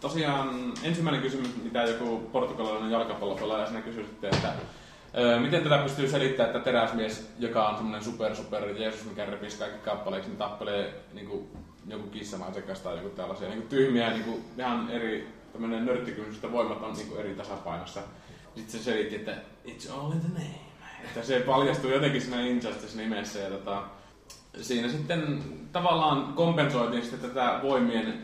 tosiaan 0.00 0.72
ensimmäinen 0.82 1.22
kysymys, 1.22 1.48
mitä 1.64 1.82
joku 1.82 2.18
portugalilainen 2.32 2.90
jalkapallopelaaja 2.90 3.66
siinä 3.66 3.80
kysyi 3.82 4.04
sitten, 4.04 4.34
että 4.34 4.52
Öö, 5.18 5.40
miten 5.40 5.62
tätä 5.62 5.78
pystyy 5.78 6.08
selittämään, 6.08 6.56
että 6.56 6.64
teräsmies, 6.64 7.30
joka 7.38 7.68
on 7.68 7.76
semmoinen 7.76 8.04
super 8.04 8.36
super 8.36 8.68
Jeesus, 8.68 9.04
mikä 9.04 9.24
repisi 9.24 9.58
kaikki 9.58 9.78
kappaleiksi, 9.78 10.28
niin 10.28 10.38
tappelee 10.38 10.94
niin 11.12 11.26
kuin, 11.26 11.48
joku 11.90 12.08
kissamaisen 12.08 12.62
kanssa 12.62 12.84
tai 12.84 12.96
joku 12.96 13.08
tällaisia 13.08 13.48
niin 13.48 13.58
kuin 13.58 13.68
tyhmiä, 13.68 14.10
niin 14.10 14.24
kuin, 14.24 14.44
ihan 14.58 14.90
eri 14.90 15.28
tämmöinen 15.52 15.86
nörttikysymys, 15.86 16.34
että 16.34 16.52
voimat 16.52 16.82
on 16.82 16.92
niin 16.92 17.08
kuin, 17.08 17.20
eri 17.20 17.34
tasapainossa. 17.34 18.00
Sitten 18.56 18.80
se 18.80 18.84
selitti, 18.84 19.16
että 19.16 19.36
it's 19.66 19.92
all 19.92 20.12
in 20.12 20.20
the 20.20 20.28
name. 20.28 20.60
Että 21.04 21.22
se 21.22 21.40
paljastui 21.40 21.92
jotenkin 21.92 22.20
siinä 22.20 22.40
Injustice-nimessä 22.40 23.38
ja 23.38 23.50
tota, 23.50 23.82
siinä 24.60 24.88
sitten 24.88 25.42
tavallaan 25.72 26.32
kompensoitiin 26.34 27.02
sitten 27.02 27.30
tätä 27.30 27.60
voimien 27.62 28.18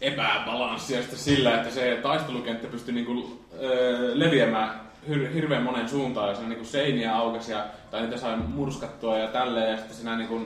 epäbalanssia 0.00 1.00
sitten 1.00 1.18
sillä, 1.18 1.54
että 1.56 1.70
se 1.70 1.98
taistelukenttä 2.02 2.66
pystyi 2.66 2.94
niinku, 2.94 3.40
öö, 3.62 4.18
leviämään 4.18 4.80
hir- 5.08 5.32
hirveän 5.34 5.62
monen 5.62 5.88
suuntaan 5.88 6.28
ja 6.28 6.34
siinä 6.34 6.48
niinku 6.48 6.64
seiniä 6.64 7.16
aukesi 7.16 7.52
ja, 7.52 7.66
tai 7.90 8.00
niitä 8.02 8.16
sai 8.16 8.36
murskattua 8.36 9.18
ja 9.18 9.28
tälleen 9.28 9.70
ja 9.70 9.76
sitten 9.76 9.96
siinä 9.96 10.16
niinku 10.16 10.40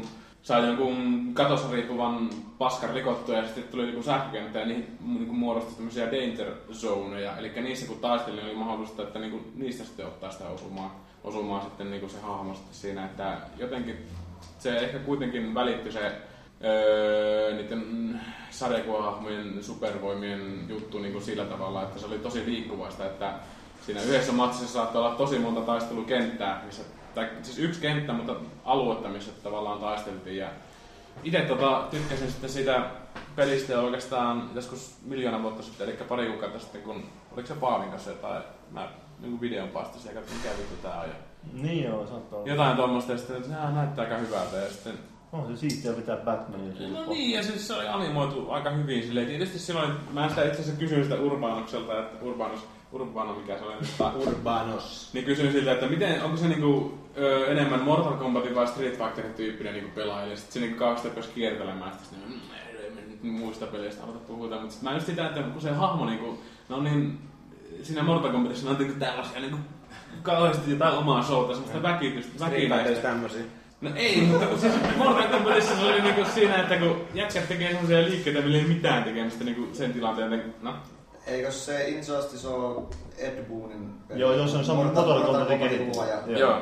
sai 0.45 0.66
jonkun 0.66 1.31
katossa 1.35 1.73
riippuvan 1.73 2.31
paskan 2.59 2.91
rikottua 2.91 3.37
ja 3.37 3.45
sitten 3.45 3.65
tuli 3.65 3.85
niinku 3.85 4.03
sähkökenttä 4.03 4.59
ja 4.59 4.66
niihin 4.66 4.99
niinku 5.01 5.33
muodostui 5.33 5.75
tämmöisiä 5.75 6.07
danger 6.07 6.53
zoneja. 6.73 7.37
Eli 7.37 7.53
niissä 7.62 7.87
kun 7.87 7.99
taisteli, 7.99 8.37
niin 8.37 8.47
oli 8.47 8.55
mahdollista, 8.55 9.03
että 9.03 9.19
niinku 9.19 9.41
niistä 9.55 9.85
sitten 9.85 10.07
ottaa 10.07 10.31
sitä 10.31 10.49
osumaa, 10.49 11.05
osumaa 11.25 11.62
sitten 11.62 11.91
niinku 11.91 12.09
se 12.09 12.21
hahmo 12.21 12.55
sitten 12.55 12.75
siinä, 12.75 13.05
että 13.05 13.37
jotenkin 13.59 13.97
se 14.59 14.79
ehkä 14.79 14.99
kuitenkin 14.99 15.55
välittyi 15.55 15.93
se 15.93 16.12
öö, 16.65 17.55
niiden 17.57 18.21
sarjakuvahahmojen 18.51 19.65
supervoimien 19.65 20.69
juttu 20.69 20.99
niin 20.99 21.12
kuin 21.12 21.25
sillä 21.25 21.45
tavalla, 21.45 21.83
että 21.83 22.01
se 22.01 22.07
oli 22.07 22.19
tosi 22.19 22.47
liikkuvaista, 22.47 23.07
että 23.07 23.35
siinä 23.87 24.03
yhdessä 24.03 24.33
matsissa 24.33 24.73
saattoi 24.73 25.03
olla 25.03 25.15
tosi 25.15 25.39
monta 25.39 25.61
taistelukenttää, 25.61 26.62
missä, 26.66 26.83
tai 27.15 27.28
siis 27.43 27.59
yksi 27.59 27.81
kenttä, 27.81 28.12
mutta 28.12 28.35
aluetta, 28.65 29.09
missä 29.09 29.31
tavallaan 29.43 29.81
taisteltiin. 29.81 30.36
Ja 30.36 30.49
itse 31.24 31.41
tota, 31.41 31.85
tykkäsin 31.91 32.31
sitten 32.31 32.51
siitä 32.51 32.86
pelistä 33.36 33.81
oikeastaan 33.81 34.51
joskus 34.55 34.97
miljoona 35.03 35.43
vuotta 35.43 35.62
sitten, 35.62 35.89
eli 35.89 35.97
pari 36.09 36.27
kuukautta 36.27 36.59
sitten, 36.59 36.82
kun 36.82 37.05
oliko 37.32 37.49
se 37.49 37.55
Paavin 37.55 37.91
kanssa 37.91 38.11
jotain, 38.11 38.43
mä 38.70 38.89
niin 39.20 39.41
videon 39.41 39.69
paastasin 39.69 40.09
ja 40.09 40.15
katsoin, 40.15 40.36
mikä 40.39 40.51
vittu 40.59 40.74
tää 40.82 41.01
on. 41.01 41.09
Ja 41.09 41.15
Niin 41.53 41.85
joo, 41.85 42.07
saattaa 42.07 42.39
olla. 42.39 42.49
jotain 42.49 42.77
tuommoista 42.77 43.12
ja 43.12 43.19
sitten, 43.19 43.36
että 43.36 43.49
nää 43.49 43.70
näyttää 43.70 44.05
aika 44.05 44.16
hyvältä 44.16 44.57
ja 44.57 44.70
sitten 44.70 44.99
On 45.32 45.47
se 45.47 45.57
siistiä 45.57 45.93
pitää 45.93 46.16
Batmania. 46.16 46.89
No 46.89 47.07
niin, 47.12 47.31
ja 47.31 47.43
siis 47.43 47.66
se 47.66 47.74
oli 47.74 47.89
animoitu 47.89 48.51
aika 48.51 48.70
hyvin 48.70 49.03
silleen. 49.03 49.27
Tietysti 49.27 49.59
silloin, 49.59 49.91
mä 50.12 50.28
sitä 50.28 50.45
itse 50.45 50.61
asiassa 50.61 50.81
kysyin 50.81 51.03
sitä 51.05 51.16
Urbanokselta, 51.16 51.99
että 51.99 52.24
Urbanos, 52.24 52.61
Urbano 52.93 53.35
mikä 53.35 53.59
se 53.59 53.65
oli 53.65 53.74
nyt, 53.81 53.91
tai 53.99 54.12
Urbanos. 54.16 55.11
niin 55.12 55.24
kysyin 55.24 55.53
siltä, 55.53 55.73
että 55.73 55.86
miten, 55.86 56.23
onko 56.23 56.36
se 56.36 56.49
niinku, 56.49 56.99
ö, 57.19 57.47
enemmän 57.47 57.81
Mortal 57.81 58.12
Kombat 58.12 58.55
vai 58.55 58.66
Street 58.66 58.99
Fighter 58.99 59.24
tyyppinen 59.36 59.74
niinku 59.74 59.91
pelaaja, 59.95 60.27
ja 60.27 60.36
sitten 60.36 60.53
se 60.53 60.61
niinku 60.61 60.78
kauheasti 60.78 61.09
rupesi 61.09 61.28
kiertelemään, 61.35 61.93
ja 61.93 61.99
sitten 62.05 62.19
mm, 62.28 62.35
ei, 62.35 62.85
ei, 62.85 62.91
nyt 63.09 63.23
muista 63.23 63.66
peleistä 63.66 64.03
aloita 64.05 64.20
puhuta, 64.27 64.55
mutta 64.55 64.70
sitten 64.70 64.91
mä 64.91 64.97
just 64.97 65.07
sitä, 65.07 65.27
että 65.27 65.43
kun 65.43 65.62
se 65.62 65.70
hahmo 65.70 66.07
niinku, 66.07 66.39
ne 66.69 66.74
on 66.74 66.85
niin, 66.85 67.19
siinä 67.82 68.03
Mortal 68.03 68.32
Kombatissa 68.32 68.65
ne 68.66 68.70
on 68.70 68.78
niinku 68.78 68.99
tällaisia 68.99 69.41
niinku 69.41 69.59
kauheasti 70.23 70.70
jotain 70.70 70.95
omaa 70.95 71.23
showta, 71.23 71.53
semmoista 71.53 71.82
väkitystä, 71.82 72.32
Street. 72.36 72.69
No 73.81 73.91
ei, 73.97 74.20
mutta 74.20 74.47
kun 74.47 74.59
siis 74.59 74.73
Mortal 74.97 75.28
Kombatissa 75.28 75.77
se 75.77 75.85
oli 75.85 76.01
niinku 76.03 76.24
siinä, 76.35 76.57
että 76.57 76.77
kun 76.77 77.01
jätkät 77.15 77.49
tekee 77.49 77.70
semmoisia 77.70 78.03
liikkeitä, 78.03 78.41
millä 78.41 78.59
ei 78.59 78.65
mitään 78.65 79.05
tekemistä 79.05 79.45
niinku 79.45 79.74
sen 79.74 79.93
tilanteen, 79.93 80.55
no 80.62 80.74
Eikö 81.27 81.51
se 81.51 81.89
Injustice 81.89 82.49
ole 82.49 82.82
Ed 83.19 83.45
Boonin 83.45 83.91
peli? 84.09 84.20
Joo, 84.20 84.35
joo, 84.35 84.49
se 84.49 84.57
on 84.57 84.65
sama 84.65 84.85
Mortal- 84.85 85.24
Kombatin 85.24 85.59
Kombatin 85.59 85.93
luoja. 85.95 86.39
Joo. 86.39 86.59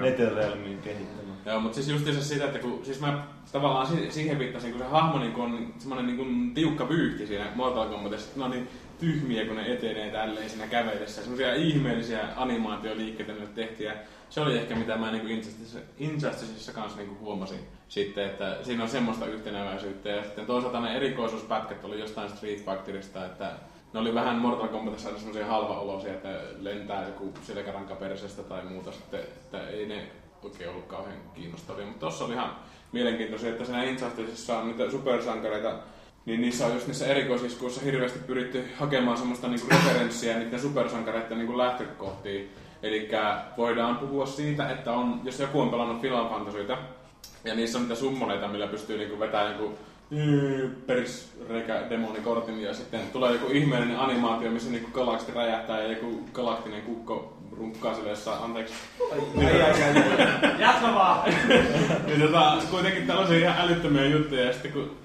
Netherrealmin 0.00 0.78
kehittämä. 0.78 1.32
Joo, 1.46 1.60
mutta 1.60 1.74
siis 1.74 1.88
justiinsa 1.88 2.24
sitä, 2.24 2.44
että 2.44 2.58
kun, 2.58 2.80
siis 2.84 3.00
mä 3.00 3.24
tavallaan 3.52 3.86
si- 3.86 4.10
siihen 4.10 4.38
viittasin, 4.38 4.70
kun 4.70 4.80
se 4.80 4.86
hahmo 4.86 5.18
niin 5.18 5.34
on 5.34 5.74
semmoinen 5.78 6.16
niin 6.16 6.54
tiukka 6.54 6.88
vyyhti 6.88 7.26
siinä 7.26 7.46
Mortal 7.54 7.88
Kombatissa, 7.88 8.26
että 8.26 8.38
ne 8.38 8.44
on 8.44 8.50
niin 8.50 8.68
tyhmiä, 9.00 9.44
kun 9.46 9.56
ne 9.56 9.72
etenee 9.72 10.10
tälleen 10.10 10.50
siinä 10.50 10.66
kävellessä. 10.66 11.20
Semmoisia 11.20 11.54
ihmeellisiä 11.54 12.28
animaatioliikkeitä 12.36 13.32
ne 13.32 13.46
tehtiin. 13.54 13.86
Ja 13.86 13.94
se 14.30 14.40
oli 14.40 14.58
ehkä 14.58 14.74
mitä 14.74 14.96
mä 14.96 15.12
niin 15.12 15.28
Injustice, 15.28 15.78
Injusticeissa 15.98 16.72
kanssa 16.72 16.98
niin 16.98 17.18
huomasin 17.20 17.60
sitten, 17.88 18.24
että 18.26 18.58
siinä 18.62 18.82
on 18.82 18.88
semmoista 18.88 19.26
yhtenäväisyyttä. 19.26 20.08
Ja 20.08 20.22
sitten 20.22 20.46
toisaalta 20.46 20.80
ne 20.80 20.96
erikoisuuspätkät 20.96 21.84
oli 21.84 22.00
jostain 22.00 22.30
Street 22.30 22.64
Fighterista, 22.64 23.26
että 23.26 23.52
ne 23.92 24.00
oli 24.00 24.14
vähän 24.14 24.36
Mortal 24.36 24.68
Kombatissa 24.68 25.08
aina 25.08 25.18
semmoisia 25.18 25.46
halvaoloisia, 25.46 26.12
että 26.12 26.40
lentää 26.60 27.06
joku 27.06 27.32
selkäranka 27.42 27.94
perseestä 27.94 28.42
tai 28.42 28.64
muuta 28.64 28.92
sitten, 28.92 29.20
että 29.20 29.68
ei 29.68 29.86
ne 29.86 30.06
oikein 30.42 30.70
ollut 30.70 30.86
kauhean 30.86 31.16
kiinnostavia. 31.34 31.86
Mutta 31.86 32.06
tossa 32.06 32.24
oli 32.24 32.32
ihan 32.32 32.56
mielenkiintoisia, 32.92 33.50
että 33.50 33.64
siinä 33.64 33.84
Injusticeissa 33.84 34.58
on 34.58 34.68
niitä 34.68 34.90
supersankareita, 34.90 35.74
niin 36.26 36.40
niissä 36.40 36.66
on 36.66 36.74
just 36.74 36.86
niissä 36.86 37.06
erikoisiskuissa 37.06 37.80
hirveästi 37.80 38.18
pyritty 38.18 38.68
hakemaan 38.78 39.16
semmoista 39.16 39.48
niinku 39.48 39.66
referenssiä 39.70 40.38
niiden 40.38 40.60
supersankareiden 40.60 41.38
niinku 41.38 41.58
lähtökohtiin. 41.58 42.50
Eli 42.82 43.08
voidaan 43.56 43.96
puhua 43.96 44.26
siitä, 44.26 44.70
että 44.70 44.92
on, 44.92 45.20
jos 45.24 45.40
joku 45.40 45.60
on 45.60 45.70
pelannut 45.70 46.00
Final 46.00 46.46
ja 47.44 47.54
niissä 47.54 47.78
on 47.78 47.84
niitä 47.84 47.94
summoneita, 47.94 48.48
millä 48.48 48.66
pystyy 48.66 48.98
niinku 48.98 49.20
vetämään 49.20 49.52
joku 49.52 49.78
perisreikä 50.86 51.82
demonikortin 51.90 52.62
ja 52.62 52.74
sitten 52.74 53.00
tulee 53.12 53.32
joku 53.32 53.52
ihmeellinen 53.52 53.98
animaatio, 53.98 54.50
missä 54.50 54.70
niinku 54.70 54.90
galaksti 54.90 55.32
räjähtää 55.32 55.80
ja 55.80 55.88
joku 55.88 56.28
galaktinen 56.32 56.82
kukko 56.82 57.38
runkkaa 57.52 57.94
sille 57.94 58.10
jossain, 58.10 58.42
anteeksi. 58.42 58.74
Jatka 60.58 60.94
vaan! 60.94 61.30
niin 62.06 62.20
tota, 62.20 62.58
kuitenkin 62.70 63.06
tällaisia 63.06 63.38
ihan 63.38 63.60
älyttömiä 63.60 64.06
juttuja 64.06 64.44
ja 64.44 64.52
sitten 64.52 64.72
kun 64.72 64.96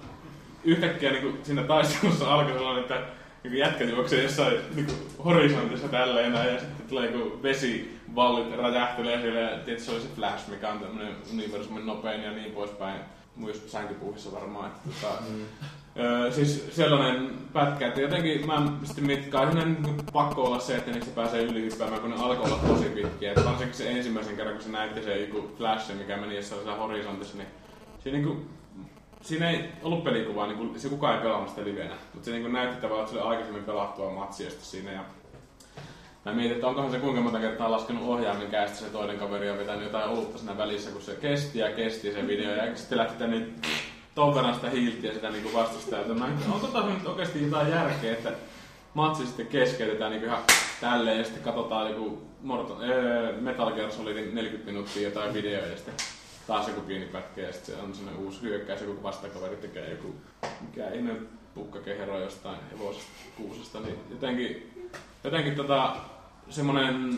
yhtäkkiä 0.64 1.12
niin 1.12 1.40
siinä 1.44 1.64
taistelussa 1.64 2.34
alkoi 2.34 2.54
sellainen, 2.54 2.82
että 2.82 3.02
niin 3.44 3.58
jätkät 3.58 3.90
juoksee 3.90 4.24
jossain 4.24 4.58
niin 4.76 4.88
horisontissa 5.26 5.88
tälleen 5.88 6.34
näin, 6.34 6.54
ja 6.54 6.60
sitten 6.60 6.88
tulee 6.90 7.12
joku 7.12 7.44
vesivallit 7.44 8.58
räjähtelee 8.58 9.22
siellä 9.22 9.40
ja 9.40 9.58
tietysti 9.58 9.86
se 9.86 9.92
oli 9.92 10.02
se 10.02 10.08
Flash, 10.16 10.50
mikä 10.50 10.70
on 10.70 10.80
tämmönen 10.80 11.16
universumin 11.34 11.86
nopein 11.86 12.24
ja 12.24 12.32
niin 12.32 12.52
poispäin. 12.52 13.02
Myös 13.38 13.72
sänkypuuhissa 13.72 14.32
varmaan. 14.32 14.68
Että, 14.68 14.90
tota, 15.02 15.14
mm. 15.30 15.46
Öö, 16.00 16.32
siis 16.32 16.76
sellainen 16.76 17.32
pätkä, 17.54 17.88
että 17.88 18.02
jotenkin 18.02 18.48
mä 18.48 18.72
sitten 18.84 19.06
siinä 19.06 19.66
niin 19.66 19.98
pakko 20.14 20.44
olla 20.44 20.60
se, 20.60 20.76
että 20.76 20.92
niistä 20.92 21.16
pääsee 21.16 21.44
ylihyppäämään, 21.44 22.02
kun 22.02 22.10
ne 22.10 22.16
alkoi 22.16 22.46
olla 22.46 22.60
tosi 22.68 22.90
pitkiä. 22.90 23.32
Et 23.32 23.46
varsinkin 23.46 23.78
se 23.78 23.92
ensimmäisen 23.92 24.36
kerran, 24.36 24.56
kun 24.56 24.64
se 24.64 24.70
näytti 24.70 25.04
se 25.04 25.20
joku 25.20 25.52
flash, 25.58 25.96
mikä 25.96 26.18
meni 26.18 26.36
jossain 26.36 26.78
horisontissa, 26.78 27.38
niin 27.38 27.48
se 28.04 28.12
niinku 28.12 28.38
siinä 29.22 29.50
ei 29.50 29.70
ollut 29.84 30.04
pelikuvaa, 30.04 30.48
niin 30.48 30.58
kuin, 30.58 30.80
se 30.80 30.90
kukaan 30.90 31.16
ei 31.16 31.22
pelannut 31.22 31.50
sitä 31.50 31.64
livenä, 31.64 31.96
mutta 32.14 32.26
se 32.26 32.32
niin 32.32 32.42
kuin 32.42 32.54
näytti 32.54 32.82
tavallaan, 32.82 33.04
että 33.04 33.14
se 33.14 33.22
oli 33.22 33.30
aikaisemmin 33.30 33.64
pelattua 33.64 34.14
matsia 34.14 34.50
sitten 34.50 34.68
siinä. 34.68 34.92
Ja 34.92 35.04
Mä 36.28 36.34
mietin, 36.34 36.56
että 36.56 36.68
onkohan 36.68 36.92
se 36.92 37.00
kuinka 37.00 37.22
monta 37.22 37.40
kertaa 37.40 37.72
laskenut 37.72 38.04
ohjaimen 38.04 38.48
käistä 38.48 38.78
se 38.78 38.86
toinen 38.86 39.18
kaveri 39.18 39.50
on 39.50 39.58
vetänyt 39.58 39.84
jotain 39.84 40.10
olutta 40.10 40.38
siinä 40.38 40.58
välissä, 40.58 40.92
kun 40.92 41.02
se 41.02 41.16
kesti 41.16 41.60
ja 41.60 41.72
kesti 41.72 42.14
se 42.14 42.28
video 42.28 42.52
ja 42.52 42.76
sitten 42.76 42.98
lähti 42.98 43.18
tänne 43.18 43.48
ton 44.16 44.36
verran 44.36 44.56
sitä 44.56 44.70
hiiltiä 44.70 45.14
sitä 45.14 45.30
niin 45.30 45.54
vastustajalta. 45.54 46.14
Mä, 46.14 46.30
onko 46.54 46.68
tässä 46.68 46.90
nyt 46.90 47.08
oikeasti 47.08 47.44
jotain 47.44 47.70
järkeä, 47.70 48.12
että 48.12 48.32
matsi 48.94 49.28
sitten 49.28 49.48
keskeytetään 49.48 50.12
niin 50.12 50.24
ihan 50.24 50.44
tälleen 50.82 51.18
ja 51.18 51.24
sitten 51.24 51.44
katsotaan 51.44 51.92
joku 51.92 52.22
Mortal, 52.42 52.76
äh, 52.82 53.42
Metal 53.42 53.72
Gear 53.72 53.92
Solidin 53.92 54.36
40 54.36 54.72
minuuttia 54.72 55.08
jotain 55.08 55.34
videoa 55.34 55.66
ja 55.66 55.76
sitten 55.76 55.96
taas 56.48 56.68
joku 56.68 56.82
pieni 56.82 57.06
pätkä 57.06 57.42
ja 57.42 57.54
sitten 57.54 57.80
on 57.80 57.96
sellainen 57.96 58.24
uusi 58.24 58.42
hyökkäys, 58.42 58.82
joku 58.82 59.04
vastakaveri 59.04 59.56
tekee 59.56 59.90
joku 59.92 60.16
mikä 60.62 60.90
ihme 60.90 61.16
pukkakehero 61.56 62.20
jostain 62.20 62.58
hevosesta 62.72 63.12
kuusesta, 63.38 63.80
niin 63.80 63.96
jotenkin, 64.10 64.74
jotenkin 65.24 65.56
tota, 65.56 65.96
semmoinen 66.50 67.18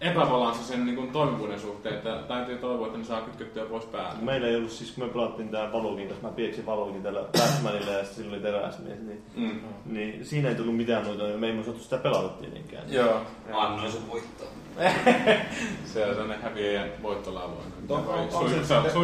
epäbalanssi 0.00 0.64
sen 0.64 0.84
niin 0.86 0.96
kuin 0.96 1.10
toimivuuden 1.12 1.60
suhteen, 1.60 1.94
että 1.94 2.22
täytyy 2.28 2.56
toivoa, 2.58 2.86
että 2.86 2.98
ne 2.98 3.04
saa 3.04 3.20
kytkettyä 3.20 3.64
pois 3.64 3.84
päältä. 3.84 4.16
Meillä 4.22 4.46
ei 4.48 4.56
ollut 4.56 4.70
siis, 4.70 4.90
kun 4.92 5.04
me 5.04 5.12
pelattiin 5.12 5.48
tää 5.48 5.72
Valokin 5.72 6.08
kanssa, 6.08 6.26
mä 6.26 6.32
pieksin 6.34 6.66
Valokin 6.66 7.02
tällä 7.02 7.20
Batmanilla 7.38 7.90
ja 7.92 8.04
sitten 8.04 8.24
sillä 8.24 8.34
oli 8.34 8.42
teräsmies, 8.42 8.98
niin, 9.00 9.22
Mm. 9.36 9.60
niin 9.84 10.24
siinä 10.26 10.48
ei 10.48 10.54
tullut 10.54 10.76
mitään 10.76 11.04
noita, 11.06 11.24
me 11.38 11.46
ei 11.46 11.64
saatu 11.64 11.78
sitä 11.80 11.96
pelata 11.98 12.28
tietenkään. 12.28 12.92
Joo. 12.92 13.20
Annoin 13.52 13.92
sun 13.92 14.08
voittaa. 14.10 14.46
se 15.92 16.06
on 16.06 16.14
sellainen 16.14 16.42
häviäjän 16.42 16.88
voittolaulu. 17.02 17.54
On- 17.88 18.08
on- 18.08 18.28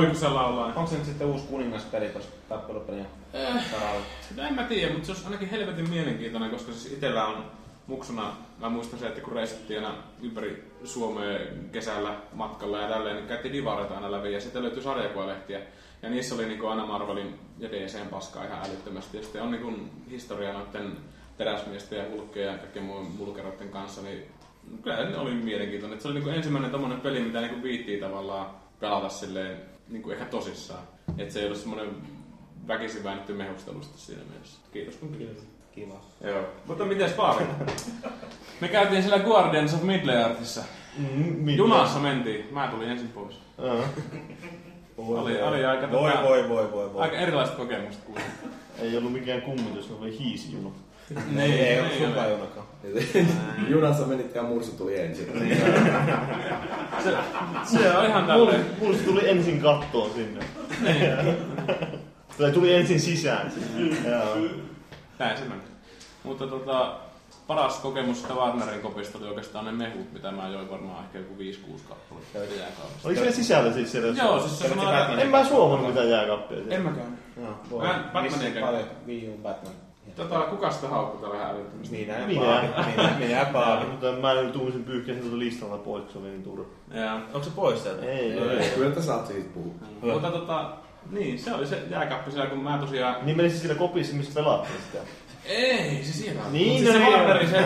on 0.09 0.17
se 0.17 0.29
laulaa. 0.29 0.67
Onko 0.67 0.87
se 0.87 0.97
nyt 0.97 1.05
sitten 1.05 1.27
uusi 1.27 1.45
kuningaspeli 1.47 2.09
tuossa 2.09 2.31
tappelupelin 2.49 3.07
Eh? 3.35 3.55
Sitä 4.29 4.49
en 4.49 4.55
mä 4.55 4.63
tiedä, 4.63 4.93
mutta 4.93 5.07
se 5.07 5.13
olisi 5.13 5.25
ainakin 5.27 5.49
helvetin 5.51 5.91
mielenkiintoinen, 5.91 6.51
koska 6.51 6.73
siis 6.73 6.93
itellä 6.93 7.27
on 7.27 7.45
muksuna, 7.91 8.37
mä 8.61 8.69
muistan 8.69 8.99
se, 8.99 9.07
että 9.07 9.21
kun 9.21 9.33
reisittiin 9.33 9.85
aina 9.85 9.99
ympäri 10.23 10.73
Suomea 10.85 11.39
kesällä 11.73 12.17
matkalla 12.33 12.79
ja 12.79 12.89
tälleen, 12.89 13.17
niin 13.17 13.27
käytiin 13.27 13.53
divareita 13.53 13.95
aina 13.95 14.13
läpi 14.13 14.33
ja 14.33 14.41
sitten 14.41 14.63
löytyi 14.63 14.83
sarjakuvalehtiä. 14.83 15.61
Ja 16.03 16.11
niissä 16.11 16.35
oli 16.35 16.47
niinku 16.47 16.67
aina 16.67 16.87
Marvelin 16.87 17.39
ja 17.59 17.71
DCn 17.71 18.09
paskaa 18.11 18.45
ihan 18.45 18.67
älyttömästi. 18.67 19.17
Ja 19.17 19.23
sitten 19.23 19.43
on 19.43 19.51
niinku 19.51 19.73
historia 20.11 20.53
noiden 20.53 20.97
teräsmiesten 21.39 21.99
ja 21.99 22.05
hulkkeja 22.11 22.53
ja 22.53 22.59
kaikkien 22.59 22.85
muun 22.85 23.07
mulkeroiden 23.19 23.69
kanssa, 23.69 24.03
niin 24.03 24.23
kyllä 24.83 25.11
ne 25.11 25.17
oli 25.17 25.35
mielenkiintoinen. 25.35 25.97
Et 25.97 26.03
Se 26.03 26.09
oli 26.09 26.15
niinku 26.15 26.31
ensimmäinen 26.31 26.71
tommonen 26.71 27.01
peli, 27.01 27.21
mitä 27.21 27.41
niinku 27.41 27.63
viittii 27.63 28.01
tavallaan 28.01 28.51
pelata 28.81 29.09
silleen 29.09 29.61
niinku 29.89 30.11
ehkä 30.11 30.25
tosissaan. 30.25 30.83
Että 31.19 31.35
se 31.35 31.41
ei 31.41 31.47
ollut 31.47 31.59
semmoinen 31.59 31.97
väkisin 32.69 33.05
väännetty 33.05 33.33
mehustelusta 33.33 33.99
siinä 33.99 34.23
mielessä. 34.31 34.61
Kiitos 34.73 34.97
kun 34.97 35.13
kysyit. 35.13 35.50
Kiva. 35.75 35.95
Joo. 36.25 36.45
Mutta 36.67 36.85
miten 36.85 37.11
Paavi? 37.13 37.45
Me 38.61 38.69
käytiin 38.69 39.03
siellä 39.03 39.19
Guardians 39.25 39.75
of 39.75 39.83
Midlayartissa. 39.83 40.63
Mm, 40.99 41.49
Junassa 41.49 41.99
mentiin. 41.99 42.49
Mä 42.55 42.69
tulin 42.69 42.89
ensin 42.91 43.09
pois. 43.09 43.41
Oli, 44.99 45.43
oli 45.43 45.65
aika, 45.65 45.91
Voi, 45.93 46.11
tota- 46.13 46.23
voi, 46.23 46.49
voi, 46.49 46.73
voi, 46.73 46.93
voi. 46.95 47.03
aika 47.03 47.17
erilaiset 47.17 47.55
kokemukset 47.55 48.03
kuin. 48.05 48.19
Ei 48.79 48.97
ollut 48.97 49.13
mikään 49.13 49.43
kummitus, 49.43 49.87
se 49.87 49.93
oli 50.01 50.19
hiisijuno. 50.19 50.73
Niin, 51.11 51.41
ei 51.41 51.49
niin 51.59 51.81
ole 51.81 51.89
oli. 51.91 52.07
supajunakaan. 52.07 52.67
Junassa 53.69 54.07
menit 54.07 54.35
ja 54.35 54.43
mursu 54.43 54.73
tuli 54.73 55.01
ensin. 55.01 55.27
Se, 57.05 57.17
se 57.65 57.93
on 57.93 58.07
ihan 58.07 58.27
tälleen. 58.27 58.65
se 58.99 59.03
tuli 59.05 59.29
ensin 59.29 59.61
kattoon 59.61 60.11
sinne. 60.15 60.45
Tai 62.39 62.53
tuli 62.53 62.75
ensin 62.75 63.01
sisään 63.01 63.51
sinne. 63.53 63.97
Joo. 64.11 64.37
Näin 65.21 65.39
se 65.39 65.45
meni. 65.45 65.61
Mutta 66.25 66.47
tota, 66.47 66.95
paras 67.47 67.79
kokemus 67.79 68.23
sitä 68.23 68.35
Warnerin 68.35 68.81
kopista 68.81 69.19
oli 69.19 69.29
oikeastaan 69.29 69.65
ne 69.65 69.73
mehut, 69.73 70.13
mitä 70.13 70.31
mä 70.31 70.49
join 70.49 70.71
varmaan 70.71 71.05
ehkä 71.05 71.19
joku 71.19 71.35
5-6 71.35 71.81
kappaletta 71.89 72.39
jääkaapista. 72.39 73.09
Oliko 73.09 73.21
siellä 73.21 73.37
sisällä 73.37 73.73
siis 73.73 73.93
siellä? 73.93 74.23
Joo, 74.23 74.41
siis 74.41 74.59
se 74.59 74.71
on 75.13 75.21
En 75.21 75.29
mä 75.29 75.45
suomannut 75.45 75.89
mitään 75.89 76.11
jääkaappia 76.11 76.57
siellä. 76.59 76.75
En 76.75 76.83
mäkään. 76.83 77.19
Joo, 77.37 77.55
voi. 77.71 77.87
Mä 77.87 77.95
en 77.97 78.03
Batmania 78.05 78.51
käy. 78.51 78.63
paljon. 78.63 78.85
Wii 79.07 79.29
U 79.29 79.39
Batman. 79.43 79.73
Tota, 80.17 80.41
kuka 80.41 80.71
sitä 80.71 80.89
haukku 80.89 81.19
tällä 81.19 81.35
vähän 81.39 81.55
älyttömästi? 81.55 81.97
Minä 81.97 82.19
ja 82.19 82.27
Minä. 82.27 82.41
Paavi. 82.45 82.91
Minä, 82.97 83.15
minä 83.19 83.41
ja 83.41 83.47
Paavi. 83.53 83.87
Mutta 83.87 84.13
mä 84.13 84.33
en 84.33 84.53
tuumisin 84.53 84.85
pyyhkäsin 84.85 85.21
tuolta 85.23 85.39
listalta 85.39 85.77
pois, 85.79 86.03
kun 86.03 86.13
se 86.13 86.19
oli 86.19 86.29
niin 86.29 86.43
turha. 86.43 86.65
Joo. 86.95 87.15
Onko 87.15 87.43
se 87.43 87.51
pois 87.51 87.83
sieltä? 87.83 88.07
Ei, 88.07 88.33
Ei, 88.33 88.49
ei. 88.49 88.71
Kyllä 88.71 88.91
te 88.95 89.03
saat 89.03 89.27
siitä 89.27 89.49
puhua. 89.55 89.73
Mutta 90.01 90.31
tota, 90.31 90.71
niin, 91.11 91.39
se 91.39 91.55
oli 91.55 91.67
se 91.67 91.83
jääkaappi 91.91 92.31
siellä, 92.31 92.51
kun 92.51 92.59
mä 92.63 92.79
tosiaan... 92.79 93.17
Niin 93.23 93.37
meni 93.37 93.51
siellä 93.51 93.75
kopissa, 93.79 94.17
missä 94.17 94.33
pelattiin 94.35 94.81
sitä. 94.87 94.99
Ei, 95.45 96.01
se 96.05 96.13
siellä 96.13 96.43
on. 96.47 96.53
Niin, 96.53 96.79
siis 96.79 96.87
no 96.87 96.93
se 96.93 96.99
niin. 96.99 97.13
Warnerin 97.19 97.49
se, 97.49 97.57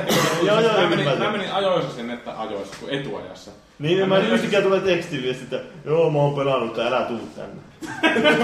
Joo, 0.46 0.60
joo, 0.60 0.72
mä, 0.80 0.88
menin, 0.88 1.18
mä 1.18 1.30
menin 1.32 1.52
ajoissa 1.52 1.94
sinne, 1.96 2.12
että 2.14 2.40
ajoissa, 2.40 2.76
kun 2.80 2.90
etuajassa. 2.90 3.50
Niin, 3.78 3.98
mä 3.98 4.06
menin- 4.06 4.30
yhtäkkiä 4.32 4.62
tulee 4.62 4.80
tekstiviesti, 4.80 5.42
että 5.44 5.60
joo, 5.84 6.10
mä 6.10 6.18
oon 6.18 6.34
pelannut, 6.34 6.68
että 6.78 6.86
älä 6.88 7.02
tuu 7.04 7.28
tänne. 7.36 7.62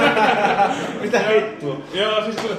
Mitä 1.03 1.21
vittua? 1.35 1.77
Joo, 1.95 2.25
siis 2.25 2.37
kun 2.37 2.51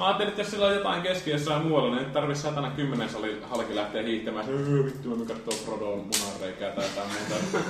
Mä 0.00 0.06
ajattelin, 0.06 0.28
että 0.28 0.40
jos 0.40 0.50
sillä 0.50 0.66
on 0.66 0.74
jotain 0.74 1.02
keski 1.02 1.30
jossain 1.30 1.66
muualla, 1.66 1.94
niin 1.94 2.06
ei 2.06 2.12
tarvitse 2.12 2.42
satana 2.42 2.70
kymmenen 2.70 3.08
sali 3.08 3.42
halki 3.50 3.76
lähteä 3.76 4.02
hiihtämään. 4.02 4.46
Se, 4.46 4.52
"Öö, 4.52 4.84
vittu, 4.84 5.16
mä 5.16 5.24
katsoo 5.24 5.64
Frodon 5.64 5.98
munanreikää 5.98 6.70
tai 6.70 6.84
jotain 6.84 7.08
muuta. 7.08 7.66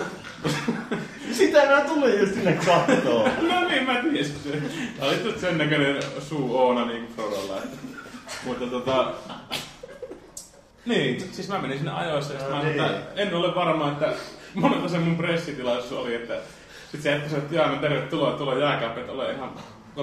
Sitä 1.39 1.67
mä 1.67 1.81
tulin 1.81 2.21
just 2.21 2.35
sinne 2.35 2.53
kattoon. 2.53 3.31
no 3.53 3.69
niin, 3.69 3.87
mä 3.87 3.95
tiesin 4.03 4.37
se. 4.45 4.51
Tää 4.99 5.09
oli 5.09 5.25
just 5.25 5.39
sen 5.41 5.59
näköinen 5.59 6.03
suu 6.19 6.59
Oona 6.59 6.87
niin 6.87 7.07
kuin 7.07 7.17
Frodolla. 7.17 7.63
Mutta 8.47 8.67
tota... 8.67 9.13
Niin, 10.87 11.29
siis 11.33 11.49
mä 11.49 11.59
menin 11.59 11.79
sinne 11.79 11.93
ajoissa 11.93 12.33
ja 12.35 12.39
mä 12.41 12.45
No 12.45 12.51
sanoin, 12.51 12.67
niin. 12.77 12.85
että 12.85 13.23
en 13.23 13.35
ole 13.35 13.55
varma, 13.55 13.89
että 13.93 14.13
monelta 14.55 14.89
se 14.89 14.99
mun 14.99 15.17
pressitilaisuus 15.17 15.93
oli, 15.93 16.15
että 16.15 16.35
sit 16.93 17.03
se 17.03 17.11
jättä 17.11 17.29
sanoi, 17.29 17.45
että 17.45 17.55
jaa, 17.57 17.69
no 17.71 17.77
tervetuloa, 17.77 18.33
tulla 18.33 18.55
jääkaappi, 18.59 19.01
että 19.01 19.13
ole 19.13 19.33
ihan 19.33 19.51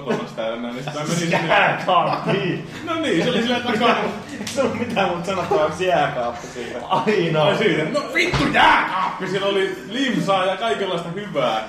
kotona 0.02 0.28
täällä 0.36 0.56
näin. 0.62 0.74
Niin 0.74 0.84
sit 0.84 0.94
mä 0.94 1.00
menin 1.00 1.16
sinne. 1.16 1.46
Jääkaappi! 1.48 2.64
No 2.84 3.00
niin, 3.00 3.24
se 3.24 3.30
oli 3.30 3.42
sillä 3.42 3.60
takana. 3.60 3.96
Se 4.54 4.62
on 4.62 4.78
mitään 4.78 5.08
muuta 5.08 5.26
sanottavaksi 5.26 5.86
jääkaappi 5.86 6.46
siitä. 6.46 6.78
Aina! 6.88 7.42
Ai 7.42 7.58
siitä, 7.58 7.84
no 7.84 8.02
vittu 8.14 8.44
jääkaappi, 8.52 9.28
siellä 9.28 9.46
oli 9.46 9.76
limsaa 9.88 10.44
ja 10.44 10.56
kaikenlaista 10.56 11.08
hyvää. 11.08 11.68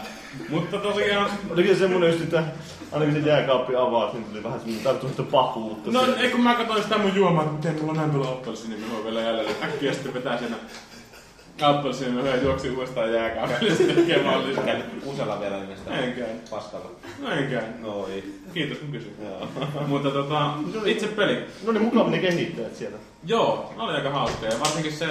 Mutta 0.49 0.77
tosiaan, 0.77 1.32
Oliko 1.49 1.74
se 1.74 1.80
semmonen 1.80 2.09
just, 2.09 2.24
että 2.24 2.43
aina 2.91 3.06
kun 3.06 3.14
se 3.14 3.30
jääkaappi 3.30 3.75
avasi, 3.75 4.17
niin 4.17 4.25
tuli 4.25 4.43
vähän 4.43 4.59
semmonen 4.59 4.83
tarttumista 4.83 5.24
pahuutta. 5.24 5.91
no 5.91 6.06
ei 6.17 6.30
kun 6.30 6.41
mä 6.41 6.53
katsoin 6.56 6.83
sitä 6.83 6.98
mun 6.98 7.16
juomaa, 7.16 7.43
että 7.43 7.56
miten 7.56 7.75
mulla 7.75 7.91
on 7.91 7.98
näin 7.98 8.09
paljon 8.09 8.30
appelsiini, 8.30 8.75
niin 8.75 8.91
mä 8.93 9.03
vielä 9.03 9.22
jäljellä. 9.22 9.51
Äkkiä 9.64 9.93
sitten 9.93 10.14
vetää 10.14 10.38
siinä 10.38 10.56
appelsiini, 11.64 12.22
mä 12.22 12.36
juoksin 12.36 12.72
uudestaan 12.76 13.14
jääkaapille 13.14 13.76
sitten 13.76 13.96
tekemään 13.96 14.48
lisää. 14.50 14.64
Käynyt 14.64 14.86
kusella 15.04 15.40
vielä 15.40 15.58
ennen 15.58 15.78
sitä 15.78 15.98
En 15.98 16.14
käy. 16.14 16.26
paskalla. 16.50 16.90
No 17.20 17.32
en 17.32 17.48
käy. 17.50 17.64
No 17.80 18.08
ei. 18.08 18.40
Kiitos 18.54 18.78
kun 18.78 18.92
kysyit. 18.92 19.16
Mutta 19.88 20.12
tota, 20.12 20.52
itse 20.86 21.08
peli. 21.08 21.46
No 21.66 21.72
niin 21.72 21.84
mukava 21.84 22.10
ne 22.10 22.18
kehittäjät 22.20 22.76
siellä. 22.76 22.98
Joo, 23.26 23.74
ne 23.78 23.84
oli 23.84 23.94
aika 23.94 24.10
hauskaa. 24.10 24.50
Varsinkin 24.60 24.94
se 24.94 25.08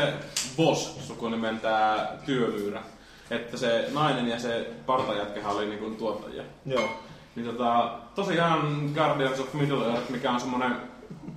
Boss 0.57 1.07
sukunimen 1.07 1.61
tää 1.61 2.17
työlyyrä. 2.27 2.83
Että 3.31 3.57
se 3.57 3.89
nainen 3.95 4.29
ja 4.29 4.39
se 4.39 4.67
partajätkähän 4.87 5.57
oli 5.57 5.67
niinku 5.67 5.91
tuottajia. 5.91 6.43
Joo. 6.67 6.89
Niin 7.37 7.47
tota, 7.47 7.91
tosiaan 8.15 8.91
Guardians 8.95 9.41
of 9.41 9.55
Middle 9.55 9.87
Earth, 9.87 10.11
mikä 10.11 10.31
on 10.31 10.41
semmonen 10.41 10.77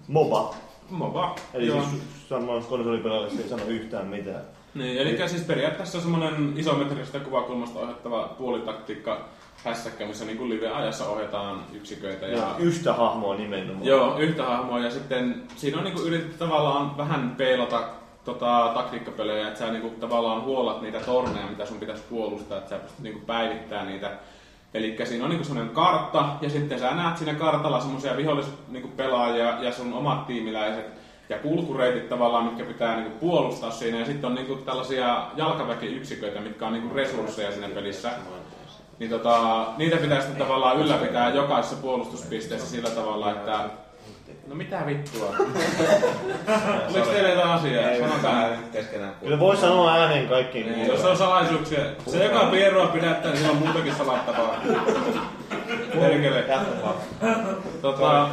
MOBA. 0.08 0.56
MOBA. 0.90 1.36
Eli 1.54 1.68
Joo. 1.68 1.82
siis 1.90 2.02
samaan 2.30 2.64
konsolipelaajalle 2.64 3.30
se 3.30 3.42
ei 3.42 3.50
sano 3.50 3.64
yhtään 3.68 4.08
mitään. 4.08 4.42
Niin, 4.76 4.98
eli 4.98 5.28
siis 5.30 5.44
periaatteessa 5.44 5.98
on 5.98 6.02
semmonen 6.02 6.54
isometristä 6.58 7.20
kuvakulmasta 7.20 7.80
ohjattava 7.80 8.36
puolitaktiikka 8.38 9.30
hässäkkä, 9.64 10.06
missä 10.06 10.26
niinku 10.26 10.50
live-ajassa 10.50 11.10
ohjataan 11.10 11.66
yksiköitä. 11.74 12.26
Ja, 12.26 12.38
Ja 12.38 12.56
yhtä 12.60 12.94
hahmoa 12.94 13.36
nimenomaan. 13.36 13.86
Joo, 13.86 14.18
yhtä 14.18 14.44
hahmoa 14.44 14.80
ja 14.80 14.92
sitten 14.92 15.44
siinä 15.56 15.78
on 15.78 15.84
niinku 15.84 16.02
yritetty 16.02 16.38
tavallaan 16.38 16.98
vähän 16.98 17.36
peilata 17.38 17.84
tota, 18.26 18.72
taktiikkapelejä, 18.74 19.48
että 19.48 19.60
sä 19.60 19.72
niinku 19.72 19.90
tavallaan 19.90 20.44
huolat 20.44 20.82
niitä 20.82 21.00
torneja, 21.00 21.48
mitä 21.48 21.66
sun 21.66 21.80
pitäisi 21.80 22.04
puolustaa, 22.10 22.58
että 22.58 22.70
sä 22.70 22.78
pystyt 22.78 23.00
niinku 23.00 23.20
päivittämään 23.26 23.88
niitä. 23.88 24.12
Eli 24.74 24.98
siinä 25.04 25.24
on 25.24 25.30
niinku 25.30 25.46
semmoinen 25.46 25.74
kartta 25.74 26.30
ja 26.42 26.50
sitten 26.50 26.80
sä 26.80 26.96
näet 26.96 27.18
siinä 27.18 27.34
kartalla 27.34 27.80
semmoisia 27.80 28.18
vihollis 28.18 28.46
niinku 28.68 28.88
pelaajia 28.88 29.58
ja 29.62 29.72
sun 29.72 29.94
omat 29.94 30.28
tiimiläiset 30.28 31.01
ja 31.32 31.40
kulkureitit 31.40 32.10
tavallaan, 32.10 32.46
mitkä 32.46 32.64
pitää 32.64 32.96
niinku 32.96 33.18
puolustaa 33.20 33.72
siinä. 33.72 34.00
Ja 34.00 34.06
sitten 34.06 34.30
on 34.30 34.36
niinku 34.36 34.56
tällaisia 34.56 35.28
jalkaväkiyksiköitä, 35.36 36.40
mitkä 36.40 36.68
on 36.68 36.74
niinku 36.74 36.96
resursseja 36.96 37.52
siinä 37.52 37.70
pelissä. 37.70 38.12
Niin 39.00 39.10
tota, 39.10 39.66
niitä 39.78 39.98
pitää 39.98 40.22
sitten 40.22 40.38
tavallaan 40.38 40.80
ylläpitää 40.80 41.30
jokaisessa 41.30 41.76
puolustuspisteessä 41.82 42.68
sillä 42.68 42.90
tavalla, 42.90 43.32
että... 43.32 43.60
No 44.48 44.56
mitä 44.56 44.84
vittua? 44.86 45.28
Oliko 46.90 47.06
teillä 47.12 47.30
jotain 47.30 47.50
asiaa? 47.50 47.90
Ei 47.90 48.00
Sanokaa. 48.00 48.34
vähän 48.34 48.64
keskenään. 48.72 49.14
Kyllä 49.22 49.40
voi 49.40 49.58
sanoa 49.58 49.94
ääneen 49.94 50.28
kaikkiin 50.28 50.72
Niin, 50.72 50.88
jos 50.88 51.06
on 51.06 51.18
salaisuuksia. 51.18 51.80
Se 52.08 52.26
joka 52.26 52.40
pierua 52.40 52.88
pidättää, 52.88 53.34
niin 53.34 53.50
on 53.50 53.56
muutakin 53.56 53.96
salattavaa. 53.96 54.62
Perkele. 56.00 56.46
Tota, 57.82 58.30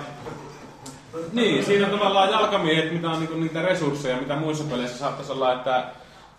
niin, 1.33 1.65
siinä 1.65 1.87
on 1.87 1.99
tavallaan 1.99 2.31
jalkamiehet, 2.31 2.93
mitä 2.93 3.09
on 3.11 3.19
niinku 3.21 3.35
niitä 3.35 3.63
resursseja, 3.63 4.17
mitä 4.17 4.37
muissa 4.37 4.65
peleissä 4.65 4.99
saattaisi 4.99 5.33
olla, 5.33 5.53
että 5.53 5.85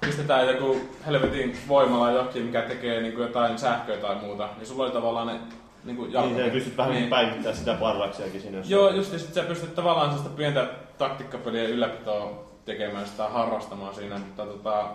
pistetään 0.01 0.47
joku 0.47 0.77
helvetin 1.05 1.57
voimala 1.67 2.11
jokin, 2.11 2.43
mikä 2.45 2.61
tekee 2.61 3.01
niinku 3.01 3.21
jotain 3.21 3.59
sähköä 3.59 3.97
tai 3.97 4.15
muuta, 4.15 4.49
niin 4.57 4.67
sulla 4.67 4.83
oli 4.83 4.91
tavallaan 4.91 5.27
ne 5.27 5.39
niinku 5.85 6.01
Niin, 6.03 6.13
jalkamiehet. 6.13 6.45
sä 6.47 6.51
pystyt 6.53 6.77
vähän 6.77 6.91
Niin. 6.91 6.99
niin. 7.01 7.09
päivittämään 7.09 7.55
sitä 7.55 7.73
parraksiakin 7.73 8.41
siinä. 8.41 8.57
Joo, 8.67 8.89
just 8.89 9.19
sit 9.19 9.33
sä 9.33 9.43
pystyt 9.43 9.75
tavallaan 9.75 10.07
sellaista 10.09 10.35
pientä 10.37 10.67
taktiikkapelien 10.97 11.69
ylläpitoa 11.69 12.43
tekemään 12.65 13.07
sitä 13.07 13.27
harrastamaan 13.27 13.95
siinä, 13.95 14.17
mutta 14.17 14.45
tota, 14.45 14.85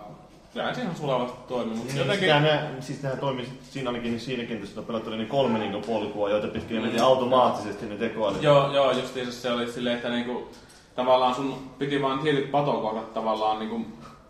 kyllähän 0.55 0.75
se 0.75 0.81
ihan 0.81 0.95
sulavasti 0.95 1.37
toimii, 1.47 1.75
mutta 1.75 1.93
Niin, 1.93 1.99
jotenkin... 1.99 2.27
Sitä 2.27 2.39
ne, 2.39 2.61
siis 2.79 3.03
nehän 3.03 3.19
toimii 3.19 3.45
sit 3.45 3.63
siinä 3.63 3.89
ainakin 3.89 4.11
niin 4.11 4.19
siinä 4.19 4.43
kentässä, 4.43 4.79
että 4.79 4.87
pelattu 4.87 5.09
oli 5.09 5.17
niin 5.17 5.27
kolme 5.27 5.59
niin 5.59 5.81
polkua, 5.81 6.29
joita 6.29 6.47
pitkin 6.47 6.81
mm. 6.81 7.03
automaattisesti 7.03 7.85
ne 7.85 7.95
tekoälyt. 7.95 8.43
Joo, 8.43 8.73
joo, 8.73 8.91
justiinsa 8.91 9.31
se 9.31 9.51
oli 9.51 9.71
silleen, 9.71 9.95
että 9.95 10.09
niinku, 10.09 10.47
tavallaan 10.95 11.35
sun 11.35 11.71
piti 11.79 12.01
vaan 12.01 12.19
tietyt 12.19 12.51
patokohdat 12.51 13.13
tavallaan 13.13 13.59
niinku, 13.59 13.81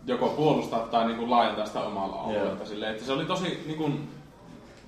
joko 0.06 0.28
puolustaa 0.28 0.80
tai 0.80 1.06
niinku, 1.06 1.30
laajentaa 1.30 1.66
sitä 1.66 1.80
omalla 1.80 2.16
alueella. 2.16 2.64
Silleen, 2.64 2.92
että 2.92 3.04
se 3.04 3.12
oli 3.12 3.24
tosi, 3.24 3.62
niinku, 3.66 3.90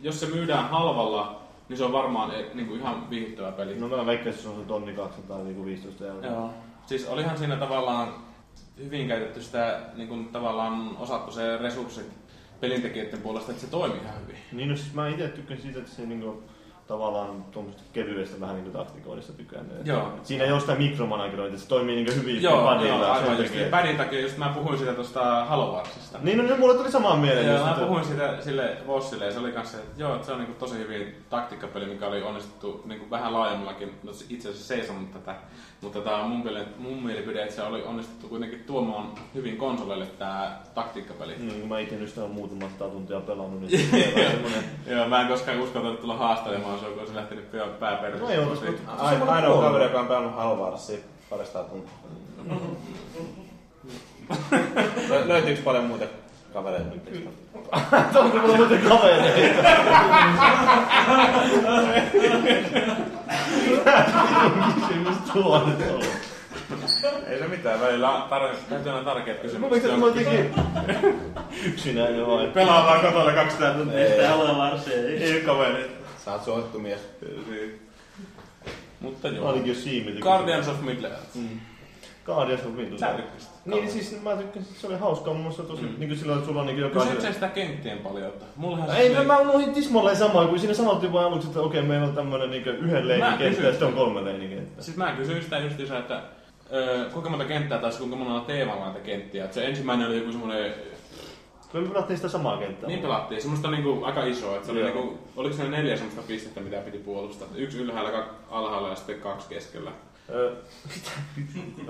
jos 0.00 0.20
se 0.20 0.26
myydään 0.26 0.68
halvalla, 0.68 1.40
niin 1.68 1.76
se 1.76 1.84
on 1.84 1.92
varmaan 1.92 2.34
e, 2.34 2.46
niinku, 2.54 2.74
ihan 2.74 3.10
viihdyttävä 3.10 3.52
peli. 3.52 3.76
No 3.76 3.88
mä 3.88 4.06
veikkaisin, 4.06 4.30
että 4.30 4.42
se 4.42 4.48
on 4.48 4.62
se 4.62 4.68
tonni 4.68 4.92
215 4.92 6.06
euroa. 6.06 6.26
Joo. 6.26 6.50
Siis 6.86 7.08
olihan 7.08 7.38
siinä 7.38 7.56
tavallaan 7.56 8.27
hyvin 8.78 9.08
käytetty 9.08 9.42
sitä, 9.42 9.80
niin 9.94 10.08
kuin 10.08 10.28
tavallaan 10.28 10.96
osattu 10.96 11.32
se 11.32 11.56
resurssit 11.56 12.06
pelintekijöiden 12.60 13.22
puolesta, 13.22 13.52
että 13.52 13.64
se 13.64 13.70
toimii 13.70 14.00
ihan 14.02 14.20
hyvin. 14.22 14.36
Niin, 14.52 14.68
no 14.68 14.76
siis 14.76 14.94
mä 14.94 15.08
itse 15.08 15.28
tykkään 15.28 15.60
siitä, 15.60 15.78
että 15.78 15.90
se 15.90 16.06
niinku, 16.06 16.42
tavallaan 16.88 17.44
tuommoista 17.44 17.82
kevyestä 17.92 18.40
vähän 18.40 18.56
niinku 18.56 18.78
taktikoinnista 18.78 19.32
tykkään. 19.32 19.64
Että 19.64 19.90
Joo. 19.90 20.12
Siinä 20.22 20.44
ei 20.44 20.52
ole 20.52 20.60
sitä 20.60 20.74
mikromanagerointia, 20.74 21.54
että 21.54 21.62
se 21.62 21.68
toimii 21.68 21.96
niinku 21.96 22.12
hyvin 22.14 22.42
Joo, 22.42 22.64
padilla, 22.64 23.04
joo, 23.04 23.12
aivan 23.12 23.38
just. 23.38 23.54
Padin 23.70 23.96
takia 23.96 24.20
just 24.20 24.36
mä 24.36 24.48
puhuin 24.54 24.78
siitä 24.78 24.94
tuosta 24.94 25.44
Halo 25.44 25.72
Warsista. 25.72 26.18
Niin, 26.22 26.38
no, 26.38 26.44
no 26.44 26.56
mulle 26.56 26.74
tuli 26.74 26.90
samaan 26.90 27.18
mieleen. 27.18 27.46
Joo, 27.46 27.66
mä 27.66 27.76
puhuin 27.80 28.04
siitä 28.04 28.36
sille 28.40 28.76
Vossille 28.86 29.24
ja 29.24 29.32
se 29.32 29.38
oli 29.38 29.52
kanssa, 29.52 29.78
että 29.78 30.02
joo, 30.02 30.14
että 30.14 30.26
se 30.26 30.32
on 30.32 30.38
niinku 30.38 30.54
tosi 30.58 30.78
hyvin 30.78 31.14
taktiikkapeli, 31.30 31.86
mikä 31.86 32.06
oli 32.06 32.22
onnistuttu 32.22 32.82
niinku 32.84 33.10
vähän 33.10 33.32
laajemmallakin. 33.32 33.94
No 34.02 34.12
se- 34.12 34.24
itse 34.28 34.48
asiassa 34.48 34.68
se 34.68 34.74
ei 34.74 34.86
sanonut 34.86 35.12
tätä, 35.12 35.34
mutta 35.80 36.00
tämä 36.00 36.16
on 36.16 36.30
mun, 36.30 36.46
miele- 36.46 36.66
mun 36.78 37.02
mielipide, 37.02 37.42
että 37.42 37.54
se 37.54 37.62
oli 37.62 37.82
onnistuttu 37.82 38.28
kuitenkin 38.28 38.64
tuomaan 38.66 39.12
hyvin 39.34 39.56
konsoleille 39.56 40.06
tämä 40.06 40.58
taktiikkapeli. 40.74 41.34
Niin, 41.38 41.60
kun 41.60 41.68
mä 41.68 41.78
itse 41.78 41.96
nyt 41.96 42.08
sitä 42.08 42.24
on 42.24 42.30
muutama 42.30 42.68
sata 42.78 42.90
tuntia 42.90 43.20
pelannut, 43.20 43.60
niin 43.60 43.70
se 43.90 44.14
on 44.26 44.32
semmonen... 44.32 44.64
Joo, 44.86 45.08
mä 45.08 45.20
en 45.20 45.28
koskaan 45.28 45.60
uskaltanut 45.60 46.00
tulla 46.00 46.16
haastelemaan 46.16 46.77
sua, 46.78 46.88
kun 46.88 47.06
se 47.06 47.14
lähtenyt 47.14 47.52
pää 47.52 47.66
pääperään. 47.80 48.20
No 48.20 48.28
ei 48.28 48.38
ootas, 48.38 48.60
mutta- 48.62 48.92
Ai- 48.98 49.16
Ainoa 49.28 49.62
kaveri, 49.62 49.84
joka 49.84 50.00
on 50.00 50.06
pelannut 50.06 50.34
Halvarsia 50.34 50.98
parista 51.30 51.58
tuntia. 51.64 51.92
Lö- 55.08 55.28
Löytyykö 55.28 55.62
paljon 55.62 55.84
muita 55.84 56.04
kavereita 56.52 56.86
nyt? 56.90 57.30
Onko 58.22 58.38
mulla 58.38 58.56
muuten 58.56 58.80
kavereita? 58.88 59.68
Kysymys 64.80 65.16
tuo 65.32 65.62
nyt 65.66 65.90
on. 65.94 66.02
Ei 67.26 67.38
se 67.38 67.48
mitään, 67.48 67.80
välillä 67.80 68.10
on 68.10 68.22
tar- 68.30 68.56
täytyy 68.70 68.92
olla 68.92 69.04
tärkeät 69.04 69.36
Mä 69.36 69.42
kysymykset. 69.42 69.98
mä 70.00 70.06
jotenkin 70.06 70.54
yksinäinen 71.64 72.26
vain. 72.26 72.52
Pelaa 72.52 72.84
vaan 72.86 73.00
kotona 73.00 73.32
200 73.32 73.70
tuntia, 73.74 73.98
Ei. 73.98 74.28
Warsia, 74.58 74.94
ei, 74.96 75.22
ei 75.24 75.40
kaveri. 75.40 75.90
Sä 76.28 76.32
oot 76.34 76.44
suosittu 76.44 76.78
mies. 76.78 77.00
Niin. 77.50 77.80
Mutta 79.00 79.28
joo. 79.28 79.48
Ainakin 79.48 79.68
jos 79.68 79.84
siimi 79.84 80.12
Guardians 80.20 80.68
of 80.68 80.76
Earth. 80.88 81.34
Mm. 81.34 81.48
Guardians 82.26 82.66
of 82.66 82.72
Middle 82.76 82.98
Sä 82.98 83.06
tykkäsit. 83.12 83.48
Niin, 83.64 83.90
siis 83.90 84.22
mä 84.22 84.36
tykkäsin, 84.36 84.74
se 84.74 84.86
oli 84.86 84.96
hauskaa 84.96 85.32
mun 85.32 85.42
mielestä 85.42 85.62
tosi, 85.62 85.82
Mm. 85.82 85.94
niin 85.98 86.08
kuin 86.08 86.18
silloin, 86.18 86.38
että 86.38 86.46
sulla 86.48 86.60
on 86.60 86.66
niin 86.66 86.76
Kysytkö 86.76 86.98
jokaisen... 87.00 87.34
sitä 87.34 87.48
kenttien 87.48 87.98
paljon? 87.98 88.32
Mullahan 88.56 88.96
Ei, 88.96 89.08
se- 89.08 89.14
mä, 89.16 89.24
mä 89.24 89.38
unohdin 89.38 89.74
tismalleen 89.74 90.16
samaa, 90.16 90.46
kuin 90.46 90.60
siinä 90.60 90.74
sanottiin 90.74 91.12
vaan 91.12 91.24
aluksi, 91.26 91.46
että 91.48 91.60
okei, 91.60 91.82
meillä 91.82 92.06
on 92.06 92.14
tämmönen 92.14 92.50
niin 92.50 92.66
yhden 92.66 93.08
leinin 93.08 93.38
kenttä 93.38 93.62
ja 93.62 93.70
sitten 93.70 93.88
on 93.88 93.94
kolme 93.94 94.24
leinin 94.24 94.48
kenttää. 94.50 94.82
Siis 94.84 94.96
mä 94.96 95.12
kysyin 95.12 95.42
sitä 95.42 95.58
justiinsa, 95.58 95.98
että 95.98 96.22
ö, 96.72 97.04
kuinka 97.12 97.30
monta 97.30 97.44
kenttää 97.44 97.78
tai 97.78 97.90
kuinka 97.98 98.16
monella 98.16 98.40
teemalla 98.40 98.84
näitä 98.84 99.00
kenttiä. 99.00 99.44
Et 99.44 99.52
se 99.52 99.64
ensimmäinen 99.66 100.06
oli 100.08 100.18
joku 100.18 100.32
semmoinen, 100.32 100.74
Me 101.72 101.88
pelattiin 101.88 102.16
sitä 102.16 102.28
samaa 102.28 102.58
kenttää. 102.58 102.88
niin 102.88 103.00
pelattiin, 103.00 103.42
semmoista 103.42 103.70
niinku 103.70 104.04
aika 104.04 104.24
isoa. 104.24 104.54
Että 104.54 104.66
se 104.66 104.72
oli 104.72 104.80
Joo. 104.80 104.88
niinku, 104.88 105.18
oliko 105.36 105.56
se 105.56 105.68
neljä 105.68 105.96
semmoista 105.96 106.22
pistettä, 106.22 106.60
mitä 106.60 106.76
piti 106.76 106.98
puolustaa? 106.98 107.48
Yksi 107.54 107.78
ylhäällä, 107.78 108.10
kaksi 108.10 108.30
alhaalla 108.50 108.88
ja 108.88 108.94
sitten 108.94 109.20
kaksi 109.20 109.48
keskellä. 109.48 109.90
Öö, 110.30 110.54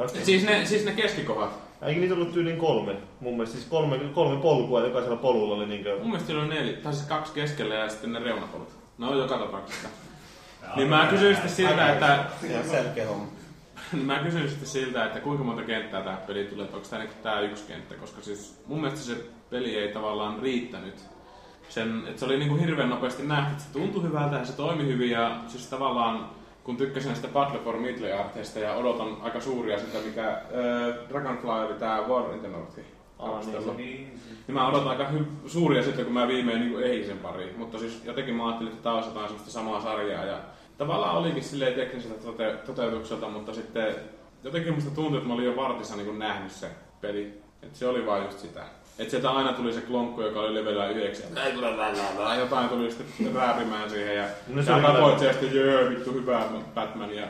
Siis 0.23 0.44
ne, 0.44 0.66
siis 0.66 0.84
ne 0.84 0.92
keskikohdat. 0.92 1.50
Eikö 1.82 2.00
niitä 2.00 2.15
ollut 2.15 2.32
tyyliin 2.32 2.58
kolme? 2.58 2.97
Mun 3.20 3.32
mielestä 3.32 3.57
siis 3.57 3.68
kolme, 3.68 3.98
kolme 3.98 4.42
polkua, 4.42 4.81
jokaisella 4.81 5.16
polulla 5.16 5.55
oli 5.55 5.66
niinkö... 5.66 5.98
Mun 5.98 6.10
mielestä 6.10 6.32
oli 6.32 6.48
neljä, 6.48 6.76
tai 6.76 6.92
siis 6.92 7.07
kaksi 7.07 7.32
keskellä 7.32 7.74
ja 7.74 7.89
sitten 7.89 8.12
ne 8.12 8.18
reunapolut. 8.18 8.68
No 8.98 9.15
joka 9.15 9.39
tapauksessa. 9.39 9.89
Niin 10.76 10.89
mä 10.89 11.07
kysyin 11.10 11.34
sitten 11.34 11.52
siltä, 11.52 11.92
että... 11.92 12.24
Selkeä 12.70 13.08
homma. 13.08 13.26
Niin 13.92 14.07
mä 14.12 14.18
kysyin 14.18 14.48
sitten 14.48 14.68
siltä, 14.68 15.05
että 15.05 15.20
kuinka 15.20 15.44
monta 15.44 15.62
kenttää 15.62 16.02
tää 16.02 16.16
peli 16.26 16.44
tulee, 16.44 16.65
että 16.65 16.76
onko 16.76 16.89
tää 16.89 16.98
niinku 16.98 17.15
tää 17.23 17.40
yksi 17.40 17.65
kenttä, 17.68 17.94
koska 17.94 18.23
siis 18.23 18.62
mun 18.66 18.81
mielestä 18.81 19.05
se 19.05 19.16
peli 19.50 19.76
ei 19.76 19.92
tavallaan 19.92 20.38
riittänyt. 20.42 20.94
Sen, 21.68 22.02
että 22.06 22.18
se 22.20 22.24
oli 22.26 22.38
niinku 22.38 22.56
hirveän 22.56 22.90
nopeasti 22.90 23.22
nähty, 23.22 23.52
että 23.52 23.64
se 23.64 23.72
tuntui 23.72 24.02
hyvältä 24.02 24.36
ja 24.36 24.44
se 24.44 24.56
toimi 24.56 24.86
hyvin 24.86 25.10
ja 25.10 25.36
siis 25.46 25.66
tavallaan 25.66 26.30
kun 26.64 26.76
tykkäsin 26.76 27.08
näistä 27.08 27.28
Battle 27.28 27.60
for 27.60 27.76
Middle 27.76 28.08
ja 28.08 28.74
odotan 28.76 29.16
aika 29.22 29.40
suuria 29.40 29.78
sitä, 29.78 29.98
mikä 30.06 30.28
äh, 30.30 30.38
Dragonfly 31.08 31.50
oli 31.50 31.74
tää 31.74 32.02
War 32.02 32.34
in 32.34 32.40
the 32.40 32.48
North. 32.48 32.78
Aa, 33.18 33.40
niin 33.40 33.62
se- 33.62 33.74
niin, 33.76 34.18
mä 34.48 34.68
odotan 34.68 34.88
aika 34.88 35.04
hy- 35.04 35.48
suuria 35.48 35.82
sitten, 35.82 36.04
kun 36.04 36.14
mä 36.14 36.28
viimein 36.28 36.60
niin 36.60 36.82
ehdin 36.82 37.06
sen 37.06 37.18
pariin. 37.18 37.58
Mutta 37.58 37.78
siis 37.78 38.04
jotenkin 38.04 38.34
mä 38.34 38.46
ajattelin, 38.46 38.72
että 38.72 38.92
olisi 38.92 39.08
jotain 39.08 39.26
semmoista 39.28 39.50
samaa 39.50 39.80
sarjaa. 39.80 40.24
Ja 40.24 40.38
tavallaan 40.78 41.16
olikin 41.16 41.42
silleen 41.44 41.74
tekniseltä 41.74 42.16
tote- 42.24 42.56
toteutukselta, 42.66 43.28
mutta 43.28 43.54
sitten 43.54 43.94
jotenkin 44.44 44.74
musta 44.74 44.90
tuntui, 44.90 45.16
että 45.16 45.28
mä 45.28 45.34
olin 45.34 45.46
jo 45.46 45.56
vartissa 45.56 45.96
niin 45.96 46.18
nähnyt 46.18 46.52
se 46.52 46.70
peli. 47.00 47.40
Että 47.62 47.78
se 47.78 47.88
oli 47.88 48.06
vaan 48.06 48.24
just 48.24 48.38
sitä. 48.38 48.64
Että 48.98 49.10
sieltä 49.10 49.30
aina 49.30 49.52
tuli 49.52 49.72
se 49.72 49.80
klonkku, 49.80 50.22
joka 50.22 50.40
oli 50.40 50.54
levelillä 50.54 50.88
9. 50.88 51.26
Ja 52.28 52.34
jotain 52.34 52.68
tuli 52.68 52.90
sitten 52.90 53.34
rääpimään 53.34 53.90
siihen 53.90 54.16
ja 54.16 54.24
No 54.48 54.62
se 54.62 54.66
sä 54.66 54.80
tapoit 54.80 55.18
sen 55.18 55.30
sitten, 55.34 55.54
jöö, 55.54 55.90
vittu 55.90 56.12
hyvä 56.12 56.42
Batman. 56.74 57.14
Ja 57.14 57.24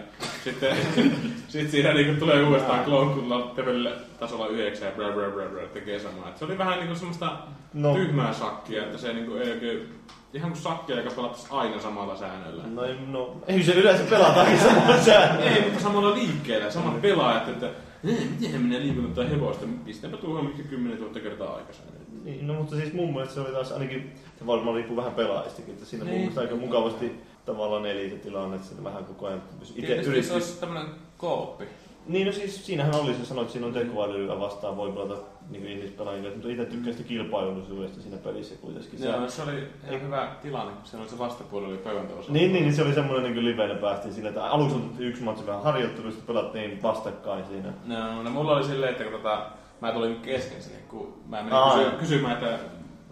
sitten 0.45 0.77
sit 1.49 1.71
siinä 1.71 1.93
niinku 1.93 2.21
tulee 2.21 2.43
uudestaan 2.47 2.85
klonkkulla 2.85 3.53
levelillä 3.57 3.91
tasolla 4.21 4.47
9 4.47 4.89
ja 4.89 4.93
brr, 4.95 5.13
brr, 5.13 5.31
brr, 5.31 5.49
brr, 5.49 5.69
tekee 5.69 5.99
samaa. 5.99 6.29
Et 6.29 6.37
se 6.39 6.45
oli 6.45 6.59
vähän 6.59 6.79
niinku 6.79 6.95
semmoista 6.95 7.33
No. 7.75 7.95
tyhmää 7.95 8.33
sakkia, 8.33 8.83
että 8.83 8.99
se 8.99 9.13
niinku 9.13 9.35
ei 9.37 9.51
oikein... 9.51 9.95
Ihan 10.35 10.51
kuin 10.51 10.63
sakkia, 10.63 10.97
joka 10.97 11.11
pelattaisi 11.17 11.47
aina 11.51 11.81
samalla 11.81 12.17
säännöllä. 12.17 12.63
No, 12.75 12.85
ei- 12.85 12.97
no, 13.07 13.37
ei 13.47 13.63
se 13.63 13.73
yleensä 13.73 14.05
pelataankin 14.11 14.59
samalla 14.61 14.97
säännöllä. 15.07 15.51
Ei, 15.51 15.63
mutta 15.63 15.81
samalla 15.83 16.15
liikkeellä, 16.15 16.71
samat 16.71 17.03
pelaajat, 17.03 17.49
että 17.49 17.67
"Eh, 17.67 17.73
miten 18.03 18.63
minä 18.63 18.79
liikun 18.81 19.13
tai 19.15 19.31
hevosta, 19.31 19.67
pistäpä 19.85 20.17
tuohon 20.17 20.45
mikä 20.47 20.63
10 20.63 20.99
000 20.99 21.21
kertaa 21.21 21.55
aikaisemmin. 21.57 21.95
Niin, 22.25 22.47
no 22.47 22.55
mutta 22.55 22.77
siis 22.77 22.93
mun 22.93 23.13
mielestä 23.13 23.35
se 23.35 23.41
oli 23.41 23.53
taas 23.53 23.73
ainakin, 23.73 24.13
se 24.39 24.47
varmaan 24.47 24.77
riippuu 24.77 24.97
vähän 24.97 25.13
pelaajistakin, 25.13 25.75
että 25.75 25.87
siinä 25.87 26.05
mun 26.05 26.11
Niin. 26.13 26.21
mielestä 26.21 26.41
aika 26.41 26.57
mukavasti 26.57 27.13
tavallaan 27.47 27.87
eli 27.87 28.11
se 28.11 28.17
tilanne, 28.17 28.57
että 28.57 28.69
se 28.69 28.85
vähän 28.85 29.05
koko 29.05 29.27
ajan 29.27 29.43
itse 29.63 29.73
Tietysti 29.75 30.05
se 30.05 30.11
yritti. 30.11 30.33
olisi 30.33 30.61
tämmönen 30.61 30.87
kooppi. 31.19 31.65
Niin 32.07 32.27
no 32.27 32.33
siis 32.33 32.67
siinähän 32.67 32.95
oli, 32.95 33.15
se 33.15 33.25
sanoit, 33.25 33.45
että 33.45 33.53
siinä 33.53 33.67
on 33.67 33.73
tekoälyä 33.73 34.41
vastaan, 34.41 34.77
voi 34.77 34.93
pelata 34.93 35.17
niin 35.51 35.67
ihmispelaajille, 35.67 36.31
mutta 36.31 36.49
itse 36.49 36.65
tykkään 36.65 36.97
sitä 36.97 37.09
kilpailullisuudesta 37.09 38.03
siinä 38.03 38.17
pelissä 38.17 38.55
kuitenkin. 38.61 39.03
Joo, 39.03 39.29
se 39.29 39.43
oli 39.43 39.69
ihan 39.89 40.03
hyvä 40.03 40.29
tilanne, 40.43 40.73
kun 40.73 40.87
siellä 40.87 41.03
oli 41.03 41.11
se 41.11 41.19
vastapuoli 41.19 41.67
oli 41.67 41.77
pöydän 41.77 42.07
toisella. 42.07 42.33
Niin, 42.33 42.53
niin, 42.53 42.65
niin 42.65 42.75
se 42.75 42.83
oli 42.83 42.95
semmoinen 42.95 43.35
niin 43.35 43.45
livenä 43.45 43.75
päästiin 43.75 44.15
siinä, 44.15 44.29
että 44.29 44.45
aluksi 44.45 44.77
otettiin 44.77 45.09
yksi 45.09 45.23
matsi 45.23 45.47
vähän 45.47 45.63
harjoittelu, 45.63 46.11
sitten 46.11 46.27
pelattiin 46.27 46.83
vastakkain 46.83 47.45
siinä. 47.47 47.73
No, 47.85 48.23
no 48.23 48.31
mulla 48.31 48.57
oli 48.57 48.65
silleen, 48.65 48.93
että 48.93 49.05
kun 49.05 49.13
tota, 49.13 49.47
mä 49.81 49.93
tulin 49.93 50.17
kesken 50.17 50.63
sinne, 50.63 50.79
kun 50.89 51.15
mä 51.29 51.37
menin 51.37 51.53
Aa. 51.53 51.79
kysy- 51.79 51.97
kysymään, 51.97 52.33
että 52.33 52.59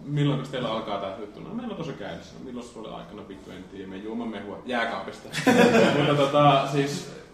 milloin 0.03 0.43
teillä 0.51 0.71
alkaa 0.71 0.99
tää 0.99 1.17
juttu? 1.19 1.39
No 1.39 1.53
meillä 1.53 1.71
on 1.71 1.77
tosi 1.77 1.93
käynnissä. 1.93 2.35
No, 2.39 2.45
milloin 2.45 2.67
sulla 2.67 2.87
oli 2.89 2.97
aikana 2.97 3.27
vittu 3.27 3.51
en 3.51 3.63
tiedä, 3.63 3.87
me 3.87 3.97
juomme 3.97 4.25
mehua 4.25 4.59
jääkaapista. 4.65 5.29
Mutta 5.97 6.15
tota, 6.15 6.67
siis 6.71 7.05
se 7.05 7.26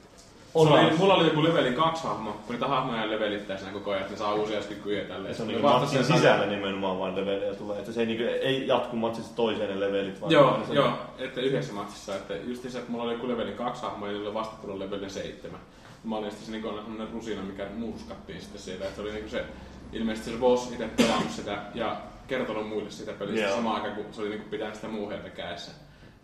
oli, 0.53 0.97
mulla 0.97 1.13
oli 1.13 1.25
joku 1.25 1.43
levelin 1.43 1.73
kaksi 1.73 2.03
hahmoa, 2.03 2.33
kun 2.33 2.55
niitä 2.55 2.67
hahmoja 2.67 3.09
levelittää 3.09 3.57
siinä 3.57 3.73
koko 3.73 3.91
ajan, 3.91 4.01
että 4.01 4.13
ne 4.13 4.17
saa 4.17 4.33
uusia 4.33 4.61
kykyjä 4.61 5.03
tälleen. 5.03 5.31
Ja 5.31 5.35
se 5.35 5.41
on 5.41 5.47
Mä 5.47 5.53
niin 5.53 5.63
vastasin, 5.63 5.99
matsin 5.99 6.15
sisällä 6.15 6.45
nimenomaan 6.45 6.99
vaan 6.99 7.15
levelejä 7.15 7.55
tulee, 7.55 7.79
että 7.79 7.91
se 7.91 7.99
ei, 7.99 8.05
niin 8.05 8.21
ei 8.21 8.67
jatku 8.67 8.95
matsista 8.95 9.35
toiseen 9.35 9.69
ne 9.69 9.79
levelit, 9.79 10.21
vaan 10.21 10.31
Joo, 10.31 10.59
se, 10.67 10.73
joo, 10.73 10.93
että 11.17 11.41
yhdessä 11.41 11.73
matsissa, 11.73 12.15
että 12.15 12.33
just 12.35 12.69
se, 12.69 12.79
että 12.79 12.91
mulla 12.91 13.03
oli 13.03 13.13
joku 13.13 13.27
levelin 13.27 13.55
kaksi 13.55 13.81
hahmoa 13.81 14.07
ja 14.07 14.13
niillä 14.13 14.29
oli 14.29 14.33
vastapuolella 14.33 14.85
levelin 14.85 15.09
seitsemän. 15.09 15.59
Mä 16.03 16.17
olin 16.17 16.31
sitten 16.31 16.45
se 16.45 16.51
niin 16.51 16.63
sellainen 16.63 17.13
rusina, 17.13 17.41
mikä 17.41 17.67
murskattiin 17.75 18.41
sitten 18.41 18.61
siitä, 18.61 18.83
että 18.83 18.95
se 18.95 19.01
oli 19.01 19.11
niin 19.11 19.29
se, 19.29 19.45
ilmeisesti 19.93 20.31
se 20.31 20.37
boss 20.37 20.71
itse 20.71 20.87
pelannut 20.97 21.31
sitä 21.31 21.57
ja 21.73 21.97
kertonut 22.27 22.69
muille 22.69 22.91
sitä 22.91 23.13
pelistä 23.13 23.47
Joo. 23.47 23.55
samaan 23.55 23.75
aikaan, 23.75 23.95
kun 23.95 24.13
se 24.13 24.21
oli 24.21 24.29
niin 24.29 24.41
pitänyt 24.41 24.75
sitä 24.75 24.87
muuheita 24.87 25.29
kädessä. 25.29 25.71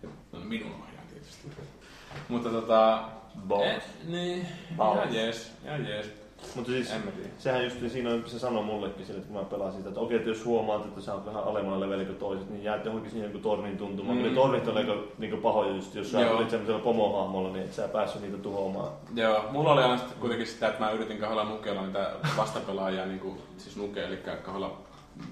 Ja, 0.03 0.09
no, 0.32 0.40
minun 0.40 0.72
ohjaan 0.72 1.08
tietysti. 1.08 1.48
Mutta 2.30 2.49
tota... 2.49 3.03
Balls. 3.48 3.66
Eh, 3.66 3.84
niin, 4.08 4.48
Balls. 4.77 5.00
ihan 5.00 5.16
jees, 5.16 5.51
ihan 5.66 5.88
jees. 5.88 6.19
Mutta 6.56 6.72
siis, 6.72 6.93
sehän 7.38 7.64
just 7.64 7.76
siinä 7.88 8.09
on, 8.09 8.24
se 8.26 8.40
sanoi 8.40 8.64
mullekin 8.64 9.06
sille, 9.06 9.19
että 9.19 9.34
kun 9.34 9.42
mä 9.42 9.50
pelasin 9.50 9.77
sitä, 9.77 9.90
että 9.90 10.00
okei, 10.00 10.18
että 10.18 10.30
jos 10.30 10.45
huomaat, 10.45 10.85
että 10.85 11.01
sä 11.01 11.14
oot 11.14 11.26
vähän 11.26 11.43
alemmalla 11.43 11.80
levelillä 11.80 12.06
kuin 12.06 12.18
toiset, 12.18 12.50
niin 12.50 12.64
jäät 12.64 12.85
johonkin 12.85 13.11
siihen 13.11 13.27
joku 13.27 13.40
tornin 13.40 13.77
tuntumaan. 13.77 14.18
Mm. 14.18 14.24
Mm. 14.24 14.30
Ne 14.30 14.35
tornit 14.35 14.68
on 14.68 14.77
aika 14.77 14.95
niinku 15.18 15.38
pahoja 15.38 15.76
just, 15.76 15.95
jos 15.95 16.11
sä 16.11 16.19
Joo. 16.22 16.38
olit 16.38 16.50
semmoisella 16.50 16.82
pomohahmolla, 16.82 17.50
niin 17.50 17.66
et 17.66 17.74
sä 17.74 17.88
päässyt 17.88 18.22
niitä 18.22 18.38
tuhoamaan. 18.38 18.92
Joo, 19.16 19.45
mulla 19.51 19.72
oli 19.72 19.82
aina 19.82 19.98
sitten 19.98 20.18
kuitenkin 20.19 20.48
sitä, 20.48 20.68
että 20.68 20.80
mä 20.80 20.92
yritin 20.92 21.18
kahdella 21.18 21.43
nukeella 21.43 21.85
niitä 21.85 22.11
vastapelaajia, 22.38 23.06
niin 23.06 23.19
kuin, 23.19 23.42
siis 23.58 23.77
nuke, 23.77 24.06
eli 24.06 24.18
kahdella 24.43 24.77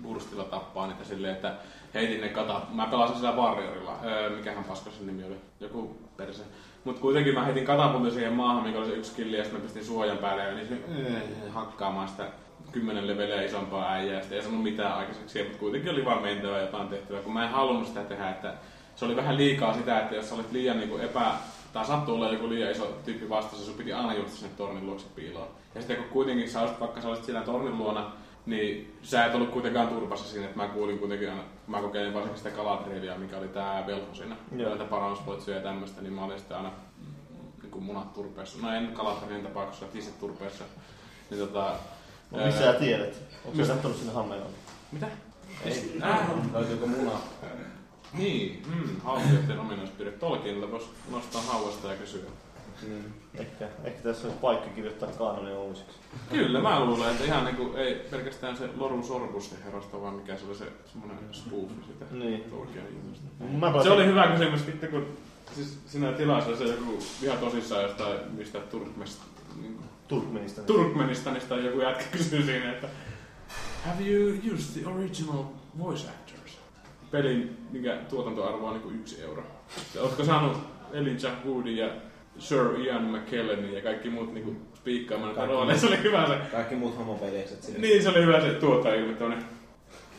burstilla 0.03 0.44
tappaa 0.44 0.88
niitä 0.88 1.03
silleen, 1.03 1.36
että 1.36 1.53
heitin 1.94 2.22
ne 2.22 2.30
katat. 2.30 2.74
Mä 2.74 2.88
pelasin 2.88 3.16
sillä 3.16 3.32
Warriorilla, 3.32 4.00
öö, 4.06 4.30
mikähän 4.30 4.64
paska 4.64 4.90
sen 4.92 5.08
nimi 5.08 5.24
oli, 5.24 5.38
joku 5.60 5.98
perse. 6.18 6.44
Mutta 6.88 7.01
kuitenkin 7.01 7.33
mä 7.33 7.45
heitin 7.45 7.66
katapultin 7.66 8.11
siihen 8.11 8.33
maahan, 8.33 8.64
mikä 8.64 8.77
oli 8.77 8.88
se 8.88 8.93
yksi 8.93 9.16
killi, 9.16 9.38
ja 9.38 9.43
sitten 9.43 9.61
mä 9.61 9.64
pistin 9.64 9.85
suojan 9.85 10.17
päälle 10.17 10.43
ja 10.43 10.53
niin 10.53 10.83
öö, 10.98 11.19
hakkaamaan 11.53 12.07
sitä 12.07 12.25
kymmenen 12.72 13.07
leveliä 13.07 13.41
isompaa 13.41 13.91
äijää, 13.91 14.22
ja 14.30 14.35
ei 14.35 14.41
saanut 14.41 14.64
mitään 14.64 14.93
aikaiseksi, 14.93 15.43
mutta 15.43 15.57
kuitenkin 15.57 15.91
oli 15.91 16.06
vaan 16.06 16.22
mentävä 16.22 16.59
jotain 16.59 16.88
tehtävää, 16.88 17.22
kun 17.22 17.33
mä 17.33 17.43
en 17.43 17.51
halunnut 17.51 17.88
sitä 17.88 18.03
tehdä, 18.03 18.30
että 18.30 18.53
se 18.95 19.06
oli 19.06 19.16
vähän 19.16 19.38
liikaa 19.38 19.74
sitä, 19.74 19.99
että 19.99 20.16
jos 20.16 20.30
sä 20.30 20.35
olit 20.35 20.51
liian 20.51 20.77
niin 20.77 21.01
epä, 21.01 21.32
tai 21.74 21.85
sattui 21.85 22.16
olla 22.16 22.32
joku 22.32 22.49
liian 22.49 22.72
iso 22.72 22.98
tyyppi 23.06 23.30
vastassa, 23.30 23.66
sun 23.66 23.75
piti 23.75 23.93
aina 23.93 24.14
juosta 24.14 24.38
sinne 24.38 24.53
tornin 24.57 24.85
luokse 24.85 25.07
piiloon. 25.16 25.48
Ja 25.75 25.82
sitten 25.82 25.98
kun 25.98 26.09
kuitenkin 26.09 26.49
sä 26.49 26.61
olisit, 26.61 26.80
vaikka 26.80 27.01
sä 27.01 27.07
olisit 27.07 27.25
siinä 27.25 27.41
tornin 27.41 27.77
luona, 27.77 28.11
niin 28.48 28.98
sä 29.01 29.26
et 29.26 29.35
ollut 29.35 29.50
kuitenkaan 29.50 29.88
turvassa 29.88 30.30
siinä, 30.30 30.45
että 30.45 30.58
mä 30.58 30.67
kuulin 30.67 31.00
kuitenkin 31.00 31.30
aina, 31.30 31.43
mä 31.67 31.82
kokeilin 31.82 32.14
varsinkin 32.14 32.38
sitä 32.38 32.56
Galadrielia, 32.56 33.17
mikä 33.17 33.38
oli 33.38 33.48
tää 33.48 33.88
velho 33.88 34.14
siinä, 34.14 34.35
Joo. 34.56 34.69
näitä 34.69 34.84
parannusvoitsuja 34.84 35.58
ja 35.58 35.64
tämmöistä, 35.64 36.01
niin 36.01 36.14
mä 36.14 36.26
olin 36.26 36.40
sitten 36.40 36.58
aina 36.58 36.72
niin 37.61 37.72
kuin 37.72 37.84
munat 37.84 38.14
turpeessa. 38.14 38.58
No 38.61 38.74
en 38.74 38.92
Galadrielin 38.93 39.45
tapauksessa, 39.45 39.85
tissit 39.85 40.19
turpeessa. 40.19 40.64
Niin 41.30 41.40
tota, 41.40 41.76
No, 42.32 42.45
missä 42.45 42.61
sä 42.61 42.74
tiedät? 42.74 43.22
Onko 43.45 43.66
sä 43.66 43.74
kattonut 43.74 43.98
sinne 43.98 44.14
Hammelaan? 44.14 44.51
Mitä? 44.92 45.08
Ei. 45.66 46.00
Äh. 46.03 46.30
Löytyykö 46.53 46.85
muna? 46.85 47.11
Niin, 48.14 48.64
mm, 48.67 49.01
hauskijoiden 49.01 49.59
ominaispiirre. 49.59 50.11
Tolkienilta 50.11 50.72
voisi 50.72 50.90
nostaa 51.11 51.42
hauasta 51.42 51.88
ja 51.88 51.95
kysyä. 51.98 52.30
Mm. 52.88 53.03
Ehkä, 53.35 53.69
ehkä 53.84 54.03
tässä 54.03 54.27
olisi 54.27 54.40
paikka 54.42 54.69
kirjoittaa 54.69 55.09
kaanonen 55.09 55.58
uusiksi. 55.58 55.98
Kyllä, 56.29 56.61
mä 56.61 56.85
luulen, 56.85 57.11
että 57.11 57.23
ihan 57.23 57.45
niinku, 57.45 57.73
ei 57.75 57.95
pelkästään 58.11 58.57
se 58.57 58.69
Lorun 58.77 59.03
Sorbus 59.03 59.49
se 59.49 59.55
herosta, 59.65 60.01
vaan 60.01 60.13
mikä 60.13 60.37
se 60.37 60.45
oli 60.45 60.55
se 60.55 60.65
semmoinen 60.85 61.17
spoof 61.31 61.69
sitä 61.87 62.05
Niin. 62.11 62.43
Pelasin- 63.71 63.83
Se 63.83 63.89
oli 63.89 64.05
hyvä 64.05 64.27
kysymys, 64.27 64.65
sitten 64.65 64.89
kun 64.89 65.05
siis 65.55 65.79
siinä 65.85 66.11
tilassa 66.11 66.55
se 66.55 66.63
joku 66.63 66.99
ihan 67.23 67.37
tosissaan 67.37 67.83
jostain 67.83 68.19
mistä 68.37 68.59
Turkmesta, 68.59 69.23
niin, 69.61 69.79
Turkmenistanista. 70.07 70.73
Turkmenistanista 70.73 71.55
joku 71.55 71.79
jätkä 71.81 72.03
kysyi 72.11 72.43
siinä, 72.43 72.71
että 72.71 72.87
Have 73.85 74.03
you 74.07 74.37
used 74.53 74.81
the 74.81 74.89
original 74.89 75.43
voice 75.79 76.07
actors? 76.09 76.57
Pelin, 77.11 77.57
mikä 77.71 77.97
tuotantoarvo 78.09 78.67
on 78.67 78.73
niinku 78.73 78.89
yksi 78.89 79.21
euro. 79.21 79.43
Ootko 80.01 80.23
saanut 80.23 80.57
Elijah 80.93 81.33
Woodin 81.45 81.77
ja 81.77 81.89
Sir 82.40 82.80
Ian 82.85 83.03
McKellenin 83.03 83.74
ja 83.74 83.82
kaikki 83.82 84.09
muut 84.09 84.33
niinku 84.33 84.56
spiikkaamaan 84.75 85.27
näitä 85.27 85.40
Kaikki 85.40 85.53
rooleja. 85.56 85.77
Se 85.80 85.88
oli 85.88 86.03
hyvä 86.03 86.27
se. 86.27 86.33
Kaikki 86.51 86.75
muut 86.75 86.98
homoveljekset 86.98 87.64
sinne. 87.64 87.80
Niin, 87.80 88.03
se 88.03 88.09
oli 88.09 88.22
hyvä 88.22 88.41
se 88.41 88.49
tuottaja 88.49 88.95
ilme 88.95 89.14
tämmönen. 89.14 89.43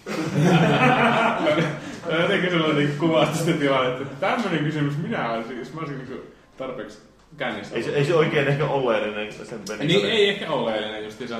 Jotenkin 2.22 2.50
sellainen 2.50 2.76
niinku 2.76 3.06
kuvasti 3.06 3.38
sitä 3.38 3.52
tilannetta, 3.58 4.02
että 4.02 4.26
tämmönen 4.26 4.64
kysymys 4.64 4.94
minä 5.02 5.32
olisin, 5.32 5.58
jos 5.58 5.74
mä 5.74 5.80
olisin 5.80 5.98
niinku 5.98 6.14
tarpeeksi 6.56 6.98
kännissä. 7.36 7.76
Ei 7.76 7.82
se, 7.82 7.90
ei 7.90 8.04
se 8.04 8.14
oikein 8.14 8.48
ehkä 8.48 8.66
oleellinen 8.66 9.32
sen 9.32 9.60
pelin. 9.68 9.86
Niin 9.88 10.06
ei 10.06 10.28
ehkä 10.28 10.50
oleellinen 10.50 11.04
justiinsa, 11.04 11.36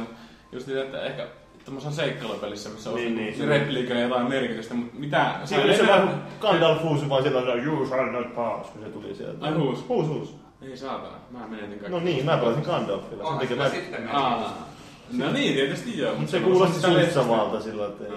justiinsa, 0.53 0.85
että 0.85 1.03
ehkä 1.03 1.27
tuommoisessa 1.65 2.03
seikkailupelissä, 2.03 2.69
missä 2.69 2.91
on 2.91 2.97
Niin, 2.97 3.07
niin, 3.07 3.17
niin, 3.17 3.27
niin, 3.39 3.49
se- 3.49 3.59
repliikalla 3.59 4.03
jotain 4.03 4.29
merkitystä, 4.29 4.75
mutta 4.75 4.95
mitä... 4.99 5.35
Siinä 5.45 5.65
oli 5.65 5.77
se 5.77 5.87
vähän 5.87 6.23
Gandalf 6.41 6.83
huusi 6.83 7.09
vaan 7.09 7.23
sillä 7.23 7.41
tavalla, 7.41 7.63
you 7.63 7.87
shall 7.87 8.11
not 8.11 8.35
pass, 8.35 8.71
kun 8.71 8.83
se 8.83 8.89
tuli 8.89 9.15
sieltä. 9.15 9.47
Ai 9.47 9.53
huusi? 9.55 9.85
Huus, 9.89 10.07
huus. 10.09 10.35
Ei 10.63 10.77
saatana, 10.77 11.17
mä 11.31 11.47
menetin 11.47 11.79
kaikki. 11.79 11.91
No 11.91 11.99
niin, 12.01 12.25
mä 12.25 12.37
pelasin 12.37 12.63
Gandalfilla. 12.63 13.39
Sen 13.49 13.59
takia 13.59 14.01
mä... 14.01 14.13
Aa. 14.13 14.69
No 15.13 15.33
niin, 15.33 15.55
tietysti 15.55 15.99
joo. 15.99 16.15
Mut 16.15 16.29
se 16.29 16.37
on 16.37 16.43
kuulosti 16.43 16.81
sitä 16.81 17.15
samalta 17.15 17.61
sillä, 17.61 17.87
että 17.87 18.05
ei. 18.05 18.13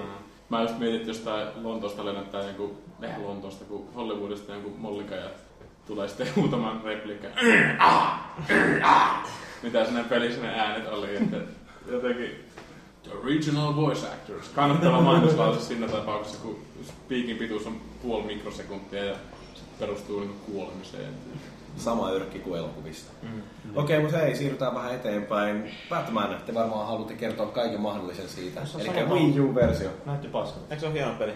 Mä 0.49 0.61
just 0.61 0.77
mietin, 0.79 0.95
että 0.95 1.09
jostain 1.09 1.47
Lontoosta 1.63 2.05
lennättää 2.05 2.43
joku, 2.43 2.77
eh 3.01 3.17
Lontoosta, 3.17 3.65
kun 3.65 3.87
Hollywoodista 3.95 4.55
joku 4.55 4.73
mollika 4.77 5.15
ja 5.15 5.29
tulee 5.87 6.07
sitten 6.07 6.27
huutamaan 6.35 6.81
repliikka. 6.83 7.27
Mitä 9.63 9.85
sinne 9.85 10.03
pelissä 10.03 10.41
ne 10.41 10.59
äänet 10.59 10.87
oli, 10.87 11.15
että 11.15 11.37
jotenkin 11.87 12.31
the 13.03 13.11
original 13.23 13.75
voice 13.75 14.07
actors. 14.07 14.49
Kannattava 14.49 15.01
mainoslause 15.01 15.65
siinä 15.65 15.87
tapauksessa, 15.87 16.41
kun 16.41 16.59
piikin 17.07 17.37
pituus 17.37 17.67
on 17.67 17.81
puoli 18.01 18.23
mikrosekuntia 18.23 19.05
ja 19.05 19.15
se 19.53 19.61
perustuu 19.79 20.19
niinku 20.19 20.51
kuolemiseen. 20.51 21.13
Sama 21.77 22.11
yrkki 22.11 22.39
kuin 22.39 22.59
elokuvista. 22.59 23.11
Mm. 23.21 23.41
Okei, 23.75 23.99
mutta 23.99 24.17
hei, 24.17 24.35
siirrytään 24.35 24.75
vähän 24.75 24.95
eteenpäin. 24.95 25.71
Batman, 25.89 26.37
te 26.45 26.53
varmaan 26.53 26.87
haluatte 26.87 27.13
kertoa 27.13 27.45
kaiken 27.45 27.81
mahdollisen 27.81 28.29
siitä. 28.29 28.61
Eli 28.79 29.05
Wii 29.09 29.39
U-versio. 29.39 29.89
Näytti 30.05 30.27
paskalta. 30.27 30.65
Eikö 30.69 30.79
se 30.79 30.85
ole 30.85 30.93
hieno 30.93 31.11
peli? 31.13 31.33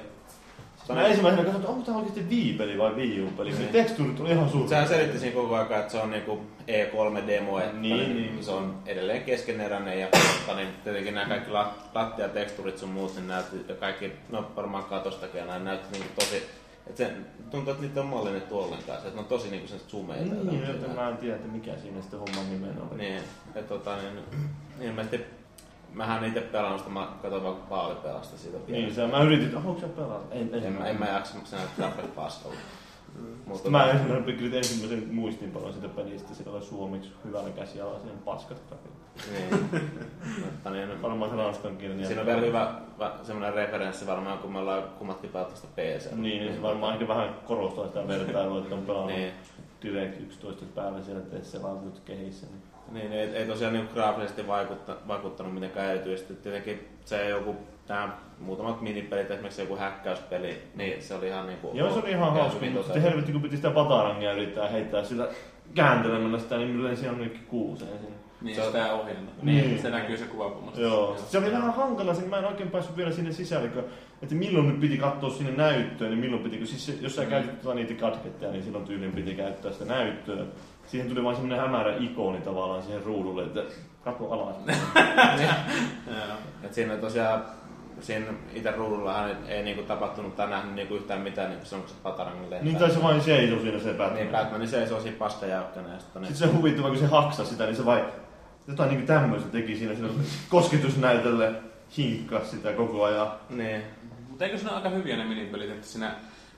Mä 0.94 1.08
ensimmäisenä 1.08 1.44
katsoin, 1.44 1.62
että 1.62 1.72
onko 1.72 1.86
tämä 1.86 1.98
oikeasti 1.98 2.26
Wii-peli 2.30 2.78
vai 2.78 2.96
Wii 2.96 3.22
U-peli. 3.22 3.52
Se 3.54 3.60
Niin. 3.60 3.70
tekstuurit 3.72 4.20
oli 4.20 4.32
ihan 4.32 4.50
suurta. 4.50 4.70
Sehän 4.70 4.88
selitti 4.88 5.20
siinä 5.20 5.36
koko 5.36 5.56
ajan, 5.56 5.72
että 5.80 5.92
se 5.92 5.98
on 5.98 6.12
niinku 6.12 6.42
E3-demo, 6.68 7.60
että 7.60 7.78
Niin, 7.78 7.98
niin, 7.98 8.16
niin. 8.16 8.44
se 8.44 8.52
on 8.52 8.76
edelleen 8.86 9.24
keskeneräinen 9.24 10.00
ja 10.00 10.08
mutta 10.40 10.56
niin 10.56 10.68
tietenkin 10.84 11.14
nämä 11.16 11.26
kaikki 11.28 11.52
lat- 11.52 11.90
lattiateksturit 11.96 12.78
sun 12.78 12.90
muut, 12.90 13.16
niin 13.16 13.28
näytti, 13.28 13.58
ja 13.70 13.76
kaikki, 13.76 14.12
no 14.30 14.46
varmaan 14.56 14.84
katostakin 14.84 15.40
ja 15.40 15.46
näin 15.46 15.64
näytti 15.66 15.92
niinku 15.92 16.14
tosi, 16.20 16.44
että 16.88 16.98
se 16.98 17.14
tuntuu, 17.52 17.72
että 17.72 17.84
niitä 17.84 18.02
on 18.02 18.08
mallinnettu 18.08 18.60
ollenkaan, 18.60 19.02
se, 19.02 19.08
että 19.08 19.16
ne 19.16 19.20
on 19.20 19.26
tosi 19.26 19.50
niinku 19.50 19.68
sen 19.68 19.80
sumeita. 19.88 20.36
Niin, 20.36 20.68
joten 20.68 20.96
mä 20.96 21.10
en 21.10 21.18
tiedä, 21.18 21.36
että 21.36 21.48
mikä 21.48 21.78
siinä 21.78 22.02
sitten 22.02 22.20
homman 22.20 22.50
nimen 22.50 22.82
oli. 22.82 22.98
Niin, 22.98 23.22
että 23.56 23.62
tota 23.62 23.96
niin, 23.96 24.20
ilmeisesti 24.82 25.26
Mähän 25.96 26.24
en 26.24 26.30
itse 26.30 26.42
pelannut 26.42 26.80
sitä, 26.80 26.92
mä 26.92 27.08
katsoin 27.22 27.44
vaan 27.44 27.56
kun 27.56 27.68
Paali 27.68 27.96
pelasta 27.96 28.38
siitä. 28.38 28.58
Niin, 28.68 28.96
se, 28.96 29.08
mä 29.08 29.24
yritin, 29.24 29.46
että 29.46 29.60
haluatko 29.60 29.88
sä 29.88 29.94
pelata? 29.94 30.36
En, 30.36 30.50
En, 30.54 30.74
mä, 30.74 30.88
en 30.88 31.00
mä 31.00 31.06
jaksa, 31.06 31.36
mutta 31.36 31.50
se 31.50 31.56
näyttää 31.56 31.86
tarpeeksi 31.88 32.16
paskalta. 32.16 32.58
Mutta 33.46 33.70
mä 33.70 33.86
ensimmäisen 33.86 34.38
kyllä 34.38 34.58
ensimmäisen 34.58 35.14
muistinpalon 35.14 35.74
sitä 35.74 35.88
pelistä, 35.88 36.34
sillä 36.34 36.52
oli 36.52 36.66
suomeksi 36.66 37.12
hyvällä 37.26 37.50
käsialalla, 37.50 38.00
siinä 38.00 38.18
paskat 38.26 38.70
päin. 38.70 38.82
Niin. 39.32 39.70
Mutta 40.46 40.70
niin, 40.70 41.02
Varmaan 41.02 41.32
se 41.32 41.38
ranskan 41.38 41.78
kielen. 41.78 42.06
Siinä 42.06 42.22
on 42.22 42.28
vielä 42.28 42.42
hyvä 42.42 42.74
semmoinen 43.24 43.54
referenssi 43.54 44.08
varmaan, 44.08 44.38
kun 44.38 44.52
me 44.54 44.60
ollaan 44.60 44.84
kummatkin 44.84 45.32
sitä 45.54 45.68
PC. 45.76 46.12
Niin, 46.12 46.42
niin 46.42 46.54
se 46.56 46.62
varmaan 46.62 46.94
ehkä 46.94 47.08
vähän 47.08 47.36
korostaa 47.46 47.88
sitä 47.88 48.08
vertailua, 48.08 48.60
että 48.60 48.76
on 48.76 48.82
pelannut 48.82 49.12
Niin. 49.12 49.34
Direct 49.84 50.22
11 50.22 50.66
päivä 50.76 51.02
siellä 51.02 51.22
teissä 51.22 51.62
laatut 51.62 52.02
kehissä. 52.06 52.48
Niin. 52.48 52.62
Niin, 52.92 53.12
ei, 53.12 53.36
ei 53.36 53.46
tosiaan 53.46 53.74
niin 53.74 53.90
graafisesti 53.94 54.48
vaikutta, 54.48 54.96
vaikuttanut 55.08 55.54
mitenkään 55.54 55.92
erityisesti. 55.92 56.36
Tietenkin 56.36 56.88
se 57.06 57.30
joku, 57.30 57.56
nämä 57.90 58.18
muutamat 58.40 58.82
minipelit, 58.82 59.32
esimerkiksi 59.32 59.62
joku 59.62 59.76
häkkäyspeli, 59.76 60.64
niin 60.76 61.04
se 61.04 61.14
oli 61.14 61.28
ihan 61.28 61.48
niinku... 61.48 61.72
Joo, 61.74 61.94
se 61.94 62.00
oli 62.00 62.12
ihan 62.12 62.34
hauska, 62.34 62.66
mutta 62.66 62.84
sitten 62.84 63.02
helvetti 63.02 63.32
kun 63.32 63.42
piti 63.42 63.56
sitä 63.56 63.70
patarangia 63.70 64.34
yrittää 64.34 64.68
heittää 64.68 65.04
sillä 65.04 65.28
kääntelemällä 65.74 66.40
sitä, 66.40 66.58
niin 66.58 66.70
millä 66.70 66.96
se 66.96 67.10
on 67.10 67.18
nytkin 67.18 67.46
kuuseen 67.48 68.00
sinne. 68.00 68.15
Niin, 68.46 68.56
Se 68.56 68.62
on- 68.62 68.68
sitä 68.68 68.94
ohjelma. 68.94 69.32
Niin. 69.42 69.82
Se 69.82 69.90
näkyy 69.90 70.18
se 70.18 70.26
kuvakulmasta. 70.26 70.82
Joo. 70.82 71.16
Se 71.28 71.38
oli 71.38 71.52
vähän 71.52 71.74
hankala, 71.74 72.14
siinä 72.14 72.30
mä 72.30 72.38
en 72.38 72.46
oikein 72.46 72.72
päässyt 72.72 72.98
vielä 72.98 73.12
sinne 73.12 73.32
sisälle, 73.32 73.68
kun- 73.68 73.84
että 74.22 74.36
milloin 74.36 74.68
nyt 74.68 74.80
piti 74.80 74.98
katsoa 74.98 75.30
sinne 75.30 75.52
näyttöön, 75.52 76.10
niin 76.12 76.20
milloin 76.20 76.44
piti, 76.44 76.58
kun 76.58 76.68
siis 76.68 76.86
se- 76.86 76.98
jos 77.02 77.16
sä 77.16 77.22
Mm. 77.24 77.28
käytit 77.30 77.62
tota 77.62 77.76
niitä 77.76 77.94
katketteja, 77.94 78.52
niin 78.52 78.64
silloin 78.64 78.86
tyyliin 78.86 79.12
piti 79.12 79.36
käyttää 79.36 79.72
sitä 79.72 79.86
näyttöä. 79.86 80.44
Siihen 80.88 81.10
tuli 81.10 81.24
vain 81.24 81.36
semmoinen 81.36 81.60
hämärä 81.66 81.96
ikoni 82.00 82.38
tavallaan 82.42 82.84
siihen 82.84 83.04
ruudulle, 83.04 83.44
että 83.44 83.62
katso 84.04 84.32
alas. 84.32 84.56
Et 86.64 86.74
siinä 86.74 86.98
tosiaan, 86.98 87.44
siinä 88.00 88.26
itse 88.54 88.72
ruudullahan 88.72 89.30
ei, 89.30 89.36
ei 89.48 89.64
niinku 89.64 89.84
tapahtunut 89.84 90.36
tai 90.36 90.50
nähnyt 90.50 90.76
niinku 90.76 90.96
yhtään 90.96 91.22
mitään, 91.22 91.50
niin 91.50 91.60
se 91.66 91.76
on 91.76 91.84
se 91.88 91.94
patarangin 92.04 92.42
lentää. 92.50 92.64
niin 92.64 92.76
tai 92.78 92.92
se 92.92 93.04
vain 93.04 93.22
seisoi 93.22 93.62
siinä 93.62 93.80
se 93.80 93.90
Batman. 93.94 94.16
Niin, 94.16 94.28
Batman, 94.30 94.60
niin 94.60 94.70
seisoo 94.70 95.00
siinä 95.02 95.18
paskajäykkänä 95.20 95.94
ja 95.94 96.00
sitten... 96.00 96.26
Sitten 96.26 96.50
se 96.50 96.56
huvittava, 96.56 96.88
kun 96.90 96.98
se 96.98 97.06
haksasi 97.06 97.50
sitä, 97.52 97.66
niin 97.66 97.76
se 97.76 97.86
vain 97.86 98.04
jotain 98.68 98.90
niin 98.90 99.06
tämmöistä 99.06 99.50
teki 99.50 99.76
siinä, 99.76 99.96
siinä 99.96 100.10
kosketusnäytölle 100.50 101.52
hinkkas 101.98 102.52
sitä 102.52 102.74
koko 102.74 103.04
ajan. 103.04 103.28
Niin. 103.50 103.82
Mutta 104.30 104.46
eikö 104.46 104.58
siinä 104.58 104.72
ole 104.72 104.78
aika 104.78 104.90
hyviä 104.90 105.18
ne 105.18 105.24
minipelit, 105.24 105.70
että 105.72 105.88
siinä 105.88 106.16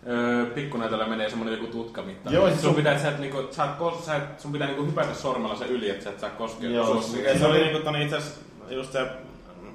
öö, 0.08 0.46
pikkunäytöllä 0.46 1.08
menee 1.08 1.30
semmonen 1.30 1.54
joku 1.54 1.68
tutkamitta. 1.68 2.32
Joo, 2.32 2.52
sun 2.56 2.70
on- 2.70 2.76
pitää, 2.76 2.92
että 2.92 3.04
sä 3.04 3.10
et, 3.10 3.20
niinku, 3.20 3.48
sä, 3.52 3.64
et 3.64 3.72
kos, 3.72 4.06
sä 4.06 4.16
et, 4.16 4.40
sun 4.40 4.52
pitää 4.52 4.68
niinku 4.68 4.86
hypätä 4.86 5.14
sormella 5.14 5.56
se 5.56 5.66
yli, 5.66 5.90
että 5.90 6.04
sä 6.04 6.10
et 6.10 6.20
saa 6.20 6.30
koskea 6.30 6.70
Joo, 6.70 7.02
se-. 7.02 7.38
Se 7.40 7.46
oli 7.46 7.58
niinku 7.60 7.90
itse 8.04 8.16
asiassa 8.18 8.40
just 8.70 8.92
se, 8.92 9.08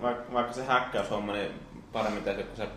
vaikka, 0.03 0.33
vaikka 0.33 0.53
se 0.53 0.65
häkkäyshomma, 0.65 1.33
niin 1.33 1.49
paremmin 1.93 2.23
tehty 2.23 2.43
kuin 2.43 2.57
se 2.57 2.69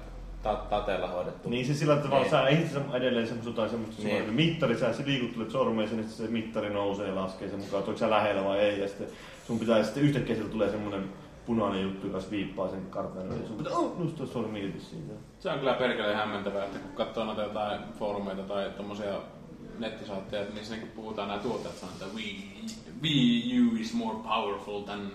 ta- 0.44 0.66
tateella 0.70 1.08
hoidettu. 1.08 1.50
Niin 1.50 1.66
se 1.66 1.74
sillä 1.74 1.96
tavalla, 1.96 2.20
Niin. 2.22 2.32
sä 2.32 2.48
ehdit 2.48 2.68
edelleen 2.94 3.28
semmoista 3.28 3.50
jotain 3.50 3.70
semmoista 3.70 4.04
Niin. 4.04 4.16
niin. 4.24 4.34
mittari, 4.34 4.78
sä 4.78 4.94
liikuttelet 5.06 5.52
sormea 5.52 5.88
sen, 5.88 6.00
että 6.00 6.12
se 6.12 6.24
mittari 6.28 6.70
nousee 6.70 7.08
ja 7.08 7.16
laskee 7.16 7.50
sen 7.50 7.60
mukaan, 7.60 7.80
että 7.80 7.92
onko 7.92 8.00
sä 8.00 8.10
lähellä 8.10 8.44
vai 8.44 8.60
ei. 8.60 8.80
Ja 8.82 8.88
sitten 8.88 9.08
sun 9.48 9.60
pitää 9.60 9.84
sitten 9.84 10.04
yhtäkkiä 10.04 10.36
sieltä 10.36 10.52
tulee 10.52 10.70
semmoinen 10.70 11.10
punainen 11.46 11.84
juttu, 11.84 12.08
joka 12.08 12.20
viippaa 12.32 12.70
sen 12.70 12.86
kartan 12.86 13.26
yli. 13.26 13.42
Ja 13.42 13.48
sun 13.48 13.58
pitää 13.58 13.74
oh, 13.74 14.00
nostaa 14.00 14.26
sormi 14.26 14.64
irti 14.64 14.80
siitä. 14.80 15.14
Se 15.40 15.50
on 15.50 15.60
kyllä 15.60 15.74
perkeleen 15.74 16.18
hämmentävää, 16.18 16.66
että 16.66 16.80
kun 16.80 16.92
katsoo 16.92 17.26
noita 17.26 17.42
jotain 17.42 17.82
foorumeita 18.00 18.44
tai 18.44 18.70
tommosia 18.78 19.22
nettisaitteja, 19.80 20.44
niin 20.44 20.56
niissäkin 20.56 20.88
puhutaan 20.88 21.28
nämä 21.28 21.40
tuottajat 21.40 21.78
sanoo, 21.78 21.94
että 21.94 22.16
Wii, 22.16 22.66
Wii 23.02 23.62
U 23.62 23.76
is 23.76 23.94
more 23.94 24.18
powerful 24.24 24.82
than 24.82 25.12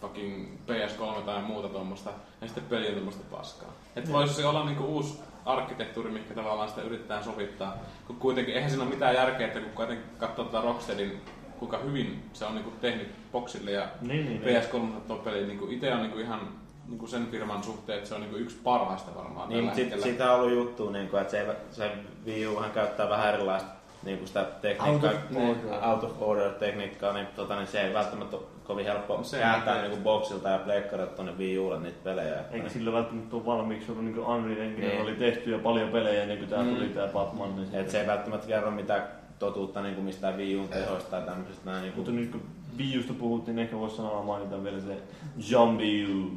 fucking 0.00 0.48
PS3 0.68 1.22
tai 1.22 1.42
muuta 1.42 1.68
tuommoista, 1.68 2.10
ja 2.40 2.46
sitten 2.46 2.64
peli 2.64 2.86
on 2.86 2.92
tuommoista 2.92 3.36
paskaa. 3.36 3.72
Että 3.96 4.12
voisi 4.12 4.34
se 4.34 4.46
olla 4.46 4.64
niinku 4.64 4.84
uusi 4.84 5.20
arkkitehtuuri, 5.44 6.10
mikä 6.10 6.34
tavallaan 6.34 6.68
sitä 6.68 6.82
yrittää 6.82 7.22
sovittaa. 7.22 7.76
Kun 8.06 8.16
kuitenkin, 8.16 8.54
eihän 8.54 8.70
siinä 8.70 8.84
ole 8.84 8.94
mitään 8.94 9.14
järkeä, 9.14 9.46
että 9.46 9.60
kun 9.60 9.72
kuitenkin 9.72 10.06
katsoo 10.18 10.44
tätä 10.44 10.60
Rocksteadin, 10.60 11.20
kuinka 11.58 11.78
hyvin 11.78 12.22
se 12.32 12.44
on 12.44 12.54
niinku 12.54 12.72
tehnyt 12.80 13.08
boksille 13.32 13.70
ja 13.70 13.86
Niin, 14.00 14.24
niin, 14.26 14.42
PS3 14.42 15.00
tuo 15.06 15.16
peli, 15.16 15.46
niinku 15.46 15.66
itse 15.70 15.92
on 15.94 16.02
niinku 16.02 16.18
ihan 16.18 16.40
niinku 16.88 17.06
sen 17.06 17.26
firman 17.30 17.62
suhteen, 17.62 17.96
että 17.98 18.08
se 18.08 18.14
on 18.14 18.20
niinku 18.20 18.36
yksi 18.36 18.56
parhaista 18.64 19.10
varmaan 19.16 19.48
Niin, 19.48 19.58
tällä 19.60 19.74
sit, 19.74 19.84
hetkellä. 19.84 20.02
siitä 20.02 20.32
on 20.32 20.40
ollut 20.40 20.52
juttu, 20.54 20.90
niin 20.90 21.08
kuin, 21.08 21.20
että 21.20 21.30
se, 21.30 21.46
se 21.70 21.90
Wii 22.26 22.46
Uhan 22.46 22.70
käyttää 22.70 23.08
vähän 23.08 23.34
erilaista 23.34 23.68
niin 24.02 24.18
kuin 24.18 24.28
sitä 24.28 24.44
tekniikkaa, 24.62 25.10
Out 25.10 25.18
of 25.24 25.30
niin, 25.30 25.50
order. 25.50 25.88
out 25.88 26.04
of 26.04 26.22
order 26.22 26.50
tekniikkaa, 26.50 27.12
niin, 27.12 27.26
tota, 27.36 27.56
niin 27.56 27.66
se 27.66 27.80
ei 27.80 27.94
välttämättä 27.94 28.36
ole 28.36 28.44
kovin 28.64 28.84
helppo 28.86 29.18
Se 29.22 29.38
kääntää 29.38 29.78
niin 29.80 29.90
kuin 29.90 30.02
boksilta 30.02 30.48
ja 30.48 30.58
pleikkarilta 30.58 31.12
tuonne 31.16 31.32
Wii 31.38 31.58
Ulle 31.58 31.78
niitä 31.80 31.98
pelejä. 32.04 32.34
Että 32.40 32.54
Eikä 32.54 32.64
niin. 32.66 32.70
sillä 32.72 32.92
välttämättä 32.92 33.36
ole 33.36 33.46
valmiiksi 33.46 33.90
ollut 33.92 34.04
niin 34.04 34.18
Unreal 34.18 34.60
Engine, 34.60 34.88
Niin. 34.88 35.02
oli 35.02 35.14
tehty 35.14 35.50
jo 35.50 35.58
paljon 35.58 35.88
pelejä 35.88 36.22
ennen 36.22 36.38
kuin 36.38 36.50
tää 36.50 36.62
Mm. 36.62 36.74
tuli 36.74 36.88
tää 36.88 37.06
Batman. 37.08 37.56
Niin 37.56 37.74
Et 37.74 37.90
se 37.90 38.00
ei 38.00 38.06
välttämättä 38.06 38.46
kerro 38.46 38.70
mitään 38.70 39.02
totuutta 39.44 39.82
niin 39.82 39.94
kuin 39.94 40.04
mistään 40.04 40.36
Wii 40.36 40.68
tehoista 40.70 41.10
tai 41.10 41.22
tämmöisistä 41.22 41.70
näin. 41.70 41.82
Niin 41.82 41.92
Mutta 41.96 42.10
kuin, 42.10 42.20
nyt 42.20 42.30
kun 42.30 42.42
Wii 42.78 43.04
puhuttiin, 43.18 43.56
niin 43.56 43.64
ehkä 43.64 43.78
voisi 43.78 43.96
sanoa 43.96 44.22
mainita 44.22 44.64
vielä 44.64 44.80
se 44.80 44.98
Zombie 45.40 46.06
U. 46.08 46.30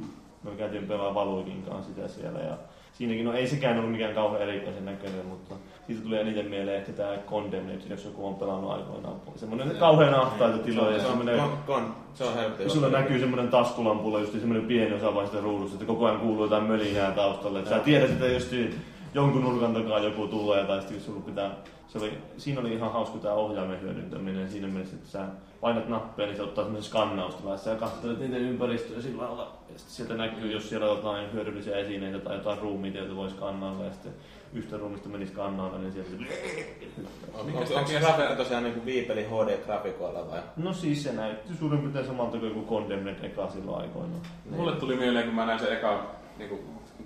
Me 0.44 0.52
käytiin 0.58 0.88
pelaa 0.88 1.14
Valuikin 1.14 1.64
kanssa 1.64 1.94
sitä 1.94 2.08
siellä 2.08 2.40
ja 2.40 2.58
siinäkin, 2.94 3.26
no 3.26 3.34
ei 3.34 3.48
sekään 3.48 3.77
ollut 3.77 3.92
mikään 3.92 4.14
kauhean 4.14 4.42
erikoisen 4.42 4.86
näköinen, 4.86 5.26
mutta 5.26 5.56
siitä 5.88 6.03
tulee 6.03 6.22
eniten 6.22 6.45
mieleen 6.45 6.77
ehkä 6.77 6.92
tää 6.92 7.18
Condemned, 7.18 7.82
jos 7.90 8.06
joku 8.06 8.27
on 8.27 8.36
pelannut 8.36 8.72
aikoinaan. 8.72 9.16
Semmoinen 9.36 9.76
kauhean 9.80 10.14
ahtaita 10.14 10.58
tiloja 10.58 10.92
ja 10.92 11.00
se 11.00 11.06
on, 11.06 11.11
semmoinen... 11.11 11.40
kon, 11.40 11.58
kon, 11.66 11.95
se 12.14 12.24
on 12.24 12.34
helppo. 12.34 12.69
Sulla 12.69 12.90
näkyy 12.90 13.19
semmoinen 13.19 13.50
taskulampulla 13.50 14.19
just 14.19 14.34
semmoinen 14.34 14.68
pieni 14.68 14.95
osa 14.95 15.16
vain 15.16 15.27
sitä 15.27 15.42
ruudusta, 15.42 15.76
että 15.76 15.86
koko 15.86 16.06
ajan 16.06 16.19
kuuluu 16.19 16.44
jotain 16.44 16.64
mölinää 16.64 17.11
taustalle. 17.11 17.66
Sä 17.66 17.80
tiedät, 17.80 18.10
että 18.10 18.27
jos 18.27 18.52
jonkun 19.14 19.42
nurkan 19.42 19.74
takaa 19.74 20.00
joku 20.00 20.27
tulee 20.27 20.66
tai 20.66 20.80
sitten 20.80 20.98
jos 20.98 21.06
sulla 21.06 21.22
pitää... 21.22 21.52
Se 21.88 21.98
oli, 21.98 22.18
siinä 22.38 22.62
oli 22.62 22.74
ihan 22.74 22.92
hauska 22.92 23.18
tämä 23.18 23.34
ohjaimen 23.34 23.82
hyödyntäminen 23.82 24.50
siinä 24.50 24.68
mielessä, 24.68 24.96
että 24.96 25.10
sä 25.10 25.26
painat 25.62 25.90
nappia, 25.90 26.26
niin 26.26 26.36
se 26.36 26.44
ottaa 26.44 26.64
semmoisen 26.64 26.90
skannausta 26.90 27.50
ja 27.50 27.58
sä 27.58 27.76
katselet 27.76 28.20
niiden 28.20 28.42
ympäristöä 28.42 29.02
sillä 29.02 29.24
lailla. 29.24 29.58
Ja 29.74 29.80
sitten 29.80 29.96
sieltä 29.96 30.14
näkyy, 30.14 30.52
jos 30.52 30.70
siellä 30.70 30.90
on 30.90 30.98
jotain 30.98 31.34
hyödyllisiä 31.34 31.78
esineitä 31.78 32.20
tai 32.20 32.36
jotain 32.36 32.60
ruumiita, 32.60 32.98
joita 32.98 33.16
voi 33.16 33.30
skannailla 33.30 33.84
ja 33.84 33.92
sitten 33.92 34.14
yhtä 34.54 34.78
ruumista 34.78 35.10
meni 35.10 35.28
skannailla, 35.28 35.78
niin 35.78 35.92
sieltä. 35.92 36.10
Onko 37.34 37.66
se 37.66 38.00
grafiikka 38.00 38.36
tosiaan 38.36 38.64
niin 38.64 38.74
kuin 38.74 38.86
Wii-pelin 38.86 39.26
HD-grafikoilla 39.26 40.32
vai? 40.32 40.40
No 40.58 40.74
siis 40.74 41.04
se 41.04 41.14
näytti 41.14 41.56
suurin 41.60 41.80
piirtein 41.80 42.06
samalta 42.06 42.38
kuin 42.38 42.50
joku 42.50 42.76
Condemned 42.76 43.24
eka 43.24 43.50
silloin 43.50 43.82
aikoinaan. 43.82 44.22
Mulle 44.50 44.76
tuli 44.76 44.96
mieleen, 44.96 45.26
kun 45.26 45.36
mä 45.36 45.46
näin 45.46 45.60
sen 45.60 45.74
eka 45.74 46.06
niinku, 46.38 46.60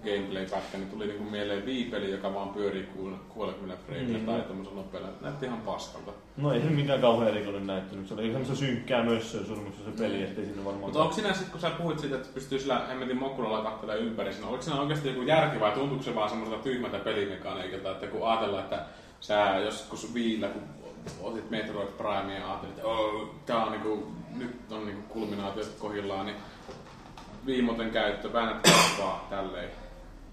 gameplay-pätkä, 0.03 0.77
niin 0.77 0.89
tuli 0.89 1.07
niinku 1.07 1.23
mieleen 1.23 1.65
Wii-peli, 1.65 2.11
joka 2.11 2.33
vaan 2.33 2.49
pyörii 2.49 2.87
kuul- 2.95 3.15
60 3.29 3.83
freimillä 3.85 4.17
Niin. 4.17 4.25
tai 4.25 4.41
tommosella 4.41 4.77
nopealla. 4.81 5.07
Näytti 5.21 5.45
ihan 5.45 5.61
paskalta. 5.61 6.11
No 6.37 6.53
ei 6.53 6.61
se 6.61 6.69
mikään 6.69 7.01
kauhean 7.01 7.29
erikoinen 7.31 7.67
näyttänyt. 7.67 8.07
Se 8.07 8.13
oli 8.13 8.21
semmoista 8.27 8.55
synkkää 8.55 9.03
mössöä 9.03 9.45
surmuksessa 9.45 9.91
se 9.91 9.97
peli, 10.03 10.23
ettei 10.23 10.45
siinä 10.45 10.65
varmaan... 10.65 10.83
Mutta 10.83 10.99
onko 11.01 11.13
siinä 11.13 11.33
sitten, 11.33 11.51
kun 11.51 11.61
sä 11.61 11.69
puhuit 11.69 11.99
siitä, 11.99 12.15
että 12.15 12.29
pystyy 12.33 12.59
sillä 12.59 12.85
hemmetin 12.87 13.17
mokkulalla 13.17 13.63
katselemaan 13.69 14.05
ympäri, 14.07 14.33
siinä, 14.33 14.47
oliko 14.47 14.63
siinä 14.63 14.81
oikeasti 14.81 15.07
joku 15.07 15.21
järki 15.21 15.59
vai 15.59 15.71
tuntuuko 15.71 16.03
se 16.03 16.15
vaan 16.15 16.29
semmoiselta 16.29 16.63
tyhmältä 16.63 16.99
pelimekaniikalta, 16.99 17.91
että 17.91 18.07
kun 18.07 18.29
ajatellaan, 18.29 18.63
että 18.63 18.85
sä 19.21 19.57
joskus 19.65 20.13
viillä, 20.13 20.47
kun 20.47 20.61
otit 21.21 21.49
Metroid 21.49 21.87
Primea 21.97 22.37
ja 22.39 22.47
ajattelit, 22.47 22.75
että 22.77 22.87
oh, 22.87 23.29
tää 23.45 23.65
on 23.65 23.71
niinku, 23.71 24.07
nyt 24.37 24.71
on 24.71 24.85
niinku 24.85 25.01
kulminaatiot 25.13 25.75
kohillaan, 25.79 26.25
niin 26.25 26.37
viimoten 27.45 27.91
käyttö, 27.91 28.33
väännät 28.33 28.61
kasvaa 28.61 29.27
tälleen. 29.29 29.69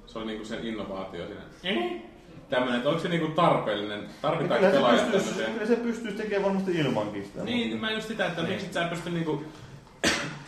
Se 0.08 0.18
oli 0.18 0.26
niinku 0.26 0.44
sen 0.44 0.66
innovaatio 0.66 1.26
siinä. 1.26 2.00
Tämmönen, 2.50 2.76
että 2.76 2.88
onko 2.88 3.00
se 3.00 3.08
niinku 3.08 3.26
tarpeellinen, 3.28 4.06
tarvitaanko 4.22 4.56
Kyllä 4.56 4.70
se, 4.70 4.76
pelaajat 4.76 5.02
pystyisi, 5.02 5.26
tämmöiseen? 5.26 5.52
kyllä 5.52 5.66
se 5.66 5.76
pystyisi 5.76 6.16
tekemään 6.16 6.44
varmasti 6.44 6.78
ilmankin 6.78 7.24
sitä. 7.24 7.44
Niin, 7.44 7.80
mä 7.80 7.90
just 7.92 8.08
sitä, 8.08 8.26
että 8.26 8.42
miksi 8.42 8.66
et 8.66 8.72
sä 8.72 8.84
pysty 8.84 9.10
niinku 9.10 9.44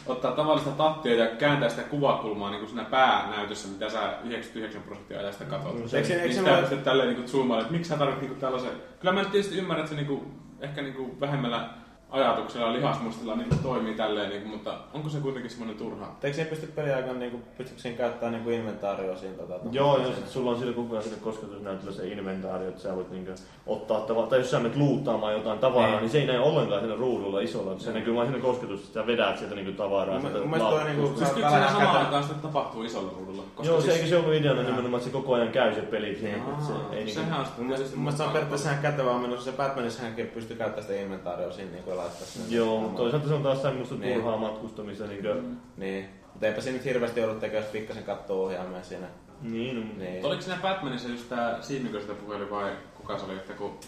ottaa 0.06 0.32
tavallista 0.32 0.70
tattia 0.70 1.14
ja 1.14 1.26
kääntää 1.36 1.68
sitä 1.68 1.82
kuvakulmaa 1.82 2.50
niin 2.50 2.58
kuin 2.60 2.68
siinä 2.68 2.84
päänäytössä, 2.84 3.68
mitä 3.68 3.90
sä 3.90 4.00
99 4.24 4.82
prosenttia 4.82 5.18
ajasta 5.18 5.44
katsot. 5.44 5.74
No 5.74 5.80
No, 5.80 5.89
se- 5.89 5.97
eikö, 5.98 6.08
eikö 6.12 6.22
niin 6.24 6.34
se 6.34 6.39
sitä 6.39 6.50
voi- 6.52 6.60
pystyt 6.60 6.84
tälleen 6.84 7.08
niin 7.14 7.28
zoomaan, 7.28 7.60
että 7.60 7.72
miksi 7.72 7.89
sä 7.89 7.97
tarvitset 7.97 8.28
niin 8.28 8.40
tällaisen... 8.40 8.70
Kyllä 9.00 9.14
mä 9.14 9.20
nyt 9.22 9.30
tietysti 9.32 9.58
ymmärrän, 9.58 9.84
että 9.84 9.90
se 9.97 10.02
niin 10.02 10.06
kuin, 10.06 10.20
ehkä 10.60 10.82
niin 10.82 10.94
kuin 10.94 11.20
vähemmällä 11.20 11.68
ajatuksella 12.10 12.66
ja 12.66 12.72
lihasmustilla 12.72 13.36
niin 13.36 13.48
kuin 13.48 13.58
toimii 13.58 13.94
tälleen, 13.94 14.30
niin 14.30 14.42
kuin, 14.42 14.50
mutta 14.52 14.74
onko 14.94 15.08
se 15.08 15.18
kuitenkin 15.18 15.50
semmoinen 15.50 15.76
turha? 15.76 16.06
Eikö 16.22 16.34
siihen 16.34 16.50
pysty 16.50 16.66
peliaikaan, 16.66 17.18
niin 17.18 17.30
kuin, 17.30 17.42
pystytkö 17.58 17.82
siinä 17.82 17.98
käyttämään 17.98 18.32
niin 18.32 18.44
kuin 18.44 18.56
inventaarioa 18.56 19.16
siinä? 19.16 19.36
Tota, 19.36 19.55
Joo, 19.72 19.98
jos 19.98 20.32
sulla 20.32 20.50
on 20.50 20.58
sillä 20.58 20.72
koko 20.72 20.94
ajan 20.97 21.05
kosketusnäytöllä 21.20 21.92
se 21.92 22.08
inventaario, 22.08 22.68
että 22.68 22.80
sä 22.82 22.97
voit 22.97 23.10
niinku 23.10 23.32
ottaa 23.66 24.00
tavaraa, 24.00 24.30
tai 24.30 24.39
jos 24.39 24.50
sä 24.50 24.60
menet 24.60 24.76
luuttaamaan 24.76 25.32
jotain 25.32 25.58
tavaraa, 25.58 25.90
Niin. 25.90 26.00
niin 26.00 26.10
se 26.10 26.18
ei 26.20 26.26
näe 26.26 26.39
ollenkaan 26.40 26.80
siinä 26.80 26.97
ruudulla 26.97 27.40
isolla, 27.40 27.78
se 27.78 27.92
näkyy 27.92 28.14
vain 28.14 28.28
siinä 28.28 28.42
kosketus, 28.42 28.80
että 28.80 29.00
sä 29.00 29.06
vedät 29.06 29.39
sieltä 29.39 29.55
niinku 29.55 29.72
tavaraa. 29.72 30.14
Mun- 30.18 30.20
sieltä 30.20 30.39
mun 30.39 30.50
mielestä 30.50 30.70
toi 30.70 30.84
niinku- 30.84 31.02
laatikosta. 31.02 31.24
Pystyykö 31.34 31.48
siinä 31.50 31.70
samaan 31.70 31.97
aikaan 31.97 32.22
sitä 32.22 32.34
tapahtuu 32.42 32.82
isolla 32.82 33.12
ruudulla? 33.18 33.42
Joo, 33.62 33.80
se 33.80 33.84
siis- 33.84 33.97
eikö 33.97 34.08
se 34.08 34.16
ollut 34.16 34.34
ideana 34.34 34.62
nimenomaan, 34.62 34.94
että 35.00 35.05
se 35.05 35.10
koko 35.12 35.34
ajan 35.34 35.48
käy 35.48 35.74
se 35.74 35.80
peli 35.80 36.16
siinä, 36.20 36.36
Niin. 36.36 36.50
että 36.50 36.64
se 36.64 36.72
ei 36.92 37.05
niinku... 37.05 37.12
sehän 37.20 37.40
on 37.40 37.47
Mun 37.58 37.66
mielestä, 37.66 37.97
mun 37.97 38.05
mielestä 38.05 38.16
se 38.18 38.26
on 38.26 38.30
periaatteessa 38.32 38.70
ihan 38.70 38.82
kätevää 38.82 39.18
menossa. 39.18 39.50
Se 39.50 39.56
Batmanissa 39.56 40.02
hänkin 40.02 40.26
pystyy 40.26 40.56
käyttämään 40.56 40.82
sitä 40.89 41.00
inventaarioa 41.02 41.52
siinä 41.52 41.70
niin 41.72 41.84
kuin 41.84 41.94
laittaa 42.01 42.27
sinne. 42.27 42.57
Joo, 42.57 42.93
toisaalta 42.97 43.29
se 43.29 43.35
on 43.35 43.43
taas 43.43 43.62
semmoista 43.62 43.95
Niin. 43.95 44.15
turhaa 44.15 44.37
matkustamista 44.37 45.07
niinku... 45.07 45.29
Niin. 45.77 46.09
Mutta 46.33 46.47
eipä 46.47 46.61
siinä 46.61 46.77
nyt 46.77 46.85
hirveästi 46.85 47.20
joudut 47.20 47.41
tekemään, 47.41 47.65
jos 47.65 47.73
pikkasen 47.73 48.05
kattoo 48.05 48.45
ohjaamia 48.45 48.83
siinä. 48.83 49.07
Niin, 49.43 49.81
no, 49.81 50.05
Niin. 50.05 50.27
Oliko 50.27 50.43
siinä 50.43 50.59
Batmanissa 50.62 51.09
just 51.09 51.29
tää 51.29 51.62
Siimikö 51.62 52.01
sitä 52.01 52.15
puheli 52.15 52.51
vai 52.51 52.73
kuka 52.95 53.19
se 53.19 53.25
oli, 53.25 53.35
että 53.35 53.53
kun 53.53 53.79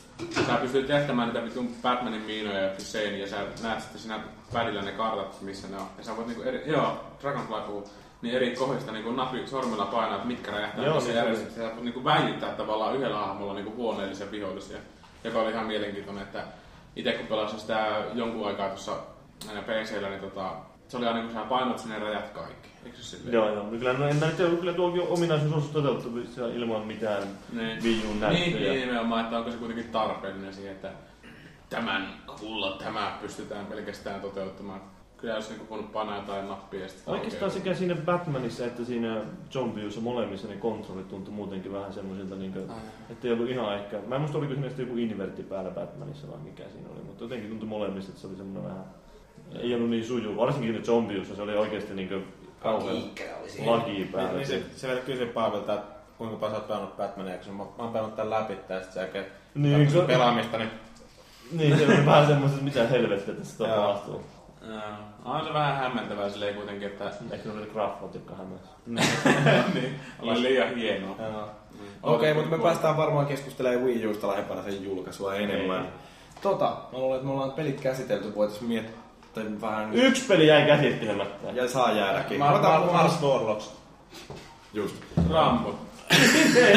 sä 0.47 0.55
pystyt 0.55 0.89
jättämään 0.89 1.29
niitä 1.29 1.45
vitun 1.45 1.69
Batmanin 1.83 2.23
miinoja 2.23 2.61
ja 2.61 2.71
seiniä 2.79 3.19
ja 3.19 3.29
sä 3.29 3.37
näet 3.63 3.81
sitten 3.81 4.01
siinä 4.01 4.21
padilla 4.53 4.83
ne 4.83 4.93
kartat, 4.93 5.43
missä 5.43 5.69
ne 5.69 5.77
on. 5.77 5.87
Ja 5.99 6.05
sä 6.05 6.17
voit 6.17 6.27
niinku 6.27 6.43
eri, 6.43 6.63
joo, 6.67 7.05
Dragonfly 7.23 7.61
puhuu, 7.67 7.89
niin 8.23 8.35
eri 8.35 8.57
kohdista 8.57 8.93
niinku 8.93 9.13
napi 9.13 9.47
sormella 9.47 9.87
painaa, 9.87 10.15
että 10.15 10.29
mitkä 10.29 10.51
räjähtää 10.51 10.85
Joo, 10.85 10.95
missä 10.95 11.11
niin 11.11 11.17
järjestyksessä. 11.19 11.63
Sä 11.63 11.71
voit 11.75 11.85
niinku 11.85 12.05
väittää 12.05 12.55
tavallaan 12.55 12.97
yhdellä 12.97 13.17
hahmolla 13.17 13.55
niinku 13.55 13.75
huoneellisen 13.77 14.31
vihollisia, 14.31 14.79
joka 15.25 15.41
oli 15.41 15.51
ihan 15.51 15.67
mielenkiintoinen, 15.67 16.23
että 16.23 16.45
itse 16.97 17.13
kun 17.13 17.27
pelasin 17.27 17.61
sitä 17.61 18.05
jonkun 18.15 18.47
aikaa 18.47 18.69
tuossa 18.69 18.97
PCllä, 19.67 20.09
niin 20.09 20.21
tota, 20.21 20.53
se 20.89 20.97
oli 20.97 21.07
aina 21.07 21.23
kun 21.23 21.33
sä 21.33 21.41
painat 21.41 21.79
sinne 21.79 21.99
räjät 21.99 22.29
kaikki. 22.29 22.69
Eikö 22.85 22.97
se 22.97 23.03
silleen? 23.03 23.35
Joo, 23.35 23.55
joo. 23.55 23.65
Kyllä, 23.65 23.93
no, 23.93 24.09
en 24.09 24.17
mä 24.17 24.27
nyt 24.27 24.61
kyllä 24.61 24.73
tuokin 24.73 25.03
ominaisuus 25.03 25.53
on 25.53 25.71
toteuttavissa 25.73 26.47
ilman 26.47 26.87
mitään 26.87 27.23
Niin. 27.53 27.83
Wii 27.83 28.07
Uun 28.07 28.21
näyttöjä. 28.21 28.47
Niin, 28.47 28.63
niin, 28.63 28.81
nimenomaan, 28.81 29.25
että 29.25 29.39
onko 29.39 29.51
se 29.51 29.57
kuitenkin 29.57 29.89
tarpeellinen 29.89 30.55
siihen, 30.55 30.73
että 30.73 30.93
tämän 31.71 32.15
kulla 32.41 32.77
tämä 32.79 33.19
pystytään 33.21 33.67
pelkästään 33.67 34.21
toteuttamaan. 34.21 34.81
Kyllä 35.23 35.35
jos 35.35 35.49
niinku 35.49 35.67
voinut 35.71 35.93
painaa 35.93 36.17
jotain 36.17 36.49
nappia 36.49 36.87
Oikeastaan 37.07 37.51
sekä 37.51 37.75
siinä 37.75 37.95
Batmanissa 37.95 38.67
että 38.67 38.85
siinä 38.85 39.21
Zombiussa 39.51 40.01
molemmissa 40.01 40.49
ne 40.49 40.57
kontrollit 40.57 41.09
tuntui 41.09 41.35
muutenkin 41.35 41.73
vähän 41.73 41.93
semmoisilta, 41.93 42.35
niin 42.35 42.53
kuin, 42.53 42.71
että 43.11 43.29
ei 43.29 43.33
ollut 43.33 43.49
ihan 43.49 43.75
ehkä... 43.75 43.99
Mä 44.07 44.15
en 44.15 44.21
muista 44.21 44.39
oliko 44.39 44.55
siinä 44.55 44.71
joku 44.79 44.97
invertti 44.97 45.43
päällä 45.43 45.71
Batmanissa 45.71 46.29
vai 46.29 46.39
mikä 46.39 46.63
siinä 46.73 46.89
oli, 46.95 47.03
mutta 47.07 47.25
jotenkin 47.25 47.51
tuntui 47.51 47.69
molemmissa, 47.69 48.11
että 48.11 48.21
se 48.21 48.27
oli 48.27 48.37
semmoinen 48.37 48.65
vähän... 48.71 48.85
Ei 49.61 49.75
ollut 49.75 49.91
niin 49.91 50.05
suju, 50.05 50.37
varsinkin 50.37 50.73
siinä 50.73 50.85
Zombiussa 50.87 51.37
se 51.37 51.43
oli 51.43 51.57
oikeasti 51.57 51.95
niin 51.95 52.09
kuin 52.09 52.25
kauhean 52.61 52.97
laki 53.67 54.09
päällä. 54.13 54.31
Niin, 54.31 54.37
niin 54.37 54.47
se, 54.47 54.63
se 54.77 54.89
vielä 54.89 55.01
kysyi 55.01 55.27
Paavilta, 55.27 55.75
että 55.75 55.97
kuinka 56.19 56.37
paljon 56.37 56.53
sä 56.53 56.59
oot 56.59 56.69
pelannut 56.69 56.97
Batmania, 56.97 57.39
kun 57.39 57.55
mä, 57.55 57.65
mä 57.65 57.71
oon 57.79 57.93
pelannut 57.93 58.17
tän 58.17 58.31
läpi 58.31 58.57
sä 58.95 59.07
käyt 59.07 59.27
Niin, 59.55 59.79
niin, 59.79 59.93
kun- 59.93 60.07
pelaamista, 60.07 60.59
niin 60.59 60.71
Niin, 61.53 61.79
se 61.79 61.87
oli 61.87 62.07
vähän 62.07 62.27
semmoista, 62.27 62.59
että 62.59 62.65
mitä 62.65 62.87
helvettiä 62.87 63.35
tässä 63.35 63.65
tapahtuu. 63.65 64.23
Joo. 64.69 64.81
On 65.25 65.45
se 65.47 65.53
vähän 65.53 65.77
hämmentävää 65.77 66.29
silleen 66.31 66.55
kuitenkin, 66.55 66.89
että 66.89 67.05
Ehkä 67.31 67.49
ne 67.49 67.59
oli 67.59 67.71
graffot, 67.73 68.15
jotka 68.15 68.35
hämäsi. 68.35 68.65
niin, 69.75 70.01
oli 70.23 70.43
liian 70.43 70.75
hienoa. 70.77 71.17
Joo. 71.19 71.49
Mm. 71.73 71.79
Okei, 72.03 72.35
mutta 72.35 72.57
me 72.57 72.63
päästään 72.63 72.97
varmaan 72.97 73.27
keskustelemaan 73.27 73.85
Wii 73.85 74.07
Usta 74.07 74.29
lähempänä 74.29 74.63
sen 74.63 74.85
julkaisua 74.85 75.35
enemmän. 75.35 75.89
Tota, 76.43 76.77
mä 76.93 76.99
luulen, 76.99 77.17
että 77.17 77.27
me 77.27 77.33
ollaan 77.33 77.53
pelit 77.53 77.81
käsitelty, 77.81 78.35
voitais 78.35 78.61
miettiä 78.61 78.95
vähän... 79.61 79.95
Yksi 79.95 80.25
peli 80.29 80.47
jäi 80.47 80.67
käsittelemättä. 80.67 81.51
Ja 81.51 81.69
saa 81.69 81.93
jäädäkin. 81.93 82.41
Mar- 82.41 82.55
Ota 82.55 82.77
Mar- 82.79 82.81
puhua- 82.83 82.93
Mars 82.93 83.23
Warlocks. 83.23 83.71
Just. 84.75 84.97
Rambo. 85.31 85.75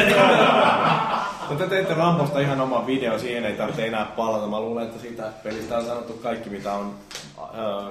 No 1.50 1.56
te 1.56 1.66
teitte 1.66 1.94
Rambosta 1.94 2.40
ihan 2.40 2.60
oman 2.60 2.86
video, 2.86 3.18
siihen 3.18 3.44
ei 3.44 3.52
tarvitse 3.56 3.86
enää 3.86 4.04
palata. 4.04 4.46
Mä 4.46 4.60
luulen, 4.60 4.84
että 4.86 5.00
siitä 5.00 5.22
pelistä 5.42 5.76
on 5.78 5.84
sanottu 5.84 6.12
kaikki, 6.12 6.50
mitä 6.50 6.72
on 6.72 6.94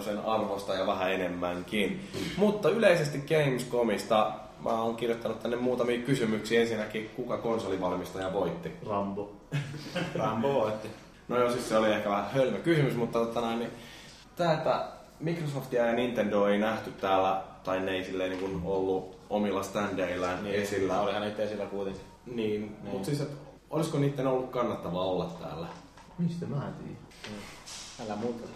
sen 0.02 0.20
arvosta 0.26 0.74
ja 0.74 0.88
vähän 0.88 1.12
enemmänkin. 1.12 2.08
Mutta 2.38 2.70
yleisesti 2.70 3.18
Gamescomista 3.20 4.32
mä 4.64 4.82
oon 4.82 4.96
kirjoittanut 4.96 5.40
tänne 5.40 5.58
muutamia 5.58 6.02
kysymyksiä. 6.06 6.62
Ensinnäkin, 6.62 7.10
kuka 7.16 7.38
konsolivalmistaja 7.38 8.34
voitti? 8.34 8.72
Rambo. 8.88 9.32
Rambo 10.16 10.54
voitti. 10.54 10.88
No 11.28 11.40
joo, 11.40 11.52
siis 11.52 11.70
se 11.70 11.78
oli 11.78 11.92
ehkä 11.92 12.10
vähän 12.10 12.30
hölmö 12.34 12.58
kysymys, 12.58 12.96
mutta 12.96 13.20
tota 13.20 13.42
näin, 13.42 13.60
niin 13.60 13.72
tää, 14.36 14.54
että 14.54 14.86
Microsoftia 15.20 15.86
ja 15.86 15.94
Nintendo 15.94 16.48
ei 16.48 16.58
nähty 16.58 16.92
täällä, 16.92 17.42
tai 17.64 17.80
ne 17.80 17.92
ei 17.92 18.04
silleen 18.04 18.30
niin 18.30 18.40
kuin 18.42 18.62
ollut 18.66 19.18
omilla 19.30 19.64
standeillään 19.64 20.44
niin, 20.44 20.56
esillä. 20.56 21.02
Olihan 21.02 21.22
niitä 21.22 21.44
esillä 21.44 21.66
kuitenkin. 21.66 22.02
Niin, 22.26 22.36
Niin. 22.62 22.78
mutta 22.92 23.06
siis, 23.06 23.22
että 23.22 23.36
olisiko 23.70 23.98
niiden 24.00 24.28
ollut 24.28 24.50
kannattavaa 24.50 25.06
olla 25.06 25.26
täällä? 25.42 25.68
Mistä 26.18 26.46
mä 26.46 26.56
tiedän? 26.56 26.98
Älä 28.06 28.16
muuta 28.16 28.48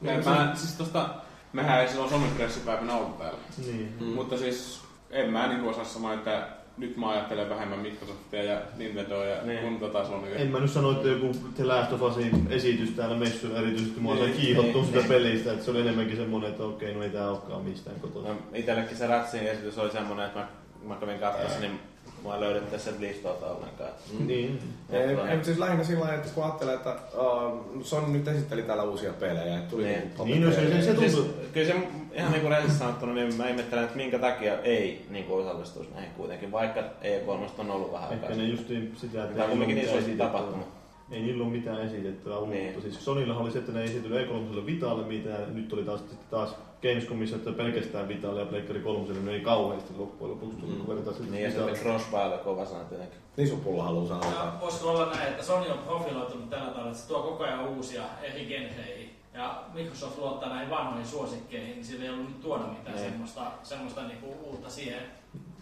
kysy. 0.00 0.28
Mä, 0.30 0.36
mä, 0.36 0.52
siis 0.54 0.72
tosta, 0.72 1.08
mehän 1.52 1.80
ei 1.80 1.88
silloin 1.88 2.10
Suomen 2.10 2.30
pressipäivänä 2.30 2.94
ollut 2.94 3.18
täällä. 3.18 3.38
Niin. 3.66 3.94
Mm. 4.00 4.06
Mutta 4.06 4.38
siis 4.38 4.80
en 5.10 5.30
mä 5.30 5.46
niinku 5.46 5.68
osaa 5.68 5.84
sanoa, 5.84 6.14
että 6.14 6.48
nyt 6.78 6.96
mä 6.96 7.08
ajattelen 7.10 7.48
vähemmän 7.48 7.78
Microsoftia 7.78 8.42
ja 8.42 8.60
Nintendoa 8.76 9.24
ja 9.24 9.42
Niin. 9.42 9.60
kun 9.60 9.80
tota 9.80 10.04
Sonya. 10.06 10.36
En 10.36 10.48
mä 10.48 10.60
nyt 10.60 10.70
sano, 10.70 10.92
että 10.92 11.08
joku 11.08 11.32
The 11.54 11.64
Last 11.64 11.92
of 11.92 12.02
Usin 12.02 12.46
esitys 12.50 12.90
täällä 12.90 13.16
messuilla 13.16 13.58
erityisesti 13.58 14.00
mua 14.00 14.16
sai 14.16 14.26
Niin, 14.26 14.40
kiihottua 14.40 14.72
niin, 14.72 14.86
sitä 14.86 14.98
niin. 14.98 15.08
pelistä, 15.08 15.52
että 15.52 15.64
se 15.64 15.70
oli 15.70 15.80
enemmänkin 15.80 16.16
semmonen, 16.16 16.50
että 16.50 16.62
okei, 16.64 16.94
no 16.94 17.02
ei 17.02 17.10
tää 17.10 17.30
olekaan 17.30 17.62
mistään 17.62 18.00
kotona. 18.00 18.28
No, 18.28 18.36
itellekin 18.54 18.96
se 18.96 19.06
Ratsin 19.06 19.40
esitys 19.46 19.78
oli 19.78 19.90
semmonen, 19.90 20.26
että 20.26 20.38
mä, 20.38 20.46
mä 20.84 20.96
kävin 21.00 21.18
katsossa, 21.18 21.60
niin 21.60 21.80
mua 22.26 22.34
ei 22.34 22.40
löydetty 22.40 22.78
sen 22.78 22.94
listalta 23.00 23.46
ollenkaan. 23.46 23.90
Niin. 24.26 24.58
Ei, 24.90 25.00
ei, 25.02 25.14
mutta 25.16 25.44
siis 25.44 25.58
lähinnä 25.58 25.84
sillä 25.84 26.00
lailla, 26.00 26.14
että 26.18 26.34
kun 26.34 26.44
ajattelee, 26.44 26.74
että 26.74 26.96
uh, 27.14 27.82
Sony 27.82 28.06
nyt 28.12 28.28
esitteli 28.28 28.62
täällä 28.62 28.82
uusia 28.82 29.12
pelejä, 29.12 29.56
että 29.56 29.70
tuli 29.70 29.84
Niin. 29.84 30.12
Niin, 30.24 30.42
no 30.44 30.50
se- 30.50 30.56
se- 30.70 30.82
se 30.82 30.96
Siis, 30.96 31.14
tuntuu- 31.14 31.34
kyllä 31.52 31.66
se 31.66 31.74
ihan 32.14 32.32
niin 32.32 32.40
kuin 32.40 32.50
rehellisesti 32.50 32.78
sanottuna, 32.84 33.12
niin 33.14 33.34
mä 33.34 33.48
ihmettelen, 33.48 33.84
että 33.84 33.96
minkä 33.96 34.18
takia 34.18 34.60
ei 34.60 35.06
niin 35.10 35.24
kuin 35.24 35.46
osallistuisi 35.46 35.90
näihin 35.94 36.10
kuitenkin, 36.10 36.52
vaikka 36.52 36.80
E3 36.80 37.60
on 37.60 37.70
ollut 37.70 37.92
vähän 37.92 38.12
Ehkä 38.12 38.26
aikaa. 38.26 38.42
ne 38.42 38.48
justiin 38.48 38.92
sitä, 38.96 39.22
että 39.24 39.34
Tämä 39.34 39.44
on 39.44 39.50
kuitenkin 39.50 39.76
niin 39.76 39.88
iso 39.98 40.08
mitään 40.08 40.30
tapahtuma. 40.30 40.64
Ei 41.10 41.22
niillä 41.22 41.44
ole 41.44 41.52
mitään 41.52 41.80
esitettävää 41.82 42.38
uutta. 42.38 42.54
Niin. 42.54 42.82
Siis 42.82 43.04
Sonylla 43.04 43.36
oli 43.36 43.50
se, 43.50 43.58
että 43.58 43.72
ne 43.72 43.80
ei 43.80 43.86
esitellyt 43.86 44.28
E3 44.28 44.66
Vitalle 44.66 45.06
mitään. 45.06 45.54
Nyt 45.54 45.72
oli 45.72 45.82
taas, 45.84 46.00
sitten 46.00 46.18
taas 46.30 46.54
Gamescomissa, 46.82 47.36
että 47.36 47.52
pelkästään 47.52 48.08
Vitalle 48.08 48.40
ja 48.40 48.46
Pleikkari 48.46 48.80
3 48.80 49.14
ne 49.14 49.32
ei 49.32 49.40
kauheasti 49.40 49.94
loppujen 49.98 50.30
lopuksi 50.32 50.56
tullut, 50.58 50.78
kun 50.78 50.96
vertaa 50.96 51.12
sitten 51.12 51.32
Niin 51.32 51.44
ja 51.44 51.50
Vitalle. 51.50 51.70
sitten 51.74 51.92
Crossfire 51.92 52.38
kova 52.44 52.64
sana 52.64 52.84
tietenkin. 52.84 53.18
Niin 53.36 53.48
sun 53.48 53.60
pulla 53.60 53.82
haluaa 53.84 54.08
sanoa. 54.08 54.24
Ja 54.44 54.52
voisiko 54.60 54.90
olla 54.90 55.06
näin, 55.14 55.28
että 55.28 55.44
Sony 55.44 55.70
on 55.70 55.78
profiloitunut 55.78 56.50
tällä 56.50 56.66
tavalla, 56.70 56.90
että 56.90 57.02
se 57.02 57.08
tuo 57.08 57.22
koko 57.22 57.44
ajan 57.44 57.68
uusia 57.68 58.02
eri 58.22 58.44
genreihin. 58.44 59.10
Ja 59.34 59.62
Microsoft 59.74 60.18
luottaa 60.18 60.48
näihin 60.48 60.70
vanhoihin 60.70 61.06
suosikkeihin, 61.06 61.74
niin 61.74 61.84
sillä 61.84 62.04
ei 62.04 62.10
ollut 62.10 62.28
nyt 62.28 62.40
tuoda 62.40 62.62
mitään 62.64 62.96
Niin. 62.96 63.10
semmoista, 63.10 63.42
semmoista 63.62 64.02
niinku 64.02 64.34
uutta 64.44 64.70
siihen. 64.70 65.02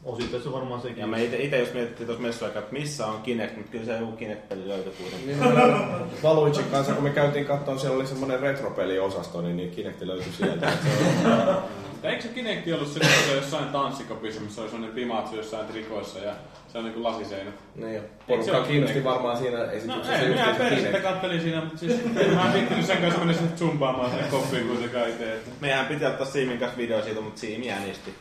Osittain 0.05 0.43
se 0.43 0.53
varmaan 0.53 0.81
sekin. 0.81 0.99
Ja 0.99 1.07
me 1.07 1.25
ite, 1.25 1.37
ite 1.37 1.59
jos 1.59 1.73
mietittiin 1.73 2.07
tuossa 2.07 2.23
messuaikaa, 2.23 2.63
että 2.63 2.73
missä 2.73 3.07
on 3.07 3.23
Kinect, 3.23 3.57
mutta 3.57 3.71
kyllä 3.71 3.85
se 3.85 3.99
joku 3.99 4.13
Kinect-peli 4.13 4.69
löytyi 4.69 4.93
kuitenkin. 4.93 5.27
Niin, 5.27 5.55
Valuicin 6.23 6.65
kanssa, 6.65 6.93
kun 6.93 7.05
me 7.05 7.11
käytiin 7.11 7.47
katsomaan, 7.47 7.79
siellä 7.79 7.97
oli 7.97 8.07
semmoinen 8.07 8.41
retropeliosasto, 8.41 9.41
niin, 9.41 9.57
niin 9.57 9.71
Kinecti 9.71 10.07
löytyi 10.07 10.33
sieltä. 10.33 10.73
on- 12.05 12.11
eikö 12.11 12.23
se 12.23 12.29
Kinecti 12.29 12.73
ollut 12.73 12.89
se, 12.89 13.01
että 13.01 13.15
se 13.25 13.31
oli 13.31 13.37
jossain 13.41 13.65
tanssikopissa, 13.69 14.41
missä 14.41 14.61
oli 14.63 14.71
sellainen 14.71 14.95
Pimatsu 14.95 15.37
jossain 15.37 15.67
trikoissa 15.67 16.19
ja 16.19 16.33
se 16.73 16.79
on 16.79 16.85
niinku 16.85 17.03
lasiseinä? 17.03 17.51
Niin, 17.75 18.01
se 18.01 18.09
porukka 18.27 18.53
kiinnosti 18.63 18.95
Kinect? 18.95 19.05
varmaan 19.05 19.37
siinä 19.37 19.59
No 19.59 19.65
esityksessä 19.71 20.19
ei, 20.19 20.29
minä 20.29 20.45
just 20.47 20.53
se 20.53 20.59
persettä 20.65 20.87
Kinect. 20.87 21.03
kattelin 21.05 21.41
siinä, 21.41 21.61
mutta 21.61 21.79
siis 21.79 22.01
mä 22.35 22.47
en 22.47 22.53
viittinyt 22.53 22.87
sen 22.87 22.99
kanssa 22.99 23.19
mennä 23.19 23.35
sinne 23.35 23.57
zumpaamaan 23.57 24.11
sinne 24.11 24.25
koppiin 24.31 24.69
kuitenkaan 24.69 25.09
itse. 25.09 25.35
että- 25.35 25.51
Meidän 25.61 25.87
piti 25.87 26.05
ottaa 26.07 26.27
Siimin 26.27 26.59
kanssa 26.59 26.79
video 26.79 27.03
siitä, 27.03 27.21
mutta 27.21 27.41
Siimi 27.41 27.71
äänisti. 27.71 28.15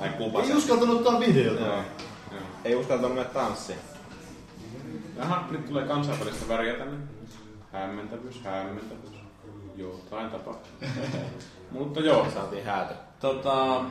Ai. 0.00 0.08
Ei 0.48 0.54
uskaltanut 0.54 0.96
ottaa 0.96 1.20
videota. 1.20 1.60
Joo. 1.60 1.74
Joo. 2.32 2.40
Ei 2.64 2.74
uskaltanut 2.74 3.14
mennä 3.16 3.30
tanssiin. 3.30 3.78
Jaha, 5.18 5.44
nyt 5.50 5.66
tulee 5.66 5.84
kansainvälistä 5.84 6.48
väriä 6.48 6.74
tänne. 6.74 6.96
Hämmentävyys, 7.72 8.40
hämmentävyys. 8.44 9.16
Jotain 9.76 10.30
tapahtuu. 10.30 10.72
Mutta 11.70 12.00
joo. 12.00 12.26
Saatiin 12.34 12.64
häätö. 12.64 12.94
Tota, 13.26 13.84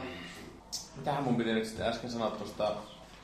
mitähän 0.97 1.23
mun 1.23 1.35
piti 1.35 1.53
nyt 1.53 1.65
sitten 1.65 1.88
äsken 1.88 2.09
sanoa 2.09 2.31
tuosta... 2.31 2.72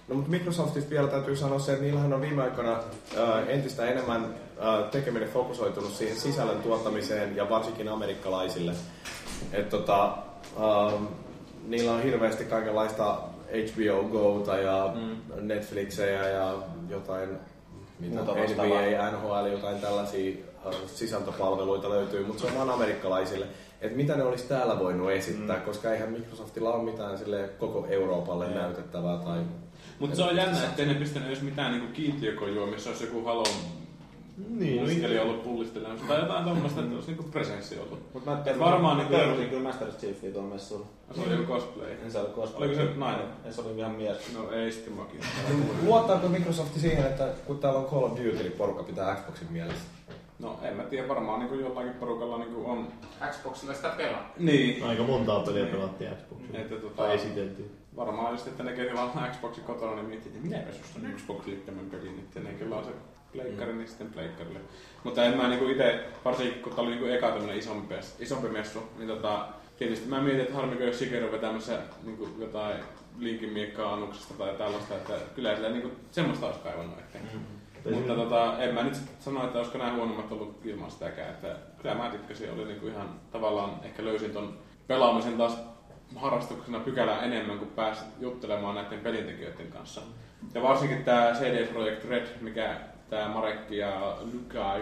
No 0.07 0.15
mutta 0.15 0.31
Microsoftista 0.31 0.89
vielä 0.89 1.07
täytyy 1.07 1.35
sanoa 1.35 1.59
se, 1.59 1.71
että 1.71 1.83
niillähän 1.83 2.13
on 2.13 2.21
viime 2.21 2.43
aikoina 2.43 2.79
ää, 3.17 3.45
entistä 3.47 3.85
enemmän 3.85 4.35
ää, 4.59 4.83
tekeminen 4.83 5.29
fokusoitunut 5.29 5.93
siihen 5.93 6.17
sisällön 6.17 6.61
tuottamiseen 6.61 7.35
ja 7.35 7.49
varsinkin 7.49 7.89
amerikkalaisille. 7.89 8.71
Et 9.53 9.69
tota, 9.69 10.17
ää, 10.59 10.91
niillä 11.67 11.91
on 11.91 12.03
hirveästi 12.03 12.45
kaikenlaista 12.45 13.21
HBO 13.47 14.03
Gota 14.03 14.57
ja 14.57 14.93
mm. 14.95 15.47
Netflixejä 15.47 16.29
ja 16.29 16.55
jotain 16.89 17.29
mitä. 17.99 18.21
NBA, 18.21 19.11
NHL, 19.11 19.45
jotain 19.51 19.79
tällaisia 19.81 20.35
sisältöpalveluita 20.87 21.89
löytyy, 21.89 22.25
mutta 22.25 22.41
se 22.41 22.47
on 22.47 22.55
vaan 22.55 22.69
amerikkalaisille. 22.69 23.47
Et 23.81 23.95
mitä 23.95 24.15
ne 24.15 24.23
olisi 24.23 24.47
täällä 24.47 24.79
voinut 24.79 25.11
esittää, 25.11 25.57
mm. 25.57 25.61
koska 25.61 25.93
eihän 25.93 26.11
Microsoftilla 26.11 26.73
ole 26.73 26.83
mitään 26.91 27.17
sille 27.17 27.49
koko 27.59 27.87
Euroopalle 27.89 28.47
Mm. 28.47 28.53
näytettävää 28.53 29.17
tai 29.17 29.39
Mutta 29.99 30.15
se 30.15 30.23
on 30.23 30.35
jännä, 30.35 30.63
ettei 30.63 30.85
ne 30.85 30.93
pistänyt 30.93 31.27
edes 31.27 31.41
mitään 31.41 31.71
niinku 31.71 31.93
kiintiökojuo, 31.93 32.65
missä 32.65 32.89
olisi 32.89 33.03
joku 33.03 33.25
halon 33.25 33.45
Niin, 34.49 34.81
no 34.83 34.89
muskeli 34.89 35.19
ollut 35.19 35.43
pullistelemassa 35.43 36.07
tai 36.07 36.19
jotain 36.19 36.45
tommoista, 36.45 36.81
että 36.81 36.95
olisi 36.95 37.07
niinku 37.07 37.23
presenssi 37.23 37.79
ollut. 37.79 38.13
Mut 38.13 38.25
mä 38.25 38.41
Et 38.45 38.59
varmaan 38.59 38.97
niinku 38.97 39.13
Pöysin 39.13 39.49
kyllä 39.49 39.63
Master 39.63 39.87
Chiefiä 39.87 40.31
tuolla 40.31 40.49
messulla. 40.53 40.85
Se 41.15 41.21
oli 41.21 41.31
joku 41.31 41.53
cosplay. 41.53 41.91
En 42.05 42.11
se 42.11 42.19
oli 42.19 42.29
cosplay. 42.29 42.67
Oliko 42.67 42.83
se 42.83 42.99
nainen? 42.99 43.25
Ei, 43.45 43.53
se 43.53 43.61
oli 43.61 43.77
ihan 43.77 43.91
mies. 43.91 44.17
No 44.33 44.51
ei 44.51 44.71
sitten 44.71 44.93
makin. 44.93 45.19
Luottaako 45.85 46.27
Microsoft 46.27 46.79
siihen, 46.79 47.05
että 47.05 47.27
kun 47.47 47.59
täällä 47.59 47.79
on 47.79 47.85
Call 47.85 48.03
of 48.03 48.11
Duty, 48.11 48.35
niin 48.35 48.51
porukka 48.51 48.83
pitää 48.83 49.15
Xboxin 49.15 49.47
mielessä? 49.51 49.83
No 50.41 50.59
en 50.61 50.75
mä 50.75 50.83
tiedä, 50.83 51.07
varmaan 51.07 51.39
niinku 51.39 51.55
jollakin 51.55 51.93
porukalla 51.93 52.37
niinku 52.37 52.69
on... 52.69 52.87
Xboxilla 53.31 53.73
sitä 53.73 53.89
pelaa. 53.89 54.33
Niin. 54.37 54.83
Aika 54.83 55.03
montaa 55.03 55.39
peliä 55.39 55.65
pelattiin 55.65 56.15
Xboxilla. 56.15 56.59
Että 56.59 56.75
tota, 56.75 57.03
Tai 57.03 57.15
esiteltiin. 57.15 57.71
Varmaan 57.95 58.31
just, 58.31 58.47
että 58.47 58.63
ne 58.63 58.71
ketä 58.71 59.01
on 59.01 59.11
Xboxin 59.31 59.63
kotona, 59.63 59.95
niin 59.95 60.05
miettii, 60.05 60.31
että 60.31 60.47
minäpä 60.47 60.71
susta 60.71 60.99
on 60.99 61.13
Xboxille 61.17 61.59
tämän 61.65 61.89
pelin, 61.89 62.19
että 62.19 62.39
ne 62.39 62.49
kyllä 62.49 62.75
on 62.75 62.85
se 62.85 62.91
pleikkari, 63.33 63.73
niin 63.73 63.87
sitten 63.87 64.13
pleikkarille. 64.13 64.59
Mutta 65.03 65.25
en 65.25 65.37
mä 65.37 65.47
niinku 65.47 65.69
ite, 65.69 66.05
varsinkin 66.25 66.63
kun 66.63 66.73
tää 66.73 66.83
oli 66.83 66.91
niinku 66.91 67.05
eka 67.05 67.31
tämmönen 67.31 67.57
isompi, 67.57 67.95
isompi 68.19 68.47
messu, 68.47 68.79
niin 68.97 69.07
tota, 69.07 69.47
tietysti 69.77 70.09
mä 70.09 70.21
mietin, 70.21 70.41
että 70.41 70.53
harmiko 70.53 70.83
jos 70.83 70.97
Shigeru 70.99 71.31
vetämässä 71.31 71.79
niinku 72.03 72.29
jotain 72.39 72.75
linkin 73.19 73.49
miekkaa 73.49 73.93
annuksesta 73.93 74.33
tai 74.33 74.55
tällaista, 74.57 74.95
että 74.95 75.13
kyllä 75.35 75.55
sitä 75.55 75.69
niinku 75.69 75.91
semmoista 76.11 76.45
olisi 76.45 76.59
kaivannut 76.59 76.99
ehkä. 76.99 77.19
Mm. 77.33 77.60
Mutta 77.89 78.15
tota, 78.15 78.57
en 78.59 78.73
mä 78.73 78.83
nyt 78.83 78.97
sano, 79.19 79.43
että 79.43 79.57
olisiko 79.57 79.77
nämä 79.77 79.93
huonommat 79.93 80.31
ollut 80.31 80.65
ilman 80.65 80.91
sitäkään, 80.91 81.29
että 81.29 81.55
kyllä 81.81 81.95
mä 81.95 82.09
tykkäsin, 82.09 82.51
oli 82.51 82.65
niinku 82.65 82.87
ihan 82.87 83.09
tavallaan 83.31 83.71
ehkä 83.83 84.05
löysin 84.05 84.31
ton 84.31 84.57
pelaamisen 84.87 85.37
taas 85.37 85.57
harrastuksena 86.15 86.79
pykälää 86.79 87.21
enemmän, 87.21 87.59
kuin 87.59 87.71
pääsit 87.71 88.07
juttelemaan 88.19 88.75
näiden 88.75 88.99
pelintekijöiden 88.99 89.71
kanssa. 89.71 90.01
Ja 90.53 90.61
varsinkin 90.61 91.03
tämä 91.03 91.33
CD 91.33 91.67
Projekt 91.67 92.05
Red, 92.05 92.27
mikä 92.41 92.75
tämä 93.09 93.27
Marekki 93.27 93.77
ja 93.77 94.17
Lukac, 94.33 94.81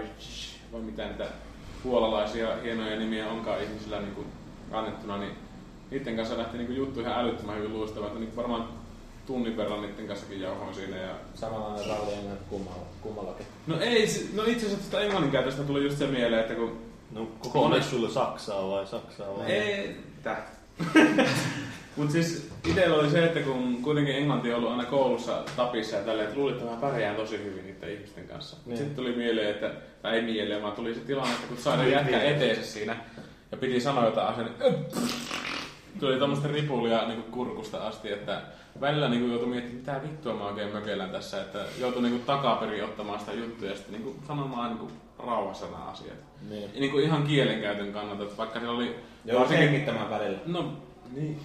vai 0.72 0.82
mitä 0.82 1.08
niitä 1.08 1.26
puolalaisia 1.84 2.56
hienoja 2.56 3.00
nimiä 3.00 3.30
onkaan 3.30 3.64
ihmisillä 3.64 4.00
niin 4.00 4.26
annettuna, 4.72 5.18
niin 5.18 5.32
niiden 5.92 6.16
kanssa 6.16 6.38
lähti 6.38 6.58
niin 6.58 6.76
juttu 6.76 7.00
ihan 7.00 7.20
älyttömän 7.20 7.58
hyvin 7.58 7.74
luistava, 7.74 8.08
että 8.08 8.20
niin 8.20 8.36
varmaan 8.36 8.79
tunnin 9.30 9.58
verran 9.58 9.82
niiden 9.82 10.08
kanssakin 10.08 10.42
jauhoin 10.42 10.76
siinä. 10.76 10.98
Ja... 10.98 11.16
Samanlainen 11.34 11.90
ralli 11.90 12.14
englannin 12.14 12.46
kummalla, 12.50 12.86
kummallakin. 13.02 13.46
No 13.68 13.80
ei, 13.80 14.08
no 14.34 14.44
itse 14.44 14.66
asiassa 14.66 14.78
tästä 14.78 15.02
englannin 15.02 15.32
käytöstä 15.32 15.64
tuli 15.64 15.84
just 15.84 15.98
se 15.98 16.08
mieleen, 16.08 16.42
että 16.42 16.56
kun... 16.56 16.82
No 17.12 17.28
koko 17.40 17.68
messulle 17.68 18.10
Saksaa 18.10 18.70
vai 18.70 18.88
Saksaa 18.88 19.38
vai? 19.38 19.52
Ei, 19.52 19.96
tää. 20.24 20.48
Mut 21.98 22.12
siis 22.12 22.50
itellä 22.68 22.96
oli 22.96 23.10
se, 23.10 23.26
että 23.26 23.40
kun 23.40 23.78
kuitenkin 23.82 24.16
englanti 24.16 24.52
on 24.52 24.58
ollut 24.58 24.72
aina 24.72 24.86
koulussa 24.86 25.44
tapissa 25.56 25.96
ja 25.96 26.04
tälleen, 26.04 26.28
että 26.28 26.40
luulin, 26.40 26.56
että 26.56 26.72
mä 26.72 26.82
pärjään 26.82 27.16
tosi 27.16 27.38
hyvin 27.38 27.66
niiden 27.66 27.94
ihmisten 27.94 28.28
kanssa. 28.28 28.58
Niin. 28.66 28.78
Sitten 28.78 28.96
tuli 28.96 29.16
mieleen, 29.16 29.50
että, 29.50 29.72
tai 30.02 30.16
ei 30.16 30.22
mieleen, 30.22 30.62
vaan 30.62 30.76
tuli 30.76 30.94
se 30.94 31.00
tilanne, 31.00 31.34
että 31.34 31.48
kun 31.48 31.58
sai 31.58 31.92
jätkä 31.92 32.22
eteensä 32.22 32.64
siinä 32.64 32.96
ja 33.52 33.58
piti 33.58 33.82
sanoa 33.82 34.06
jotain 34.06 34.28
asiaa, 34.28 34.48
niin 34.48 34.86
tuli 36.00 36.20
tämmöistä 36.20 36.48
ripulia 36.48 37.08
niin 37.08 37.24
kurkusta 37.24 37.78
asti, 37.78 38.12
että 38.12 38.42
välillä 38.82 39.10
niin 39.10 39.32
joutui 39.32 39.48
miettimään, 39.50 39.80
mitä 39.80 40.02
vittua 40.04 40.34
mä 40.34 40.46
oikein 40.46 40.74
mökelän 40.74 41.10
tässä, 41.10 41.42
että 41.42 41.66
joutui 41.80 42.02
niin 42.02 42.24
takaperin 42.26 42.84
ottamaan 42.84 43.20
sitä 43.20 43.34
juttuja 43.34 43.72
ja 43.72 43.78
sitten 43.78 44.02
niin 44.02 44.20
sanomaan 44.28 44.78
niin 44.78 44.92
rauhassa 45.20 45.66
nämä 45.66 45.86
asiat. 45.86 46.18
Niin. 46.50 46.72
Niin 46.80 46.92
kuin 46.92 47.04
ihan 47.04 47.24
kielenkäytön 47.24 47.94
kannalta, 47.94 48.24
että 48.24 48.38
vaikka 48.38 48.60
siellä 48.60 48.76
oli... 48.76 48.96
Joo, 49.26 49.50
hengittämään 49.50 50.10
välillä. 50.10 50.40
No, 50.46 50.74
niin. 51.14 51.40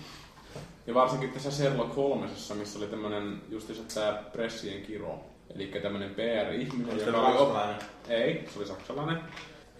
Ja 0.87 0.95
varsinkin 0.95 1.31
tässä 1.31 1.51
Sherlock 1.51 1.97
Holmesissa, 1.97 2.55
missä 2.55 2.79
oli 2.79 2.87
tämmönen 2.87 3.43
justiinsa 3.49 4.01
tää 4.01 4.13
pressien 4.33 4.83
kiro. 4.83 5.19
Eli 5.55 5.67
tämmönen 5.67 6.11
PR-ihminen, 6.11 6.99
joka 6.99 7.19
oli... 7.19 7.27
ranskalainen? 7.27 7.77
Ei, 8.09 8.49
se 8.53 8.59
oli 8.59 8.67
saksalainen. 8.67 9.21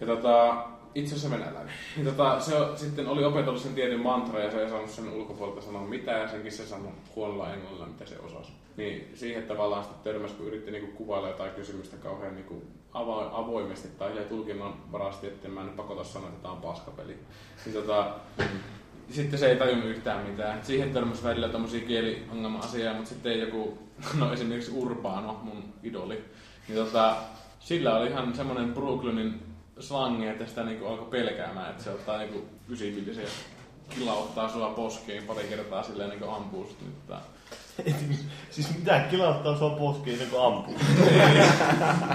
Ja 0.01 0.07
tota, 0.07 0.65
itse 0.95 1.15
asiassa 1.15 1.37
venäläinen. 1.37 1.73
Tota, 2.05 2.39
se 2.39 2.55
o- 2.55 2.77
sitten 2.77 3.07
oli 3.07 3.23
opetellut 3.25 3.61
sen 3.61 3.73
tietyn 3.75 3.99
mantra 3.99 4.39
ja 4.39 4.51
se 4.51 4.63
ei 4.63 4.69
saanut 4.69 4.89
sen 4.89 5.09
ulkopuolelta 5.09 5.61
sanoa 5.61 5.81
mitään 5.81 6.21
ja 6.21 6.27
senkin 6.27 6.51
se 6.51 6.65
sanoi 6.67 6.91
huonolla 7.15 7.53
englannilla, 7.53 7.85
mitä 7.85 8.05
se 8.05 8.17
osasi. 8.19 8.51
Niin 8.77 9.11
siihen 9.13 9.43
tavallaan 9.43 9.83
sitten 9.83 10.03
törmäsi, 10.03 10.33
kun 10.33 10.47
yritti 10.47 10.71
niinku 10.71 10.91
kuvailla 10.91 11.27
jotain 11.27 11.51
kysymystä 11.51 11.97
kauhean 11.97 12.35
niinku 12.35 12.63
avo- 12.93 13.29
avoimesti 13.31 13.87
tai 13.87 14.25
tulkinnan 14.29 14.73
varasti, 14.91 15.27
että 15.27 15.47
mä 15.47 15.61
en 15.61 15.69
pakota 15.69 16.03
sanoa, 16.03 16.29
että 16.29 16.41
tää 16.41 16.51
on 16.51 16.61
paskapeli. 16.61 17.19
Niin 17.65 17.73
tota, 17.73 18.13
sitten 19.09 19.39
se 19.39 19.49
ei 19.49 19.55
tajunnut 19.55 19.89
yhtään 19.89 20.25
mitään. 20.25 20.65
Siihen 20.65 20.93
törmäsi 20.93 21.23
välillä 21.23 21.49
tommosia 21.49 21.87
kieliongelma-asiaa, 21.87 22.93
mutta 22.93 23.09
sitten 23.09 23.39
joku, 23.39 23.77
no 24.19 24.33
esimerkiksi 24.33 24.71
Urbano, 24.75 25.39
mun 25.43 25.63
idoli, 25.83 26.23
niin 26.67 26.85
tota, 26.85 27.15
sillä 27.59 27.97
oli 27.97 28.07
ihan 28.07 28.35
semmonen 28.35 28.73
Brooklynin 28.73 29.54
slangi, 29.79 30.27
että 30.27 30.45
sitä 30.45 30.63
niinku 30.63 30.85
alkoi 30.85 31.07
pelkäämään, 31.07 31.69
että 31.69 31.83
se 31.83 31.89
ottaa 31.89 32.17
niinku 32.17 32.45
ysimillisen 32.69 33.23
ja 33.23 33.29
kilauttaa 33.89 34.49
sua 34.49 34.69
poskeen 34.69 35.23
pari 35.23 35.43
kertaa 35.43 35.83
silleen 35.83 36.09
niinku 36.09 36.29
ampuu 36.29 36.67
sit 36.67 36.81
nyt. 36.81 37.07
Tota. 37.07 37.21
Siis 38.51 38.77
mitä 38.77 38.99
kilauttaa 38.99 39.57
sua 39.57 39.69
poskiin 39.69 40.13
ennen 40.13 40.29
kuin 40.29 40.45
ampuu? 40.45 40.75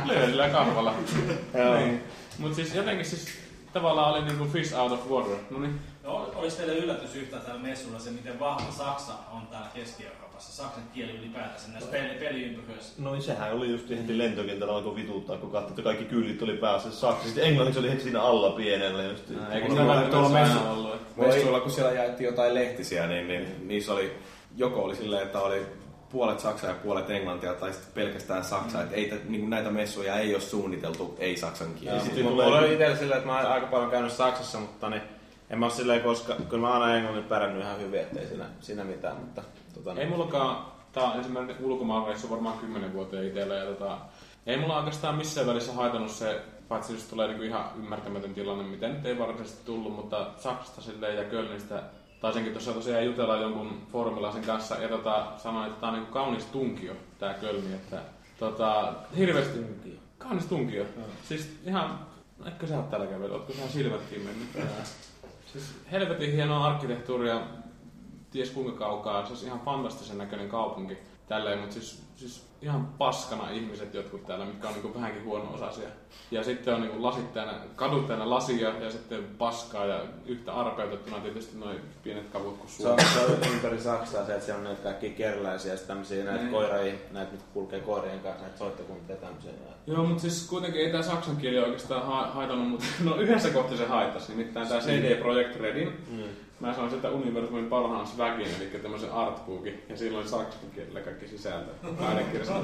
Lyö 0.04 0.26
sillä 0.26 0.48
kahvalla. 0.48 0.94
Joo. 1.54 1.76
niin. 1.76 2.02
Mut 2.38 2.54
siis 2.54 2.74
jotenkin 2.74 3.06
siis 3.06 3.28
tavallaan 3.72 4.14
oli 4.14 4.24
niinku 4.24 4.44
fish 4.44 4.74
out 4.74 4.92
of 4.92 5.10
water. 5.10 5.36
No 5.50 5.58
niin. 5.58 5.80
No, 6.02 6.30
olisi 6.34 6.56
teille 6.56 6.74
yllätys 6.74 7.14
yhtään 7.14 7.42
täällä 7.42 7.62
messulla 7.62 7.98
se, 7.98 8.10
miten 8.10 8.40
vahva 8.40 8.72
Saksa 8.72 9.12
on 9.32 9.46
täällä 9.46 9.68
Keski-Euroopassa. 10.40 10.62
Saksan 10.62 10.82
kieli 10.94 11.12
ylipäätänsä 11.12 11.68
näissä 11.68 11.90
peli, 11.90 12.14
peliympyröissä. 12.18 13.02
No 13.02 13.20
sehän 13.20 13.52
oli 13.52 13.70
just 13.70 13.90
heti 13.90 14.18
lentokentällä 14.18 14.74
alkoi 14.74 14.96
vituttaa, 14.96 15.36
kun 15.36 15.50
katsoi, 15.50 15.70
että 15.70 15.82
kaikki 15.82 16.04
kyllit 16.04 16.42
oli 16.42 16.56
päässä. 16.56 16.90
Sitten 17.24 17.44
englanniksi 17.44 17.80
oli 17.80 17.90
heti 17.90 18.02
siinä 18.02 18.22
alla 18.22 18.50
pienellä. 18.50 19.02
Just. 19.02 19.30
Eikö 19.50 19.68
Mulla 19.68 19.84
se 19.84 19.90
oli 19.90 19.98
ole 19.98 20.10
tuolla 20.10 20.28
messu, 20.28 20.58
messuilla, 21.16 21.60
kun 21.60 21.70
siellä 21.70 21.92
jaettiin 21.92 22.26
jotain 22.26 22.54
lehtisiä, 22.54 23.06
niin, 23.06 23.28
niin 23.28 23.68
niissä 23.68 23.92
oli, 23.92 24.12
joko 24.56 24.84
oli 24.84 24.96
silleen, 24.96 25.22
että 25.22 25.40
oli 25.40 25.66
puolet 26.12 26.40
saksaa 26.40 26.70
ja 26.70 26.76
puolet 26.82 27.10
englantia, 27.10 27.54
tai 27.54 27.72
sitten 27.72 27.92
pelkästään 27.94 28.44
saksaa. 28.44 28.82
Että 28.82 28.94
ei, 28.94 29.20
niin 29.28 29.50
näitä 29.50 29.70
messuja 29.70 30.16
ei 30.16 30.34
ole 30.34 30.42
suunniteltu 30.42 31.16
ei-saksan 31.18 31.74
kielellä. 31.74 32.04
Sitten 32.04 32.24
mulla 32.24 32.44
oli 32.44 32.72
itsellä 32.72 32.96
silleen, 32.96 33.18
että 33.18 33.30
mä 33.30 33.40
oon 33.40 33.52
aika 33.52 33.66
paljon 33.66 33.90
käynyt 33.90 34.12
Saksassa, 34.12 34.58
mutta 34.58 34.90
niin, 34.90 35.02
en 35.50 35.58
mä 35.58 35.66
oo 35.66 35.70
silleen, 35.70 36.00
koska 36.00 36.34
kyllä 36.48 36.60
mä 36.60 36.72
oon 36.72 36.82
aina 36.82 36.96
englannin 36.96 37.24
pärjännyt 37.24 37.62
ihan 37.62 37.80
hyvin, 37.80 38.00
ettei 38.00 38.26
siinä, 38.26 38.44
siinä 38.60 38.84
mitään, 38.84 39.16
mutta 39.16 39.42
tota, 39.84 40.00
Ei 40.00 40.06
mullakaan, 40.06 40.66
tää 40.92 41.04
on 41.04 41.16
ensimmäinen 41.16 41.56
ulkomaanreissu 41.60 42.30
varmaan 42.30 42.58
10 42.58 42.92
vuoteen 42.92 43.26
itsellä 43.26 43.54
ja 43.54 43.64
tota, 43.64 43.98
ei 44.46 44.56
mulla 44.56 44.78
oikeastaan 44.78 45.16
missään 45.16 45.46
välissä 45.46 45.72
haitannut 45.72 46.10
se, 46.10 46.40
paitsi 46.68 46.92
jos 46.92 47.02
tulee 47.02 47.28
niinku 47.28 47.42
ihan 47.42 47.70
ymmärtämätön 47.78 48.34
tilanne, 48.34 48.64
mitä 48.64 48.88
nyt 48.88 49.06
ei 49.06 49.18
varsinaisesti 49.18 49.66
tullut, 49.66 49.96
mutta 49.96 50.26
Saksasta 50.36 50.80
silleen 50.80 51.16
ja 51.16 51.24
Kölnistä 51.24 51.82
taisinkin 52.20 52.52
tuossa 52.52 52.72
tosiaan 52.72 53.04
jutella 53.04 53.36
jonkun 53.36 53.86
formilaisen 53.92 54.44
kanssa 54.44 54.74
ja 54.74 54.88
tota, 54.88 55.26
sanoin, 55.36 55.68
että 55.68 55.80
tää 55.80 55.88
on 55.88 55.94
niinku 55.94 56.12
kaunis 56.12 56.44
tunkio, 56.44 56.94
tää 57.18 57.34
Kölni, 57.34 57.74
että 57.74 58.02
tota, 58.38 58.92
hirveästi 59.16 59.58
tunkio. 59.58 60.00
Kaunis 60.18 60.46
tunkio. 60.46 60.84
Siis 61.28 61.60
ihan, 61.66 61.98
no 62.38 62.46
etkö 62.46 62.66
sä 62.66 62.76
oot 62.76 62.90
täällä 62.90 63.06
kävellyt, 63.06 63.32
ootko 63.32 63.52
sä 63.52 63.68
silmätkin 63.68 64.22
mennyt? 64.22 64.48
Siis 65.52 65.74
helvetin 65.92 66.32
hienoa 66.32 66.66
arkkitehtuuria, 66.66 67.40
ties 68.30 68.50
kuinka 68.50 68.72
kaukaa, 68.72 69.24
se 69.24 69.32
olisi 69.32 69.46
ihan 69.46 69.60
fantastisen 69.60 70.18
näköinen 70.18 70.48
kaupunki 70.48 70.98
tälleen, 71.28 71.58
mutta 71.58 71.74
siis, 71.74 72.02
siis 72.16 72.46
ihan 72.62 72.86
paskana 72.86 73.50
ihmiset 73.50 73.94
jotkut 73.94 74.26
täällä, 74.26 74.44
mitkä 74.44 74.68
on 74.68 74.74
niinku 74.74 74.94
vähänkin 74.94 75.24
huono-osaisia. 75.24 75.88
Ja 76.30 76.44
sitten 76.44 76.74
on 76.74 76.80
niinku 76.80 77.02
lasit 77.02 77.32
täynnä, 77.32 77.54
kadut 77.76 78.06
täynnä 78.06 78.30
lasia 78.30 78.68
ja 78.80 78.90
sitten 78.90 79.24
paskaa 79.38 79.84
ja 79.86 80.00
yhtä 80.26 80.52
arpeutettuna 80.52 81.20
tietysti 81.20 81.58
noin 81.58 81.80
pienet 82.02 82.28
kavut 82.28 82.58
kuin 82.58 82.70
Se 82.70 82.88
on, 82.88 82.98
se 83.14 83.20
on 83.20 83.52
ympäri 83.54 83.80
Saksaa 83.80 84.26
se, 84.26 84.32
että 84.32 84.44
siellä 84.44 84.58
on 84.58 84.64
näitä 84.64 84.82
kaikkia 84.82 85.10
kerläisiä 85.10 85.72
ja 85.72 85.78
tämmöisiä 85.78 86.24
näitä 86.24 86.40
Niin. 86.40 86.52
koiria, 86.52 86.94
näitä 87.12 87.32
mitkä 87.32 87.46
kulkee 87.54 87.80
koirien 87.80 88.20
kanssa, 88.20 88.42
näitä 88.42 88.58
soittokuntia 88.58 89.16
ja 89.16 89.20
tämmöisiä. 89.20 89.50
Joo, 89.86 90.04
mutta 90.04 90.20
siis 90.20 90.46
kuitenkin 90.48 90.80
ei 90.80 90.90
tämä 90.90 91.02
saksan 91.02 91.36
kieli 91.36 91.58
oikeastaan 91.58 92.06
ha- 92.06 92.30
haitannut, 92.30 92.68
mutta 92.68 92.86
no 93.04 93.16
yhdessä 93.16 93.50
kohtaa 93.50 93.76
se 93.76 93.86
haittasi, 93.86 94.32
nimittäin 94.32 94.68
tämä 94.68 94.80
CD 94.80 95.16
Projekt 95.16 95.56
Redin. 95.56 96.04
Mm. 96.10 96.22
Mä 96.60 96.72
sanoin 96.74 96.90
sitä 96.90 97.10
universumin 97.10 97.64
parhaan 97.66 98.06
swagin, 98.06 98.46
eli 98.60 98.80
tämmöisen 98.82 99.12
artbookin, 99.12 99.82
ja 99.88 99.96
silloin 99.96 100.28
saksan 100.28 100.70
kielellä 100.74 101.00
kaikki 101.00 101.28
sisältö. 101.28 101.70
Äänekirjasta. 102.08 102.54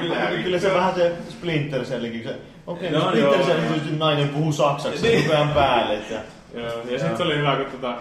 Kyllä, 0.00 0.16
kyllä 0.44 0.58
se 0.58 0.74
vähän 0.74 0.94
se 0.94 1.12
Splinter 1.28 1.84
Cellikin. 1.84 2.22
Se, 2.22 2.36
okei, 2.66 2.92
Joo, 2.92 3.02
no, 3.02 3.08
Splinter 3.08 3.34
joo. 3.34 3.46
Cell 3.46 3.60
tietysti 3.60 3.96
nainen 3.96 4.28
puhuu 4.28 4.52
saksaksi 4.52 5.02
Niin. 5.02 5.22
koko 5.22 5.36
ajan 5.36 5.48
päälle. 5.48 5.94
Että, 5.94 6.20
Joo, 6.54 6.66
ja 6.90 6.98
sitten 6.98 7.16
se 7.16 7.22
oli 7.22 7.36
hyvä, 7.38 7.56
kun 7.56 7.80
tota, 7.80 7.96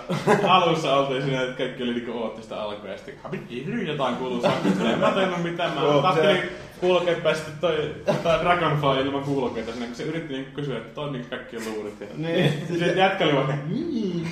alussa 0.47 0.95
oltiin 0.95 1.21
siinä, 1.23 1.41
että 1.41 1.57
kaikki 1.57 1.83
oli 1.83 1.93
niinku 1.93 2.11
ootti 2.11 2.41
sitä 2.41 2.61
alkua 2.61 2.89
ja 2.89 2.97
sitten 2.97 3.15
"Habit- 3.23 3.87
jotain 3.87 4.15
kuuluu 4.15 4.41
saksaksi. 4.41 4.85
En 4.87 4.99
mä 4.99 5.11
tainnut 5.11 5.43
mitään, 5.43 5.73
mä 5.73 5.81
tahtelin 6.01 6.37
se- 6.37 6.49
kuulokkeet 6.81 7.23
päästä 7.23 7.51
toi, 7.61 7.95
toi 8.23 8.39
Dragonfly 8.43 9.01
ilman 9.01 9.23
kuulokkeita 9.23 9.71
sinne, 9.71 9.85
kun 9.85 9.95
se 9.95 10.03
yritti 10.03 10.33
niinku 10.33 10.51
kysyä, 10.55 10.77
että 10.77 10.95
toimiiko 10.95 11.25
kaikki 11.29 11.57
luurit. 11.65 12.01
Ja 12.01 12.07
Niin. 12.17 12.53
Sitten 12.67 12.97
jätkä 12.97 13.23
oli 13.25 13.35
vaan, 13.35 13.59
niin, 13.69 14.27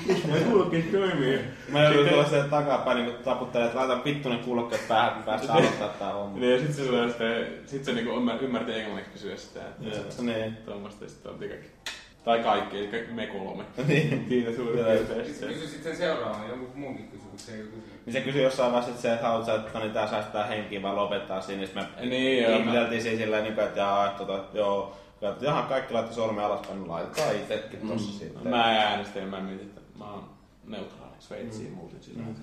kuulokkeet 0.49 0.91
toimii. 0.91 1.39
Mä 1.69 1.79
joudun 1.83 1.93
Sitten- 1.97 2.13
tulla 2.13 2.29
sieltä 2.29 2.49
takapäin 2.49 2.97
niin 2.97 3.15
taputtelee, 3.23 3.67
että 3.67 3.79
laita 3.79 4.03
vittu 4.05 4.29
ne 4.29 4.37
kuulokkeet 4.37 4.87
päähän, 4.87 5.13
kun 5.13 5.23
päästä 5.23 5.53
aloittaa 5.53 5.87
tää 5.87 6.13
homma. 6.13 6.37
Niin, 6.39 6.51
ja 6.51 6.57
sitten 6.59 6.75
se, 6.85 7.07
sitten, 7.09 7.47
sit 7.65 7.85
se 7.85 7.93
niinku 7.93 8.17
ymmär, 8.17 8.37
ymmärti 8.43 8.73
englanniksi 8.73 9.11
kysyä 9.13 9.37
sitä. 9.37 9.59
Että, 9.87 10.21
niin. 10.23 10.57
Tuommoista, 10.65 11.03
ja 11.05 11.09
sitten 11.09 11.31
oltiin 11.31 11.49
kaikki. 11.51 11.69
Tai 12.23 12.39
kaikki, 12.39 12.77
eli 12.77 12.87
kaikki 12.87 13.13
me 13.13 13.27
kolme. 13.27 13.63
Niin. 13.87 14.25
Siinä 14.29 14.55
suurin 14.55 14.85
piirtein. 14.85 15.53
Kysy 15.53 15.67
sitten 15.67 15.97
seuraavan, 15.97 16.49
jonkun 16.49 16.69
muunkin 16.75 17.07
kysymyksen. 17.07 17.81
Niin 18.05 18.13
se 18.13 18.21
kysyi 18.21 18.43
jossain 18.43 18.71
vaiheessa, 18.71 18.91
että 18.91 19.01
se, 19.01 19.13
että 19.13 19.27
haluat 19.27 19.45
sä, 19.45 19.55
että 19.55 19.71
no 19.73 19.79
niin 19.79 19.93
tää 19.93 20.07
säästää 20.07 20.45
henkiä 20.45 20.81
vai 20.81 20.95
lopettaa 20.95 21.41
siinä. 21.41 21.63
Niin 21.63 21.75
me 21.75 22.05
Niin, 22.05 22.43
joo. 22.43 22.57
ihmeteltiin 22.57 23.01
siinä 23.01 23.17
sillä 23.17 23.41
niin 23.41 23.59
että 23.59 23.79
jaa, 23.79 24.07
että 24.07 24.25
tota, 24.25 24.57
joo. 24.57 24.97
Että 25.21 25.45
jaha, 25.45 25.61
kaikki 25.61 25.93
laittoi 25.93 26.15
sormen 26.15 26.45
alaspäin, 26.45 26.79
niin 26.79 26.89
laitetaan 26.89 27.35
itsekin 27.35 27.87
tossa 27.87 28.19
sitten. 28.19 28.47
Mä 28.47 28.63
äänestin, 28.63 29.27
mä 29.27 29.39
mietin, 29.39 29.67
että 29.67 29.81
mä 29.97 30.11
oon 30.11 30.29
neutraali 30.67 31.15
Sveitsiin 31.19 31.69
mm. 31.69 31.75
muutin 31.75 32.03
sillä. 32.03 32.23
Mm. 32.23 32.35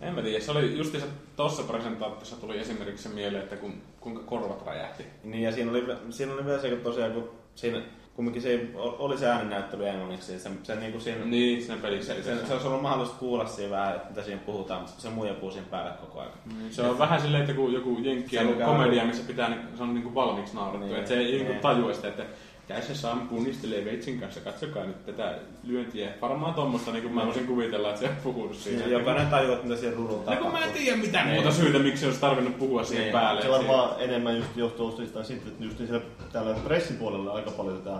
En 0.00 0.14
mä 0.14 0.22
tiedä, 0.22 0.40
se 0.40 0.50
oli 0.50 0.78
justiinsa 0.78 1.08
tossa 1.36 1.62
presentaatiossa 1.62 2.36
tuli 2.36 2.58
esimerkiksi 2.58 3.02
se 3.02 3.08
mieleen, 3.08 3.42
että 3.42 3.56
kun, 3.56 3.82
kuinka 4.00 4.22
korvat 4.22 4.66
räjähti. 4.66 5.04
Niin 5.24 5.42
ja 5.42 5.52
siinä 5.52 5.70
oli, 5.70 5.84
siinä 6.10 6.32
oli 6.32 6.46
vielä 6.46 6.60
se, 6.60 6.68
kun 6.70 6.80
tosiaan 6.80 7.12
kun 7.12 7.30
siinä 7.54 7.82
kumminkin 8.14 8.42
se 8.42 8.68
oli 8.76 9.18
se 9.18 9.26
ääninäyttely 9.26 9.88
englanniksi, 9.88 10.32
ja 10.32 10.38
se, 10.38 10.50
se 10.62 10.76
niinku 10.76 11.00
siinä... 11.00 11.24
Niin, 11.24 11.62
siinä 11.62 11.82
pelissä. 11.82 12.14
Se, 12.14 12.22
se, 12.22 12.46
se, 12.46 12.52
olisi 12.52 12.66
ollut 12.66 12.82
mahdollista 12.82 13.16
kuulla 13.18 13.46
siinä 13.46 13.70
vähän, 13.70 13.96
että 13.96 14.08
mitä 14.08 14.22
siinä 14.22 14.40
puhutaan, 14.46 14.80
mutta 14.80 15.02
se 15.02 15.10
muija 15.10 15.34
puhuu 15.34 15.50
siinä 15.50 15.66
päälle 15.70 15.92
koko 16.00 16.20
ajan. 16.20 16.32
Se 16.70 16.82
on 16.82 16.98
vähän 16.98 17.20
silleen, 17.20 17.42
että 17.42 17.54
kun 17.54 17.72
joku 17.72 17.98
jenkki 18.02 18.38
on 18.38 18.54
komedia, 18.64 19.04
missä 19.04 19.24
pitää, 19.26 19.66
se 19.76 19.82
on 19.82 19.94
niinku 19.94 20.14
valmiiksi 20.14 20.54
naurattu. 20.54 20.78
Niin, 20.78 20.88
Niin, 20.88 20.98
että 20.98 21.08
se 21.08 21.18
ei 21.18 21.24
niin. 21.24 21.46
niinku 21.46 21.62
tajua 21.62 21.94
sitä, 21.94 22.08
että 22.08 22.24
tässä 22.68 22.94
Sam 22.94 23.28
punnistelee 23.28 23.84
veitsin 23.84 24.20
kanssa, 24.20 24.40
katsokaa 24.40 24.84
nyt 24.84 25.06
tätä 25.06 25.34
lyöntiä. 25.64 26.08
Varmaan 26.20 26.54
tuommoista 26.54 26.92
niin 26.92 27.02
kuin 27.02 27.14
mä 27.14 27.26
voisin 27.26 27.46
kuvitella, 27.46 27.88
että 27.88 28.00
se 28.00 28.08
on 28.08 28.16
puhunut 28.22 28.56
siinä. 28.56 28.78
Niin, 28.78 28.90
jokainen 28.90 29.26
tajuaa, 29.26 29.54
että 29.54 29.66
mitä 29.66 29.80
siellä 29.80 29.96
rudulla 29.96 30.18
No 30.18 30.24
tapahtuu. 30.24 30.50
kun 30.50 30.60
mä 30.60 30.64
en 30.66 30.72
tiedä 30.72 30.96
mitään 30.96 31.26
Niin. 31.26 31.34
muuta 31.42 31.56
syytä, 31.56 31.78
miksi 31.78 32.06
olisi 32.06 32.20
tarvinnut 32.20 32.58
puhua 32.58 32.84
siihen 32.84 33.02
Niin. 33.04 33.12
päälle. 33.12 33.42
se 33.42 33.48
varmaan 33.50 33.90
enemmän 33.98 34.36
just 34.36 34.56
johtuu 34.56 34.96
siitä 34.96 35.24
sitten, 35.24 35.52
että 35.52 35.64
just 35.64 35.76
siellä, 35.78 36.00
täällä 36.32 36.54
pressipuolella 36.64 37.32
aika 37.32 37.50
paljon 37.50 37.78
tätä 37.78 37.96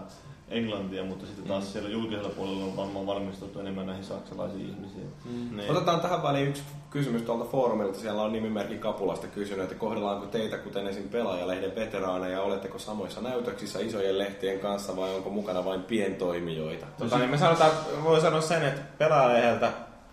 englantia, 0.48 1.04
mutta 1.04 1.26
sitten 1.26 1.44
taas 1.44 1.72
siellä 1.72 1.90
julkisella 1.90 2.28
puolella 2.28 2.64
on 2.64 2.76
varmaan 2.76 3.06
valmistettu 3.06 3.60
enemmän 3.60 3.86
näihin 3.86 4.04
saksalaisiin 4.04 4.68
ihmisiin. 4.70 5.12
Mm. 5.24 5.56
Niin. 5.56 5.70
Otetaan 5.70 6.00
tähän 6.00 6.22
väliin 6.22 6.48
yksi 6.48 6.62
kysymys 6.90 7.22
tuolta 7.22 7.44
foorumilta. 7.44 7.98
Siellä 7.98 8.22
on 8.22 8.32
nimimerkki 8.32 8.78
Kapulasta 8.78 9.26
kysynyt, 9.26 9.62
että 9.64 9.74
kohdellaanko 9.74 10.26
teitä 10.26 10.58
kuten 10.58 10.86
esim. 10.86 11.08
pelaajalehden 11.08 11.74
veteraaneja, 11.74 12.42
oletteko 12.42 12.78
samoissa 12.78 13.20
näytöksissä 13.20 13.78
isojen 13.80 14.18
lehtien 14.18 14.60
kanssa 14.60 14.96
vai 14.96 15.14
onko 15.14 15.30
mukana 15.30 15.64
vain 15.64 15.82
pientoimijoita? 15.82 16.86
Tota, 16.98 17.18
niin 17.18 17.30
me 17.30 17.38
sanotaan, 17.38 17.70
voi 18.04 18.20
sanoa 18.20 18.40
sen, 18.40 18.64
että 18.64 18.80
pelaajalehdeltä 18.98 19.70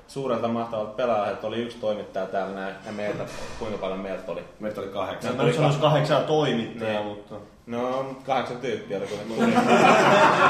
suurelta 0.08 0.48
mahtavalta 0.48 0.92
pelaajalehdeltä 0.92 1.48
oli 1.48 1.58
yksi 1.61 1.77
toimittaja 1.77 2.26
täällä 2.26 2.56
näin, 2.56 2.76
ja 2.85 2.92
meiltä, 2.92 3.26
kuinka 3.60 3.77
paljon 3.77 4.00
meiltä 4.00 4.32
oli? 4.32 4.42
Meitä 4.60 4.82
oli 4.82 4.90
kahdeksan. 4.90 5.35
Mä 5.35 5.43
nyt 5.43 5.56
sanois 5.56 5.77
kahdeksan 5.77 6.24
toimittajaa, 6.24 7.03
Niin. 7.03 7.08
mutta... 7.18 7.35
No, 7.65 8.15
kahdeksan 8.25 8.57
tyyppiä 8.57 8.98
oli 8.98 9.07
kuin 9.07 9.53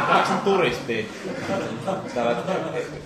kahdeksan 0.07 0.41
turistia. 0.41 1.05
Täällä, 2.13 2.35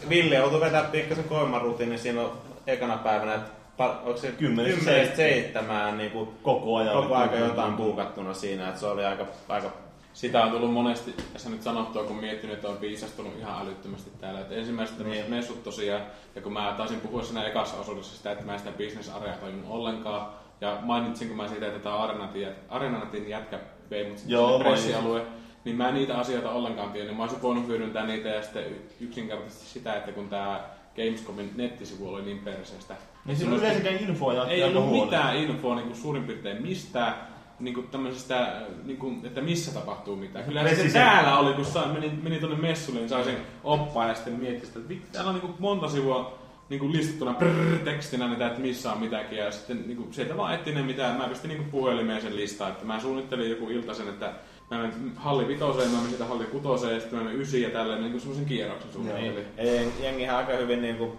Ville 0.10 0.36
joutui 0.36 0.60
vetää 0.60 0.84
pikkasen 0.84 1.24
koiman 1.24 1.62
rutiini 1.62 1.98
siinä 1.98 2.22
on 2.22 2.38
ekana 2.68 2.98
päivänä, 2.98 3.36
että 3.36 3.52
onko 3.84 4.18
se 4.18 4.32
Kymmenestä 4.32 4.80
kymmenestä 4.80 5.16
seitsemään 5.16 5.98
niin 5.98 6.12
kuin 6.12 6.30
Koko 6.44 6.76
ajan. 6.76 6.96
koko 6.96 7.16
aika 7.16 7.36
jotain 7.36 7.74
buukattuna 7.74 8.34
siinä, 8.34 8.68
että 8.68 8.80
se 8.80 8.86
oli 8.86 9.06
aika, 9.06 9.26
aika 9.50 9.72
sitä 10.14 10.44
on 10.44 10.52
tullut 10.52 10.74
monesti 10.74 11.16
tässä 11.34 11.50
nyt 11.50 11.64
sanottua, 11.64 12.04
kun 12.04 12.16
miettinyt, 12.16 12.56
että 12.56 12.68
on 12.68 12.82
viisastunut 12.82 13.38
ihan 13.40 13.62
älyttömästi 13.62 14.12
täällä. 14.22 14.40
Että 14.40 14.56
ensimmäiset 14.56 14.98
tämmöiset 14.98 15.30
messut 15.30 15.64
tosiaan, 15.64 16.02
ja 16.36 16.42
kun 16.42 16.54
mä 16.54 16.74
taisin 16.78 17.02
puhua 17.02 17.24
siinä 17.24 17.48
ekassa 17.48 17.78
osuudessa 17.78 18.18
sitä, 18.18 18.32
että 18.32 18.46
mä 18.46 18.54
en 18.54 18.60
sitä 18.60 18.72
business-area 18.72 19.34
tajunnut 19.34 19.72
ollenkaan, 19.72 20.28
ja 20.62 20.78
mainitsinko 20.82 21.36
mä 21.36 21.48
siitä, 21.48 21.68
että 21.68 21.80
tämä 21.80 21.98
Arenatin, 21.98 22.48
Arenatin 22.70 23.30
jätkä 23.30 23.60
vei 23.90 24.10
mut 24.10 24.18
Joo, 24.28 24.60
pressialue, 24.60 25.22
niin 25.66 25.76
mä 25.76 25.88
en 25.88 25.94
niitä 25.94 26.18
asioita 26.18 26.50
ollenkaan 26.52 26.92
tiedä, 26.92 27.08
niin 27.08 27.18
mä 27.18 27.24
olisin 27.24 27.42
voinut 27.42 27.68
hyödyntää 27.68 28.06
niitä 28.06 28.30
ja 28.30 28.42
sitten 28.42 28.64
yksinkertaisesti 29.00 29.66
sitä, 29.66 29.94
että 29.94 30.12
kun 30.12 30.30
tämä 30.30 30.62
Gamescomin 30.96 31.52
nettisivu 31.56 32.14
oli 32.14 32.22
niin 32.22 32.40
perseestä. 32.40 32.96
Niin 33.26 33.38
siinä 33.38 33.54
on 33.54 33.60
yleensäkään 33.60 33.96
infoa 33.96 34.34
ja 34.34 34.48
Ei 34.48 34.64
ollut 34.64 34.84
huono. 34.84 35.06
mitään 35.06 35.38
infoa 35.38 35.76
niin 35.76 35.88
kuin 35.88 35.98
suurin 35.98 36.24
piirtein 36.24 36.62
mistään, 36.62 37.14
niin 37.60 37.74
kuin 37.74 37.88
tämmöisestä, 37.88 38.62
niin 38.84 38.98
kuin, 38.98 39.26
että 39.26 39.42
missä 39.42 39.74
tapahtuu 39.74 40.16
mitään. 40.16 40.46
Kyllä 40.46 40.76
se 40.76 40.90
täällä 40.90 41.38
oli, 41.38 41.54
kun 41.54 41.66
saa, 41.66 41.88
meni, 41.88 42.12
meni 42.24 42.40
tuonne 42.40 42.58
messulle, 42.58 43.00
niin 43.00 43.10
sai 43.10 43.24
sen 43.24 43.38
oppaa 43.64 44.08
ja 44.08 44.14
sitten 44.14 44.34
mietti 44.34 44.66
sitä, 44.66 44.80
että 44.80 44.90
vittu, 44.90 45.08
täällä 45.12 45.30
on 45.30 45.36
niin 45.36 45.42
kuin 45.42 45.56
monta 45.60 45.90
sivua 45.90 46.45
niin 46.70 46.80
kuin 46.80 46.94
listattuna 46.94 47.34
prrrr, 47.34 47.80
tekstinä 47.80 48.28
niitä, 48.28 48.48
että 48.48 48.62
missä 48.62 48.92
on 48.92 49.00
mitäkin. 49.00 49.38
Ja 49.38 49.52
sitten 49.52 49.84
niin 49.88 49.98
kuin, 49.98 50.14
sieltä 50.14 50.38
vaan 50.38 50.56
etsin 50.56 50.76
ne 50.76 50.82
mitään. 50.82 51.18
Mä 51.18 51.28
pistin 51.28 51.50
niin 51.50 51.58
kuin 51.58 51.72
puhelimeen 51.72 52.22
sen 52.22 52.36
listaa, 52.36 52.70
että 52.70 52.86
mä 52.86 53.00
suunnittelin 53.00 53.50
joku 53.50 53.70
iltaisen, 53.70 54.08
että 54.08 54.34
mä 54.72 54.78
menen 54.78 55.12
halli 55.16 55.48
vitoseen, 55.48 55.90
mä 55.90 55.96
menen 55.96 56.10
siitä 56.10 56.26
halli 56.26 56.46
kutoseen 56.46 56.94
ja 56.94 57.00
sitten 57.00 57.20
mä 57.20 57.26
menen 57.26 57.42
ysiin 57.42 57.64
ja 57.64 57.70
tälleen 57.70 58.02
niin 58.02 58.12
kuin 58.12 58.22
semmoisen 58.22 58.46
kierroksen 58.46 58.94
suunnittelin. 58.94 59.36
Niin. 59.36 59.48
Ei, 59.58 59.92
jengihän 60.04 60.38
aika 60.38 60.54
hyvin 60.54 60.82
niinku 60.82 61.18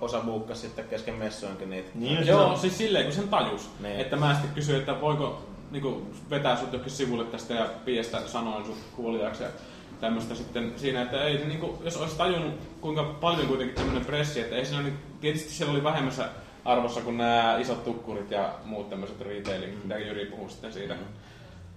osa 0.00 0.20
buukkas 0.20 0.60
sitten 0.60 0.84
kesken 0.84 1.14
messuinkin 1.14 1.70
niitä. 1.70 1.88
Niin, 1.94 2.26
Joo, 2.26 2.56
siis 2.56 2.78
silleen 2.78 3.04
kun 3.04 3.14
sen 3.14 3.28
tajus. 3.28 3.70
Niin. 3.80 4.00
Että 4.00 4.16
mä 4.16 4.32
sitten 4.32 4.54
kysyin, 4.54 4.78
että 4.78 5.00
voiko 5.00 5.46
niinku, 5.70 6.06
vetää 6.30 6.56
sut 6.56 6.72
johonkin 6.72 6.92
sivulle 6.92 7.24
tästä 7.24 7.54
ja 7.54 7.66
piestä 7.84 8.20
sanoin 8.26 8.66
sut 8.66 8.78
kuoliaaksi 8.96 9.42
ja 9.42 9.48
tämmöistä 10.00 10.34
sitten 10.34 10.72
siinä, 10.76 11.02
että 11.02 11.24
ei, 11.24 11.38
se 11.38 11.44
niinku, 11.44 11.78
jos 11.84 11.96
olisi 11.96 12.16
tajunnut 12.16 12.54
kuinka 12.80 13.02
paljon 13.02 13.46
kuitenkin 13.46 13.76
tämmöinen 13.76 14.04
pressi, 14.04 14.40
että 14.40 14.56
ei 14.56 14.66
siinä 14.66 14.82
niin, 14.82 14.98
tietysti 15.20 15.50
siellä 15.50 15.72
oli 15.72 15.84
vähemmässä 15.84 16.28
arvossa 16.64 17.00
kuin 17.00 17.18
nämä 17.18 17.58
isot 17.58 17.84
tukkurit 17.84 18.30
ja 18.30 18.54
muut 18.64 18.90
tämmöiset 18.90 19.20
retailing, 19.20 19.82
mitä 19.82 19.98
Jyri 19.98 20.26
puhui 20.26 20.50
sitten 20.50 20.72
siitä. 20.72 20.96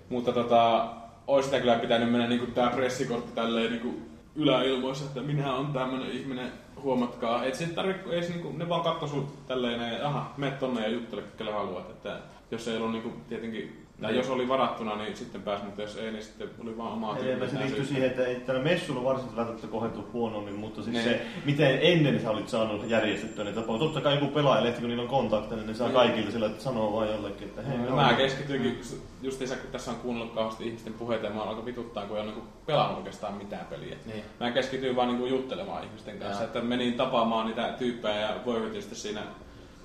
Mutta 0.10 0.32
tota, 0.32 0.90
olisi 1.27 1.45
sitä 1.45 1.60
kyllä 1.60 1.76
pitänyt 1.76 2.11
mennä 2.11 2.27
niinku 2.27 2.52
tää 2.52 2.69
pressikortti 2.69 3.32
tälleen 3.35 3.72
niinku 3.72 4.02
yläilmoissa, 4.35 5.06
että 5.06 5.22
minä 5.22 5.56
on 5.56 5.74
tämmönen 5.74 6.11
ihminen, 6.11 6.52
huomatkaa. 6.82 7.45
Et 7.45 7.56
se 7.56 7.66
tarvitse, 7.66 8.10
ei 8.10 8.24
se 8.24 8.30
niinku, 8.30 8.52
ne 8.52 8.69
vaan 8.69 8.82
katsoi 8.82 9.10
sut 9.10 9.48
tälleen 9.48 9.93
ja 9.93 10.08
aha, 10.08 10.34
mene 10.38 10.52
tonne 10.52 10.82
ja 10.82 10.90
juttele, 10.90 11.24
kelle 11.38 11.52
haluat. 11.52 11.90
Että 11.90 12.19
jos 12.52 12.68
ei 12.68 12.77
ollut 12.77 12.92
niinku 12.92 13.11
tietenkin, 13.30 13.83
tai 14.03 14.11
Niin. 14.11 14.17
jos 14.22 14.30
oli 14.30 14.48
varattuna, 14.48 14.95
niin 14.95 15.15
sitten 15.17 15.41
pääsi, 15.41 15.65
mutta 15.65 15.82
jos 15.82 15.98
ei, 15.98 16.11
niin 16.11 16.23
sitten 16.23 16.49
oli 16.64 16.77
vaan 16.77 16.91
omaa 16.93 17.17
Ei, 17.17 17.49
se 17.49 17.59
liittyy 17.59 17.85
siihen, 17.85 18.09
että 18.09 18.25
ei 18.25 18.35
tällä 18.35 18.61
messulla 18.61 19.03
varsinaisesti 19.03 19.38
välttämättä 19.38 19.67
kohdentu 19.67 20.06
huonommin, 20.14 20.53
mutta 20.56 20.82
siis 20.83 20.93
Niin. 20.93 21.03
se, 21.03 21.22
miten 21.45 21.80
ennen 21.82 22.22
sä 22.22 22.32
olit 22.32 22.49
saanut 22.49 22.90
järjestettyä 22.90 23.43
niitä 23.43 23.59
tapoja. 23.61 23.80
Totta 23.80 24.01
kai 24.01 24.14
joku 24.14 24.27
pelaajalehti, 24.27 24.80
kun 24.80 24.90
niillä 24.90 25.03
on 25.03 25.09
kontakteja, 25.09 25.57
niin 25.57 25.67
ne 25.67 25.73
saa 25.73 25.88
Niin. 25.88 25.95
kaikille 25.95 26.32
sillä, 26.32 26.45
että 26.45 26.64
sanoo 26.64 26.93
vaan 26.93 27.07
jollekin, 27.11 27.48
että 27.48 27.61
hei, 27.61 27.77
No, 27.77 27.83
me 27.83 27.91
mä 28.01 28.14
keskityinkin, 28.14 28.82
justiinsa 29.22 29.56
kun 29.56 29.72
tässä 29.72 29.91
on 29.91 29.98
kuunnellut 29.98 30.33
kauheasti 30.33 30.67
ihmisten 30.67 30.93
puheita 30.93 31.25
ja 31.25 31.33
mä 31.33 31.41
alkoi 31.43 31.65
vituttaa, 31.65 32.06
kun 32.06 32.17
ei 32.17 32.23
ole 32.23 32.32
niinku 32.32 32.48
pelannut 32.65 32.98
oikeastaan 32.98 33.33
mitään 33.33 33.65
peliä. 33.65 33.95
Niin. 34.06 34.23
Mä 34.40 34.51
keskityin 34.51 34.95
vaan 34.95 35.07
niinku 35.07 35.25
juttelemaan 35.25 35.83
ihmisten 35.83 36.19
kanssa, 36.19 36.43
Joo. 36.43 36.48
että 36.48 36.61
menin 36.61 36.93
tapaamaan 36.93 37.45
niitä 37.48 37.73
tyyppejä 37.77 38.19
ja 38.19 38.35
voihytin 38.45 38.82
sitten 38.82 38.99
siinä 38.99 39.22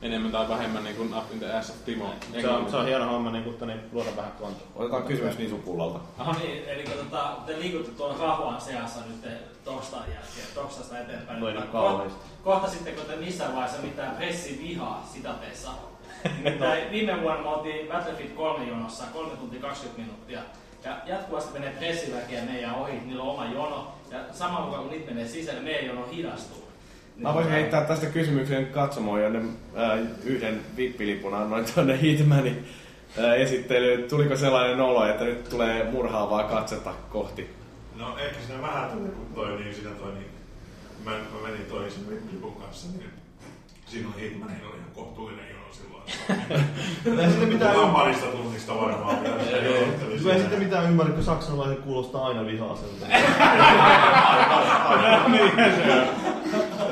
enemmän 0.02 0.32
tai 0.32 0.48
vähemmän 0.48 0.84
niin 0.84 0.96
kuin 0.96 1.14
Up 1.14 1.32
in 1.32 1.38
the 1.38 1.52
Ass 1.52 1.70
of 1.70 1.76
Timo. 1.84 2.14
Se 2.40 2.48
on, 2.48 2.70
se 2.70 2.76
on 2.76 2.86
hieno 2.86 3.04
homma 3.04 3.30
niin, 3.30 3.44
mutta 3.44 3.66
niin, 3.66 3.80
luoda 3.92 4.10
vähän 4.16 4.32
kontoa. 4.32 4.66
Otetaan 4.76 5.02
kysymys 5.02 5.38
Nisupullalta. 5.38 6.00
Aha, 6.18 6.32
niin, 6.32 6.64
eli 6.68 6.82
tota, 6.82 7.36
te 7.46 7.58
liikutte 7.58 7.90
tuolla 7.90 8.16
rahvaan 8.18 8.60
seassa 8.60 9.00
nyt 9.00 9.32
torstain 9.64 10.10
jälkeen, 10.10 10.46
torstaista 10.54 10.98
eteenpäin. 10.98 11.40
Noin 11.40 11.54
Mutta 11.56 11.72
kauheasti. 11.72 12.18
Kohta 12.44 12.70
sitten, 12.70 12.94
kun 12.94 13.04
te 13.04 13.16
missään 13.16 13.52
vaiheessa 13.52 13.82
mitään 13.82 14.16
pressivihaa 14.16 15.08
sitateissa. 15.12 15.70
Nimittäin 16.44 16.90
viime 16.90 17.22
vuonna 17.22 17.42
me 17.42 17.48
oltiin 17.48 17.88
Battlefield 17.88 18.30
3 18.30 18.64
jonossa 18.64 19.04
3 19.12 19.36
tuntia 19.36 19.60
20 19.60 20.02
minuuttia. 20.02 20.40
Ja 20.84 20.96
jatkuvasti 21.06 21.52
menee 21.52 21.70
pressiväkeä 21.70 22.44
meidän 22.44 22.74
ohi, 22.74 22.92
niillä 22.92 23.22
on 23.22 23.28
oma 23.28 23.44
jono. 23.44 23.92
Ja 24.10 24.18
samalla 24.32 24.64
mukaan 24.64 24.82
kun 24.82 24.92
niitä 24.92 25.10
menee 25.10 25.28
sisälle, 25.28 25.60
meidän 25.60 25.86
jono 25.86 26.06
hidastuu. 26.12 26.67
Mä 27.18 27.34
voisin 27.34 27.52
heittää 27.52 27.84
tästä 27.84 28.06
kysymyksen 28.06 28.66
katsomoon, 28.66 29.22
jonne 29.22 29.38
äh, 29.38 29.98
yhden 30.24 30.60
vippilipun 30.76 31.34
annoin 31.34 31.64
tuonne 31.74 32.00
Hitmanin 32.00 32.66
äh, 33.18 33.32
esittelyyn. 33.32 34.08
Tuliko 34.08 34.36
sellainen 34.36 34.80
olo, 34.80 35.06
että 35.06 35.24
nyt 35.24 35.48
tulee 35.48 35.90
murhaavaa 35.90 36.44
katsetta 36.44 36.94
kohti? 37.10 37.50
No 37.96 38.18
ehkä 38.18 38.40
siinä 38.46 38.62
vähän 38.62 38.90
tuli, 38.90 39.08
kun 39.08 39.26
toi 39.34 39.56
niin, 39.56 39.74
siinä 39.74 39.90
toi 39.90 40.12
niin, 40.12 40.26
mä, 41.04 41.10
mä 41.10 41.48
menin 41.48 41.66
toi 41.66 41.90
sen 41.90 42.02
Lipun 42.32 42.54
kanssa, 42.54 42.88
niin 42.88 43.10
oli 43.92 44.20
Hitmanin 44.20 44.66
oli 44.66 44.76
ihan 44.76 44.90
kohtuullinen 44.94 45.57
Ei 47.22 47.30
sitten 47.30 47.48
mitään 47.48 47.72
Puhutaan 47.74 47.94
parista 47.94 48.26
tunnista 48.26 48.74
varmaan. 48.74 49.16
se 49.24 50.18
siinä. 50.18 50.38
sitten 50.38 50.58
mitään 50.58 50.84
ymmärrä, 50.84 51.12
kun 51.12 51.24
saksalaiset 51.24 51.78
kuulostaa 51.78 52.26
aina 52.26 52.46
vihaiselta. 52.46 53.06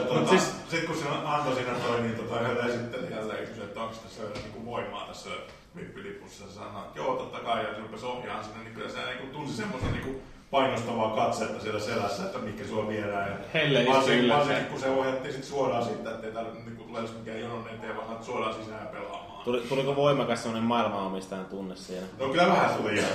Tota, 0.08 0.28
siis... 0.30 0.56
Sitten 0.68 0.86
kun 0.86 0.96
se 0.96 1.04
antoi 1.24 1.54
siinä 1.54 1.70
toi, 1.70 2.00
niin 2.00 2.14
tota, 2.14 2.40
yhdellä 2.40 2.64
esittelijällä 2.66 3.34
ja 3.34 3.46
kysyi, 3.46 3.64
että 3.64 3.80
onko 3.80 3.94
tässä 3.94 4.22
niin 4.22 4.66
voimaa 4.66 5.06
tässä 5.06 5.30
vippilipussa. 5.76 6.44
Se 6.48 6.54
sanoi, 6.54 6.82
että 6.86 6.98
joo, 6.98 7.16
totta 7.16 7.38
kai, 7.38 7.64
ja 7.64 7.74
se 7.74 7.80
rupesi 7.80 8.06
ohjaamaan 8.06 8.44
sinne, 8.44 8.64
niin 8.64 8.74
kyllä 8.74 8.88
se 8.88 8.98
niin 8.98 9.30
tunsi 9.32 9.56
semmoisen 9.56 9.92
niin 9.92 10.22
painostavaa 10.50 11.16
katsetta 11.16 11.60
siellä 11.60 11.80
selässä, 11.80 12.22
että 12.24 12.38
mikä 12.38 12.64
sua 12.64 12.88
viedään. 12.88 13.28
Ja 13.30 13.36
Helle 13.54 13.86
varsinkin, 13.88 14.66
kun 14.70 14.80
se 14.80 14.90
ohjattiin 14.90 15.34
sit 15.34 15.44
suoraan 15.44 15.84
siitä, 15.84 16.10
että 16.10 16.26
ei 16.26 16.32
tarvitse 16.32 16.70
niin 16.70 16.76
tule 16.76 16.98
edes 16.98 17.18
mikään 17.18 17.40
jonon 17.40 17.68
eteen, 17.74 17.96
vaan 17.96 18.24
suoraan 18.24 18.54
sisään 18.54 18.88
pelaamaan. 18.88 19.25
Tuli, 19.46 19.60
tuliko 19.68 19.96
voimakas 19.96 20.42
semmoinen 20.42 20.68
maailmanomistajan 20.68 21.44
tunne 21.46 21.76
siinä? 21.76 22.06
No 22.20 22.28
kyllä 22.28 22.46
vähän 22.46 22.70
tuli. 22.74 23.00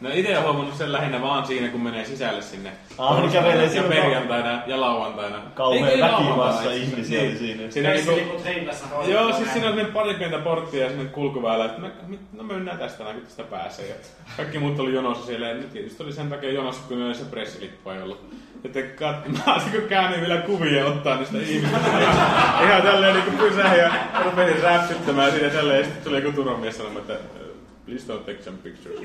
No 0.00 0.10
itse 0.12 0.32
olen 0.32 0.42
huomannut 0.44 0.74
sen 0.76 0.92
lähinnä 0.92 1.22
vaan 1.22 1.46
siinä, 1.46 1.68
kun 1.68 1.80
menee 1.80 2.04
sisälle 2.04 2.42
sinne. 2.42 2.72
Ah, 2.98 3.20
niin 3.20 3.32
kävelee 3.32 3.64
ja 3.64 3.70
siinä 3.70 3.88
perjantaina 3.88 4.62
ja 4.66 4.80
lauantaina. 4.80 5.38
Kauhea 5.54 5.88
Ei, 5.88 5.94
ei 5.94 6.00
väkimassa 6.00 6.36
lauantaina. 6.36 6.72
ihmisiä 6.72 7.20
Niin. 7.20 7.30
oli 7.30 7.38
siinä. 7.38 7.70
Siinä 7.70 7.90
niinku, 7.90 8.12
Pressiliput 8.12 8.44
heinässä 8.44 8.84
Joo, 9.06 9.26
siis 9.32 9.36
siinä 9.36 9.68
on 9.68 9.74
semmoinen 9.74 9.92
pari 9.92 10.14
pientä 10.14 10.38
porttia 10.38 10.82
ja 10.84 10.88
sinne 10.90 11.04
kulkuväylä, 11.04 11.64
että 11.64 11.80
mä, 11.80 11.90
no 12.32 12.42
mä 12.42 12.52
mennään 12.52 12.78
tästä 12.78 13.04
näin, 13.04 13.16
kun 13.16 13.24
tästä 13.26 13.42
pääsee. 13.42 13.88
Ja 13.88 13.94
kaikki 14.36 14.58
muut 14.58 14.80
oli 14.80 14.92
jonossa 14.94 15.26
siellä 15.26 15.48
ja 15.48 15.54
nyt 15.54 15.72
tietysti 15.72 16.02
oli 16.02 16.12
sen 16.12 16.28
takia 16.30 16.52
jonossa, 16.52 16.82
kun 16.88 17.14
se 17.14 17.24
pressilippu 17.24 17.90
ei 17.90 18.02
ollut. 18.02 18.34
Että 18.64 18.82
kat, 18.82 19.28
mä 19.46 19.54
olisin 19.54 19.72
kun 19.72 19.88
käännyin 19.88 20.20
vielä 20.20 20.40
kuvia 20.40 20.86
ottaa 20.86 21.16
niistä 21.16 21.38
ihmisistä. 21.38 21.78
Ihan 22.62 22.82
tälleen 22.82 23.14
niinku 23.14 23.30
pysähin 23.30 23.78
ja 23.78 23.92
rupesin 24.24 24.62
räpsyttämään 24.62 25.32
siinä 25.32 25.50
tälleen 25.50 25.78
ja 25.78 25.84
sitten 25.84 26.02
tuli 26.04 26.16
joku 26.22 26.32
turvamies 26.36 26.76
sanomaan, 26.76 27.00
että 27.00 27.12
"Uh, 27.12 27.56
please 27.86 28.12
don't 28.12 28.18
take 28.24 28.42
some 28.42 28.58
pictures. 28.62 29.00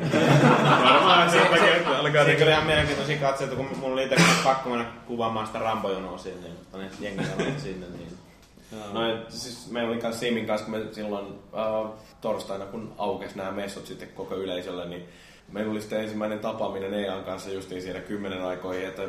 Varmaan 0.83 1.29
sen 1.29 1.47
takia, 1.47 1.75
että 1.75 1.89
alkaa 1.99 2.23
Siinä 2.25 2.43
oli 2.43 2.51
ihan 2.51 2.65
mielenkiintoisia 2.65 3.17
katseita, 3.17 3.55
kun 3.55 3.67
mulla 3.79 3.93
oli 3.93 4.03
itse 4.03 4.15
pakko 4.43 4.69
mennä 4.69 4.85
kuvaamaan 5.07 5.47
sitä 5.47 5.59
Rambo-jonoa 5.59 6.17
sinne, 6.17 6.47
mutta 6.49 6.77
ne 6.77 6.89
jengi 6.99 7.23
sanoi 7.25 7.53
sinne, 7.57 7.85
niin 7.97 8.07
No, 8.93 9.13
et 9.13 9.31
siis 9.31 9.71
meillä 9.71 9.91
oli 9.91 10.01
kanssa 10.01 10.19
Simin 10.19 10.45
kanssa, 10.47 10.65
kun 10.67 10.79
me 10.79 10.85
silloin 10.91 11.25
äh, 11.57 11.91
torstaina, 12.21 12.65
kun 12.65 12.93
aukesi 12.97 13.37
nämä 13.37 13.51
messut 13.51 13.85
sitten 13.85 14.07
koko 14.15 14.35
yleisölle, 14.35 14.85
niin 14.85 15.03
meillä 15.51 15.71
oli 15.71 15.81
sitten 15.81 16.01
ensimmäinen 16.01 16.39
tapaaminen 16.39 16.93
Ean 16.93 17.23
kanssa 17.23 17.49
justiin 17.49 17.81
siinä 17.81 17.99
kymmenen 17.99 18.45
aikoihin, 18.45 18.87
että 18.87 19.01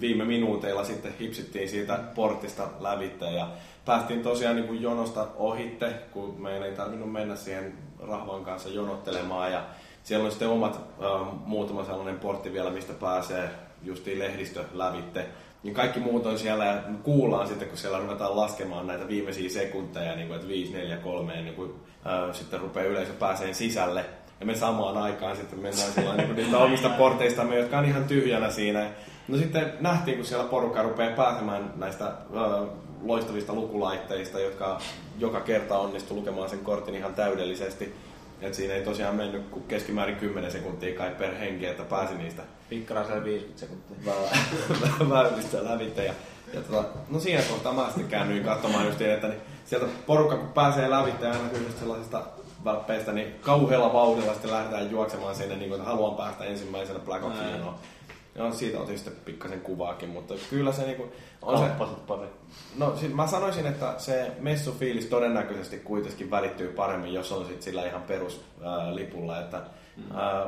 viime 0.00 0.24
minuuteilla 0.24 0.84
sitten 0.84 1.14
hipsittiin 1.20 1.68
siitä 1.68 1.98
portista 2.14 2.68
lävitte 2.80 3.26
ja 3.26 3.48
päästiin 3.84 4.22
tosiaan 4.22 4.56
niin 4.56 4.68
kuin 4.68 4.82
jonosta 4.82 5.26
ohitte, 5.36 5.94
kun 6.12 6.34
meidän 6.38 6.62
ei 6.62 6.72
tarvinnut 6.72 7.12
mennä 7.12 7.36
siihen 7.36 7.72
rahvan 7.98 8.44
kanssa 8.44 8.68
jonottelemaan 8.68 9.52
ja 9.52 9.64
siellä 10.02 10.24
on 10.24 10.30
sitten 10.30 10.48
omat 10.48 10.74
äh, 10.76 11.34
muutama 11.46 11.84
sellainen 11.84 12.18
portti 12.18 12.52
vielä, 12.52 12.70
mistä 12.70 12.92
pääsee 12.92 13.50
justiin 13.82 14.18
lehdistö 14.18 14.64
lävitte. 14.72 15.26
Niin 15.62 15.74
kaikki 15.74 16.00
muut 16.00 16.26
on 16.26 16.38
siellä 16.38 16.64
ja 16.64 16.82
kuullaan 17.02 17.48
sitten, 17.48 17.68
kun 17.68 17.78
siellä 17.78 17.98
ruvetaan 17.98 18.36
laskemaan 18.36 18.86
näitä 18.86 19.08
viimeisiä 19.08 19.50
sekunteja, 19.50 20.16
niin 20.16 20.28
kuin, 20.28 20.36
että 20.36 20.48
5, 20.48 20.72
4, 20.72 20.96
3, 20.96 21.42
niin 21.42 21.54
kuin, 21.54 21.74
äh, 22.06 22.34
sitten 22.34 22.60
rupeaa 22.60 22.86
yleisö 22.86 23.12
pääseen 23.12 23.54
sisälle. 23.54 24.04
Ja 24.40 24.46
me 24.46 24.54
samaan 24.54 24.96
aikaan 24.96 25.36
sitten 25.36 25.58
mennään 25.58 25.92
sillä 25.92 26.14
niin 26.14 26.36
niistä 26.36 26.58
omista 26.58 26.88
porteistamme, 26.88 27.56
jotka 27.58 27.78
on 27.78 27.84
ihan 27.84 28.04
tyhjänä 28.04 28.50
siinä. 28.50 28.90
No 29.28 29.38
sitten 29.38 29.72
nähtiin, 29.80 30.16
kun 30.16 30.26
siellä 30.26 30.44
porukka 30.44 30.82
rupeaa 30.82 31.16
pääsemään 31.16 31.72
näistä 31.76 32.12
loistavista 33.02 33.54
lukulaitteista, 33.54 34.40
jotka 34.40 34.80
joka 35.18 35.40
kerta 35.40 35.78
onnistu 35.78 36.14
lukemaan 36.14 36.50
sen 36.50 36.58
kortin 36.58 36.94
ihan 36.94 37.14
täydellisesti. 37.14 37.94
Et 38.40 38.54
siinä 38.54 38.74
ei 38.74 38.82
tosiaan 38.82 39.14
mennyt 39.14 39.48
kuin 39.50 39.64
keskimäärin 39.68 40.16
10 40.16 40.50
sekuntia 40.50 40.98
kai 40.98 41.10
per 41.10 41.34
henki, 41.34 41.66
että 41.66 41.82
pääsi 41.82 42.14
niistä 42.14 42.42
pikkarasella 42.68 43.24
50 43.24 43.60
sekuntia. 43.60 44.14
väylistä 45.10 45.64
lävitse. 45.64 46.04
Ja, 46.04 46.14
ja 46.52 46.60
tota, 46.60 46.84
no 47.10 47.20
siinä 47.20 47.42
kohtaa 47.42 47.72
mä 47.72 47.86
sitten 47.86 48.08
käännyin 48.08 48.44
katsomaan 48.44 48.86
just 48.86 49.00
että 49.00 49.28
niin 49.28 49.40
sieltä 49.64 49.86
porukka 50.06 50.36
kun 50.36 50.48
pääsee 50.48 50.90
lävitse 50.90 51.26
aina 51.26 51.50
yhdestä 51.52 51.80
sellaisesta 51.80 52.22
välppeistä, 52.64 53.12
niin 53.12 53.34
kauhealla 53.40 53.92
vauhdilla 53.92 54.32
sitten 54.32 54.50
lähdetään 54.50 54.90
juoksemaan 54.90 55.34
sinne, 55.34 55.56
niin 55.56 55.68
kuin, 55.68 55.80
että 55.80 55.90
haluan 55.90 56.16
päästä 56.16 56.44
ensimmäisenä 56.44 56.98
Black 56.98 57.24
Oceanoon. 57.24 57.74
Ja 58.34 58.52
siitä 58.52 58.80
otin 58.80 58.98
sitten 58.98 59.14
pikkasen 59.24 59.60
kuvaakin, 59.60 60.08
mutta 60.08 60.34
kyllä 60.50 60.72
se 60.72 60.86
niinku, 60.86 61.06
on 61.42 61.58
se... 61.58 61.64
Kappasit 61.64 62.06
pari. 62.06 62.26
No 62.78 62.96
siis 62.96 63.14
mä 63.14 63.26
sanoisin, 63.26 63.66
että 63.66 63.94
se 63.98 64.30
messufiilis 64.40 65.06
todennäköisesti 65.06 65.78
kuitenkin 65.78 66.30
välittyy 66.30 66.68
paremmin, 66.68 67.14
jos 67.14 67.32
on 67.32 67.46
sit 67.46 67.62
sillä 67.62 67.86
ihan 67.86 68.02
peruslipulla, 68.02 69.40
että 69.40 69.62
Mm. 69.96 70.16
ää, 70.16 70.46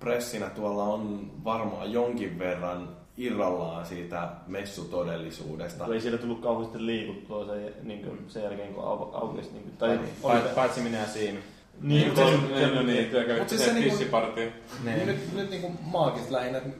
pressinä 0.00 0.50
tuolla 0.50 0.82
on 0.84 1.30
varmaan 1.44 1.92
jonkin 1.92 2.38
verran 2.38 2.88
irrallaan 3.16 3.86
siitä 3.86 4.28
messutodellisuudesta. 4.46 5.86
Ei 5.94 6.00
siellä 6.00 6.18
tullut 6.18 6.40
kauheasti 6.40 6.86
liikuttua 6.86 7.46
se, 7.46 7.72
niin 7.82 8.02
kuin, 8.04 8.24
sen 8.28 8.42
jälkeen, 8.42 8.74
kun 8.74 8.84
au, 8.84 9.10
aukesi. 9.14 9.50
Niin 9.52 9.62
kuin, 9.62 9.76
tai 9.76 9.90
Ai, 9.90 9.98
oli, 10.40 10.48
Paitsi- 10.54 10.80
minä 10.80 10.98
ja 10.98 11.06
Siimi. 11.06 11.38
niin, 11.80 12.14
Niin, 12.14 12.16
se, 12.16 12.60
se, 12.60 12.66
no 12.74 12.82
niin, 12.82 13.04
työ 13.10 13.20
Mut 13.20 13.26
kävitte 13.28 13.48
siis 13.48 13.60
se 13.60 13.66
se 13.66 13.72
niinku- 13.74 13.90
tissipartio. 13.96 14.48
Niin. 14.84 15.06
Nyt, 15.06 15.32
nyt 15.34 15.50
niinku 15.50 15.72
maagista 15.82 16.32
lähinnä, 16.32 16.58
että 16.58 16.70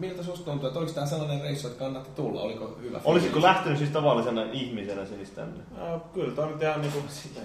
miltä 0.00 0.22
susta 0.22 0.44
tuntuu, 0.50 0.66
että 0.68 0.78
oliko 0.78 0.92
tämä 0.94 1.06
sellainen 1.06 1.40
reissu, 1.40 1.66
että 1.66 1.78
kannatti 1.78 2.10
tulla? 2.16 2.40
Oliko 2.42 2.76
hyvä 2.82 3.00
olisiko 3.04 3.32
fiilis? 3.32 3.42
lähtenyt 3.50 3.78
siis 3.78 3.90
tavallisena 3.90 4.42
ihmisenä 4.52 5.04
siis 5.06 5.30
tänne? 5.30 5.64
No, 5.78 6.00
kyllä 6.14 6.34
toi 6.34 6.46
nyt 6.48 6.62
ihan 6.62 6.80
niinku 6.80 6.98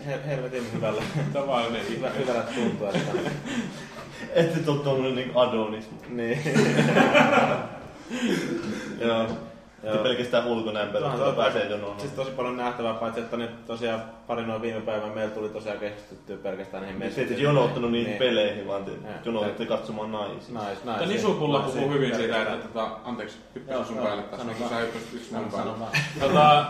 he- 0.06 0.22
helvetin 0.28 0.64
hyvällä, 0.74 1.02
Tavallinen 1.34 1.82
hyvä, 1.90 1.94
ihminen. 2.08 2.18
hyvällä 2.18 2.44
tuntuu. 2.56 2.88
Että, 2.88 3.12
Ette 4.42 4.60
te 4.60 4.72
ole 4.72 4.80
tommonen 4.80 5.16
niin 5.16 5.32
Adonis. 5.36 5.90
niin. 6.10 6.40
Joo. 9.00 9.28
Joo. 9.94 10.04
pelkästään 10.04 10.48
ulkonäön 10.48 10.88
perusteella 10.90 11.18
Tuohan 11.18 11.36
pääsee 11.36 11.70
jonoon. 11.70 12.00
Siis 12.00 12.12
tosi 12.12 12.32
paljon 12.32 12.58
nähtävää, 12.58 12.94
paitsi 12.94 13.20
että 13.20 13.38
nyt 13.38 13.66
tosiaan 13.66 14.04
pari 14.28 14.44
noin 14.46 14.62
viime 14.62 14.82
päivän 14.82 15.10
meillä 15.12 15.32
tuli 15.36 15.50
tosiaan 15.50 15.80
keskityttyä 15.80 16.38
pelkästään 16.38 16.84
niihin 16.84 17.00
Te 17.00 17.06
messuihin. 17.06 17.32
ette 17.32 17.44
jonouttanut 17.44 17.92
niihin 17.92 18.08
Niin. 18.10 18.20
peleihin, 18.20 18.68
vaan 18.68 18.86
te 18.86 18.92
Joo. 18.92 19.00
jonoutitte 19.26 19.66
katsomaan 19.66 20.12
naisia. 20.12 20.54
Nais, 20.54 20.68
Mutta 20.70 20.92
naisia. 20.92 21.08
Nisupulla 21.08 21.60
puhuu 21.60 21.90
hyvin 21.90 22.16
siitä, 22.16 22.42
että 22.42 22.68
tota, 22.68 22.90
anteeksi, 23.04 23.38
hyppäsin 23.56 23.86
sun 23.86 23.98
päälle 23.98 24.24
niin 24.46 24.56
kun 24.58 24.70
sä 24.70 24.76
hyppäsit 24.76 25.14
yksi 25.14 25.34
mun 25.34 25.52
päälle. 25.52 25.72
Tota, 26.20 26.66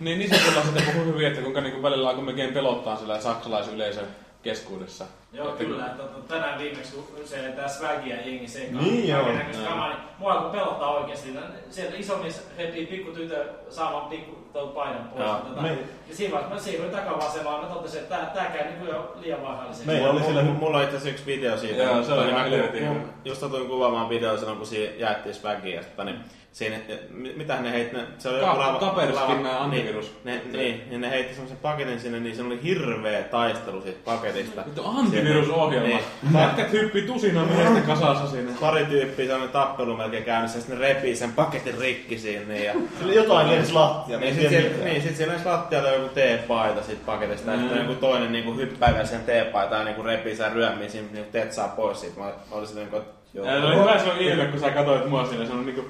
niin 0.00 0.18
Nisupulla 0.18 0.62
sitten 0.62 0.82
puhuu 0.92 1.04
hyvin, 1.04 1.26
että 1.26 1.40
kuinka 1.40 1.60
niinku 1.60 1.82
välillä 1.82 2.08
alkoi 2.08 2.24
melkein 2.24 2.54
pelottaa 2.54 2.96
sillä 2.96 3.20
saksalaisyleisön 3.20 4.04
keskuudessa. 4.42 5.04
Joo, 5.32 5.48
Että 5.48 5.64
kyllä. 5.64 5.86
Että, 5.86 6.02
että 6.02 6.34
tänään 6.34 6.58
viimeksi, 6.58 6.92
kun 6.96 7.06
se 7.24 7.36
tää 7.56 7.68
swagia 7.68 8.16
jengi 8.16 8.48
sekaan. 8.48 8.84
Niin 8.84 9.08
joo. 9.08 9.26
Kamaa, 9.68 9.88
niin 9.88 9.98
mua 10.18 10.32
alkoi 10.32 10.50
pelottaa 10.50 10.90
oikeesti. 10.94 11.34
Siellä 11.70 11.96
iso 11.96 12.16
mies 12.16 12.48
repii 12.58 12.86
pikku 12.86 13.10
tytö 13.10 13.44
saamaan 13.68 14.08
pikku 14.08 14.36
painon 14.74 15.04
pois. 15.08 15.26
Ja 15.28 15.34
Tota, 15.48 15.62
Me- 15.62 15.78
ja 16.08 16.16
siinä 16.16 16.32
vaiheessa 16.32 16.54
mä 16.54 16.60
siirryin 16.60 16.92
takavasemaan, 16.92 17.64
mä 17.64 17.74
totesin, 17.74 18.00
että 18.00 18.16
tää, 18.16 18.26
tää 18.26 18.44
käy 18.50 18.70
niin 18.70 18.88
jo 18.88 19.16
liian 19.20 19.42
vaaralliseksi. 19.42 19.86
Meillä 19.86 20.10
oli 20.10 20.22
siellä- 20.22 20.42
Mulla 20.42 20.82
itse 20.82 20.96
asiassa 20.96 21.08
yksi 21.10 21.26
video 21.26 21.56
siitä. 21.58 21.82
Joo, 21.82 22.02
se 22.02 22.12
oli 22.12 22.20
Tota, 22.20 22.28
ihan 22.28 22.40
mä 22.40 22.44
ku- 22.48 22.50
helvetin 22.54 22.86
ku- 22.88 22.94
hyvä. 22.94 23.04
Just 23.24 23.40
satuin 23.40 23.68
kuvaamaan 23.68 24.08
video 24.08 24.36
silloin, 24.36 24.58
kun 24.58 24.66
siinä 24.66 24.92
jaettiin 24.98 25.34
swagia. 25.34 25.82
Tota, 25.82 26.04
niin 26.04 26.20
siinä, 26.52 26.76
mi- 27.10 27.32
mitähän 27.36 27.64
ne 27.64 27.72
heitti? 27.72 27.96
Ne, 27.96 28.02
se 28.18 28.28
oli 28.28 28.40
Ka- 28.40 28.46
joku 28.46 28.84
lava- 28.84 29.14
lava- 29.14 29.42
nää 29.42 29.60
antivirus. 29.62 30.12
Niin, 30.24 30.40
ne, 30.52 30.58
niin, 30.58 30.82
niin 30.90 31.00
ne 31.00 31.10
heitti 31.10 31.34
semmoisen 31.34 31.58
paketin 31.62 32.00
sinne, 32.00 32.20
niin 32.20 32.36
se 32.36 32.42
oli 32.42 32.58
hirveä 32.62 33.22
taistelu 33.22 33.82
siitä 33.82 33.98
paketista. 34.04 34.62
Vittu 34.66 34.82
antivirusohjelma. 34.98 35.86
Niin. 35.88 36.00
Jätkät 36.40 36.72
hyppii 36.72 37.02
tusina 37.02 37.44
miestä 37.44 37.80
kasassa 37.80 38.26
siinä. 38.26 38.50
Pari 38.60 38.84
tyyppiä 38.84 39.24
sellainen 39.26 39.50
tappelu 39.50 39.96
melkein 39.96 40.24
käynnissä, 40.24 40.58
ja 40.58 40.62
sitten 40.62 40.80
ne 40.80 40.88
repii 40.88 41.16
sen 41.16 41.32
paketin 41.32 41.78
rikki 41.78 42.18
siinä. 42.18 42.44
Niin, 42.48 42.64
ja, 42.64 42.72
Sillä 42.98 43.12
jotain 43.12 43.50
lensi 43.50 43.72
lattia. 43.72 44.18
niin, 44.18 44.34
sit 44.34 44.48
siellä, 44.48 44.84
niin, 44.84 45.02
sit 45.02 45.16
siellä 45.16 45.32
lensi 45.32 45.48
lattialle 45.48 45.94
joku 45.94 46.08
teepaita 46.14 46.82
siitä 46.82 47.02
paketista, 47.06 47.50
ja 47.50 47.56
Mm. 47.56 47.62
sitten 47.62 47.78
joku 47.86 47.94
toinen 47.94 48.32
niin 48.32 48.56
hyppää 48.56 48.92
vielä 48.92 49.06
sen 49.06 49.20
teepaitaan 49.20 49.86
ja 49.86 49.92
niin 49.94 50.04
repii 50.04 50.36
sen 50.36 50.52
ryömmiin, 50.52 50.90
siinä 50.90 51.08
niin 51.12 51.24
tetsaa 51.32 51.68
pois 51.68 52.00
siitä. 52.00 52.20
Mä, 52.20 52.24
mä 52.26 52.32
olin 52.50 52.66
sitten 52.66 52.84
niin 52.84 52.90
kuin, 52.90 53.02
joo. 53.34 53.46
Ja 53.46 53.60
se 53.60 53.66
oli 53.66 53.76
hyvä 53.76 53.98
se 53.98 54.10
ilme, 54.18 54.44
kun 54.44 54.60
sä 54.60 54.70
katsoit 54.70 55.06
mua 55.08 55.26
siinä, 55.26 55.46
se 55.46 55.52
on 55.52 55.66
niinku... 55.66 55.84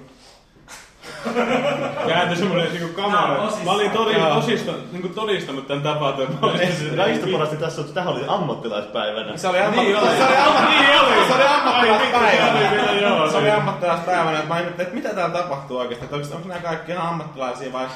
Kääntyi 2.08 2.36
semmonen 2.36 2.72
niinku 2.72 3.02
kamera. 3.02 3.34
tosissaan. 3.36 3.64
Mä 3.64 3.72
olin 3.72 3.90
todi, 3.90 4.14
tosista, 4.14 4.72
niinku 4.92 5.08
todistanut 5.08 5.66
tän 5.66 5.82
tapahtuman. 5.82 6.38
Kaikista 6.96 7.26
parasta 7.32 7.56
tässä 7.56 7.80
on, 7.80 7.86
että 7.88 7.94
tähän 8.00 8.14
oli 8.14 8.24
ammattilaispäivänä. 8.28 9.36
Se 9.36 9.48
oli 9.48 9.58
Niin 9.58 9.66
ammattilaispäivänä. 9.68 10.68
Niin 10.70 11.00
oli. 11.00 11.26
Se 11.28 11.34
oli 11.34 11.42
ammattilaispäivänä. 11.44 12.26
Ai, 12.26 12.60
vittu, 12.62 12.84
se 12.84 12.90
oli 12.90 13.02
joo, 13.02 13.30
Se 13.30 13.36
oli 13.36 13.44
se- 13.46 13.52
ammattilaispäivänä, 13.52 14.38
että 14.38 14.48
mä 14.48 14.58
ihmettelin, 14.58 14.86
että 14.88 14.94
mitä 14.94 15.14
täällä 15.14 15.38
tapahtuu 15.38 15.76
oikeesti. 15.78 16.14
Onko, 16.14 16.26
onko 16.36 16.48
nämä 16.48 16.60
kaikki 16.60 16.92
ihan 16.92 17.08
ammattilaisia 17.08 17.72
vai 17.72 17.86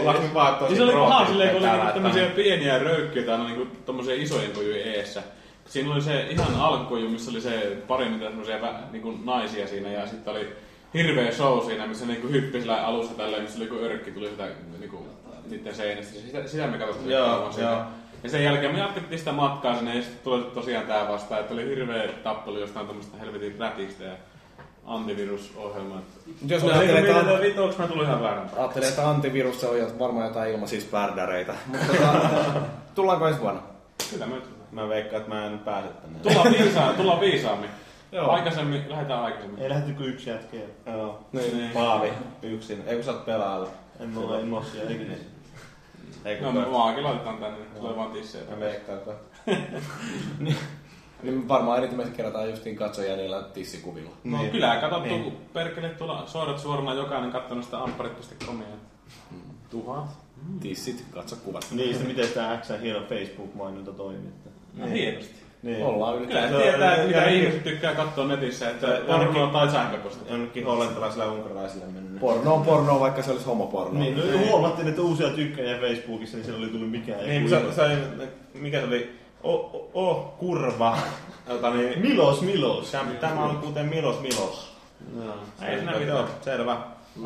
ollaanko 0.00 0.22
me 0.22 0.34
vaan 0.34 0.54
tosi 0.54 0.68
Siis 0.76 0.80
oli 0.88 0.92
paha 0.92 1.26
silleen, 1.26 1.50
kun 1.50 1.62
oli 1.62 1.70
niinku 1.70 1.92
tämmösiä 1.92 2.26
pieniä 2.26 2.78
röykkiöitä 2.78 3.32
aina 3.32 3.44
niinku 3.44 3.66
tommosia 3.86 4.14
isojen 4.14 4.50
kojujen 4.50 4.94
eessä. 4.94 5.22
Siinä 5.68 5.92
oli 5.92 6.00
se 6.02 6.20
ihan 6.30 6.60
alkukoju, 6.60 7.08
missä 7.08 7.30
oli 7.30 7.40
se 7.40 7.76
pari 7.88 8.08
mitä 8.08 8.24
semmosia 8.24 8.58
vä- 8.58 8.92
niinku 8.92 9.14
naisia 9.24 9.66
siinä 9.66 9.88
ja 9.88 10.06
sitten 10.06 10.32
oli 10.32 10.48
hirveä 10.94 11.32
show 11.32 11.66
siinä, 11.66 11.86
missä 11.86 12.06
niinku 12.06 12.28
hyppi 12.28 12.60
sillä 12.60 12.86
alussa 12.86 13.14
tälleen, 13.14 13.42
missä 13.42 13.58
oli 13.58 13.68
joku 13.68 13.84
örkki 13.84 14.10
tuli 14.10 14.28
sitä 14.30 14.48
niinku 14.78 15.06
niiden 15.50 15.74
seinästä. 15.74 16.12
Sitä, 16.12 16.48
sitä 16.48 16.66
me 16.66 16.78
katsottiin 16.78 17.10
Joo, 17.10 17.28
kauan 17.28 17.52
siinä. 17.52 17.70
joo. 17.70 17.82
Ja 18.22 18.30
sen 18.30 18.44
jälkeen 18.44 18.72
me 18.72 18.78
jatkettiin 18.78 19.18
sitä 19.18 19.32
matkaa 19.32 19.76
sinne 19.76 19.96
ja 19.96 20.02
sitten 20.02 20.20
tuli 20.24 20.50
tosiaan 20.54 20.86
tää 20.86 21.08
vastaan, 21.08 21.40
että 21.40 21.54
oli 21.54 21.66
hirveä 21.66 22.08
tappelu 22.22 22.58
jostain 22.58 22.86
tämmöstä 22.86 23.16
helvetin 23.16 23.58
rätistä 23.58 24.04
ja 24.04 24.12
antivirusohjelma. 24.86 26.02
Jos 26.46 26.62
se 26.62 26.68
ajattelee, 26.72 27.00
mitä 27.02 27.20
että, 27.20 27.40
vittu, 27.40 27.62
onks 27.62 27.78
mä 27.78 27.86
tullut 27.86 28.04
ihan 28.04 28.22
väärän? 28.22 28.50
ajattelee, 28.56 28.88
että 28.88 29.08
antivirus 29.10 29.60
se 29.60 29.66
on 29.66 29.78
jo 29.78 29.86
varmaan 29.98 30.26
jotain 30.26 30.52
ilmaisia 30.52 30.80
spärdäreitä. 30.80 31.54
Mutta 31.66 31.86
tota, 31.86 32.60
tullaanko 32.94 33.26
ensi 33.28 33.40
vuonna? 33.40 33.62
Kyllä 34.10 34.26
mä 34.26 34.36
Mä 34.72 34.88
veikkaan, 34.88 35.22
että 35.22 35.34
mä 35.34 35.46
en 35.46 35.58
pääse 35.58 35.88
tänne. 35.88 36.18
Viisaammin, 36.58 36.96
tullaan 36.96 37.20
viisaammin. 37.20 37.70
Joo. 38.12 38.30
Aikaisemmin, 38.30 38.84
lähdetään 38.90 39.20
aikaisemmin. 39.24 39.62
Ei 39.62 39.68
lähdetty 39.68 39.92
kuin 39.94 40.08
yksi 40.08 40.30
jätkeä. 40.30 40.62
Joo. 40.86 41.18
Niin. 41.32 41.70
Paavi 41.74 42.12
yksin. 42.42 42.82
Ei 42.86 42.94
kun 42.94 43.04
sä 43.04 43.12
oot 43.12 43.24
pelaalla. 43.26 43.68
En 44.00 44.18
ole, 44.18 44.40
en 44.40 44.52
ole 44.52 44.64
siellä 44.64 44.90
ikinä. 44.90 45.14
Ei 46.24 46.40
No 46.40 46.52
kun 46.52 46.60
me 46.62 46.68
maakin 46.68 47.04
laitetaan 47.04 47.38
tänne, 47.38 47.58
tulee 47.78 47.96
vaan 47.96 48.10
tissejä. 48.12 48.44
Mä 48.50 48.60
veikkaan, 48.60 48.98
että 48.98 49.12
Niin 51.22 51.48
varmaan 51.48 51.78
eniten 51.78 51.96
me 51.96 52.04
kerätään 52.16 52.50
justiin 52.50 52.76
katsojia 52.76 53.16
niillä 53.16 53.42
tissikuvilla. 53.42 54.10
No 54.24 54.38
Niin. 54.38 54.50
kyllä, 54.50 54.76
katsottu 54.80 55.08
Niin. 55.08 55.36
perkele 55.52 55.88
tuolla 55.88 56.26
soidat 56.26 56.58
suorana 56.58 56.94
jokainen 56.94 57.30
kattonut 57.32 57.64
sitä 57.64 57.78
ampparit.comia. 57.78 58.66
Tuhat. 59.70 60.06
Tissit, 60.60 61.04
katso 61.10 61.36
kuvat. 61.36 61.66
Niin, 61.70 61.98
se 61.98 62.04
miten 62.04 62.28
tämä 62.28 62.56
X 62.62 62.68
hieno 62.82 63.00
Facebook-mainonta 63.08 63.92
toimii. 63.92 64.28
että- 64.28 64.50
No 64.76 64.86
hienosti. 64.86 65.34
Niin. 65.62 65.84
Ollaan 65.86 66.16
yli. 66.16 66.26
Kyllä 66.26 66.42
on- 66.42 66.62
tietää, 66.62 66.94
että 66.94 67.06
mitä 67.06 67.24
ihmiset 67.28 67.64
tykkää 67.64 67.94
katsoa 67.94 68.26
netissä, 68.26 68.70
että 68.70 68.86
pornoa 69.06 69.46
tai 69.52 69.70
sähköposta. 69.70 70.30
Jonnekin 70.30 70.64
hollantilaisille 70.66 71.24
ja 71.24 71.30
unkarilaisille 71.32 71.84
mennyt. 71.86 72.20
Porno 72.20 72.54
on 72.54 72.62
porno, 72.62 73.00
vaikka 73.00 73.22
se 73.22 73.30
olisi 73.30 73.46
homoporno. 73.46 74.00
Niin, 74.00 74.16
no, 74.16 74.46
huomattiin, 74.48 74.88
että 74.88 75.02
uusia 75.02 75.28
tykkäjiä 75.30 75.78
Facebookissa, 75.80 76.36
niin 76.36 76.44
siellä 76.44 76.62
oli 76.64 76.72
tullut 76.72 76.90
mikään. 76.90 77.20
Niin, 77.20 77.48
se, 77.48 77.62
se 77.72 77.82
mikä 78.54 78.80
se 78.80 78.86
oli? 78.86 79.20
O, 79.42 79.52
o, 79.54 79.90
o 79.94 80.34
kurva. 80.38 80.98
Jota 81.48 81.70
niin, 81.70 81.98
Milos, 81.98 82.42
Milos. 82.42 82.90
Tämä, 82.90 83.10
tämä 83.10 83.44
on 83.44 83.56
kuten 83.56 83.86
Milos 83.86 84.20
Milos. 84.20 84.72
Joo. 85.16 85.34
Ei 85.68 85.78
siinä 85.78 85.98
mitään. 85.98 86.24
Selvä. 86.42 86.72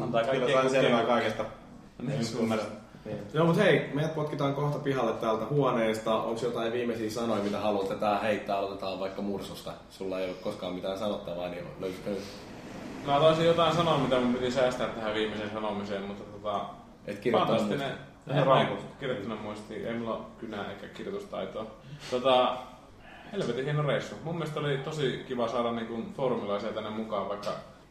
Antaa 0.02 0.20
Kyllä 0.24 0.38
kaikkea 0.38 0.60
sain 0.60 0.70
selvää 0.70 1.02
kaikesta. 1.04 1.44
Niin. 2.02 2.20
Niin. 3.04 3.18
Joo, 3.32 3.46
mutta 3.46 3.62
hei, 3.62 3.90
meidät 3.94 4.14
potkitaan 4.14 4.54
kohta 4.54 4.78
pihalle 4.78 5.12
täältä 5.12 5.44
huoneesta. 5.44 6.14
Onko 6.14 6.40
jotain 6.44 6.72
viimeisiä 6.72 7.10
sanoja, 7.10 7.42
mitä 7.42 7.58
haluat 7.60 7.88
tätä 7.88 8.18
heittää? 8.18 8.58
Aloitetaan 8.58 9.00
vaikka 9.00 9.22
Mursosta. 9.22 9.72
Sulla 9.90 10.20
ei 10.20 10.28
ole 10.28 10.36
koskaan 10.42 10.74
mitään 10.74 10.98
sanottavaa, 10.98 11.48
niin 11.48 11.64
löysikö 11.80 12.10
nyt? 12.10 12.22
Mä 13.06 13.20
taisin 13.20 13.46
jotain 13.46 13.76
sanoa, 13.76 13.98
mitä 13.98 14.20
mun 14.20 14.34
piti 14.34 14.50
säästää 14.50 14.88
tähän 14.88 15.14
viimeiseen 15.14 15.50
sanomiseen, 15.50 16.02
mutta 16.02 16.24
tota... 16.24 16.64
Et 17.06 17.18
kirjoittanut 17.18 17.60
Fantastinen. 17.60 17.98
En 18.28 18.46
mä 18.46 18.66
kirjoittanut 19.00 19.42
muistiin. 19.42 19.86
Ei 19.86 19.94
mulla 19.94 20.26
kynää 20.38 20.70
eikä 20.70 20.88
kirjoitustaitoa. 20.88 21.66
Tota, 22.10 22.56
helvetin 23.32 23.64
hieno 23.64 23.82
reissu. 23.82 24.14
Mun 24.24 24.34
mielestä 24.34 24.60
oli 24.60 24.78
tosi 24.78 25.24
kiva 25.28 25.48
saada 25.48 25.72
niinku 25.72 26.02
foorumilaisia 26.16 26.72
tänne 26.72 26.90
mukaan, 26.90 27.28
vaikka 27.28 27.50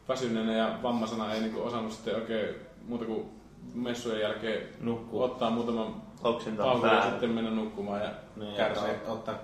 väsyneenä 0.09 0.53
ja 0.53 0.80
vammaisena 0.83 1.33
ei 1.33 1.42
niinku 1.42 1.61
osannut 1.61 1.92
sitten 1.92 2.16
oikein 2.16 2.56
muuta 2.88 3.06
kuin 3.06 3.43
messujen 3.74 4.22
jälkeen 4.22 4.61
Nukkuu. 4.80 5.22
ottaa 5.22 5.50
muutaman 5.50 5.95
Oksentaa 6.24 6.88
ja 6.95 7.01
sitten 7.09 7.30
mennä 7.30 7.51
nukkumaan 7.51 8.01
ja 8.01 8.09
Niin, 8.35 8.56
kärsiä. 8.56 8.83
ottaa- 8.83 9.14
ottaa 9.14 9.35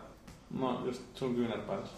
No 0.59 0.81
just 0.85 1.01
sun 1.15 1.35
kyynärpäätös. 1.35 1.89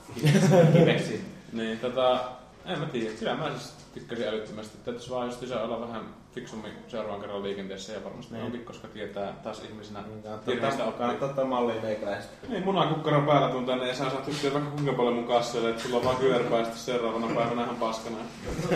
kiveksi. 0.74 1.22
Niin, 1.53 1.80
tota, 1.80 2.19
en 2.66 2.80
mä 2.80 2.85
tiedä. 2.85 3.14
Kyllä 3.19 3.35
mä 3.35 3.50
siis 3.50 3.74
tykkäsin 3.93 4.27
älyttömästi. 4.27 4.77
Täytyisi 4.85 5.09
vaan 5.09 5.25
just 5.27 5.41
lisää 5.41 5.64
olla 5.64 5.82
vähän 5.82 6.01
fiksummin 6.35 6.72
seuraavan 6.88 7.22
kerran 7.22 7.43
liikenteessä 7.43 7.93
ja 7.93 8.03
varmasti 8.03 8.33
Niin. 8.33 8.45
onkin, 8.45 8.66
koska 8.66 8.88
tietää 8.88 9.33
taas 9.43 9.64
ihmisenä 9.64 10.00
virheistä 10.48 10.50
Kannattaa 10.59 10.88
oppia. 10.88 10.98
kannattaa 11.00 11.30
ottaa 11.30 11.45
mallia 11.45 11.82
meikäläistä. 11.82 12.32
Niin, 12.50 12.64
munakukkaron 12.66 13.25
päällä 13.25 13.50
tuun 13.50 13.66
tänne 13.66 13.88
ja 13.88 13.95
sä 13.95 14.09
saat 14.09 14.25
tykkää 14.25 14.53
vaikka 14.53 14.69
kuinka 14.72 14.93
paljon 14.93 15.14
mun 15.16 15.27
kassoille, 15.27 15.69
että 15.69 15.83
sulla 15.83 15.98
on 15.98 16.03
vaan 16.06 16.16
kyynärpäästä 16.17 16.75
seuraavana 16.77 17.27
päivänä 17.35 17.64
ihan 17.64 17.75
paskana. 17.75 18.17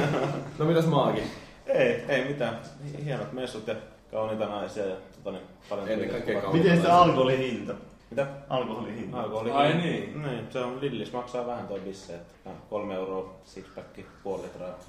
No 0.60 0.66
mitäs 0.66 0.86
Maagi? 0.88 1.22
Ei, 1.68 2.04
ei 2.10 2.26
mitään. 2.26 2.60
Hienot 3.06 3.34
messut 3.34 3.68
ja 3.68 3.76
kauniita 4.12 4.46
naisia 4.46 4.86
ja 4.86 4.96
tota, 5.16 5.32
niin, 5.32 5.48
paljon 5.70 5.90
Ennen 5.90 6.10
kaikkea 6.10 6.42
kauniita. 6.42 6.70
Miten 6.70 6.82
se 6.82 6.92
alkoholin 6.92 7.40
hinta? 7.40 7.74
Mitä? 8.10 8.28
Alkoholin 8.50 8.96
hinta. 8.96 9.20
Alkoholi. 9.20 9.52
Ai 9.52 9.74
niin. 9.74 10.22
Niin, 10.22 10.48
se 10.50 10.60
on 10.60 10.82
Lillis 10.82 11.14
maksaa 11.14 11.48
vähän 11.48 11.68
toi 11.68 11.80
bisse, 11.80 12.14
että 12.14 12.34
no, 12.46 12.52
kolme 12.70 12.96
euroa 12.96 13.36
sixpack, 13.46 14.00
puoli 14.24 14.44
litraa. 14.44 14.80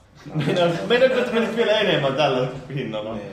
Meidän 0.88 1.10
nyt 1.10 1.32
menisi 1.32 1.56
vielä 1.56 1.72
enemmän 1.72 2.14
tällä 2.14 2.48
hinnalla. 2.74 3.14
Niin. 3.14 3.32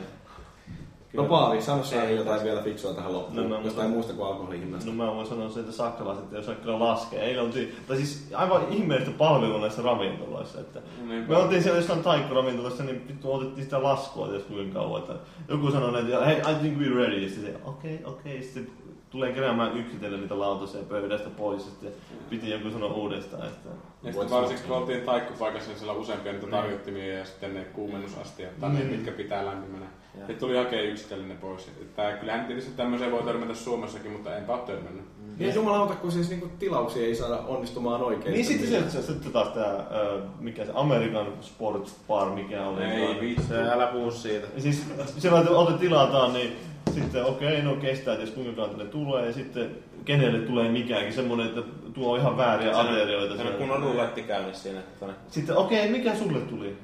No 1.13 1.23
Paavi, 1.23 1.61
sano 1.61 1.83
sä 1.83 2.03
Ei. 2.03 2.15
jotain 2.15 2.43
vielä 2.43 2.61
fiksua 2.61 2.93
tähän 2.93 3.13
loppuun. 3.13 3.49
No, 3.49 3.57
no, 3.57 3.65
jostain 3.65 3.87
no. 3.89 3.93
muusta 3.93 4.13
kuin 4.13 4.27
alkoholin 4.27 4.59
hinnasta. 4.59 4.89
No 4.91 4.95
mä 4.95 5.15
voin 5.15 5.27
sanoa 5.27 5.49
sen, 5.49 5.59
että 5.63 5.75
saksalaiset 5.75 6.33
ei 6.33 6.39
osaa 6.39 6.55
kyllä 6.55 6.79
laskea. 6.79 7.23
Eilen 7.23 7.43
oltiin, 7.43 7.75
tai 7.87 7.97
siis 7.97 8.27
aivan 8.35 8.61
ihmeellistä 8.69 9.17
palvelua 9.17 9.59
näissä 9.61 9.81
ravintoloissa. 9.81 10.59
Että 10.59 10.79
Niin. 11.07 11.25
me 11.29 11.35
oltiin 11.37 11.63
siellä 11.63 11.79
jossain 11.79 12.03
taikkuravintolassa, 12.03 12.83
niin 12.83 13.07
vittu 13.07 13.33
otettiin 13.33 13.63
sitä 13.63 13.83
laskua 13.83 14.27
ties 14.27 14.43
kuinka 14.43 14.79
kauan. 14.79 15.01
Että 15.01 15.13
joku 15.47 15.71
sanoi, 15.71 16.01
että 16.01 16.25
hei, 16.25 16.37
I 16.37 16.55
think 16.61 16.77
we're 16.77 16.95
ready. 16.95 17.19
Ja 17.19 17.29
sitten 17.29 17.53
se, 17.53 17.59
okei, 17.65 17.95
okay, 17.95 18.13
okei. 18.13 18.33
Okay. 18.37 18.43
Sitten 18.43 18.67
tulee 19.09 19.31
keräämään 19.33 19.77
yksitellen 19.77 20.21
niitä 20.21 20.39
lautasia 20.39 20.83
pöydästä 20.89 21.29
pois. 21.29 21.65
Ja 21.65 21.69
sitten 21.71 21.91
piti 22.29 22.49
joku 22.49 22.69
sanoa 22.69 22.93
uudestaan. 22.93 23.47
Että 23.47 23.69
Ja 24.03 24.11
sitten 24.13 24.29
varsinkin 24.29 24.67
kun 24.67 24.77
oltiin 24.77 25.01
taikkupaikassa, 25.01 25.69
niin 25.69 25.79
siellä 25.79 25.93
useampia 25.93 26.33
niitä 26.33 26.47
tarjottimia 26.47 27.17
ja 27.17 27.25
sitten 27.25 27.53
ne 27.53 27.63
kuumennusastia, 27.63 28.47
tai 28.59 28.69
ne, 28.69 28.79
Niin. 28.79 28.91
mitkä 28.91 29.11
pitää 29.11 29.45
lämpimänä. 29.45 29.85
Sitten 30.17 30.35
tuli 30.35 30.57
hakea 30.57 30.81
yksitellen 30.81 31.37
pois. 31.37 31.71
Tää, 31.95 32.17
kyllähän 32.17 32.45
tietysti 32.45 32.71
tämmöiseen 32.71 33.11
voi 33.11 33.23
törmätä 33.23 33.53
Suomessakin, 33.53 34.11
mutta 34.11 34.35
enpä 34.35 34.53
ole 34.53 34.61
törmännyt. 34.61 35.05
Niin 35.37 35.55
jumalauta, 35.55 35.95
kun 35.95 36.11
siis 36.11 36.29
niinku 36.29 36.49
tilauksia 36.59 37.05
ei 37.05 37.15
saada 37.15 37.37
onnistumaan 37.37 38.01
oikein. 38.01 38.33
Niin 38.33 38.45
sitten 38.45 38.69
se, 38.69 38.89
se, 38.89 39.01
sitten 39.01 39.31
taas 39.31 39.47
tää, 39.47 39.73
ö, 39.73 40.21
mikä 40.39 40.65
se 40.65 40.71
American 40.75 41.27
Sports 41.41 41.95
Bar, 42.07 42.29
mikä 42.29 42.65
oli. 42.65 42.83
Ei 42.83 43.21
vitsi. 43.21 43.53
Älä 43.53 43.87
puhu 43.87 44.11
siitä. 44.11 44.47
Ja 44.55 44.61
siis 44.61 44.85
siellä 45.17 45.39
että 45.39 45.51
ote 45.51 45.77
tilataan, 45.77 46.33
niin 46.33 46.55
sitten 46.93 47.25
okei, 47.25 47.59
okay, 47.59 47.61
no 47.61 47.75
kestää, 47.75 48.13
että 48.13 48.25
jos 48.25 48.35
kuinka 48.35 48.61
kauan 48.61 48.77
ne 48.77 48.85
tulee, 48.85 49.25
ja 49.25 49.33
sitten 49.33 49.75
kenelle 50.05 50.39
tulee 50.39 50.69
mikäänkin, 50.69 51.13
semmoinen, 51.13 51.47
että 51.47 51.61
tuo 51.93 52.15
ihan 52.15 52.37
vääriä 52.37 52.79
aterioita. 52.79 53.37
Se 53.37 53.43
on 53.43 53.53
kunnon 53.53 53.83
ruletti 53.83 54.23
käynnissä 54.23 54.63
siinä. 54.63 54.81
Sitten 55.27 55.57
okei, 55.57 55.79
okay, 55.79 55.91
mikä 55.91 56.15
sulle 56.15 56.39
tuli? 56.39 56.77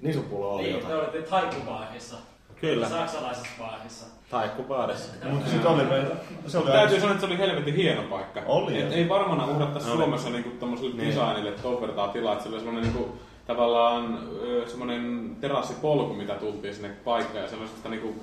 Niin 0.00 0.14
sun 0.14 0.24
puolella 0.24 0.52
oli 0.52 0.62
Niin, 0.62 0.74
jotain. 0.74 0.92
te 0.92 0.98
olette 0.98 1.22
taikkubaarissa. 1.22 2.16
Kyllä. 2.60 2.88
Saksalaisessa 2.88 3.48
baarissa. 3.58 4.06
Taikkubaarissa. 4.30 5.12
Mutta 5.30 5.50
sitten 5.50 5.70
oli 5.70 5.84
meillä, 5.84 6.14
se 6.46 6.58
oli 6.58 6.70
Täytyy 6.70 7.00
sanoa, 7.00 7.14
että 7.14 7.26
se 7.26 7.32
oli 7.32 7.38
helvetin 7.38 7.74
hieno 7.74 8.02
paikka. 8.02 8.40
Oli, 8.46 8.80
Et 8.82 8.92
ei 8.92 9.08
varmana 9.08 9.44
Oli. 9.44 9.80
Suomessa 9.80 10.30
niinku 10.30 10.50
tommoselle 10.60 10.94
Niin. 10.94 11.08
designille 11.08 11.50
ton 11.52 11.80
vertaa 11.80 12.08
tilaa, 12.08 12.32
että 12.32 12.44
se 12.44 12.48
oli 12.50 12.58
semmonen 12.58 12.82
niinku 12.82 13.18
tavallaan 13.46 14.18
ö, 14.42 14.68
semmonen 14.68 15.30
terassipolku, 15.40 16.14
mitä 16.14 16.34
tultiin 16.34 16.74
sinne 16.74 16.88
paikkaan 16.88 17.42
ja 17.44 17.48
sellaisesta 17.50 17.88
niinku 17.88 18.14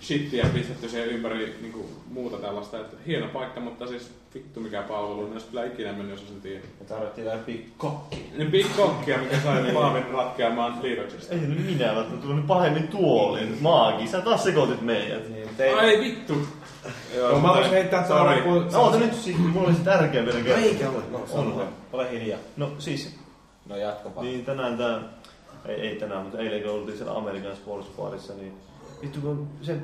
shittiä 0.00 0.46
pistetty 0.54 0.88
siihen 0.88 1.08
ympäri 1.08 1.56
niinku 1.60 1.88
muuta 2.10 2.36
tällaista. 2.36 2.78
Et 2.80 2.86
hieno 3.06 3.28
paikka, 3.28 3.60
mutta 3.60 3.86
siis 3.86 4.10
vittu 4.34 4.60
mikä 4.60 4.82
palvelu, 4.82 5.26
en 5.26 5.32
olisi 5.32 5.46
kyllä 5.46 5.64
ikinä 5.64 5.92
mennyt, 5.92 6.10
jos 6.10 6.20
olisin 6.20 6.40
tiedä. 6.40 6.60
Me 6.80 6.86
tarvittiin 6.86 7.24
vielä 7.24 7.38
pikkokki. 7.38 8.30
Niin 8.36 8.50
big 8.50 8.66
kokkia, 8.76 9.18
mikä 9.18 9.36
sai 9.40 9.72
Paavin 9.74 10.04
ratkeamaan 10.12 10.82
liitoksesta. 10.82 11.34
Ei 11.34 11.40
nyt 11.40 11.66
minä, 11.66 11.94
vaan 11.94 12.18
tuli 12.18 12.42
pahemmin 12.42 12.88
tuolin. 12.88 13.58
Maagi, 13.60 14.06
sä 14.06 14.20
taas 14.20 14.44
sekoitit 14.44 14.80
meidät. 14.80 15.28
Niin, 15.28 15.48
tein... 15.56 15.78
Ai 15.78 16.00
vittu! 16.00 16.34
Joo, 17.16 17.40
mä 17.40 17.48
voisin 17.48 17.72
heittää 17.72 18.08
Sorry. 18.08 18.42
kun... 18.42 18.68
No 18.72 18.82
oota 18.82 18.98
nyt, 18.98 19.14
siis, 19.14 19.38
mulla 19.38 19.66
olisi 19.66 19.82
tärkeä 19.82 20.24
vielä 20.24 20.40
kertoa. 20.40 20.64
Eikä 20.64 20.88
ole. 20.90 21.02
No. 21.10 21.26
On. 21.32 21.68
Ole 21.92 22.10
hiljaa. 22.10 22.38
No 22.56 22.70
siis, 22.78 23.16
No 23.66 23.76
jatkopa. 23.76 24.22
niin 24.22 24.44
tänään 24.44 24.78
tää, 24.78 25.00
ei, 25.66 25.74
ei 25.80 25.96
tänään, 25.96 26.22
mutta 26.22 26.38
eilen 26.38 26.62
kun 26.62 26.70
oltiin 26.70 26.96
siellä 26.98 27.12
American 27.12 27.56
Sports 27.56 27.88
Barissa, 27.96 28.32
niin 28.34 28.52
vittu 29.02 29.20
kun 29.20 29.48
se, 29.62 29.76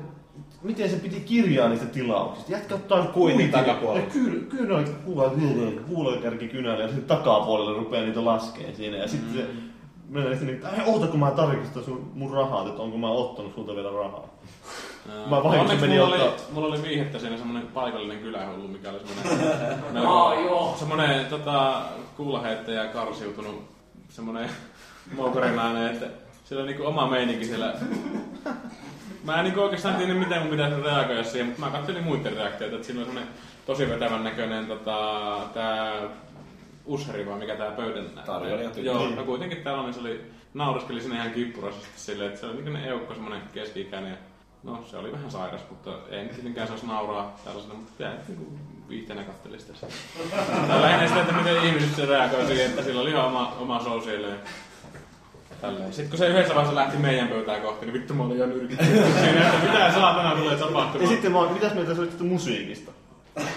miten 0.63 0.89
se 0.89 0.95
piti 0.95 1.19
kirjaa 1.19 1.69
niistä 1.69 1.85
tilauksista. 1.85 2.51
Jätkä 2.51 2.75
ottaa 2.75 3.05
Kuitin 3.05 3.51
takapuolella. 3.51 4.07
Kyllä, 4.13 4.45
kyllä 4.49 4.83
kuva, 5.05 5.31
kuulokärki 5.87 6.47
kynällä 6.47 6.83
ja 6.83 6.87
sitten 6.89 7.17
takapuolella 7.17 7.73
rupeaa 7.79 8.05
niitä 8.05 8.25
laskeen 8.25 8.75
siinä. 8.75 8.97
Ja 8.97 9.07
sitten 9.07 9.33
se 9.33 9.45
menee 10.09 10.29
sitten 10.29 10.47
niin, 10.47 10.55
että 10.55 10.83
oota 10.85 11.07
kun 11.07 11.19
mä 11.19 11.31
tarkistan 11.31 11.83
sun, 11.83 12.11
mun 12.13 12.31
rahat, 12.33 12.67
että 12.67 12.81
onko 12.81 12.97
mä 12.97 13.09
ottanut 13.09 13.55
sulta 13.55 13.75
vielä 13.75 13.91
rahaa. 13.91 14.27
Mä 15.29 15.43
vahingossa 15.43 15.81
menin 15.81 15.99
mulla 16.01 16.15
oli, 16.15 16.23
ottaa- 16.23 16.45
mulla 16.53 16.67
oli 16.67 16.81
viihettä 16.83 17.19
siinä 17.19 17.37
semmonen 17.37 17.67
paikallinen 17.67 18.19
kylähullu, 18.19 18.67
mikä 18.67 18.89
oli 18.89 18.99
semmonen 19.07 20.05
Aa, 20.07 20.35
joo. 20.35 20.75
semmonen 20.79 21.25
tota, 21.25 21.81
kuulaheittäjä 22.17 22.87
karsiutunut 22.87 23.63
semmonen 24.09 24.49
moukarilainen, 25.17 25.87
että 25.93 26.05
sillä 26.45 26.61
on 26.61 26.67
niinku 26.67 26.85
oma 26.85 27.07
meininki 27.09 27.45
siellä. 27.45 27.73
Mä 29.23 29.37
en 29.37 29.43
niinku 29.43 29.61
oikeastaan 29.61 29.95
tiedä 29.95 30.13
miten 30.13 30.41
mun 30.41 30.51
pitäisi 30.51 30.81
reagoida 30.81 31.23
siihen, 31.23 31.45
mutta 31.47 31.61
mä 31.61 31.71
katselin 31.71 32.03
muiden 32.03 32.33
reaktioita, 32.33 32.75
että 32.75 32.87
siinä 32.87 33.01
on 33.01 33.05
semmonen 33.05 33.29
tosi 33.65 33.89
vetävän 33.89 34.23
näköinen 34.23 34.65
tota, 34.65 35.39
tää 35.53 36.01
usheri 36.85 37.25
vai 37.25 37.39
mikä 37.39 37.55
tää 37.55 37.71
pöydän 37.71 38.09
Tarjoilija 38.25 38.69
tyyppi. 38.69 38.85
Joo, 38.85 39.09
no 39.09 39.23
kuitenkin 39.23 39.57
täällä 39.57 39.79
on, 39.79 39.85
niin 39.85 39.93
se 39.93 39.99
oli, 39.99 40.21
nauraskeli 40.53 41.01
sinne 41.01 41.15
ihan 41.15 41.31
kippurasesti 41.31 41.87
silleen, 41.95 42.29
että 42.29 42.41
se 42.41 42.47
oli 42.47 42.61
niin 42.61 42.75
eukko 42.75 43.13
semmonen 43.13 43.41
keski-ikäinen. 43.53 44.11
ja 44.11 44.17
No 44.63 44.83
se 44.85 44.97
oli 44.97 45.11
vähän 45.11 45.31
sairas, 45.31 45.61
mutta 45.69 45.91
ei 46.09 46.23
nyt 46.23 46.33
tietenkään 46.33 46.67
saisi 46.67 46.85
nauraa 46.85 47.39
tällaisena, 47.45 47.73
mutta 47.73 48.03
jäi 48.03 48.13
niinku 48.27 48.59
viihteenä 48.89 49.23
katteli 49.23 49.59
sitä. 49.59 49.73
Tai 50.67 50.81
lähinnä 50.81 51.07
sitä, 51.07 51.21
että 51.21 51.33
miten 51.33 51.63
ihmiset 51.63 51.95
se 51.95 52.05
reagoi 52.05 52.45
siihen, 52.45 52.65
että 52.65 52.83
sillä 52.83 53.01
oli 53.01 53.09
ihan 53.09 53.25
oma, 53.25 53.55
oma 53.59 53.79
show 53.79 54.01
siellä. 54.01 54.27
Tälleen. 55.61 55.93
Sitten 55.93 56.09
kun 56.09 56.17
se 56.17 56.27
yhdessä 56.27 56.55
vaiheessa 56.55 56.75
lähti 56.75 56.97
meidän 56.97 57.27
pöytään 57.27 57.61
kohti, 57.61 57.85
niin 57.85 57.93
vittu 57.93 58.13
mä 58.13 58.23
olin 58.23 58.37
ihan 58.37 58.49
nyrkittynyt 58.49 59.13
siinä, 59.13 59.47
että 59.53 59.65
mitä 59.67 59.91
saatana 59.93 60.35
tulee 60.35 60.55
tapahtumaan. 60.55 61.01
Ja 61.01 61.07
sitten 61.07 61.33
vaan, 61.33 61.53
mitäs 61.53 61.73
mieltä 61.73 61.93
sä 61.93 62.01
olit 62.01 62.11
sitten 62.11 62.27
musiikista? 62.27 62.91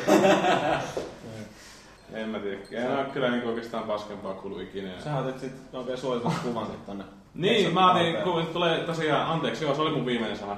En 2.13 2.29
mä 2.29 2.39
tiedä. 2.39 2.59
En 2.73 2.99
ole 2.99 3.05
kyllä 3.05 3.31
niin 3.31 3.45
oikeastaan 3.45 3.85
paskempaa 3.85 4.35
kuullut 4.35 4.63
ikinä. 4.63 5.01
Sä 5.05 5.17
otit 5.17 5.39
sit 5.39 5.53
oikein 5.73 5.99
suositun 5.99 6.33
kuvan 6.43 6.67
sit 6.67 6.87
tonne. 6.87 7.05
Niin, 7.35 7.75
mä 7.75 7.93
otin, 7.93 8.17
kun 8.25 8.47
tulee 8.47 8.79
tosiaan, 8.79 9.31
anteeksi, 9.31 9.65
joo, 9.65 9.75
se 9.75 9.83
oli 9.83 9.91
mun 9.91 10.07
viimeinen 10.07 10.39
sana. 10.39 10.57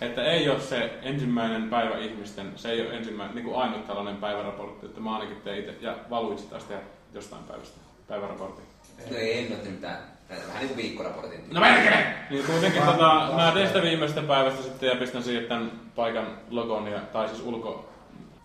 Että 0.00 0.24
ei 0.24 0.48
ole 0.48 0.60
se 0.60 0.98
ensimmäinen 1.02 1.70
päivä 1.70 1.98
ihmisten, 1.98 2.52
se 2.56 2.70
ei 2.70 2.80
ole 2.80 2.96
ensimmäinen, 2.96 3.34
niin 3.34 3.44
kuin 3.44 3.56
ainut 3.56 3.86
tällainen 3.86 4.16
päiväraportti, 4.16 4.86
että 4.86 5.00
mä 5.00 5.14
ainakin 5.14 5.36
tein 5.36 5.58
itse, 5.58 5.74
ja 5.80 5.96
valuitsi 6.10 6.46
taas 6.46 6.64
tehdä 6.64 6.82
jostain 7.14 7.44
päivästä 7.44 7.80
päiväraportin. 8.08 8.64
No 9.10 9.16
ei, 9.16 9.38
en 9.38 9.52
ole 9.52 9.56
tehnyt 9.56 9.72
mitään. 9.72 10.13
Vähän 10.30 10.58
niin 10.58 10.68
kuin 10.68 10.76
viikkoraportin. 10.76 11.40
No 11.52 11.60
merkele! 11.60 12.06
Niin 12.30 12.44
kuitenkin 12.46 12.82
tota, 12.82 13.28
mä 13.36 13.50
tein 13.54 13.66
sitä 13.66 13.82
viimeisestä 13.82 14.22
päivästä 14.22 14.62
sitten 14.62 14.88
ja 14.88 14.96
pistän 14.96 15.22
siihen 15.22 15.44
tämän 15.44 15.72
paikan 15.96 16.26
logon, 16.50 16.86
ja, 16.86 17.00
tai 17.00 17.28
siis 17.28 17.42
ulko, 17.42 17.88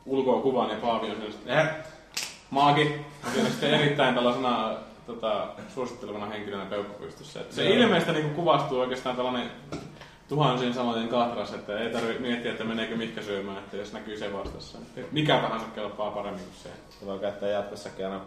ulkoa 0.06 0.42
kuvan 0.42 0.70
ja 0.70 0.76
Paavi 0.76 1.10
on 1.10 1.16
siellä 1.16 1.32
sitten, 1.32 1.60
eh, 1.60 1.68
maagi. 2.50 3.06
On 3.26 3.32
siellä 3.34 3.50
sitten 3.50 3.74
erittäin 3.74 4.16
tällaisena 4.16 4.74
tota, 5.08 5.48
suosittelevana 5.74 6.26
henkilönä 6.26 6.66
peukkupystyssä. 6.66 7.42
Et 7.42 7.52
Se 7.52 7.70
ilmeistä 7.70 8.12
niin 8.12 8.30
kuvastuu 8.30 8.80
oikeastaan 8.80 9.16
tällainen 9.16 9.52
tuhansien 10.30 10.74
sanojen 10.74 11.08
katras, 11.08 11.54
että 11.54 11.80
ei 11.80 11.90
tarvitse 11.90 12.22
miettiä, 12.22 12.52
että 12.52 12.64
meneekö 12.64 12.96
mikä 12.96 13.22
syömään, 13.22 13.58
että 13.58 13.78
jos 13.78 13.94
näkyy 13.94 14.18
se 14.18 14.34
vastassa. 14.34 14.78
Mikä 15.12 15.38
tahansa 15.38 15.66
kelpaa 15.76 16.12
paremmin 16.12 16.44
kuin 16.44 16.56
se. 16.64 16.70
Se 17.00 17.06
voi 17.06 17.20
käyttää 17.20 17.50
jatkossakin 17.50 18.06
aina 18.06 18.22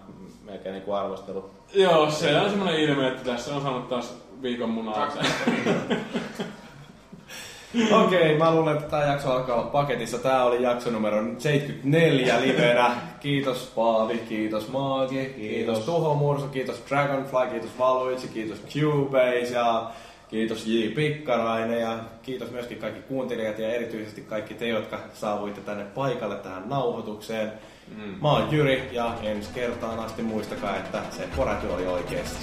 melkein 0.45 0.73
niinku 0.73 0.93
arvostelu. 0.93 1.51
Joo, 1.75 2.11
se 2.11 2.41
on 2.41 2.51
semmoinen 2.51 2.81
ilme, 2.81 3.09
että 3.09 3.25
tässä 3.25 3.55
on 3.55 3.63
saanut 3.63 3.89
taas 3.89 4.15
viikon 4.43 4.71
munaa. 4.71 5.09
Okei, 8.05 8.39
mä 8.39 8.55
luulen, 8.55 8.77
että 8.77 8.89
tämä 8.89 9.05
jakso 9.05 9.33
alkaa 9.33 9.57
olla 9.57 9.71
paketissa. 9.71 10.19
Tämä 10.19 10.45
oli 10.45 10.63
jakso 10.63 10.91
numero 10.91 11.25
74 11.39 12.41
livenä. 12.41 12.91
Kiitos 13.21 13.73
Paavi, 13.75 14.19
kiitos 14.19 14.69
Maagi, 14.69 15.15
kiitos, 15.15 15.37
kiitos 15.37 15.79
Tuho 15.79 16.15
Mursu, 16.15 16.49
kiitos 16.49 16.83
Dragonfly, 16.89 17.51
kiitos 17.51 17.79
Valuitsi, 17.79 18.29
kiitos 18.29 18.59
Cubase 18.73 19.55
ja 19.55 19.91
kiitos 20.33 20.67
J. 20.67 20.89
Pikkarainen 20.95 21.81
ja 21.81 21.99
kiitos 22.23 22.51
myöskin 22.51 22.79
kaikki 22.79 23.01
kuuntelijat 23.01 23.59
ja 23.59 23.73
erityisesti 23.73 24.21
kaikki 24.21 24.55
te, 24.55 24.69
jotka 24.69 25.01
saavuitte 25.15 25.61
tänne 25.61 25.85
paikalle 25.85 26.37
tähän 26.37 26.69
nauhoitukseen. 26.69 27.53
Mm. 27.97 28.15
Mä 28.23 28.33
oon 28.33 28.53
Jyri 28.53 28.89
ja 28.93 29.15
ensi 29.23 29.51
kertaan 29.55 29.99
asti 29.99 30.23
muistakaa, 30.23 30.77
että 30.77 31.03
se 31.11 31.29
poräty 31.37 31.67
oli 31.67 31.87
oikeesti. 31.87 32.39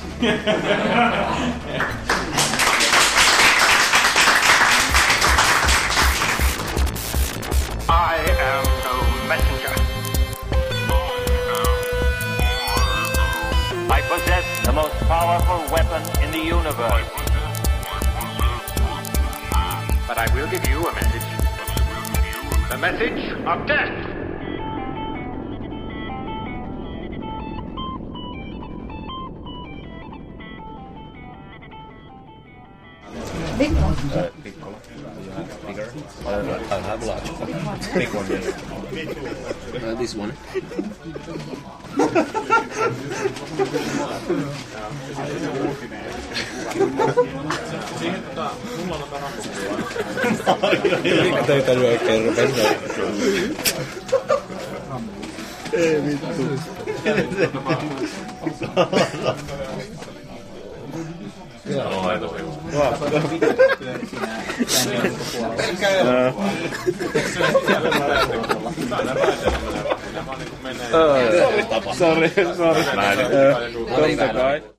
I 7.90 8.16
am 8.42 8.66
no 8.84 9.28
messenger. 9.28 9.76
I 13.98 14.02
possess 14.10 14.48
the 14.64 14.72
most 14.72 15.00
powerful 15.08 15.60
weapon 15.72 16.02
in 16.24 16.32
the 16.32 16.54
universe. 16.54 17.29
But 20.20 20.32
I 20.32 20.36
will 20.36 20.52
give 20.52 20.68
you 20.68 20.86
a 20.86 20.94
message. 20.94 21.22
The 22.70 22.78
message 22.78 23.32
of 23.48 23.66
death. 23.66 24.20
Pikkola. 33.60 34.82
bigger. 35.66 35.94
I 36.26 36.32
don't 36.32 36.46
know. 36.48 36.56
I 36.70 36.80
have 36.80 37.04
large. 37.06 37.24
Big 37.94 38.14
one. 38.14 38.28
Yeah. 38.30 39.90
Uh, 39.90 39.96
this 39.96 40.16
one. 40.16 40.34
Siihen 48.00 48.24
tota, 48.24 48.52
mulla 48.86 48.96
on 48.96 49.02
tota 49.02 49.18
rampukuvaa. 49.20 50.70
Mikä 51.24 51.44
töitä 51.44 51.76
nyt 51.76 51.84
oikein 51.84 52.26
rupesi 52.26 52.62
Ei 55.74 56.04
vittu. 56.06 56.44
Joo, 61.66 62.12
ei 62.12 62.20
tosi 62.20 62.44
Sorry, 64.68 65.10
sorry. 71.94 72.32
Mä 72.96 73.12
en- 73.12 73.74
Totta 74.18 74.34
kai. 74.34 74.62